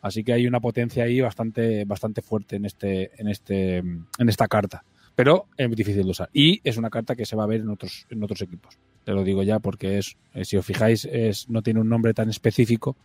Así 0.00 0.24
que 0.24 0.32
hay 0.32 0.46
una 0.46 0.60
potencia 0.60 1.04
ahí 1.04 1.20
bastante, 1.20 1.84
bastante 1.84 2.22
fuerte 2.22 2.56
en 2.56 2.64
este, 2.64 3.10
en 3.20 3.28
este, 3.28 3.76
en 3.76 4.28
esta 4.30 4.48
carta. 4.48 4.82
Pero 5.20 5.48
es 5.58 5.70
difícil 5.76 6.04
de 6.04 6.10
usar. 6.12 6.30
Y 6.32 6.62
es 6.64 6.78
una 6.78 6.88
carta 6.88 7.14
que 7.14 7.26
se 7.26 7.36
va 7.36 7.44
a 7.44 7.46
ver 7.46 7.60
en 7.60 7.68
otros, 7.68 8.06
en 8.08 8.24
otros 8.24 8.40
equipos. 8.40 8.78
Te 9.04 9.12
lo 9.12 9.22
digo 9.22 9.42
ya 9.42 9.58
porque 9.58 9.98
es, 9.98 10.16
eh, 10.32 10.46
si 10.46 10.56
os 10.56 10.64
fijáis, 10.64 11.04
es, 11.04 11.50
no 11.50 11.60
tiene 11.60 11.78
un 11.78 11.90
nombre 11.90 12.14
tan 12.14 12.30
específico 12.30 12.96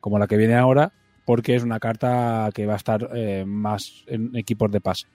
como 0.00 0.18
la 0.18 0.26
que 0.26 0.38
viene 0.38 0.54
ahora, 0.54 0.94
porque 1.26 1.56
es 1.56 1.62
una 1.62 1.78
carta 1.78 2.48
que 2.54 2.64
va 2.64 2.72
a 2.72 2.78
estar 2.78 3.10
eh, 3.14 3.44
más 3.46 4.02
en 4.06 4.34
equipos 4.34 4.70
de 4.70 4.80
pase. 4.80 5.08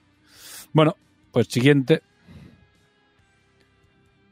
Bueno, 0.72 0.94
pues 1.32 1.48
siguiente. 1.48 2.02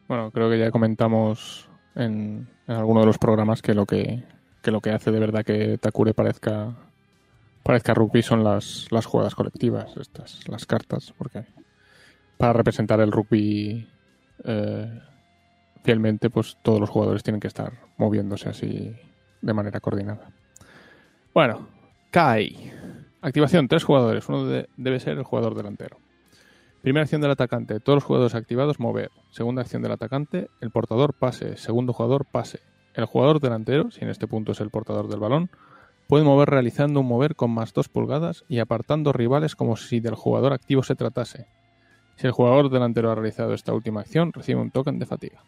Bueno, 0.06 0.30
creo 0.30 0.48
que 0.48 0.60
ya 0.60 0.70
comentamos 0.70 1.68
en, 1.96 2.46
en 2.68 2.74
alguno 2.76 3.00
de 3.00 3.06
los 3.06 3.18
programas 3.18 3.62
que 3.62 3.74
lo 3.74 3.84
que, 3.84 4.22
que 4.62 4.70
lo 4.70 4.80
que 4.80 4.90
hace 4.90 5.10
de 5.10 5.18
verdad 5.18 5.44
que 5.44 5.76
Takure 5.76 6.14
parezca 6.14 6.72
parezca 7.64 7.94
rugby 7.94 8.22
son 8.22 8.44
las, 8.44 8.86
las 8.90 9.06
jugadas 9.06 9.34
colectivas, 9.34 9.96
estas, 9.96 10.48
las 10.48 10.66
cartas, 10.66 11.12
porque 11.18 11.44
para 12.42 12.54
representar 12.54 12.98
el 13.00 13.12
rugby 13.12 13.86
eh, 14.44 15.00
fielmente, 15.84 16.28
pues 16.28 16.56
todos 16.60 16.80
los 16.80 16.90
jugadores 16.90 17.22
tienen 17.22 17.38
que 17.38 17.46
estar 17.46 17.72
moviéndose 17.98 18.48
así 18.48 18.96
de 19.40 19.52
manera 19.54 19.78
coordinada. 19.78 20.28
Bueno, 21.32 21.68
Kai. 22.10 22.72
Activación, 23.20 23.68
tres 23.68 23.84
jugadores. 23.84 24.28
Uno 24.28 24.44
de- 24.46 24.68
debe 24.76 24.98
ser 24.98 25.16
el 25.18 25.22
jugador 25.22 25.54
delantero. 25.54 25.98
Primera 26.82 27.04
acción 27.04 27.20
del 27.20 27.30
atacante, 27.30 27.78
todos 27.78 27.98
los 27.98 28.02
jugadores 28.04 28.34
activados 28.34 28.80
mover. 28.80 29.12
Segunda 29.30 29.62
acción 29.62 29.80
del 29.82 29.92
atacante, 29.92 30.48
el 30.60 30.72
portador 30.72 31.14
pase. 31.14 31.56
Segundo 31.56 31.92
jugador 31.92 32.24
pase. 32.24 32.58
El 32.94 33.04
jugador 33.04 33.38
delantero, 33.38 33.92
si 33.92 34.00
en 34.02 34.10
este 34.10 34.26
punto 34.26 34.50
es 34.50 34.60
el 34.60 34.70
portador 34.70 35.06
del 35.06 35.20
balón, 35.20 35.48
puede 36.08 36.24
mover 36.24 36.50
realizando 36.50 36.98
un 36.98 37.06
mover 37.06 37.36
con 37.36 37.52
más 37.52 37.72
2 37.72 37.88
pulgadas 37.88 38.44
y 38.48 38.58
apartando 38.58 39.12
rivales 39.12 39.54
como 39.54 39.76
si 39.76 40.00
del 40.00 40.16
jugador 40.16 40.52
activo 40.52 40.82
se 40.82 40.96
tratase. 40.96 41.46
Si 42.16 42.26
el 42.26 42.32
jugador 42.32 42.70
delantero 42.70 43.10
ha 43.10 43.14
realizado 43.14 43.54
esta 43.54 43.72
última 43.72 44.00
acción, 44.00 44.32
recibe 44.32 44.60
un 44.60 44.70
token 44.70 44.98
de 44.98 45.06
fatiga. 45.06 45.42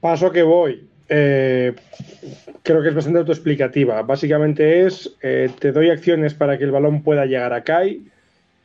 Paso 0.00 0.32
que 0.32 0.42
voy. 0.42 0.88
Eh, 1.08 1.74
creo 2.62 2.82
que 2.82 2.88
es 2.88 2.94
bastante 2.94 3.20
autoexplicativa. 3.20 4.02
Básicamente 4.02 4.86
es, 4.86 5.14
eh, 5.22 5.50
te 5.58 5.70
doy 5.70 5.90
acciones 5.90 6.34
para 6.34 6.56
que 6.58 6.64
el 6.64 6.70
balón 6.70 7.02
pueda 7.02 7.26
llegar 7.26 7.52
a 7.52 7.62
Kai 7.62 8.02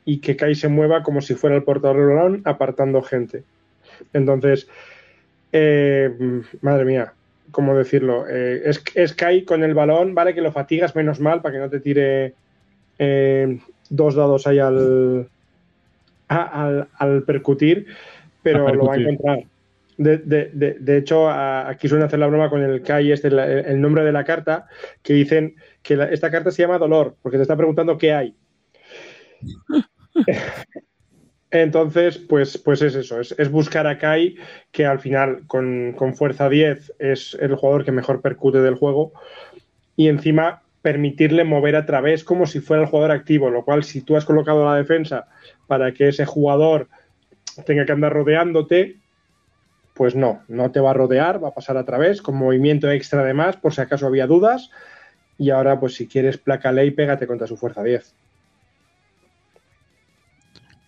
y 0.06 0.20
que 0.20 0.36
Kai 0.36 0.56
se 0.56 0.70
mueva 0.70 1.04
como 1.04 1.22
si 1.22 1.36
fuera 1.36 1.56
el 1.56 1.64
portador 1.64 1.98
del 1.98 2.16
balón, 2.16 2.42
apartando 2.46 3.02
gente. 3.02 3.44
Entonces, 4.14 4.68
eh, 5.52 6.10
madre 6.62 6.86
mía, 6.86 7.14
¿cómo 7.52 7.76
decirlo? 7.76 8.26
Es, 8.28 9.14
Kai 9.14 9.44
con 9.44 9.64
el 9.64 9.74
balón, 9.74 10.16
vale 10.16 10.34
que 10.34 10.42
lo 10.42 10.52
fatigas 10.52 10.96
menos 10.96 11.20
mal 11.20 11.42
para 11.42 11.54
que 11.54 11.60
no 11.60 11.70
te 11.70 11.82
tire 11.82 12.34
dos 13.90 14.16
dados 14.16 14.48
ahí 14.48 14.60
al, 14.60 15.30
a- 16.28 16.66
al, 16.66 16.88
al 16.98 17.24
percutir, 17.24 17.88
pero 18.44 18.74
lo 18.74 18.86
va 18.86 18.94
a 18.94 18.98
encontrar. 18.98 19.44
De, 19.98 20.18
de- 20.20 20.52
de- 20.54 20.74
de 20.80 20.98
hecho, 20.98 21.28
a- 21.30 21.68
aquí 21.70 21.88
suelen 21.88 22.06
hacer 22.06 22.20
la 22.20 22.28
broma 22.28 22.50
con 22.50 22.62
el 22.62 22.82
Kai, 22.84 23.12
este, 23.12 23.32
la- 23.32 23.46
el 23.52 23.82
nombre 23.82 24.04
de 24.04 24.12
la 24.12 24.24
carta, 24.24 24.68
que 25.02 25.14
dicen 25.14 25.56
que 25.82 25.96
la- 25.98 26.06
esta 26.10 26.30
carta 26.30 26.52
se 26.52 26.62
llama 26.62 26.78
Dolor, 26.78 27.16
porque 27.22 27.38
te 27.38 27.42
está 27.44 27.56
preguntando 27.58 27.98
qué 27.98 28.14
hay. 28.14 28.36
Entonces, 31.50 32.18
pues, 32.18 32.58
pues 32.58 32.82
es 32.82 32.94
eso, 32.96 33.22
es, 33.22 33.34
es 33.38 33.50
buscar 33.50 33.88
a 33.88 33.98
Kai, 33.98 34.36
que 34.72 34.86
al 34.86 35.00
final 35.00 35.48
con, 35.48 35.94
con 35.94 36.14
fuerza 36.14 36.50
10 36.50 36.94
es 37.00 37.38
el 37.40 37.56
jugador 37.56 37.86
que 37.86 37.94
mejor 37.94 38.22
percute 38.22 38.60
del 38.62 38.76
juego, 38.76 39.14
y 39.96 40.10
encima 40.10 40.62
permitirle 40.88 41.44
mover 41.44 41.76
a 41.76 41.86
través 41.86 42.24
como 42.24 42.46
si 42.46 42.62
fuera 42.62 42.84
el 42.84 42.88
jugador 42.88 43.12
activo, 43.12 43.50
lo 43.50 43.66
cual 43.66 43.84
si 43.84 44.04
tú 44.04 44.16
has 44.16 44.24
colocado 44.24 44.64
la 44.64 44.78
defensa 44.78 45.28
para 45.68 45.92
que 45.92 46.08
ese 46.08 46.26
jugador 46.26 46.88
tenga 47.66 47.86
que 47.86 47.92
andar 47.92 48.14
rodeándote, 48.14 48.96
pues 49.94 50.16
no, 50.16 50.44
no 50.48 50.72
te 50.72 50.80
va 50.80 50.92
a 50.92 50.94
rodear, 50.94 51.44
va 51.44 51.50
a 51.50 51.54
pasar 51.54 51.76
a 51.76 51.84
través 51.84 52.22
con 52.22 52.38
movimiento 52.38 52.90
extra 52.90 53.26
de 53.26 53.34
más, 53.34 53.58
por 53.58 53.74
si 53.74 53.82
acaso 53.82 54.08
había 54.08 54.28
dudas, 54.28 54.72
y 55.38 55.50
ahora 55.50 55.78
pues 55.78 55.96
si 55.96 56.08
quieres 56.08 56.38
placa 56.38 56.72
ley, 56.72 56.92
pégate 56.92 57.28
contra 57.28 57.48
su 57.48 57.58
fuerza 57.58 57.84
10. 57.84 58.16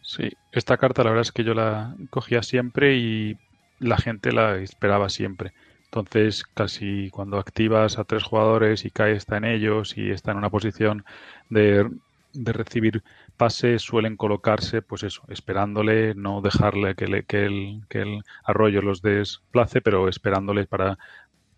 Sí, 0.02 0.32
esta 0.54 0.78
carta 0.78 1.04
la 1.04 1.10
verdad 1.10 1.24
es 1.24 1.34
que 1.34 1.44
yo 1.44 1.54
la 1.54 1.94
cogía 2.10 2.42
siempre 2.42 2.96
y 2.96 3.38
la 3.80 3.98
gente 3.98 4.32
la 4.32 4.60
esperaba 4.60 5.10
siempre. 5.10 5.52
Entonces, 5.92 6.44
casi 6.54 7.10
cuando 7.10 7.38
activas 7.40 7.98
a 7.98 8.04
tres 8.06 8.24
jugadores 8.24 8.86
y 8.86 8.92
Kai 8.92 9.14
está 9.14 9.38
en 9.38 9.46
ellos 9.46 9.98
y 9.98 10.12
está 10.12 10.32
en 10.32 10.38
una 10.38 10.50
posición 10.52 11.04
de, 11.50 11.90
de 12.34 12.54
recibir 12.54 13.04
pases, 13.38 13.82
suelen 13.82 14.16
colocarse, 14.16 14.82
pues 14.84 15.02
eso, 15.04 15.24
esperándole, 15.30 16.14
no 16.16 16.42
dejarle 16.42 16.94
que, 16.96 17.08
le- 17.08 17.24
que, 17.26 17.46
el, 17.46 17.82
que 17.90 18.02
el 18.02 18.22
arroyo 18.44 18.82
los 18.84 19.02
desplace, 19.02 19.82
pero 19.82 20.08
esperándole 20.10 20.68
para 20.68 21.00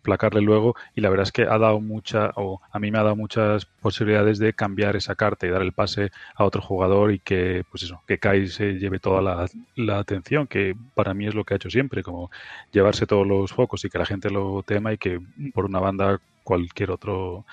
placarle 0.02 0.42
luego 0.42 0.76
y 0.96 1.02
la 1.02 1.10
verdad 1.10 1.24
es 1.24 1.32
que 1.32 1.44
ha 1.44 1.58
dado 1.58 1.80
mucha 1.80 2.32
o 2.36 2.62
a 2.72 2.80
mí 2.80 2.92
me 2.92 3.00
ha 3.00 3.04
dado 3.04 3.16
muchas 3.16 3.66
posibilidades 3.66 4.40
de 4.40 4.54
cambiar 4.54 4.96
esa 4.96 5.16
carta 5.16 5.48
y 5.48 5.50
dar 5.50 5.62
el 5.62 5.74
pase 5.74 6.12
a 6.36 6.44
otro 6.44 6.62
jugador 6.62 7.12
y 7.12 7.20
que 7.20 7.64
pues 7.70 7.84
eso 7.84 8.02
que 8.08 8.18
Kai 8.20 8.48
se 8.48 8.74
lleve 8.74 9.00
toda 9.00 9.22
la, 9.22 9.48
la 9.76 10.00
atención 10.00 10.48
que 10.48 10.76
para 10.96 11.14
mí 11.14 11.28
es 11.28 11.36
lo 11.36 11.44
que 11.44 11.54
ha 11.54 11.58
hecho 11.58 11.70
siempre 11.70 12.04
como 12.04 12.32
llevarse 12.72 13.08
todos 13.08 13.28
los 13.28 13.52
focos 13.54 13.86
y 13.86 13.90
que 13.90 13.98
la 13.98 14.06
gente 14.06 14.30
lo 14.30 14.64
tema 14.64 14.94
y 14.94 14.98
que 14.98 15.20
por 15.54 15.66
una 15.66 15.80
banda 15.80 16.20
cualquier 16.44 16.92
otro 16.92 17.46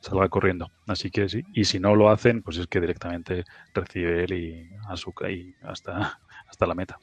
salga 0.00 0.28
corriendo. 0.28 0.70
Así 0.86 1.10
que 1.10 1.28
sí 1.28 1.44
y 1.52 1.64
si 1.64 1.80
no 1.80 1.94
lo 1.94 2.10
hacen 2.10 2.42
pues 2.42 2.58
es 2.58 2.66
que 2.66 2.80
directamente 2.80 3.44
recibe 3.74 4.24
él 4.24 4.32
y 4.32 4.68
y 5.28 5.54
hasta 5.62 6.20
hasta 6.48 6.66
la 6.66 6.74
meta 6.74 6.98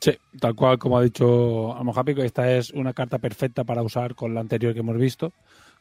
Sí, 0.00 0.12
tal 0.40 0.54
cual 0.54 0.78
como 0.78 0.98
ha 0.98 1.02
dicho 1.02 1.74
que 2.04 2.24
esta 2.24 2.56
es 2.56 2.70
una 2.70 2.92
carta 2.92 3.18
perfecta 3.18 3.64
para 3.64 3.82
usar 3.82 4.14
con 4.14 4.34
la 4.34 4.40
anterior 4.40 4.72
que 4.72 4.80
hemos 4.80 4.96
visto, 4.96 5.32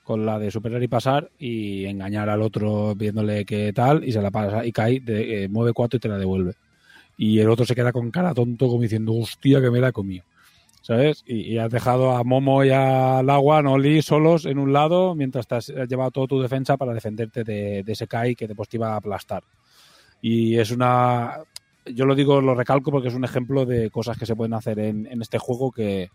con 0.04 0.26
la 0.26 0.40
de 0.40 0.50
superar 0.50 0.82
y 0.82 0.88
pasar 0.88 1.30
y 1.38 1.86
engañar 1.86 2.30
al 2.30 2.42
otro 2.42 2.96
viéndole 2.96 3.46
qué 3.46 3.72
tal 3.74 4.04
y 4.04 4.12
se 4.12 4.22
la 4.22 4.32
pasa 4.32 4.66
y 4.66 4.72
cae, 4.72 5.00
de, 5.02 5.44
eh, 5.44 5.50
mueve 5.50 5.74
cuatro 5.74 5.98
y 5.98 6.00
te 6.00 6.10
la 6.10 6.18
devuelve. 6.18 6.54
Y 7.18 7.40
el 7.40 7.50
otro 7.50 7.66
se 7.66 7.76
queda 7.76 7.92
con 7.92 8.12
cara 8.12 8.34
tonto 8.34 8.68
como 8.68 8.82
diciendo, 8.82 9.14
hostia, 9.14 9.62
que 9.62 9.72
me 9.72 9.80
la 9.80 9.90
he 9.90 9.94
comido. 9.94 10.24
¿sabes? 10.88 11.22
Y, 11.28 11.58
has 11.58 11.70
dejado 11.70 12.16
a 12.16 12.24
Momo 12.24 12.64
y 12.64 12.70
al 12.70 13.30
agua, 13.30 13.62
Noli, 13.62 14.02
solos 14.02 14.46
en 14.46 14.58
un 14.58 14.72
lado 14.72 15.16
mientras 15.16 15.46
te 15.46 15.56
has 15.56 15.68
llevado 15.68 16.12
toda 16.12 16.28
tu 16.28 16.42
defensa 16.42 16.78
para 16.78 16.94
defenderte 16.94 17.44
de, 17.44 17.84
ese 17.86 18.08
Kai 18.08 18.36
que 18.36 18.48
después 18.48 18.70
te 18.70 18.78
iba 18.78 18.94
a 18.94 18.96
aplastar. 18.96 19.44
Y 20.22 20.58
es 20.58 20.72
una. 20.72 21.40
Yo 21.94 22.06
lo 22.06 22.16
digo, 22.16 22.42
lo 22.42 22.56
recalco 22.56 22.92
porque 22.92 23.10
es 23.10 23.14
un 23.16 23.24
ejemplo 23.24 23.66
de 23.66 23.90
cosas 23.90 24.18
que 24.18 24.26
se 24.26 24.36
pueden 24.36 24.54
hacer 24.54 24.80
en, 24.80 25.22
este 25.22 25.38
juego 25.38 25.72
que 25.72 26.10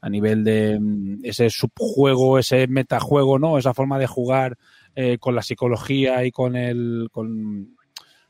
a 0.00 0.08
nivel 0.08 0.44
de 0.44 0.78
mm, 0.80 1.24
ese 1.24 1.50
subjuego, 1.50 2.38
ese 2.38 2.66
metajuego, 2.66 3.38
¿no? 3.38 3.58
Esa 3.58 3.74
forma 3.74 3.98
de 3.98 4.06
jugar 4.06 4.56
eh, 4.94 5.18
con 5.18 5.34
la 5.34 5.42
psicología 5.42 6.24
y 6.24 6.30
con 6.30 6.56
el. 6.56 7.08
Con, 7.12 7.76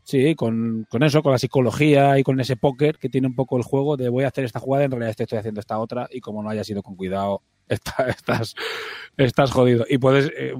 Sí, 0.02 0.36
con, 0.36 0.86
con, 0.88 1.02
eso, 1.02 1.20
con 1.20 1.32
la 1.32 1.38
psicología 1.38 2.16
y 2.16 2.22
con 2.22 2.38
ese 2.38 2.54
póker 2.54 2.96
que 2.96 3.08
tiene 3.08 3.26
un 3.26 3.34
poco 3.34 3.56
el 3.56 3.64
juego 3.64 3.96
de 3.96 4.08
voy 4.08 4.22
a 4.22 4.28
hacer 4.28 4.44
esta 4.44 4.60
jugada, 4.60 4.84
en 4.84 4.92
realidad 4.92 5.16
estoy 5.18 5.36
haciendo 5.36 5.58
esta 5.58 5.80
otra 5.80 6.06
y 6.12 6.20
como 6.20 6.44
no 6.44 6.48
haya 6.48 6.62
sido 6.62 6.80
con 6.80 6.94
cuidado, 6.94 7.42
estás, 8.08 8.54
estás 9.16 9.50
jodido. 9.50 9.84
Y 9.88 9.98
puedes 9.98 10.30
eh, 10.36 10.54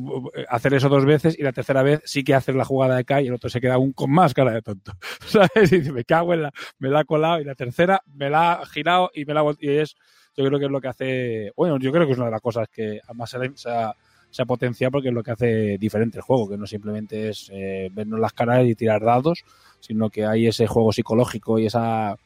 hacer 0.48 0.74
eso 0.74 0.88
dos 0.88 1.04
veces 1.04 1.38
y 1.38 1.42
la 1.42 1.52
tercera 1.52 1.82
vez 1.82 2.00
sí 2.04 2.24
que 2.24 2.34
haces 2.34 2.54
la 2.54 2.64
jugada 2.64 2.96
de 2.96 3.04
Kai 3.04 3.24
y 3.24 3.28
el 3.28 3.34
otro 3.34 3.50
se 3.50 3.60
queda 3.60 3.74
aún 3.74 3.92
con 3.92 4.10
más 4.10 4.34
cara 4.34 4.52
de 4.52 4.62
tonto. 4.62 4.92
¿Sabes? 5.26 5.72
Y 5.72 5.78
dice, 5.78 5.92
me 5.92 6.04
cago 6.04 6.34
en 6.34 6.42
la, 6.42 6.52
me 6.78 6.88
la 6.88 7.00
ha 7.00 7.04
colado 7.04 7.40
y 7.40 7.44
la 7.44 7.54
tercera 7.54 8.02
me 8.14 8.30
la 8.30 8.54
ha 8.54 8.66
girado 8.66 9.10
y 9.14 9.24
me 9.24 9.34
la 9.34 9.40
ha 9.40 9.44
y 9.58 9.70
es, 9.70 9.96
yo 10.36 10.44
creo 10.44 10.58
que 10.58 10.66
es 10.66 10.70
lo 10.70 10.80
que 10.80 10.88
hace, 10.88 11.52
bueno, 11.56 11.78
yo 11.78 11.92
creo 11.92 12.06
que 12.06 12.12
es 12.12 12.18
una 12.18 12.26
de 12.26 12.32
las 12.32 12.42
cosas 12.42 12.68
que 12.68 13.00
además 13.06 13.30
se 13.54 13.70
ha 13.70 13.94
se 14.30 14.42
ha 14.42 14.46
potenciado 14.46 14.90
porque 14.90 15.08
es 15.08 15.14
lo 15.14 15.22
que 15.22 15.30
hace 15.30 15.78
diferente 15.78 16.18
el 16.18 16.22
juego, 16.22 16.48
que 16.48 16.58
no 16.58 16.66
simplemente 16.66 17.30
es 17.30 17.50
eh, 17.52 17.88
vernos 17.92 18.20
las 18.20 18.34
caras 18.34 18.66
y 18.66 18.74
tirar 18.74 19.02
dados, 19.02 19.44
sino 19.80 20.10
que 20.10 20.26
hay 20.26 20.46
ese 20.46 20.66
juego 20.66 20.92
psicológico 20.92 21.58
y 21.58 21.66
esa 21.66 22.16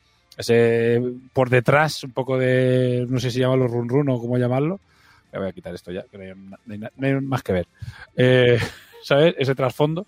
ese 0.40 1.02
por 1.32 1.50
detrás 1.50 2.04
un 2.04 2.12
poco 2.12 2.38
de 2.38 3.06
no 3.08 3.20
sé 3.20 3.30
si 3.30 3.40
llamarlo 3.40 3.68
run 3.68 3.88
run 3.88 4.08
o 4.10 4.20
cómo 4.20 4.38
llamarlo 4.38 4.80
voy 5.32 5.48
a 5.48 5.52
quitar 5.52 5.74
esto 5.74 5.92
ya 5.92 6.04
que 6.10 6.34
no 6.34 7.06
hay, 7.06 7.20
más 7.20 7.42
que 7.42 7.52
ver 7.52 7.66
eh, 8.16 8.58
sabes 9.02 9.34
ese 9.38 9.54
trasfondo 9.54 10.06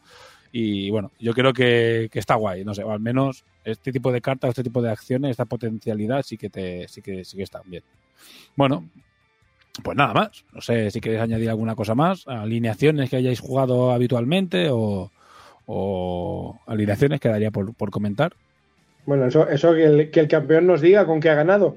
y 0.50 0.90
bueno 0.90 1.12
yo 1.18 1.32
creo 1.32 1.52
que, 1.52 2.10
está 2.12 2.34
guay 2.34 2.64
no 2.64 2.74
sé 2.74 2.82
o 2.82 2.92
al 2.92 3.00
menos 3.00 3.44
este 3.64 3.92
tipo 3.92 4.12
de 4.12 4.20
cartas 4.20 4.50
este 4.50 4.64
tipo 4.64 4.82
de 4.82 4.90
acciones 4.90 5.30
esta 5.30 5.44
potencialidad 5.44 6.22
sí 6.22 6.36
que 6.36 6.50
te 6.50 6.88
sí 6.88 7.00
que 7.00 7.24
sí 7.24 7.36
que 7.36 7.44
están 7.44 7.62
bien 7.66 7.84
bueno 8.56 8.84
pues 9.82 9.96
nada 9.96 10.12
más. 10.12 10.44
No 10.52 10.60
sé 10.60 10.90
si 10.90 11.00
queréis 11.00 11.22
añadir 11.22 11.48
alguna 11.48 11.74
cosa 11.74 11.94
más. 11.94 12.26
Alineaciones 12.26 13.08
que 13.08 13.16
hayáis 13.16 13.40
jugado 13.40 13.92
habitualmente 13.92 14.68
o, 14.70 15.10
alineaciones 16.66 17.20
quedaría 17.20 17.50
por, 17.50 17.74
por 17.74 17.90
comentar. 17.90 18.34
Bueno, 19.06 19.26
eso, 19.26 19.48
eso 19.48 19.74
que, 19.74 19.84
el, 19.84 20.10
que 20.10 20.20
el 20.20 20.28
campeón 20.28 20.66
nos 20.66 20.80
diga 20.80 21.06
con 21.06 21.20
qué 21.20 21.30
ha 21.30 21.34
ganado. 21.34 21.76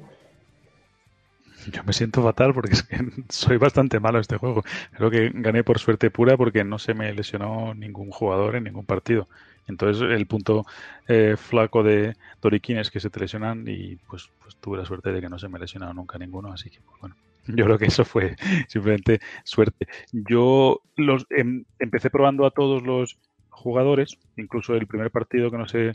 Yo 1.72 1.84
me 1.84 1.93
siento 1.93 2.22
fatal 2.22 2.53
porque 2.53 2.73
es 2.73 2.84
que 2.84 2.97
soy 3.30 3.57
bastante 3.57 3.99
malo 3.99 4.18
en 4.18 4.22
este 4.22 4.38
juego. 4.38 4.64
Creo 4.91 5.10
que 5.10 5.31
gané 5.34 5.64
por 5.64 5.80
suerte 5.80 6.11
pura 6.11 6.38
porque 6.38 6.64
no 6.64 6.80
se 6.80 6.93
me 6.93 7.11
lesionó 7.14 7.73
ningún 7.73 8.11
jugador 8.11 8.56
en 8.56 8.65
ningún 8.65 8.85
partido. 8.85 9.27
Entonces 9.68 10.03
el 10.03 10.27
punto 10.27 10.65
eh, 11.07 11.35
flaco 11.38 11.81
de 11.81 12.15
Doriquín 12.41 12.77
es 12.77 12.91
que 12.91 12.99
se 12.99 13.10
te 13.10 13.19
lesionan 13.19 13.65
y 13.68 13.95
pues, 13.95 14.30
pues 14.41 14.56
tuve 14.57 14.77
la 14.77 14.85
suerte 14.85 15.11
de 15.11 15.22
que 15.22 15.30
no 15.30 15.39
se 15.39 15.49
me 15.49 15.60
lesionado 15.60 15.93
nunca 15.93 16.19
ninguno, 16.19 16.52
así 16.52 16.69
que 16.69 16.80
pues, 16.81 17.02
bueno. 17.02 17.15
Yo 17.47 17.65
creo 17.65 17.77
que 17.77 17.85
eso 17.85 18.06
fue 18.06 18.35
simplemente 18.68 19.19
suerte. 19.43 19.88
Yo 20.11 20.81
los 20.95 21.26
em, 21.30 21.65
empecé 21.80 22.10
probando 22.10 22.45
a 22.45 22.52
todos 22.52 22.84
los 22.84 23.18
jugadores, 23.49 24.18
incluso 24.38 24.76
el 24.76 24.88
primer 24.88 25.11
partido 25.11 25.49
que 25.49 25.57
no 25.57 25.68
se 25.68 25.93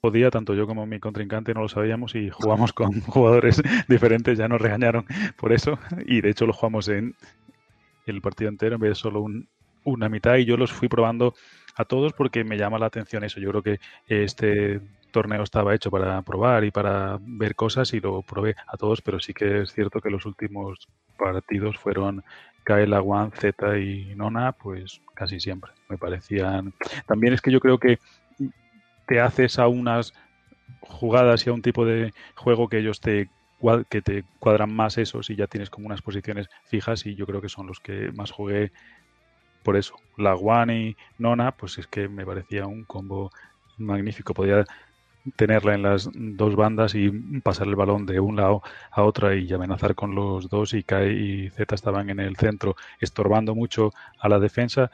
podía, 0.00 0.30
tanto 0.30 0.54
yo 0.54 0.66
como 0.66 0.86
mi 0.86 1.00
contrincante 1.00 1.54
no 1.54 1.62
lo 1.62 1.68
sabíamos 1.68 2.14
y 2.14 2.30
jugamos 2.30 2.72
con 2.72 3.00
jugadores 3.02 3.62
diferentes, 3.88 4.38
ya 4.38 4.48
nos 4.48 4.60
regañaron 4.60 5.06
por 5.36 5.52
eso 5.52 5.78
y 6.06 6.20
de 6.20 6.30
hecho 6.30 6.46
lo 6.46 6.52
jugamos 6.52 6.88
en 6.88 7.14
el 8.06 8.20
partido 8.20 8.50
entero 8.50 8.76
en 8.76 8.80
vez 8.80 8.90
de 8.90 8.94
solo 8.94 9.24
una 9.84 10.08
mitad 10.08 10.36
y 10.36 10.44
yo 10.44 10.56
los 10.56 10.72
fui 10.72 10.88
probando 10.88 11.34
a 11.76 11.84
todos 11.84 12.12
porque 12.12 12.44
me 12.44 12.56
llama 12.56 12.78
la 12.78 12.86
atención 12.86 13.24
eso. 13.24 13.40
Yo 13.40 13.50
creo 13.50 13.62
que 13.62 13.80
este 14.08 14.80
torneo 15.10 15.42
estaba 15.42 15.74
hecho 15.74 15.90
para 15.90 16.20
probar 16.22 16.64
y 16.64 16.70
para 16.70 17.18
ver 17.20 17.54
cosas 17.54 17.92
y 17.94 18.00
lo 18.00 18.22
probé 18.22 18.54
a 18.66 18.76
todos, 18.76 19.02
pero 19.02 19.20
sí 19.20 19.32
que 19.32 19.62
es 19.62 19.72
cierto 19.72 20.00
que 20.00 20.10
los 20.10 20.26
últimos 20.26 20.88
partidos 21.16 21.78
fueron 21.78 22.24
Kaela, 22.64 23.00
One, 23.00 23.30
Z 23.38 23.78
y 23.78 24.14
Nona, 24.16 24.52
pues 24.52 25.00
casi 25.14 25.38
siempre. 25.38 25.70
Me 25.88 25.96
parecían. 25.96 26.74
También 27.06 27.32
es 27.32 27.40
que 27.40 27.52
yo 27.52 27.60
creo 27.60 27.78
que 27.78 27.98
te 29.06 29.20
haces 29.20 29.58
a 29.58 29.68
unas 29.68 30.12
jugadas 30.80 31.46
y 31.46 31.50
a 31.50 31.52
un 31.52 31.62
tipo 31.62 31.84
de 31.84 32.12
juego 32.34 32.68
que 32.68 32.78
ellos 32.78 33.00
te 33.00 33.30
que 33.88 34.02
te 34.02 34.24
cuadran 34.38 34.72
más 34.74 34.98
esos 34.98 35.30
y 35.30 35.36
ya 35.36 35.46
tienes 35.46 35.70
como 35.70 35.86
unas 35.86 36.02
posiciones 36.02 36.48
fijas 36.66 37.06
y 37.06 37.14
yo 37.14 37.26
creo 37.26 37.40
que 37.40 37.48
son 37.48 37.66
los 37.66 37.80
que 37.80 38.12
más 38.12 38.30
jugué 38.30 38.70
por 39.62 39.76
eso. 39.76 39.96
La 40.16 40.34
One 40.34 40.80
y 40.80 40.96
Nona, 41.18 41.52
pues 41.52 41.78
es 41.78 41.86
que 41.86 42.08
me 42.08 42.24
parecía 42.24 42.66
un 42.66 42.84
combo 42.84 43.30
magnífico. 43.78 44.34
Podía 44.34 44.64
tenerla 45.36 45.74
en 45.74 45.82
las 45.82 46.08
dos 46.14 46.54
bandas 46.54 46.94
y 46.94 47.10
pasar 47.40 47.66
el 47.66 47.74
balón 47.74 48.06
de 48.06 48.20
un 48.20 48.36
lado 48.36 48.62
a 48.90 49.02
otra 49.02 49.34
y 49.34 49.52
amenazar 49.52 49.94
con 49.94 50.14
los 50.14 50.48
dos 50.48 50.72
y 50.74 50.84
Kai 50.84 51.10
y 51.46 51.50
Z 51.50 51.74
estaban 51.74 52.10
en 52.10 52.20
el 52.20 52.36
centro 52.36 52.76
estorbando 53.00 53.54
mucho 53.54 53.92
a 54.20 54.28
la 54.28 54.38
defensa. 54.38 54.90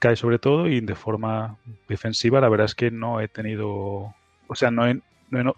Kai 0.00 0.16
sobre 0.16 0.38
todo 0.38 0.66
y 0.66 0.80
de 0.80 0.94
forma 0.94 1.58
defensiva 1.88 2.40
la 2.40 2.48
verdad 2.48 2.64
es 2.64 2.74
que 2.74 2.90
no 2.90 3.20
he 3.20 3.28
tenido, 3.28 4.14
o 4.48 4.54
sea, 4.54 4.70
no 4.70 4.88
he, 4.88 5.00
no 5.30 5.54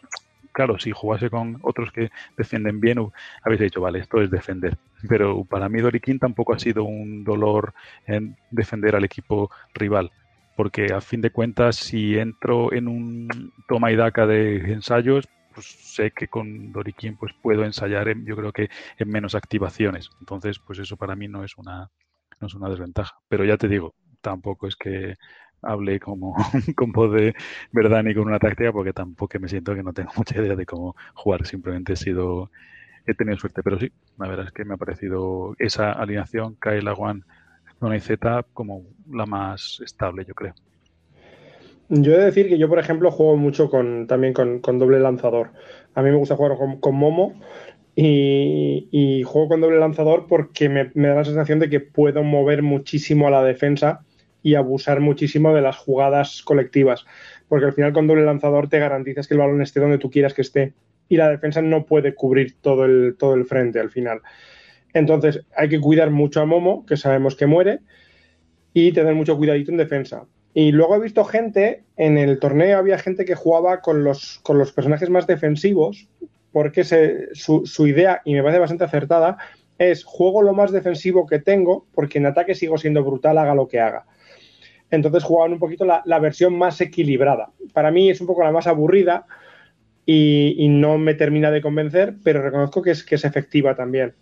claro, 0.53 0.79
si 0.79 0.91
jugase 0.91 1.31
con 1.31 1.59
otros 1.62 1.91
que 1.93 2.11
defienden 2.37 2.81
bien, 2.81 2.99
habéis 3.43 3.61
dicho, 3.61 3.81
vale, 3.81 4.01
esto 4.01 4.21
es 4.21 4.31
defender. 4.31 4.77
Pero 5.09 5.45
para 5.45 5.69
mí 5.69 5.81
Doriquín 5.81 6.19
tampoco 6.19 6.55
ha 6.55 6.59
sido 6.59 6.85
un 6.85 7.25
dolor 7.25 7.73
en 8.07 8.37
defender 8.51 8.95
al 8.95 9.05
equipo 9.05 9.51
rival 9.75 10.11
porque 10.57 10.93
a 10.93 11.01
fin 11.01 11.21
de 11.21 11.31
cuentas 11.31 11.77
si 11.77 12.19
entro 12.19 12.73
en 12.73 12.89
un 12.89 13.53
toma 13.69 13.91
y 13.91 13.97
daca 13.97 14.27
de 14.27 14.57
ensayos, 14.73 15.29
pues 15.55 15.67
sé 15.67 16.11
que 16.11 16.29
con 16.29 16.73
Doriquín 16.73 17.17
pues 17.17 17.33
puedo 17.43 17.65
ensayar 17.65 18.09
en, 18.09 18.25
yo 18.27 18.37
creo 18.37 18.53
que 18.53 18.69
en 18.99 19.09
menos 19.09 19.35
activaciones. 19.35 20.11
Entonces, 20.21 20.59
pues 20.59 20.79
eso 20.79 20.97
para 20.97 21.17
mí 21.17 21.29
no 21.29 21.45
es 21.45 21.57
una 21.57 21.91
no 22.41 22.49
es 22.49 22.55
una 22.55 22.69
desventaja, 22.69 23.15
pero 23.29 23.45
ya 23.45 23.57
te 23.57 23.69
digo, 23.69 23.95
tampoco 24.23 24.67
es 24.67 24.76
que 24.76 25.17
hable 25.60 26.01
como 26.01 26.34
con 26.76 26.92
voz 26.92 27.12
de 27.12 27.34
verdad 27.70 28.02
ni 28.02 28.15
con 28.15 28.26
una 28.26 28.39
táctica 28.39 28.73
porque 28.73 28.92
tampoco 28.92 29.39
me 29.39 29.49
siento 29.49 29.75
que 29.75 29.83
no 29.83 29.92
tengo 29.92 30.10
mucha 30.17 30.39
idea 30.39 30.57
de 30.57 30.67
cómo 30.67 30.97
jugar, 31.15 31.47
simplemente 31.47 31.92
he 31.92 31.97
sido 31.97 32.51
he 33.07 33.15
tenido 33.15 33.36
suerte, 33.36 33.62
pero 33.62 33.78
sí, 33.78 33.92
la 34.17 34.28
verdad 34.28 34.47
es 34.47 34.52
que 34.52 34.65
me 34.65 34.75
ha 34.75 34.76
parecido 34.76 35.55
esa 35.59 35.92
alineación 35.92 36.57
Kyle 36.60 36.89
One 36.89 37.23
una 37.83 38.01
Z 38.01 38.47
como 38.52 38.84
la 39.10 39.26
más 39.26 39.81
estable, 39.84 40.25
yo 40.25 40.34
creo. 40.34 40.55
Yo 41.89 42.12
he 42.15 42.18
de 42.18 42.25
decir 42.25 42.49
que 42.49 42.59
yo, 42.59 42.68
por 42.68 42.78
ejemplo, 42.78 43.10
juego 43.10 43.36
mucho 43.36 43.68
con, 43.68 44.07
también 44.07 44.33
con, 44.33 44.78
doble 44.78 44.99
lanzador. 45.01 45.51
A 45.94 46.02
mí 46.02 46.10
me 46.10 46.17
gusta 46.17 46.36
jugar 46.36 46.57
con, 46.81 46.94
Momo 46.94 47.34
y, 47.94 49.23
juego 49.26 49.49
con 49.49 49.60
doble 49.60 49.78
lanzador 49.78 50.26
porque 50.26 50.68
me, 50.68 50.91
da 50.94 51.17
la 51.17 51.25
sensación 51.25 51.59
de 51.59 51.68
que 51.68 51.81
puedo 51.81 52.23
mover 52.23 52.62
muchísimo 52.62 53.28
a 53.28 53.31
la 53.31 53.44
defensa 53.44 54.05
y 54.43 54.55
abusar 54.55 55.01
muchísimo 55.01 55.55
de 55.55 55.62
las 55.62 55.77
jugadas 55.77 56.43
colectivas. 56.43 57.05
Porque 57.49 57.67
al 57.67 57.73
final 57.73 57.93
con 57.93 58.07
doble 58.07 58.25
lanzador 58.25 58.69
te 58.69 58.79
garantizas 58.79 59.29
que 59.29 59.35
el 59.35 59.41
balón 59.41 59.62
esté 59.62 59.81
donde 59.81 59.99
tú 59.99 60.11
quieras 60.11 60.35
que 60.35 60.43
esté 60.43 60.73
y 61.09 61.17
la 61.17 61.29
defensa 61.29 61.61
no 61.61 61.85
puede 61.85 62.15
cubrir 62.15 62.57
todo 62.61 62.85
el, 62.85 63.17
todo 63.19 63.35
el 63.35 63.45
frente 63.45 63.81
al 63.81 63.91
final. 63.91 64.21
Entonces 64.95 65.45
hay 65.57 65.69
que 65.69 65.81
cuidar 65.81 66.11
mucho 66.11 66.41
a 66.41 66.47
Momo, 66.47 66.87
que 66.87 66.97
sabemos 66.97 67.37
que 67.37 67.47
muere, 67.47 67.81
y 68.75 68.93
tener 68.93 69.15
mucho 69.15 69.37
cuidadito 69.37 69.71
en 69.71 69.77
defensa. 69.77 70.25
Y 70.55 70.73
luego 70.73 70.97
he 70.97 71.01
visto 71.01 71.25
gente, 71.25 71.85
en 71.97 72.19
el 72.19 72.39
torneo 72.39 72.79
había 72.79 72.99
gente 72.99 73.25
que 73.25 73.35
jugaba 73.35 73.81
con 73.81 74.05
los, 74.05 74.39
con 74.43 74.59
los 74.59 74.73
personajes 74.73 75.09
más 75.09 75.27
defensivos, 75.27 76.09
porque 76.53 76.85
su, 76.85 77.87
idea, 77.87 78.21
y 78.25 78.35
me 78.35 78.43
parece 78.43 78.61
bastante 78.61 78.85
acertada, 78.85 79.39
es 79.79 80.05
juego 80.05 80.43
lo 80.43 80.53
más 80.53 80.71
defensivo 80.71 81.27
que 81.27 81.39
tengo, 81.39 81.87
porque 81.95 82.19
en 82.19 82.27
ataque 82.27 82.55
sigo 82.55 82.77
siendo 82.77 83.03
brutal, 83.03 83.39
haga 83.39 83.55
lo 83.55 83.67
que 83.67 83.81
haga. 83.81 84.05
Entonces 84.93 85.25
jugaban 85.25 85.55
un 85.55 85.59
poquito 85.59 85.87
la, 85.87 86.19
versión 86.19 86.57
más 86.57 86.79
equilibrada. 86.83 87.49
Para 87.73 87.91
mí 87.91 88.11
es 88.11 88.21
un 88.21 88.27
poco 88.27 88.45
la 88.45 88.53
más 88.53 88.67
aburrida 88.67 89.25
y, 90.05 90.69
no 90.69 90.99
me 90.99 91.15
termina 91.15 91.51
de 91.51 91.62
convencer, 91.62 92.15
pero 92.23 92.43
reconozco 92.43 92.83
que 92.83 92.91
es, 92.91 93.03
que 93.03 93.15
efectiva 93.15 93.75
también. 93.75 94.12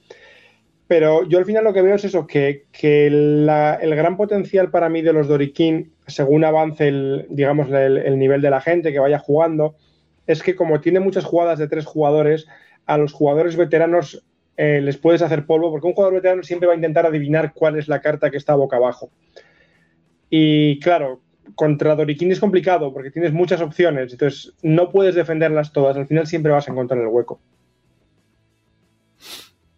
Pero 0.87 1.29
yo 1.29 1.39
al 1.39 1.45
final 1.45 1.65
lo 1.65 1.73
que 1.73 1.83
veo 1.83 1.97
es 1.97 2.05
eso, 2.05 2.25
que, 2.25 2.67
el 2.81 3.95
gran 3.97 4.17
potencial 4.17 4.71
para 4.71 4.89
mí 4.89 5.03
de 5.03 5.13
los 5.13 5.27
Doriquín, 5.27 5.93
según 6.07 6.45
avance 6.45 6.87
el, 6.87 7.27
digamos, 7.31 7.69
el, 7.73 8.17
nivel 8.17 8.41
de 8.41 8.51
la 8.51 8.61
gente 8.61 8.93
que 8.93 9.01
vaya 9.01 9.19
jugando, 9.19 9.75
es 10.29 10.41
que 10.41 10.55
como 10.55 10.81
tiene 10.81 11.01
muchas 11.01 11.25
jugadas 11.25 11.59
de 11.59 11.67
tres 11.67 11.85
jugadores, 11.85 12.47
a 12.87 12.97
los 12.97 13.13
jugadores 13.13 13.57
veteranos 13.57 14.25
eh, 14.57 14.81
les 14.81 14.99
puedes 14.99 15.23
hacer 15.23 15.47
polvo, 15.47 15.73
porque 15.73 15.89
un 15.89 15.95
jugador 15.95 16.15
veterano 16.15 16.45
siempre 16.45 16.69
va 16.69 16.75
a 16.75 16.77
intentar 16.77 17.07
adivinar 17.07 17.55
cuál 17.55 17.77
es 17.77 17.89
la 17.89 18.01
carta 18.01 18.31
que 18.31 18.37
está 18.37 18.55
boca 18.55 18.77
abajo. 18.77 19.11
Y 20.31 20.79
claro, 20.79 21.21
contra 21.55 21.97
Doriquín 21.97 22.31
es 22.31 22.41
complicado 22.41 22.93
porque 22.93 23.11
tienes 23.11 23.33
muchas 23.33 23.61
opciones, 23.61 24.13
entonces 24.13 24.55
no 24.63 24.91
puedes 24.91 25.15
defenderlas 25.15 25.73
todas, 25.73 25.97
al 25.97 26.07
final 26.07 26.27
siempre 26.27 26.53
vas 26.53 26.69
a 26.69 26.73
encontrar 26.73 27.01
el 27.01 27.09
hueco. 27.09 27.41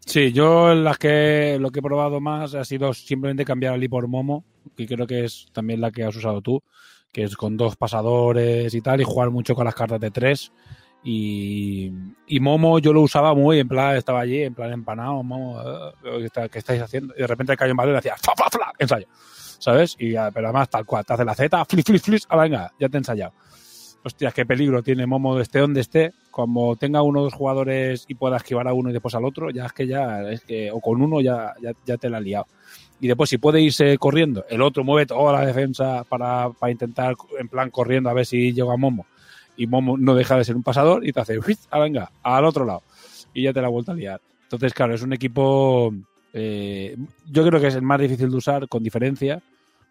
Sí, 0.05 0.31
yo 0.33 0.75
las 0.75 0.99
que 0.99 1.57
lo 1.59 1.71
que 1.71 1.79
he 1.79 1.83
probado 1.83 2.21
más 2.21 2.55
ha 2.55 2.65
sido 2.67 2.93
simplemente 2.93 3.47
cambiar 3.47 3.73
a 3.73 3.77
Lee 3.79 3.89
por 3.89 4.09
Momo, 4.09 4.45
que 4.77 4.87
creo 4.87 5.07
que 5.07 5.25
es 5.25 5.47
también 5.53 5.81
la 5.81 5.91
que 5.91 6.05
has 6.05 6.15
usado 6.15 6.43
tú, 6.43 6.63
que 7.11 7.23
es 7.23 7.35
con 7.35 7.57
dos 7.57 7.77
pasadores 7.77 8.75
y 8.75 8.81
tal, 8.83 9.01
y 9.01 9.05
jugar 9.05 9.31
mucho 9.31 9.55
con 9.55 9.65
las 9.65 9.75
cartas 9.75 10.01
de 10.01 10.11
tres. 10.11 10.53
Y, 11.05 11.91
y 12.29 12.41
Momo 12.41 12.79
yo 12.79 12.93
lo 12.93 13.01
usaba 13.03 13.35
muy, 13.35 13.59
en 13.59 13.69
plan, 13.69 13.97
estaba 13.97 14.21
allí, 14.21 14.43
en 14.43 14.55
plan 14.55 14.73
empanado, 14.73 15.23
Momo, 15.23 15.61
eh, 15.61 15.93
¿qué, 16.21 16.25
está- 16.27 16.49
qué 16.49 16.59
estáis 16.59 16.81
haciendo? 16.83 17.13
Y 17.17 17.21
de 17.23 17.27
repente 17.27 17.57
cayó 17.57 17.73
en 17.73 17.77
balón 17.77 17.95
y 17.95 17.99
hacía 17.99 18.17
fla, 18.17 18.35
fla, 18.37 18.47
fla, 18.51 18.73
ensayo, 18.79 19.07
¿sabes? 19.59 19.97
Y, 19.99 20.13
pero 20.33 20.47
además 20.49 20.69
tal 20.71 20.87
cual, 20.87 21.05
te 21.05 21.13
hace 21.15 21.25
la 21.25 21.35
Z, 21.35 21.65
flis, 21.65 21.85
flis, 21.85 22.03
flis, 22.03 22.27
ah, 22.29 22.37
venga, 22.37 22.73
ya 22.79 22.89
te 22.89 22.97
he 22.97 22.99
ensayado. 22.99 23.33
Hostias, 24.05 24.35
qué 24.35 24.45
peligro 24.45 24.83
tiene 24.83 25.07
Momo 25.07 25.37
de 25.37 25.43
esté 25.45 25.61
donde 25.61 25.81
esté. 25.81 26.13
Como 26.33 26.75
tenga 26.75 27.03
uno 27.03 27.21
o 27.21 27.23
dos 27.25 27.35
jugadores 27.35 28.05
y 28.09 28.15
pueda 28.17 28.37
esquivar 28.37 28.67
a 28.67 28.73
uno 28.73 28.91
y 28.91 28.93
después 28.93 29.15
al 29.15 29.25
otro, 29.25 29.51
ya 29.51 29.67
es 29.67 29.73
que 29.73 29.87
ya, 29.87 30.23
es 30.29 30.41
que, 30.41 30.73
o 30.73 30.81
con 30.81 31.01
uno 31.01 31.21
ya, 31.21 31.55
ya, 31.63 31.71
ya 31.87 31.97
te 31.99 32.11
la 32.11 32.17
ha 32.17 32.21
liado. 32.21 32.47
Y 33.01 33.07
después, 33.07 33.31
si 33.31 33.39
puede 33.39 33.61
irse 33.61 33.97
corriendo, 33.99 34.45
el 34.49 34.61
otro 34.63 34.83
mueve 34.83 35.07
toda 35.07 35.33
la 35.33 35.47
defensa 35.47 36.03
para, 36.09 36.51
para 36.51 36.73
intentar, 36.73 37.15
en 37.39 37.49
plan, 37.49 37.71
corriendo 37.71 38.11
a 38.11 38.13
ver 38.13 38.27
si 38.27 38.53
llega 38.53 38.77
Momo. 38.77 39.07
Y 39.63 39.67
Momo 39.67 39.97
no 39.97 40.15
deja 40.15 40.37
de 40.37 40.45
ser 40.45 40.57
un 40.57 40.63
pasador 40.63 41.07
y 41.07 41.13
te 41.13 41.21
hace, 41.21 41.39
"Uiz, 41.39 41.69
ah, 41.71 41.87
al 42.23 42.45
otro 42.45 42.65
lado. 42.65 42.83
Y 43.35 43.43
ya 43.43 43.53
te 43.53 43.61
la 43.61 43.69
ha 43.69 43.71
vuelto 43.71 43.93
a 43.93 43.95
liar. 43.95 44.21
Entonces, 44.43 44.75
claro, 44.75 44.95
es 44.95 45.03
un 45.03 45.13
equipo, 45.13 45.95
eh, 46.33 46.97
yo 47.31 47.47
creo 47.47 47.61
que 47.61 47.69
es 47.69 47.75
el 47.75 47.83
más 47.83 48.01
difícil 48.01 48.31
de 48.31 48.37
usar, 48.37 48.69
con 48.69 48.83
diferencia, 48.83 49.43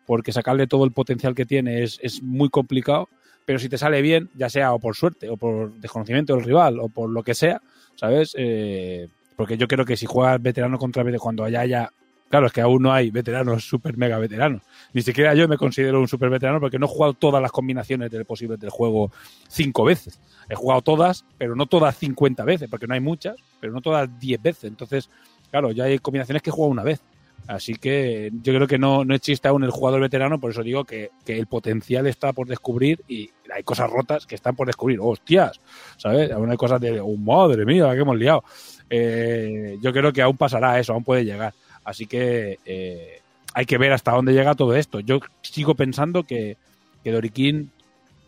porque 0.06 0.32
sacarle 0.32 0.67
todo 0.67 0.83
el 0.85 0.91
potencial 0.91 1.33
que 1.33 1.45
tiene 1.45 1.83
es, 1.83 2.00
es 2.01 2.22
muy 2.22 2.50
complicado 2.50 3.08
pero 3.45 3.59
si 3.59 3.69
te 3.69 3.77
sale 3.77 4.01
bien, 4.01 4.30
ya 4.35 4.50
sea 4.50 4.74
o 4.74 4.80
por 4.80 4.95
suerte, 4.95 5.30
o 5.30 5.38
por 5.38 5.74
desconocimiento 5.74 6.35
del 6.35 6.45
rival, 6.45 6.80
o 6.80 6.90
por 6.90 7.09
lo 7.09 7.24
que 7.24 7.33
sea, 7.33 7.61
¿sabes? 7.95 8.33
Eh, 8.38 9.08
porque 9.35 9.58
yo 9.58 9.67
creo 9.67 9.85
que 9.85 9.98
si 9.98 10.06
juegas 10.06 10.41
veterano 10.41 10.77
contra 10.77 11.03
veterano, 11.03 11.22
cuando 11.24 11.43
haya 11.43 11.66
ya. 11.66 11.91
Claro, 12.31 12.47
es 12.47 12.53
que 12.53 12.61
aún 12.61 12.81
no 12.81 12.93
hay 12.93 13.11
veteranos 13.11 13.65
super 13.65 13.97
mega 13.97 14.17
veteranos. 14.17 14.61
Ni 14.93 15.01
siquiera 15.01 15.35
yo 15.35 15.49
me 15.49 15.57
considero 15.57 15.99
un 15.99 16.07
super 16.07 16.29
veterano 16.29 16.61
porque 16.61 16.79
no 16.79 16.85
he 16.85 16.89
jugado 16.89 17.13
todas 17.13 17.41
las 17.41 17.51
combinaciones 17.51 18.09
del 18.09 18.23
posibles 18.23 18.57
del 18.57 18.69
juego 18.69 19.11
cinco 19.49 19.83
veces. 19.83 20.17
He 20.49 20.55
jugado 20.55 20.81
todas, 20.81 21.25
pero 21.37 21.57
no 21.57 21.65
todas 21.65 21.97
50 21.97 22.45
veces, 22.45 22.69
porque 22.69 22.87
no 22.87 22.93
hay 22.93 23.01
muchas, 23.01 23.35
pero 23.59 23.73
no 23.73 23.81
todas 23.81 24.09
10 24.17 24.41
veces. 24.41 24.63
Entonces, 24.63 25.09
claro, 25.49 25.71
ya 25.71 25.83
hay 25.83 25.99
combinaciones 25.99 26.41
que 26.41 26.51
he 26.51 26.53
jugado 26.53 26.71
una 26.71 26.83
vez. 26.83 27.01
Así 27.47 27.75
que 27.75 28.31
yo 28.41 28.53
creo 28.53 28.67
que 28.67 28.77
no, 28.77 29.03
no 29.03 29.13
existe 29.13 29.49
aún 29.49 29.65
el 29.65 29.71
jugador 29.71 29.99
veterano, 29.99 30.39
por 30.39 30.51
eso 30.51 30.63
digo 30.63 30.85
que, 30.85 31.09
que 31.25 31.37
el 31.37 31.47
potencial 31.47 32.07
está 32.07 32.31
por 32.31 32.47
descubrir 32.47 33.01
y 33.09 33.29
hay 33.53 33.63
cosas 33.63 33.89
rotas 33.89 34.25
que 34.25 34.35
están 34.35 34.55
por 34.55 34.67
descubrir. 34.67 34.99
¡Hostias! 35.01 35.59
¿Sabes? 35.97 36.31
Aún 36.31 36.49
hay 36.49 36.55
cosas 36.55 36.79
de, 36.79 37.01
oh, 37.01 37.17
madre 37.17 37.65
mía, 37.65 37.91
que 37.93 37.99
hemos 37.99 38.17
liado. 38.17 38.45
Eh, 38.89 39.77
yo 39.81 39.91
creo 39.91 40.13
que 40.13 40.21
aún 40.21 40.37
pasará 40.37 40.79
eso, 40.79 40.93
aún 40.93 41.03
puede 41.03 41.25
llegar. 41.25 41.53
Así 41.83 42.05
que 42.05 42.59
eh, 42.65 43.21
hay 43.53 43.65
que 43.65 43.77
ver 43.77 43.91
hasta 43.93 44.11
dónde 44.11 44.33
llega 44.33 44.55
todo 44.55 44.75
esto. 44.75 44.99
Yo 44.99 45.19
sigo 45.41 45.75
pensando 45.75 46.23
que, 46.23 46.57
que 47.03 47.11
Doriquín 47.11 47.71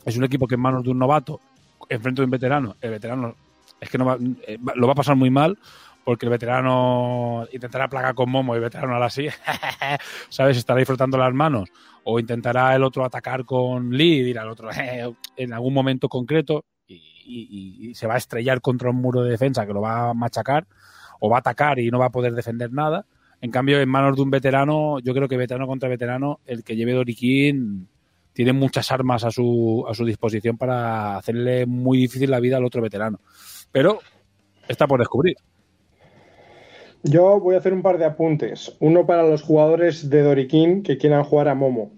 es 0.06 0.18
un 0.18 0.24
equipo 0.24 0.48
que 0.48 0.56
en 0.56 0.62
manos 0.62 0.84
de 0.84 0.90
un 0.92 1.00
novato, 1.00 1.40
enfrente 1.90 2.22
de 2.22 2.26
un 2.26 2.32
veterano, 2.32 2.76
el 2.82 2.92
veterano 2.92 3.36
es 3.80 3.90
que 3.90 3.98
no 3.98 4.06
va- 4.06 4.18
eh, 4.48 4.58
lo 4.76 4.88
va 4.88 4.94
a 4.94 4.96
pasar 4.98 5.16
muy 5.16 5.30
mal 5.30 5.58
porque 6.06 6.26
el 6.26 6.30
veterano 6.32 7.46
intentará 7.54 7.88
plagar 7.88 8.14
con 8.16 8.30
Momo 8.30 8.54
y 8.54 8.58
el 8.58 8.64
veterano 8.64 8.94
ahora 8.94 9.10
sí, 9.10 9.28
¿sabes? 10.30 10.58
Estará 10.58 10.80
ahí 10.80 10.86
frotando 10.86 11.18
las 11.18 11.34
manos. 11.34 11.70
O 12.04 12.20
intentará 12.20 12.76
el 12.76 12.84
otro 12.84 13.06
atacar 13.06 13.46
con 13.46 13.92
Lee 13.92 14.18
y 14.20 14.24
dirá 14.24 14.42
al 14.42 14.50
otro 14.50 14.70
en 15.38 15.54
algún 15.54 15.74
momento 15.74 16.10
concreto 16.10 16.66
y, 16.88 16.96
y- 17.26 17.90
y 17.92 17.96
se 17.96 18.08
va 18.08 18.16
a 18.16 18.18
estrellar 18.18 18.60
contra 18.60 18.90
un 18.90 18.98
muro 18.98 19.22
de 19.24 19.32
defensa 19.32 19.66
que 19.66 19.72
lo 19.74 19.80
va 19.82 20.10
a 20.10 20.14
machacar 20.14 20.66
o 21.22 21.30
va 21.30 21.38
a 21.38 21.40
atacar 21.40 21.80
y 21.80 21.90
no 21.90 22.00
va 22.00 22.08
a 22.08 22.12
poder 22.12 22.34
defender 22.34 22.74
nada. 22.74 23.06
En 23.44 23.52
cambio, 23.52 23.82
en 23.82 23.90
manos 23.90 24.16
de 24.16 24.22
un 24.22 24.30
veterano, 24.30 25.00
yo 25.00 25.14
creo 25.14 25.28
que 25.28 25.36
veterano 25.36 25.68
contra 25.68 25.90
veterano, 25.90 26.40
el 26.46 26.64
que 26.64 26.78
lleve 26.78 26.94
Doriquín 26.94 27.90
tiene 28.32 28.54
muchas 28.54 28.90
armas 28.90 29.26
a 29.26 29.32
su, 29.32 29.86
a 29.86 29.94
su 29.94 30.06
disposición 30.06 30.58
para 30.58 31.18
hacerle 31.18 31.66
muy 31.66 31.98
difícil 31.98 32.32
la 32.32 32.40
vida 32.40 32.56
al 32.56 32.64
otro 32.64 32.82
veterano. 32.82 33.20
Pero 33.70 34.00
está 34.66 34.88
por 34.88 35.00
descubrir. 35.00 35.36
Yo 37.04 37.38
voy 37.42 37.56
a 37.56 37.58
hacer 37.58 37.74
un 37.74 37.82
par 37.82 37.98
de 37.98 38.06
apuntes. 38.06 38.78
Uno 38.80 39.06
para 39.06 39.24
los 39.24 39.42
jugadores 39.42 40.10
de 40.10 40.22
Doriquín 40.22 40.82
que 40.82 40.98
quieran 40.98 41.26
jugar 41.26 41.50
a 41.50 41.54
Momo. 41.54 41.92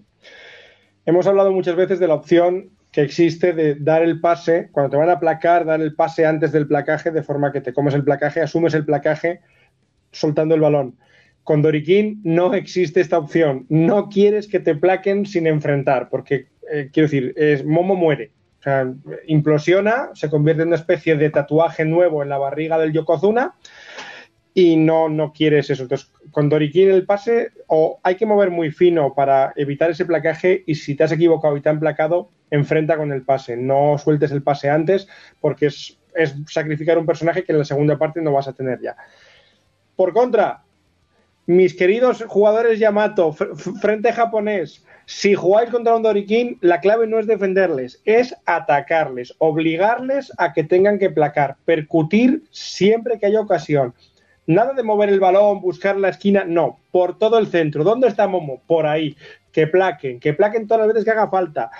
Hemos 1.04 1.28
hablado 1.28 1.52
muchas 1.52 1.76
veces 1.76 2.00
de 2.00 2.08
la 2.08 2.14
opción 2.14 2.70
que 2.90 3.02
existe 3.02 3.52
de 3.52 3.76
dar 3.76 4.02
el 4.02 4.20
pase, 4.20 4.68
cuando 4.72 4.90
te 4.90 4.96
van 4.96 5.10
a 5.10 5.20
placar, 5.20 5.64
dar 5.64 5.80
el 5.80 5.94
pase 5.94 6.26
antes 6.26 6.50
del 6.50 6.66
placaje, 6.66 7.12
de 7.12 7.22
forma 7.22 7.52
que 7.52 7.60
te 7.60 7.72
comes 7.72 7.94
el 7.94 8.02
placaje, 8.02 8.40
asumes 8.40 8.74
el 8.74 8.84
placaje 8.84 9.42
soltando 10.10 10.56
el 10.56 10.60
balón. 10.60 10.96
Con 11.46 11.62
Doriquín 11.62 12.20
no 12.24 12.54
existe 12.54 13.00
esta 13.00 13.18
opción. 13.18 13.66
No 13.68 14.08
quieres 14.08 14.48
que 14.48 14.58
te 14.58 14.74
plaquen 14.74 15.26
sin 15.26 15.46
enfrentar, 15.46 16.08
porque, 16.08 16.48
eh, 16.68 16.90
quiero 16.92 17.06
decir, 17.06 17.34
es, 17.36 17.64
Momo 17.64 17.94
muere. 17.94 18.32
O 18.58 18.62
sea, 18.64 18.92
implosiona, 19.28 20.10
se 20.14 20.28
convierte 20.28 20.62
en 20.62 20.68
una 20.70 20.76
especie 20.76 21.14
de 21.14 21.30
tatuaje 21.30 21.84
nuevo 21.84 22.24
en 22.24 22.30
la 22.30 22.38
barriga 22.38 22.80
del 22.80 22.92
Yokozuna 22.92 23.54
y 24.54 24.74
no, 24.74 25.08
no 25.08 25.32
quieres 25.32 25.70
eso. 25.70 25.84
Entonces, 25.84 26.10
con 26.32 26.48
Doriquín 26.48 26.90
el 26.90 27.06
pase, 27.06 27.52
o 27.68 28.00
hay 28.02 28.16
que 28.16 28.26
mover 28.26 28.50
muy 28.50 28.72
fino 28.72 29.14
para 29.14 29.52
evitar 29.54 29.88
ese 29.88 30.04
placaje, 30.04 30.64
y 30.66 30.74
si 30.74 30.96
te 30.96 31.04
has 31.04 31.12
equivocado 31.12 31.56
y 31.56 31.60
te 31.60 31.68
han 31.68 31.78
placado, 31.78 32.28
enfrenta 32.50 32.96
con 32.96 33.12
el 33.12 33.22
pase. 33.22 33.56
No 33.56 33.98
sueltes 33.98 34.32
el 34.32 34.42
pase 34.42 34.68
antes, 34.68 35.06
porque 35.40 35.66
es, 35.66 35.96
es 36.12 36.34
sacrificar 36.48 36.98
un 36.98 37.06
personaje 37.06 37.44
que 37.44 37.52
en 37.52 37.58
la 37.58 37.64
segunda 37.64 37.96
parte 37.96 38.20
no 38.20 38.32
vas 38.32 38.48
a 38.48 38.52
tener 38.52 38.80
ya. 38.80 38.96
Por 39.94 40.12
contra, 40.12 40.65
mis 41.46 41.74
queridos 41.74 42.24
jugadores 42.26 42.78
Yamato, 42.78 43.32
fr- 43.32 43.52
fr- 43.52 43.80
frente 43.80 44.12
japonés, 44.12 44.84
si 45.06 45.34
jugáis 45.34 45.70
contra 45.70 45.94
un 45.94 46.02
Doriquín, 46.02 46.58
la 46.60 46.80
clave 46.80 47.06
no 47.06 47.18
es 47.20 47.26
defenderles, 47.26 48.02
es 48.04 48.34
atacarles, 48.44 49.34
obligarles 49.38 50.32
a 50.38 50.52
que 50.52 50.64
tengan 50.64 50.98
que 50.98 51.10
placar, 51.10 51.56
percutir 51.64 52.42
siempre 52.50 53.18
que 53.18 53.26
haya 53.26 53.40
ocasión. 53.40 53.94
Nada 54.48 54.74
de 54.74 54.82
mover 54.82 55.08
el 55.08 55.20
balón, 55.20 55.60
buscar 55.60 55.96
la 55.96 56.08
esquina, 56.08 56.44
no, 56.44 56.78
por 56.92 57.18
todo 57.18 57.38
el 57.38 57.48
centro. 57.48 57.82
¿Dónde 57.82 58.06
está 58.06 58.28
Momo? 58.28 58.62
Por 58.66 58.86
ahí. 58.86 59.16
Que 59.50 59.66
plaquen, 59.66 60.20
que 60.20 60.34
plaquen 60.34 60.66
todas 60.68 60.80
las 60.86 60.88
veces 60.88 61.04
que 61.04 61.10
haga 61.10 61.28
falta. 61.28 61.70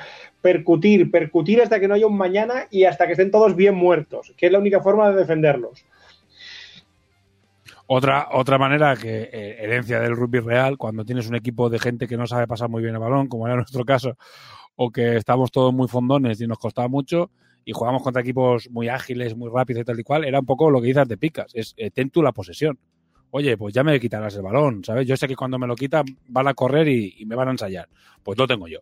Percutir, 0.40 1.10
percutir 1.10 1.62
hasta 1.62 1.78
que 1.78 1.86
no 1.86 1.94
haya 1.94 2.06
un 2.08 2.16
mañana 2.16 2.66
y 2.70 2.84
hasta 2.84 3.06
que 3.06 3.12
estén 3.12 3.30
todos 3.30 3.54
bien 3.54 3.74
muertos, 3.76 4.32
que 4.36 4.46
es 4.46 4.52
la 4.52 4.58
única 4.58 4.80
forma 4.80 5.10
de 5.10 5.16
defenderlos. 5.16 5.84
Otra, 7.88 8.28
otra 8.32 8.58
manera 8.58 8.96
que 8.96 9.30
eh, 9.32 9.56
herencia 9.60 10.00
del 10.00 10.16
rugby 10.16 10.40
real, 10.40 10.76
cuando 10.76 11.04
tienes 11.04 11.28
un 11.28 11.36
equipo 11.36 11.70
de 11.70 11.78
gente 11.78 12.08
que 12.08 12.16
no 12.16 12.26
sabe 12.26 12.48
pasar 12.48 12.68
muy 12.68 12.82
bien 12.82 12.94
el 12.94 13.00
balón, 13.00 13.28
como 13.28 13.46
era 13.46 13.54
nuestro 13.54 13.84
caso, 13.84 14.16
o 14.74 14.90
que 14.90 15.16
estamos 15.16 15.52
todos 15.52 15.72
muy 15.72 15.86
fondones 15.86 16.40
y 16.40 16.48
nos 16.48 16.58
costaba 16.58 16.88
mucho, 16.88 17.30
y 17.64 17.72
jugamos 17.72 18.02
contra 18.02 18.22
equipos 18.22 18.68
muy 18.70 18.88
ágiles, 18.88 19.36
muy 19.36 19.50
rápidos 19.52 19.82
y 19.82 19.84
tal 19.84 20.00
y 20.00 20.02
cual, 20.02 20.24
era 20.24 20.40
un 20.40 20.46
poco 20.46 20.70
lo 20.70 20.80
que 20.80 20.88
dices 20.88 21.06
de 21.06 21.16
picas, 21.16 21.54
es 21.54 21.74
eh, 21.76 21.90
ten 21.90 22.10
tú 22.10 22.22
la 22.22 22.32
posesión. 22.32 22.78
Oye, 23.30 23.56
pues 23.56 23.74
ya 23.74 23.84
me 23.84 23.98
quitarás 24.00 24.34
el 24.36 24.42
balón, 24.42 24.82
¿sabes? 24.84 25.06
Yo 25.06 25.16
sé 25.16 25.28
que 25.28 25.36
cuando 25.36 25.58
me 25.58 25.66
lo 25.66 25.76
quitan 25.76 26.06
van 26.28 26.48
a 26.48 26.54
correr 26.54 26.88
y, 26.88 27.14
y 27.18 27.26
me 27.26 27.34
van 27.34 27.48
a 27.48 27.50
ensayar. 27.52 27.88
Pues 28.22 28.38
lo 28.38 28.46
tengo 28.46 28.66
yo. 28.66 28.80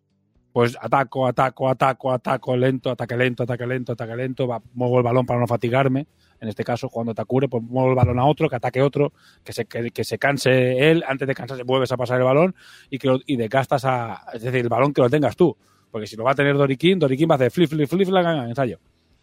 Pues 0.54 0.78
ataco, 0.80 1.26
ataco, 1.26 1.68
ataco, 1.68 2.12
ataco, 2.12 2.56
lento, 2.56 2.90
ataque 2.90 3.16
lento, 3.16 3.42
ataque 3.42 3.66
lento, 3.66 3.92
ataque 3.92 4.14
lento, 4.14 4.46
va, 4.46 4.62
muevo 4.74 4.98
el 4.98 5.02
balón 5.02 5.26
para 5.26 5.40
no 5.40 5.48
fatigarme. 5.48 6.06
En 6.44 6.48
este 6.50 6.62
caso, 6.62 6.90
cuando 6.90 7.14
Takure, 7.14 7.48
pues 7.48 7.62
muevo 7.62 7.88
el 7.88 7.94
balón 7.94 8.18
a 8.18 8.26
otro, 8.26 8.50
que 8.50 8.56
ataque 8.56 8.82
otro, 8.82 9.14
que 9.42 9.54
se, 9.54 9.64
que, 9.64 10.04
se 10.04 10.18
canse 10.18 10.90
él, 10.90 11.02
antes 11.08 11.26
de 11.26 11.34
cansarse 11.34 11.62
vuelves 11.62 11.90
a 11.90 11.96
pasar 11.96 12.18
el 12.18 12.24
balón 12.24 12.54
y 12.90 12.98
que 12.98 13.08
lo- 13.08 13.20
y 13.24 13.36
desgastas 13.36 13.86
a, 13.86 14.26
es 14.34 14.42
decir, 14.42 14.60
el 14.60 14.68
balón 14.68 14.92
que 14.92 15.00
lo 15.00 15.08
tengas 15.08 15.36
tú. 15.36 15.56
Porque 15.90 16.06
si 16.06 16.16
lo 16.16 16.24
va 16.24 16.32
a 16.32 16.34
tener 16.34 16.54
Doriquín, 16.54 16.98
Doriquín 16.98 17.30
va 17.30 17.34
a 17.34 17.36
hacer 17.36 17.50
flip, 17.50 17.70
flip, 17.70 17.88
flip, 17.88 18.06
flip, 18.06 18.16
ensayo. 18.48 18.78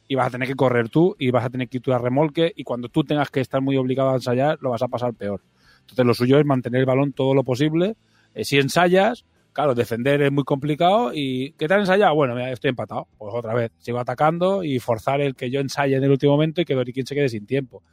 Y 0.08 0.16
vas 0.16 0.28
a 0.28 0.30
tener 0.32 0.48
que 0.48 0.56
correr 0.56 0.90
tú 0.90 1.16
y 1.20 1.30
vas 1.30 1.46
a 1.46 1.50
tener 1.52 1.70
que 1.70 1.78
ir 1.78 1.84
tú 1.84 1.94
a 1.94 2.00
remolque 2.00 2.52
y 2.56 2.64
cuando 2.64 2.90
tú 2.90 3.04
tengas 3.04 3.30
que 3.30 3.40
estar 3.40 3.62
muy 3.62 3.78
obligado 3.78 4.10
a 4.10 4.16
ensayar, 4.16 4.58
lo 4.62 4.72
vas 4.72 4.82
a 4.82 4.88
pasar 4.88 5.14
peor. 5.14 5.42
Entonces 5.82 6.06
lo 6.06 6.14
suyo 6.16 6.40
es 6.40 6.46
mantener 6.46 6.80
el 6.80 6.86
balón 6.88 7.14
todo 7.14 7.36
lo 7.36 7.44
posible. 7.44 7.96
Eh, 8.34 8.46
si 8.46 8.58
ensayas, 8.58 9.26
claro, 9.54 9.76
defender 9.76 10.22
es 10.22 10.32
muy 10.32 10.44
complicado 10.44 11.12
y 11.14 11.54
¿qué 11.54 11.68
tal 11.68 11.82
ensayado? 11.82 12.16
Bueno, 12.16 12.36
mira, 12.36 12.52
estoy 12.52 12.70
empatado. 12.70 13.08
Pues 13.18 13.34
otra 13.34 13.54
vez, 13.54 13.72
sigo 13.78 14.00
atacando 14.00 14.64
y 14.64 14.80
forzar 14.80 15.22
el 15.22 15.36
que 15.36 15.50
yo 15.50 15.60
ensaye 15.60 15.96
en 15.96 16.04
el 16.04 16.12
último 16.12 16.34
momento 16.34 16.62
y 16.62 16.66
que 16.66 16.76
Doriquín 16.76 17.06
se 17.06 17.16
quede 17.16 17.30
sin 17.30 17.46
tiempo. 17.46 17.84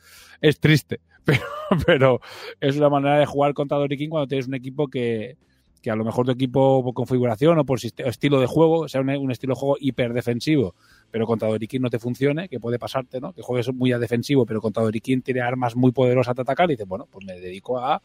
Es 0.40 0.60
triste, 0.60 1.00
pero, 1.24 1.42
pero 1.86 2.20
es 2.60 2.76
una 2.76 2.88
manera 2.88 3.18
de 3.18 3.26
jugar 3.26 3.54
contra 3.54 3.78
Doriquín 3.78 4.10
cuando 4.10 4.28
tienes 4.28 4.46
un 4.46 4.54
equipo 4.54 4.88
que, 4.88 5.36
que 5.82 5.90
a 5.90 5.96
lo 5.96 6.04
mejor 6.04 6.26
tu 6.26 6.32
equipo 6.32 6.82
por 6.82 6.94
configuración 6.94 7.58
o 7.58 7.64
por 7.64 7.78
estilo 7.82 8.40
de 8.40 8.46
juego 8.46 8.88
sea 8.88 9.00
un, 9.00 9.10
un 9.10 9.30
estilo 9.30 9.54
de 9.54 9.60
juego 9.60 9.76
hiperdefensivo, 9.80 10.74
pero 11.10 11.26
contra 11.26 11.48
Doriquín 11.48 11.82
no 11.82 11.90
te 11.90 11.98
funcione, 11.98 12.48
que 12.48 12.60
puede 12.60 12.78
pasarte, 12.78 13.20
¿no? 13.20 13.32
Que 13.32 13.42
juegues 13.42 13.72
muy 13.72 13.92
a 13.92 13.98
defensivo, 13.98 14.46
pero 14.46 14.60
contra 14.60 14.82
Doriquín 14.82 15.22
tiene 15.22 15.40
armas 15.40 15.76
muy 15.76 15.92
poderosas 15.92 16.34
de 16.36 16.42
atacar 16.42 16.70
y 16.70 16.74
dices, 16.74 16.86
bueno, 16.86 17.06
pues 17.10 17.24
me 17.26 17.38
dedico 17.40 17.78
a 17.78 18.02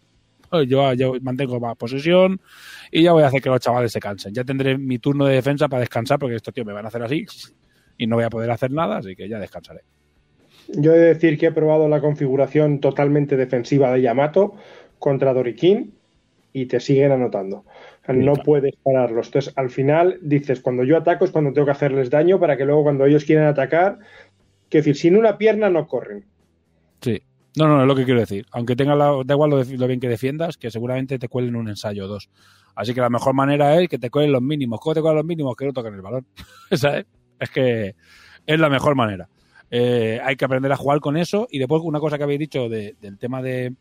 yo, 0.61 0.93
yo 0.93 1.13
mantengo 1.21 1.59
más 1.59 1.75
posesión 1.75 2.39
y 2.91 3.03
ya 3.03 3.11
voy 3.11 3.23
a 3.23 3.27
hacer 3.27 3.41
que 3.41 3.49
los 3.49 3.59
chavales 3.59 3.91
se 3.91 3.99
cansen. 3.99 4.33
Ya 4.33 4.43
tendré 4.43 4.77
mi 4.77 4.99
turno 4.99 5.25
de 5.25 5.35
defensa 5.35 5.67
para 5.67 5.81
descansar 5.81 6.19
porque 6.19 6.35
estos 6.35 6.53
tíos 6.53 6.67
me 6.67 6.73
van 6.73 6.85
a 6.85 6.89
hacer 6.89 7.01
así 7.03 7.25
y 7.97 8.07
no 8.07 8.15
voy 8.15 8.25
a 8.25 8.29
poder 8.29 8.51
hacer 8.51 8.71
nada, 8.71 8.97
así 8.97 9.15
que 9.15 9.27
ya 9.27 9.39
descansaré. 9.39 9.81
Yo 10.67 10.93
he 10.93 10.97
de 10.97 11.13
decir 11.13 11.37
que 11.37 11.47
he 11.47 11.51
probado 11.51 11.87
la 11.89 12.01
configuración 12.01 12.79
totalmente 12.79 13.35
defensiva 13.35 13.91
de 13.91 14.01
Yamato 14.01 14.55
contra 14.99 15.33
Dorikin 15.33 15.93
y 16.53 16.67
te 16.67 16.79
siguen 16.79 17.11
anotando. 17.11 17.65
no 18.07 18.33
puedes 18.35 18.75
pararlos. 18.77 19.27
Entonces, 19.27 19.53
al 19.57 19.69
final 19.69 20.19
dices, 20.21 20.61
cuando 20.61 20.83
yo 20.83 20.97
ataco 20.97 21.25
es 21.25 21.31
cuando 21.31 21.51
tengo 21.51 21.65
que 21.65 21.71
hacerles 21.71 22.09
daño 22.09 22.39
para 22.39 22.55
que 22.55 22.65
luego 22.65 22.83
cuando 22.83 23.05
ellos 23.05 23.25
quieran 23.25 23.47
atacar, 23.47 23.99
que 24.69 24.77
decir, 24.79 24.95
sin 24.95 25.17
una 25.17 25.37
pierna 25.37 25.69
no 25.69 25.87
corren. 25.87 26.25
Sí. 27.01 27.21
No, 27.55 27.67
no, 27.67 27.81
es 27.81 27.87
lo 27.87 27.95
que 27.95 28.05
quiero 28.05 28.19
decir. 28.19 28.45
Aunque 28.51 28.75
tenga 28.75 28.95
la, 28.95 29.11
da 29.25 29.33
igual 29.33 29.51
lo, 29.51 29.87
bien 29.87 29.99
que 29.99 30.09
defiendas, 30.09 30.57
que 30.57 30.71
seguramente 30.71 31.19
te 31.19 31.27
cuelen 31.27 31.55
un 31.55 31.69
ensayo 31.69 32.05
o 32.05 32.07
dos. 32.07 32.29
Así 32.75 32.93
que 32.93 33.01
la 33.01 33.09
mejor 33.09 33.33
manera 33.33 33.79
es 33.79 33.87
que 33.87 33.99
te 33.99 34.09
cuelen 34.09 34.31
los 34.31 34.41
mínimos. 34.41 34.79
¿Cómo 34.79 34.95
te 34.95 35.01
cuelen 35.01 35.17
los 35.17 35.25
mínimos? 35.25 35.55
Que 35.55 35.65
no 35.65 35.73
toquen 35.73 35.93
el 35.93 36.01
balón. 36.01 36.25
Esa 36.69 36.99
es. 36.99 37.05
Que 37.53 37.95
es 38.45 38.59
la 38.59 38.69
mejor 38.69 38.95
manera. 38.95 39.29
Eh, 39.69 40.19
hay 40.23 40.35
que 40.35 40.45
aprender 40.45 40.71
a 40.71 40.77
jugar 40.77 40.99
con 40.99 41.17
eso. 41.17 41.47
Y 41.51 41.59
después, 41.59 41.81
una 41.83 41.99
cosa 41.99 42.17
que 42.17 42.23
habéis 42.23 42.39
dicho 42.39 42.69
del 42.69 43.17
tema 43.19 43.41
de, 43.41 43.75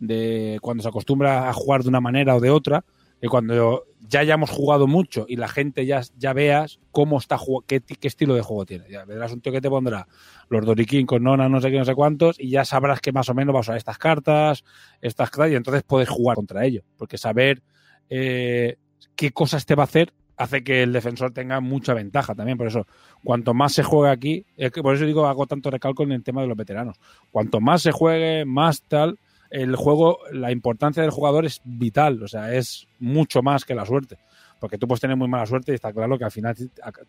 de 0.00 0.58
cuando 0.60 0.82
se 0.82 0.88
acostumbra 0.88 1.48
a 1.48 1.52
jugar 1.52 1.82
de 1.82 1.88
una 1.88 2.00
manera 2.00 2.34
o 2.34 2.40
de 2.40 2.50
otra, 2.50 2.84
que 3.22 3.28
cuando 3.28 3.84
ya 4.00 4.18
hayamos 4.18 4.50
jugado 4.50 4.88
mucho 4.88 5.26
y 5.28 5.36
la 5.36 5.46
gente 5.46 5.86
ya, 5.86 6.00
ya 6.18 6.32
veas 6.32 6.80
cómo 6.90 7.18
está 7.18 7.38
qué, 7.68 7.80
qué 7.80 8.08
estilo 8.08 8.34
de 8.34 8.42
juego 8.42 8.66
tiene. 8.66 8.86
Ya 8.90 9.04
verás 9.04 9.32
un 9.32 9.40
tío 9.40 9.52
que 9.52 9.60
te 9.60 9.70
pondrá 9.70 10.08
los 10.48 10.66
Dorikin 10.66 11.06
con 11.06 11.22
Nona, 11.22 11.48
no 11.48 11.60
sé 11.60 11.70
qué, 11.70 11.78
no 11.78 11.84
sé 11.84 11.94
cuántos, 11.94 12.40
y 12.40 12.50
ya 12.50 12.64
sabrás 12.64 13.00
que 13.00 13.12
más 13.12 13.28
o 13.28 13.34
menos 13.34 13.54
va 13.54 13.58
a 13.58 13.60
usar 13.60 13.76
estas 13.76 13.96
cartas, 13.96 14.64
estas 15.00 15.30
cartas, 15.30 15.52
y 15.52 15.54
entonces 15.54 15.84
puedes 15.84 16.08
jugar 16.08 16.34
contra 16.34 16.64
ello. 16.66 16.82
Porque 16.96 17.16
saber 17.16 17.62
eh, 18.10 18.76
qué 19.14 19.30
cosas 19.30 19.66
te 19.66 19.76
va 19.76 19.84
a 19.84 19.86
hacer 19.86 20.12
hace 20.36 20.64
que 20.64 20.82
el 20.82 20.92
defensor 20.92 21.30
tenga 21.30 21.60
mucha 21.60 21.94
ventaja 21.94 22.34
también. 22.34 22.58
Por 22.58 22.66
eso, 22.66 22.88
cuanto 23.22 23.54
más 23.54 23.72
se 23.72 23.84
juegue 23.84 24.10
aquí, 24.10 24.46
es 24.56 24.72
que 24.72 24.82
por 24.82 24.96
eso 24.96 25.06
digo, 25.06 25.28
hago 25.28 25.46
tanto 25.46 25.70
recalco 25.70 26.02
en 26.02 26.10
el 26.10 26.24
tema 26.24 26.42
de 26.42 26.48
los 26.48 26.56
veteranos. 26.56 26.98
Cuanto 27.30 27.60
más 27.60 27.82
se 27.82 27.92
juegue, 27.92 28.44
más 28.44 28.82
tal, 28.82 29.20
el 29.52 29.76
juego, 29.76 30.18
la 30.32 30.50
importancia 30.50 31.02
del 31.02 31.10
jugador 31.10 31.44
es 31.44 31.60
vital, 31.62 32.22
o 32.22 32.28
sea, 32.28 32.54
es 32.54 32.88
mucho 32.98 33.42
más 33.42 33.64
que 33.66 33.74
la 33.74 33.84
suerte. 33.84 34.16
Porque 34.58 34.78
tú 34.78 34.86
puedes 34.86 35.00
tener 35.00 35.16
muy 35.16 35.28
mala 35.28 35.44
suerte 35.44 35.72
y 35.72 35.74
está 35.74 35.92
claro 35.92 36.16
que 36.16 36.24
al 36.24 36.30
final 36.30 36.56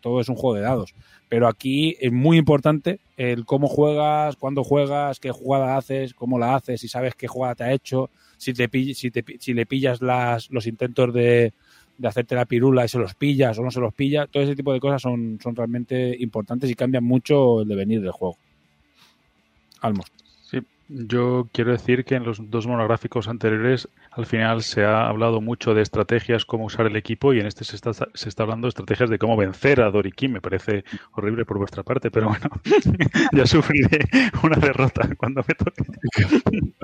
todo 0.00 0.20
es 0.20 0.28
un 0.28 0.34
juego 0.34 0.56
de 0.56 0.62
dados. 0.62 0.94
Pero 1.28 1.48
aquí 1.48 1.96
es 2.00 2.12
muy 2.12 2.36
importante 2.36 3.00
el 3.16 3.46
cómo 3.46 3.68
juegas, 3.68 4.36
cuándo 4.36 4.62
juegas, 4.62 5.20
qué 5.20 5.30
jugada 5.30 5.76
haces, 5.76 6.12
cómo 6.12 6.38
la 6.38 6.56
haces, 6.56 6.80
si 6.80 6.88
sabes 6.88 7.14
qué 7.14 7.28
jugada 7.28 7.54
te 7.54 7.64
ha 7.64 7.72
hecho, 7.72 8.10
si, 8.36 8.52
te, 8.52 8.68
si, 8.94 9.10
te, 9.10 9.24
si 9.38 9.54
le 9.54 9.66
pillas 9.66 10.02
las, 10.02 10.50
los 10.50 10.66
intentos 10.66 11.14
de, 11.14 11.54
de 11.96 12.08
hacerte 12.08 12.34
la 12.34 12.44
pirula 12.44 12.84
y 12.84 12.88
se 12.88 12.98
los 12.98 13.14
pillas 13.14 13.58
o 13.58 13.62
no 13.62 13.70
se 13.70 13.80
los 13.80 13.94
pilla, 13.94 14.26
todo 14.26 14.42
ese 14.42 14.56
tipo 14.56 14.72
de 14.72 14.80
cosas 14.80 15.00
son, 15.00 15.38
son 15.42 15.56
realmente 15.56 16.14
importantes 16.18 16.68
y 16.68 16.74
cambian 16.74 17.04
mucho 17.04 17.62
el 17.62 17.68
devenir 17.68 18.02
del 18.02 18.10
juego. 18.10 18.36
Almos. 19.80 20.12
Yo 20.88 21.48
quiero 21.52 21.72
decir 21.72 22.04
que 22.04 22.14
en 22.14 22.24
los 22.24 22.50
dos 22.50 22.66
monográficos 22.66 23.28
anteriores 23.28 23.88
al 24.10 24.26
final 24.26 24.62
se 24.62 24.84
ha 24.84 25.08
hablado 25.08 25.40
mucho 25.40 25.72
de 25.72 25.80
estrategias, 25.80 26.44
cómo 26.44 26.66
usar 26.66 26.86
el 26.86 26.96
equipo 26.96 27.32
y 27.32 27.40
en 27.40 27.46
este 27.46 27.64
se 27.64 27.76
está, 27.76 27.92
se 27.92 28.28
está 28.28 28.42
hablando 28.42 28.66
de 28.66 28.70
estrategias 28.70 29.08
de 29.08 29.18
cómo 29.18 29.34
vencer 29.36 29.80
a 29.80 29.90
Dorikin. 29.90 30.32
Me 30.32 30.42
parece 30.42 30.84
horrible 31.12 31.46
por 31.46 31.56
vuestra 31.56 31.82
parte, 31.82 32.10
pero 32.10 32.28
bueno, 32.28 32.50
ya 33.32 33.46
sufriré 33.46 34.00
una 34.42 34.56
derrota 34.56 35.08
cuando 35.16 35.42
me 35.48 35.54
toque. 35.54 35.84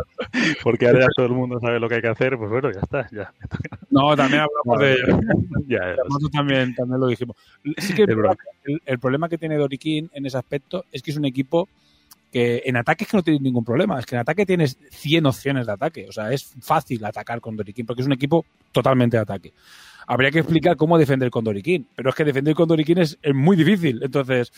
Porque 0.62 0.86
ahora 0.86 1.00
ya 1.00 1.08
todo 1.14 1.26
el 1.26 1.32
mundo 1.32 1.60
sabe 1.60 1.78
lo 1.78 1.88
que 1.88 1.96
hay 1.96 2.02
que 2.02 2.08
hacer, 2.08 2.38
pues 2.38 2.50
bueno, 2.50 2.70
ya 2.72 2.80
está. 2.80 3.06
Ya. 3.12 3.34
No, 3.90 4.16
también 4.16 4.42
hablamos 4.42 4.80
de... 4.80 4.96
ya, 5.66 5.96
también, 6.32 6.74
también 6.74 7.00
lo 7.00 7.06
dijimos. 7.06 7.36
Sí 7.76 7.92
que 7.92 8.04
el, 8.04 8.80
el, 8.86 8.98
problema 8.98 9.28
que 9.28 9.36
tiene 9.36 9.56
Dorikin 9.56 10.10
en 10.14 10.24
ese 10.24 10.38
aspecto 10.38 10.86
es 10.90 11.02
que 11.02 11.10
es 11.10 11.16
un 11.18 11.26
equipo 11.26 11.68
que 12.30 12.62
en 12.64 12.76
ataque 12.76 13.04
es 13.04 13.10
que 13.10 13.16
no 13.16 13.22
tienes 13.22 13.42
ningún 13.42 13.64
problema, 13.64 13.98
es 13.98 14.06
que 14.06 14.14
en 14.14 14.20
ataque 14.20 14.46
tienes 14.46 14.78
100 14.90 15.26
opciones 15.26 15.66
de 15.66 15.72
ataque, 15.72 16.06
o 16.08 16.12
sea, 16.12 16.32
es 16.32 16.54
fácil 16.60 17.04
atacar 17.04 17.40
con 17.40 17.56
Dorikin 17.56 17.86
porque 17.86 18.02
es 18.02 18.06
un 18.06 18.12
equipo 18.12 18.44
totalmente 18.72 19.16
de 19.16 19.22
ataque. 19.22 19.52
Habría 20.06 20.30
que 20.30 20.40
explicar 20.40 20.76
cómo 20.76 20.98
defender 20.98 21.30
con 21.30 21.44
Dorikin, 21.44 21.86
pero 21.94 22.10
es 22.10 22.16
que 22.16 22.24
defender 22.24 22.54
con 22.54 22.68
Dorikin 22.68 22.98
es, 22.98 23.18
muy 23.34 23.56
difícil, 23.56 24.00
entonces 24.02 24.52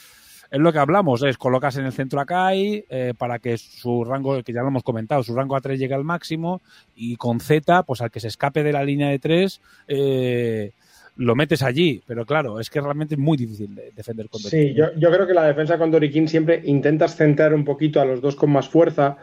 es 0.51 0.61
lo 0.61 0.73
que 0.73 0.79
hablamos, 0.79 1.23
es 1.23 1.39
colocas 1.39 1.77
en 1.77 1.87
el 1.87 1.93
centro 1.93 2.21
a 2.21 2.27
Kai 2.27 2.85
eh, 2.91 3.15
para 3.17 3.39
que 3.39 3.57
su 3.57 4.05
rango, 4.05 4.43
que 4.43 4.53
ya 4.53 4.61
lo 4.61 4.69
hemos 4.69 4.83
comentado, 4.83 5.23
su 5.23 5.35
rango 5.35 5.57
a 5.57 5.61
3 5.61 5.79
llegue 5.79 5.95
al 5.95 6.05
máximo 6.05 6.61
y 6.95 7.17
con 7.17 7.41
Z, 7.41 7.85
pues 7.85 8.03
al 8.03 8.11
que 8.11 8.21
se 8.21 8.29
escape 8.29 8.63
de 8.63 8.73
la 8.73 8.85
línea 8.85 9.09
de 9.09 9.19
3, 9.19 9.61
eh, 9.89 10.73
lo 11.17 11.35
metes 11.35 11.63
allí, 11.63 12.03
pero 12.07 12.25
claro, 12.25 12.59
es 12.59 12.71
que 12.71 12.81
realmente 12.81 13.15
es 13.15 13.19
muy 13.19 13.37
difícil 13.37 13.79
defender 13.95 14.29
con 14.29 14.43
Dorikin. 14.43 14.69
Sí, 14.69 14.75
yo, 14.75 15.11
creo 15.11 15.27
que 15.27 15.35
la 15.35 15.47
defensa 15.47 15.79
con 15.79 15.91
Dorikin 15.91 16.27
siempre 16.27 16.63
intentas 16.65 17.17
centrar 17.17 17.53
un 17.53 17.65
poquito 17.65 18.01
a 18.01 18.05
los 18.05 18.21
dos 18.21 18.35
con 18.35 18.51
más 18.51 18.69
fuerza, 18.69 19.19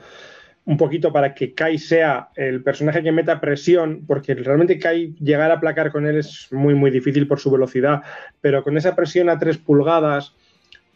un 0.66 0.78
poquito 0.78 1.12
para 1.12 1.34
que 1.34 1.54
Kai 1.54 1.80
sea 1.80 2.30
el 2.36 2.62
personaje 2.62 3.02
que 3.02 3.12
meta 3.12 3.42
presión, 3.42 4.04
porque 4.06 4.36
realmente 4.36 4.78
Kai 4.78 5.16
llegar 5.20 5.52
a 5.52 5.60
placar 5.60 5.92
con 5.92 6.06
él 6.06 6.18
es 6.18 6.48
muy, 6.52 6.76
muy 6.76 6.92
difícil 6.92 7.28
por 7.28 7.40
su 7.40 7.50
velocidad, 7.50 8.04
pero 8.40 8.64
con 8.64 8.78
esa 8.78 8.96
presión 8.96 9.30
a 9.30 9.40
tres 9.40 9.58
pulgadas, 9.58 10.36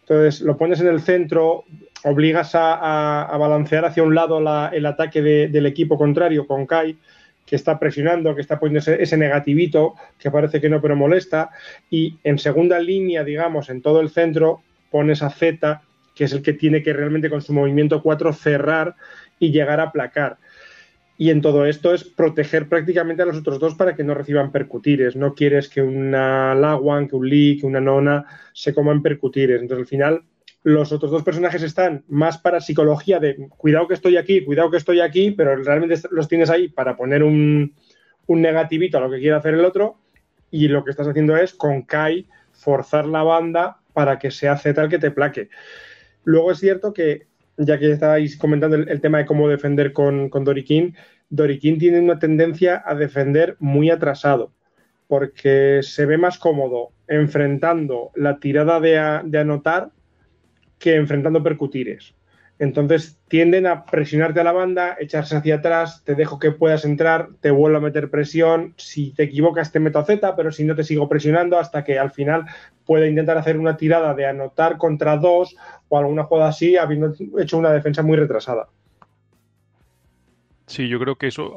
entonces 0.01 0.41
lo 0.41 0.57
pones 0.57 0.80
en 0.80 0.88
el 0.88 1.01
centro, 1.01 1.63
obligas 2.03 2.51
a, 2.53 3.35
balancear 3.39 3.85
hacia 3.85 4.03
un 4.03 4.13
lado 4.13 4.39
el 4.72 4.85
ataque 4.85 5.22
del 5.23 5.65
equipo 5.65 5.97
contrario 5.97 6.45
con 6.45 6.67
Kai 6.67 6.97
que 7.45 7.55
está 7.55 7.80
presionando, 7.80 8.35
que 8.35 8.41
está 8.41 8.59
poniendo 8.59 8.91
ese, 8.91 9.17
negativito 9.17 9.95
que 10.17 10.31
parece 10.31 10.61
que 10.61 10.69
no, 10.69 10.81
pero 10.81 10.95
molesta. 10.95 11.51
Y 11.89 12.17
en 12.23 12.39
segunda 12.39 12.80
línea, 12.80 13.23
digamos, 13.23 13.69
en 13.69 13.81
todo 13.81 13.99
el 14.01 14.09
centro, 14.09 14.61
pones 14.89 15.22
a 15.22 15.30
Z, 15.30 15.81
que 16.15 16.23
es 16.25 16.33
el 16.33 16.41
que 16.41 16.53
tiene 16.53 16.83
que 16.83 16.93
realmente 16.93 17.30
con 17.30 17.41
su 17.41 17.53
movimiento 17.53 18.01
4 18.01 18.33
cerrar 18.33 18.95
y 19.39 19.51
llegar 19.51 19.80
a 19.80 19.83
aplacar. 19.83 20.38
Y 21.17 21.30
en 21.30 21.41
todo 21.41 21.65
esto 21.65 21.93
es 21.93 22.03
proteger 22.03 22.67
prácticamente 22.67 23.22
a 23.22 23.25
los 23.25 23.38
otros 23.38 23.59
dos 23.59 23.75
para 23.75 23.95
que 23.95 24.03
no 24.03 24.13
reciban 24.13 24.51
percutires. 24.51 25.15
No 25.15 25.35
quieres 25.35 25.69
que 25.69 25.81
una 25.81 26.55
Lawan, 26.55 27.07
que 27.07 27.15
un 27.15 27.30
Lee, 27.30 27.59
que 27.59 27.67
una 27.67 27.80
Nona 27.80 28.25
se 28.51 28.73
coman 28.73 29.03
percutires. 29.03 29.61
Entonces 29.61 29.83
al 29.83 29.88
final 29.88 30.23
los 30.64 30.93
otros 30.93 31.11
dos 31.11 31.24
personajes 31.24 31.61
están 31.61 32.03
más 32.08 32.38
para 32.38 32.61
psicología 32.61 33.19
de 33.19 33.50
cuidado 33.58 33.88
que 33.88 33.93
estoy 33.93 34.17
aquí, 34.17 34.43
cuidado 34.43 34.72
que 34.72 34.77
estoy 34.77 35.01
aquí, 35.01 35.32
pero 35.32 35.56
realmente 35.58 35.95
los 36.11 36.27
tienes 36.30 36.50
ahí 36.50 36.69
para 36.69 36.95
poner 36.95 37.22
un, 37.22 37.75
negativito 38.27 38.98
a 38.98 39.01
lo 39.01 39.11
que 39.11 39.19
quiere 39.19 39.35
hacer 39.35 39.53
el 39.53 39.66
otro 39.66 39.98
y 40.50 40.69
lo 40.69 40.83
que 40.83 40.92
estás 40.92 41.08
haciendo 41.08 41.35
es 41.35 41.53
con 41.53 41.82
Kai 41.82 42.27
forzar 42.53 43.06
la 43.06 43.24
banda 43.24 43.80
para 43.92 44.17
que 44.17 44.32
sea 44.32 44.58
Z 44.58 44.82
el 44.82 44.90
que 44.90 45.00
te 45.00 45.11
plaque. 45.11 45.50
Luego 46.24 46.51
es 46.51 46.59
cierto 46.59 46.93
que, 46.93 47.27
ya 47.58 47.77
que 47.77 47.92
estáis 47.92 48.38
comentando 48.38 48.77
el, 48.77 49.01
tema 49.01 49.17
de 49.17 49.25
cómo 49.25 49.50
defender 49.50 49.92
con, 49.92 50.30
con 50.30 50.45
Dorikin, 50.45 50.95
Dorikin 51.30 51.77
tiene 51.77 52.00
una 52.00 52.19
tendencia 52.19 52.82
a 52.85 52.95
defender 52.95 53.58
muy 53.59 53.90
atrasado, 53.90 54.53
porque 55.08 55.82
se 55.82 56.06
ve 56.06 56.17
más 56.17 56.38
cómodo 56.38 56.92
enfrentando 57.08 58.11
la 58.16 58.40
tirada 58.40 58.80
de, 58.80 59.22
de 59.25 59.40
anotar 59.40 59.90
que 60.83 60.97
enfrentando 60.97 61.41
percutires. 61.41 62.13
Entonces 62.59 63.17
tienden 63.29 63.67
a 63.67 63.85
presionarte 63.85 64.41
a 64.41 64.43
la 64.43 64.51
banda, 64.51 64.97
echarse 64.99 65.37
hacia 65.37 65.55
atrás, 65.55 66.03
te 66.03 66.13
dejo 66.13 66.39
que 66.39 66.51
puedas 66.51 66.83
entrar, 66.83 67.29
te 67.39 67.51
vuelvo 67.51 67.77
a 67.77 67.81
meter 67.81 68.09
presión, 68.09 68.73
si 68.75 69.11
te 69.11 69.23
equivocas 69.23 69.71
te 69.71 69.79
meto 69.79 69.99
a 69.99 70.05
Z, 70.05 70.35
pero 70.35 70.51
si 70.51 70.65
no 70.65 70.75
te 70.75 70.83
sigo 70.83 71.07
presionando 71.07 71.57
hasta 71.57 71.85
que 71.85 71.97
al 71.97 72.11
final 72.11 72.43
pueda 72.85 73.07
intentar 73.07 73.37
hacer 73.37 73.57
una 73.57 73.77
tirada 73.77 74.13
de 74.13 74.25
anotar 74.25 74.77
contra 74.77 75.15
dos 75.15 75.55
o 75.87 75.97
alguna 75.97 76.25
jugada 76.25 76.49
así, 76.49 76.75
habiendo 76.75 77.13
hecho 77.39 77.57
una 77.57 77.71
defensa 77.71 78.03
muy 78.03 78.17
retrasada. 78.17 78.67
Sí, 80.67 80.89
yo 80.89 80.99
creo 80.99 81.15
que 81.15 81.27
eso 81.27 81.55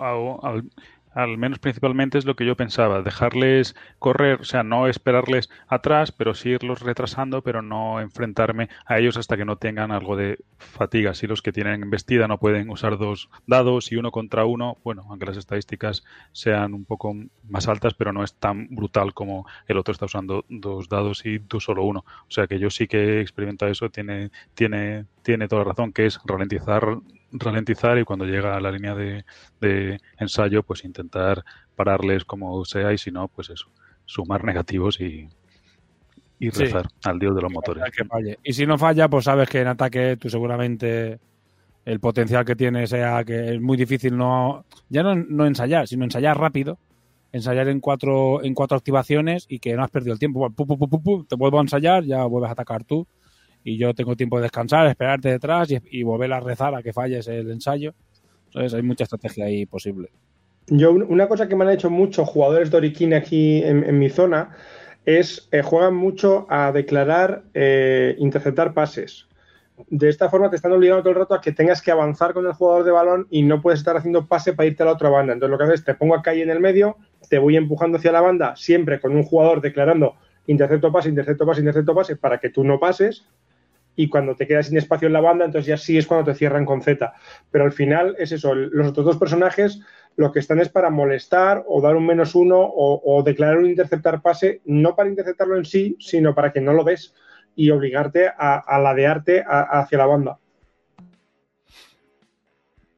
al 1.17 1.39
menos 1.39 1.59
principalmente 1.59 2.19
es 2.19 2.27
lo 2.27 2.37
que 2.37 2.45
yo 2.45 2.57
pensaba, 2.57 3.01
dejarles 3.01 3.75
correr, 3.99 4.43
o 4.43 4.45
sea, 4.45 4.63
no 4.63 4.87
esperarles 4.87 5.49
atrás, 5.67 6.13
pero 6.13 6.35
sí 6.35 6.51
irlos 6.51 6.83
retrasando, 6.83 7.43
pero 7.43 7.63
no 7.63 8.03
enfrentarme 8.03 8.69
a 8.85 8.99
ellos 8.99 9.17
hasta 9.17 9.39
que 9.39 9.47
no 9.47 9.57
tengan 9.57 9.93
algo 9.93 10.15
de 10.17 10.39
fatiga. 10.59 11.15
Si 11.15 11.27
los 11.27 11.41
que 11.41 11.53
tienen 11.53 11.83
embestida 11.83 12.29
no 12.29 12.39
pueden 12.39 12.69
usar 12.69 12.99
dos 12.99 13.31
dados 13.47 13.93
y 13.93 13.97
uno 13.97 14.11
contra 14.11 14.45
uno, 14.45 14.77
bueno, 14.85 15.07
aunque 15.09 15.25
las 15.25 15.39
estadísticas 15.39 16.05
sean 16.33 16.75
un 16.75 16.85
poco 16.85 17.15
más 17.49 17.67
altas, 17.67 17.95
pero 17.95 18.13
no 18.13 18.23
es 18.23 18.35
tan 18.35 18.69
brutal 18.69 19.15
como 19.15 19.47
el 19.69 19.79
otro 19.79 19.93
está 19.93 20.05
usando 20.05 20.45
dos 20.51 20.91
dados 20.91 21.25
y 21.25 21.39
tú 21.39 21.61
solo 21.61 21.85
uno. 21.85 22.05
O 22.29 22.31
sea 22.31 22.47
que 22.47 22.59
yo 22.59 22.69
sí 22.69 22.89
que 22.89 23.23
he 23.23 23.27
eso, 23.71 23.89
tiene, 23.89 24.31
tiene, 24.55 25.07
tiene 25.23 25.49
toda 25.49 25.63
la 25.63 25.71
razón, 25.71 25.95
que 25.95 26.05
es 26.05 26.21
ralentizar 26.27 26.99
ralentizar 27.33 27.99
y 27.99 28.05
cuando 28.05 28.25
llega 28.25 28.57
a 28.57 28.61
la 28.61 28.71
línea 28.71 28.95
de, 28.95 30.01
ensayo, 30.19 30.63
pues 30.63 30.85
intentar 30.85 31.45
pararles 31.75 32.25
como 32.25 32.65
sea 32.65 32.93
y 32.93 32.99
si 32.99 33.11
no, 33.11 33.29
pues 33.29 33.51
eso, 33.51 33.69
sumar 34.05 34.45
negativos 34.45 35.01
y, 35.01 35.29
y 36.39 36.51
rezar 36.51 36.89
al 37.05 37.19
dios 37.19 37.35
de 37.35 37.43
los 37.43 37.53
motores. 37.53 37.85
Y 38.43 38.53
si 38.53 38.67
no 38.67 38.79
falla, 38.79 39.09
pues 39.09 39.25
sabes 39.25 39.49
que 39.49 39.61
en 39.61 39.69
ataque 39.69 40.17
tú 40.17 40.31
seguramente 40.31 41.19
el 41.85 42.01
potencial 42.01 42.45
que 42.45 42.57
tiene 42.57 42.87
sea 42.87 43.23
que 43.25 43.55
es 43.55 43.61
muy 43.61 43.77
difícil 43.77 44.17
no 44.17 44.65
ya 44.89 45.03
no, 45.03 45.15
no 45.15 45.47
ensayar, 45.47 45.87
sino 45.87 46.05
ensayar 46.05 46.37
rápido, 46.37 46.79
ensayar 47.33 47.69
en 47.69 47.79
cuatro 47.79 48.43
en 48.43 48.55
cuatro 48.55 48.77
activaciones 48.77 49.47
y 49.49 49.61
que 49.61 49.75
no 49.77 49.85
has 49.85 49.91
perdido 49.91 50.13
el 50.13 50.19
tiempo. 50.19 50.53
te 51.29 51.37
vuelvo 51.37 51.59
a 51.59 51.63
ensayar, 51.63 52.05
ya 52.05 52.25
vuelves 52.25 52.49
a 52.49 52.53
atacar 52.53 52.85
tú 52.85 53.07
y 53.67 53.79
yo 53.79 53.93
tengo 53.95 54.15
tiempo 54.15 54.37
de 54.37 54.43
descansar, 54.43 54.87
esperarte 54.87 55.29
detrás 55.29 55.69
y, 55.91 56.03
volver 56.05 56.33
a 56.33 56.39
rezar 56.39 56.73
a 56.77 56.85
que 56.85 56.93
falles 56.93 57.27
el 57.27 57.51
ensayo. 57.51 57.95
Entonces 58.47 58.75
hay 58.75 58.83
mucha 58.83 59.03
estrategia 59.03 59.47
ahí 59.47 59.67
posible. 59.67 60.11
Yo, 60.69 60.93
una 60.93 61.27
cosa 61.27 61.49
que 61.49 61.57
me 61.57 61.65
han 61.65 61.73
hecho 61.73 61.91
muchos 61.91 62.29
jugadores 62.29 62.71
de 62.71 62.77
Orikin 62.77 63.13
aquí 63.13 63.65
en, 63.65 63.83
en 63.83 63.99
mi 63.99 64.09
zona 64.09 64.57
es 65.05 65.49
eh, 65.51 65.63
juegan 65.63 65.97
mucho 65.97 66.47
a 66.49 66.71
declarar, 66.71 67.43
eh, 67.55 68.15
interceptar 68.19 68.73
pases. 68.73 69.27
De 69.89 70.09
esta 70.09 70.31
forma 70.31 70.49
te 70.49 70.57
están 70.57 70.71
obligando 70.71 71.03
todo 71.03 71.15
el 71.15 71.19
rato 71.19 71.35
a 71.35 71.41
que 71.41 71.51
tengas 71.51 71.83
que 71.83 71.91
avanzar 71.91 72.35
con 72.35 72.47
el 72.47 72.53
jugador 72.53 72.85
de 72.85 72.93
balón 72.93 73.27
y 73.31 73.43
no 73.43 73.61
puedes 73.61 73.81
estar 73.81 73.97
haciendo 73.97 74.27
pase 74.27 74.53
para 74.53 74.69
irte 74.69 74.85
a 74.85 74.87
la 74.87 74.93
otra 74.93 75.09
banda. 75.09 75.33
Entonces 75.33 75.51
lo 75.51 75.59
que 75.59 75.65
haces 75.65 75.81
es 75.81 75.85
te 75.85 75.95
pongo 75.95 76.15
acá 76.15 76.33
y 76.37 76.41
en 76.41 76.51
el 76.51 76.61
medio, 76.61 76.99
te 77.29 77.39
voy 77.39 77.57
empujando 77.57 77.99
hacia 77.99 78.13
la 78.13 78.21
banda, 78.21 78.55
siempre 78.55 79.01
con 79.01 79.17
un 79.17 79.25
jugador 79.25 79.61
declarando 79.61 80.15
intercepto 80.47 80.93
pase, 80.93 81.09
intercepto 81.09 81.47
pase, 81.47 81.61
intercepto 81.61 81.95
pase, 81.95 82.17
para 82.17 82.39
que 82.39 82.51
tú 82.51 82.65
no 82.65 82.79
pases. 82.79 83.25
Y 83.97 84.09
cuando 84.09 84.37
te 84.37 84.47
quedas 84.47 84.67
sin 84.67 84.77
espacio 84.79 85.07
en 85.07 85.15
la 85.15 85.21
banda, 85.21 85.47
entonces 85.47 85.67
ya 85.67 85.77
sí 85.77 85.97
es 85.99 86.07
cuando 86.07 86.31
te 86.31 86.39
cierran 86.39 86.65
con 86.67 86.83
Z. 86.83 87.13
Pero 87.51 87.65
al 87.65 87.73
final 87.73 88.15
es 88.19 88.31
eso, 88.33 88.55
los 88.55 88.89
otros 88.89 89.07
dos 89.07 89.17
personajes 89.17 89.81
lo 90.17 90.33
que 90.33 90.39
están 90.39 90.61
es 90.61 90.69
para 90.69 90.91
molestar 90.91 91.65
o 91.67 91.81
dar 91.81 91.95
un 91.97 92.07
menos 92.07 92.35
uno 92.35 92.59
o, 92.59 93.23
declarar 93.23 93.59
un 93.59 93.67
interceptar 93.67 94.23
pase, 94.23 94.61
no 94.65 94.95
para 94.97 95.09
interceptarlo 95.11 95.57
en 95.57 95.65
sí, 95.65 95.97
sino 96.01 96.35
para 96.35 96.53
que 96.53 96.61
no 96.61 96.73
lo 96.73 96.85
ves 96.85 97.15
y 97.55 97.71
obligarte 97.71 98.29
a, 98.29 98.57
a 98.59 98.79
ladearte 98.79 99.45
hacia 99.47 99.99
la 99.99 100.07
banda. 100.07 100.39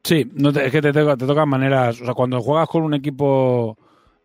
Sí, 0.03 0.25
te- 0.25 0.67
es 0.67 0.73
que 0.73 0.81
te, 0.81 0.93
toca- 0.93 1.17
te 1.17 1.27
tocan 1.27 1.49
maneras. 1.49 2.01
O 2.01 2.05
sea, 2.05 2.15
cuando 2.15 2.41
juegas 2.41 2.69
con 2.69 2.83
un 2.83 2.95
equipo 2.95 3.77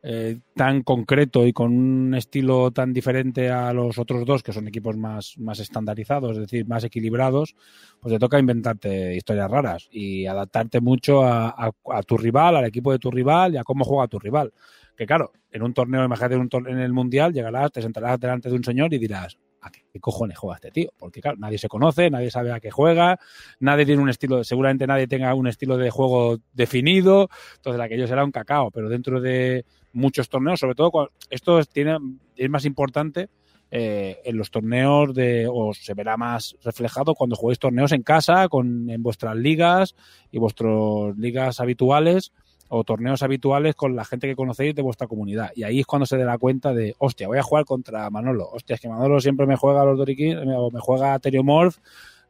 eh, 0.04 0.40
tan 0.54 0.84
concreto 0.84 1.48
y 1.48 1.54
con 1.54 1.72
un 1.74 2.14
estilo 2.14 2.72
tan 2.72 2.92
diferente 2.94 3.50
a 3.50 3.72
los 3.72 3.98
otros 3.98 4.26
dos, 4.26 4.44
que 4.44 4.52
son 4.52 4.68
equipos 4.68 4.98
más, 4.98 5.36
más 5.38 5.60
estandarizados, 5.60 6.34
es 6.34 6.40
decir, 6.40 6.68
más 6.68 6.84
equilibrados, 6.84 7.56
pues 8.02 8.14
te 8.14 8.20
toca 8.20 8.38
inventarte 8.38 9.16
historias 9.16 9.50
raras 9.50 9.88
y 9.90 10.26
adaptarte 10.26 10.82
mucho 10.82 11.24
a, 11.24 11.48
a- 11.50 11.72
a 11.92 12.04
tu 12.04 12.18
rival, 12.18 12.58
al 12.58 12.66
equipo 12.66 12.92
de 12.92 13.00
tu 13.00 13.10
rival 13.12 13.54
y 13.54 13.58
a 13.58 13.64
cómo 13.64 13.86
juega 13.86 14.08
tu 14.08 14.20
rival. 14.20 14.52
Que 14.98 15.06
claro, 15.08 15.32
en 15.52 15.64
un 15.64 15.74
torneo, 15.74 16.04
imagínate 16.04 16.36
un 16.36 16.50
tor- 16.50 16.70
en 16.70 16.80
el 16.80 16.92
mundial, 16.94 17.34
llegarás, 17.34 17.72
te 17.72 17.82
sentarás 17.82 18.20
delante 18.20 18.50
de 18.50 18.56
un 18.56 18.64
señor 18.64 18.94
y 18.94 19.00
dirás, 19.00 19.38
¿a 19.62 19.72
qué 19.72 20.00
cojones 20.02 20.38
juega 20.38 20.56
este 20.58 20.70
tío? 20.72 20.90
Porque 21.00 21.22
claro, 21.22 21.38
nadie 21.40 21.58
se 21.58 21.70
conoce, 21.70 22.10
nadie 22.10 22.30
sabe 22.30 22.52
a 22.52 22.60
qué 22.60 22.70
juega, 22.70 23.18
nadie 23.60 23.86
tiene 23.86 24.02
un 24.02 24.10
estilo, 24.10 24.44
seguramente 24.44 24.86
nadie 24.86 25.08
tenga 25.08 25.34
un 25.34 25.48
estilo 25.48 25.78
de 25.78 25.90
juego 25.90 26.38
definido, 26.52 27.30
entonces 27.56 27.82
aquello 27.82 28.06
será 28.06 28.24
un 28.26 28.32
cacao, 28.32 28.70
pero 28.70 28.90
dentro 28.90 29.22
de 29.22 29.66
muchos 29.94 30.28
torneos, 30.30 30.60
sobre 30.60 30.76
todo 30.76 30.92
cua- 30.92 31.10
esto 31.30 31.60
es, 31.60 31.70
tiene, 31.70 31.98
es 32.36 32.50
más 32.50 32.66
importante 32.66 33.30
eh, 33.72 34.20
en 34.26 34.38
los 34.38 34.52
torneos 34.52 35.14
de, 35.16 35.48
o 35.52 35.74
se 35.74 35.94
verá 35.94 36.18
más 36.18 36.56
reflejado 36.64 37.16
cuando 37.16 37.36
juguéis 37.36 37.60
torneos 37.60 37.92
en 37.92 38.04
casa, 38.04 38.48
con, 38.50 38.90
en 38.90 39.02
vuestras 39.02 39.36
ligas 39.36 39.96
y 40.32 40.38
vuestras 40.38 41.18
ligas 41.18 41.60
habituales 41.60 42.32
o 42.70 42.84
torneos 42.84 43.22
habituales 43.22 43.76
con 43.76 43.96
la 43.96 44.04
gente 44.04 44.28
que 44.28 44.36
conocéis 44.36 44.74
de 44.74 44.82
vuestra 44.82 45.08
comunidad. 45.08 45.52
Y 45.56 45.64
ahí 45.64 45.80
es 45.80 45.86
cuando 45.86 46.08
se 46.08 46.18
da 46.18 46.38
cuenta 46.40 46.74
de, 46.74 46.96
hostia, 46.98 47.28
voy 47.28 47.38
a 47.38 47.44
jugar 47.44 47.66
contra 47.66 48.10
Manolo. 48.10 48.50
Hostia, 48.52 48.76
es 48.76 48.82
que 48.82 48.90
Manolo 48.90 49.20
siempre 49.20 49.46
me 49.46 49.56
juega 49.56 49.82
a 49.82 49.86
los 49.86 49.98
Doriquín, 49.98 50.38
o 50.50 50.72
me 50.72 50.80
juega 50.80 51.14
a 51.14 51.20
Teriomorph, 51.20 51.78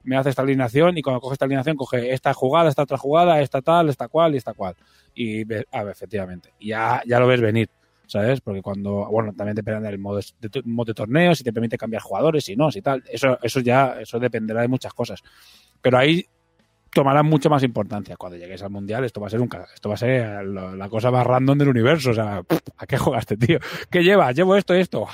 me 0.04 0.18
hace 0.18 0.30
esta 0.30 0.42
alineación 0.42 0.98
y 0.98 1.02
cuando 1.02 1.22
coge 1.22 1.34
esta 1.34 1.46
alineación 1.46 1.76
coge 1.76 2.14
esta 2.14 2.34
jugada, 2.34 2.70
esta 2.70 2.84
otra 2.84 2.98
jugada, 2.98 3.42
esta 3.42 3.62
tal, 3.62 3.90
esta 3.90 4.08
cual 4.08 4.34
y 4.34 4.38
esta 4.38 4.54
cual. 4.54 4.76
Y 5.14 5.42
a 5.42 5.84
ver, 5.84 5.92
efectivamente. 5.92 6.54
Ya, 6.60 7.02
ya 7.06 7.20
lo 7.20 7.28
ves 7.28 7.42
venir, 7.42 7.70
¿sabes? 8.08 8.42
Porque 8.42 8.62
cuando, 8.62 9.08
bueno, 9.10 9.34
también 9.34 9.56
depende 9.56 9.90
del 9.90 10.00
modo 10.00 10.20
de, 10.20 10.62
modo 10.66 10.86
de 10.86 10.94
torneo, 10.94 11.36
si 11.36 11.44
te 11.44 11.54
permite 11.54 11.78
cambiar 11.78 12.02
jugadores, 12.02 12.46
si 12.46 12.56
no, 12.56 12.72
si 12.72 12.82
tal. 12.82 13.04
Eso, 13.10 13.38
eso 13.42 13.60
ya, 13.60 13.98
eso 14.00 14.20
dependerá 14.20 14.62
de 14.62 14.68
muchas 14.68 14.94
cosas. 14.94 15.22
Pero 15.82 15.98
ahí 15.98 16.26
tomará 16.94 17.24
mucha 17.24 17.50
más 17.50 17.64
importancia. 17.64 18.16
Cuando 18.18 18.38
llegues 18.38 18.62
al 18.62 18.70
mundial, 18.70 19.04
esto 19.04 19.20
va 19.20 19.28
a 19.28 19.30
ser 19.30 19.42
un 19.42 19.50
esto 19.74 19.90
va 19.90 19.96
a 19.96 19.98
ser 19.98 20.46
la 20.46 20.90
cosa 20.90 21.12
más 21.12 21.26
random 21.26 21.58
del 21.58 21.70
universo. 21.70 22.12
O 22.12 22.14
sea, 22.14 22.42
¿a 22.78 22.86
qué 22.86 22.98
jugaste, 22.98 23.38
tío? 23.38 23.60
¿Qué 23.90 24.04
llevas? 24.04 24.36
Llevo 24.36 24.56
esto 24.56 24.76
y 24.76 24.80
esto. 24.80 25.08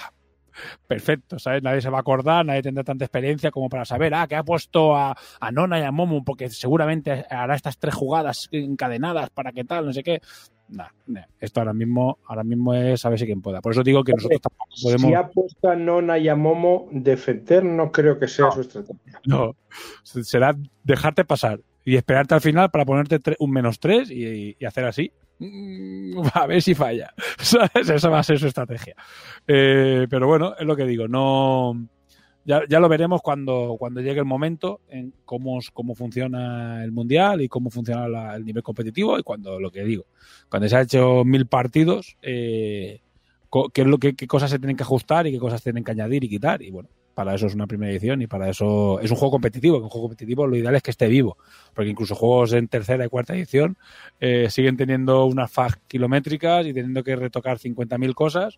Perfecto, 0.87 1.39
¿sabes? 1.39 1.63
Nadie 1.63 1.81
se 1.81 1.89
va 1.89 1.97
a 1.97 2.01
acordar, 2.01 2.45
nadie 2.45 2.61
tendrá 2.61 2.83
tanta 2.83 3.05
experiencia 3.05 3.51
como 3.51 3.69
para 3.69 3.85
saber, 3.85 4.13
ah, 4.13 4.27
que 4.27 4.35
ha 4.35 4.43
puesto 4.43 4.95
a, 4.95 5.15
a 5.39 5.51
Nona 5.51 5.79
y 5.79 5.83
a 5.83 5.91
Momo 5.91 6.23
porque 6.23 6.49
seguramente 6.49 7.25
hará 7.29 7.55
estas 7.55 7.77
tres 7.77 7.93
jugadas 7.93 8.47
encadenadas 8.51 9.29
para 9.29 9.51
que 9.51 9.63
tal, 9.63 9.85
no 9.85 9.93
sé 9.93 10.03
qué. 10.03 10.21
Nah, 10.69 10.87
nah, 11.07 11.23
esto 11.39 11.61
ahora 11.61 11.73
mismo, 11.73 12.19
ahora 12.27 12.43
mismo 12.43 12.75
es 12.75 13.03
a 13.03 13.09
ver 13.09 13.17
si 13.17 13.25
quien 13.25 13.41
pueda. 13.41 13.59
Por 13.59 13.71
eso 13.71 13.81
digo 13.81 14.03
que 14.03 14.13
nosotros 14.13 14.41
tampoco 14.41 14.71
podemos. 14.83 15.07
Si 15.07 15.13
ha 15.15 15.27
puesto 15.27 15.69
a 15.69 15.75
Nona 15.75 16.17
y 16.19 16.29
a 16.29 16.35
Momo, 16.35 16.87
defender 16.91 17.65
no 17.65 17.91
creo 17.91 18.19
que 18.19 18.27
sea 18.27 18.51
su 18.51 18.61
estrategia. 18.61 19.19
No, 19.25 19.55
será 20.03 20.55
dejarte 20.83 21.25
pasar 21.25 21.59
y 21.83 21.95
esperarte 21.95 22.35
al 22.35 22.41
final 22.41 22.69
para 22.69 22.85
ponerte 22.85 23.19
un 23.39 23.51
menos 23.51 23.79
tres 23.79 24.11
y, 24.11 24.55
y 24.59 24.65
hacer 24.65 24.85
así. 24.85 25.11
Mm, 25.39 26.19
A 26.33 26.47
ver 26.47 26.61
si 26.61 26.75
falla. 26.75 27.13
¿Sabes? 27.39 27.89
Esa 27.89 28.09
va 28.09 28.19
a 28.19 28.23
ser 28.23 28.39
su 28.39 28.47
estrategia. 28.47 28.95
Eh, 29.47 30.07
pero 30.09 30.27
bueno, 30.27 30.53
es 30.59 30.65
lo 30.65 30.75
que 30.75 30.85
digo. 30.85 31.07
No, 31.07 31.87
ya, 32.45 32.61
ya 32.67 32.79
lo 32.79 32.89
veremos 32.89 33.21
cuando, 33.21 33.75
cuando 33.79 34.01
llegue 34.01 34.19
el 34.19 34.25
momento 34.25 34.81
en 34.89 35.13
cómo, 35.25 35.59
cómo 35.73 35.95
funciona 35.95 36.83
el 36.83 36.91
mundial 36.91 37.41
y 37.41 37.47
cómo 37.49 37.69
funciona 37.69 38.07
la- 38.07 38.35
el 38.35 38.45
nivel 38.45 38.63
competitivo 38.63 39.17
y 39.19 39.23
cuando 39.23 39.59
lo 39.59 39.71
que 39.71 39.83
digo, 39.83 40.05
cuando 40.49 40.67
se 40.67 40.75
ha 40.75 40.81
hecho 40.81 41.23
mil 41.25 41.47
partidos, 41.47 42.17
eh, 42.21 43.01
qué, 43.73 43.81
es 43.81 43.87
lo 43.87 43.97
que, 43.97 44.15
qué 44.15 44.27
cosas 44.27 44.49
se 44.51 44.59
tienen 44.59 44.75
que 44.77 44.83
ajustar 44.83 45.27
y 45.27 45.31
qué 45.31 45.39
cosas 45.39 45.61
tienen 45.63 45.83
que 45.83 45.91
añadir 45.91 46.23
y 46.23 46.29
quitar. 46.29 46.61
Y 46.61 46.71
bueno, 46.71 46.89
para 47.19 47.35
eso 47.35 47.47
es 47.47 47.53
una 47.53 47.67
primera 47.67 47.91
edición 47.91 48.21
y 48.21 48.27
para 48.27 48.49
eso 48.49 49.01
es 49.01 49.11
un 49.11 49.17
juego 49.17 49.31
competitivo. 49.31 49.77
que 49.79 49.83
Un 49.83 49.89
juego 49.89 50.07
competitivo 50.07 50.47
lo 50.47 50.55
ideal 50.55 50.73
es 50.75 50.81
que 50.81 50.91
esté 50.91 51.09
vivo, 51.09 51.37
porque 51.73 51.89
incluso 51.89 52.15
juegos 52.15 52.53
en 52.53 52.69
tercera 52.69 53.03
y 53.03 53.09
cuarta 53.09 53.35
edición 53.35 53.77
eh, 54.21 54.47
siguen 54.49 54.77
teniendo 54.77 55.25
unas 55.25 55.51
FAG 55.51 55.81
kilométricas 55.85 56.65
y 56.65 56.73
teniendo 56.73 57.03
que 57.03 57.17
retocar 57.17 57.57
50.000 57.57 58.13
cosas. 58.13 58.57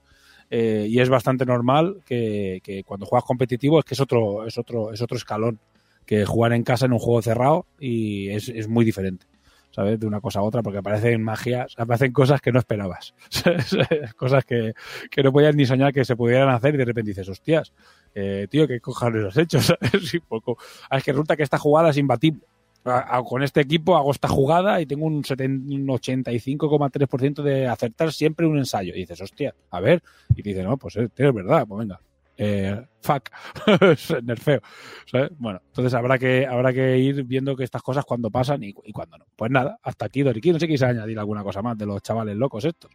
eh, 0.51 0.85
y 0.87 0.99
es 0.99 1.09
bastante 1.09 1.43
normal 1.43 2.03
que, 2.05 2.83
cuando 2.85 3.07
juegas 3.07 3.25
competitivo 3.25 3.79
es 3.79 3.85
que 3.85 3.95
es 3.95 3.99
otro, 3.99 4.45
es 4.45 4.55
otro, 4.59 4.93
es 4.93 5.01
otro 5.01 5.17
escalón 5.17 5.59
que 6.05 6.23
jugar 6.25 6.53
en 6.53 6.61
casa 6.61 6.85
en 6.85 6.93
un 6.93 6.99
juego 6.99 7.23
cerrado 7.23 7.65
y 7.79 8.29
es, 8.29 8.47
es 8.47 8.67
muy 8.67 8.85
diferente. 8.85 9.25
¿Sabes? 9.71 9.99
De 9.99 10.05
una 10.05 10.19
cosa 10.19 10.39
a 10.39 10.43
otra, 10.43 10.61
porque 10.61 10.79
aparecen 10.79 11.23
magias, 11.23 11.73
aparecen 11.77 12.11
cosas 12.11 12.41
que 12.41 12.51
no 12.51 12.59
esperabas. 12.59 13.15
cosas 14.17 14.43
que, 14.43 14.73
que 15.09 15.23
no 15.23 15.31
podías 15.31 15.55
ni 15.55 15.65
soñar 15.65 15.93
que 15.93 16.03
se 16.03 16.17
pudieran 16.17 16.49
hacer 16.49 16.75
y 16.75 16.77
de 16.77 16.83
repente 16.83 17.11
dices, 17.11 17.29
hostias, 17.29 17.71
eh, 18.15 18.47
tío, 18.49 18.67
¿qué 18.67 18.79
cojones 18.79 19.25
has 19.25 19.37
hecho? 19.37 19.59
¿Sabes? 19.61 20.11
Poco. 20.27 20.57
Ah, 20.89 20.97
es 20.97 21.03
que 21.03 21.11
resulta 21.11 21.35
que 21.37 21.43
esta 21.43 21.57
jugada 21.57 21.89
es 21.89 21.97
imbatible. 21.97 22.41
A- 22.83 23.17
a- 23.17 23.23
con 23.23 23.43
este 23.43 23.61
equipo 23.61 23.95
hago 23.95 24.11
esta 24.11 24.27
jugada 24.27 24.81
y 24.81 24.85
tengo 24.87 25.05
un, 25.05 25.23
seten- 25.23 25.65
un 25.71 25.87
85,3% 25.87 27.43
de 27.43 27.67
acertar 27.67 28.11
siempre 28.11 28.45
un 28.47 28.57
ensayo. 28.57 28.93
Y 28.95 28.99
dices, 29.01 29.21
hostia, 29.21 29.53
a 29.69 29.79
ver. 29.79 30.01
Y 30.35 30.41
dices, 30.41 30.63
no, 30.63 30.77
pues 30.77 30.95
eh, 30.97 31.09
es 31.15 31.33
verdad, 31.33 31.65
pues 31.67 31.79
venga. 31.79 31.99
Eh, 32.37 32.83
fuck, 33.01 33.29
nerfeo. 34.23 34.61
¿sabes? 35.05 35.29
Bueno, 35.37 35.61
entonces 35.67 35.93
habrá 35.93 36.17
que, 36.17 36.47
habrá 36.47 36.73
que 36.73 36.97
ir 36.97 37.23
viendo 37.23 37.55
que 37.55 37.63
estas 37.63 37.83
cosas 37.83 38.03
cuando 38.03 38.31
pasan 38.31 38.63
y, 38.63 38.73
y 38.83 38.91
cuando 38.91 39.19
no. 39.19 39.25
Pues 39.35 39.51
nada, 39.51 39.77
hasta 39.83 40.05
aquí, 40.05 40.23
Doriki. 40.23 40.51
No 40.51 40.57
sé 40.59 40.65
si 40.65 40.71
quise 40.71 40.85
añadir 40.85 41.19
alguna 41.19 41.43
cosa 41.43 41.61
más 41.61 41.77
de 41.77 41.85
los 41.85 42.01
chavales 42.01 42.35
locos 42.35 42.65
estos. 42.65 42.89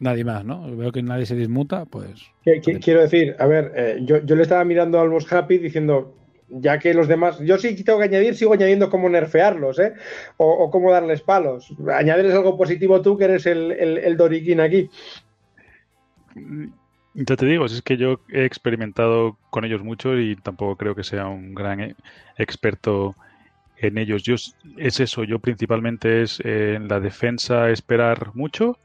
Nadie 0.00 0.24
más, 0.24 0.44
¿no? 0.44 0.76
Veo 0.76 0.92
que 0.92 1.02
nadie 1.02 1.26
se 1.26 1.34
dismuta, 1.34 1.84
pues. 1.84 2.22
¿Qué- 2.44 2.60
qué- 2.60 2.78
quiero 2.78 3.00
decir, 3.00 3.34
a 3.38 3.46
ver, 3.46 3.72
eh, 3.74 3.98
yo, 4.02 4.18
yo 4.24 4.36
le 4.36 4.42
estaba 4.42 4.64
mirando 4.64 5.00
al 5.00 5.10
Most 5.10 5.32
Happy 5.32 5.58
diciendo, 5.58 6.14
ya 6.48 6.78
que 6.78 6.94
los 6.94 7.08
demás, 7.08 7.38
yo 7.40 7.58
sí 7.58 7.82
tengo 7.82 7.98
que 7.98 8.04
añadir, 8.04 8.34
sigo 8.36 8.52
añadiendo 8.54 8.90
cómo 8.90 9.08
nerfearlos, 9.08 9.78
¿eh? 9.80 9.94
O, 10.36 10.46
o 10.48 10.70
cómo 10.70 10.92
darles 10.92 11.20
palos. 11.22 11.74
Añadirles 11.92 12.34
algo 12.34 12.56
positivo 12.56 13.02
tú, 13.02 13.18
que 13.18 13.24
eres 13.24 13.46
el, 13.46 13.72
el, 13.72 13.98
el 13.98 14.16
Doriquín 14.16 14.60
aquí. 14.60 14.88
Ya 17.14 17.36
te 17.36 17.46
digo, 17.46 17.64
es 17.64 17.82
que 17.82 17.96
yo 17.96 18.20
he 18.32 18.44
experimentado 18.44 19.36
con 19.50 19.64
ellos 19.64 19.82
mucho 19.82 20.16
y 20.18 20.36
tampoco 20.36 20.76
creo 20.76 20.94
que 20.94 21.02
sea 21.02 21.26
un 21.26 21.54
gran 21.54 21.80
eh, 21.80 21.94
experto 22.36 23.16
en 23.78 23.98
ellos. 23.98 24.22
Yo 24.22 24.36
es 24.76 25.00
eso, 25.00 25.24
yo 25.24 25.40
principalmente 25.40 26.22
es 26.22 26.40
eh, 26.44 26.74
en 26.76 26.86
la 26.88 27.00
defensa 27.00 27.70
esperar 27.70 28.30
mucho, 28.34 28.78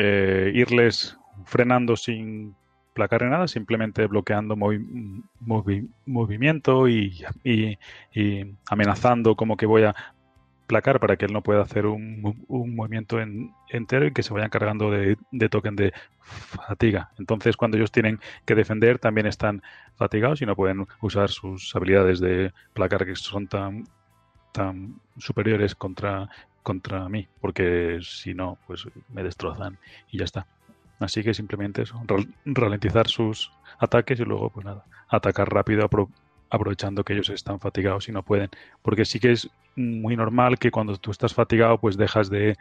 eh, 0.00 0.52
irles 0.54 1.18
frenando 1.44 1.96
sin 1.96 2.54
placar 2.94 3.22
nada, 3.24 3.48
simplemente 3.48 4.06
bloqueando 4.06 4.56
movi- 4.56 5.22
movi- 5.40 5.88
movimiento 6.06 6.88
y, 6.88 7.24
y- 7.44 7.76
amenazando 8.70 9.34
como 9.34 9.56
que 9.56 9.66
voy 9.66 9.82
a 9.84 9.94
placar 10.68 11.00
para 11.00 11.16
que 11.16 11.24
él 11.24 11.32
no 11.32 11.42
pueda 11.42 11.62
hacer 11.62 11.86
un, 11.86 12.44
un 12.46 12.76
movimiento 12.76 13.20
en- 13.20 13.50
entero 13.70 14.06
y 14.06 14.12
que 14.12 14.22
se 14.22 14.32
vayan 14.34 14.50
cargando 14.50 14.90
de, 14.90 15.16
de 15.32 15.48
token 15.48 15.74
de 15.76 15.92
fatiga. 16.20 17.10
Entonces, 17.18 17.56
cuando 17.56 17.76
ellos 17.76 17.90
tienen 17.90 18.20
que 18.44 18.54
defender, 18.54 18.98
también 18.98 19.26
están 19.26 19.62
fatigados 19.96 20.42
y 20.42 20.46
no 20.46 20.54
pueden 20.54 20.86
usar 21.00 21.30
sus 21.30 21.74
habilidades 21.74 22.20
de 22.20 22.52
placar 22.74 23.04
que 23.06 23.16
son 23.16 23.48
tan, 23.48 23.84
tan 24.52 25.00
superiores 25.18 25.74
contra, 25.74 26.28
contra 26.68 27.08
mí, 27.08 27.26
porque 27.40 27.98
si 28.02 28.34
no, 28.34 28.58
pues 28.66 28.86
me 29.08 29.22
destrozan 29.22 29.78
y 30.10 30.18
ya 30.18 30.24
está. 30.24 30.46
Así 31.00 31.22
que 31.22 31.32
simplemente 31.32 31.80
eso, 31.80 31.98
ralentizar 32.44 33.08
sus 33.08 33.50
ataques 33.78 34.20
y 34.20 34.24
luego, 34.24 34.50
pues 34.50 34.66
nada, 34.66 34.84
atacar 35.08 35.48
rápido 35.48 35.88
aprovechando 36.50 37.04
que 37.04 37.14
ellos 37.14 37.30
están 37.30 37.58
fatigados 37.58 38.10
y 38.10 38.12
no 38.12 38.22
pueden. 38.22 38.50
Porque 38.82 39.06
sí 39.06 39.18
que 39.18 39.32
es 39.32 39.48
muy 39.76 40.14
normal 40.14 40.58
que 40.58 40.70
cuando 40.70 40.98
tú 40.98 41.10
estás 41.10 41.32
fatigado, 41.32 41.78
pues 41.78 41.96
dejas 41.96 42.28
de, 42.28 42.58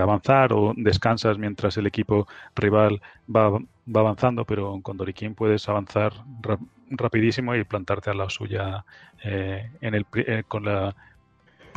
avanzar 0.00 0.52
o 0.52 0.74
descansas 0.76 1.38
mientras 1.38 1.76
el 1.76 1.86
equipo 1.86 2.26
rival 2.56 3.00
va, 3.32 3.50
va 3.50 4.00
avanzando, 4.00 4.44
pero 4.44 4.80
con 4.82 4.96
Doriquín 4.96 5.36
puedes 5.36 5.68
avanzar 5.68 6.14
rapidísimo 6.90 7.54
y 7.54 7.62
plantarte 7.62 8.10
a 8.10 8.14
la 8.14 8.28
suya 8.28 8.84
eh, 9.22 9.70
en 9.80 9.94
el, 9.94 10.04
eh, 10.14 10.42
con 10.48 10.64
la 10.64 10.96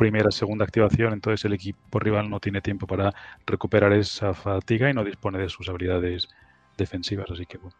primera, 0.00 0.30
segunda 0.30 0.64
activación, 0.64 1.12
entonces 1.12 1.44
el 1.44 1.52
equipo 1.52 1.98
rival 1.98 2.30
no 2.30 2.40
tiene 2.40 2.62
tiempo 2.62 2.86
para 2.86 3.12
recuperar 3.46 3.92
esa 3.92 4.32
fatiga 4.32 4.88
y 4.88 4.94
no 4.94 5.04
dispone 5.04 5.38
de 5.38 5.50
sus 5.50 5.68
habilidades 5.68 6.26
defensivas, 6.78 7.30
así 7.30 7.44
que 7.44 7.58
bueno, 7.58 7.76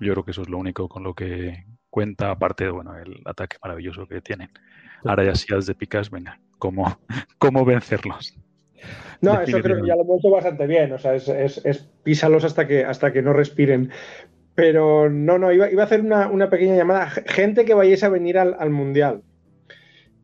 yo 0.00 0.14
creo 0.14 0.24
que 0.24 0.30
eso 0.30 0.40
es 0.40 0.48
lo 0.48 0.56
único 0.56 0.88
con 0.88 1.02
lo 1.02 1.12
que 1.12 1.66
cuenta, 1.90 2.30
aparte 2.30 2.64
de 2.64 2.70
bueno, 2.70 2.96
el 2.96 3.20
ataque 3.26 3.58
maravilloso 3.62 4.06
que 4.06 4.22
tienen. 4.22 4.48
Ahora 5.04 5.22
ya 5.24 5.34
si 5.34 5.52
has 5.54 5.66
de 5.66 5.74
picas, 5.74 6.10
venga, 6.10 6.40
¿cómo, 6.58 6.98
cómo 7.38 7.62
vencerlos? 7.66 8.34
No, 9.20 9.38
eso 9.38 9.60
creo 9.60 9.82
que 9.82 9.88
ya 9.88 9.96
lo 9.96 10.04
hemos 10.04 10.20
hecho 10.20 10.30
bastante 10.30 10.66
bien. 10.66 10.92
O 10.92 10.98
sea, 10.98 11.14
es, 11.14 11.28
es, 11.28 11.78
písalos 12.02 12.44
hasta 12.44 12.66
que, 12.66 12.86
hasta 12.86 13.12
que 13.12 13.20
no 13.20 13.34
respiren. 13.34 13.90
Pero 14.54 15.10
no, 15.10 15.36
no, 15.36 15.52
iba, 15.52 15.70
iba 15.70 15.82
a 15.82 15.84
hacer 15.84 16.00
una, 16.00 16.28
una, 16.28 16.48
pequeña 16.48 16.74
llamada. 16.74 17.10
Gente 17.10 17.66
que 17.66 17.74
vayáis 17.74 18.02
a 18.02 18.08
venir 18.08 18.38
al, 18.38 18.56
al 18.58 18.70
Mundial. 18.70 19.22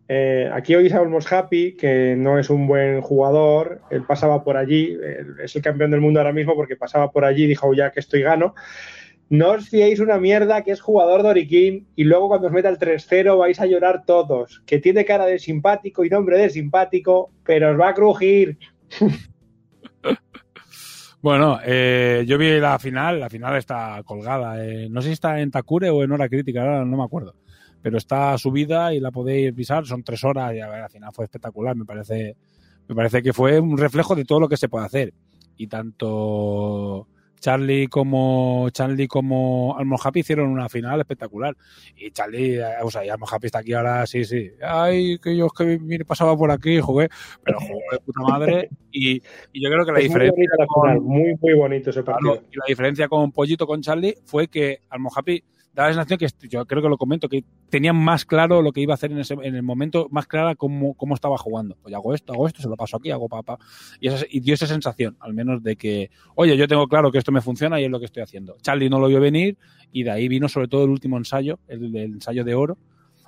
Eh, 0.08 0.48
aquí 0.52 0.74
hoy 0.74 0.88
sabemos 0.88 1.30
Happy, 1.32 1.76
que 1.76 2.14
no 2.16 2.38
es 2.38 2.48
un 2.48 2.66
buen 2.68 3.00
jugador, 3.00 3.80
él 3.90 4.04
pasaba 4.04 4.44
por 4.44 4.56
allí, 4.56 4.96
es 5.42 5.56
el 5.56 5.62
campeón 5.62 5.90
del 5.90 6.00
mundo 6.00 6.20
ahora 6.20 6.32
mismo 6.32 6.54
porque 6.54 6.76
pasaba 6.76 7.10
por 7.10 7.24
allí 7.24 7.44
y 7.44 7.48
dijo, 7.48 7.74
ya 7.74 7.90
que 7.90 8.00
estoy 8.00 8.22
gano. 8.22 8.54
No 9.28 9.50
os 9.52 9.68
fiéis 9.68 9.98
una 9.98 10.18
mierda 10.18 10.62
que 10.62 10.70
es 10.70 10.80
jugador 10.80 11.24
de 11.24 11.30
Oriquín 11.30 11.88
y 11.96 12.04
luego 12.04 12.28
cuando 12.28 12.46
os 12.46 12.52
meta 12.52 12.68
el 12.68 12.78
3-0 12.78 13.36
vais 13.36 13.60
a 13.60 13.66
llorar 13.66 14.04
todos, 14.06 14.62
que 14.64 14.78
tiene 14.78 15.04
cara 15.04 15.26
de 15.26 15.40
simpático 15.40 16.04
y 16.04 16.10
nombre 16.10 16.38
de 16.38 16.50
simpático, 16.50 17.32
pero 17.44 17.72
os 17.72 17.80
va 17.80 17.88
a 17.90 17.94
crujir. 17.94 18.58
Bueno, 21.22 21.58
eh, 21.64 22.24
yo 22.28 22.38
vi 22.38 22.60
la 22.60 22.78
final, 22.78 23.18
la 23.18 23.28
final 23.28 23.56
está 23.56 24.00
colgada. 24.04 24.64
Eh, 24.64 24.86
no 24.88 25.02
sé 25.02 25.08
si 25.08 25.14
está 25.14 25.40
en 25.40 25.50
Takure 25.50 25.90
o 25.90 26.04
en 26.04 26.12
hora 26.12 26.28
crítica, 26.28 26.62
ahora 26.62 26.84
no 26.84 26.96
me 26.96 27.02
acuerdo 27.02 27.34
pero 27.86 27.98
está 27.98 28.36
subida 28.36 28.92
y 28.92 28.98
la 28.98 29.12
podéis 29.12 29.52
pisar, 29.52 29.86
son 29.86 30.02
tres 30.02 30.24
horas 30.24 30.52
y 30.52 30.58
a 30.58 30.68
ver, 30.68 30.82
al 30.82 30.90
final 30.90 31.12
fue 31.12 31.26
espectacular, 31.26 31.76
me 31.76 31.84
parece, 31.84 32.36
me 32.88 32.96
parece 32.96 33.22
que 33.22 33.32
fue 33.32 33.60
un 33.60 33.78
reflejo 33.78 34.16
de 34.16 34.24
todo 34.24 34.40
lo 34.40 34.48
que 34.48 34.56
se 34.56 34.68
puede 34.68 34.86
hacer. 34.86 35.14
Y 35.56 35.68
tanto 35.68 37.06
Charlie 37.38 37.86
como 37.86 38.68
Charlie 38.70 39.06
como 39.06 39.76
Almo 39.78 39.96
Happy 40.02 40.18
hicieron 40.18 40.48
una 40.48 40.68
final 40.68 40.98
espectacular. 40.98 41.56
Y 41.96 42.10
Charlie, 42.10 42.58
eh, 42.58 42.64
o 42.82 42.90
sea, 42.90 43.04
y 43.04 43.08
Almo 43.08 43.26
Happy 43.30 43.46
está 43.46 43.60
aquí 43.60 43.72
ahora, 43.72 44.04
sí, 44.04 44.24
sí. 44.24 44.50
Ay, 44.60 45.20
que 45.20 45.36
yo 45.36 45.46
es 45.46 45.52
que 45.52 46.04
pasaba 46.04 46.36
por 46.36 46.50
aquí, 46.50 46.80
jugué, 46.80 47.08
pero 47.44 47.60
jugué 47.60 47.84
de 47.92 47.98
puta 48.00 48.20
madre. 48.22 48.68
Y, 48.90 49.22
y 49.52 49.62
yo 49.62 49.70
creo 49.70 49.86
que 49.86 49.92
la 49.92 50.00
diferencia. 50.00 50.44
Muy, 50.74 51.00
muy, 51.00 51.34
muy 51.40 51.54
bonito 51.54 51.90
ese 51.90 52.02
partido. 52.02 52.42
y 52.50 52.56
la 52.56 52.64
diferencia 52.66 53.06
con 53.06 53.30
Pollito, 53.30 53.64
con 53.64 53.80
Charlie, 53.80 54.16
fue 54.24 54.48
que 54.48 54.80
Almo 54.90 55.08
Happy 55.14 55.44
da 55.76 55.88
la 55.88 55.92
sensación 55.92 56.18
que 56.18 56.48
yo 56.48 56.64
creo 56.64 56.82
que 56.82 56.88
lo 56.88 56.96
comento, 56.96 57.28
que 57.28 57.44
tenían 57.68 57.96
más 57.96 58.24
claro 58.24 58.62
lo 58.62 58.72
que 58.72 58.80
iba 58.80 58.94
a 58.94 58.96
hacer 58.96 59.12
en, 59.12 59.18
ese, 59.18 59.34
en 59.34 59.54
el 59.54 59.62
momento, 59.62 60.08
más 60.10 60.26
clara 60.26 60.54
cómo, 60.54 60.94
cómo 60.94 61.14
estaba 61.14 61.36
jugando. 61.36 61.76
Pues 61.82 61.94
hago 61.94 62.14
esto, 62.14 62.32
hago 62.32 62.46
esto, 62.46 62.62
se 62.62 62.68
lo 62.68 62.76
paso 62.76 62.96
aquí, 62.96 63.10
hago 63.10 63.28
papá. 63.28 63.58
Y, 64.00 64.08
y 64.30 64.40
dio 64.40 64.54
esa 64.54 64.66
sensación, 64.66 65.18
al 65.20 65.34
menos 65.34 65.62
de 65.62 65.76
que, 65.76 66.10
oye, 66.34 66.56
yo 66.56 66.66
tengo 66.66 66.88
claro 66.88 67.12
que 67.12 67.18
esto 67.18 67.30
me 67.30 67.42
funciona 67.42 67.78
y 67.78 67.84
es 67.84 67.90
lo 67.90 68.00
que 68.00 68.06
estoy 68.06 68.22
haciendo. 68.22 68.56
Charlie 68.62 68.88
no 68.88 68.98
lo 68.98 69.08
vio 69.08 69.20
venir 69.20 69.58
y 69.92 70.02
de 70.02 70.12
ahí 70.12 70.28
vino 70.28 70.48
sobre 70.48 70.68
todo 70.68 70.84
el 70.84 70.90
último 70.90 71.18
ensayo, 71.18 71.58
el, 71.68 71.94
el 71.94 72.14
ensayo 72.14 72.42
de 72.42 72.54
oro. 72.54 72.78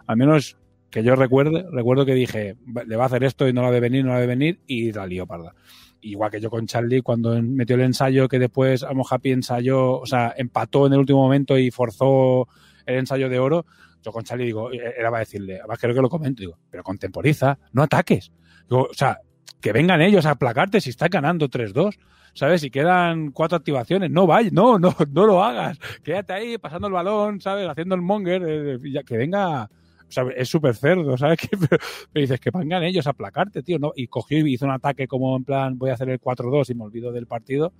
Al 0.06 0.16
menos 0.16 0.56
que 0.88 1.02
yo 1.02 1.16
recuerde, 1.16 1.66
recuerdo 1.70 2.06
que 2.06 2.14
dije, 2.14 2.56
le 2.86 2.96
va 2.96 3.02
a 3.02 3.06
hacer 3.08 3.24
esto 3.24 3.46
y 3.46 3.52
no 3.52 3.60
la 3.60 3.70
de 3.70 3.80
venir, 3.80 4.06
no 4.06 4.14
la 4.14 4.20
de 4.20 4.26
venir 4.26 4.60
y 4.66 4.90
la 4.90 5.06
lío 5.06 5.26
parda 5.26 5.54
igual 6.00 6.30
que 6.30 6.40
yo 6.40 6.50
con 6.50 6.66
Charlie, 6.66 7.02
cuando 7.02 7.40
metió 7.42 7.76
el 7.76 7.82
ensayo 7.82 8.28
que 8.28 8.38
después 8.38 8.82
Amo 8.82 9.04
Happy 9.08 9.32
ensayó, 9.32 9.98
o 9.98 10.06
sea, 10.06 10.34
empató 10.36 10.86
en 10.86 10.94
el 10.94 11.00
último 11.00 11.22
momento 11.22 11.58
y 11.58 11.70
forzó 11.70 12.48
el 12.86 12.96
ensayo 12.96 13.28
de 13.28 13.38
oro, 13.38 13.66
yo 14.02 14.12
con 14.12 14.24
Charlie 14.24 14.46
digo, 14.46 14.72
e-, 14.72 14.94
era 14.96 15.10
para 15.10 15.20
decirle, 15.20 15.58
además 15.58 15.78
creo 15.80 15.94
que 15.94 16.02
lo 16.02 16.08
comento, 16.08 16.40
digo, 16.40 16.58
pero 16.70 16.82
contemporiza, 16.82 17.58
no 17.72 17.82
ataques. 17.82 18.32
O 18.70 18.88
sea, 18.92 19.20
que 19.60 19.72
vengan 19.72 20.00
ellos 20.00 20.26
a 20.26 20.30
aplacarte 20.30 20.80
si 20.80 20.90
está 20.90 21.08
ganando 21.08 21.48
3-2. 21.48 21.98
¿Sabes? 22.34 22.60
Si 22.60 22.70
quedan 22.70 23.32
cuatro 23.32 23.56
activaciones, 23.56 24.10
no 24.12 24.26
vayas, 24.26 24.52
no, 24.52 24.78
no, 24.78 24.94
no 25.12 25.26
lo 25.26 25.42
hagas. 25.42 25.78
Quédate 26.04 26.34
ahí 26.34 26.58
pasando 26.58 26.86
el 26.86 26.92
balón, 26.92 27.40
¿sabes? 27.40 27.68
Haciendo 27.68 27.96
el 27.96 28.02
monger, 28.02 28.42
eh, 28.46 29.02
que 29.04 29.16
venga, 29.16 29.68
es 30.36 30.48
súper 30.48 30.74
cerdo, 30.74 31.16
¿sabes? 31.16 31.38
Que, 31.48 31.56
pero, 31.56 31.78
dices 32.14 32.40
que 32.40 32.50
vengan 32.50 32.82
ellos 32.82 33.06
a 33.06 33.10
aplacarte, 33.10 33.62
tío, 33.62 33.78
¿no? 33.78 33.92
Y 33.94 34.08
cogió 34.08 34.46
y 34.46 34.54
hizo 34.54 34.64
un 34.64 34.72
ataque 34.72 35.06
como 35.06 35.36
en 35.36 35.44
plan, 35.44 35.78
voy 35.78 35.90
a 35.90 35.94
hacer 35.94 36.08
el 36.08 36.20
4-2 36.20 36.70
y 36.70 36.74
me 36.74 36.84
olvido 36.84 37.12
del 37.12 37.26
partido. 37.26 37.72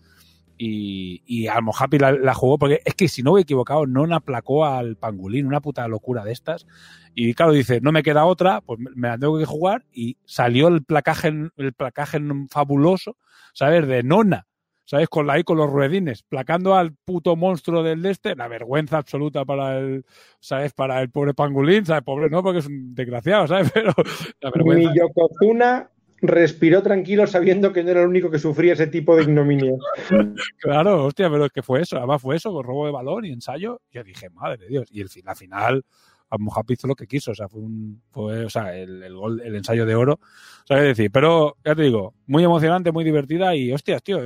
Y, 0.61 1.23
y 1.25 1.47
Almo 1.47 1.73
Happy 1.79 1.99
la, 1.99 2.35
jugó, 2.35 2.59
porque 2.59 2.81
es 2.85 2.95
que 2.95 3.07
si 3.07 3.23
no 3.23 3.39
he 3.39 3.43
equivocado, 3.43 3.87
no 3.87 4.13
aplacó 4.13 4.65
al 4.65 4.97
pangulín, 4.97 5.47
una 5.47 5.61
puta 5.61 5.87
locura 5.87 6.25
de 6.25 6.33
estas. 6.33 6.67
Y 7.15 7.33
claro, 7.35 7.53
dice, 7.53 7.81
no 7.81 7.93
me 7.93 8.03
queda 8.03 8.25
otra, 8.25 8.61
pues 8.61 8.81
me 8.81 9.09
la 9.09 9.19
tengo 9.19 9.39
que 9.39 9.45
jugar. 9.45 9.85
Y 9.93 10.17
salió 10.25 10.67
el 10.67 10.83
placaje, 10.83 11.33
el 11.57 11.73
placaje 11.75 12.19
fabuloso, 12.51 13.17
¿sabes? 13.55 13.87
De 13.87 14.03
nona 14.03 14.48
¿sabes? 14.89 15.09
Con 15.11 15.27
la 15.27 15.35
ahí 15.35 15.45
con 15.45 15.59
los 15.59 15.71
ruedines, 15.71 16.23
placando 16.23 16.75
al 16.75 16.95
puto 16.95 17.37
monstruo 17.37 17.83
del 17.83 18.05
este, 18.07 18.35
la 18.35 18.49
vergüenza 18.49 18.97
absoluta 18.97 19.45
para 19.45 19.79
el, 19.79 20.07
¿sabes? 20.41 20.73
Para 20.73 21.03
el 21.03 21.11
pobre 21.11 21.35
pangolín, 21.35 21.85
¿sabes? 21.85 22.03
Pobre 22.03 22.31
no, 22.31 22.43
porque 22.43 22.61
es 22.61 22.67
un 22.67 22.95
desgraciado, 22.95 23.47
¿sabes? 23.47 23.71
Pero 23.75 23.93
la 24.41 24.51
vergüenza. 24.51 24.91
Mi 24.91 24.99
Yokozuna 24.99 25.91
respiró 26.23 26.83
tranquilo 26.83 27.27
sabiendo 27.27 27.71
que 27.71 27.85
no 27.85 27.91
era 27.91 28.01
el 28.01 28.09
único 28.09 28.31
que 28.31 28.39
sufría 28.39 28.73
ese 28.73 28.87
tipo 28.87 29.15
de 29.15 29.25
ignominia. 29.25 29.73
claro, 30.59 31.05
hostia, 31.05 31.29
pero 31.29 31.45
es 31.45 31.53
que 31.53 31.63
fue 31.63 31.83
eso, 31.83 31.99
además 31.99 32.23
fue 32.23 32.37
eso, 32.37 32.51
con 32.51 32.65
robo 32.65 32.87
de 32.87 32.93
balón 32.93 33.27
y 33.27 33.31
ensayo. 33.31 33.83
Yo 33.93 34.03
dije, 34.03 34.31
madre 34.31 34.57
de 34.57 34.69
Dios. 34.69 34.87
Y 34.91 35.03
el, 35.03 35.09
la 35.23 35.35
final, 35.35 35.85
Happy 36.31 36.73
hizo 36.73 36.89
lo 36.89 36.97
que 36.97 37.07
quiso, 37.07 37.33
o 37.33 37.35
sea, 37.35 37.49
fue 37.49 37.61
un, 37.61 38.03
fue, 38.11 38.47
o 38.47 38.51
sea, 38.51 38.75
el, 38.75 39.03
el, 39.03 39.15
gol, 39.15 39.43
el 39.45 39.55
ensayo 39.55 39.85
de 39.85 39.95
oro. 39.95 40.15
O 40.15 40.67
sea, 40.67 40.79
es 40.79 40.97
decir, 40.97 41.11
pero 41.13 41.59
ya 41.63 41.75
te 41.75 41.83
digo, 41.83 42.15
muy 42.27 42.43
emocionante, 42.43 42.91
muy 42.91 43.05
divertida 43.05 43.55
y 43.55 43.71
hostias, 43.71 44.03
tío, 44.03 44.19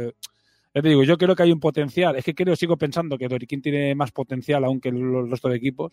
te 0.81 0.89
digo, 0.89 1.03
yo 1.05 1.19
creo 1.19 1.37
que 1.37 1.43
hay 1.43 1.53
un 1.53 1.61
potencial. 1.61 2.17
Es 2.17 2.25
que 2.25 2.35
creo, 2.35 2.57
sigo 2.57 2.79
pensando 2.79 3.19
que 3.19 3.29
Doriquín 3.29 3.61
tiene 3.61 3.95
más 3.95 4.11
potencial 4.11 4.65
aún 4.65 4.81
que 4.81 4.91
los 4.91 5.29
resto 5.29 5.49
de 5.49 5.57
equipos. 5.57 5.93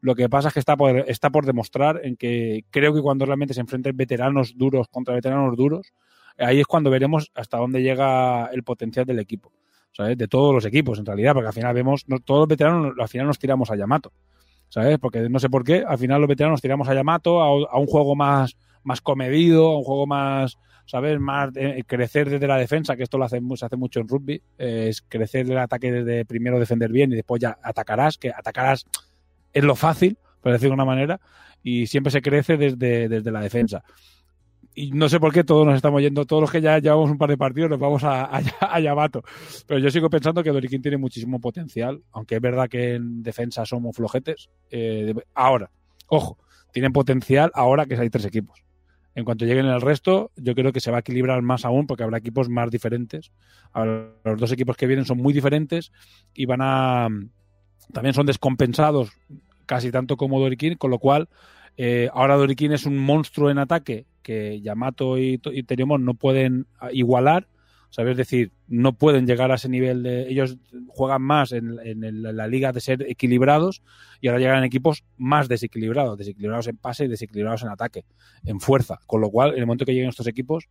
Lo 0.00 0.14
que 0.14 0.28
pasa 0.28 0.48
es 0.48 0.54
que 0.54 0.60
está 0.60 0.76
por, 0.76 0.98
está 1.08 1.30
por 1.30 1.46
demostrar 1.46 2.00
en 2.04 2.16
que 2.16 2.64
creo 2.70 2.92
que 2.92 3.00
cuando 3.00 3.24
realmente 3.24 3.54
se 3.54 3.60
enfrenten 3.60 3.96
veteranos 3.96 4.56
duros 4.56 4.86
contra 4.88 5.14
veteranos 5.14 5.56
duros, 5.56 5.92
ahí 6.36 6.60
es 6.60 6.66
cuando 6.66 6.90
veremos 6.90 7.32
hasta 7.34 7.56
dónde 7.56 7.82
llega 7.82 8.46
el 8.52 8.62
potencial 8.64 9.06
del 9.06 9.18
equipo. 9.18 9.50
¿Sabes? 9.92 10.18
De 10.18 10.28
todos 10.28 10.54
los 10.54 10.64
equipos, 10.66 10.98
en 10.98 11.06
realidad, 11.06 11.32
porque 11.32 11.48
al 11.48 11.54
final 11.54 11.74
vemos, 11.74 12.04
todos 12.24 12.40
los 12.40 12.48
veteranos, 12.48 12.92
al 12.98 13.08
final 13.08 13.26
nos 13.26 13.38
tiramos 13.38 13.70
a 13.70 13.76
Yamato. 13.76 14.12
¿Sabes? 14.68 14.98
Porque 14.98 15.30
no 15.30 15.38
sé 15.38 15.48
por 15.48 15.64
qué, 15.64 15.82
al 15.86 15.96
final 15.96 16.20
los 16.20 16.28
veteranos 16.28 16.56
nos 16.56 16.60
tiramos 16.60 16.88
a 16.88 16.94
Yamato, 16.94 17.40
a, 17.40 17.46
a 17.46 17.78
un 17.78 17.86
juego 17.86 18.14
más, 18.14 18.56
más 18.84 19.00
comedido, 19.00 19.68
a 19.68 19.78
un 19.78 19.84
juego 19.84 20.06
más, 20.06 20.58
¿sabes? 20.88 21.20
Más 21.20 21.50
eh, 21.54 21.84
crecer 21.86 22.30
desde 22.30 22.46
la 22.46 22.56
defensa, 22.56 22.96
que 22.96 23.02
esto 23.02 23.18
lo 23.18 23.24
hace, 23.24 23.40
se 23.56 23.66
hace 23.66 23.76
mucho 23.76 24.00
en 24.00 24.08
rugby, 24.08 24.42
eh, 24.56 24.86
es 24.88 25.02
crecer 25.02 25.48
el 25.50 25.58
ataque 25.58 25.92
desde 25.92 26.24
primero 26.24 26.58
defender 26.58 26.90
bien 26.90 27.12
y 27.12 27.16
después 27.16 27.40
ya 27.40 27.58
atacarás, 27.62 28.16
que 28.16 28.30
atacarás 28.30 28.86
es 29.52 29.64
lo 29.64 29.76
fácil, 29.76 30.16
por 30.40 30.52
decirlo 30.52 30.70
de 30.70 30.74
una 30.74 30.84
manera, 30.86 31.20
y 31.62 31.86
siempre 31.86 32.10
se 32.10 32.22
crece 32.22 32.56
desde, 32.56 33.08
desde 33.08 33.30
la 33.30 33.40
defensa. 33.40 33.84
Y 34.74 34.92
no 34.92 35.10
sé 35.10 35.20
por 35.20 35.32
qué 35.32 35.44
todos 35.44 35.66
nos 35.66 35.76
estamos 35.76 36.00
yendo, 36.00 36.24
todos 36.24 36.40
los 36.40 36.50
que 36.50 36.62
ya 36.62 36.78
llevamos 36.78 37.10
un 37.10 37.18
par 37.18 37.28
de 37.28 37.36
partidos 37.36 37.68
nos 37.68 37.80
vamos 37.80 38.02
a, 38.04 38.30
a, 38.34 38.80
Yamato. 38.80 39.22
Pero 39.66 39.80
yo 39.80 39.90
sigo 39.90 40.08
pensando 40.08 40.42
que 40.42 40.50
Doriquín 40.50 40.80
tiene 40.80 40.96
muchísimo 40.96 41.38
potencial, 41.38 42.02
aunque 42.12 42.36
es 42.36 42.40
verdad 42.40 42.68
que 42.68 42.94
en 42.94 43.22
defensa 43.22 43.66
somos 43.66 43.94
flojetes. 43.94 44.48
Eh, 44.70 45.14
ahora, 45.34 45.70
ojo, 46.06 46.38
tienen 46.72 46.92
potencial 46.92 47.50
ahora 47.52 47.84
que 47.84 47.96
hay 47.96 48.08
tres 48.08 48.24
equipos. 48.24 48.67
En 49.18 49.24
cuanto 49.24 49.44
lleguen 49.44 49.66
el 49.66 49.80
resto, 49.80 50.30
yo 50.36 50.54
creo 50.54 50.72
que 50.72 50.78
se 50.78 50.92
va 50.92 50.98
a 50.98 51.00
equilibrar 51.00 51.42
más 51.42 51.64
aún 51.64 51.88
porque 51.88 52.04
habrá 52.04 52.18
equipos 52.18 52.48
más 52.48 52.70
diferentes. 52.70 53.32
los 53.74 54.38
dos 54.38 54.52
equipos 54.52 54.76
que 54.76 54.86
vienen 54.86 55.06
son 55.06 55.18
muy 55.18 55.32
diferentes 55.32 55.90
y 56.34 56.46
van 56.46 56.60
a. 56.62 57.08
También 57.92 58.14
son 58.14 58.26
descompensados 58.26 59.10
casi 59.66 59.90
tanto 59.90 60.16
como 60.16 60.38
Doriquín, 60.38 60.76
con 60.76 60.92
lo 60.92 61.00
cual 61.00 61.28
eh, 61.76 62.08
ahora 62.14 62.36
Doriquín 62.36 62.70
es 62.70 62.86
un 62.86 62.96
monstruo 62.96 63.50
en 63.50 63.58
ataque 63.58 64.06
que 64.22 64.60
Yamato 64.60 65.18
y, 65.18 65.40
y 65.52 65.64
no 65.98 66.14
pueden 66.14 66.68
igualar 66.92 67.48
¿sabes? 67.90 68.12
Es 68.12 68.16
decir, 68.18 68.52
no 68.66 68.92
pueden 68.92 69.26
llegar 69.26 69.50
a 69.50 69.56
ese 69.56 69.68
nivel 69.68 70.02
de... 70.02 70.28
Ellos 70.28 70.58
juegan 70.88 71.22
más 71.22 71.52
en, 71.52 71.76
la 72.22 72.46
liga 72.46 72.72
de 72.72 72.80
ser 72.80 73.02
equilibrados 73.08 73.82
y 74.20 74.28
ahora 74.28 74.40
llegan 74.40 74.64
equipos 74.64 75.04
más 75.16 75.48
desequilibrados, 75.48 76.18
desequilibrados 76.18 76.68
en 76.68 76.76
pase 76.76 77.04
y 77.04 77.08
desequilibrados 77.08 77.62
en 77.62 77.68
ataque, 77.68 78.04
en 78.44 78.60
fuerza. 78.60 78.98
Con 79.06 79.20
lo 79.20 79.30
cual, 79.30 79.52
en 79.52 79.60
el 79.60 79.66
momento 79.66 79.84
que 79.84 79.94
lleguen 79.94 80.10
estos 80.10 80.26
equipos, 80.26 80.68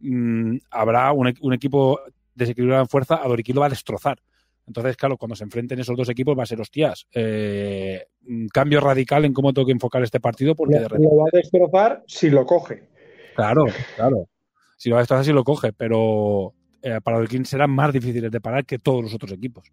mmm, 0.00 0.56
habrá 0.70 1.12
un, 1.12 1.32
un, 1.40 1.52
equipo 1.52 2.00
desequilibrado 2.34 2.82
en 2.82 2.88
fuerza, 2.88 3.16
a 3.16 3.28
lo 3.28 3.36
va 3.60 3.66
a 3.66 3.70
destrozar. 3.70 4.18
Entonces, 4.66 4.96
claro, 4.96 5.18
cuando 5.18 5.36
se 5.36 5.44
enfrenten 5.44 5.78
esos 5.78 5.96
dos 5.96 6.08
equipos 6.08 6.38
va 6.38 6.44
a 6.44 6.46
ser 6.46 6.60
hostias. 6.60 7.06
Eh, 7.12 8.06
un 8.26 8.48
cambio 8.48 8.80
radical 8.80 9.24
en 9.24 9.34
cómo 9.34 9.52
tengo 9.52 9.66
que 9.66 9.72
enfocar 9.72 10.02
este 10.02 10.20
partido 10.20 10.54
porque 10.54 10.76
Lo, 10.76 10.80
de 10.80 10.88
repente. 10.88 11.08
lo 11.08 11.16
va 11.22 11.24
a 11.30 11.36
destrozar 11.36 12.02
si 12.06 12.30
lo 12.30 12.46
coge. 12.46 12.88
Claro, 13.36 13.66
claro. 13.96 14.28
Si 14.76 14.90
lo 14.90 14.96
destrozar, 14.96 15.24
si 15.24 15.32
lo 15.32 15.44
coge, 15.44 15.72
pero 15.72 16.54
eh, 16.82 17.00
para 17.02 17.18
Doriquín 17.18 17.44
serán 17.44 17.70
más 17.70 17.92
difíciles 17.92 18.30
de 18.30 18.40
parar 18.40 18.64
que 18.64 18.78
todos 18.78 19.02
los 19.02 19.14
otros 19.14 19.32
equipos. 19.32 19.64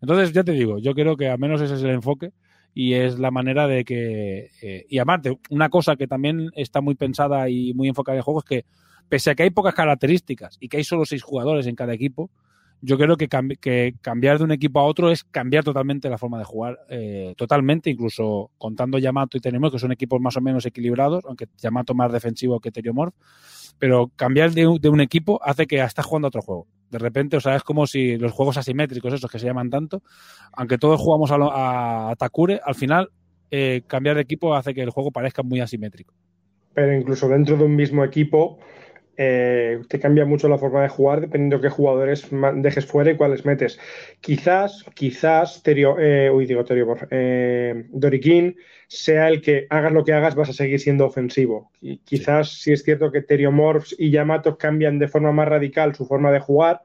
Entonces, 0.00 0.32
ya 0.32 0.44
te 0.44 0.52
digo, 0.52 0.78
yo 0.78 0.94
creo 0.94 1.16
que 1.16 1.28
al 1.28 1.38
menos 1.38 1.60
ese 1.60 1.74
es 1.74 1.82
el 1.82 1.90
enfoque 1.90 2.32
y 2.74 2.94
es 2.94 3.18
la 3.18 3.30
manera 3.30 3.66
de 3.66 3.84
que. 3.84 4.50
eh, 4.62 4.86
y 4.88 4.98
aparte, 4.98 5.38
una 5.50 5.68
cosa 5.68 5.96
que 5.96 6.06
también 6.06 6.50
está 6.54 6.80
muy 6.80 6.94
pensada 6.94 7.48
y 7.48 7.74
muy 7.74 7.88
enfocada 7.88 8.16
en 8.16 8.18
el 8.18 8.24
juego 8.24 8.40
es 8.40 8.46
que, 8.46 8.64
pese 9.08 9.30
a 9.30 9.34
que 9.34 9.44
hay 9.44 9.50
pocas 9.50 9.74
características 9.74 10.56
y 10.60 10.68
que 10.68 10.78
hay 10.78 10.84
solo 10.84 11.04
seis 11.04 11.22
jugadores 11.22 11.66
en 11.66 11.76
cada 11.76 11.92
equipo, 11.92 12.30
yo 12.84 12.98
creo 12.98 13.16
que, 13.16 13.28
cambi- 13.28 13.56
que 13.58 13.94
cambiar 14.00 14.38
de 14.38 14.44
un 14.44 14.52
equipo 14.52 14.80
a 14.80 14.84
otro 14.84 15.10
es 15.10 15.22
cambiar 15.24 15.62
totalmente 15.64 16.10
la 16.10 16.18
forma 16.18 16.38
de 16.38 16.44
jugar. 16.44 16.80
eh, 16.90 17.32
totalmente, 17.36 17.88
incluso 17.90 18.50
contando 18.58 18.98
Yamato 18.98 19.36
y 19.36 19.40
Tenemor, 19.40 19.70
que 19.70 19.78
son 19.78 19.92
equipos 19.92 20.20
más 20.20 20.36
o 20.36 20.40
menos 20.40 20.66
equilibrados, 20.66 21.24
aunque 21.24 21.46
Yamato 21.58 21.94
más 21.94 22.12
defensivo 22.12 22.58
que 22.60 22.72
Teriomorph. 22.72 23.14
Pero 23.78 24.10
cambiar 24.16 24.50
de 24.52 24.66
un 24.66 25.00
equipo 25.00 25.40
hace 25.42 25.66
que 25.66 25.80
estás 25.80 26.04
jugando 26.04 26.26
a 26.26 26.28
otro 26.28 26.42
juego. 26.42 26.66
De 26.90 26.98
repente, 26.98 27.36
o 27.36 27.40
sea, 27.40 27.56
es 27.56 27.62
como 27.62 27.86
si 27.86 28.16
los 28.18 28.32
juegos 28.32 28.56
asimétricos, 28.58 29.12
esos 29.14 29.30
que 29.30 29.38
se 29.38 29.46
llaman 29.46 29.70
tanto, 29.70 30.02
aunque 30.52 30.76
todos 30.76 31.00
jugamos 31.00 31.30
a, 31.30 31.38
lo- 31.38 31.52
a 31.52 32.14
Takure, 32.18 32.60
al 32.64 32.74
final 32.74 33.10
eh, 33.50 33.82
cambiar 33.86 34.16
de 34.16 34.22
equipo 34.22 34.54
hace 34.54 34.74
que 34.74 34.82
el 34.82 34.90
juego 34.90 35.10
parezca 35.10 35.42
muy 35.42 35.60
asimétrico. 35.60 36.12
Pero 36.74 36.92
incluso 36.96 37.28
dentro 37.28 37.56
de 37.56 37.64
un 37.64 37.76
mismo 37.76 38.02
equipo 38.04 38.58
eh, 39.16 39.80
te 39.88 40.00
cambia 40.00 40.24
mucho 40.24 40.48
la 40.48 40.58
forma 40.58 40.82
de 40.82 40.88
jugar 40.88 41.20
dependiendo 41.20 41.60
qué 41.60 41.68
jugadores 41.68 42.26
dejes 42.56 42.86
fuera 42.86 43.10
y 43.10 43.16
cuáles 43.16 43.44
metes. 43.44 43.78
Quizás, 44.20 44.84
quizás 44.94 45.62
Terio, 45.62 45.96
eh, 45.98 46.30
uy, 46.30 46.46
digo 46.46 46.64
Terio, 46.64 46.96
eh, 47.10 47.86
Doriquín 47.90 48.56
sea 48.88 49.28
el 49.28 49.40
que 49.40 49.66
hagas 49.70 49.92
lo 49.92 50.04
que 50.04 50.12
hagas, 50.12 50.34
vas 50.34 50.50
a 50.50 50.52
seguir 50.52 50.80
siendo 50.80 51.06
ofensivo. 51.06 51.70
Y 51.80 51.98
quizás 51.98 52.50
sí. 52.60 52.72
es 52.72 52.82
cierto 52.82 53.10
que 53.12 53.22
Teriomorphs 53.22 53.94
y 53.98 54.10
Yamato 54.10 54.56
cambian 54.58 54.98
de 54.98 55.08
forma 55.08 55.32
más 55.32 55.48
radical 55.48 55.94
su 55.94 56.06
forma 56.06 56.30
de 56.32 56.40
jugar, 56.40 56.82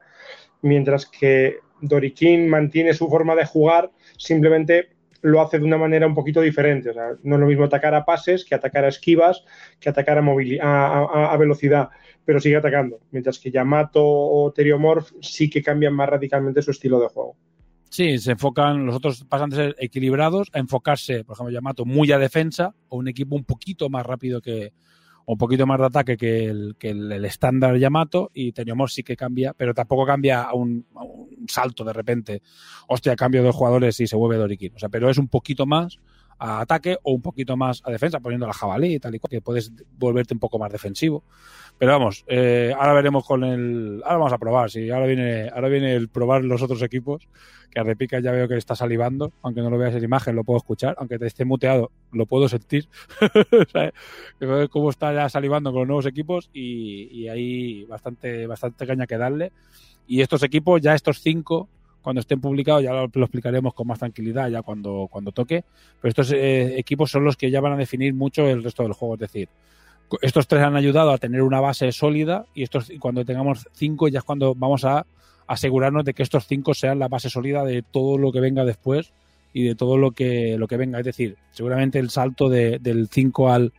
mientras 0.62 1.06
que 1.06 1.58
Doriquín 1.80 2.48
mantiene 2.48 2.94
su 2.94 3.08
forma 3.08 3.34
de 3.34 3.46
jugar, 3.46 3.90
simplemente 4.16 4.90
lo 5.22 5.40
hace 5.40 5.58
de 5.58 5.64
una 5.64 5.78
manera 5.78 6.06
un 6.06 6.14
poquito 6.14 6.40
diferente. 6.40 6.90
O 6.90 6.94
sea, 6.94 7.10
no 7.22 7.34
es 7.36 7.40
lo 7.40 7.46
mismo 7.46 7.64
atacar 7.64 7.94
a 7.94 8.04
pases 8.04 8.44
que 8.44 8.54
atacar 8.54 8.84
a 8.84 8.88
esquivas, 8.88 9.44
que 9.80 9.88
atacar 9.88 10.18
a, 10.18 10.22
a- 10.62 11.32
a 11.32 11.36
velocidad, 11.36 11.90
pero 12.28 12.40
sigue 12.40 12.56
atacando. 12.56 13.00
Mientras 13.10 13.38
que 13.38 13.50
Yamato 13.50 14.02
o 14.04 14.52
Teriomorph 14.52 15.12
sí 15.22 15.48
que 15.48 15.62
cambian 15.62 15.94
más 15.94 16.10
radicalmente 16.10 16.60
su 16.60 16.72
estilo 16.72 17.00
de 17.00 17.08
juego. 17.08 17.38
Sí, 17.88 18.18
se 18.18 18.32
enfocan, 18.32 18.84
los 18.84 18.96
otros 18.96 19.24
pasan 19.24 19.48
de 19.48 19.56
ser 19.56 19.76
equilibrados 19.78 20.50
a 20.52 20.58
enfocarse, 20.58 21.24
por 21.24 21.36
ejemplo, 21.36 21.54
Yamato 21.54 21.86
muy 21.86 22.12
a 22.12 22.18
defensa 22.18 22.74
o 22.88 22.98
un 22.98 23.08
equipo 23.08 23.34
un 23.34 23.44
poquito 23.44 23.88
más 23.88 24.04
rápido 24.04 24.42
que, 24.42 24.74
o 25.24 25.32
un 25.32 25.38
poquito 25.38 25.66
más 25.66 25.78
de 25.78 25.86
ataque 25.86 26.18
que 26.18 26.44
el, 26.50 27.24
estándar 27.24 27.78
Yamato 27.78 28.30
y 28.34 28.52
Tenomor 28.52 28.90
sí 28.90 29.02
que 29.02 29.16
cambia, 29.16 29.54
pero 29.54 29.72
tampoco 29.72 30.04
cambia 30.04 30.42
a 30.42 30.52
un, 30.52 30.84
salto 31.48 31.82
de 31.82 31.94
repente. 31.94 32.42
Hostia, 32.88 33.16
cambio 33.16 33.42
de 33.42 33.52
jugadores 33.52 33.98
y 34.00 34.06
se 34.06 34.16
vuelve 34.16 34.36
Doriquín. 34.36 34.74
O 34.74 34.78
sea, 34.78 34.90
pero 34.90 35.08
es 35.08 35.16
un 35.16 35.28
poquito 35.28 35.64
más 35.64 35.98
a 36.38 36.60
ataque 36.60 36.96
o 37.02 37.12
un 37.12 37.22
poquito 37.22 37.56
más 37.56 37.82
a 37.84 37.90
defensa, 37.90 38.20
poniendo 38.20 38.46
la 38.46 38.52
jabalí 38.52 38.94
y 38.94 38.98
tal 39.00 39.14
y 39.14 39.18
cual, 39.18 39.30
que 39.30 39.40
puedes 39.40 39.72
volverte 39.98 40.34
un 40.34 40.40
poco 40.40 40.58
más 40.58 40.70
defensivo. 40.70 41.24
Pero 41.78 41.92
vamos, 41.92 42.24
eh, 42.26 42.74
ahora 42.76 42.92
veremos 42.92 43.24
con 43.24 43.44
el. 43.44 44.02
Ahora 44.04 44.18
vamos 44.18 44.32
a 44.32 44.38
probar. 44.38 44.70
Sí, 44.70 44.90
ahora 44.90 45.06
viene, 45.06 45.48
ahora 45.48 45.68
viene 45.68 45.94
el 45.94 46.08
probar 46.08 46.42
los 46.44 46.62
otros 46.62 46.82
equipos. 46.82 47.28
Que 47.70 47.80
a 47.80 47.82
Repica 47.82 48.18
ya 48.20 48.32
veo 48.32 48.48
que 48.48 48.56
está 48.56 48.74
salivando. 48.74 49.32
Aunque 49.42 49.60
no 49.60 49.70
lo 49.70 49.78
veas 49.78 49.94
en 49.94 50.02
imagen, 50.02 50.34
lo 50.34 50.42
puedo 50.42 50.58
escuchar. 50.58 50.96
Aunque 50.98 51.18
te 51.18 51.26
esté 51.26 51.44
muteado, 51.44 51.92
lo 52.12 52.26
puedo 52.26 52.48
sentir. 52.48 52.88
Cómo 54.70 54.90
está 54.90 55.12
ya 55.12 55.28
salivando 55.28 55.70
con 55.70 55.80
los 55.80 55.88
nuevos 55.88 56.06
equipos. 56.06 56.50
Y, 56.52 57.08
y 57.12 57.28
hay 57.28 57.84
bastante, 57.84 58.46
bastante 58.46 58.86
caña 58.86 59.06
que 59.06 59.18
darle. 59.18 59.52
Y 60.08 60.22
estos 60.22 60.42
equipos, 60.42 60.80
ya 60.80 60.94
estos 60.94 61.20
cinco, 61.20 61.68
cuando 62.08 62.20
estén 62.20 62.40
publicados, 62.40 62.82
ya 62.82 62.94
lo, 62.94 63.04
explicaremos 63.04 63.74
con 63.74 63.86
más 63.86 63.98
tranquilidad, 63.98 64.48
ya 64.48 64.62
cuando, 64.62 65.08
cuando 65.10 65.30
toque. 65.30 65.62
Pero 66.00 66.08
estos 66.08 66.32
eh, 66.32 66.78
equipos 66.78 67.10
son 67.10 67.22
los 67.22 67.36
que 67.36 67.50
ya 67.50 67.60
van 67.60 67.74
a 67.74 67.76
definir 67.76 68.14
mucho 68.14 68.48
el 68.48 68.64
resto 68.64 68.82
del 68.82 68.94
juego. 68.94 69.16
Es 69.16 69.20
decir, 69.20 69.50
estos 70.22 70.48
tres 70.48 70.62
han 70.62 70.74
ayudado 70.74 71.10
a 71.10 71.18
tener 71.18 71.42
una 71.42 71.60
base 71.60 71.92
sólida 71.92 72.46
y 72.54 72.62
estos 72.62 72.90
cuando 72.98 73.26
tengamos 73.26 73.68
cinco 73.74 74.08
ya 74.08 74.20
es 74.20 74.24
cuando 74.24 74.54
vamos 74.54 74.86
a 74.86 75.04
asegurarnos 75.46 76.02
de 76.06 76.14
que 76.14 76.22
estos 76.22 76.46
cinco 76.46 76.72
sean 76.72 76.98
la 76.98 77.08
base 77.08 77.28
sólida 77.28 77.62
de 77.62 77.82
todo 77.82 78.16
lo 78.16 78.32
que 78.32 78.40
venga 78.40 78.64
después 78.64 79.12
y 79.52 79.64
de 79.64 79.74
todo 79.74 79.98
lo 79.98 80.12
que 80.12 80.56
lo 80.56 80.66
que 80.66 80.78
venga. 80.78 81.00
Es 81.00 81.04
decir, 81.04 81.36
seguramente 81.50 81.98
el 81.98 82.08
salto 82.08 82.48
de, 82.48 82.78
del 82.78 83.08
5 83.08 83.52
al 83.52 83.74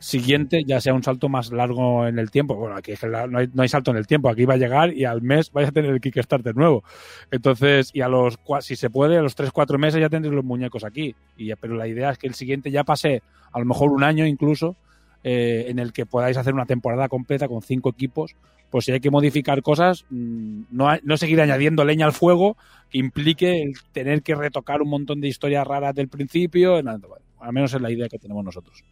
siguiente 0.00 0.64
ya 0.66 0.80
sea 0.80 0.94
un 0.94 1.02
salto 1.02 1.28
más 1.28 1.52
largo 1.52 2.06
en 2.08 2.18
el 2.18 2.30
tiempo. 2.30 2.56
Bueno, 2.56 2.74
aquí 2.74 2.92
es 2.92 3.00
que 3.00 3.06
no 3.06 3.62
hay, 3.62 3.68
salto 3.68 3.92
en 3.92 3.98
el 3.98 4.06
tiempo, 4.06 4.28
aquí 4.28 4.46
va 4.46 4.54
a 4.54 4.56
llegar 4.56 4.92
y 4.92 5.04
al 5.04 5.22
mes 5.22 5.52
vais 5.52 5.68
a 5.68 5.72
tener 5.72 5.90
el 5.90 6.00
Kickstarter 6.00 6.56
nuevo. 6.56 6.82
Entonces, 7.30 7.90
y 7.92 8.00
a 8.00 8.08
los, 8.08 8.38
si 8.60 8.76
se 8.76 8.90
puede, 8.90 9.18
a 9.18 9.22
los 9.22 9.36
3-4 9.36 9.78
meses 9.78 10.00
ya 10.00 10.08
tendréis 10.08 10.34
los 10.34 10.44
muñecos 10.44 10.84
aquí. 10.84 11.14
Pero 11.60 11.76
la 11.76 11.86
idea 11.86 12.10
es 12.10 12.18
que 12.18 12.26
el 12.26 12.34
siguiente 12.34 12.70
ya 12.70 12.82
pase 12.82 13.22
a 13.52 13.58
lo 13.58 13.66
mejor 13.66 13.90
un 13.90 14.02
año 14.02 14.26
incluso 14.26 14.74
eh, 15.22 15.66
en 15.68 15.78
el 15.78 15.92
que 15.92 16.06
podáis 16.06 16.38
hacer 16.38 16.54
una 16.54 16.64
temporada 16.64 17.08
completa 17.08 17.46
con 17.46 17.62
cinco 17.62 17.90
equipos. 17.90 18.34
Pues 18.70 18.84
si 18.84 18.92
hay 18.92 19.00
que 19.00 19.10
modificar 19.10 19.62
cosas, 19.62 20.06
mmm, 20.08 20.62
no, 20.70 20.88
no, 21.02 21.16
seguir 21.16 21.40
añadiendo 21.40 21.84
leña 21.84 22.06
al 22.06 22.12
fuego 22.12 22.56
que 22.88 22.98
implique 22.98 23.62
el 23.62 23.74
tener 23.92 24.22
que 24.22 24.34
retocar 24.34 24.80
un 24.80 24.88
montón 24.88 25.20
de 25.20 25.28
historias 25.28 25.66
raras 25.66 25.94
del 25.94 26.08
principio. 26.08 26.76
Al 26.76 27.52
menos 27.52 27.74
es 27.74 27.80
la 27.82 27.90
idea 27.90 28.08
que 28.08 28.18
tenemos 28.18 28.44
nosotros. 28.44 28.82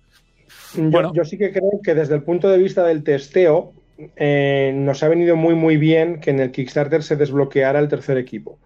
Yo, 0.74 0.90
bueno. 0.90 1.12
yo 1.14 1.24
sí 1.24 1.38
que 1.38 1.52
creo 1.52 1.80
que 1.82 1.94
desde 1.94 2.14
el 2.14 2.22
punto 2.22 2.48
de 2.48 2.58
vista 2.58 2.84
del 2.84 3.02
testeo, 3.02 3.72
eh, 4.16 4.72
nos 4.74 5.02
ha 5.02 5.08
venido 5.08 5.36
muy, 5.36 5.55
muy 5.55 5.76
bien 5.76 6.20
que 6.20 6.30
en 6.30 6.40
el 6.40 6.52
Kickstarter 6.52 7.02
se 7.02 7.16
desbloqueara 7.16 7.80
el 7.80 7.88
tercer 7.88 8.16
equipo. 8.18 8.58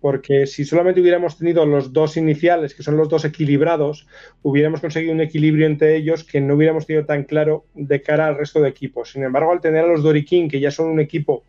Porque 0.00 0.48
si 0.48 0.64
solamente 0.64 1.00
hubiéramos 1.00 1.38
tenido 1.38 1.64
los 1.64 1.92
dos 1.92 2.16
iniciales, 2.16 2.74
que 2.74 2.82
son 2.82 2.96
los 2.96 3.08
dos 3.08 3.24
equilibrados, 3.24 4.08
hubiéramos 4.42 4.80
conseguido 4.80 5.12
un 5.12 5.20
equilibrio 5.20 5.66
entre 5.68 5.94
ellos 5.94 6.24
que 6.24 6.40
no 6.40 6.56
hubiéramos 6.56 6.84
tenido 6.84 7.04
tan 7.04 7.22
claro 7.22 7.64
de 7.74 8.02
cara 8.02 8.26
al 8.26 8.36
resto 8.36 8.60
de 8.60 8.70
equipos. 8.70 9.12
Sin 9.12 9.22
embargo, 9.22 9.52
al 9.52 9.60
tener 9.60 9.84
a 9.84 9.86
los 9.86 10.02
Doriquín, 10.02 10.48
que 10.48 10.58
ya 10.58 10.72
son 10.72 10.88
un 10.88 10.98
equipo 10.98 11.44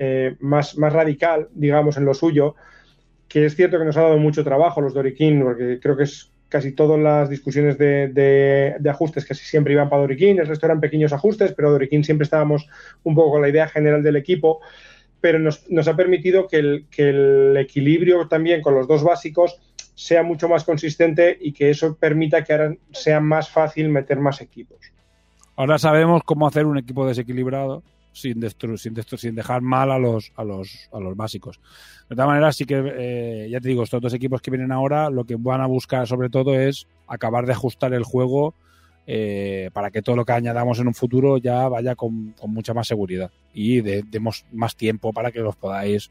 eh, 0.00 0.34
más, 0.40 0.76
más 0.78 0.92
radical, 0.92 1.48
digamos, 1.54 1.96
en 1.96 2.06
lo 2.06 2.14
suyo, 2.14 2.56
que 3.28 3.44
es 3.44 3.54
cierto 3.54 3.78
que 3.78 3.84
nos 3.84 3.96
ha 3.96 4.02
dado 4.02 4.18
mucho 4.18 4.42
trabajo 4.42 4.80
los 4.80 4.92
Doriquín, 4.92 5.40
porque 5.40 5.78
creo 5.80 5.96
que 5.96 6.04
es 6.04 6.32
casi 6.50 6.72
todas 6.72 7.00
las 7.00 7.30
discusiones 7.30 7.78
de, 7.78 8.08
de, 8.08 8.90
ajustes 8.90 9.24
casi 9.24 9.44
siempre 9.44 9.72
iban 9.72 9.88
para 9.88 10.02
Doriquín, 10.02 10.38
el 10.38 10.46
resto 10.46 10.66
eran 10.66 10.80
pequeños 10.80 11.12
ajustes, 11.12 11.54
pero 11.54 11.70
Doriquín 11.70 12.04
siempre 12.04 12.24
estábamos 12.24 12.68
un 13.04 13.14
poco 13.14 13.30
con 13.30 13.42
la 13.42 13.48
idea 13.48 13.68
general 13.68 14.02
del 14.02 14.16
equipo. 14.16 14.60
Pero 15.22 15.38
nos, 15.38 15.70
nos 15.70 15.86
ha 15.86 15.96
permitido 15.96 16.48
que 16.48 16.56
el, 16.56 16.86
que 16.90 17.10
el, 17.10 17.56
equilibrio 17.58 18.26
también 18.26 18.62
con 18.62 18.74
los 18.74 18.88
dos 18.88 19.02
básicos 19.02 19.60
sea 19.94 20.22
mucho 20.22 20.48
más 20.48 20.64
consistente 20.64 21.36
y 21.40 21.52
que 21.52 21.70
eso 21.70 21.94
permita 21.94 22.42
que 22.42 22.52
ahora 22.54 22.74
sea 22.90 23.20
más 23.20 23.50
fácil 23.50 23.90
meter 23.90 24.18
más 24.18 24.40
equipos. 24.40 24.78
Ahora 25.56 25.78
sabemos 25.78 26.22
cómo 26.24 26.46
hacer 26.46 26.64
un 26.64 26.78
equipo 26.78 27.06
desequilibrado 27.06 27.82
sin, 28.12 28.40
destru 28.40 28.76
sin, 28.76 28.94
destru 28.94 29.16
sin 29.16 29.34
dejar 29.34 29.62
mal 29.62 29.90
a 29.90 29.98
los, 29.98 30.32
a 30.36 30.44
los, 30.44 30.88
a 30.92 31.00
los 31.00 31.16
básicos. 31.16 31.60
De 32.08 32.16
todas 32.16 32.28
maneras, 32.28 32.56
sí 32.56 32.64
que, 32.64 32.82
eh, 32.96 33.48
ya 33.50 33.60
te 33.60 33.68
digo, 33.68 33.82
estos 33.82 34.00
dos 34.00 34.14
equipos 34.14 34.40
que 34.40 34.50
vienen 34.50 34.72
ahora 34.72 35.10
lo 35.10 35.24
que 35.24 35.36
van 35.36 35.60
a 35.60 35.66
buscar 35.66 36.06
sobre 36.06 36.28
todo 36.28 36.58
es 36.58 36.86
acabar 37.06 37.46
de 37.46 37.52
ajustar 37.52 37.94
el 37.94 38.04
juego 38.04 38.54
eh, 39.06 39.70
para 39.72 39.90
que 39.90 40.02
todo 40.02 40.16
lo 40.16 40.24
que 40.24 40.32
añadamos 40.32 40.78
en 40.78 40.86
un 40.86 40.94
futuro 40.94 41.38
ya 41.38 41.68
vaya 41.68 41.94
con, 41.94 42.34
mucha 42.46 42.74
más 42.74 42.86
seguridad 42.86 43.30
y 43.52 43.80
de, 43.80 44.02
demos 44.02 44.44
más 44.52 44.76
tiempo 44.76 45.12
para 45.12 45.32
que 45.32 45.40
los 45.40 45.56
podáis 45.56 46.10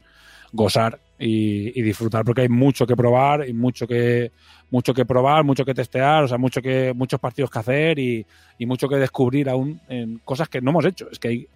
gozar 0.52 0.98
y, 1.18 1.78
y, 1.78 1.82
disfrutar 1.82 2.24
porque 2.24 2.42
hay 2.42 2.48
mucho 2.48 2.86
que 2.86 2.96
probar 2.96 3.48
y 3.48 3.52
mucho 3.52 3.86
que 3.86 4.32
mucho 4.70 4.94
que 4.94 5.04
probar, 5.04 5.44
mucho 5.44 5.64
que 5.64 5.74
testear, 5.74 6.24
o 6.24 6.28
sea, 6.28 6.38
mucho 6.38 6.62
que 6.62 6.92
muchos 6.94 7.20
partidos 7.20 7.50
que 7.50 7.58
hacer 7.58 7.98
y, 7.98 8.26
y 8.58 8.66
mucho 8.66 8.88
que 8.88 8.96
descubrir 8.96 9.48
aún 9.48 9.80
en 9.88 10.18
cosas 10.18 10.48
que 10.48 10.60
no 10.60 10.70
hemos 10.70 10.84
hecho. 10.84 11.08
Es 11.10 11.18
que 11.18 11.28
hay 11.28 11.48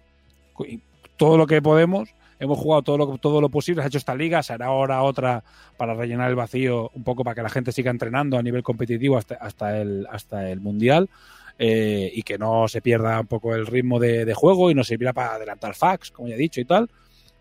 todo 1.17 1.37
lo 1.37 1.47
que 1.47 1.61
podemos 1.61 2.13
hemos 2.39 2.57
jugado 2.57 2.81
todo 2.83 2.97
lo, 2.97 3.17
todo 3.17 3.41
lo 3.41 3.49
posible, 3.49 3.81
se 3.81 3.85
ha 3.85 3.87
hecho 3.87 3.97
esta 3.97 4.15
liga, 4.15 4.43
se 4.43 4.53
hará 4.53 4.67
ahora 4.67 5.03
otra 5.03 5.43
para 5.77 5.93
rellenar 5.93 6.29
el 6.29 6.35
vacío 6.35 6.91
un 6.93 7.03
poco 7.03 7.23
para 7.23 7.35
que 7.35 7.41
la 7.41 7.49
gente 7.49 7.71
siga 7.71 7.91
entrenando 7.91 8.37
a 8.37 8.43
nivel 8.43 8.63
competitivo 8.63 9.17
hasta, 9.17 9.35
hasta, 9.35 9.79
el, 9.79 10.07
hasta 10.09 10.49
el 10.49 10.59
Mundial 10.59 11.09
eh, 11.57 12.11
y 12.13 12.23
que 12.23 12.37
no 12.37 12.67
se 12.67 12.81
pierda 12.81 13.19
un 13.21 13.27
poco 13.27 13.55
el 13.55 13.65
ritmo 13.65 13.99
de, 13.99 14.33
juego 14.33 14.69
y 14.71 14.75
no 14.75 14.83
sirviera 14.83 15.13
para 15.13 15.35
adelantar 15.35 15.75
facts, 15.75 16.11
como 16.11 16.27
ya 16.27 16.35
he 16.35 16.37
dicho 16.39 16.59
y 16.59 16.65
tal. 16.65 16.89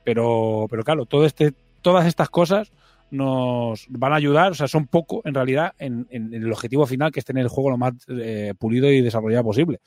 Pero, 0.05 0.67
pero 0.69 0.85
claro, 0.85 1.07
todo 1.07 1.25
este, 1.25 1.55
todas 1.83 2.07
estas 2.07 2.29
cosas 2.29 2.71
nos 3.11 3.87
van 3.89 4.13
a 4.13 4.17
ayudar, 4.17 4.53
o 4.53 4.55
sea, 4.55 4.69
son 4.69 4.87
poco 4.87 5.23
en 5.25 5.35
realidad 5.35 5.73
en, 5.79 6.07
en, 6.11 6.35
en 6.35 6.43
el 6.43 6.53
objetivo 6.53 6.87
final 6.87 7.13
que 7.13 7.21
es 7.21 7.25
tener 7.25 7.43
el 7.43 7.49
juego 7.49 7.71
lo 7.71 7.79
más 7.79 7.93
eh, 8.09 8.55
pulido 8.59 8.91
y 8.91 9.01
desarrollado 9.01 9.45
posible 9.45 9.81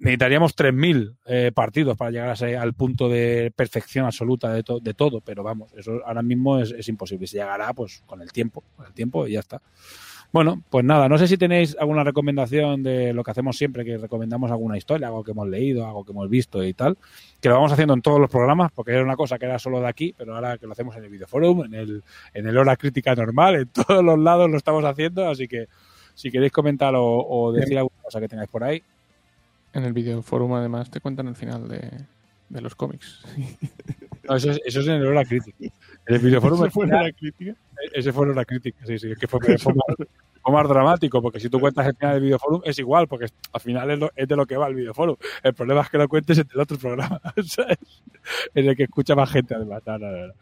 necesitaríamos 0.00 0.54
3.000 0.56 1.14
eh, 1.26 1.52
partidos 1.54 1.96
para 1.96 2.10
llegar 2.10 2.30
a 2.30 2.32
ese- 2.32 2.56
al 2.56 2.74
punto 2.74 3.08
de 3.08 3.52
perfección 3.54 4.04
absoluta 4.06 4.52
de, 4.52 4.62
to- 4.62 4.80
de 4.80 4.94
todo, 4.94 5.20
pero 5.20 5.42
vamos, 5.42 5.72
eso 5.74 6.00
ahora 6.04 6.22
mismo 6.22 6.58
es, 6.58 6.72
es 6.72 6.88
imposible. 6.88 7.26
Se 7.26 7.36
llegará 7.38 7.72
pues 7.74 8.02
con 8.06 8.20
el 8.22 8.32
tiempo, 8.32 8.64
con 8.76 8.86
el 8.86 8.92
tiempo 8.92 9.26
y 9.26 9.32
ya 9.32 9.40
está. 9.40 9.62
Bueno, 10.32 10.62
pues 10.70 10.84
nada, 10.84 11.08
no 11.08 11.18
sé 11.18 11.26
si 11.26 11.36
tenéis 11.36 11.76
alguna 11.80 12.04
recomendación 12.04 12.84
de 12.84 13.12
lo 13.12 13.24
que 13.24 13.32
hacemos 13.32 13.56
siempre, 13.56 13.84
que 13.84 13.98
recomendamos 13.98 14.48
alguna 14.52 14.78
historia, 14.78 15.08
algo 15.08 15.24
que 15.24 15.32
hemos 15.32 15.48
leído, 15.48 15.84
algo 15.84 16.04
que 16.04 16.12
hemos 16.12 16.30
visto 16.30 16.62
y 16.62 16.72
tal, 16.72 16.96
que 17.40 17.48
lo 17.48 17.56
vamos 17.56 17.72
haciendo 17.72 17.94
en 17.94 18.00
todos 18.02 18.20
los 18.20 18.30
programas, 18.30 18.70
porque 18.72 18.92
era 18.92 19.02
una 19.02 19.16
cosa 19.16 19.40
que 19.40 19.46
era 19.46 19.58
solo 19.58 19.80
de 19.80 19.88
aquí, 19.88 20.14
pero 20.16 20.36
ahora 20.36 20.56
que 20.56 20.66
lo 20.66 20.72
hacemos 20.72 20.94
en 20.96 21.02
el 21.02 21.10
videoforum, 21.10 21.64
en 21.64 21.74
el, 21.74 22.04
en 22.32 22.46
el 22.46 22.56
hora 22.56 22.76
crítica 22.76 23.12
normal, 23.16 23.56
en 23.56 23.68
todos 23.72 24.04
los 24.04 24.18
lados 24.20 24.48
lo 24.48 24.56
estamos 24.56 24.84
haciendo, 24.84 25.28
así 25.28 25.48
que 25.48 25.66
si 26.14 26.30
queréis 26.30 26.52
comentar 26.52 26.94
o, 26.94 27.04
o 27.04 27.52
decir 27.52 27.76
alguna 27.78 28.00
cosa 28.00 28.20
que 28.20 28.28
tengáis 28.28 28.48
por 28.50 28.62
ahí, 28.62 28.80
En 29.72 29.84
el 29.84 29.92
videoforum, 29.92 30.52
además, 30.54 30.90
te 30.90 31.00
cuentan 31.00 31.28
el 31.28 31.36
final 31.36 31.68
de, 31.68 31.90
de 32.48 32.60
los 32.60 32.74
cómics. 32.74 33.22
No, 34.28 34.36
eso, 34.36 34.50
es, 34.50 34.60
eso 34.64 34.80
es 34.80 34.86
en 34.86 34.94
el 34.94 35.06
hora 35.06 35.24
crítica. 35.24 35.56
En 35.60 36.14
el 36.14 36.18
videoforum 36.20 36.62
¿Eso 36.64 36.70
fue 36.70 36.86
final- 36.86 37.04
la 37.04 37.12
crítica? 37.12 37.54
ese 37.94 38.12
fue 38.12 38.24
en 38.26 38.30
hora 38.32 38.44
crítica, 38.44 38.84
sí, 38.86 38.98
sí, 38.98 39.10
es 39.12 39.18
que 39.18 39.26
fue, 39.26 39.40
fue 39.58 39.72
más, 39.74 40.08
fue 40.42 40.52
más 40.52 40.68
dramático, 40.68 41.22
porque 41.22 41.40
si 41.40 41.48
tú 41.48 41.58
cuentas 41.58 41.86
el 41.86 41.94
final 41.96 42.14
del 42.14 42.22
videoforum 42.24 42.60
es 42.64 42.78
igual, 42.78 43.08
porque 43.08 43.26
al 43.52 43.60
final 43.60 43.90
es, 43.90 43.98
lo- 43.98 44.10
es 44.14 44.28
de 44.28 44.36
lo 44.36 44.46
que 44.46 44.56
va 44.56 44.66
el 44.68 44.74
videoforum. 44.74 45.16
El 45.42 45.54
problema 45.54 45.80
es 45.82 45.88
que 45.88 45.98
lo 45.98 46.08
cuentes 46.08 46.38
en 46.38 46.48
el 46.52 46.60
otro 46.60 46.76
programa, 46.78 47.20
¿sabes? 47.46 47.78
En 48.54 48.68
el 48.68 48.76
que 48.76 48.84
escucha 48.84 49.14
más 49.14 49.30
gente, 49.30 49.54
además. 49.54 49.82
No, 49.86 49.98
no, 49.98 50.10
no, 50.10 50.26
no. 50.28 50.32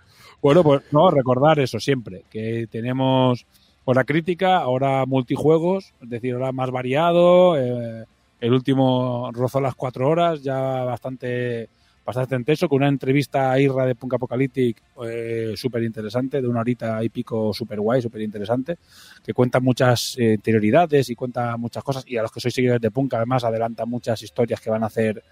Bueno, 0.42 0.62
pues 0.62 0.82
no, 0.92 1.10
recordar 1.10 1.58
eso 1.60 1.78
siempre, 1.80 2.24
que 2.30 2.66
tenemos 2.70 3.46
hora 3.84 4.04
crítica, 4.04 4.56
ahora 4.58 5.04
multijuegos, 5.06 5.94
es 6.02 6.08
decir, 6.10 6.34
ahora 6.34 6.52
más 6.52 6.70
variado, 6.70 7.56
eh, 7.58 8.04
el 8.40 8.52
último 8.52 9.30
rozó 9.32 9.60
las 9.60 9.74
cuatro 9.74 10.08
horas, 10.08 10.42
ya 10.42 10.58
bastante 10.84 11.68
bastante 12.08 12.36
intenso, 12.36 12.70
con 12.70 12.76
una 12.76 12.88
entrevista 12.88 13.52
a 13.52 13.60
Irra 13.60 13.84
de 13.84 13.94
Punk 13.94 14.14
Apocalyptic 14.14 14.80
eh, 15.04 15.52
súper 15.56 15.82
interesante, 15.82 16.40
de 16.40 16.48
una 16.48 16.60
horita 16.60 17.04
y 17.04 17.10
pico 17.10 17.52
súper 17.52 17.80
guay, 17.80 18.00
súper 18.00 18.22
interesante, 18.22 18.78
que 19.22 19.34
cuenta 19.34 19.60
muchas 19.60 20.16
eh, 20.18 20.32
interioridades 20.32 21.10
y 21.10 21.14
cuenta 21.14 21.58
muchas 21.58 21.84
cosas, 21.84 22.04
y 22.06 22.16
a 22.16 22.22
los 22.22 22.32
que 22.32 22.40
sois 22.40 22.54
seguidores 22.54 22.80
de 22.80 22.90
Punk 22.90 23.12
además 23.12 23.44
adelanta 23.44 23.84
muchas 23.84 24.22
historias 24.22 24.58
que 24.58 24.70
van 24.70 24.84
a 24.84 24.86
hacer 24.86 25.22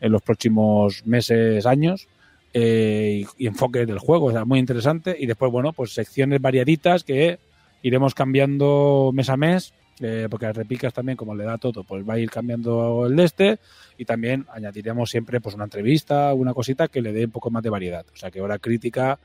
en 0.00 0.12
los 0.12 0.22
próximos 0.22 1.04
meses, 1.06 1.66
años, 1.66 2.06
eh, 2.54 3.24
y, 3.24 3.44
y 3.44 3.48
enfoques 3.48 3.84
del 3.84 3.98
juego, 3.98 4.26
o 4.26 4.30
sea, 4.30 4.44
muy 4.44 4.60
interesante, 4.60 5.16
y 5.18 5.26
después, 5.26 5.50
bueno, 5.50 5.72
pues 5.72 5.92
secciones 5.92 6.40
variaditas 6.40 7.02
que 7.02 7.40
iremos 7.82 8.14
cambiando 8.14 9.10
mes 9.12 9.28
a 9.28 9.36
mes, 9.36 9.74
eh, 10.00 10.26
porque 10.30 10.46
a 10.46 10.52
repicas 10.52 10.92
también, 10.92 11.16
como 11.16 11.34
le 11.34 11.44
da 11.44 11.58
todo, 11.58 11.84
pues 11.84 12.08
va 12.08 12.14
a 12.14 12.18
ir 12.18 12.30
cambiando 12.30 13.06
el 13.06 13.14
de 13.16 13.24
este, 13.24 13.58
y 13.98 14.04
también 14.04 14.46
añadiremos 14.52 15.10
siempre 15.10 15.40
pues 15.40 15.54
una 15.54 15.64
entrevista, 15.64 16.32
una 16.34 16.54
cosita 16.54 16.88
que 16.88 17.02
le 17.02 17.12
dé 17.12 17.24
un 17.26 17.30
poco 17.30 17.50
más 17.50 17.62
de 17.62 17.70
variedad. 17.70 18.04
O 18.12 18.16
sea 18.16 18.30
que 18.30 18.40
ahora 18.40 18.58
crítica, 18.58 19.18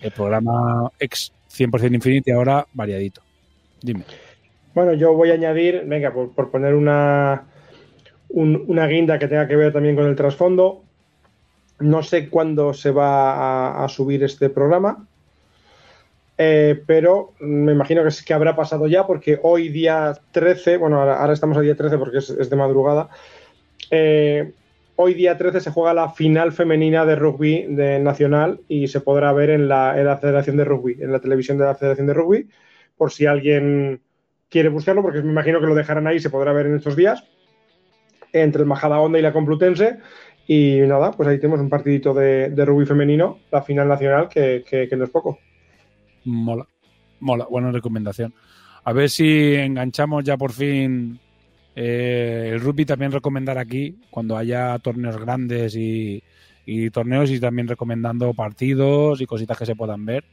el 0.00 0.10
programa 0.12 0.90
ex 0.98 1.32
100% 1.50 1.94
Infinity, 1.94 2.30
ahora 2.32 2.66
variadito. 2.72 3.20
Dime. 3.80 4.04
Bueno, 4.74 4.94
yo 4.94 5.14
voy 5.14 5.30
a 5.30 5.34
añadir, 5.34 5.84
venga, 5.86 6.12
por, 6.12 6.50
poner 6.50 6.74
una, 6.74 7.44
un- 8.30 8.64
una 8.66 8.86
guinda 8.88 9.18
que 9.18 9.28
tenga 9.28 9.46
que 9.46 9.54
ver 9.56 9.72
también 9.72 9.94
con 9.94 10.06
el 10.06 10.16
trasfondo. 10.16 10.82
No 11.78 12.02
sé 12.02 12.28
cuándo 12.28 12.72
se 12.74 12.90
va 12.90 13.84
a 13.84 13.88
subir 13.88 14.24
este 14.24 14.48
programa, 14.48 15.06
eh, 16.36 16.82
pero 16.86 17.34
me 17.38 17.72
imagino 17.72 18.02
que, 18.02 18.34
habrá 18.34 18.56
pasado 18.56 18.86
ya, 18.86 19.06
porque 19.06 19.38
hoy 19.42 19.68
día 19.68 20.14
13, 20.32 20.78
bueno, 20.78 21.00
ahora, 21.00 21.32
estamos 21.32 21.56
a 21.56 21.60
día 21.60 21.76
13 21.76 21.98
porque 21.98 22.18
es, 22.18 22.50
de 22.50 22.56
madrugada, 22.56 23.08
eh, 23.90 24.52
hoy 24.96 25.14
día 25.14 25.38
13 25.38 25.60
se 25.60 25.70
juega 25.70 25.94
la 25.94 26.10
final 26.10 26.52
femenina 26.52 27.06
de 27.06 27.14
rugby 27.14 27.66
de 27.68 28.00
nacional 28.00 28.60
y 28.68 28.88
se 28.88 29.00
podrá 29.00 29.32
ver 29.32 29.50
en 29.50 29.68
la, 29.68 29.98
en 29.98 30.18
Federación 30.18 30.56
de 30.56 30.64
Rugby, 30.64 30.96
en 31.00 31.12
la 31.12 31.20
televisión 31.20 31.56
de 31.58 31.66
la 31.66 31.76
Federación 31.76 32.08
de 32.08 32.14
Rugby, 32.14 32.48
por 32.96 33.12
si 33.12 33.26
alguien 33.26 34.00
quiere 34.48 34.68
buscarlo, 34.70 35.02
porque 35.02 35.22
me 35.22 35.30
imagino 35.30 35.60
que 35.60 35.66
lo 35.66 35.74
dejarán 35.74 36.06
ahí, 36.06 36.18
se 36.18 36.30
podrá 36.30 36.52
ver 36.52 36.66
en 36.66 36.76
estos 36.76 36.96
días, 36.96 37.24
entre 38.32 38.62
el 38.62 38.66
Majada 38.66 39.00
Honda 39.00 39.18
y 39.18 39.22
la 39.22 39.32
Complutense. 39.32 39.98
Y 40.46 40.80
nada, 40.80 41.12
pues 41.12 41.26
ahí 41.26 41.38
tenemos 41.38 41.60
un 41.60 41.70
partidito 41.70 42.12
de, 42.12 42.52
rugby 42.66 42.84
femenino, 42.84 43.38
la 43.50 43.62
final 43.62 43.88
nacional, 43.88 44.28
que 44.28 44.88
no 44.94 45.04
es 45.04 45.10
poco. 45.10 45.38
Mola. 46.24 46.66
Mola, 47.20 47.46
buena 47.48 47.70
recomendación. 47.70 48.34
A 48.84 48.92
ver 48.92 49.08
si 49.08 49.54
enganchamos 49.54 50.24
ya 50.24 50.36
por 50.36 50.52
fin 50.52 51.18
eh, 51.74 52.50
el 52.52 52.60
rugby. 52.60 52.84
También 52.84 53.12
recomendar 53.12 53.58
aquí 53.58 53.98
cuando 54.10 54.36
haya 54.36 54.78
torneos 54.78 55.16
grandes 55.18 55.74
y, 55.76 56.22
y 56.66 56.90
torneos 56.90 57.30
y 57.30 57.40
también 57.40 57.68
recomendando 57.68 58.32
partidos 58.34 59.20
y 59.20 59.26
cositas 59.26 59.58
que 59.58 59.66
se 59.66 59.76
puedan 59.76 60.04
ver. 60.04 60.24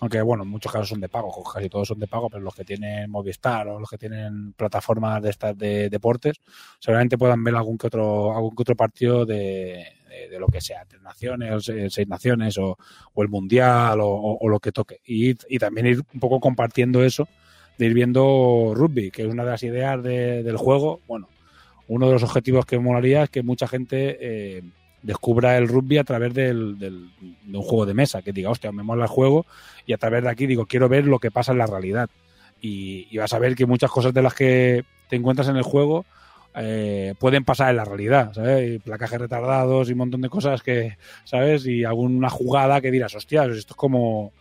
Aunque 0.00 0.20
bueno, 0.20 0.42
en 0.42 0.50
muchos 0.50 0.70
casos 0.70 0.90
son 0.90 1.00
de 1.00 1.08
pago, 1.08 1.42
casi 1.42 1.70
todos 1.70 1.88
son 1.88 1.98
de 1.98 2.06
pago, 2.06 2.28
pero 2.28 2.42
los 2.42 2.54
que 2.54 2.64
tienen 2.64 3.10
Movistar 3.10 3.66
o 3.68 3.80
los 3.80 3.88
que 3.88 3.96
tienen 3.96 4.52
plataformas 4.52 5.22
de 5.22 5.30
estas 5.30 5.56
de 5.56 5.88
deportes, 5.88 6.36
seguramente 6.78 7.16
puedan 7.16 7.42
ver 7.42 7.54
algún 7.54 7.78
que 7.78 7.86
otro, 7.86 8.36
algún 8.36 8.54
que 8.54 8.62
otro 8.62 8.76
partido 8.76 9.24
de, 9.24 9.95
de- 10.08 10.28
de 10.28 10.38
lo 10.38 10.46
que 10.46 10.60
sea, 10.60 10.84
tres 10.86 11.02
naciones, 11.02 11.68
eh, 11.68 11.88
seis 11.90 12.08
naciones 12.08 12.56
o, 12.58 12.78
o 13.14 13.22
el 13.22 13.28
mundial 13.28 13.98
o, 14.02 14.38
lo 14.48 14.60
que 14.60 14.72
toque. 14.72 15.00
Y, 15.06 15.30
y 15.48 15.58
también 15.58 15.86
ir 15.86 16.02
un 16.14 16.20
poco 16.20 16.40
compartiendo 16.40 17.04
eso, 17.04 17.28
de 17.78 17.86
ir 17.86 17.94
viendo 17.94 18.72
rugby, 18.74 19.10
que 19.10 19.22
es 19.22 19.28
una 19.28 19.44
de 19.44 19.50
las 19.50 19.62
ideas 19.62 20.02
de- 20.02 20.42
del 20.42 20.56
juego. 20.56 21.00
Bueno, 21.06 21.28
uno 21.88 22.06
de 22.06 22.12
los 22.14 22.22
objetivos 22.22 22.66
que 22.66 22.78
molaría 22.78 23.24
es 23.24 23.30
que 23.30 23.42
mucha 23.42 23.68
gente 23.68 24.16
eh, 24.20 24.62
descubra 25.02 25.56
el 25.56 25.68
rugby 25.68 25.98
a 25.98 26.04
través 26.04 26.34
del, 26.34 26.78
del- 26.78 27.10
de 27.20 27.58
un 27.58 27.62
juego 27.62 27.86
de 27.86 27.94
mesa, 27.94 28.22
que 28.22 28.32
diga, 28.32 28.50
hostia, 28.50 28.72
me 28.72 28.82
mola 28.82 29.04
el 29.04 29.08
juego 29.10 29.46
y 29.86 29.92
a 29.92 29.98
través 29.98 30.22
de 30.24 30.30
aquí 30.30 30.46
digo, 30.46 30.66
quiero 30.66 30.88
ver 30.88 31.06
lo 31.06 31.18
que 31.18 31.30
pasa 31.30 31.52
en 31.52 31.58
la 31.58 31.66
realidad. 31.66 32.08
Y, 32.60 33.06
y 33.10 33.18
vas 33.18 33.32
a 33.34 33.38
ver 33.38 33.54
que 33.54 33.66
muchas 33.66 33.90
cosas 33.90 34.14
de 34.14 34.22
las 34.22 34.34
que 34.34 34.84
te 35.08 35.16
encuentras 35.16 35.48
en 35.48 35.56
el 35.56 35.62
juego 35.62 36.06
eh, 36.58 37.14
pueden 37.18 37.44
pasar 37.44 37.70
en 37.70 37.76
la 37.76 37.84
realidad, 37.84 38.32
¿sabes? 38.32 38.82
Placajes 38.82 39.20
retardados 39.20 39.88
y 39.88 39.92
un 39.92 39.98
montón 39.98 40.22
de 40.22 40.30
cosas 40.30 40.62
que, 40.62 40.96
¿sabes? 41.24 41.66
Y 41.66 41.84
alguna 41.84 42.30
jugada 42.30 42.80
que 42.80 42.90
dirás, 42.90 43.14
hostia, 43.14 43.44
esto 43.44 43.72
es 43.72 43.76
como 43.76 44.32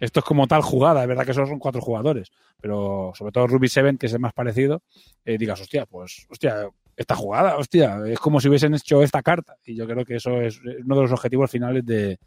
esto 0.00 0.20
es 0.20 0.24
como 0.24 0.46
tal 0.46 0.62
jugada, 0.62 1.02
es 1.02 1.08
verdad 1.08 1.26
que 1.26 1.34
solo 1.34 1.48
son 1.48 1.58
cuatro 1.58 1.80
jugadores, 1.80 2.30
pero 2.60 3.12
sobre 3.14 3.32
todo 3.32 3.48
Ruby 3.48 3.68
7, 3.68 3.96
que 3.98 4.06
es 4.06 4.12
el 4.12 4.20
más 4.20 4.32
parecido, 4.32 4.82
eh, 5.24 5.36
digas, 5.36 5.60
hostia, 5.60 5.86
pues, 5.86 6.26
hostia, 6.30 6.68
esta 6.96 7.16
jugada, 7.16 7.56
hostia, 7.56 7.98
es 8.06 8.18
como 8.18 8.40
si 8.40 8.48
hubiesen 8.48 8.74
hecho 8.74 9.02
esta 9.02 9.22
carta. 9.22 9.56
Y 9.64 9.74
yo 9.74 9.86
creo 9.86 10.04
que 10.04 10.16
eso 10.16 10.40
es 10.40 10.60
uno 10.62 10.96
de 10.96 11.02
los 11.02 11.12
objetivos 11.12 11.50
finales 11.50 11.84
de, 11.84 12.18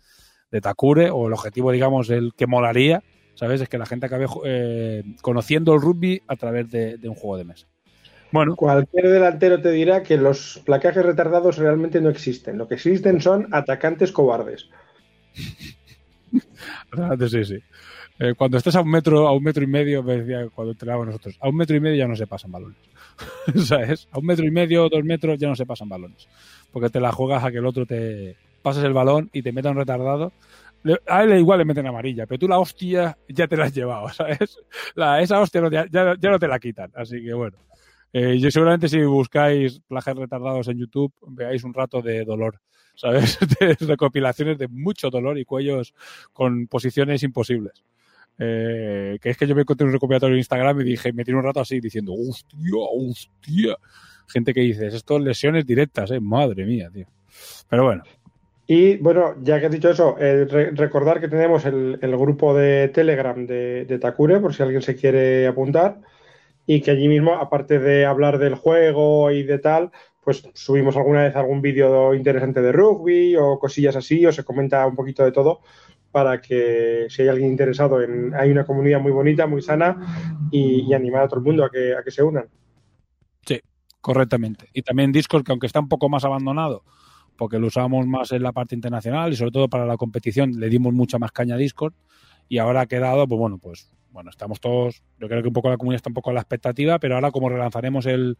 Takure, 0.61 1.09
o 1.09 1.27
el 1.27 1.33
objetivo, 1.33 1.71
digamos, 1.71 2.09
el 2.09 2.33
que 2.35 2.45
molaría, 2.45 3.03
¿sabes? 3.35 3.61
Es 3.61 3.69
que 3.69 3.77
la 3.77 3.85
gente 3.85 4.05
acabe 4.05 4.27
eh, 4.43 5.03
conociendo 5.21 5.73
el 5.73 5.81
rugby 5.81 6.21
a 6.27 6.35
través 6.35 6.69
de 6.69 6.99
un 7.07 7.15
juego 7.15 7.37
de 7.37 7.45
mesa. 7.45 7.67
Bueno, 8.31 8.55
Cualquier 8.55 9.09
delantero 9.09 9.61
te 9.61 9.71
dirá 9.71 10.03
que 10.03 10.17
los 10.17 10.61
placajes 10.65 11.05
retardados 11.05 11.57
realmente 11.57 11.99
no 12.01 12.09
existen. 12.09 12.57
Lo 12.57 12.67
que 12.67 12.75
existen 12.75 13.21
son 13.21 13.47
atacantes 13.51 14.11
cobardes. 14.11 14.69
Sí, 17.29 17.45
sí. 17.45 17.57
Eh, 18.19 18.33
cuando 18.37 18.57
estés 18.57 18.75
a 18.75 18.81
un 18.81 18.89
metro, 18.91 19.27
a 19.27 19.33
un 19.33 19.43
metro 19.43 19.63
y 19.63 19.67
medio, 19.67 20.03
me 20.03 20.17
decía 20.21 20.47
cuando 20.53 20.71
entrenábamos 20.73 21.07
nosotros, 21.07 21.37
a 21.41 21.49
un 21.49 21.55
metro 21.55 21.75
y 21.75 21.79
medio 21.79 21.97
ya 21.97 22.07
no 22.07 22.15
se 22.15 22.27
pasan 22.27 22.51
balones. 22.51 22.77
¿Sabes? 23.65 24.07
A 24.11 24.19
un 24.19 24.25
metro 24.25 24.45
y 24.45 24.51
medio, 24.51 24.87
dos 24.89 25.03
metros 25.03 25.37
ya 25.39 25.47
no 25.47 25.55
se 25.55 25.65
pasan 25.65 25.89
balones. 25.89 26.27
Porque 26.71 26.89
te 26.89 26.99
la 26.99 27.11
juegas 27.11 27.43
a 27.43 27.51
que 27.51 27.57
el 27.57 27.65
otro 27.65 27.85
te 27.85 28.37
pases 28.61 28.83
el 28.83 28.93
balón 28.93 29.29
y 29.33 29.41
te 29.41 29.51
meta 29.51 29.71
un 29.71 29.77
retardado. 29.77 30.31
A 31.07 31.23
él 31.23 31.37
igual 31.37 31.59
le 31.59 31.65
meten 31.65 31.85
amarilla, 31.87 32.25
pero 32.25 32.39
tú 32.39 32.47
la 32.47 32.59
hostia 32.59 33.17
ya 33.27 33.47
te 33.47 33.57
la 33.57 33.65
has 33.65 33.73
llevado, 33.73 34.09
¿sabes? 34.13 34.57
La, 34.95 35.21
esa 35.21 35.39
hostia 35.39 35.61
no 35.61 35.69
te- 35.69 35.87
ya, 35.91 36.15
ya 36.19 36.29
no 36.29 36.39
te 36.39 36.47
la 36.47 36.59
quitan. 36.59 36.91
Así 36.95 37.23
que 37.23 37.33
bueno. 37.33 37.57
Eh, 38.13 38.37
yo 38.39 38.51
seguramente 38.51 38.89
si 38.89 39.01
buscáis 39.03 39.79
plagios 39.87 40.17
retardados 40.17 40.67
en 40.67 40.77
YouTube, 40.79 41.13
veáis 41.27 41.63
un 41.63 41.73
rato 41.73 42.01
de 42.01 42.25
dolor, 42.25 42.59
¿sabes? 42.95 43.37
De 43.59 43.75
recopilaciones 43.87 44.57
de 44.57 44.67
mucho 44.67 45.09
dolor 45.09 45.37
y 45.37 45.45
cuellos 45.45 45.93
con 46.33 46.67
posiciones 46.67 47.23
imposibles. 47.23 47.83
Eh, 48.43 49.19
que 49.21 49.29
es 49.29 49.37
que 49.37 49.45
yo 49.45 49.53
me 49.55 49.61
encontré 49.61 49.85
un 49.85 49.93
recopilatorio 49.93 50.33
en 50.35 50.39
Instagram 50.39 50.81
y 50.81 50.83
dije, 50.85 51.13
me 51.13 51.23
tiré 51.23 51.37
un 51.37 51.43
rato 51.43 51.59
así 51.59 51.79
diciendo, 51.79 52.13
hostia, 52.13 52.57
hostia. 52.75 53.75
Gente 54.27 54.53
que 54.53 54.61
dices, 54.61 54.93
esto 54.93 55.17
es 55.17 55.23
lesiones 55.23 55.65
directas, 55.65 56.09
eh, 56.11 56.19
madre 56.19 56.65
mía, 56.65 56.89
tío. 56.91 57.05
Pero 57.69 57.83
bueno, 57.85 58.03
Y 58.67 58.95
bueno, 58.97 59.35
ya 59.43 59.59
que 59.59 59.65
has 59.65 59.71
dicho 59.71 59.89
eso, 59.89 60.15
eh, 60.19 60.45
re- 60.45 60.71
recordar 60.71 61.19
que 61.19 61.27
tenemos 61.27 61.65
el, 61.65 61.99
el 62.01 62.17
grupo 62.17 62.53
de 62.55 62.87
Telegram 62.89 63.45
de, 63.45 63.85
de 63.85 63.99
Takure, 63.99 64.39
por 64.39 64.53
si 64.53 64.63
alguien 64.63 64.81
se 64.81 64.95
quiere 64.95 65.45
apuntar, 65.47 65.99
y 66.65 66.81
que 66.81 66.91
allí 66.91 67.07
mismo, 67.07 67.35
aparte 67.35 67.79
de 67.79 68.05
hablar 68.05 68.37
del 68.37 68.55
juego 68.55 69.31
y 69.31 69.43
de 69.43 69.59
tal, 69.59 69.91
pues 70.23 70.47
subimos 70.53 70.95
alguna 70.95 71.23
vez 71.23 71.35
algún 71.35 71.61
vídeo 71.61 72.13
interesante 72.13 72.61
de 72.61 72.71
rugby 72.71 73.35
o 73.35 73.57
cosillas 73.59 73.95
así, 73.95 74.25
o 74.25 74.31
se 74.31 74.43
comenta 74.43 74.85
un 74.85 74.95
poquito 74.95 75.23
de 75.23 75.31
todo, 75.31 75.61
para 76.11 76.41
que 76.41 77.07
si 77.09 77.21
hay 77.23 77.29
alguien 77.29 77.49
interesado 77.49 78.01
en... 78.01 78.33
Hay 78.33 78.51
una 78.51 78.65
comunidad 78.65 78.99
muy 78.99 79.11
bonita, 79.11 79.47
muy 79.47 79.61
sana, 79.61 80.49
y, 80.51 80.89
y 80.89 80.93
animar 80.93 81.23
a 81.23 81.27
todo 81.27 81.39
el 81.39 81.45
mundo 81.45 81.65
a 81.65 81.69
que, 81.69 81.95
a 81.95 82.03
que 82.03 82.11
se 82.11 82.21
unan. 82.21 82.47
Correctamente. 84.01 84.67
Y 84.73 84.81
también 84.81 85.11
Discord, 85.11 85.43
que 85.43 85.51
aunque 85.51 85.67
está 85.67 85.79
un 85.79 85.87
poco 85.87 86.09
más 86.09 86.25
abandonado, 86.25 86.83
porque 87.37 87.59
lo 87.59 87.67
usamos 87.67 88.07
más 88.07 88.31
en 88.31 88.41
la 88.41 88.51
parte 88.51 88.75
internacional 88.75 89.31
y 89.31 89.35
sobre 89.35 89.51
todo 89.51 89.69
para 89.69 89.85
la 89.85 89.95
competición 89.95 90.59
le 90.59 90.69
dimos 90.69 90.93
mucha 90.93 91.19
más 91.19 91.31
caña 91.31 91.55
a 91.55 91.57
Discord 91.59 91.93
y 92.49 92.57
ahora 92.57 92.81
ha 92.81 92.85
quedado, 92.87 93.27
pues 93.27 93.39
bueno, 93.39 93.59
pues 93.59 93.93
bueno, 94.11 94.29
estamos 94.29 94.59
todos, 94.59 95.03
yo 95.19 95.27
creo 95.27 95.41
que 95.41 95.47
un 95.47 95.53
poco 95.53 95.69
la 95.69 95.77
comunidad 95.77 95.97
está 95.97 96.09
un 96.09 96.13
poco 96.13 96.29
a 96.29 96.33
la 96.33 96.41
expectativa, 96.41 96.99
pero 96.99 97.15
ahora 97.15 97.31
como 97.31 97.49
relanzaremos 97.49 98.05
el, 98.05 98.37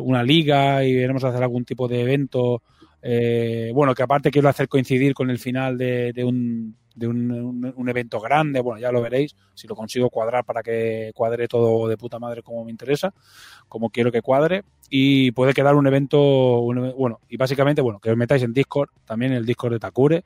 una 0.00 0.22
liga 0.22 0.84
y 0.84 0.94
veremos 0.94 1.24
hacer 1.24 1.42
algún 1.42 1.64
tipo 1.64 1.88
de 1.88 2.02
evento, 2.02 2.62
eh, 3.02 3.70
bueno, 3.74 3.94
que 3.94 4.02
aparte 4.02 4.30
quiero 4.30 4.48
hacer 4.48 4.68
coincidir 4.68 5.14
con 5.14 5.30
el 5.30 5.38
final 5.38 5.78
de, 5.78 6.12
un 6.24 6.76
de 6.94 7.06
un, 7.06 7.72
un, 7.76 7.88
evento 7.88 8.20
grande, 8.20 8.60
bueno, 8.60 8.80
ya 8.80 8.90
lo 8.90 9.00
veréis, 9.00 9.36
si 9.54 9.68
lo 9.68 9.76
consigo 9.76 10.10
cuadrar 10.10 10.44
para 10.44 10.62
que 10.62 11.12
cuadre 11.14 11.46
todo 11.46 11.88
de 11.88 11.96
puta 11.96 12.18
madre 12.18 12.42
como 12.42 12.64
me 12.64 12.72
interesa, 12.72 13.14
como 13.68 13.90
quiero 13.90 14.10
que 14.10 14.20
cuadre, 14.20 14.64
y 14.90 15.30
puede 15.30 15.54
quedar 15.54 15.76
un 15.76 15.86
evento, 15.86 16.58
un, 16.58 16.92
bueno, 16.96 17.20
y 17.28 17.36
básicamente, 17.36 17.82
bueno, 17.82 18.00
que 18.00 18.10
os 18.10 18.16
metáis 18.16 18.42
en 18.42 18.52
Discord, 18.52 18.90
también 19.04 19.32
el 19.32 19.46
Discord 19.46 19.74
de 19.74 19.78
Takure, 19.78 20.24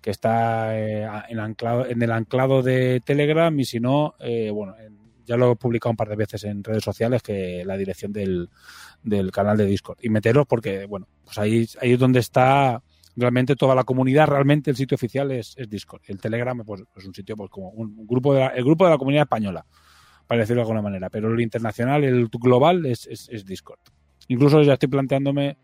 que 0.00 0.10
está 0.10 0.78
eh, 0.78 1.06
en, 1.28 1.38
anclado, 1.38 1.86
en, 1.86 2.02
el 2.02 2.12
anclado 2.12 2.62
de 2.62 3.00
Telegram, 3.04 3.58
y 3.58 3.64
si 3.64 3.80
no, 3.80 4.14
eh, 4.20 4.50
bueno, 4.50 4.74
ya 5.26 5.36
lo 5.36 5.52
he 5.52 5.56
publicado 5.56 5.90
un 5.90 5.96
par 5.96 6.08
de 6.08 6.16
veces 6.16 6.44
en 6.44 6.64
redes 6.64 6.82
sociales, 6.82 7.22
que 7.22 7.64
la 7.64 7.76
dirección 7.76 8.12
del, 8.12 8.48
del 9.02 9.30
canal 9.30 9.56
de 9.56 9.66
Discord, 9.66 9.98
y 10.02 10.08
meteros 10.08 10.46
porque, 10.46 10.86
bueno, 10.86 11.06
pues 11.24 11.38
ahí, 11.38 11.68
ahí 11.80 11.92
es 11.92 11.98
donde 11.98 12.20
está 12.20 12.82
realmente 13.16 13.56
toda 13.56 13.74
la 13.74 13.84
comunidad, 13.84 14.28
realmente 14.28 14.70
el 14.70 14.76
sitio 14.76 14.94
oficial 14.94 15.30
es, 15.32 15.54
es 15.58 15.68
Discord. 15.68 16.02
El 16.06 16.20
Telegram 16.20 16.58
pues, 16.64 16.82
es 16.96 17.04
un 17.04 17.14
sitio 17.14 17.36
pues 17.36 17.50
como 17.50 17.70
un, 17.70 18.06
grupo 18.06 18.32
de 18.34 18.40
la, 18.40 18.46
el 18.48 18.64
grupo 18.64 18.84
de 18.84 18.90
la 18.90 18.98
comunidad 18.98 19.22
española, 19.22 19.66
para 20.26 20.40
decirlo 20.40 20.60
de 20.60 20.62
alguna 20.62 20.82
manera. 20.82 21.10
Pero 21.10 21.32
el 21.32 21.40
internacional, 21.40 22.04
el 22.04 22.28
global 22.28 22.86
es, 22.86 23.06
es 23.06 23.44
Discord. 23.44 23.80
Incluso 24.28 24.62
ya 24.62 24.74
estoy 24.74 24.88
planteándome 24.88 25.58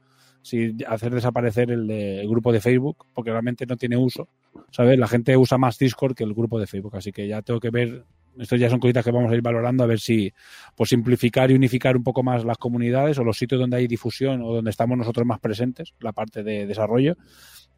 si 0.47 0.77
hacer 0.87 1.13
desaparecer 1.13 1.73
el, 1.73 2.29
grupo 2.29 2.53
de 2.53 2.61
Facebook, 2.61 3.07
porque 3.13 3.33
realmente 3.33 3.67
no 3.67 3.77
tiene 3.77 3.97
uso. 3.97 4.29
¿Sabes? 4.71 4.97
La 4.97 5.09
gente 5.09 5.37
usa 5.37 5.59
más 5.59 5.77
Discord 5.77 6.15
que 6.15 6.23
el 6.23 6.35
grupo 6.35 6.61
de 6.61 6.69
Facebook, 6.69 6.95
así 6.97 7.11
que 7.11 7.27
ya 7.27 7.43
tengo 7.43 7.59
que 7.59 7.71
ver. 7.71 8.05
Esto 8.39 8.55
ya 8.55 8.71
son 8.71 8.79
cositas 8.79 9.05
que 9.05 9.11
vamos 9.11 9.33
a 9.33 9.35
ir 9.35 9.43
valorando 9.43 9.83
a 9.83 9.87
ver 9.87 9.99
si 9.99 10.33
pues 10.77 10.91
simplificar 10.91 11.51
y 11.51 11.55
unificar 11.55 11.97
un 11.97 12.05
poco 12.05 12.23
más 12.23 12.45
las 12.45 12.59
comunidades 12.59 13.19
o 13.19 13.25
los 13.25 13.39
sitios 13.39 13.61
donde 13.61 13.79
hay 13.79 13.87
difusión 13.89 14.43
o 14.43 14.55
donde 14.55 14.71
estamos 14.71 14.97
nosotros 14.97 15.27
más 15.27 15.41
presentes, 15.41 15.95
la 16.01 16.13
parte 16.13 16.45
de 16.45 16.67
desarrollo. 16.67 17.17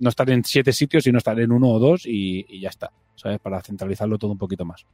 No 0.00 0.10
estar 0.10 0.28
en 0.28 0.44
siete 0.44 0.72
sitios, 0.72 1.05
sino 1.05 1.18
estar 1.18 1.38
en 1.40 1.52
uno 1.52 1.70
o 1.70 1.78
dos 1.78 2.05
y, 2.06 2.44
y 2.48 2.60
ya 2.60 2.68
está, 2.68 2.90
¿sabes? 3.14 3.38
Para 3.38 3.62
centralizarlo 3.62 4.18
todo 4.18 4.32
un 4.32 4.38
poquito 4.38 4.64
más. 4.64 4.84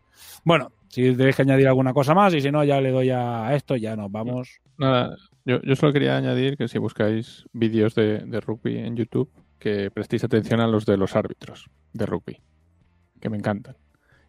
Bueno, 0.44 0.70
si 0.88 1.14
tenéis 1.16 1.34
que 1.34 1.42
añadir 1.42 1.66
alguna 1.66 1.92
cosa 1.92 2.14
más 2.14 2.34
y 2.34 2.40
si 2.40 2.52
no, 2.52 2.62
ya 2.62 2.80
le 2.80 2.90
doy 2.90 3.10
a 3.10 3.54
esto, 3.54 3.74
ya 3.74 3.96
nos 3.96 4.12
vamos. 4.12 4.60
Nada, 4.78 5.16
yo, 5.44 5.60
yo 5.62 5.76
solo 5.76 5.92
quería 5.92 6.16
añadir 6.16 6.56
que 6.56 6.68
si 6.68 6.78
buscáis 6.78 7.47
vídeos 7.52 7.94
de, 7.94 8.18
de 8.20 8.40
rugby 8.40 8.78
en 8.78 8.97
YouTube, 8.97 9.31
que 9.58 9.90
prestéis 9.90 10.24
atención 10.24 10.60
a 10.60 10.66
los 10.66 10.86
de 10.86 10.97
los 10.97 11.16
árbitros 11.16 11.70
de 11.92 12.06
rugby, 12.06 12.42
que 13.20 13.31
me 13.31 13.36
encantan. 13.36 13.76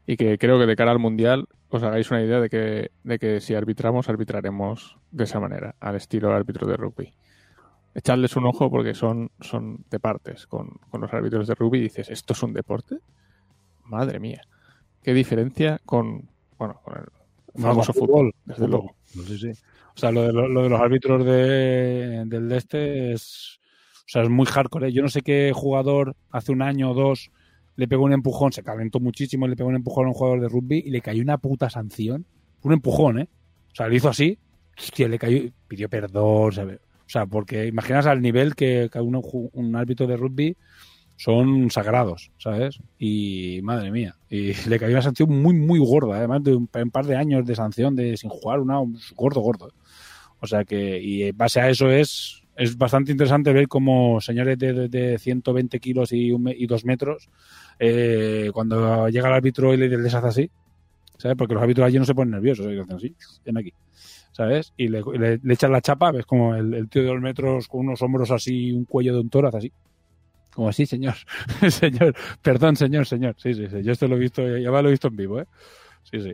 Y 0.07 0.17
que 0.17 0.37
creo 0.37 0.59
que 0.59 0.65
de 0.65 0.75
cara 0.75 0.91
al 0.91 0.99
Mundial 0.99 1.47
os 1.69 1.83
hagáis 1.83 2.11
una 2.11 2.21
idea 2.21 2.39
de 2.39 2.49
que, 2.49 2.91
de 3.03 3.19
que 3.19 3.41
si 3.41 3.55
arbitramos, 3.55 4.07
arbitraremos 4.07 4.97
de 5.11 5.23
esa 5.23 5.39
manera, 5.39 5.75
al 5.79 5.95
estilo 5.95 6.33
árbitro 6.33 6.67
de 6.67 6.77
rugby. 6.77 7.13
Echadles 7.93 8.35
un 8.35 8.45
ojo 8.45 8.69
porque 8.69 8.93
son, 8.93 9.31
son 9.39 9.85
de 9.89 9.99
partes 9.99 10.47
con, 10.47 10.69
con 10.89 11.01
los 11.01 11.13
árbitros 11.13 11.47
de 11.47 11.55
rugby 11.55 11.79
y 11.79 11.83
dices, 11.83 12.09
¿esto 12.09 12.33
es 12.33 12.43
un 12.43 12.53
deporte? 12.53 12.99
Madre 13.83 14.19
mía. 14.19 14.41
¿Qué 15.01 15.13
diferencia 15.13 15.79
con, 15.85 16.29
bueno, 16.57 16.81
con 16.83 16.97
el 16.97 17.61
famoso 17.61 17.93
fútbol, 17.93 18.07
fútbol, 18.07 18.35
desde 18.45 18.65
fútbol. 18.65 18.69
luego? 18.71 18.95
No 19.15 19.23
sé 19.23 19.37
si. 19.37 19.61
O 19.95 19.99
sea, 19.99 20.11
lo 20.11 20.23
de, 20.23 20.33
lo, 20.33 20.63
de 20.63 20.69
los 20.69 20.81
árbitros 20.81 21.25
de, 21.25 22.23
del 22.25 22.49
de 22.49 22.57
este 22.57 23.13
es, 23.13 23.59
o 23.99 24.07
sea, 24.07 24.23
es 24.23 24.29
muy 24.29 24.45
hardcore. 24.45 24.89
¿eh? 24.89 24.91
Yo 24.91 25.01
no 25.01 25.07
sé 25.07 25.21
qué 25.21 25.51
jugador 25.53 26.15
hace 26.31 26.51
un 26.51 26.61
año 26.61 26.91
o 26.91 26.93
dos 26.93 27.31
le 27.77 27.87
pegó 27.87 28.03
un 28.03 28.13
empujón, 28.13 28.51
se 28.51 28.63
calentó 28.63 28.99
muchísimo, 28.99 29.47
le 29.47 29.55
pegó 29.55 29.69
un 29.69 29.75
empujón 29.75 30.05
a 30.05 30.09
un 30.09 30.13
jugador 30.13 30.41
de 30.41 30.49
rugby 30.49 30.83
y 30.85 30.89
le 30.89 31.01
cayó 31.01 31.21
una 31.21 31.37
puta 31.37 31.69
sanción. 31.69 32.25
Un 32.61 32.73
empujón, 32.73 33.19
¿eh? 33.19 33.29
O 33.71 33.75
sea, 33.75 33.87
le 33.87 33.95
hizo 33.95 34.09
así, 34.09 34.37
hostia, 34.77 35.07
le 35.07 35.19
cayó, 35.19 35.49
pidió 35.67 35.89
perdón, 35.89 36.51
¿sabes? 36.53 36.79
O 37.05 37.09
sea, 37.09 37.25
porque 37.25 37.67
imaginas 37.67 38.05
al 38.05 38.21
nivel 38.21 38.55
que, 38.55 38.89
que 38.91 38.99
un, 38.99 39.21
un 39.53 39.75
árbitro 39.75 40.07
de 40.07 40.17
rugby 40.17 40.57
son 41.17 41.71
sagrados, 41.71 42.31
¿sabes? 42.37 42.79
Y 42.99 43.59
madre 43.63 43.91
mía, 43.91 44.15
y 44.29 44.53
le 44.69 44.79
cayó 44.79 44.93
una 44.93 45.01
sanción 45.01 45.29
muy, 45.29 45.53
muy 45.53 45.79
gorda, 45.79 46.17
además 46.17 46.43
de 46.43 46.55
un, 46.55 46.67
par 46.67 47.05
de 47.05 47.15
años 47.15 47.45
de 47.45 47.55
sanción 47.55 47.95
de 47.95 48.17
sin 48.17 48.29
jugar, 48.29 48.59
una 48.59 48.79
un 48.79 48.99
gordo, 49.15 49.41
gordo. 49.41 49.71
O 50.39 50.47
sea 50.47 50.63
que, 50.63 51.01
y 51.01 51.23
en 51.23 51.37
base 51.37 51.59
a 51.59 51.69
eso 51.69 51.89
es, 51.89 52.43
es 52.55 52.77
bastante 52.77 53.11
interesante 53.11 53.53
ver 53.53 53.67
cómo 53.67 54.21
señores 54.21 54.57
de, 54.57 54.73
de, 54.73 54.89
de 54.89 55.19
120 55.19 55.79
kilos 55.79 56.11
y, 56.11 56.31
un, 56.31 56.47
y 56.55 56.67
dos 56.67 56.85
metros, 56.85 57.29
eh, 57.79 58.49
cuando 58.53 59.09
llega 59.09 59.27
el 59.27 59.33
árbitro 59.33 59.73
y 59.73 59.77
les 59.77 60.13
hace 60.13 60.27
así, 60.27 60.51
¿sabes? 61.17 61.37
Porque 61.37 61.53
los 61.53 61.63
árbitros 61.63 61.87
allí 61.87 61.99
no 61.99 62.05
se 62.05 62.15
ponen 62.15 62.31
nerviosos, 62.31 62.67
hacen 62.67 62.95
así, 62.95 63.15
ven 63.45 63.57
aquí. 63.57 63.73
¿sabes? 64.35 64.73
Y 64.75 64.89
le, 64.89 65.01
le, 65.17 65.39
le, 65.41 65.53
echan 65.53 65.71
la 65.71 65.79
chapa, 65.79 66.11
ves 66.11 66.25
como 66.25 66.55
el, 66.55 66.73
el, 66.73 66.89
tío 66.89 67.03
de 67.03 67.07
dos 67.07 67.21
metros 67.21 67.69
con 67.69 67.87
unos 67.87 68.01
hombros 68.01 68.31
así, 68.31 68.69
un 68.73 68.83
cuello 68.83 69.13
de 69.13 69.21
un 69.21 69.29
toro, 69.29 69.47
hace 69.47 69.57
así. 69.57 69.73
Como 70.53 70.67
así, 70.67 70.85
señor. 70.85 71.15
señor. 71.69 72.13
Perdón, 72.41 72.75
señor, 72.75 73.05
señor. 73.05 73.35
Sí, 73.37 73.53
sí, 73.53 73.67
sí. 73.69 73.81
Yo 73.81 73.93
esto 73.93 74.09
lo 74.09 74.17
he 74.17 74.19
visto, 74.19 74.45
ya 74.57 74.69
lo 74.69 74.87
he 74.87 74.91
visto 74.91 75.07
en 75.07 75.15
vivo, 75.15 75.39
¿eh? 75.39 75.45
Sí, 76.03 76.21
sí. 76.21 76.33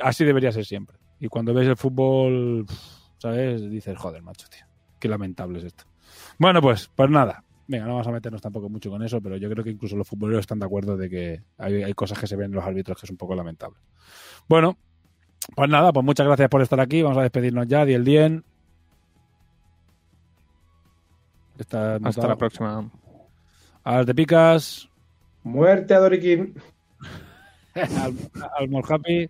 Así 0.00 0.24
debería 0.24 0.52
ser 0.52 0.64
siempre. 0.64 0.96
Y 1.20 1.28
cuando 1.28 1.52
ves 1.52 1.68
el 1.68 1.76
fútbol, 1.76 2.64
¿sabes? 3.18 3.68
Dices, 3.70 3.96
joder, 3.98 4.22
macho, 4.22 4.46
tío. 4.48 4.64
Qué 4.98 5.08
lamentable 5.08 5.58
es 5.58 5.66
esto. 5.66 5.84
Bueno, 6.38 6.60
pues, 6.60 6.90
pues 6.94 7.10
nada. 7.10 7.44
Venga, 7.66 7.84
no 7.84 7.92
vamos 7.92 8.06
a 8.06 8.12
meternos 8.12 8.40
tampoco 8.40 8.68
mucho 8.70 8.90
con 8.90 9.02
eso, 9.02 9.20
pero 9.20 9.36
yo 9.36 9.50
creo 9.50 9.62
que 9.62 9.70
incluso 9.70 9.94
los 9.94 10.08
futboleros 10.08 10.40
están 10.40 10.58
de 10.58 10.64
acuerdo 10.64 10.96
de 10.96 11.10
que 11.10 11.42
hay, 11.58 11.82
hay 11.82 11.92
cosas 11.92 12.18
que 12.18 12.26
se 12.26 12.34
ven 12.34 12.46
en 12.46 12.52
los 12.52 12.64
árbitros 12.64 12.98
que 12.98 13.04
es 13.04 13.10
un 13.10 13.18
poco 13.18 13.34
lamentable. 13.34 13.76
Bueno, 14.48 14.78
pues 15.54 15.68
nada, 15.68 15.92
pues 15.92 16.04
muchas 16.04 16.26
gracias 16.26 16.48
por 16.48 16.62
estar 16.62 16.80
aquí. 16.80 17.02
Vamos 17.02 17.18
a 17.18 17.22
despedirnos 17.22 17.66
ya. 17.66 17.84
Diel 17.84 18.04
Dien. 18.04 18.44
Está 21.58 21.96
Hasta 21.96 22.28
la 22.28 22.36
próxima. 22.36 22.90
A 23.84 23.96
las 23.96 24.06
de 24.06 24.14
picas. 24.14 24.88
Muerte 25.42 25.94
a 25.94 25.98
Doriquín. 25.98 26.54
al, 27.74 28.14
al 28.58 28.68
Morhappy. 28.68 29.28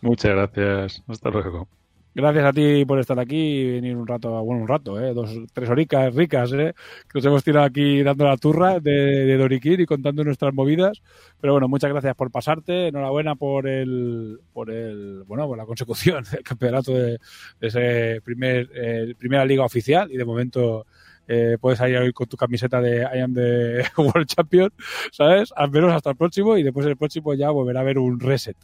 Muchas 0.00 0.32
gracias. 0.32 1.02
Hasta 1.08 1.30
luego. 1.30 1.79
Gracias 2.12 2.44
a 2.44 2.52
ti 2.52 2.84
por 2.84 2.98
estar 2.98 3.18
aquí 3.20 3.36
y 3.36 3.72
venir 3.72 3.96
un 3.96 4.06
rato, 4.06 4.42
bueno, 4.42 4.62
un 4.62 4.68
rato, 4.68 5.00
¿eh? 5.00 5.14
dos, 5.14 5.30
tres 5.52 5.70
horicas 5.70 6.12
ricas, 6.12 6.52
¿eh? 6.52 6.74
que 7.08 7.18
nos 7.18 7.24
hemos 7.24 7.44
tirado 7.44 7.64
aquí 7.64 8.02
dando 8.02 8.24
la 8.24 8.36
turra 8.36 8.80
de, 8.80 8.90
de 8.90 9.36
Doriquín 9.36 9.80
y 9.80 9.86
contando 9.86 10.24
nuestras 10.24 10.52
movidas. 10.52 11.02
Pero 11.40 11.52
bueno, 11.52 11.68
muchas 11.68 11.90
gracias 11.90 12.16
por 12.16 12.32
pasarte, 12.32 12.88
enhorabuena 12.88 13.36
por 13.36 13.68
el, 13.68 14.40
por 14.52 14.70
el, 14.70 15.22
bueno, 15.24 15.46
por 15.46 15.56
la 15.56 15.66
consecución 15.66 16.24
del 16.32 16.42
campeonato 16.42 16.92
de, 16.92 17.18
de 17.60 17.68
ese 17.68 18.20
primer, 18.22 18.68
eh, 18.74 19.14
primera 19.16 19.44
liga 19.44 19.64
oficial 19.64 20.10
y 20.10 20.16
de 20.16 20.24
momento 20.24 20.86
eh, 21.28 21.58
puedes 21.60 21.78
ir 21.80 21.96
hoy 21.96 22.12
con 22.12 22.26
tu 22.26 22.36
camiseta 22.36 22.80
de 22.80 23.02
I 23.02 23.20
am 23.20 23.32
the 23.32 23.84
World 23.96 24.26
Champion, 24.26 24.72
¿sabes? 25.12 25.52
Al 25.54 25.70
menos 25.70 25.92
hasta 25.92 26.10
el 26.10 26.16
próximo 26.16 26.56
y 26.56 26.64
después 26.64 26.84
el 26.86 26.96
próximo 26.96 27.34
ya 27.34 27.50
volverá 27.50 27.78
a 27.78 27.82
haber 27.82 27.98
un 27.98 28.18
reset 28.18 28.56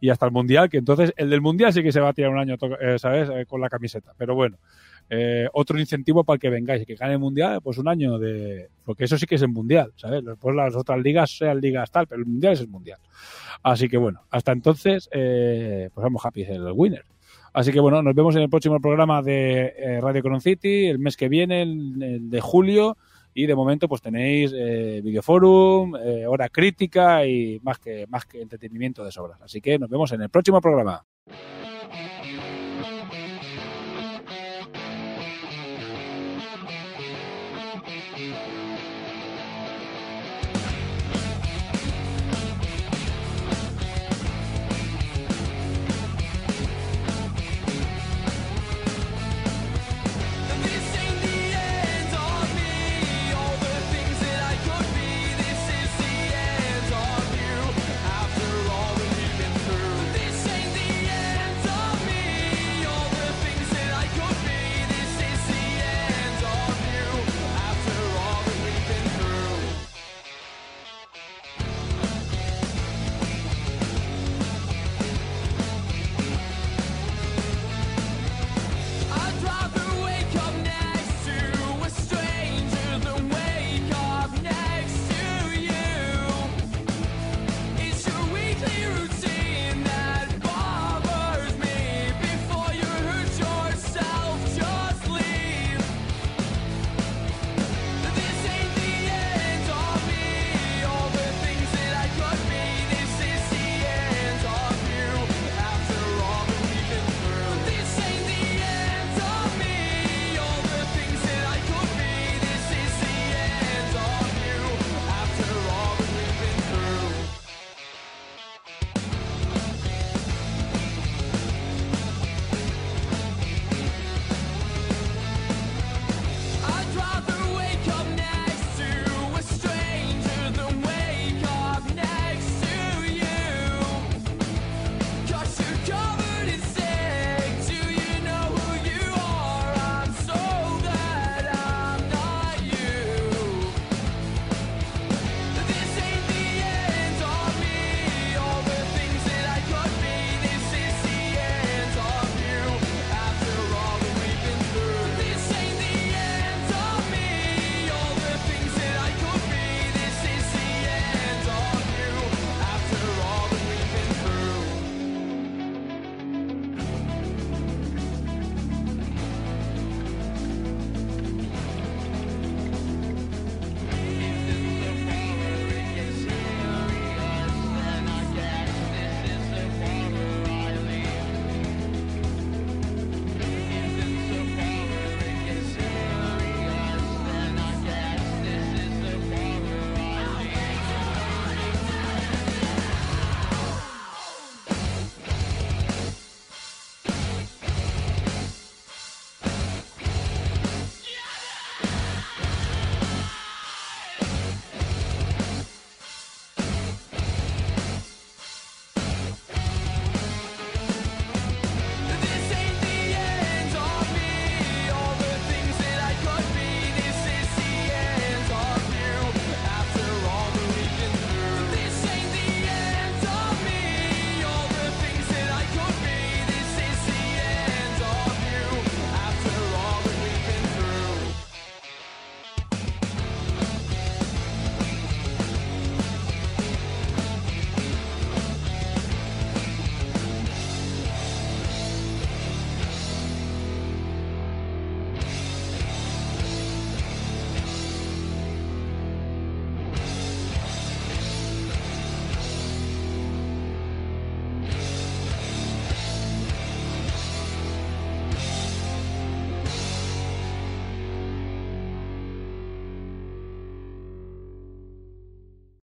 y 0.00 0.10
hasta 0.10 0.26
el 0.26 0.32
mundial, 0.32 0.68
que 0.68 0.78
entonces 0.78 1.12
el 1.16 1.30
del 1.30 1.40
mundial 1.40 1.72
sí 1.72 1.82
que 1.82 1.92
se 1.92 2.00
va 2.00 2.10
a 2.10 2.12
tirar 2.12 2.30
un 2.30 2.38
año, 2.38 2.56
eh, 2.80 2.98
¿sabes? 2.98 3.28
Eh, 3.30 3.46
con 3.46 3.60
la 3.60 3.68
camiseta. 3.68 4.12
Pero 4.16 4.34
bueno, 4.34 4.58
eh, 5.08 5.48
otro 5.52 5.78
incentivo 5.78 6.24
para 6.24 6.38
que 6.38 6.50
vengáis 6.50 6.82
y 6.82 6.86
que 6.86 6.96
gane 6.96 7.14
el 7.14 7.18
mundial, 7.18 7.60
pues 7.62 7.78
un 7.78 7.88
año 7.88 8.18
de. 8.18 8.68
Porque 8.84 9.04
eso 9.04 9.16
sí 9.16 9.26
que 9.26 9.36
es 9.36 9.42
el 9.42 9.48
mundial, 9.48 9.92
¿sabes? 9.96 10.24
Después 10.24 10.54
las 10.54 10.74
otras 10.74 11.00
ligas 11.00 11.36
sean 11.36 11.60
ligas 11.60 11.90
tal, 11.90 12.06
pero 12.06 12.20
el 12.20 12.26
mundial 12.26 12.52
es 12.52 12.60
el 12.60 12.68
mundial. 12.68 12.98
Así 13.62 13.88
que 13.88 13.96
bueno, 13.96 14.22
hasta 14.30 14.52
entonces, 14.52 15.08
pues 15.10 15.90
vamos 15.94 16.24
happy, 16.24 16.42
el 16.42 16.70
winner. 16.72 17.04
Así 17.52 17.72
que 17.72 17.80
bueno, 17.80 18.02
nos 18.02 18.14
vemos 18.14 18.36
en 18.36 18.42
el 18.42 18.50
próximo 18.50 18.80
programa 18.80 19.22
de 19.22 19.98
Radio 20.02 20.22
Coron 20.22 20.42
City, 20.42 20.88
el 20.88 20.98
mes 20.98 21.16
que 21.16 21.28
viene, 21.28 21.62
el 21.62 22.30
de 22.30 22.40
julio. 22.40 22.98
Y 23.38 23.44
de 23.44 23.54
momento, 23.54 23.86
pues 23.86 24.00
tenéis 24.00 24.50
eh, 24.56 25.02
videoforum, 25.04 25.94
eh, 25.96 26.26
hora 26.26 26.48
crítica 26.48 27.26
y 27.26 27.60
más 27.62 27.78
que, 27.78 28.06
más 28.06 28.24
que 28.24 28.40
entretenimiento 28.40 29.04
de 29.04 29.12
sobras. 29.12 29.42
Así 29.42 29.60
que 29.60 29.78
nos 29.78 29.90
vemos 29.90 30.10
en 30.12 30.22
el 30.22 30.30
próximo 30.30 30.58
programa. 30.58 31.04